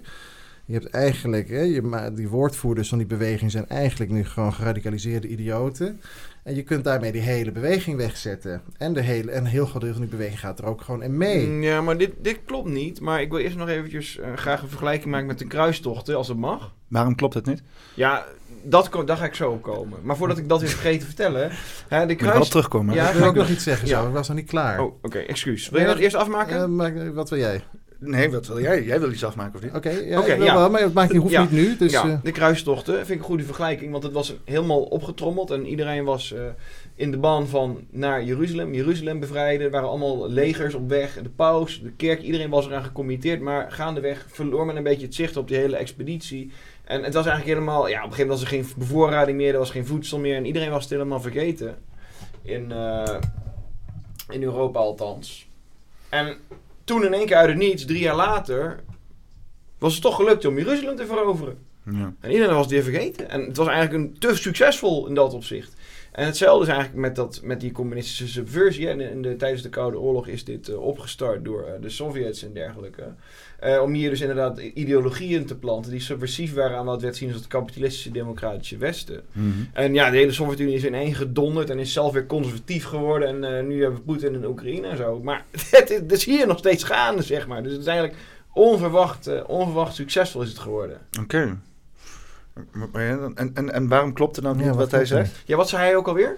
Je 0.65 0.73
hebt 0.73 0.89
eigenlijk, 0.89 1.49
hè, 1.49 1.61
je, 1.61 2.11
die 2.15 2.29
woordvoerders 2.29 2.89
van 2.89 2.97
die 2.97 3.07
beweging 3.07 3.51
zijn 3.51 3.67
eigenlijk 3.69 4.11
nu 4.11 4.25
gewoon 4.25 4.53
geradicaliseerde 4.53 5.27
idioten. 5.27 6.01
En 6.43 6.55
je 6.55 6.63
kunt 6.63 6.83
daarmee 6.83 7.11
die 7.11 7.21
hele 7.21 7.51
beweging 7.51 7.97
wegzetten. 7.97 8.61
En, 8.77 8.93
de 8.93 9.01
hele, 9.01 9.31
en 9.31 9.37
een 9.37 9.49
heel 9.49 9.65
groot 9.65 9.81
deel 9.81 9.91
van 9.91 10.01
die 10.01 10.09
beweging 10.09 10.39
gaat 10.39 10.59
er 10.59 10.65
ook 10.65 10.81
gewoon 10.81 11.03
in 11.03 11.17
mee. 11.17 11.47
Mm, 11.47 11.63
Ja, 11.63 11.81
maar 11.81 11.97
dit, 11.97 12.11
dit 12.21 12.39
klopt 12.45 12.69
niet. 12.69 13.01
Maar 13.01 13.21
ik 13.21 13.29
wil 13.29 13.39
eerst 13.39 13.57
nog 13.57 13.69
eventjes 13.69 14.19
eh, 14.19 14.33
graag 14.33 14.61
een 14.61 14.69
vergelijking 14.69 15.11
maken 15.11 15.27
met 15.27 15.39
de 15.39 15.47
kruistochten, 15.47 16.15
als 16.15 16.27
het 16.27 16.37
mag. 16.37 16.73
Waarom 16.87 17.15
klopt 17.15 17.33
het 17.33 17.45
niet? 17.45 17.61
Ja, 17.93 18.25
dat, 18.65 18.89
daar 19.05 19.17
ga 19.17 19.25
ik 19.25 19.33
zo 19.35 19.51
op 19.51 19.61
komen. 19.61 19.99
Maar 20.03 20.17
voordat 20.17 20.37
ik 20.37 20.49
dat 20.49 20.59
weer 20.59 20.69
vergeet 20.69 20.99
te 20.99 21.05
vertellen... 21.05 21.51
Hè, 21.87 22.05
de 22.05 22.11
je 22.11 22.15
kruis... 22.15 22.37
wel 22.37 22.45
terugkomen? 22.45 22.95
Ja, 22.95 23.09
ik 23.09 23.15
wil 23.15 23.27
ook 23.27 23.35
nog 23.35 23.49
iets 23.49 23.63
zeggen 23.63 23.87
Ja. 23.87 24.01
zo. 24.01 24.07
Ik 24.07 24.13
was 24.13 24.27
nog 24.27 24.37
niet 24.37 24.49
klaar. 24.49 24.79
Oh, 24.83 24.93
oké, 25.01 25.17
excuus. 25.19 25.69
Wil 25.69 25.79
je 25.81 25.85
dat 25.87 25.97
eerst 25.97 26.15
afmaken? 26.15 26.57
Ja, 26.57 26.67
maar, 26.67 27.13
wat 27.13 27.29
wil 27.29 27.39
jij? 27.39 27.63
Nee, 27.99 28.31
wat 28.31 28.47
wil 28.47 28.61
jij? 28.61 28.83
Jij 28.83 28.99
wil 28.99 29.11
iets 29.11 29.23
afmaken 29.23 29.55
of 29.55 29.61
niet? 29.61 29.73
Oké, 29.73 29.89
ja, 29.89 30.55
wel, 30.55 30.69
maar 30.69 30.81
het 30.81 30.93
maakt, 30.93 31.11
niet- 31.11 31.21
hoeft 31.21 31.33
Ja, 31.33 31.41
niet 31.41 31.51
nu. 31.51 31.77
Dus, 31.77 31.91
ja, 31.91 32.03
eh, 32.03 32.17
de 32.23 32.31
kruistochten 32.31 32.95
vind 32.95 33.09
ik 33.09 33.17
een 33.17 33.23
goede 33.23 33.43
vergelijking. 33.43 33.91
Want 33.91 34.03
het 34.03 34.11
was 34.13 34.35
helemaal 34.45 34.81
opgetrommeld. 34.81 35.51
En 35.51 35.65
iedereen 35.67 36.03
was 36.03 36.33
eh, 36.33 36.41
in 36.95 37.11
de 37.11 37.17
baan 37.17 37.47
van 37.47 37.79
naar 37.89 38.23
Jeruzalem. 38.23 38.73
Jeruzalem 38.73 39.19
bevrijden. 39.19 39.65
Er 39.65 39.71
waren 39.71 39.89
allemaal 39.89 40.29
legers 40.29 40.73
op 40.73 40.89
weg. 40.89 41.13
De 41.23 41.29
paus, 41.29 41.81
de 41.81 41.91
kerk. 41.91 42.21
Iedereen 42.21 42.49
was 42.49 42.65
eraan 42.65 42.83
gecommitteerd. 42.83 43.41
Maar 43.41 43.71
gaandeweg 43.71 44.25
verloor 44.29 44.65
men 44.65 44.75
een 44.75 44.83
beetje 44.83 45.05
het 45.05 45.15
zicht 45.15 45.37
op 45.37 45.47
die 45.47 45.57
hele 45.57 45.75
expeditie. 45.75 46.51
En 46.85 47.03
het 47.03 47.13
was 47.13 47.25
eigenlijk 47.25 47.57
helemaal... 47.57 47.87
Ja, 47.87 47.97
op 48.03 48.09
een 48.09 48.15
gegeven 48.15 48.27
moment 48.27 48.39
was 48.39 48.51
er 48.51 48.57
geen 48.57 48.73
bevoorrading 48.77 49.37
meer. 49.37 49.53
Er 49.53 49.59
was 49.59 49.71
geen 49.71 49.85
voedsel 49.85 50.19
meer. 50.19 50.35
En 50.35 50.45
iedereen 50.45 50.69
was 50.69 50.81
het 50.83 50.91
helemaal 50.91 51.21
vergeten. 51.21 51.75
In, 52.41 52.71
eh, 52.71 53.15
in 54.29 54.43
Europa 54.43 54.79
althans. 54.79 55.47
En 56.09 56.37
toen 56.83 57.05
in 57.05 57.13
één 57.13 57.25
keer 57.25 57.35
uit 57.35 57.49
het 57.49 57.57
niets, 57.57 57.85
drie 57.85 57.99
jaar 57.99 58.15
later... 58.15 58.79
was 59.77 59.93
het 59.93 60.01
toch 60.01 60.15
gelukt 60.15 60.45
om 60.45 60.57
Jeruzalem 60.57 60.95
te 60.95 61.05
veroveren. 61.05 61.57
Ja. 61.91 62.13
En 62.19 62.31
iedereen 62.31 62.53
was 62.53 62.63
het 62.63 62.71
weer 62.73 62.83
vergeten. 62.83 63.29
En 63.29 63.41
het 63.41 63.57
was 63.57 63.67
eigenlijk 63.67 64.03
een 64.03 64.19
te 64.19 64.35
succesvol 64.35 65.07
in 65.07 65.13
dat 65.13 65.33
opzicht. 65.33 65.73
En 66.11 66.25
hetzelfde 66.25 66.63
is 66.65 66.71
eigenlijk 66.73 67.01
met, 67.01 67.15
dat, 67.15 67.39
met 67.43 67.59
die 67.59 67.71
communistische 67.71 68.27
subversie. 68.27 68.87
In 68.87 68.97
de, 68.97 69.09
in 69.09 69.21
de- 69.21 69.35
tijdens 69.35 69.61
de 69.61 69.69
Koude 69.69 69.99
Oorlog 69.99 70.27
is 70.27 70.43
dit 70.43 70.69
eh, 70.69 70.81
opgestart 70.81 71.45
door 71.45 71.63
eh, 71.63 71.81
de 71.81 71.89
Sovjets 71.89 72.43
en 72.43 72.53
dergelijke. 72.53 73.13
Eh, 73.65 73.81
om 73.81 73.93
hier 73.93 74.09
dus 74.09 74.21
inderdaad 74.21 74.59
ideologieën 74.59 75.45
te 75.45 75.55
planten 75.57 75.91
die 75.91 75.99
subversief 75.99 76.53
waren 76.53 76.77
aan 76.77 76.85
wat 76.85 77.01
werd 77.01 77.15
zien 77.15 77.27
als 77.29 77.37
het 77.37 77.47
kapitalistische 77.47 78.11
democratische 78.11 78.77
Westen. 78.77 79.21
Mhm. 79.31 79.47
En 79.73 79.93
ja, 79.93 80.09
de 80.09 80.17
hele 80.17 80.31
Sovjet-Unie 80.31 80.75
is 80.75 80.85
ineen 80.85 81.15
gedonderd 81.15 81.69
en 81.69 81.79
is 81.79 81.93
zelf 81.93 82.13
weer 82.13 82.25
conservatief 82.25 82.85
geworden. 82.85 83.27
En 83.27 83.57
eh, 83.57 83.63
nu 83.65 83.81
hebben 83.81 83.99
we 83.99 84.05
Poetin 84.05 84.33
in 84.33 84.45
Oekraïne 84.45 84.87
en 84.87 84.97
zo. 84.97 85.19
Maar 85.23 85.45
het, 85.71 85.89
is- 85.89 85.97
het 85.99 86.11
is 86.11 86.25
hier 86.25 86.47
nog 86.47 86.57
steeds 86.57 86.83
gaande, 86.83 87.21
zeg 87.23 87.47
maar. 87.47 87.63
Dus 87.63 87.71
het 87.71 87.81
is 87.81 87.87
eigenlijk 87.87 88.17
onverwacht, 88.53 89.27
eh, 89.27 89.41
onverwacht 89.47 89.95
succesvol 89.95 90.41
is 90.41 90.49
het 90.49 90.59
geworden. 90.59 90.97
Oké. 91.21 91.57
En, 92.93 93.51
en, 93.53 93.73
en 93.73 93.87
waarom 93.87 94.13
klopt 94.13 94.35
het 94.35 94.45
nou 94.45 94.57
niet 94.57 94.65
Ja, 94.65 94.71
wat, 94.71 94.79
wat 94.79 94.91
hij 94.91 94.99
er 94.99 95.07
zegt? 95.07 95.41
Ja, 95.45 95.55
wat 95.55 95.69
zei 95.69 95.81
hij 95.83 95.95
ook 95.95 96.07
alweer? 96.07 96.37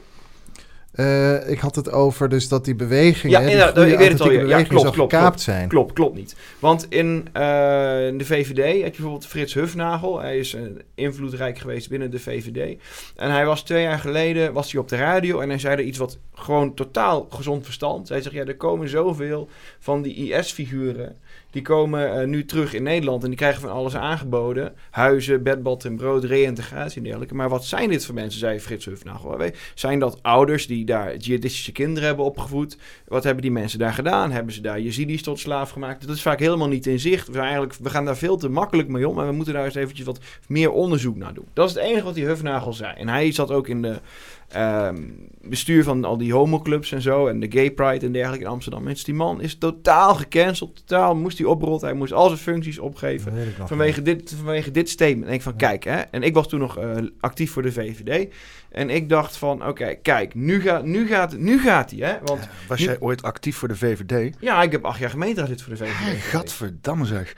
Eh, 0.97 1.49
ik 1.49 1.59
had 1.59 1.75
het 1.75 1.91
over 1.91 2.29
dus 2.29 2.47
dat 2.47 2.65
die 2.65 2.75
bewegingen, 2.75 3.39
Ja, 3.39 3.45
die 3.45 3.51
inderdaad, 3.51 3.77
goede 3.77 3.91
ik 3.91 3.97
weet 3.97 4.11
het 4.11 4.19
authentieke 4.19 5.07
Ja, 5.07 5.07
klopt, 5.07 5.41
zijn. 5.41 5.67
Klopt, 5.67 5.93
klopt 5.93 6.15
niet. 6.15 6.35
Want 6.59 6.85
in, 6.89 7.27
eh, 7.33 8.07
in 8.07 8.17
de 8.17 8.25
VVD 8.25 8.57
heb 8.57 8.75
je 8.75 8.81
bijvoorbeeld 8.81 9.27
Frits 9.27 9.53
Hufnagel. 9.53 10.19
Hij 10.19 10.37
is 10.37 10.53
eh, 10.53 10.61
invloedrijk 10.95 11.59
geweest 11.59 11.89
binnen 11.89 12.11
de 12.11 12.19
VVD. 12.19 12.77
En 13.15 13.31
hij 13.31 13.45
was 13.45 13.63
twee 13.63 13.83
jaar 13.83 13.99
geleden 13.99 14.53
was 14.53 14.71
hij 14.71 14.81
op 14.81 14.87
de 14.89 14.95
radio 14.95 15.39
en 15.39 15.49
hij 15.49 15.59
zei 15.59 15.75
er 15.75 15.83
iets 15.83 15.97
wat 15.97 16.17
gewoon 16.33 16.73
totaal 16.73 17.27
gezond 17.29 17.65
verstand. 17.65 18.09
Hij 18.09 18.21
zegt, 18.21 18.35
ja, 18.35 18.45
er 18.45 18.57
komen 18.57 18.89
zoveel 18.89 19.49
van 19.79 20.01
die 20.01 20.15
IS-figuren 20.15 21.15
Die 21.51 21.61
komen 21.61 22.19
eh, 22.19 22.27
nu 22.27 22.45
terug 22.45 22.73
in 22.73 22.83
Nederland 22.83 23.23
en 23.23 23.29
die 23.29 23.37
krijgen 23.37 23.61
van 23.61 23.69
alles 23.71 23.95
aangeboden. 23.95 24.73
Huizen, 24.89 25.43
bedbad 25.43 25.85
en 25.85 25.95
brood, 25.95 26.23
reïntegratie 26.23 26.97
en 26.97 27.03
dergelijke. 27.03 27.35
Maar 27.35 27.49
wat 27.49 27.65
zijn 27.65 27.89
dit 27.89 28.05
voor 28.05 28.15
mensen, 28.15 28.39
zei 28.39 28.59
Frits 28.59 28.85
Hufnagel. 28.85 29.51
Zijn 29.75 29.99
dat 29.99 30.19
ouders 30.21 30.67
die 30.67 30.85
daar 30.85 31.15
jihadistische 31.15 31.71
kinderen 31.71 32.07
hebben 32.07 32.25
opgevoed? 32.25 32.77
Wat 33.07 33.23
hebben 33.23 33.41
die 33.41 33.51
mensen 33.51 33.79
daar 33.79 33.93
gedaan? 33.93 34.31
Hebben 34.31 34.53
ze 34.53 34.61
daar 34.61 34.79
Yazidis 34.79 35.23
tot 35.23 35.39
slaaf 35.39 35.69
gemaakt? 35.69 36.07
Dat 36.07 36.15
is 36.15 36.21
vaak 36.21 36.39
helemaal 36.39 36.67
niet 36.67 36.87
in 36.87 36.99
zicht. 36.99 37.27
We, 37.27 37.39
eigenlijk, 37.39 37.73
we 37.73 37.89
gaan 37.89 38.05
daar 38.05 38.17
veel 38.17 38.37
te 38.37 38.49
makkelijk 38.49 38.87
mee 38.87 39.07
om. 39.07 39.19
En 39.19 39.27
we 39.27 39.31
moeten 39.31 39.53
daar 39.53 39.65
eens 39.65 39.75
eventjes 39.75 40.05
wat 40.05 40.19
meer 40.47 40.71
onderzoek 40.71 41.15
naar 41.15 41.33
doen. 41.33 41.47
Dat 41.53 41.69
is 41.69 41.75
het 41.75 41.83
enige 41.83 42.03
wat 42.03 42.15
die 42.15 42.25
Hufnagel 42.25 42.73
zei. 42.73 42.93
En 42.97 43.07
hij 43.07 43.31
zat 43.31 43.51
ook 43.51 43.67
in 43.67 43.81
de 43.81 43.99
ehm, 44.47 45.03
bestuur 45.41 45.83
van 45.83 46.03
al 46.05 46.17
die 46.17 46.33
homoclubs 46.33 46.91
en 46.91 47.01
zo. 47.01 47.27
En 47.27 47.39
de 47.39 47.51
gay 47.51 47.71
pride 47.71 48.05
en 48.05 48.11
dergelijke 48.11 48.45
in 48.45 48.51
Amsterdam. 48.51 48.83
Mensen, 48.83 49.05
die 49.05 49.13
man 49.13 49.41
is 49.41 49.57
totaal 49.57 50.15
gecanceld. 50.15 50.75
Totaal 50.75 51.15
moest 51.15 51.37
hij 51.37 51.47
oprotten. 51.47 51.87
Hij 51.87 51.97
moest 51.97 52.13
al 52.13 52.27
zijn 52.27 52.39
functies 52.39 52.79
opgeven. 52.79 53.33
Vanwege 53.67 54.01
dit, 54.01 54.33
vanwege 54.37 54.71
dit 54.71 54.89
statement. 54.89 55.25
En 55.25 55.33
ik 55.33 55.41
van, 55.41 55.55
kijk 55.55 55.83
hè. 55.83 55.95
En 55.97 56.23
ik 56.23 56.33
was 56.33 56.47
toen 56.49 56.59
nog 56.59 56.77
eh, 56.77 56.95
actief 57.19 57.51
voor 57.51 57.61
de 57.61 57.71
VVD. 57.71 58.33
En 58.71 58.89
ik 58.89 59.09
dacht 59.09 59.37
van, 59.37 59.67
oké, 59.67 59.93
kijk, 60.01 60.35
nu, 60.35 60.61
gaat 60.61 60.85
nu, 60.85 61.07
gaat, 61.07 61.37
nu 61.37 61.59
gaat 61.59 61.91
hij 61.91 61.99
hè. 62.09 62.17
Want 62.23 62.49
Was 62.67 62.79
nu- 62.79 62.85
jij 62.85 62.99
ooit 62.99 63.21
actief 63.21 63.55
voor 63.57 63.67
de 63.67 63.75
VVD? 63.75 64.35
Ja, 64.39 64.63
ik 64.63 64.71
heb 64.71 64.85
acht 64.85 64.99
jaar 64.99 65.09
gemeenteraad 65.09 65.61
voor 65.61 65.73
de 65.75 65.85
VVD. 65.85 65.93
geweest. 65.95 66.21
Gadverdamme 66.25 67.05
zeg. 67.05 67.35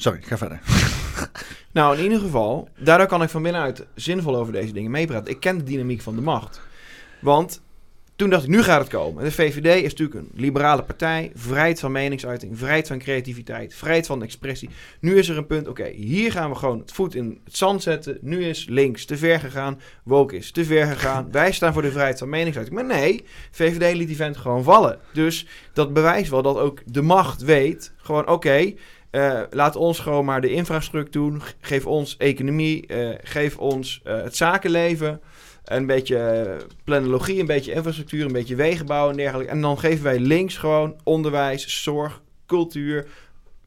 Sorry, 0.00 0.20
ga 0.22 0.38
verder. 0.38 0.60
Nou, 1.72 1.96
in 1.96 2.02
ieder 2.02 2.18
geval, 2.18 2.68
daardoor 2.78 3.06
kan 3.06 3.22
ik 3.22 3.28
van 3.28 3.42
binnenuit 3.42 3.86
zinvol 3.94 4.36
over 4.36 4.52
deze 4.52 4.72
dingen 4.72 4.90
meepraten. 4.90 5.32
Ik 5.32 5.40
ken 5.40 5.58
de 5.58 5.64
dynamiek 5.64 6.00
van 6.00 6.14
de 6.14 6.20
macht. 6.20 6.60
Want 7.20 7.62
toen 8.16 8.30
dacht 8.30 8.42
ik, 8.42 8.48
nu 8.48 8.62
gaat 8.62 8.80
het 8.80 8.88
komen. 8.88 9.24
De 9.24 9.32
VVD 9.32 9.82
is 9.84 9.90
natuurlijk 9.90 10.20
een 10.20 10.30
liberale 10.34 10.82
partij. 10.82 11.30
Vrijheid 11.34 11.80
van 11.80 11.92
meningsuiting, 11.92 12.58
vrijheid 12.58 12.86
van 12.86 12.98
creativiteit, 12.98 13.74
vrijheid 13.74 14.06
van 14.06 14.22
expressie. 14.22 14.70
Nu 15.00 15.18
is 15.18 15.28
er 15.28 15.36
een 15.36 15.46
punt, 15.46 15.68
oké, 15.68 15.88
hier 15.88 16.32
gaan 16.32 16.50
we 16.50 16.56
gewoon 16.56 16.78
het 16.78 16.92
voet 16.92 17.14
in 17.14 17.40
het 17.44 17.56
zand 17.56 17.82
zetten. 17.82 18.18
Nu 18.20 18.44
is 18.44 18.66
links 18.68 19.04
te 19.04 19.16
ver 19.16 19.40
gegaan, 19.40 19.80
woke 20.04 20.36
is 20.36 20.50
te 20.50 20.64
ver 20.64 20.86
gegaan. 20.86 21.28
Wij 21.32 21.52
staan 21.52 21.72
voor 21.72 21.82
de 21.82 21.90
vrijheid 21.90 22.18
van 22.18 22.28
meningsuiting. 22.28 22.76
Maar 22.76 22.98
nee, 22.98 23.24
VVD 23.50 23.94
liet 23.96 24.08
die 24.08 24.16
vent 24.16 24.36
gewoon 24.36 24.62
vallen. 24.62 24.98
Dus 25.12 25.46
dat 25.72 25.92
bewijst 25.92 26.30
wel 26.30 26.42
dat 26.42 26.56
ook 26.56 26.82
de 26.86 27.02
macht 27.02 27.42
weet, 27.42 27.92
gewoon 27.96 28.28
oké... 28.28 28.74
eh, 29.10 29.40
laat 29.50 29.76
ons 29.76 29.98
gewoon 29.98 30.24
maar 30.24 30.40
de 30.40 30.50
infrastructuur 30.52 31.22
doen. 31.30 31.42
Ge- 31.42 31.54
Geef 31.60 31.86
ons 31.86 32.16
economie. 32.16 32.86
eh, 32.86 33.08
geef 33.22 33.58
ons 33.58 34.00
eh, 34.04 34.22
het 34.22 34.36
zakenleven. 34.36 35.20
Een 35.64 35.86
beetje 35.86 36.56
planologie, 36.84 37.40
een 37.40 37.46
beetje 37.46 37.72
infrastructuur, 37.72 38.24
een 38.24 38.32
beetje 38.32 38.54
wegenbouw 38.54 39.10
en 39.10 39.16
dergelijke. 39.16 39.52
En 39.52 39.60
dan 39.60 39.78
geven 39.78 40.04
wij 40.04 40.18
links 40.18 40.56
gewoon 40.56 40.96
onderwijs, 41.04 41.82
zorg, 41.82 42.22
cultuur, 42.46 43.06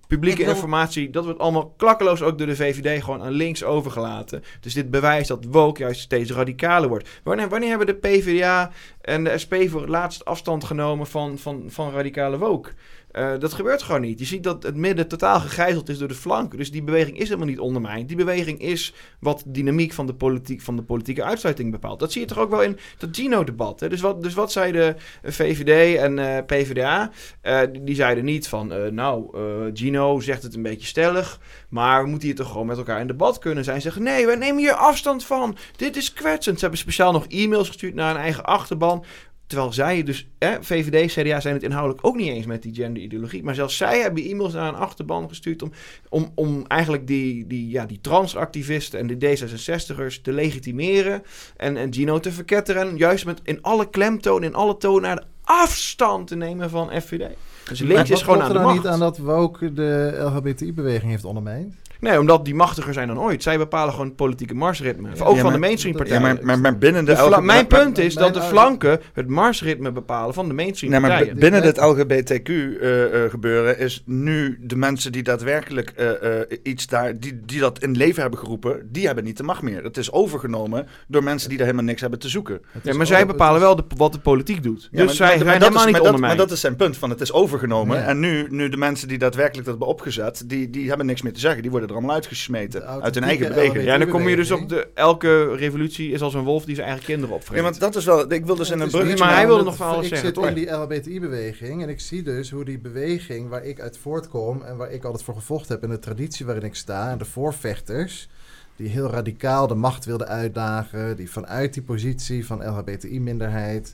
publieke 0.07 0.43
wil- 0.43 0.53
informatie. 0.53 1.09
Dat 1.09 1.23
wordt 1.25 1.39
allemaal 1.39 1.73
klakkeloos 1.77 2.21
ook 2.21 2.37
door 2.37 2.47
de 2.47 2.55
VVD 2.55 3.03
gewoon 3.03 3.21
aan 3.21 3.31
links 3.31 3.63
overgelaten. 3.63 4.43
Dus 4.61 4.73
dit 4.73 4.91
bewijst 4.91 5.27
dat 5.27 5.45
woke 5.49 5.81
juist 5.81 6.01
steeds 6.01 6.31
radicaler 6.31 6.89
wordt. 6.89 7.09
Wanneer, 7.23 7.49
wanneer 7.49 7.69
hebben 7.69 7.87
de 7.87 7.93
PvdA 7.95 8.71
en 9.01 9.23
de 9.23 9.37
SP 9.43 9.53
voor 9.67 9.81
het 9.81 9.89
laatst 9.89 10.25
afstand 10.25 10.63
genomen 10.63 11.07
van, 11.07 11.37
van, 11.37 11.63
van 11.67 11.91
radicale 11.91 12.37
woke? 12.37 12.69
Eh, 13.13 13.39
dat 13.39 13.53
gebeurt 13.53 13.81
gewoon 13.81 14.01
niet. 14.01 14.19
Je 14.19 14.25
ziet 14.25 14.43
dat 14.43 14.63
het 14.63 14.75
midden 14.75 15.07
totaal 15.07 15.39
gegijzeld 15.39 15.89
is 15.89 15.97
door 15.97 16.07
de 16.07 16.13
flanken. 16.13 16.57
Dus 16.57 16.71
die 16.71 16.83
beweging 16.83 17.17
is 17.17 17.27
helemaal 17.27 17.47
niet 17.47 17.59
ondermijnd. 17.59 18.07
Die 18.07 18.17
beweging 18.17 18.59
is 18.59 18.93
wat 19.19 19.43
dynamiek 19.47 19.93
van 19.93 20.05
de, 20.05 20.13
politiek, 20.13 20.61
van 20.61 20.75
de 20.75 20.83
politieke 20.83 21.23
uitsluiting 21.23 21.71
bepaalt. 21.71 21.99
Dat 21.99 22.11
zie 22.11 22.21
je 22.21 22.27
toch 22.27 22.37
ook 22.37 22.49
wel 22.49 22.63
in 22.63 22.77
dat 22.97 23.09
Gino-debat. 23.11 23.79
Dus 23.79 24.01
wat, 24.01 24.23
dus 24.23 24.33
wat 24.33 24.51
zei 24.51 24.71
de 24.71 24.95
VVD 25.23 25.97
en 25.97 26.19
eh, 26.19 26.45
PvdA? 26.45 27.11
Eh, 27.41 27.61
die, 27.81 27.95
zeiden 27.95 28.25
niet 28.25 28.47
van, 28.47 28.73
eh, 28.73 28.91
nou, 28.91 29.37
eh, 29.37 29.71
Gino 29.73 30.19
zegt 30.19 30.43
het 30.43 30.55
een 30.55 30.61
beetje 30.61 30.87
stellig, 30.87 31.39
maar 31.69 32.03
we 32.03 32.09
moeten 32.09 32.27
hier 32.27 32.37
toch 32.37 32.47
gewoon 32.47 32.67
met 32.67 32.77
elkaar 32.77 32.99
in 32.99 33.07
debat 33.07 33.39
kunnen 33.39 33.63
zijn. 33.63 33.75
Ze 33.75 33.81
zeggen, 33.81 34.03
nee, 34.03 34.25
wij 34.25 34.35
nemen 34.35 34.57
hier 34.57 34.73
afstand 34.73 35.25
van. 35.25 35.57
Dit 35.75 35.95
is 35.95 36.13
kwetsend. 36.13 36.55
Ze 36.55 36.61
hebben 36.61 36.79
speciaal 36.79 37.11
nog 37.11 37.25
e-mails 37.27 37.67
gestuurd 37.67 37.93
naar 37.93 38.13
hun 38.13 38.23
eigen 38.23 38.45
achterban. 38.45 39.05
Terwijl 39.47 39.73
zij 39.73 40.03
dus, 40.03 40.27
hè, 40.39 40.63
VVD, 40.63 41.11
CDA 41.11 41.39
zijn 41.39 41.53
het 41.53 41.63
inhoudelijk 41.63 42.07
ook 42.07 42.15
niet 42.15 42.27
eens 42.27 42.45
met 42.45 42.61
die 42.61 42.73
genderideologie. 42.73 43.43
Maar 43.43 43.55
zelfs 43.55 43.77
zij 43.77 43.99
hebben 43.99 44.23
e-mails 44.23 44.53
naar 44.53 44.67
een 44.67 44.79
achterban 44.79 45.27
gestuurd 45.27 45.61
om, 45.61 45.71
om, 46.09 46.31
om 46.35 46.65
eigenlijk 46.67 47.07
die, 47.07 47.47
die, 47.47 47.69
ja, 47.69 47.85
die 47.85 48.01
transactivisten 48.01 48.99
en 48.99 49.07
de 49.07 49.37
D66'ers 49.37 50.21
te 50.21 50.31
legitimeren. 50.31 51.23
En, 51.57 51.77
en 51.77 51.93
Gino 51.93 52.19
te 52.19 52.31
verketteren. 52.31 52.89
En 52.89 52.97
juist 52.97 53.25
met 53.25 53.39
in 53.43 53.61
alle 53.61 53.89
klemtoon, 53.89 54.43
in 54.43 54.55
alle 54.55 54.77
tonen 54.77 55.25
afstand 55.43 56.27
te 56.27 56.35
nemen 56.35 56.69
van 56.69 57.01
FVD. 57.01 57.35
Dus 57.67 57.79
links 57.79 58.09
is 58.09 58.21
gewoon 58.21 58.41
aan 58.41 58.47
er 58.47 58.53
de 58.53 58.59
nou 58.59 58.65
macht. 58.65 58.77
niet 58.77 58.93
aan 58.93 58.99
dat 58.99 59.17
woke 59.17 59.73
de 59.73 60.15
LHBTI-beweging 60.19 61.11
heeft 61.11 61.25
ondermijnd? 61.25 61.75
Nee, 62.03 62.19
omdat 62.19 62.45
die 62.45 62.55
machtiger 62.55 62.93
zijn 62.93 63.07
dan 63.07 63.19
ooit. 63.19 63.43
Zij 63.43 63.57
bepalen 63.57 63.91
gewoon 63.91 64.07
het 64.07 64.15
politieke 64.15 64.55
marsritme. 64.55 65.09
ook 65.09 65.17
van 65.17 65.41
maar- 65.43 65.51
de 65.53 65.59
mainstream 65.59 65.95
ja, 65.97 66.01
partijen. 66.03 66.21
maar- 66.21 66.45
maar- 66.45 66.59
maar 66.59 66.77
binnen 66.77 67.05
de 67.05 67.13
Mijn 67.29 67.43
maar- 67.45 67.65
punt 67.65 67.97
is 67.97 68.13
dat 68.15 68.33
de 68.33 68.41
flanken 68.41 68.99
het 69.13 69.27
marsritme 69.27 69.91
bepalen 69.91 70.33
van 70.33 70.47
de 70.47 70.53
mainstream 70.53 70.91
Nee, 70.91 71.01
maar 71.01 71.09
partijen. 71.09 71.35
b- 71.35 71.39
binnen 71.39 71.61
dit 71.61 71.77
LGBTQ-gebeuren 71.77 73.77
eh, 73.77 73.85
is 73.85 74.03
nu 74.05 74.57
de 74.61 74.75
mensen 74.75 75.11
die 75.11 75.23
daadwerkelijk 75.23 75.89
eh, 75.89 76.39
eh, 76.41 76.47
iets 76.63 76.87
daar, 76.87 77.19
die, 77.19 77.39
die 77.45 77.59
dat 77.59 77.79
in 77.83 77.97
leven 77.97 78.21
hebben 78.21 78.39
geroepen, 78.39 78.87
die 78.91 79.05
hebben 79.05 79.23
niet 79.23 79.37
de 79.37 79.43
macht 79.43 79.61
meer. 79.61 79.83
Dat 79.83 79.97
is 79.97 80.11
overgenomen 80.11 80.87
door 81.07 81.23
mensen 81.23 81.49
die 81.49 81.57
daar 81.57 81.67
helemaal 81.67 81.87
niks 81.87 82.01
hebben 82.01 82.19
te 82.19 82.29
zoeken. 82.29 82.61
Ja, 82.81 82.93
maar 82.93 83.05
zij 83.05 83.25
bepalen 83.25 83.61
wel 83.61 83.75
de, 83.75 83.83
wat 83.97 84.13
de 84.13 84.19
politiek 84.19 84.63
doet. 84.63 84.81
Ja, 84.81 84.87
dus 84.91 85.05
maar- 85.05 85.15
zij 85.15 85.25
maar- 85.27 85.35
zijn 85.35 85.45
maar 85.45 85.53
dat 85.59 85.67
helemaal 85.67 85.79
is- 85.79 85.85
niet 85.85 85.93
maar 85.93 85.93
dat, 85.93 86.01
ondermijnd. 86.13 86.37
maar 86.37 86.45
dat 86.47 86.55
is 86.55 86.61
zijn 86.61 86.75
punt, 86.75 86.97
van 86.97 87.09
het 87.09 87.21
is 87.21 87.31
overgenomen. 87.33 87.97
Ja. 87.97 88.03
En 88.07 88.19
nu, 88.19 88.47
nu 88.49 88.69
de 88.69 88.77
mensen 88.77 89.07
die 89.07 89.17
daadwerkelijk 89.17 89.65
dat 89.67 89.77
hebben 89.77 89.93
opgezet, 89.93 90.43
die, 90.45 90.69
die 90.69 90.87
hebben 90.87 91.05
niks 91.05 91.21
meer 91.21 91.33
te 91.33 91.39
zeggen. 91.39 91.61
Die 91.61 91.71
worden 91.71 91.89
er 91.93 91.99
allemaal 91.99 92.15
uitgesmeten 92.15 93.01
uit 93.01 93.15
hun 93.15 93.23
eigen 93.23 93.47
beweging. 93.47 93.83
Ja, 93.83 93.97
dan 93.97 94.07
kom 94.07 94.27
je 94.27 94.35
dus 94.35 94.51
op 94.51 94.69
de... 94.69 94.87
Elke 94.93 95.55
revolutie 95.55 96.11
is 96.11 96.21
als 96.21 96.33
een 96.33 96.43
wolf 96.43 96.65
die 96.65 96.75
zijn 96.75 96.87
eigen 96.87 97.05
kinderen 97.05 97.35
opvreet. 97.35 97.57
Ja, 97.57 97.63
want 97.63 97.79
dat 97.79 97.95
is 97.95 98.05
wel... 98.05 98.31
Ik 98.31 98.45
wil 98.45 98.55
dus 98.55 98.69
in 98.69 98.79
een 98.79 99.07
niet 99.07 99.19
maar 99.19 99.35
hij 99.35 99.47
wilde 99.47 99.63
nog 99.63 99.75
van 99.75 99.87
alles 99.87 100.03
ik 100.03 100.07
zeggen, 100.07 100.27
zit 100.27 100.35
toch? 100.35 100.47
in 100.47 100.53
die 100.53 100.69
LHBTI-beweging 100.69 101.81
en 101.81 101.89
ik 101.89 101.99
zie 101.99 102.23
dus 102.23 102.49
hoe 102.49 102.65
die 102.65 102.79
beweging 102.79 103.49
waar 103.49 103.65
ik 103.65 103.79
uit 103.79 103.97
voortkom 103.97 104.61
en 104.61 104.77
waar 104.77 104.91
ik 104.91 105.03
altijd 105.03 105.23
voor 105.23 105.35
gevochten 105.35 105.73
heb 105.73 105.83
en 105.83 105.89
de 105.89 105.99
traditie 105.99 106.45
waarin 106.45 106.63
ik 106.63 106.75
sta 106.75 107.11
en 107.11 107.17
de 107.17 107.25
voorvechters 107.25 108.29
die 108.75 108.89
heel 108.89 109.09
radicaal 109.09 109.67
de 109.67 109.75
macht 109.75 110.05
wilden 110.05 110.27
uitdagen, 110.27 111.15
die 111.15 111.31
vanuit 111.31 111.73
die 111.73 111.83
positie 111.83 112.45
van 112.45 112.65
LHBTI-minderheid 112.65 113.93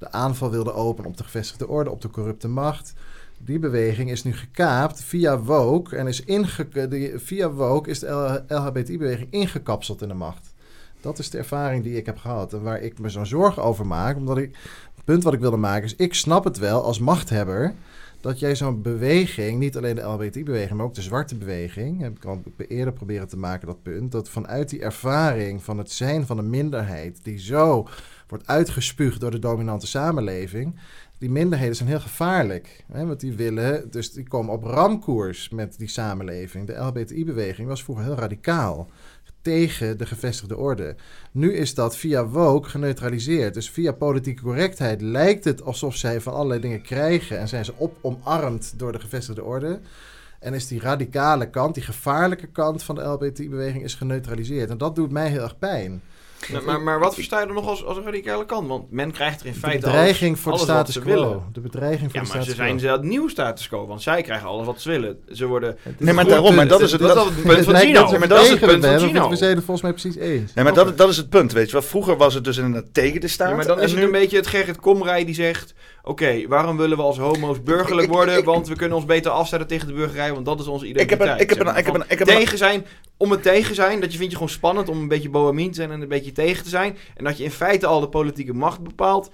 de 0.00 0.12
aanval 0.12 0.50
wilden 0.50 0.74
openen 0.74 1.10
op 1.10 1.16
de 1.16 1.24
gevestigde 1.24 1.68
orde, 1.68 1.90
op 1.90 2.00
de 2.00 2.10
corrupte 2.10 2.48
macht. 2.48 2.92
Die 3.44 3.58
beweging 3.58 4.10
is 4.10 4.24
nu 4.24 4.32
gekaapt 4.32 5.02
via 5.02 5.38
woke 5.38 5.96
en 5.96 6.06
is 6.06 6.24
inge 6.24 6.68
via 7.16 7.50
woke 7.50 7.90
is 7.90 7.98
de 7.98 8.44
LHBTI-beweging 8.48 9.28
ingekapseld 9.30 10.02
in 10.02 10.08
de 10.08 10.14
macht. 10.14 10.54
Dat 11.00 11.18
is 11.18 11.30
de 11.30 11.38
ervaring 11.38 11.84
die 11.84 11.96
ik 11.96 12.06
heb 12.06 12.18
gehad 12.18 12.52
en 12.52 12.62
waar 12.62 12.80
ik 12.80 12.98
me 12.98 13.08
zo'n 13.08 13.26
zorgen 13.26 13.62
over 13.62 13.86
maak. 13.86 14.16
Omdat 14.16 14.38
ik, 14.38 14.56
het 14.94 15.04
punt 15.04 15.22
wat 15.22 15.32
ik 15.32 15.40
wilde 15.40 15.56
maken 15.56 15.84
is, 15.84 15.96
ik 15.96 16.14
snap 16.14 16.44
het 16.44 16.58
wel 16.58 16.84
als 16.84 16.98
machthebber 16.98 17.74
dat 18.20 18.38
jij 18.38 18.56
zo'n 18.56 18.82
beweging, 18.82 19.58
niet 19.58 19.76
alleen 19.76 19.94
de 19.94 20.02
LHBTI-beweging, 20.02 20.76
maar 20.76 20.86
ook 20.86 20.94
de 20.94 21.02
zwarte 21.02 21.36
beweging, 21.36 22.00
heb 22.00 22.16
ik 22.16 22.24
al 22.24 22.42
eerder 22.68 22.92
proberen 22.92 23.28
te 23.28 23.36
maken 23.36 23.66
dat 23.66 23.82
punt, 23.82 24.12
dat 24.12 24.28
vanuit 24.28 24.68
die 24.68 24.80
ervaring 24.80 25.62
van 25.62 25.78
het 25.78 25.90
zijn 25.90 26.26
van 26.26 26.38
een 26.38 26.50
minderheid 26.50 27.18
die 27.22 27.38
zo 27.38 27.88
wordt 28.26 28.46
uitgespuugd 28.46 29.20
door 29.20 29.30
de 29.30 29.38
dominante 29.38 29.86
samenleving, 29.86 30.78
die 31.20 31.30
minderheden 31.30 31.76
zijn 31.76 31.88
heel 31.88 32.00
gevaarlijk. 32.00 32.84
Hè, 32.92 33.06
want 33.06 33.20
die 33.20 33.32
willen, 33.32 33.90
dus 33.90 34.12
die 34.12 34.28
komen 34.28 34.52
op 34.52 34.64
ramkoers 34.64 35.48
met 35.48 35.78
die 35.78 35.88
samenleving. 35.88 36.66
De 36.66 36.76
LHBTI-beweging 36.76 37.68
was 37.68 37.84
vroeger 37.84 38.04
heel 38.04 38.14
radicaal 38.14 38.90
tegen 39.42 39.98
de 39.98 40.06
gevestigde 40.06 40.56
orde. 40.56 40.96
Nu 41.32 41.54
is 41.54 41.74
dat 41.74 41.96
via 41.96 42.26
woke 42.26 42.68
geneutraliseerd. 42.68 43.54
Dus 43.54 43.70
via 43.70 43.92
politieke 43.92 44.42
correctheid 44.42 45.00
lijkt 45.00 45.44
het 45.44 45.62
alsof 45.62 45.96
zij 45.96 46.20
van 46.20 46.32
allerlei 46.32 46.60
dingen 46.60 46.82
krijgen 46.82 47.38
en 47.38 47.48
zijn 47.48 47.64
ze 47.64 47.72
op 47.76 47.98
omarmd 48.00 48.74
door 48.76 48.92
de 48.92 49.00
gevestigde 49.00 49.44
orde. 49.44 49.80
En 50.38 50.54
is 50.54 50.66
die 50.66 50.80
radicale 50.80 51.50
kant, 51.50 51.74
die 51.74 51.84
gevaarlijke 51.84 52.46
kant 52.46 52.82
van 52.82 52.94
de 52.94 53.02
LHBTI-beweging 53.02 53.84
is 53.84 53.94
geneutraliseerd. 53.94 54.70
En 54.70 54.78
dat 54.78 54.94
doet 54.94 55.10
mij 55.10 55.28
heel 55.28 55.42
erg 55.42 55.58
pijn. 55.58 56.02
Maar, 56.52 56.62
maar, 56.62 56.80
maar 56.80 56.98
wat 56.98 57.14
versta 57.14 57.40
je 57.40 57.46
er 57.46 57.52
nog 57.52 57.66
als, 57.68 57.84
als 57.84 57.96
een 57.96 58.04
radicale 58.04 58.46
kant? 58.46 58.68
Want 58.68 58.90
men 58.90 59.10
krijgt 59.12 59.40
er 59.40 59.46
in 59.46 59.52
De 59.52 59.58
feite 59.58 59.86
bedreiging 59.86 60.30
alles, 60.30 60.40
voor 60.42 60.52
de 60.52 60.58
alles 60.58 60.70
status 60.70 60.98
quo. 60.98 61.04
willen. 61.12 61.42
De 61.52 61.60
bedreiging 61.60 62.10
voor 62.10 62.20
ja, 62.20 62.26
de 62.26 62.32
maar 62.32 62.42
status 62.42 62.48
ze 62.48 62.54
zijn 62.54 62.76
quo. 62.76 62.78
zelf 62.86 63.00
nieuw 63.02 63.28
status 63.28 63.68
quo, 63.68 63.86
want 63.86 64.02
zij 64.02 64.22
krijgen 64.22 64.48
alles 64.48 64.66
wat 64.66 64.80
ze 64.80 64.88
willen. 64.88 65.18
Ze 65.32 65.46
worden... 65.46 65.76
Nee, 65.98 66.14
maar 66.14 66.26
daarom, 66.26 66.54
maar 66.54 66.68
dat 66.68 66.80
is 66.80 66.92
het- 66.92 67.00
punt 67.00 67.12
van 67.12 67.76
Gino. 67.76 68.18
Maar 68.18 68.28
dat 68.28 68.42
is 68.42 68.48
we 68.48 68.56
het 68.56 68.80
punt 68.80 68.84
van 68.84 68.98
Gino. 69.00 69.28
We 69.28 69.36
zijn 69.36 69.54
het 69.56 69.64
volgens 69.64 69.82
mij 69.82 69.92
precies 69.92 70.16
eens. 70.16 70.54
Nee, 70.54 70.64
maar 70.64 70.74
dat, 70.74 70.98
dat 70.98 71.08
is 71.08 71.16
het 71.16 71.28
punt, 71.28 71.52
weet 71.52 71.66
je 71.66 71.72
wel. 71.72 71.82
Vroeger 71.82 72.16
was 72.16 72.34
het 72.34 72.44
dus 72.44 72.56
inderdaad 72.56 72.94
tegen 72.94 73.20
de 73.20 73.28
staat. 73.28 73.48
Ja, 73.50 73.56
maar 73.56 73.66
dan 73.66 73.80
is 73.80 73.90
het 73.90 73.98
nu- 74.00 74.06
een 74.06 74.12
beetje 74.12 74.36
het 74.36 74.46
Gerrit 74.46 74.76
Komrij 74.80 75.24
die 75.24 75.34
zegt... 75.34 75.74
Oké, 76.02 76.48
waarom 76.48 76.76
willen 76.76 76.96
we 76.96 77.02
als 77.02 77.18
homo's 77.18 77.62
burgerlijk 77.62 78.08
worden? 78.16 78.44
want 78.44 78.68
we 78.68 78.76
kunnen 78.76 78.96
ons 78.96 79.06
beter 79.06 79.30
afzetten 79.30 79.68
tegen 79.68 79.86
de 79.88 79.92
burgerij, 79.94 80.32
want 80.32 80.46
dat 80.46 80.60
is 80.60 80.66
onze 80.66 80.86
identiteit. 80.86 81.20
ik 81.40 81.48
heb 81.48 81.58
een- 81.66 82.02
ik 82.08 82.18
heb 82.18 82.28
tegen 82.38 82.58
zijn, 82.58 82.86
om 83.16 83.30
het 83.30 83.42
tegen 83.42 83.74
zijn, 83.74 84.00
dat 84.00 84.12
je 84.12 84.18
vind 84.18 84.30
je 84.30 84.36
gewoon 84.36 84.52
spannend 84.52 84.88
om 84.88 84.98
een 85.00 85.08
beetje 85.08 85.30
bohemien 85.30 85.68
te 85.70 85.74
zijn 85.76 85.90
en 85.90 86.00
een 86.02 86.08
beetje 86.08 86.32
tegen 86.32 86.62
te 86.62 86.68
zijn. 86.68 86.96
En 87.16 87.24
dat 87.24 87.38
je 87.38 87.44
in 87.44 87.50
feite 87.50 87.86
al 87.86 88.00
de 88.00 88.08
politieke 88.08 88.52
macht 88.54 88.80
bepaalt. 88.82 89.30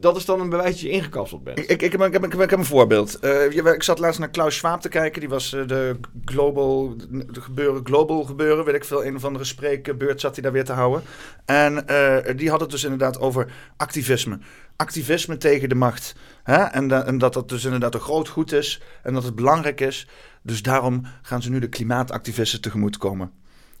dat 0.00 0.16
is 0.16 0.24
dan 0.24 0.40
een 0.40 0.48
bewijs 0.48 0.70
dat 0.70 0.80
je 0.80 0.88
ingekapseld 0.90 1.44
bent. 1.44 1.58
Ik, 1.58 1.68
ik, 1.82 1.92
heb, 1.92 2.02
ik, 2.02 2.12
heb, 2.12 2.24
ik, 2.24 2.50
heb, 2.50 2.58
een 2.58 2.64
voorbeeld. 2.64 3.18
Uh, 3.24 3.50
je- 3.50 3.72
ik 3.74 3.82
zat 3.82 3.98
laatst 3.98 4.18
naar 4.20 4.28
Klaus 4.30 4.56
Schwab 4.56 4.80
te 4.80 4.88
kijken. 4.88 5.20
Die 5.20 5.28
was 5.28 5.52
eh, 5.52 5.66
de 5.66 5.96
global, 6.24 6.94
de 7.10 7.40
gebeuren, 7.40 7.80
global 7.84 8.24
gebeuren, 8.24 8.64
weet 8.64 8.74
ik 8.74 8.84
veel. 8.84 9.04
Een 9.04 9.16
of 9.16 9.24
andere 9.24 9.44
spreekbeurt 9.44 10.20
zat 10.20 10.34
hij 10.34 10.42
daar 10.42 10.52
weer 10.52 10.64
te 10.64 10.72
houden. 10.72 11.02
En 11.44 11.86
eh, 11.88 12.36
die 12.36 12.50
had 12.50 12.60
het 12.60 12.70
dus 12.70 12.84
inderdaad 12.84 13.20
over 13.20 13.52
activisme. 13.76 14.38
Activisme 14.82 15.36
tegen 15.36 15.68
de 15.68 15.74
macht. 15.74 16.14
Hè? 16.42 16.56
En, 16.62 16.88
da- 16.88 17.04
en 17.04 17.18
dat 17.18 17.32
dat 17.32 17.48
dus 17.48 17.64
inderdaad 17.64 17.94
een 17.94 18.00
groot 18.00 18.28
goed 18.28 18.52
is. 18.52 18.80
En 19.02 19.14
dat 19.14 19.24
het 19.24 19.34
belangrijk 19.34 19.80
is. 19.80 20.06
Dus 20.42 20.62
daarom 20.62 21.06
gaan 21.22 21.42
ze 21.42 21.50
nu 21.50 21.58
de 21.58 21.68
klimaatactivisten 21.68 22.60
tegemoetkomen. 22.60 23.30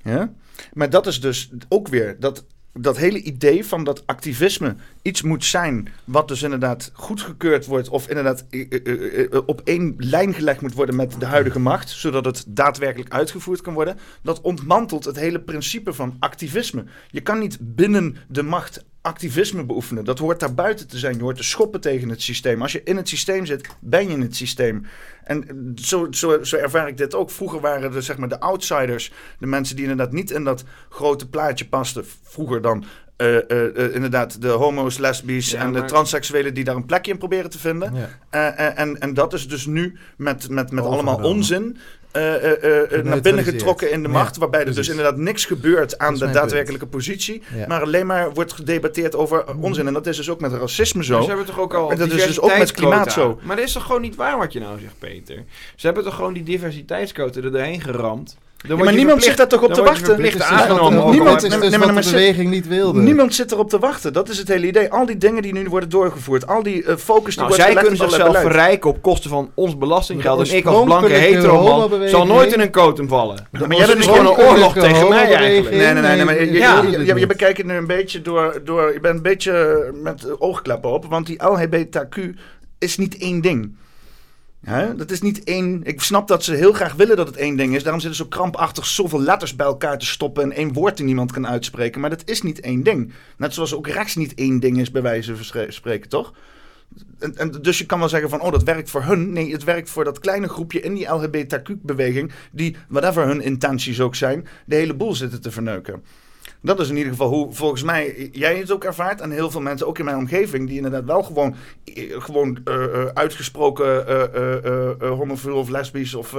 Ja? 0.02 0.32
Maar 0.72 0.90
dat 0.90 1.06
is 1.06 1.20
dus 1.20 1.50
ook 1.68 1.88
weer 1.88 2.20
dat, 2.20 2.44
dat 2.72 2.96
hele 2.96 3.22
idee 3.22 3.64
van 3.66 3.84
dat 3.84 4.06
activisme 4.06 4.76
iets 5.02 5.22
moet 5.22 5.44
zijn. 5.44 5.88
wat 6.04 6.28
dus 6.28 6.42
inderdaad 6.42 6.90
goedgekeurd 6.94 7.66
wordt. 7.66 7.88
of 7.88 8.08
inderdaad 8.08 8.44
eh, 8.50 8.66
eh, 8.70 9.24
eh, 9.32 9.40
op 9.46 9.60
één 9.64 9.94
lijn 9.98 10.34
gelegd 10.34 10.60
moet 10.60 10.74
worden 10.74 10.96
met 10.96 11.20
de 11.20 11.26
huidige 11.26 11.58
macht. 11.58 11.88
zodat 11.90 12.24
het 12.24 12.44
daadwerkelijk 12.48 13.12
uitgevoerd 13.12 13.60
kan 13.60 13.74
worden. 13.74 13.98
Dat 14.22 14.40
ontmantelt 14.40 15.04
het 15.04 15.16
hele 15.16 15.40
principe 15.40 15.92
van 15.92 16.16
activisme. 16.18 16.84
Je 17.10 17.20
kan 17.20 17.38
niet 17.38 17.58
binnen 17.60 18.16
de 18.28 18.42
macht 18.42 18.84
activisme 19.08 19.64
beoefenen. 19.64 20.04
Dat 20.04 20.18
hoort 20.18 20.40
daar 20.40 20.54
buiten 20.54 20.88
te 20.88 20.98
zijn. 20.98 21.16
Je 21.16 21.22
hoort 21.22 21.36
te 21.36 21.42
schoppen 21.42 21.80
tegen 21.80 22.08
het 22.08 22.22
systeem. 22.22 22.62
Als 22.62 22.72
je 22.72 22.82
in 22.84 22.96
het 22.96 23.08
systeem 23.08 23.46
zit, 23.46 23.68
ben 23.80 24.06
je 24.06 24.12
in 24.12 24.20
het 24.20 24.36
systeem. 24.36 24.86
En 25.24 25.72
zo, 25.74 26.06
zo, 26.10 26.42
zo 26.42 26.56
ervaar 26.56 26.88
ik 26.88 26.96
dit 26.96 27.14
ook. 27.14 27.30
Vroeger 27.30 27.60
waren 27.60 27.92
de, 27.92 28.02
zeg 28.02 28.16
maar, 28.16 28.28
de 28.28 28.40
outsiders, 28.40 29.12
de 29.38 29.46
mensen 29.46 29.76
die 29.76 29.84
inderdaad 29.84 30.12
niet 30.12 30.30
in 30.30 30.44
dat 30.44 30.64
grote 30.88 31.28
plaatje 31.28 31.68
pasten. 31.68 32.04
Vroeger 32.22 32.62
dan 32.62 32.84
eh, 33.18 33.36
eh, 33.36 33.76
eh, 33.76 33.94
inderdaad 33.94 34.40
de 34.40 34.48
homo's, 34.48 34.98
lesbisch 34.98 35.50
Ja, 35.50 35.60
en 35.60 35.72
de 35.72 35.84
transseksuelen 35.84 36.54
die 36.54 36.64
daar 36.64 36.76
een 36.76 36.86
plekje 36.86 37.12
in 37.12 37.18
proberen 37.18 37.50
te 37.50 37.58
vinden. 37.58 37.94
Ja. 37.94 38.54
En, 38.74 39.00
en 39.00 39.14
dat 39.14 39.32
is 39.32 39.48
dus 39.48 39.66
nu 39.66 39.98
met, 40.16 40.48
met, 40.48 40.70
met 40.70 40.84
allemaal 40.84 41.22
onzin. 41.22 41.78
Eh, 42.18 42.64
eh, 42.64 42.92
eh, 42.98 43.04
naar 43.04 43.20
binnen 43.20 43.44
getrokken 43.44 43.90
in 43.90 44.02
de 44.02 44.08
Ja, 44.08 44.14
macht, 44.14 44.36
waarbij 44.36 44.64
er 44.66 44.74
dus 44.74 44.88
inderdaad 44.88 45.16
niks 45.16 45.44
gebeurt 45.44 45.98
aan 45.98 46.12
de 46.14 46.20
punt. 46.20 46.32
daadwerkelijke 46.34 46.86
positie, 46.86 47.42
Ja. 47.54 47.66
maar 47.66 47.82
alleen 47.82 48.06
maar 48.06 48.32
wordt 48.32 48.52
gedebatteerd 48.52 49.14
over 49.16 49.44
eh, 49.44 49.62
onzin. 49.62 49.86
En 49.86 49.92
dat 49.92 50.06
is 50.06 50.16
dus 50.16 50.30
ook 50.30 50.40
met 50.40 50.52
racisme 50.52 51.04
zo. 51.04 51.12
Maar 51.14 51.22
ze 51.22 51.28
hebben 51.28 51.46
toch 51.46 51.58
ook 51.58 51.74
al 51.74 51.90
En 51.90 51.98
dat 51.98 52.10
is 52.12 52.26
dus 52.26 52.40
ook 52.40 52.58
met 52.58 52.72
klimaat 52.72 53.12
zo. 53.12 53.38
Maar 53.42 53.56
dat 53.56 53.64
is 53.64 53.72
toch 53.72 53.84
gewoon 53.84 54.00
niet 54.00 54.16
waar 54.16 54.38
wat 54.38 54.52
je 54.52 54.60
nou 54.60 54.78
zegt, 54.80 54.98
Peter? 54.98 55.44
Ze 55.76 55.86
hebben 55.86 56.04
toch 56.04 56.14
gewoon 56.14 56.32
die 56.32 56.42
diversiteitsquota 56.42 57.40
er 57.40 57.52
doorheen 57.52 57.80
geramd? 57.80 58.36
Ja, 58.66 58.76
maar 58.76 58.94
niemand 58.94 59.22
zit 59.22 59.36
daar 59.36 59.48
toch 59.48 59.62
op 59.62 59.72
te 59.72 59.82
wachten? 59.82 60.22
dus 60.22 60.40
aangenomen. 60.40 61.10
niemand- 61.10 61.42
is 61.42 61.50
dus 61.50 61.76
wat 61.76 61.94
de 61.94 62.10
beweging 62.10 62.50
niet 62.50 62.68
wilde. 62.68 63.00
Niemand 63.00 63.34
zit 63.34 63.52
erop 63.52 63.70
te 63.70 63.78
wachten. 63.78 64.12
Dat 64.12 64.28
is 64.28 64.38
het 64.38 64.48
hele 64.48 64.66
idee. 64.66 64.90
Al 64.90 65.06
die 65.06 65.16
dingen 65.16 65.42
die 65.42 65.52
nu 65.52 65.68
worden 65.68 65.88
doorgevoerd, 65.88 66.46
al 66.46 66.62
die 66.62 66.84
eh, 66.84 66.96
focus 66.96 67.34
die 67.36 67.44
Nou, 67.44 67.48
wordt 67.48 67.62
zij 67.62 67.74
kunnen 67.74 67.96
zichzelf 67.96 68.26
beleid. 68.26 68.46
verrijken 68.46 68.90
op 68.90 69.02
kosten 69.02 69.30
van 69.30 69.50
ons 69.54 69.78
belastinggeld. 69.78 70.48
En 70.48 70.56
ik 70.56 70.66
als 70.66 70.84
blanke 70.84 71.12
hetero 71.12 71.62
man 71.62 72.08
zal 72.08 72.26
nooit 72.26 72.52
in 72.52 72.60
een 72.60 72.70
kotum 72.70 73.08
vallen. 73.08 73.46
Maar 73.50 73.68
Dus 73.68 73.78
jij 73.78 73.86
bent 73.86 74.04
gewoon 74.04 74.26
een 74.26 74.36
oorlog 74.46 74.72
tegen 74.72 75.08
mij 75.08 75.34
eigenlijk. 75.34 75.76
Nee, 75.76 75.92
nee, 75.92 76.02
nee, 76.02 76.16
nee, 76.16 76.24
maar 77.04 77.18
je, 77.18 77.26
bekijkt 77.26 77.56
het 77.58 77.66
nu 77.66 77.74
een 77.74 77.86
beetje 77.86 78.22
door, 78.22 78.60
door... 78.64 78.92
Je 78.92 79.00
bent 79.00 79.16
een 79.16 79.22
beetje 79.22 79.90
met 80.02 80.40
oogkleppen 80.40 80.90
op, 80.90 81.04
want 81.04 81.26
die 81.26 81.36
LHBTQ 81.42 82.18
is 82.78 82.96
niet 82.98 83.18
één 83.18 83.40
ding. 83.40 83.76
Hè? 84.60 84.94
Dat 84.94 85.10
is 85.10 85.20
niet 85.20 85.44
één... 85.44 85.80
Ik 85.84 86.00
snap 86.00 86.28
dat 86.28 86.44
ze 86.44 86.54
heel 86.54 86.72
graag 86.72 86.94
willen 86.94 87.16
dat 87.16 87.26
het 87.26 87.36
één 87.36 87.56
ding 87.56 87.74
is. 87.74 87.82
Daarom 87.82 88.00
zitten 88.00 88.18
ze 88.18 88.24
zo 88.24 88.36
krampachtig 88.36 88.86
zoveel 88.86 89.20
letters 89.20 89.56
bij 89.56 89.66
elkaar 89.66 89.98
te 89.98 90.06
stoppen... 90.06 90.42
en 90.42 90.52
één 90.52 90.72
woord 90.72 90.96
die 90.96 91.06
niemand 91.06 91.32
kan 91.32 91.46
uitspreken. 91.46 92.00
Maar 92.00 92.10
dat 92.10 92.22
is 92.24 92.42
niet 92.42 92.60
één 92.60 92.82
ding. 92.82 93.12
Net 93.36 93.54
zoals 93.54 93.74
ook 93.74 93.88
rechts 93.88 94.16
niet 94.16 94.34
één 94.34 94.60
ding 94.60 94.78
is, 94.78 94.90
bij 94.90 95.02
wijze 95.02 95.36
van 95.36 95.72
spreken, 95.72 96.08
toch? 96.08 96.32
En, 97.18 97.50
dus 97.60 97.78
je 97.78 97.86
kan 97.86 97.98
wel 97.98 98.08
zeggen 98.08 98.30
van, 98.30 98.40
oh, 98.40 98.52
dat 98.52 98.62
werkt 98.62 98.90
voor 98.90 99.02
hun. 99.02 99.32
Nee, 99.32 99.52
het 99.52 99.64
werkt 99.64 99.90
voor 99.90 100.04
dat 100.04 100.18
kleine 100.18 100.48
groepje 100.48 100.80
in 100.80 100.94
die 100.94 101.06
LHBTQ-beweging... 101.06 102.32
die, 102.52 102.76
whatever 102.88 103.26
hun 103.26 103.40
intenties 103.40 104.00
ook 104.00 104.14
zijn, 104.14 104.46
de 104.66 104.74
hele 104.74 104.94
boel 104.94 105.14
zitten 105.14 105.40
te 105.40 105.50
verneuken. 105.50 106.02
Dat 106.60 106.80
is 106.80 106.88
in 106.88 106.96
ieder 106.96 107.12
geval 107.12 107.28
hoe 107.28 107.52
volgens 107.52 107.82
mij 107.82 108.28
jij 108.32 108.58
het 108.58 108.70
ook 108.70 108.84
ervaart. 108.84 109.20
En 109.20 109.30
heel 109.30 109.50
veel 109.50 109.60
mensen, 109.60 109.86
ook 109.86 109.98
in 109.98 110.04
mijn 110.04 110.16
omgeving, 110.16 110.68
die 110.68 110.76
inderdaad 110.76 111.04
wel 111.04 111.22
gewoon, 111.22 111.54
eh, 111.84 112.22
gewoon 112.22 112.58
eh, 112.64 112.84
eh, 112.84 113.06
uitgesproken 113.14 114.06
eh, 114.06 115.10
homofiel 115.10 115.56
of 115.56 115.68
lesbisch 115.68 116.14
of 116.14 116.36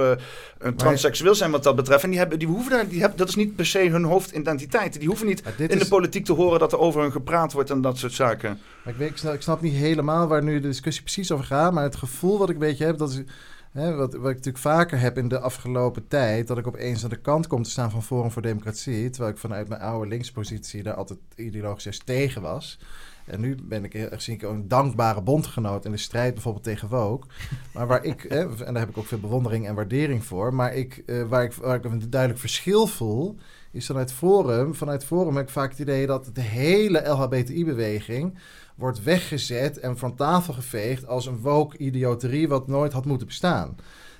transseksueel 0.76 1.34
zijn 1.34 1.50
wat 1.50 1.62
dat 1.62 1.76
betreft. 1.76 2.02
En 2.02 2.10
die 2.10 2.18
hebben, 2.18 2.38
die 2.38 2.48
hoeven 2.48 2.70
daar, 2.70 2.88
die 2.88 3.00
hebben, 3.00 3.18
dat 3.18 3.28
is 3.28 3.34
niet 3.34 3.56
per 3.56 3.66
se 3.66 3.88
hun 3.88 4.04
hoofdidentiteit. 4.04 4.98
Die 4.98 5.08
hoeven 5.08 5.26
niet 5.26 5.42
in 5.56 5.78
de 5.78 5.88
politiek 5.88 6.24
te 6.24 6.32
horen 6.32 6.58
dat 6.58 6.72
er 6.72 6.78
over 6.78 7.00
hun 7.00 7.12
gepraat 7.12 7.52
wordt 7.52 7.70
en 7.70 7.80
dat 7.80 7.98
soort 7.98 8.12
zaken. 8.12 8.58
Maar 8.84 8.92
ik, 8.92 8.98
weet, 8.98 9.10
ik, 9.10 9.16
snap, 9.16 9.34
ik 9.34 9.42
snap 9.42 9.60
niet 9.60 9.74
helemaal 9.74 10.26
waar 10.26 10.42
nu 10.42 10.60
de 10.60 10.68
discussie 10.68 11.02
precies 11.02 11.32
over 11.32 11.44
gaat. 11.44 11.72
Maar 11.72 11.82
het 11.82 11.96
gevoel 11.96 12.38
wat 12.38 12.48
ik 12.48 12.54
een 12.54 12.60
beetje 12.60 12.84
heb, 12.84 12.98
dat 12.98 13.10
is. 13.10 13.22
Hè, 13.70 13.94
wat, 13.94 14.12
wat 14.12 14.30
ik 14.30 14.36
natuurlijk 14.36 14.64
vaker 14.64 15.00
heb 15.00 15.18
in 15.18 15.28
de 15.28 15.40
afgelopen 15.40 16.08
tijd, 16.08 16.46
dat 16.46 16.58
ik 16.58 16.66
opeens 16.66 17.04
aan 17.04 17.10
de 17.10 17.20
kant 17.20 17.46
kom 17.46 17.62
te 17.62 17.70
staan 17.70 17.90
van 17.90 18.02
Forum 18.02 18.30
voor 18.30 18.42
Democratie. 18.42 19.10
Terwijl 19.10 19.32
ik 19.32 19.38
vanuit 19.38 19.68
mijn 19.68 19.80
oude 19.80 20.08
linkspositie 20.08 20.82
daar 20.82 20.94
altijd 20.94 21.18
ideologisch 21.36 21.98
tegen 22.04 22.42
was. 22.42 22.78
En 23.26 23.40
nu 23.40 23.56
ben 23.62 23.84
ik, 23.84 23.94
erg- 23.94 24.22
zie 24.22 24.34
ik 24.34 24.42
een 24.42 24.68
dankbare 24.68 25.22
bondgenoot 25.22 25.84
in 25.84 25.90
de 25.90 25.96
strijd 25.96 26.34
bijvoorbeeld 26.34 26.64
tegen 26.64 26.88
woke. 26.88 27.26
Maar 27.74 27.86
waar 27.86 28.04
ik, 28.04 28.26
hè, 28.28 28.40
en 28.64 28.72
daar 28.72 28.82
heb 28.82 28.88
ik 28.88 28.98
ook 28.98 29.06
veel 29.06 29.20
bewondering 29.20 29.66
en 29.66 29.74
waardering 29.74 30.24
voor. 30.24 30.54
Maar 30.54 30.74
ik, 30.74 31.02
eh, 31.06 31.22
waar, 31.22 31.44
ik, 31.44 31.52
waar 31.52 31.76
ik 31.76 31.84
een 31.84 32.10
duidelijk 32.10 32.40
verschil 32.40 32.86
voel, 32.86 33.36
is 33.70 33.86
vanuit 33.86 34.12
Forum. 34.12 34.74
Vanuit 34.74 35.04
Forum 35.04 35.36
heb 35.36 35.44
ik 35.44 35.52
vaak 35.52 35.70
het 35.70 35.78
idee 35.78 36.06
dat 36.06 36.30
de 36.32 36.40
hele 36.40 37.08
LHBTI-beweging 37.08 38.38
wordt 38.74 39.02
weggezet 39.02 39.78
en 39.78 39.98
van 39.98 40.14
tafel 40.14 40.52
geveegd 40.52 41.06
als 41.06 41.26
een 41.26 41.38
woke-idioterie 41.38 42.48
wat 42.48 42.66
nooit 42.66 42.92
had 42.92 43.04
moeten 43.04 43.26
bestaan. 43.26 43.76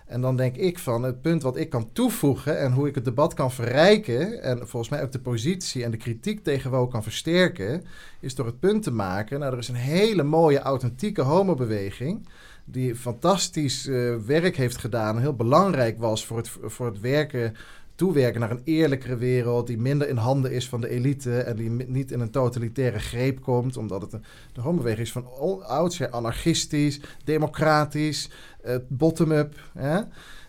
En 0.06 0.20
dan 0.20 0.36
denk 0.36 0.56
ik 0.56 0.78
van 0.78 1.02
het 1.02 1.22
punt 1.22 1.42
wat 1.42 1.56
ik 1.56 1.70
kan 1.70 1.92
toevoegen 1.92 2.58
en 2.58 2.72
hoe 2.72 2.88
ik 2.88 2.94
het 2.94 3.04
debat 3.04 3.34
kan 3.34 3.52
verrijken 3.52 4.42
en 4.42 4.58
volgens 4.58 4.88
mij 4.88 5.02
ook 5.02 5.12
de 5.12 5.20
positie 5.20 5.84
en 5.84 5.90
de 5.90 5.96
kritiek 5.96 6.44
tegen 6.44 6.70
woke 6.70 6.92
kan 6.92 7.02
versterken, 7.02 7.84
is 8.20 8.34
door 8.34 8.46
het 8.46 8.60
punt 8.60 8.82
te 8.82 8.90
maken, 8.90 9.40
nou 9.40 9.52
er 9.52 9.58
is 9.58 9.68
een 9.68 9.74
hele 9.74 10.22
mooie 10.22 10.58
authentieke 10.58 11.22
homobeweging 11.22 12.26
die 12.64 12.96
fantastisch 12.96 13.86
eh, 13.86 14.16
werk 14.16 14.56
heeft 14.56 14.76
gedaan 14.76 15.18
heel 15.18 15.34
belangrijk 15.34 15.98
was 15.98 16.26
voor 16.26 16.36
het, 16.36 16.50
voor 16.62 16.86
het 16.86 17.00
werken 17.00 17.54
toewerken 18.00 18.40
naar 18.40 18.50
een 18.50 18.60
eerlijkere 18.64 19.16
wereld 19.16 19.66
die 19.66 19.78
minder 19.78 20.08
in 20.08 20.16
handen 20.16 20.52
is 20.52 20.68
van 20.68 20.80
de 20.80 20.88
elite 20.88 21.38
en 21.38 21.56
die 21.56 21.70
niet 21.70 22.12
in 22.12 22.20
een 22.20 22.30
totalitaire 22.30 22.98
greep 22.98 23.40
komt, 23.40 23.76
omdat 23.76 24.02
het 24.02 24.12
een, 24.12 24.24
de 24.52 24.60
homobeweging 24.60 25.06
is 25.06 25.12
van 25.12 25.26
oudsher 25.62 26.10
anarchistisch, 26.10 27.00
democratisch, 27.24 28.30
eh, 28.62 28.74
bottom-up? 28.88 29.54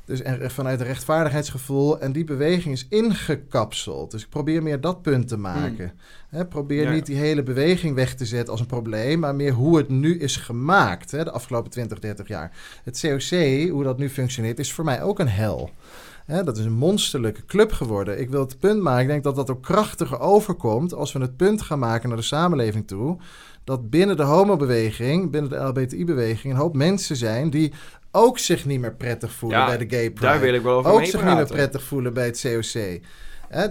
Dus 0.05 0.21
en, 0.21 0.51
vanuit 0.51 0.79
een 0.79 0.85
rechtvaardigheidsgevoel. 0.85 1.99
En 1.99 2.11
die 2.11 2.23
beweging 2.23 2.73
is 2.73 2.85
ingekapseld. 2.89 4.11
Dus 4.11 4.23
ik 4.23 4.29
probeer 4.29 4.63
meer 4.63 4.81
dat 4.81 5.01
punt 5.01 5.27
te 5.27 5.37
maken. 5.37 5.91
Hè, 6.29 6.45
probeer 6.45 6.83
Ja. 6.83 6.91
niet 6.91 7.05
die 7.05 7.17
hele 7.17 7.43
beweging 7.43 7.95
weg 7.95 8.15
te 8.15 8.25
zetten 8.25 8.51
als 8.51 8.59
een 8.59 8.65
probleem, 8.65 9.19
maar 9.19 9.35
meer 9.35 9.53
hoe 9.53 9.77
het 9.77 9.89
nu 9.89 10.19
is 10.19 10.35
gemaakt 10.35 11.11
hè, 11.11 11.23
de 11.23 11.31
afgelopen 11.31 11.71
20, 11.71 11.99
30 11.99 12.27
jaar. 12.27 12.51
Het 12.83 12.99
COC, 12.99 13.69
hoe 13.69 13.83
dat 13.83 13.97
nu 13.97 14.09
functioneert, 14.09 14.59
is 14.59 14.73
voor 14.73 14.85
mij 14.85 15.03
ook 15.03 15.19
een 15.19 15.29
hel. 15.29 15.69
Hè, 16.25 16.43
dat 16.43 16.57
is 16.57 16.65
een 16.65 16.71
monsterlijke 16.71 17.45
club 17.45 17.71
geworden. 17.71 18.19
Ik 18.19 18.29
wil 18.29 18.39
het 18.39 18.59
punt 18.59 18.81
maken, 18.81 19.01
ik 19.01 19.07
denk 19.07 19.23
dat 19.23 19.35
dat 19.35 19.49
ook 19.49 19.63
krachtiger 19.63 20.19
overkomt 20.19 20.93
als 20.93 21.11
we 21.11 21.19
het 21.19 21.37
punt 21.37 21.61
gaan 21.61 21.79
maken 21.79 22.09
naar 22.09 22.17
de 22.17 22.23
samenleving 22.23 22.87
toe. 22.87 23.17
Dat 23.63 23.89
binnen 23.89 24.17
de 24.17 24.23
homobeweging, 24.23 25.31
binnen 25.31 25.51
de 25.51 25.57
LBTI-beweging, 25.57 26.53
een 26.53 26.59
hoop 26.59 26.75
mensen 26.75 27.15
zijn 27.15 27.49
die 27.49 27.73
ook 28.11 28.39
zich 28.39 28.65
niet 28.65 28.79
meer 28.79 28.95
prettig 28.95 29.31
voelen 29.31 29.59
Ja, 29.59 29.65
bij 29.65 29.77
de 29.77 29.95
gay 29.95 30.11
pride. 30.11 30.31
daar 30.31 30.39
wil 30.39 30.53
ik 30.53 30.61
wel 30.61 30.77
over 30.77 30.91
Ook 30.91 31.05
zich 31.05 31.23
niet 31.25 31.35
meer 31.35 31.45
prettig 31.45 31.83
voelen 31.83 32.13
bij 32.13 32.25
het 32.25 32.41
COC. 32.41 32.99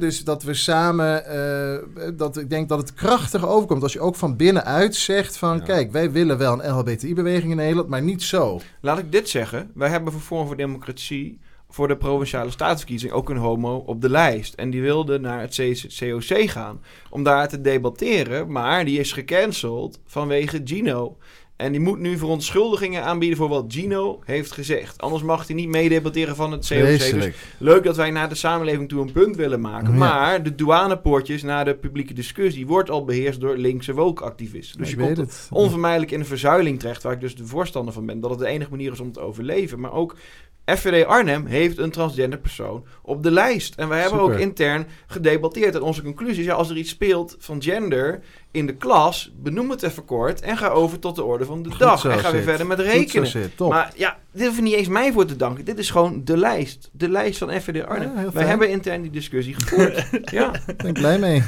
Dus 0.00 0.24
dat 0.24 0.42
we 0.42 0.54
samen, 0.54 1.26
eh, 1.26 2.08
dat 2.16 2.36
ik 2.36 2.50
denk 2.50 2.68
dat 2.68 2.78
het 2.78 2.94
krachtig 2.94 3.46
overkomt 3.46 3.82
als 3.82 3.92
je 3.92 4.00
ook 4.00 4.16
van 4.16 4.36
binnenuit 4.36 4.94
zegt 4.94 5.36
van, 5.36 5.62
kijk, 5.62 5.92
wij 5.92 6.10
willen 6.10 6.38
wel 6.38 6.52
een 6.52 6.70
LHBTI-beweging 6.70 7.50
in 7.50 7.56
Nederland, 7.56 7.88
maar 7.88 8.02
niet 8.02 8.22
zo. 8.22 8.60
Laat 8.80 8.98
ik 8.98 9.12
dit 9.12 9.28
zeggen. 9.28 9.70
Wij 9.74 9.88
hebben 9.88 10.12
voor 10.12 10.20
Forum 10.20 10.46
voor 10.46 10.56
Democratie 10.56 11.40
voor 11.70 11.88
de 11.88 11.96
Provinciale 11.96 12.50
Staatsverkiezing 12.50 13.12
ook 13.12 13.30
een 13.30 13.36
homo 13.36 13.82
op 13.86 14.00
de 14.00 14.10
lijst. 14.10 14.54
En 14.54 14.70
die 14.70 14.82
wilde 14.82 15.18
naar 15.18 15.40
het 15.40 15.56
COC 15.98 16.50
gaan 16.50 16.82
om 17.10 17.22
daar 17.22 17.48
te 17.48 17.60
debatteren. 17.60 18.52
Maar 18.52 18.84
die 18.84 18.98
is 18.98 19.12
gecanceld 19.12 20.00
vanwege 20.06 20.60
Gino. 20.64 21.16
En 21.60 21.72
die 21.72 21.80
moet 21.80 21.98
nu 21.98 22.18
verontschuldigingen 22.18 23.04
aanbieden 23.04 23.38
voor 23.38 23.48
wat 23.48 23.64
Gino 23.68 24.20
heeft 24.24 24.52
gezegd. 24.52 25.00
Anders 25.00 25.22
mag 25.22 25.46
hij 25.46 25.56
niet 25.56 25.68
meedebatteren 25.68 26.36
van 26.36 26.52
het 26.52 26.68
COC. 26.68 26.78
Dus 26.78 27.32
leuk 27.58 27.84
dat 27.84 27.96
wij 27.96 28.10
naar 28.10 28.28
de 28.28 28.34
samenleving 28.34 28.88
toe 28.88 29.00
een 29.00 29.12
punt 29.12 29.36
willen 29.36 29.60
maken. 29.60 29.92
Ja. 29.92 29.98
Maar 29.98 30.42
de 30.42 30.54
douanepoortjes 30.54 31.42
naar 31.42 31.64
de 31.64 31.74
publieke 31.74 32.14
discussie 32.14 32.66
wordt 32.66 32.90
al 32.90 33.04
beheerst 33.04 33.40
door 33.40 33.56
linkse 33.56 33.94
woke-activisten. 33.94 34.78
Dus 34.78 34.90
je 34.90 34.96
komt 34.96 35.48
onvermijdelijk 35.50 36.10
in 36.10 36.20
een 36.20 36.26
verzuiling 36.26 36.78
terecht, 36.78 37.02
waar 37.02 37.12
ik 37.12 37.20
dus 37.20 37.36
de 37.36 37.46
voorstander 37.46 37.94
van 37.94 38.06
ben, 38.06 38.20
dat 38.20 38.30
het 38.30 38.38
de 38.38 38.46
enige 38.46 38.70
manier 38.70 38.92
is 38.92 39.00
om 39.00 39.12
te 39.12 39.20
overleven. 39.20 39.80
Maar 39.80 39.92
ook 39.92 40.16
FVD 40.64 41.06
Arnhem 41.06 41.46
heeft 41.46 41.78
een 41.78 41.90
transgender 41.90 42.38
persoon 42.38 42.84
op 43.02 43.22
de 43.22 43.30
lijst. 43.30 43.74
En 43.74 43.88
wij 43.88 44.00
hebben 44.00 44.18
Super. 44.18 44.34
ook 44.34 44.40
intern 44.40 44.86
gedebatteerd. 45.06 45.74
En 45.74 45.82
onze 45.82 46.02
conclusie 46.02 46.40
is, 46.40 46.46
ja, 46.46 46.54
als 46.54 46.70
er 46.70 46.76
iets 46.76 46.90
speelt 46.90 47.36
van 47.38 47.62
gender 47.62 48.22
in 48.50 48.66
de 48.66 48.74
klas, 48.74 49.32
benoem 49.42 49.70
het 49.70 49.82
even 49.82 50.04
kort 50.04 50.40
en 50.40 50.56
ga 50.56 50.68
over 50.68 50.98
tot 50.98 51.16
de 51.16 51.24
orde 51.24 51.44
van 51.44 51.62
de 51.62 51.70
Goed 51.70 51.78
dag. 51.78 52.04
En 52.04 52.18
ga 52.18 52.32
weer 52.32 52.42
verder 52.42 52.66
met 52.66 52.78
rekenen. 52.78 53.50
Maar 53.58 53.92
ja, 53.96 54.18
dit 54.32 54.46
hoef 54.46 54.56
je 54.56 54.62
niet 54.62 54.74
eens 54.74 54.88
mij 54.88 55.12
voor 55.12 55.26
te 55.26 55.36
danken. 55.36 55.64
Dit 55.64 55.78
is 55.78 55.90
gewoon 55.90 56.24
de 56.24 56.36
lijst. 56.36 56.88
De 56.92 57.08
lijst 57.08 57.38
van 57.38 57.60
FVD 57.60 57.84
Arnhem. 57.86 58.08
Ja, 58.08 58.14
heel 58.14 58.22
Wij 58.22 58.32
fijn. 58.32 58.48
hebben 58.48 58.70
intern 58.70 59.02
die 59.02 59.10
discussie 59.10 59.54
gevoerd. 59.58 60.06
ja. 60.30 60.50
Ben 60.76 60.86
ik 60.86 60.92
blij 60.92 61.18
mee. 61.18 61.42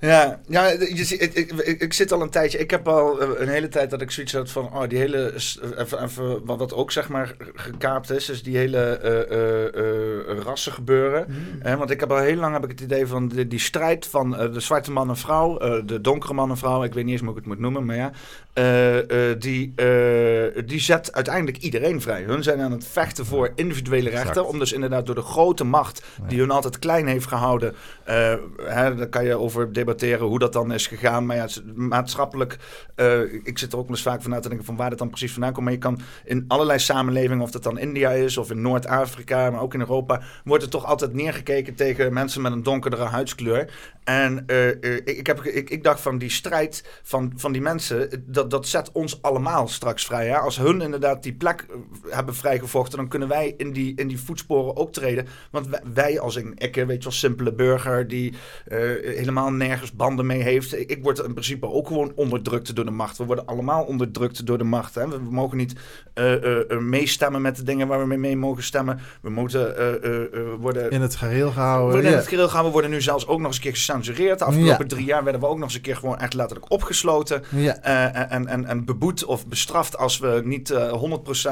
Ja, 0.00 0.40
ja 0.48 0.66
je, 0.68 1.16
ik, 1.18 1.34
ik, 1.34 1.80
ik, 1.80 1.92
zit 1.92 2.12
al 2.12 2.22
een 2.22 2.30
tijdje. 2.30 2.58
Ik 2.58 2.70
heb 2.70 2.88
al 2.88 3.20
eh, 3.20 3.28
een 3.36 3.48
hele 3.48 3.68
tijd 3.68 3.90
dat 3.90 4.00
ik 4.00 4.10
zoiets 4.10 4.32
had 4.32 4.50
van. 4.50 4.64
Oh, 4.74 4.88
die 4.88 4.98
hele. 4.98 5.32
s- 5.36 5.60
Even, 5.78 6.02
even, 6.02 6.44
wat, 6.44 6.74
ook 6.74 6.92
zeg 6.92 7.08
maar 7.08 7.34
gekaapt 7.54 8.10
is. 8.10 8.28
Is 8.30 8.42
die 8.42 8.56
hele 8.56 8.78
eh 8.78 9.30
eh, 9.30 9.66
eh, 9.66 10.38
rassen 10.44 10.72
gebeuren. 10.72 11.26
Eh, 11.62 11.74
want 11.74 11.90
ik 11.90 12.00
heb 12.00 12.10
al 12.12 12.18
heel 12.18 12.36
lang 12.36 12.52
heb 12.52 12.64
ik 12.64 12.70
het 12.70 12.80
idee 12.80 13.06
van. 13.06 13.28
Die, 13.28 13.46
die 13.48 13.58
strijd 13.58 14.06
van 14.06 14.36
eh, 14.36 14.52
de 14.52 14.60
zwarte 14.60 14.90
man 14.90 15.08
en 15.08 15.16
vrouw. 15.16 15.58
eh, 15.58 15.82
de 15.84 16.00
donkere 16.00 16.32
man 16.34 16.50
en 16.50 16.56
vrouw. 16.56 16.82
Ik 16.82 16.94
weet 16.94 17.04
niet 17.04 17.12
eens 17.12 17.20
hoe 17.22 17.30
ik 17.30 17.36
het 17.36 17.46
moet 17.46 17.58
noemen. 17.58 17.84
Maar 17.84 17.96
ja. 17.96 18.10
eh, 18.52 19.30
eh, 19.30 19.38
die, 19.40 19.72
eh, 19.76 20.62
die 20.66 20.80
zet 20.80 21.12
uiteindelijk 21.12 21.56
iedereen 21.58 22.00
vrij. 22.00 22.22
Hun 22.22 22.42
zijn 22.42 22.60
aan 22.60 22.72
het 22.72 22.86
vechten 22.86 23.26
voor 23.26 23.50
individuele 23.54 24.08
rechten. 24.10 24.28
Exact. 24.28 24.48
Om 24.48 24.58
dus 24.58 24.72
inderdaad 24.72 25.06
door 25.06 25.14
de 25.14 25.20
grote 25.22 25.64
macht. 25.64 26.02
die 26.28 26.38
hun 26.40 26.50
altijd 26.50 26.78
klein 26.78 27.06
heeft 27.06 27.26
gehouden. 27.26 27.74
eh, 28.04 28.34
hè, 28.62 28.94
daar 28.94 29.06
kan 29.08 29.24
je 29.24 29.34
over 29.38 29.60
debatteren 29.60 29.88
hoe 30.18 30.38
dat 30.38 30.52
dan 30.52 30.72
is 30.72 30.86
gegaan. 30.86 31.26
Maar 31.26 31.36
ja, 31.36 31.48
maatschappelijk. 31.74 32.58
eh, 32.94 33.20
ik 33.44 33.58
zit 33.58 33.72
er 33.72 33.78
ook 33.78 33.86
wel 33.86 33.96
eens 33.96 34.02
vaak 34.02 34.22
van 34.22 34.30
na 34.30 34.40
te 34.40 34.48
denken 34.48 34.66
van 34.66 34.76
waar 34.76 34.90
dat 34.90 34.98
dan 34.98 35.08
precies 35.08 35.32
vandaan 35.32 35.52
komt. 35.52 35.64
Maar 35.64 35.74
je 35.74 35.78
kan 35.78 36.00
in 36.24 36.44
allerlei 36.48 36.78
samenlevingen, 36.78 37.42
of 37.42 37.50
dat 37.50 37.62
dan 37.62 37.78
India 37.78 38.10
is 38.10 38.36
of 38.36 38.50
in 38.50 38.60
Noord-Afrika, 38.60 39.50
maar 39.50 39.60
ook 39.60 39.74
in 39.74 39.80
Europa, 39.80 40.22
wordt 40.44 40.64
er 40.64 40.70
toch 40.70 40.84
altijd 40.84 41.12
neergekeken 41.12 41.74
tegen 41.74 42.12
mensen 42.12 42.42
met 42.42 42.52
een 42.52 42.62
donkerdere 42.62 43.04
huidskleur. 43.04 43.72
En 44.04 44.46
eh, 44.46 44.68
eh, 44.68 45.00
ik, 45.04 45.26
heb, 45.26 45.42
ik, 45.42 45.70
ik 45.70 45.82
dacht 45.82 46.00
van 46.00 46.18
die 46.18 46.30
strijd 46.30 47.00
van, 47.02 47.32
van 47.36 47.52
die 47.52 47.62
mensen, 47.62 48.24
dat, 48.26 48.50
dat 48.50 48.66
zet 48.66 48.92
ons 48.92 49.22
allemaal 49.22 49.68
straks 49.68 50.06
vrij. 50.06 50.26
Hè? 50.26 50.38
Als 50.38 50.56
hun 50.56 50.80
inderdaad 50.80 51.22
die 51.22 51.34
plek 51.34 51.66
hebben 52.08 52.34
vrijgevochten, 52.34 52.98
dan 52.98 53.08
kunnen 53.08 53.28
wij 53.28 53.54
in 53.56 53.72
die, 53.72 53.94
in 53.96 54.08
die 54.08 54.20
voetsporen 54.20 54.76
ook 54.76 54.92
treden. 54.92 55.26
Want 55.50 55.68
wij, 55.94 56.20
als 56.20 56.36
een 56.36 56.54
ik, 56.56 56.74
weet 56.74 56.88
je 56.88 57.02
wel, 57.02 57.12
simpele 57.12 57.52
burger 57.52 58.08
die 58.08 58.34
helemaal 58.68 59.50
nergens 59.50 59.79
banden 59.94 60.26
mee 60.26 60.42
heeft. 60.42 60.78
Ik, 60.90 60.98
word 61.02 61.18
in 61.18 61.32
principe 61.32 61.66
ook 61.66 61.86
gewoon 61.86 62.12
onderdrukt 62.14 62.74
door 62.76 62.84
de 62.84 62.90
macht. 62.90 63.18
We 63.18 63.24
worden 63.24 63.46
allemaal 63.46 63.82
onderdrukt 63.84 64.46
door 64.46 64.58
de 64.58 64.64
macht. 64.64 64.94
Hè? 64.94 65.08
We, 65.08 65.16
we 65.16 65.30
mogen 65.30 65.56
niet 65.56 65.74
eh, 66.14 66.34
meestemmen 66.78 67.42
met 67.42 67.56
de 67.56 67.62
dingen 67.62 67.86
waar 67.88 67.98
we 68.00 68.06
mee, 68.06 68.18
mee 68.18 68.36
mogen 68.36 68.62
stemmen. 68.62 69.00
We 69.22 69.30
moeten 69.30 69.74
worden... 70.60 70.90
In 70.90 71.00
het 71.00 71.16
gareel 71.16 71.46
We 71.46 71.52
gehouden. 71.52 71.92
worden 71.92 72.10
in 72.10 72.16
het 72.16 72.26
gereel 72.28 72.48
gaan. 72.48 72.64
We 72.64 72.70
worden 72.70 72.90
nu 72.90 73.00
zelfs 73.00 73.26
ook 73.26 73.38
nog 73.38 73.46
eens 73.46 73.56
een 73.56 73.62
keer 73.62 73.72
gecensureerd. 73.72 74.38
De 74.38 74.44
afgelopen 74.44 74.84
Ja. 74.88 74.94
drie 74.94 75.04
jaar 75.04 75.22
werden 75.24 75.40
we 75.40 75.46
ook 75.46 75.54
nog 75.56 75.64
eens 75.64 75.74
een 75.74 75.80
keer 75.80 75.96
gewoon 75.96 76.18
echt 76.18 76.34
letterlijk 76.34 76.70
opgesloten. 76.72 77.42
Ja. 77.50 77.76
En, 78.30 78.46
en, 78.46 78.64
en 78.64 78.84
beboet 78.84 79.24
of 79.24 79.46
bestraft 79.46 79.96
als 79.98 80.18
we 80.18 80.40
niet 80.44 80.70
eh 80.70 81.02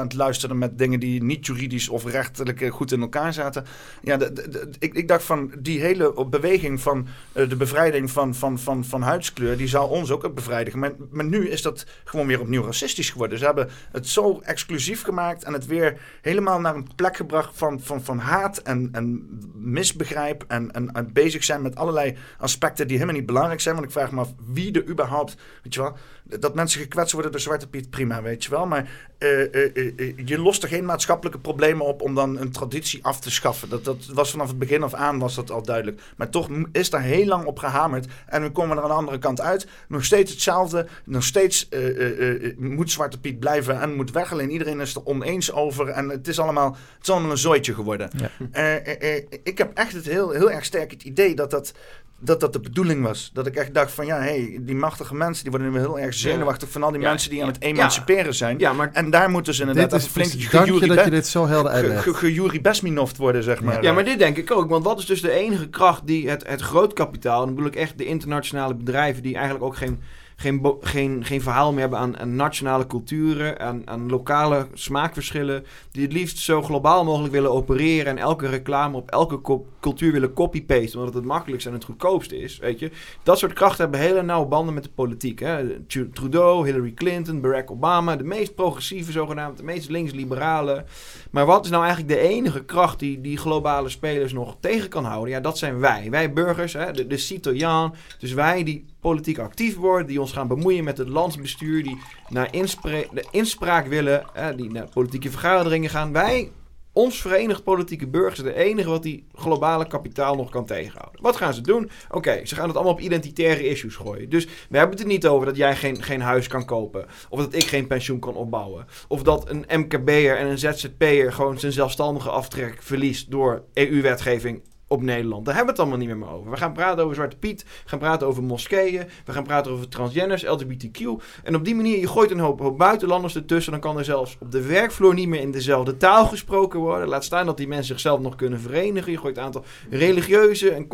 100% 0.03 0.15
luisterden 0.15 0.57
met 0.57 0.77
dingen 0.77 0.99
die 0.99 1.23
niet 1.23 1.45
juridisch 1.45 1.89
of 1.89 2.05
rechtelijk 2.05 2.67
goed 2.69 2.91
in 2.91 3.01
elkaar 3.01 3.33
zaten. 3.33 3.65
Ja, 4.01 4.17
de, 4.17 4.33
de- 4.33 4.49
de- 4.49 4.69
ik, 4.79 4.93
ik 4.93 5.07
dacht 5.07 5.23
van 5.23 5.51
die 5.59 5.79
hele 5.79 6.25
beweging 6.29 6.81
van 6.81 7.07
de 7.33 7.55
bevrijding 7.55 8.11
van, 8.11 8.18
van, 8.27 8.59
van, 8.59 8.85
van 8.85 9.01
huidskleur, 9.01 9.57
die 9.57 9.67
zou 9.67 9.89
ons 9.89 10.11
ook 10.11 10.33
bevrijdigen. 10.33 10.79
Maar, 10.79 10.91
maar 11.09 11.25
nu 11.25 11.49
is 11.49 11.61
dat 11.61 11.85
gewoon 12.03 12.27
weer 12.27 12.39
opnieuw 12.39 12.63
racistisch 12.63 13.09
geworden. 13.09 13.37
Ze 13.37 13.45
hebben 13.45 13.69
het 13.91 14.07
zo 14.07 14.39
exclusief 14.39 15.01
gemaakt 15.01 15.43
en 15.43 15.53
het 15.53 15.65
weer 15.65 15.99
helemaal 16.21 16.59
naar 16.59 16.75
een 16.75 16.95
plek 16.95 17.15
gebracht 17.15 17.57
van, 17.57 17.79
van, 17.79 18.03
van 18.03 18.17
haat 18.19 18.57
en, 18.57 18.89
en 18.91 19.27
misbegrijp. 19.53 20.43
En, 20.47 20.71
en, 20.71 21.13
bezig 21.13 21.43
zijn 21.43 21.61
met 21.61 21.75
allerlei 21.75 22.17
aspecten 22.37 22.87
die 22.87 22.97
helemaal 22.97 23.17
niet 23.17 23.27
belangrijk 23.27 23.61
zijn. 23.61 23.75
Want 23.75 23.87
ik 23.87 23.93
vraag 23.93 24.11
me 24.11 24.19
af 24.19 24.33
wie 24.45 24.71
er 24.71 24.87
überhaupt, 24.87 25.35
weet 25.63 25.73
je 25.73 25.81
wel, 25.81 25.97
dat 26.39 26.55
mensen 26.55 26.81
gekwetst 26.81 27.13
worden 27.13 27.31
door 27.31 27.39
Zwarte 27.41 27.67
Piet, 27.67 27.89
prima, 27.89 28.21
weet 28.21 28.43
je 28.43 28.49
wel. 28.49 28.65
Maar 28.65 28.89
eh, 29.17 29.53
eh, 29.53 29.75
eh, 29.75 30.13
je 30.25 30.39
lost 30.39 30.63
er 30.63 30.69
geen 30.69 30.85
maatschappelijke 30.85 31.39
problemen 31.39 31.85
op 31.85 32.01
om 32.01 32.15
dan 32.15 32.37
een 32.37 32.51
traditie 32.51 33.03
af 33.03 33.19
te 33.19 33.31
schaffen. 33.31 33.69
Dat, 33.69 33.85
dat 33.85 34.05
was 34.13 34.31
vanaf 34.31 34.47
het 34.47 34.59
begin 34.59 34.83
af 34.83 34.93
aan 34.93 35.19
was 35.19 35.35
dat 35.35 35.51
al 35.51 35.63
duidelijk. 35.63 36.01
Maar 36.17 36.29
toch 36.29 36.49
is 36.71 36.89
daar 36.89 37.01
heel 37.01 37.25
lang 37.25 37.45
op 37.45 37.59
gehamerd. 37.59 38.07
En 38.27 38.41
nu 38.41 38.49
komen 38.49 38.75
we 38.75 38.75
er 38.75 38.83
aan 38.83 38.89
de 38.89 38.95
andere 38.95 39.19
kant 39.19 39.41
uit. 39.41 39.67
Nog 39.87 40.05
steeds 40.05 40.31
hetzelfde. 40.31 40.87
Nog 41.05 41.23
steeds 41.23 41.69
eh, 41.69 41.87
eh, 41.87 42.45
eh, 42.45 42.57
moet 42.57 42.91
Zwarte 42.91 43.19
Piet 43.19 43.39
blijven 43.39 43.81
en 43.81 43.95
moet 43.95 44.11
weg. 44.11 44.31
Alleen 44.31 44.51
iedereen 44.51 44.79
is 44.79 44.95
er 44.95 45.05
oneens 45.05 45.51
over. 45.51 45.87
En 45.87 46.09
het 46.09 46.27
is 46.27 46.39
allemaal, 46.39 46.71
het 46.71 47.01
is 47.01 47.09
allemaal 47.09 47.31
een 47.31 47.37
zooitje 47.37 47.73
geworden. 47.73 48.09
Eh, 48.51 49.15
ik 49.43 49.57
heb 49.57 49.77
echt 49.77 49.93
het 49.93 50.05
heel, 50.05 50.31
heel 50.31 50.51
erg 50.51 50.65
sterk 50.65 50.91
het 50.91 51.03
idee 51.03 51.35
dat 51.35 51.51
dat, 51.51 51.73
dat 52.19 52.39
dat 52.39 52.53
de 52.53 52.59
bedoeling 52.59 53.03
was. 53.03 53.29
Dat 53.33 53.47
ik 53.47 53.55
echt 53.55 53.73
dacht 53.73 53.91
van 53.91 54.05
ja, 54.05 54.17
hey, 54.19 54.57
die 54.61 54.75
machtige 54.75 55.15
mensen 55.15 55.43
die 55.43 55.51
worden 55.51 55.71
nu 55.71 55.77
heel 55.79 55.99
erg 55.99 56.13
zenuwachtig 56.13 56.69
van 56.69 56.83
al 56.83 56.91
die 56.91 57.01
Ja. 57.01 57.09
mensen 57.09 57.29
die 57.29 57.41
aan 57.41 57.47
het 57.47 57.57
Ja. 57.59 57.67
emanciperen 57.67 58.33
zijn. 58.35 58.59
Ja, 58.59 58.73
maar 58.73 58.89
En 58.93 59.09
daar 59.09 59.29
moeten 59.29 59.53
ze 59.53 59.61
inderdaad 59.61 59.89
Dit 59.89 59.99
is 60.01 60.07
flink 60.07 60.31
gejury- 60.31 60.87
dat 60.95 61.05
je 61.05 61.11
dit 61.11 61.27
zo 61.27 61.47
helder 61.47 62.01
ge- 62.01 62.59
Besminoft 62.61 63.17
worden, 63.17 63.43
zeg 63.43 63.61
maar. 63.61 63.83
Ja, 63.83 63.93
maar 63.93 64.05
dit 64.05 64.19
denk 64.19 64.37
ik 64.37 64.51
ook. 64.51 64.69
Want 64.69 64.83
wat 64.83 64.99
is 64.99 65.05
dus 65.05 65.21
de 65.21 65.31
enige 65.31 65.69
kracht 65.69 66.07
die 66.07 66.29
het, 66.29 66.47
het 66.47 66.61
grootkapitaal, 66.61 67.39
en 67.39 67.45
dan 67.45 67.55
bedoel 67.55 67.69
ik 67.71 67.75
echt 67.75 67.97
de 67.97 68.05
internationale 68.05 68.75
bedrijven 68.75 69.23
die 69.23 69.33
eigenlijk 69.35 69.63
ook 69.65 69.75
geen, 69.77 70.01
geen, 70.39 70.75
geen, 70.81 71.25
geen 71.25 71.41
verhaal 71.41 71.71
meer 71.71 71.79
hebben 71.81 71.99
aan, 71.99 72.35
nationale 72.35 72.87
culturen, 72.87 73.59
aan, 73.59 73.81
aan 73.85 74.09
lokale 74.09 74.67
smaakverschillen, 74.73 75.65
die 75.91 76.03
het 76.03 76.13
liefst 76.13 76.37
zo 76.37 76.61
globaal 76.61 77.03
mogelijk 77.03 77.33
willen 77.33 77.51
opereren 77.51 78.05
en 78.05 78.17
elke 78.17 78.47
reclame 78.47 78.97
op 78.97 79.09
elke 79.09 79.61
cultuur 79.79 80.11
willen 80.11 80.33
copy-pasten, 80.33 80.99
omdat 80.99 81.13
het 81.13 81.13
het 81.13 81.31
makkelijkste 81.31 81.69
en 81.69 81.75
het 81.75 81.83
goedkoopste 81.83 82.37
is, 82.37 82.57
weet 82.57 82.79
je. 82.79 82.91
Dat 83.23 83.39
soort 83.39 83.53
krachten 83.53 83.81
hebben 83.81 83.99
hele 83.99 84.21
nauwe 84.21 84.47
banden 84.47 84.73
met 84.73 84.83
de 84.83 84.89
politiek. 84.89 85.39
Hè? 85.39 85.79
Tru- 85.79 86.09
Trudeau, 86.13 86.65
Hillary 86.65 86.91
Clinton, 86.91 87.41
Barack 87.41 87.71
Obama, 87.71 88.15
de 88.15 88.23
meest 88.23 88.55
progressieve 88.55 89.11
zogenaamd, 89.11 89.57
de 89.57 89.63
meest 89.63 89.89
links-liberale. 89.89 90.85
Maar 91.31 91.45
wat 91.45 91.65
is 91.65 91.71
nou 91.71 91.83
eigenlijk 91.85 92.13
de 92.13 92.27
enige 92.27 92.63
kracht 92.63 92.99
die 92.99 93.21
die 93.21 93.37
globale 93.37 93.89
spelers 93.89 94.33
nog 94.33 94.55
tegen 94.59 94.89
kan 94.89 95.05
houden? 95.05 95.29
Ja, 95.29 95.39
dat 95.39 95.57
zijn 95.57 95.79
wij. 95.79 96.07
Wij 96.09 96.33
burgers, 96.33 96.73
hè, 96.73 96.91
de, 96.91 97.07
de 97.07 97.17
citoyen. 97.17 97.93
Dus 98.19 98.33
wij 98.33 98.63
die 98.63 98.85
politiek 98.99 99.37
actief 99.37 99.75
worden, 99.75 100.07
die 100.07 100.21
ons 100.21 100.31
gaan 100.31 100.47
bemoeien 100.47 100.83
met 100.83 100.97
het 100.97 101.09
landsbestuur, 101.09 101.83
die 101.83 101.97
naar 102.29 102.51
de 102.51 103.25
inspraak 103.31 103.87
willen, 103.87 104.25
die 104.55 104.71
naar 104.71 104.89
politieke 104.89 105.29
vergaderingen 105.29 105.89
gaan. 105.89 106.11
Wij, 106.11 106.51
ons 106.93 107.21
verenigd 107.21 107.63
politieke 107.63 108.07
burgers, 108.07 108.39
de 108.39 108.53
enige 108.53 108.89
wat 108.89 109.03
die 109.03 109.27
globale 109.33 109.87
kapitaal 109.87 110.35
nog 110.35 110.49
kan 110.49 110.65
tegenhouden. 110.65 111.21
Wat 111.21 111.35
gaan 111.35 111.53
ze 111.53 111.61
doen? 111.61 111.89
Oké, 112.11 112.45
ze 112.45 112.55
gaan 112.55 112.67
het 112.67 112.75
allemaal 112.75 112.93
op 112.93 112.99
identitaire 112.99 113.67
issues 113.67 113.95
gooien. 113.95 114.29
Dus 114.29 114.45
we 114.45 114.77
hebben 114.77 114.95
het 114.95 115.05
er 115.05 115.11
niet 115.11 115.27
over 115.27 115.45
dat 115.45 115.55
jij 115.55 115.75
geen, 115.75 116.03
geen 116.03 116.21
huis 116.21 116.47
kan 116.47 116.65
kopen. 116.65 117.05
Of 117.29 117.39
dat 117.39 117.53
ik 117.53 117.63
geen 117.63 117.87
pensioen 117.87 118.19
kan 118.19 118.35
opbouwen. 118.35 118.85
Of 119.07 119.23
dat 119.23 119.49
een 119.49 119.65
MKB'er 119.79 120.37
en 120.37 120.47
een 120.47 120.57
ZZP'er 120.57 121.33
gewoon 121.33 121.59
zijn 121.59 121.71
zelfstandige 121.71 122.29
aftrek 122.29 122.81
verliest 122.81 123.31
door 123.31 123.63
EU-wetgeving 123.73 124.61
op 124.89 125.01
Nederland. 125.01 125.45
Daar 125.45 125.55
hebben 125.55 125.75
we 125.75 125.81
het 125.81 125.89
allemaal 125.89 126.07
niet 126.07 126.17
meer 126.17 126.33
over. 126.33 126.51
We 126.51 126.57
gaan 126.57 126.73
praten 126.73 127.03
over 127.03 127.15
Zwarte 127.15 127.37
Piet, 127.37 127.63
we 127.63 127.89
gaan 127.89 127.99
praten 127.99 128.27
over 128.27 128.43
moskeeën, 128.43 129.03
we 129.25 129.31
gaan 129.31 129.43
praten 129.43 129.71
over 129.71 129.87
transgenders, 129.87 130.45
LGBTQ. 130.45 131.01
En 131.43 131.55
op 131.55 131.65
die 131.65 131.75
manier, 131.75 131.99
je 131.99 132.07
gooit 132.07 132.31
een 132.31 132.39
hoop, 132.39 132.73
buitenlanders 132.77 133.35
ertussen, 133.35 133.71
dan 133.71 133.81
kan 133.81 133.97
er 133.97 134.05
zelfs 134.05 134.37
op 134.39 134.51
de 134.51 134.61
werkvloer 134.61 135.13
niet 135.13 135.27
meer 135.27 135.41
in 135.41 135.51
dezelfde 135.51 135.97
taal 135.97 136.25
gesproken 136.25 136.79
worden. 136.79 137.07
Laat 137.07 137.23
staan 137.23 137.45
dat 137.45 137.57
die 137.57 137.67
mensen 137.67 137.87
zichzelf 137.87 138.19
nog 138.19 138.35
kunnen 138.35 138.59
verenigen. 138.59 139.11
Je 139.11 139.17
gooit 139.17 139.37
een 139.37 139.43
aantal 139.43 139.63
religieuze 139.89 140.71
en, 140.71 140.87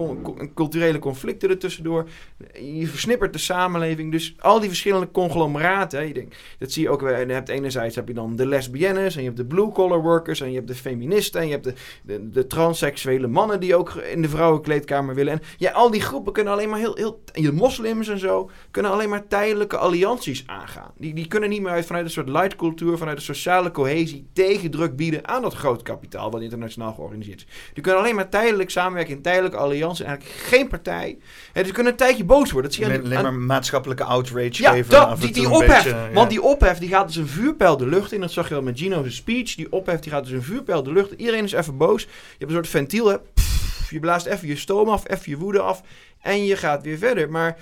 culturele 0.54 1.00
conflicten 1.00 1.50
ertussendoor. 1.50 2.08
Je 2.54 2.88
versnippert 2.88 3.34
de 3.34 3.40
samenleving. 3.40 4.12
Dus 4.12 4.36
al 4.40 4.60
die 4.60 4.70
verschillende 4.70 5.12
conglomeraten, 5.12 6.08
je 6.08 6.14
denkt, 6.14 6.36
dat 6.60 6.72
zie 6.72 6.84
je 6.84 6.90
ook 6.90 7.02
weer. 7.02 7.28
Je 7.28 7.34
hebt 7.34 7.50
enerzijds 7.50 7.96
heb 7.96 8.08
je 8.08 8.14
dan 8.14 8.36
de 8.36 8.48
lesbiennes 8.48 9.16
en 9.16 9.22
je 9.22 9.28
hebt 9.28 9.40
de 9.40 9.46
blue-collar 9.46 10.02
workers 10.02 10.42
en 10.42 10.50
je 10.50 10.56
hebt 10.56 10.68
de 10.68 10.76
feministen 10.76 11.42
en 11.42 11.48
je 11.48 11.54
hebt 11.54 11.64
de, 11.64 11.74
de, 12.04 12.30
de 12.30 12.48
transseksuele 12.48 13.28
mannen 13.28 13.60
die 13.60 13.76
ook 13.76 13.85
in 13.94 14.22
de 14.22 14.30
vrouwenkleedkamer 14.30 15.16
willen. 15.16 15.34
En 15.34 15.42
ja, 15.58 15.72
al 15.72 15.92
die 15.92 16.02
groepen 16.02 16.34
kunnen 16.34 16.54
alleen 16.54 16.70
maar 16.70 16.80
heel, 16.80 16.96
heel 16.96 17.24
je 17.34 17.52
moslims 17.52 18.08
en 18.08 18.20
zo, 18.20 18.50
kunnen 18.72 18.92
alleen 18.92 19.10
maar 19.10 19.28
tijdelijke 19.28 19.78
allianties 19.78 20.44
aangaan. 20.46 20.92
Die, 20.98 21.14
die 21.14 21.28
kunnen 21.28 21.50
niet 21.50 21.62
meer 21.62 21.72
uit, 21.72 21.86
vanuit 21.86 22.06
een 22.06 22.12
soort 22.12 22.30
light 22.30 22.56
cultuur, 22.56 22.98
vanuit 22.98 23.18
een 23.18 23.24
sociale 23.24 23.72
cohesie, 23.72 24.28
tegendruk 24.34 24.96
bieden 24.96 25.28
aan 25.28 25.42
dat 25.42 25.54
groot 25.54 25.82
kapitaal 25.82 26.32
wat 26.32 26.42
internationaal 26.42 26.94
georganiseerd 26.94 27.40
is. 27.40 27.48
Die 27.74 27.84
kunnen 27.84 28.02
alleen 28.02 28.16
maar 28.16 28.30
tijdelijk 28.30 28.70
samenwerken 28.70 29.16
in 29.16 29.22
tijdelijke 29.22 29.58
allianties. 29.58 30.06
Eigenlijk 30.06 30.36
geen 30.38 30.68
partij. 30.68 31.08
En 31.10 31.18
dus 31.54 31.68
ze 31.68 31.72
kunnen 31.74 31.92
een 31.92 31.98
tijdje 31.98 32.24
boos 32.24 32.52
worden. 32.52 32.72
Dat 32.72 32.80
zie 32.80 32.90
je 32.94 33.00
Alleen 33.00 33.18
aan- 33.18 33.24
maar 33.24 33.34
maatschappelijke 33.34 34.04
outrage 34.04 34.62
ja, 34.62 34.72
geven. 34.72 34.92
dat, 34.92 35.06
af 35.08 35.14
en 35.14 35.20
die, 35.20 35.26
toe 35.26 35.36
die 35.36 35.46
een 35.46 35.52
ophef. 35.52 35.84
beetje, 35.84 35.90
ja. 35.90 36.12
Want 36.14 36.30
die 36.30 36.42
ophef 36.42 36.78
die 36.78 36.90
gaat 36.90 37.08
dus 37.08 37.16
een 37.16 37.28
vuurpijl 37.28 37.78
de 37.78 37.88
lucht 37.88 38.12
in. 38.12 38.22
Dat 38.22 38.32
zag 38.32 38.50
je 38.50 38.56
al 38.56 38.62
met 38.62 38.80
Gino's 38.80 39.16
speech. 39.16 39.56
Die 39.56 39.72
ophef 39.72 40.00
die 40.00 40.12
gaat 40.12 40.24
dus 40.24 40.32
een 40.34 40.44
vuurpijl 40.44 40.84
de 40.84 40.92
lucht 40.92 41.12
in. 41.12 41.20
Iedereen 41.20 41.44
is 41.44 41.52
even 41.52 41.78
boos. 41.78 42.02
Je 42.02 42.08
hebt 42.38 42.50
een 42.52 42.56
soort 42.58 42.68
ventiel. 42.68 43.08
Hè. 43.08 43.18
Pff, 43.20 43.45
je 43.90 44.00
blaast 44.00 44.26
even 44.26 44.48
je 44.48 44.56
stoom 44.56 44.90
af, 44.90 45.10
even 45.10 45.32
je 45.32 45.38
woede 45.38 45.60
af. 45.60 45.82
En 46.22 46.46
je 46.46 46.56
gaat 46.56 46.84
weer 46.84 46.98
verder. 46.98 47.30
Maar 47.30 47.58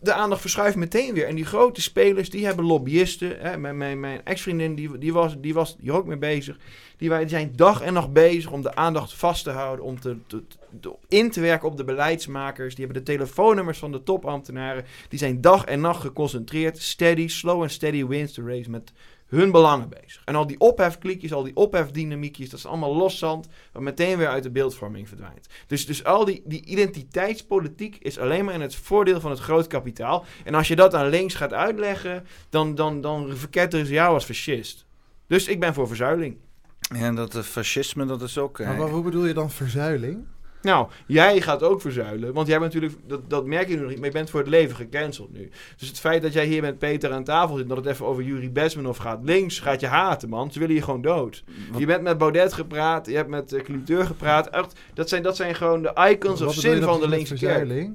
de 0.00 0.12
aandacht 0.12 0.40
verschuift 0.40 0.76
meteen 0.76 1.14
weer. 1.14 1.26
En 1.26 1.34
die 1.34 1.44
grote 1.44 1.80
spelers, 1.82 2.30
die 2.30 2.44
hebben 2.46 2.64
lobbyisten. 2.64 3.36
Hè. 3.40 3.58
Mijn, 3.58 3.76
mijn, 3.76 4.00
mijn 4.00 4.24
ex-vriendin, 4.24 4.74
die, 4.74 4.98
die, 4.98 5.12
was, 5.12 5.40
die 5.40 5.54
was 5.54 5.76
hier 5.80 5.92
ook 5.92 6.06
mee 6.06 6.16
bezig. 6.18 6.58
Die, 6.96 7.08
wij- 7.08 7.28
zijn 7.28 7.52
dag 7.56 7.80
en 7.80 7.92
nacht 7.92 8.12
bezig 8.12 8.50
om 8.50 8.62
de 8.62 8.74
aandacht 8.74 9.14
vast 9.14 9.44
te 9.44 9.50
houden. 9.50 9.84
Om 9.84 10.00
te, 10.00 10.16
in 11.08 11.30
te 11.30 11.40
werken 11.40 11.68
op 11.68 11.76
de 11.76 11.84
beleidsmakers. 11.84 12.74
Die 12.74 12.84
hebben 12.84 13.04
de 13.04 13.12
telefoonnummers 13.12 13.78
van 13.78 13.92
de 13.92 14.02
topambtenaren. 14.02 14.84
Die 15.08 15.18
zijn 15.18 15.40
dag 15.40 15.64
en 15.64 15.80
nacht 15.80 16.00
geconcentreerd. 16.00 16.78
Steady, 16.78 17.28
slow 17.28 17.60
and 17.62 17.70
steady 17.70 18.06
wins 18.06 18.32
the 18.32 18.42
race 18.42 18.70
met 18.70 18.92
hun 19.38 19.50
belangen 19.50 19.88
bezig. 19.88 20.22
En 20.24 20.34
al 20.34 20.46
die 20.46 20.60
ophefklikjes, 20.60 21.32
al 21.32 21.42
die 21.42 21.56
ophefdynamiekjes, 21.56 22.50
dat 22.50 22.58
is 22.58 22.66
allemaal 22.66 22.96
loszand, 22.96 23.46
wat 23.72 23.82
meteen 23.82 24.18
weer 24.18 24.28
uit 24.28 24.42
de 24.42 24.50
beeldvorming 24.50 25.08
verdwijnt. 25.08 25.46
Dus, 25.66 25.86
dus 25.86 26.04
al 26.04 26.24
die, 26.24 26.42
die 26.44 26.64
identiteitspolitiek 26.64 27.96
is 28.00 28.18
alleen 28.18 28.44
maar 28.44 28.54
in 28.54 28.60
het 28.60 28.74
voordeel 28.74 29.20
van 29.20 29.30
het 29.30 29.40
groot 29.40 29.66
kapitaal. 29.66 30.24
En 30.44 30.54
als 30.54 30.68
je 30.68 30.76
dat 30.76 30.94
aan 30.94 31.08
links 31.08 31.34
gaat 31.34 31.52
uitleggen, 31.52 32.26
dan, 32.48 32.74
dan, 32.74 33.00
dan 33.00 33.36
verketteren 33.36 33.86
ze 33.86 33.92
jou 33.92 34.14
als 34.14 34.24
fascist. 34.24 34.84
Dus 35.26 35.48
ik 35.48 35.60
ben 35.60 35.74
voor 35.74 35.86
verzuiling. 35.86 36.36
Ja, 36.94 37.12
dat 37.12 37.34
eh, 37.34 37.42
fascisme, 37.42 38.04
dat 38.06 38.22
is 38.22 38.38
ook... 38.38 38.58
eh, 38.58 38.66
Maar 38.66 38.76
wat- 38.76 38.90
hoe 38.90 39.02
bedoel 39.02 39.26
je 39.26 39.34
dan 39.34 39.50
verzuiling? 39.50 40.24
Nou, 40.62 40.88
jij 41.06 41.40
gaat 41.40 41.62
ook 41.62 41.80
verzuilen. 41.80 42.32
Want 42.32 42.46
jij 42.46 42.58
bent 42.58 42.74
natuurlijk, 42.74 43.00
dat, 43.08 43.30
dat 43.30 43.46
merk 43.46 43.68
je 43.68 43.74
nu 43.74 43.80
nog 43.80 43.90
niet, 43.90 43.98
maar 43.98 44.06
je 44.06 44.12
bent 44.12 44.30
voor 44.30 44.40
het 44.40 44.48
leven 44.48 44.76
gecanceld 44.76 45.32
nu. 45.32 45.50
Dus 45.76 45.88
het 45.88 45.98
feit 45.98 46.22
dat 46.22 46.32
jij 46.32 46.46
hier 46.46 46.62
met 46.62 46.78
Peter 46.78 47.12
aan 47.12 47.24
tafel 47.24 47.56
zit, 47.56 47.68
dat 47.68 47.76
het 47.76 47.86
even 47.86 48.06
over 48.06 48.22
Yuri 48.22 48.50
Besmanov 48.50 48.98
gaat. 48.98 49.20
Links 49.22 49.58
gaat 49.58 49.80
je 49.80 49.86
haten, 49.86 50.28
man. 50.28 50.52
Ze 50.52 50.58
willen 50.58 50.74
je 50.74 50.82
gewoon 50.82 51.02
dood. 51.02 51.44
Je 51.76 51.86
bent 51.86 52.02
met 52.02 52.18
Baudet 52.18 52.52
gepraat, 52.52 53.06
je 53.06 53.16
hebt 53.16 53.28
met 53.28 53.52
uh, 53.52 53.62
Cliteur 53.62 54.04
gepraat. 54.04 54.48
Echt, 54.48 54.78
dat, 54.94 55.08
zijn, 55.08 55.22
dat 55.22 55.36
zijn 55.36 55.54
gewoon 55.54 55.82
de 55.82 56.08
icons 56.10 56.40
Wat 56.40 56.48
of 56.48 56.54
zin 56.54 56.82
van 56.82 57.00
de 57.00 57.08
linkse 57.08 57.34
kerk. 57.34 57.90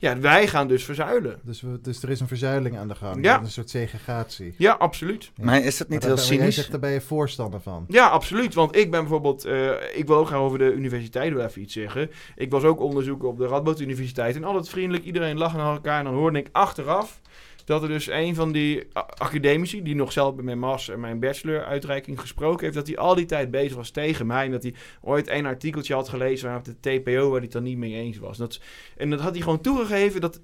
Ja, 0.00 0.18
wij 0.18 0.46
gaan 0.48 0.68
dus 0.68 0.84
verzuilen. 0.84 1.40
Dus, 1.42 1.60
we, 1.60 1.80
dus 1.82 2.02
er 2.02 2.10
is 2.10 2.20
een 2.20 2.28
verzuiling 2.28 2.78
aan 2.78 2.88
de 2.88 2.94
gang. 2.94 3.24
Ja. 3.24 3.40
Een 3.40 3.50
soort 3.50 3.70
segregatie. 3.70 4.54
Ja, 4.58 4.72
absoluut. 4.72 5.30
Maar 5.42 5.62
is 5.64 5.76
dat 5.76 5.88
niet 5.88 5.98
Maar 6.00 6.08
heel 6.08 6.16
ben- 6.18 6.26
Jij 6.26 6.36
cynisch? 6.36 6.54
zegt, 6.54 6.70
daar 6.70 6.80
ben 6.80 6.90
je 6.90 7.00
voorstander 7.00 7.60
van. 7.60 7.84
Ja, 7.88 8.06
absoluut. 8.08 8.54
Want 8.54 8.76
ik 8.76 8.90
ben 8.90 9.00
bijvoorbeeld... 9.00 9.44
eh, 9.44 9.70
ik 9.94 10.06
wil 10.06 10.16
ook 10.16 10.26
graag 10.26 10.38
over 10.38 10.58
de 10.58 10.72
universiteit 10.72 11.32
wel 11.32 11.44
even 11.46 11.62
iets 11.62 11.72
zeggen. 11.72 12.10
Ik 12.36 12.50
was 12.50 12.62
ook 12.62 12.80
onderzoeker 12.80 13.28
op 13.28 13.38
de 13.38 13.46
Radboud 13.46 13.80
Universiteit. 13.80 14.36
En 14.36 14.44
altijd 14.44 14.68
vriendelijk, 14.68 15.04
iedereen 15.04 15.38
lachte 15.38 15.56
naar 15.56 15.72
elkaar. 15.74 15.98
En 15.98 16.04
dan 16.04 16.14
hoorde 16.14 16.38
ik 16.38 16.48
achteraf 16.52 17.20
dat 17.68 17.82
er 17.82 17.88
dus 17.88 18.06
een 18.06 18.34
van 18.34 18.52
die 18.52 18.86
academici... 19.18 19.82
die 19.82 19.94
nog 19.94 20.12
zelf 20.12 20.34
bij 20.34 20.44
mijn 20.44 20.58
master 20.58 20.94
en 20.94 21.00
mijn 21.00 21.20
bachelor-uitreiking 21.20 22.20
gesproken 22.20 22.64
heeft... 22.64 22.74
dat 22.74 22.86
hij 22.86 22.96
al 22.96 23.14
die 23.14 23.26
tijd 23.26 23.50
bezig 23.50 23.76
was 23.76 23.90
tegen 23.90 24.26
mij. 24.26 24.44
En 24.44 24.50
dat 24.50 24.62
hij 24.62 24.74
ooit 25.02 25.28
een 25.28 25.46
artikeltje 25.46 25.94
had 25.94 26.08
gelezen 26.08 26.56
op 26.56 26.64
de 26.64 26.74
TPO... 26.80 27.22
waar 27.22 27.30
hij 27.30 27.42
het 27.42 27.52
dan 27.52 27.62
niet 27.62 27.78
mee 27.78 27.94
eens 27.94 28.18
was. 28.18 28.38
Dat, 28.38 28.60
en 28.96 29.10
dat 29.10 29.20
had 29.20 29.32
hij 29.32 29.42
gewoon 29.42 29.60
toegegeven 29.60 30.20
dat... 30.20 30.40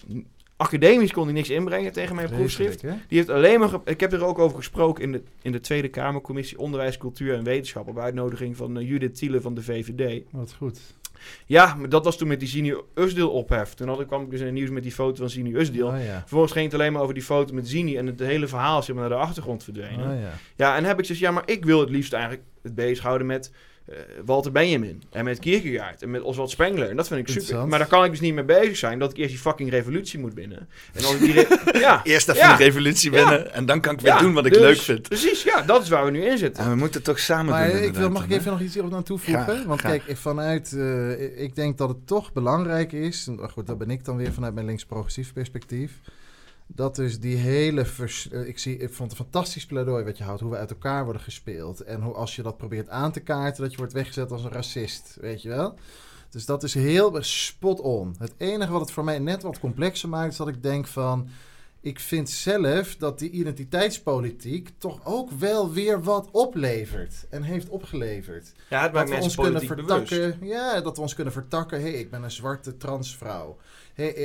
Academisch 0.57 1.13
kon 1.13 1.25
hij 1.25 1.33
niks 1.33 1.51
inbrengen 1.51 1.93
tegen 1.93 2.15
mijn 2.15 2.31
proefschrift. 2.31 2.81
Die 2.81 2.93
heeft 3.09 3.29
alleen 3.29 3.61
maar. 3.61 3.71
Ik 3.85 4.01
heb 4.01 4.13
er 4.13 4.25
ook 4.25 4.39
over 4.39 4.57
gesproken 4.57 5.03
in 5.03 5.13
de, 5.13 5.23
in 5.43 5.53
de 5.53 5.61
Tweede 5.61 5.89
Kamercommissie 5.89 6.59
Onderwijs, 6.59 6.99
Cultuur 6.99 7.35
en 7.35 7.45
Wetenschap. 7.45 7.89
Op 7.89 7.99
uitnodiging 7.99 8.57
van 8.57 8.79
eh, 8.79 8.89
Judith 8.89 9.15
Thiele 9.15 9.41
van 9.41 9.55
de 9.55 9.63
VVD. 9.63 10.23
Wat 10.31 10.55
goed. 10.59 10.81
Ja, 11.47 11.75
maar 11.75 11.89
dat 11.89 12.05
was 12.05 12.17
toen 12.17 12.29
met 12.29 12.41
die 12.41 12.49
Zini 12.49 12.75
Usdeel 12.95 13.31
ophef. 13.31 13.75
Toen 13.75 13.89
had 13.89 14.01
ik, 14.01 14.07
kwam 14.07 14.23
ik 14.23 14.31
dus 14.31 14.41
in 14.41 14.47
het 14.47 14.55
nieuws 14.55 14.71
met 14.71 14.83
die 14.83 14.93
foto 14.93 15.17
van 15.17 15.31
Zini 15.31 15.55
Usdeel. 15.57 15.87
Oh, 15.87 16.05
ja. 16.05 16.19
Vervolgens 16.19 16.53
ging 16.53 16.65
het 16.65 16.75
alleen 16.75 16.93
maar 16.93 17.03
over 17.03 17.15
die 17.15 17.23
foto 17.23 17.55
met 17.55 17.69
Zini. 17.69 17.97
En 17.97 18.07
het 18.07 18.21
hele 18.21 18.47
verhaal 18.47 18.79
is 18.79 18.87
helemaal 18.87 19.09
naar 19.09 19.19
de 19.19 19.25
achtergrond 19.25 19.65
verdwenen. 19.65 20.11
Oh, 20.11 20.21
ja. 20.21 20.33
Ja, 20.57 20.77
en 20.77 20.85
heb 20.85 20.99
ik 20.99 21.07
gezegd, 21.07 21.21
ja, 21.21 21.31
maar 21.31 21.43
ik 21.47 21.65
wil 21.65 21.81
het 21.81 21.91
liefst 21.91 22.13
eigenlijk 22.13 22.45
het 22.63 22.75
bezighouden 22.75 23.27
met 23.27 23.51
eh, 23.87 23.97
Walter 24.25 24.53
Benjamin. 24.53 25.03
En 25.11 25.25
met 25.25 25.39
Kierkegaard. 25.39 26.03
En 26.03 26.11
met 26.11 26.23
Oswald 26.23 26.51
Spengler. 26.51 26.91
En 26.91 26.97
dat 26.97 27.09
vind 27.09 27.29
ik 27.29 27.43
super. 27.43 27.69
Maar 27.69 27.79
daar 27.79 27.89
kan 27.89 28.05
ik 28.05 28.11
dus 28.11 28.21
niet 28.21 28.35
mee 28.35 28.45
bezig 28.45 28.77
zijn. 28.77 28.99
Dat 28.99 29.11
ik 29.11 29.17
eerst 29.17 29.31
die 29.31 29.39
fucking 29.39 29.71
revolutie 29.71 30.19
moet 30.19 30.35
winnen. 30.35 30.69
En 30.93 31.05
als 31.05 31.15
ik 31.15 31.21
die 31.21 31.33
re- 31.33 31.49
ja. 31.79 32.01
Eerst 32.05 32.29
even 32.29 32.41
ja. 32.41 32.57
de 32.57 32.65
revolutie 32.65 33.13
Ja. 33.13 33.17
winnen 33.17 33.53
en 33.53 33.67
dan 33.67 33.81
kan 33.81 33.95
ik 33.95 34.01
weer 34.01 34.13
Ja, 34.13 34.19
doen 34.19 34.33
wat 34.33 34.47
ik 34.47 34.53
dus- 34.53 34.63
leuk 34.63 34.77
vind. 34.79 35.09
Precies, 35.09 35.43
ja, 35.43 35.63
dat 35.63 35.83
is 35.83 35.89
waar 35.89 36.05
we 36.05 36.11
nu 36.11 36.25
in 36.25 36.39
zitten. 36.39 36.65
En 36.65 36.71
we 36.71 36.77
moeten 36.77 36.95
het 36.97 37.05
toch 37.05 37.19
samen 37.19 37.53
Maar 37.53 37.71
doen. 37.73 37.83
ik 37.83 37.95
wil, 37.95 38.11
mag 38.11 38.25
ik 38.25 38.31
hè? 38.31 38.37
even 38.37 38.51
nog 38.51 38.61
iets 38.61 38.75
hierop 38.75 38.95
aan 38.95 39.03
toevoegen? 39.03 39.67
Want 39.67 39.81
kijk, 39.81 40.03
vanuit, 40.15 40.73
eh, 40.73 41.43
ik 41.43 41.55
denk 41.55 41.79
dat 41.79 41.89
het 41.89 42.07
toch 42.07 42.33
belangrijk 42.33 42.93
is, 42.93 43.27
en 43.27 43.51
goed, 43.51 43.67
dat 43.67 43.79
ben 43.79 43.91
ik 43.91 44.05
dan 44.05 44.17
weer 44.17 44.33
vanuit 44.33 44.55
mijn 44.55 44.67
links-progressief 44.67 45.33
perspectief, 45.33 45.93
dat 46.67 46.97
dus 46.97 47.21
die 47.21 47.37
hele, 47.37 47.85
vers- 47.85 48.31
eh, 48.31 48.47
ik, 48.47 48.59
zie, 48.59 48.77
ik 48.77 48.93
vond 48.93 49.11
het 49.11 49.19
een 49.19 49.25
fantastisch 49.25 49.67
pleidooi 49.67 50.05
wat 50.05 50.19
je 50.19 50.25
houdt, 50.25 50.41
hoe 50.41 50.51
we 50.51 50.57
uit 50.57 50.71
elkaar 50.71 51.05
worden 51.05 51.23
gespeeld. 51.23 51.81
En 51.81 52.03
hoe 52.03 52.15
als 52.15 52.37
je 52.37 52.43
dat 52.43 52.57
probeert 52.57 52.89
aan 52.89 53.13
te 53.13 53.21
kaarten, 53.21 53.63
dat 53.63 53.71
je 53.71 53.79
wordt 53.79 53.93
weggezet 53.93 54.31
als 54.33 54.45
een 54.45 54.53
racist, 54.53 55.17
weet 55.21 55.43
je 55.43 55.49
wel? 55.49 55.75
Dus 56.31 56.45
dat 56.45 56.63
is 56.63 56.75
heel 56.75 57.23
spot 57.23 57.81
on. 57.81 58.15
Het 58.19 58.35
enige 58.37 58.73
wat 58.73 58.81
het 58.81 58.91
voor 58.91 59.05
mij 59.05 59.19
net 59.19 59.43
wat 59.43 59.59
complexer 59.61 60.09
maakt, 60.09 60.33
is 60.33 60.37
dat 60.37 60.49
ik 60.49 60.63
denk 60.63 60.87
van... 60.87 61.29
Ik 61.81 62.01
vind 62.01 62.31
zelf 62.31 62.97
dat 62.97 63.19
die 63.19 63.31
identiteitspolitiek 63.31 64.71
toch 64.79 65.01
ook 65.05 65.31
wel 65.31 65.73
weer 65.73 66.03
wat 66.03 66.29
oplevert. 66.31 67.27
En 67.31 67.43
heeft 67.43 67.69
opgeleverd. 67.69 68.53
Ja, 68.71 68.83
het 68.83 68.93
maakt 68.93 69.09
dat 69.09 69.19
we 69.19 69.25
ons 69.25 69.37
kunnen 69.37 69.67
vertakken. 69.67 70.39
Ja, 70.41 70.81
dat 70.81 70.97
we 70.97 71.03
ons 71.03 71.15
kunnen 71.15 71.33
vertakken. 71.33 71.81
Hé, 71.81 71.91
hey, 71.91 71.99
ik 71.99 72.11
ben 72.11 72.23
een 72.23 72.31
zwarte 72.31 72.77
transvrouw. 72.77 73.57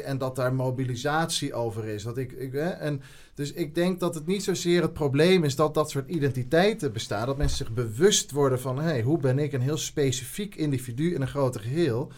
En 0.04 0.18
dat 0.18 0.36
daar 0.36 0.54
mobilisatie 0.54 1.54
over 1.54 1.86
is. 1.86 2.04
Dat 2.04 2.18
ik, 2.18 2.32
ik, 2.32 2.52
hè, 2.52 2.70
en 2.70 3.02
dus 3.34 3.54
ik 3.54 3.76
denk 3.76 4.00
dat 4.00 4.16
het 4.16 4.26
niet 4.26 4.44
zozeer 4.44 4.82
het 4.82 4.94
probleem 4.94 5.44
is 5.44 5.56
dat 5.56 5.74
dat 5.74 5.90
soort 5.90 6.10
identiteiten 6.10 6.94
bestaan. 6.94 7.26
Dat 7.26 7.38
mensen 7.38 7.58
zich 7.58 7.74
bewust 7.74 8.32
worden 8.32 8.60
van... 8.60 8.80
Hey, 8.80 9.02
hoe 9.02 9.18
ben 9.20 9.40
ik 9.40 9.54
een 9.54 9.62
heel 9.62 9.78
specifiek 9.78 10.56
individu 10.56 11.14
in 11.14 11.22
een 11.22 11.28
groter 11.28 11.62
geheel... 11.62 12.12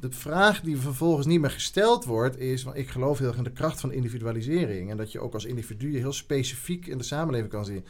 De 0.00 0.10
vraag 0.10 0.60
die 0.60 0.76
vervolgens 0.76 1.26
niet 1.26 1.40
meer 1.40 1.50
gesteld 1.50 2.04
wordt 2.04 2.38
is, 2.38 2.62
want 2.62 2.76
ik 2.76 2.88
geloof 2.88 3.18
heel 3.18 3.28
erg 3.28 3.36
in 3.36 3.44
de 3.44 3.52
kracht 3.52 3.80
van 3.80 3.92
individualisering 3.92 4.90
en 4.90 4.96
dat 4.96 5.12
je 5.12 5.20
ook 5.20 5.34
als 5.34 5.44
individu 5.44 5.98
heel 5.98 6.12
specifiek 6.12 6.86
in 6.86 6.98
de 6.98 7.04
samenleving 7.04 7.50
kan 7.50 7.64
zien. 7.64 7.84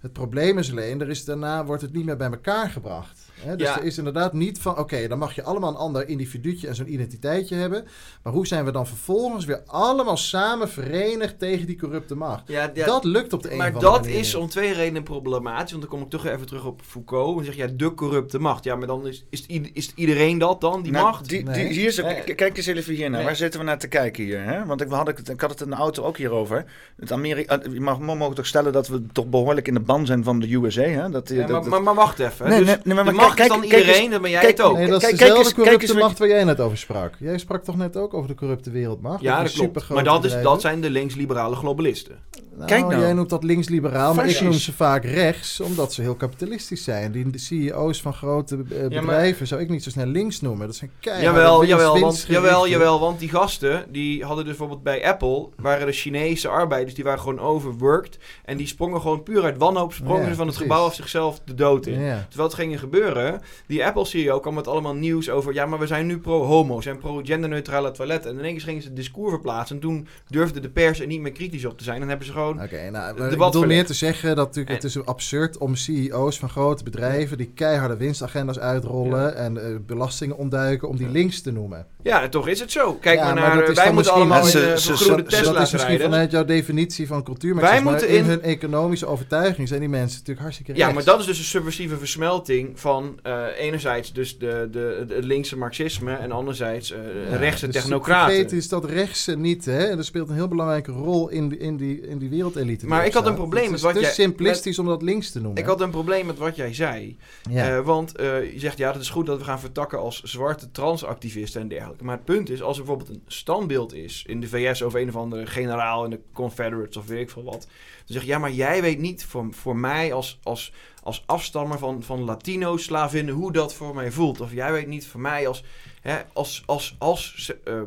Het 0.00 0.12
probleem 0.12 0.58
is 0.58 0.70
alleen, 0.70 1.00
er 1.00 1.08
is 1.10 1.24
daarna 1.24 1.64
wordt 1.64 1.82
het 1.82 1.92
niet 1.92 2.04
meer 2.04 2.16
bij 2.16 2.30
elkaar 2.30 2.70
gebracht. 2.70 3.21
Hè? 3.44 3.56
Dus 3.56 3.66
Ja. 3.68 3.78
er 3.78 3.84
is 3.84 3.98
inderdaad 3.98 4.32
niet 4.32 4.58
van, 4.58 4.78
oké, 4.78 5.08
dan 5.08 5.18
mag 5.18 5.34
je 5.34 5.42
allemaal 5.42 5.70
een 5.70 5.76
ander 5.76 6.08
individuutje 6.08 6.68
en 6.68 6.74
zo'n 6.74 6.92
identiteitje 6.92 7.54
hebben. 7.54 7.84
Maar 8.22 8.32
hoe 8.32 8.46
zijn 8.46 8.64
we 8.64 8.70
dan 8.72 8.86
vervolgens 8.86 9.44
weer 9.44 9.62
allemaal 9.66 10.16
samen 10.16 10.68
verenigd 10.68 11.38
tegen 11.38 11.66
die 11.66 11.78
corrupte 11.78 12.14
macht? 12.14 12.42
Ja, 12.48 12.70
ja, 12.74 12.86
dat 12.86 13.04
lukt 13.04 13.32
op 13.32 13.42
de 13.42 13.50
een 13.50 13.56
Maar 13.56 13.68
of 13.68 13.74
andere 13.74 13.92
dat 13.92 14.02
manier. 14.02 14.18
is 14.18 14.34
om 14.34 14.48
twee 14.48 14.72
redenen 14.72 15.02
problematisch. 15.02 15.70
Want 15.70 15.82
dan 15.82 15.90
kom 15.92 16.02
ik 16.02 16.10
toch 16.10 16.26
even 16.26 16.46
terug 16.46 16.64
op 16.64 16.80
Foucault. 16.84 17.38
En 17.38 17.44
zeg 17.44 17.54
ja, 17.54 17.66
de 17.66 17.94
corrupte 17.94 18.38
macht. 18.38 18.64
Ja, 18.64 18.76
maar 18.76 18.86
dan 18.86 19.06
is, 19.06 19.24
is, 19.30 19.40
het 19.46 19.70
is 19.72 19.86
het 19.86 19.92
iedereen 19.96 20.38
dat 20.38 20.60
dan, 20.60 20.82
die 20.82 20.92
Nou, 20.92 21.04
macht? 21.04 21.28
Die, 21.28 21.50
die, 21.50 21.66
hier 21.66 21.86
is, 21.86 21.96
Nee. 22.02 22.20
k- 22.22 22.36
Kijk 22.36 22.56
eens 22.56 22.66
even 22.66 22.94
hier 22.94 23.08
naar. 23.08 23.16
Nee. 23.18 23.24
Waar 23.26 23.36
zitten 23.36 23.60
we 23.60 23.66
naar 23.66 23.78
te 23.78 23.88
kijken 23.88 24.24
hier? 24.24 24.42
Hè? 24.44 24.64
Want 24.66 24.80
ik, 24.80 24.88
hadden, 24.88 25.14
het- 25.14 25.28
ik 25.28 25.40
had 25.40 25.50
het 25.50 25.60
in 25.60 25.70
de 25.70 25.76
auto 25.76 26.02
ook 26.04 26.16
hierover. 26.16 26.64
Het 26.96 27.12
Amerika, 27.12 27.60
je 27.72 27.80
mag, 27.80 27.98
mogen 28.00 28.34
toch 28.34 28.46
stellen 28.46 28.72
dat 28.72 28.88
we 28.88 29.06
toch 29.12 29.26
behoorlijk 29.26 29.68
in 29.68 29.74
de 29.74 29.80
ban 29.80 30.06
zijn 30.06 30.24
van 30.24 30.38
de 30.40 30.54
USA. 30.54 30.82
Hè? 30.82 31.10
Dat, 31.10 31.28
Ja, 31.28 31.36
dat- 31.36 31.50
maar, 31.50 31.60
dat- 31.60 31.68
maar, 31.70 31.82
maar 31.82 31.94
wacht 31.94 32.18
even. 32.18 32.48
Nee, 32.48 32.58
dus 32.58 32.66
nee, 32.66 32.76
nee, 32.84 32.94
maar 32.94 33.04
de 33.04 33.12
macht 33.36 33.40
is 33.40 33.48
dan 33.48 33.58
kijk- 33.60 33.70
kijk 33.70 33.80
iedereen, 33.80 34.02
eens- 34.02 34.12
dan 34.12 34.22
ben 34.22 34.30
jij 34.30 34.40
kijk- 34.40 34.56
het 34.56 34.66
ook. 34.66 34.76
Nee, 34.76 34.86
dat 34.88 35.02
is 35.02 35.08
Kijk- 35.08 35.18
kijk 35.18 35.28
dezelfde 35.30 35.38
eens- 35.38 35.54
kijk 35.54 35.64
corrupte 35.64 35.86
eens 35.86 35.92
wat 35.94 36.02
macht 36.02 36.18
waar 36.18 36.28
jij 36.28 36.44
net 36.44 36.60
over 36.60 36.78
sprak. 36.78 37.14
Jij 37.18 37.38
sprak 37.38 37.64
toch 37.64 37.76
net 37.76 37.96
ook 37.96 38.14
over 38.14 38.28
de 38.28 38.34
corrupte 38.34 38.70
wereldmacht? 38.70 39.22
Ja, 39.22 39.42
dat 39.42 39.52
klopt. 39.52 39.88
Maar 39.88 40.04
dat, 40.04 40.24
is, 40.24 40.42
dat 40.42 40.60
zijn 40.60 40.80
de 40.80 40.90
links-liberale 40.90 41.56
globalisten. 41.56 42.18
Nou, 42.54 42.66
Kijk 42.68 42.86
nou. 42.86 43.00
Jij 43.00 43.12
noemt 43.12 43.30
dat 43.30 43.44
links-liberaal, 43.44 44.14
maar 44.14 44.28
ik 44.28 44.40
noem 44.40 44.52
ze 44.52 44.72
vaak 44.72 45.04
rechts, 45.04 45.60
omdat 45.60 45.92
ze 45.92 46.00
heel 46.02 46.14
kapitalistisch 46.14 46.84
zijn. 46.84 47.12
Die 47.12 47.30
de 47.30 47.38
CEO's 47.38 48.00
van 48.02 48.14
grote 48.14 48.56
eh, 48.70 48.80
maar- 48.80 48.88
bedrijven 48.88 49.46
zou 49.46 49.60
ik 49.60 49.68
niet 49.68 49.82
zo 49.82 49.90
snel 49.90 50.06
links 50.06 50.40
noemen. 50.40 50.66
Dat 50.66 50.76
zijn 50.76 50.90
keiharde 51.00 51.26
Jawel, 51.26 51.64
jawel, 51.64 51.98
want, 52.00 52.24
jawel, 52.28 52.68
jawel, 52.68 53.00
want 53.00 53.18
die 53.18 53.28
gasten, 53.28 53.84
die 53.88 54.24
hadden 54.24 54.44
dus 54.44 54.56
bijvoorbeeld 54.56 54.82
bij 54.82 55.06
Apple, 55.06 55.48
waren 55.56 55.86
de 55.86 55.92
Chinese 55.92 56.48
arbeiders, 56.48 56.94
die 56.94 57.04
waren 57.04 57.20
gewoon 57.20 57.40
overworked. 57.40 58.18
En 58.44 58.56
die 58.56 58.66
sprongen 58.66 59.00
gewoon 59.00 59.22
puur 59.22 59.42
uit 59.44 59.56
wanhoop, 59.58 59.92
sprongen 59.92 60.22
Ja, 60.22 60.28
ze 60.28 60.34
van 60.34 60.46
het 60.46 60.54
precies. 60.56 60.72
gebouw 60.72 60.86
af 60.88 60.94
zichzelf 60.94 61.40
de 61.44 61.54
dood 61.54 61.86
in. 61.86 62.00
Ja. 62.00 62.26
Terwijl 62.28 62.48
het 62.48 62.58
ging 62.58 62.78
gebeuren, 62.80 63.21
die 63.66 63.84
Apple-CEO 63.86 64.40
kwam 64.40 64.54
met 64.54 64.66
allemaal 64.68 64.94
nieuws 64.94 65.30
over, 65.30 65.54
ja, 65.54 65.66
maar 65.66 65.78
we 65.78 65.86
zijn 65.86 66.06
nu 66.06 66.18
pro-homo's 66.18 66.86
en 66.86 66.98
pro-genderneutrale 66.98 67.90
toiletten. 67.90 68.30
En 68.30 68.38
in 68.38 68.44
één 68.44 68.52
keer 68.54 68.62
gingen 68.62 68.82
ze 68.82 68.86
het 68.88 68.96
discours 68.96 69.30
verplaatsen 69.30 69.76
en 69.76 69.82
toen 69.82 70.06
durfde 70.28 70.60
de 70.60 70.68
pers 70.70 71.00
er 71.00 71.06
niet 71.06 71.20
meer 71.20 71.32
kritisch 71.32 71.64
op 71.64 71.78
te 71.78 71.84
zijn. 71.84 72.02
En 72.02 72.08
hebben 72.08 72.26
ze 72.26 72.32
gewoon 72.32 72.62
Oké, 72.62 72.90
nou, 72.90 73.10
ik 73.30 73.38
bedoel 73.38 73.66
meer 73.66 73.86
te 73.86 73.94
zeggen 73.94 74.36
dat 74.36 74.46
natuurlijk, 74.46 74.74
het 74.74 74.84
is 74.84 75.04
absurd 75.04 75.58
om 75.58 75.74
CEO's 75.76 76.38
van 76.38 76.48
grote 76.48 76.84
bedrijven 76.84 77.36
die 77.36 77.50
keiharde 77.54 77.96
winstagendas 77.96 78.58
uitrollen 78.58 79.36
en 79.36 79.64
eh, 79.64 79.76
belastingen 79.86 80.36
ontduiken, 80.36 80.88
om 80.88 80.96
die 80.96 81.08
links 81.08 81.40
te 81.42 81.50
noemen. 81.52 81.86
Ja, 82.02 82.22
en 82.22 82.30
toch 82.30 82.48
is 82.48 82.60
het 82.60 82.72
zo. 82.72 82.94
Kijk 82.94 83.18
Ja, 83.18 83.24
maar 83.24 83.34
naar, 83.34 83.60
eh, 83.62 83.74
wij 83.74 83.84
dan 83.84 83.94
moeten 83.94 84.12
allemaal 84.12 84.38
in 84.38 84.44
de 84.44 84.50
ze- 84.50 84.74
ze- 84.76 84.88
vergroene 84.96 85.16
ze- 85.16 85.22
dat 85.22 85.28
Tesla's 85.28 85.62
is 85.66 85.72
misschien 85.72 85.94
rijden. 85.94 86.10
vanuit 86.10 86.30
jouw 86.30 86.44
definitie 86.44 87.06
van 87.06 87.22
cultuur. 87.22 87.54
Maar 87.54 87.62
Wij 87.62 87.70
ik 87.72 87.76
zeg 87.76 87.84
maar, 87.84 87.92
moeten 87.92 88.16
in 88.16 88.22
in- 88.24 88.30
hun 88.30 88.42
economische 88.42 89.06
overtuiging 89.06 89.68
zijn 89.68 89.80
die 89.80 89.88
mensen 89.88 90.12
natuurlijk 90.18 90.40
hartstikke 90.40 90.74
Ja, 90.76 90.90
maar 90.92 91.04
dat 91.04 91.20
is 91.20 91.26
dus 91.26 91.38
een 91.38 91.44
subversieve 91.44 91.96
versmelting 91.96 92.80
van 92.80 93.01
eh, 93.22 93.44
enerzijds 93.58 94.12
dus 94.12 94.38
de, 94.38 94.68
de, 94.70 95.04
de, 95.06 95.14
het 95.14 95.24
linkse 95.24 95.56
marxisme 95.56 96.14
en 96.14 96.32
anderzijds 96.32 96.90
eh 96.92 96.98
Ja, 97.30 97.36
rechtse 97.36 97.66
dus 97.66 97.74
technocraten. 97.74 98.32
Vergeet 98.34 98.52
is 98.52 98.68
dat 98.68 98.84
rechtse 98.84 99.36
niet, 99.36 99.64
hè? 99.64 99.84
En 99.86 99.96
dat 99.96 100.04
speelt 100.06 100.28
een 100.28 100.34
heel 100.34 100.48
belangrijke 100.48 100.92
rol 100.92 101.28
in, 101.28 101.48
die- 101.48 101.58
in, 101.58 101.76
die, 101.76 102.00
in 102.00 102.18
die 102.18 102.28
wereldelite. 102.28 102.86
Maar 102.86 103.06
ik 103.06 103.12
had 103.12 103.26
een 103.26 103.34
probleem 103.34 103.62
Het 103.62 103.70
met 103.70 103.80
is 103.80 103.86
wat 103.86 104.00
jij- 104.00 104.10
simplistisch 104.12 104.78
om 104.78 104.86
dat 104.86 105.02
links 105.02 105.30
te 105.30 105.40
noemen. 105.40 105.60
Ik 105.62 105.66
had 105.68 105.80
een 105.80 105.90
probleem 105.90 106.26
met 106.26 106.38
wat 106.38 106.56
jij 106.56 106.74
zei. 106.74 107.16
Ja. 107.50 107.76
Eh, 107.76 107.84
want 107.84 108.12
je 108.16 108.52
zegt 108.56 108.78
ja, 108.78 108.92
het 108.92 109.00
is 109.02 109.10
goed 109.10 109.26
dat 109.26 109.38
we 109.38 109.44
gaan 109.44 109.60
vertakken 109.60 109.98
als 109.98 110.22
zwarte 110.22 110.70
transactivisten 110.70 111.60
en 111.60 111.68
dergelijke. 111.68 112.04
Maar 112.04 112.16
het 112.16 112.24
punt 112.24 112.50
is, 112.50 112.62
als 112.62 112.78
er 112.78 112.84
bijvoorbeeld 112.84 113.16
een 113.16 113.22
standbeeld 113.26 113.94
is 113.94 114.24
in 114.26 114.40
de 114.40 114.48
VS 114.48 114.82
over 114.82 115.00
een 115.00 115.08
of 115.08 115.16
andere 115.16 115.46
generaal 115.46 116.04
in 116.04 116.10
de 116.10 116.20
Confederates 116.32 116.96
of 116.96 117.06
weet 117.06 117.20
ik 117.20 117.30
veel 117.30 117.44
wat. 117.44 117.66
Zeg 118.12 118.24
ja, 118.24 118.38
maar 118.38 118.52
jij 118.52 118.82
weet 118.82 118.98
niet 118.98 119.24
voor, 119.24 119.46
voor 119.50 119.76
mij 119.76 120.12
als, 120.12 120.38
als, 120.42 120.72
als 121.02 121.22
afstammer 121.26 121.78
van, 121.78 122.02
van 122.02 122.24
Latino-slavinnen 122.24 123.34
hoe 123.34 123.52
dat 123.52 123.74
voor 123.74 123.94
mij 123.94 124.10
voelt. 124.10 124.40
Of 124.40 124.52
jij 124.52 124.72
weet 124.72 124.86
niet 124.86 125.06
voor 125.06 125.20
mij 125.20 125.48
als, 125.48 125.64
hè, 126.00 126.18
als, 126.32 126.62
als, 126.66 126.96
als 126.98 127.52
eh, 127.64 127.82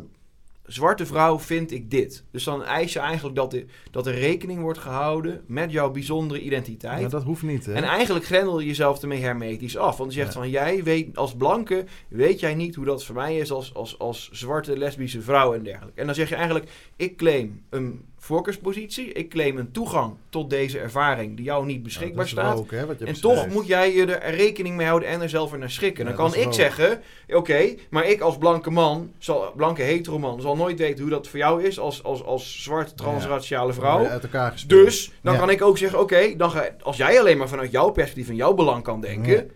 zwarte 0.66 1.06
vrouw 1.06 1.40
vind 1.40 1.72
ik 1.72 1.92
dit. 1.92 2.24
Dus 2.32 2.44
dan 2.44 2.64
eis 2.64 2.94
je 2.94 3.00
eigenlijk 3.00 3.36
dat, 3.36 3.52
de, 3.52 3.66
dat 3.92 4.08
er 4.08 4.14
rekening 4.14 4.62
wordt 4.62 4.80
gehouden 4.80 5.44
met 5.48 5.72
jouw 5.72 5.92
bijzondere 5.92 6.42
identiteit. 6.42 7.02
Ja, 7.02 7.08
dat 7.08 7.24
hoeft 7.24 7.44
niet, 7.44 7.66
hè? 7.66 7.74
En 7.74 7.84
eigenlijk 7.84 8.26
grendel 8.26 8.60
je 8.60 8.66
jezelf 8.66 9.02
ermee 9.02 9.22
hermetisch 9.22 9.78
af. 9.78 9.98
Want 9.98 10.14
je 10.14 10.20
zegt 10.20 10.34
Ja. 10.34 10.40
van, 10.40 10.50
jij 10.50 10.84
weet 10.84 11.18
als 11.18 11.36
blanke, 11.36 11.86
weet 12.08 12.40
jij 12.40 12.56
niet 12.56 12.76
hoe 12.76 12.86
dat 12.86 13.04
voor 13.04 13.16
mij 13.16 13.38
is 13.38 13.52
als, 13.52 13.74
als, 13.74 14.00
als 14.00 14.30
zwarte 14.32 14.78
lesbische 14.78 15.22
vrouw 15.22 15.54
en 15.54 15.64
dergelijke. 15.64 16.00
En 16.00 16.06
dan 16.06 16.16
zeg 16.16 16.30
je 16.30 16.36
eigenlijk, 16.36 16.70
ik 16.96 17.18
claim 17.18 17.62
een 17.70 18.06
voorkeurspositie, 18.26 19.12
ik 19.12 19.30
claim 19.30 19.58
een 19.58 19.72
toegang 19.72 20.14
tot 20.30 20.50
deze 20.50 20.80
ervaring 20.80 21.36
die 21.36 21.46
jou 21.46 21.66
niet 21.66 21.84
beschikbaar 21.84 22.28
staat. 22.28 22.70
hè, 22.70 22.78
en 22.80 22.88
beschrijft. 22.88 23.22
toch 23.22 23.48
moet 23.48 23.68
jij 23.68 23.94
je 23.94 24.16
er 24.16 24.36
rekening 24.36 24.76
mee 24.76 24.88
houden 24.88 25.10
en 25.10 25.22
er 25.22 25.30
zelf 25.30 25.50
weer 25.50 25.60
naar 25.60 25.72
schikken. 25.72 26.06
Dan 26.06 26.14
kan 26.14 26.36
ik 26.36 26.54
zeggen, 26.54 27.02
oké, 27.28 27.76
maar 27.90 28.08
ik 28.08 28.22
als 28.22 28.38
blanke 28.38 28.70
man, 28.70 29.12
zal, 29.18 29.54
blanke 29.56 29.82
hetero 29.82 30.20
man, 30.20 30.42
zal 30.42 30.56
nooit 30.56 30.80
weten 30.80 31.02
hoe 31.02 31.12
dat 31.12 31.28
voor 31.28 31.40
jou 31.40 31.64
is 31.64 31.80
als, 31.80 32.04
als, 32.04 32.24
als 32.24 32.64
zwarte 32.64 32.94
transraciale 32.94 33.74
vrouw. 33.74 33.98
word 33.98 34.08
je 34.08 34.14
uit 34.14 34.24
elkaar 34.24 34.52
gespeeld. 34.52 34.86
Dus 34.86 35.12
dan 35.22 35.38
kan 35.38 35.50
ik 35.50 35.62
ook 35.62 35.78
zeggen, 35.78 36.00
oké, 36.00 36.36
dan 36.36 36.52
ga 36.52 36.70
als 36.82 36.98
jij 36.98 37.20
alleen 37.20 37.38
maar 37.38 37.50
vanuit 37.50 37.72
jouw 37.72 37.90
perspectief 37.90 38.30
en 38.30 38.36
jouw 38.36 38.54
belang 38.54 38.84
kan 38.84 39.02
denken. 39.02 39.52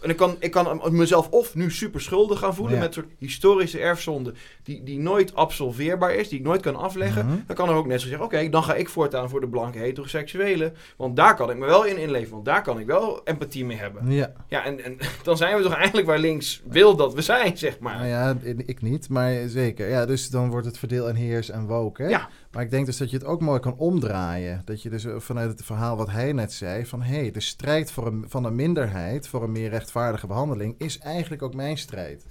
En 0.00 0.10
ik 0.10 0.16
kan, 0.16 0.36
ik 0.38 0.50
kan 0.50 0.80
mezelf 0.90 1.28
of 1.30 1.54
nu 1.54 1.70
super 1.70 2.00
schuldig 2.00 2.38
gaan 2.38 2.54
voelen 2.54 2.74
Ja. 2.74 2.80
met 2.80 2.88
een 2.88 3.02
soort 3.02 3.14
historische 3.18 3.78
erfzonde 3.78 4.32
die, 4.62 4.82
die 4.82 4.98
nooit 4.98 5.34
absolveerbaar 5.34 6.14
is, 6.14 6.28
die 6.28 6.38
ik 6.38 6.44
nooit 6.44 6.60
kan 6.62 6.76
afleggen. 6.76 7.26
Mhm. 7.26 7.36
Dan 7.46 7.56
kan 7.56 7.68
er 7.68 7.74
ook 7.74 7.86
net 7.86 8.00
zo 8.00 8.06
zeggen, 8.08 8.24
oké, 8.26 8.48
dan 8.48 8.62
ga 8.64 8.74
ik 8.74 8.88
voortaan 8.88 9.28
voor 9.28 9.40
de 9.40 9.48
blanke 9.48 9.78
heteroseksuele. 9.78 10.72
Want 10.96 11.16
daar 11.16 11.36
kan 11.36 11.50
ik 11.50 11.56
me 11.56 11.66
wel 11.66 11.84
in 11.84 11.98
inleven, 11.98 12.30
want 12.32 12.44
daar 12.44 12.62
kan 12.62 12.78
ik 12.78 12.86
wel 12.86 13.20
empathie 13.24 13.64
mee 13.64 13.76
hebben. 13.76 14.10
Ja. 14.12 14.32
Ja, 14.48 14.64
en, 14.64 14.84
en 14.84 14.96
dan 15.22 15.36
zijn 15.36 15.56
we 15.56 15.62
toch 15.62 15.74
eigenlijk 15.74 16.06
waar 16.06 16.18
links 16.18 16.62
wil 16.68 16.96
dat 16.96 17.14
we 17.14 17.22
zijn, 17.22 17.58
zeg 17.58 17.78
maar. 17.78 17.96
Nou 17.96 18.06
ja, 18.08 18.36
ik 18.66 18.82
niet, 18.82 19.08
maar 19.08 19.48
zeker. 19.48 19.88
Ja, 19.88 20.06
dus 20.06 20.30
dan 20.30 20.50
wordt 20.50 20.66
het 20.66 20.78
verdeel 20.78 21.08
en 21.08 21.14
heers 21.14 21.50
en 21.50 21.66
woke. 21.66 22.02
Hè? 22.02 22.08
Ja. 22.08 22.28
Maar 22.56 22.64
ik 22.64 22.70
denk 22.70 22.86
dus 22.86 22.96
dat 22.96 23.10
je 23.10 23.16
het 23.16 23.26
ook 23.26 23.40
mooi 23.40 23.60
kan 23.60 23.76
omdraaien. 23.76 24.62
Dat 24.64 24.82
je 24.82 24.90
dus 24.90 25.04
eh, 25.04 25.14
vanuit 25.18 25.50
het 25.50 25.64
verhaal 25.64 25.96
wat 25.96 26.10
hij 26.10 26.32
net 26.32 26.52
zei... 26.52 26.86
van 26.86 27.02
hé, 27.02 27.20
hey, 27.20 27.30
de 27.30 27.40
strijd 27.40 27.90
voor 27.90 28.06
een, 28.06 28.24
van 28.28 28.44
een 28.44 28.54
minderheid... 28.54 29.28
voor 29.28 29.42
een 29.42 29.52
meer 29.52 29.70
rechtvaardige 29.70 30.26
behandeling... 30.26 30.74
is 30.78 30.98
eigenlijk 30.98 31.42
ook 31.42 31.54
mijn 31.54 31.78
strijd. 31.78 32.24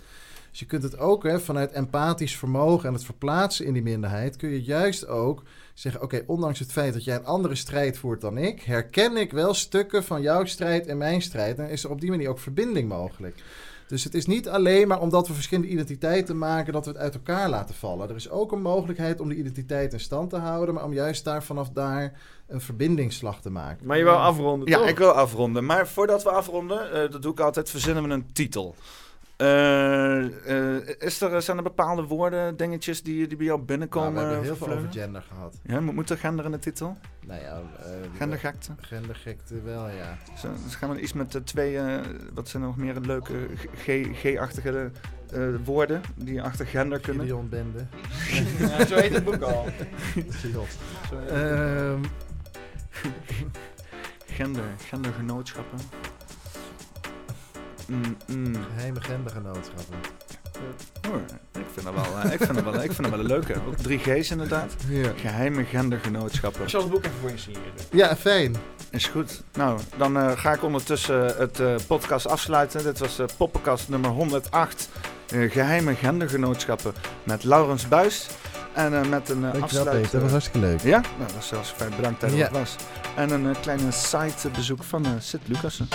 Dus 0.49 0.59
je 0.59 0.65
kunt 0.65 0.83
het 0.83 0.97
ook 0.97 1.23
hè, 1.23 1.39
vanuit 1.39 1.71
empathisch 1.71 2.37
vermogen... 2.37 2.87
en 2.87 2.93
het 2.93 3.05
verplaatsen 3.05 3.65
in 3.65 3.73
die 3.73 3.81
minderheid... 3.81 4.35
kun 4.35 4.49
je 4.49 4.63
juist 4.63 5.07
ook 5.07 5.43
zeggen... 5.73 6.01
oké, 6.01 6.23
ondanks 6.25 6.59
het 6.59 6.71
feit 6.71 6.93
dat 6.93 7.03
jij 7.03 7.15
een 7.15 7.25
andere 7.25 7.55
strijd 7.55 7.97
voert 7.97 8.21
dan 8.21 8.37
ik... 8.37 8.61
herken 8.61 9.17
ik 9.17 9.31
wel 9.31 9.53
stukken 9.53 10.03
van 10.03 10.21
jouw 10.21 10.45
strijd 10.45 10.87
en 10.87 10.97
mijn 10.97 11.21
strijd... 11.21 11.59
en 11.59 11.69
is 11.69 11.83
er 11.83 11.89
op 11.89 12.01
die 12.01 12.09
manier 12.09 12.29
ook 12.29 12.39
verbinding 12.39 12.89
mogelijk. 12.89 13.43
Dus 13.87 14.03
het 14.03 14.13
is 14.13 14.25
niet 14.25 14.49
alleen 14.49 14.87
maar 14.87 14.99
omdat 15.01 15.27
we 15.27 15.33
verschillende 15.33 15.69
identiteiten 15.69 16.37
maken 16.37 16.73
dat 16.73 16.85
we 16.85 16.91
het 16.91 16.99
uit 16.99 17.13
elkaar 17.13 17.49
laten 17.49 17.75
vallen. 17.75 18.09
Er 18.09 18.15
is 18.15 18.29
ook 18.29 18.51
een 18.51 18.61
mogelijkheid 18.61 19.19
om 19.19 19.29
die 19.29 19.37
identiteit 19.37 19.93
in 19.93 19.99
stand 19.99 20.29
te 20.29 20.37
houden, 20.37 20.75
maar 20.75 20.83
om 20.83 20.93
juist 20.93 21.23
daar 21.23 21.43
vanaf 21.43 21.69
daar 21.69 22.19
een 22.47 22.61
verbindingsslag 22.61 23.41
te 23.41 23.49
maken. 23.49 23.85
Maar 23.87 23.97
je 23.97 24.03
wil 24.03 24.13
afronden, 24.13 24.67
Ja, 24.69 24.77
toch? 24.77 24.87
ik 24.87 24.97
wil 24.97 25.11
afronden. 25.11 25.65
Maar 25.65 25.87
voordat 25.87 26.23
we 26.23 26.29
afronden, 26.29 26.91
eh, 26.91 27.11
dat 27.11 27.21
doe 27.21 27.31
ik 27.31 27.39
altijd, 27.39 27.69
verzinnen 27.69 28.03
we 28.07 28.09
een 28.09 28.31
titel. 28.33 28.75
Eh, 29.37 30.75
eh, 30.77 30.81
is 30.99 31.21
er, 31.21 31.41
zijn 31.41 31.57
er 31.57 31.63
bepaalde 31.63 32.03
woorden, 32.03 32.57
dingetjes 32.57 33.03
die, 33.03 33.27
die 33.27 33.37
bij 33.37 33.45
jou 33.45 33.59
binnenkomen? 33.61 34.13
Nou, 34.13 34.25
we 34.27 34.31
hebben 34.33 34.45
heel 34.47 34.55
veel 34.67 34.77
over 34.77 34.91
gender 34.91 35.21
gehad. 35.21 35.55
Ja, 35.63 35.79
moet, 35.79 35.93
moet 35.95 36.09
er 36.09 36.17
gender 36.17 36.45
in 36.45 36.51
de 36.51 36.59
titel? 36.59 36.97
Nou 37.25 37.41
ja, 37.41 37.61
eh, 37.79 37.91
Gendergekte? 38.17 38.71
Gendergekte 38.81 39.61
wel, 39.61 39.89
ja. 39.89 40.17
Zo, 40.37 40.47
dus 40.63 40.75
gaan 40.75 40.89
we 40.89 41.01
iets 41.01 41.13
met 41.13 41.31
de 41.31 41.43
twee, 41.43 41.77
eh, 41.77 41.99
wat 42.33 42.49
zijn 42.49 42.63
nog 42.63 42.77
meer 42.77 42.99
leuke 42.99 43.33
G- 43.77 44.07
G-achtige 44.21 44.91
eh, 45.31 45.41
woorden 45.63 46.01
die 46.15 46.41
achter 46.41 46.65
gender 46.67 46.99
kunnen? 46.99 47.21
Gideon-bende. 47.25 47.85
Ja, 48.59 48.85
zo 48.85 48.95
heet 48.95 49.13
het 49.13 49.23
boek 49.23 49.41
al. 49.41 49.65
Gideon. 50.29 50.65
Zo 51.09 51.17
heet 51.19 51.29
het. 51.29 51.39
Ehm, 51.41 52.03
Gender, 54.25 54.63
gendergenootschappen. 54.77 55.79
Mm, 57.85 58.17
mm. 58.27 58.55
Geheime 58.75 59.01
gendergenootschappen. 59.01 59.95
Oh, 61.09 61.15
ik 61.53 61.65
vind 61.73 61.85
dat 61.85 61.93
wel, 61.93 62.21
eh, 62.23 62.31
ik 62.31 62.39
vind 62.41 62.53
dat 62.55 62.63
wel, 62.63 62.73
ik 62.73 62.91
vind 62.91 63.01
dat 63.01 63.09
wel 63.09 63.19
een 63.19 63.25
leuke. 63.25 63.53
Ook 63.67 63.75
drie 63.77 63.99
G's 63.99 64.29
inderdaad. 64.31 64.73
Ja. 64.89 65.11
Geheime 65.15 65.63
gendergenootschappen. 65.65 66.61
Ik 66.63 66.69
zal 66.69 66.81
het 66.81 66.89
boek 66.89 67.03
even 67.05 67.17
voor 67.21 67.29
je 67.29 67.37
signeren. 67.37 67.71
Ja, 67.91 68.15
fijn. 68.15 68.55
Is 68.89 69.07
goed. 69.07 69.43
Nou, 69.53 69.79
dan 69.97 70.17
eh, 70.17 70.31
ga 70.35 70.53
ik 70.53 70.63
ondertussen 70.63 71.25
het 71.37 71.59
eh, 71.59 71.75
podcast 71.87 72.27
afsluiten. 72.27 72.83
Dit 72.83 72.99
was 72.99 73.19
eh 73.19 73.25
poppenkast 73.37 73.89
nummer 73.89 74.09
108. 74.09 74.89
eh, 75.29 75.51
geheime 75.51 75.95
gendergenootschappen 75.95 76.93
met 77.23 77.43
Laurens 77.43 77.87
Buis. 77.87 78.27
En 78.73 78.93
eh, 79.01 79.09
met 79.09 79.29
een 79.29 79.37
uh, 79.37 79.41
Dankjewel, 79.43 79.63
afsluit... 79.63 79.89
Peter. 80.01 80.11
Dat 80.11 80.21
was 80.21 80.31
hartstikke 80.31 80.59
leuk. 80.67 80.81
Ja? 80.81 80.99
Nou, 80.99 81.31
dat 81.33 81.41
is 81.41 81.47
zelfs 81.47 81.69
fijn. 81.69 81.91
Bedankt 81.95 82.21
dat 82.21 82.29
je 82.31 82.35
Ja. 82.37 82.49
was. 82.51 82.75
En 83.15 83.29
een 83.31 83.55
kleine 83.61 83.91
sitebezoek 83.91 84.83
van 84.83 85.05
Sid 85.19 85.41
Lucassen. 85.45 85.87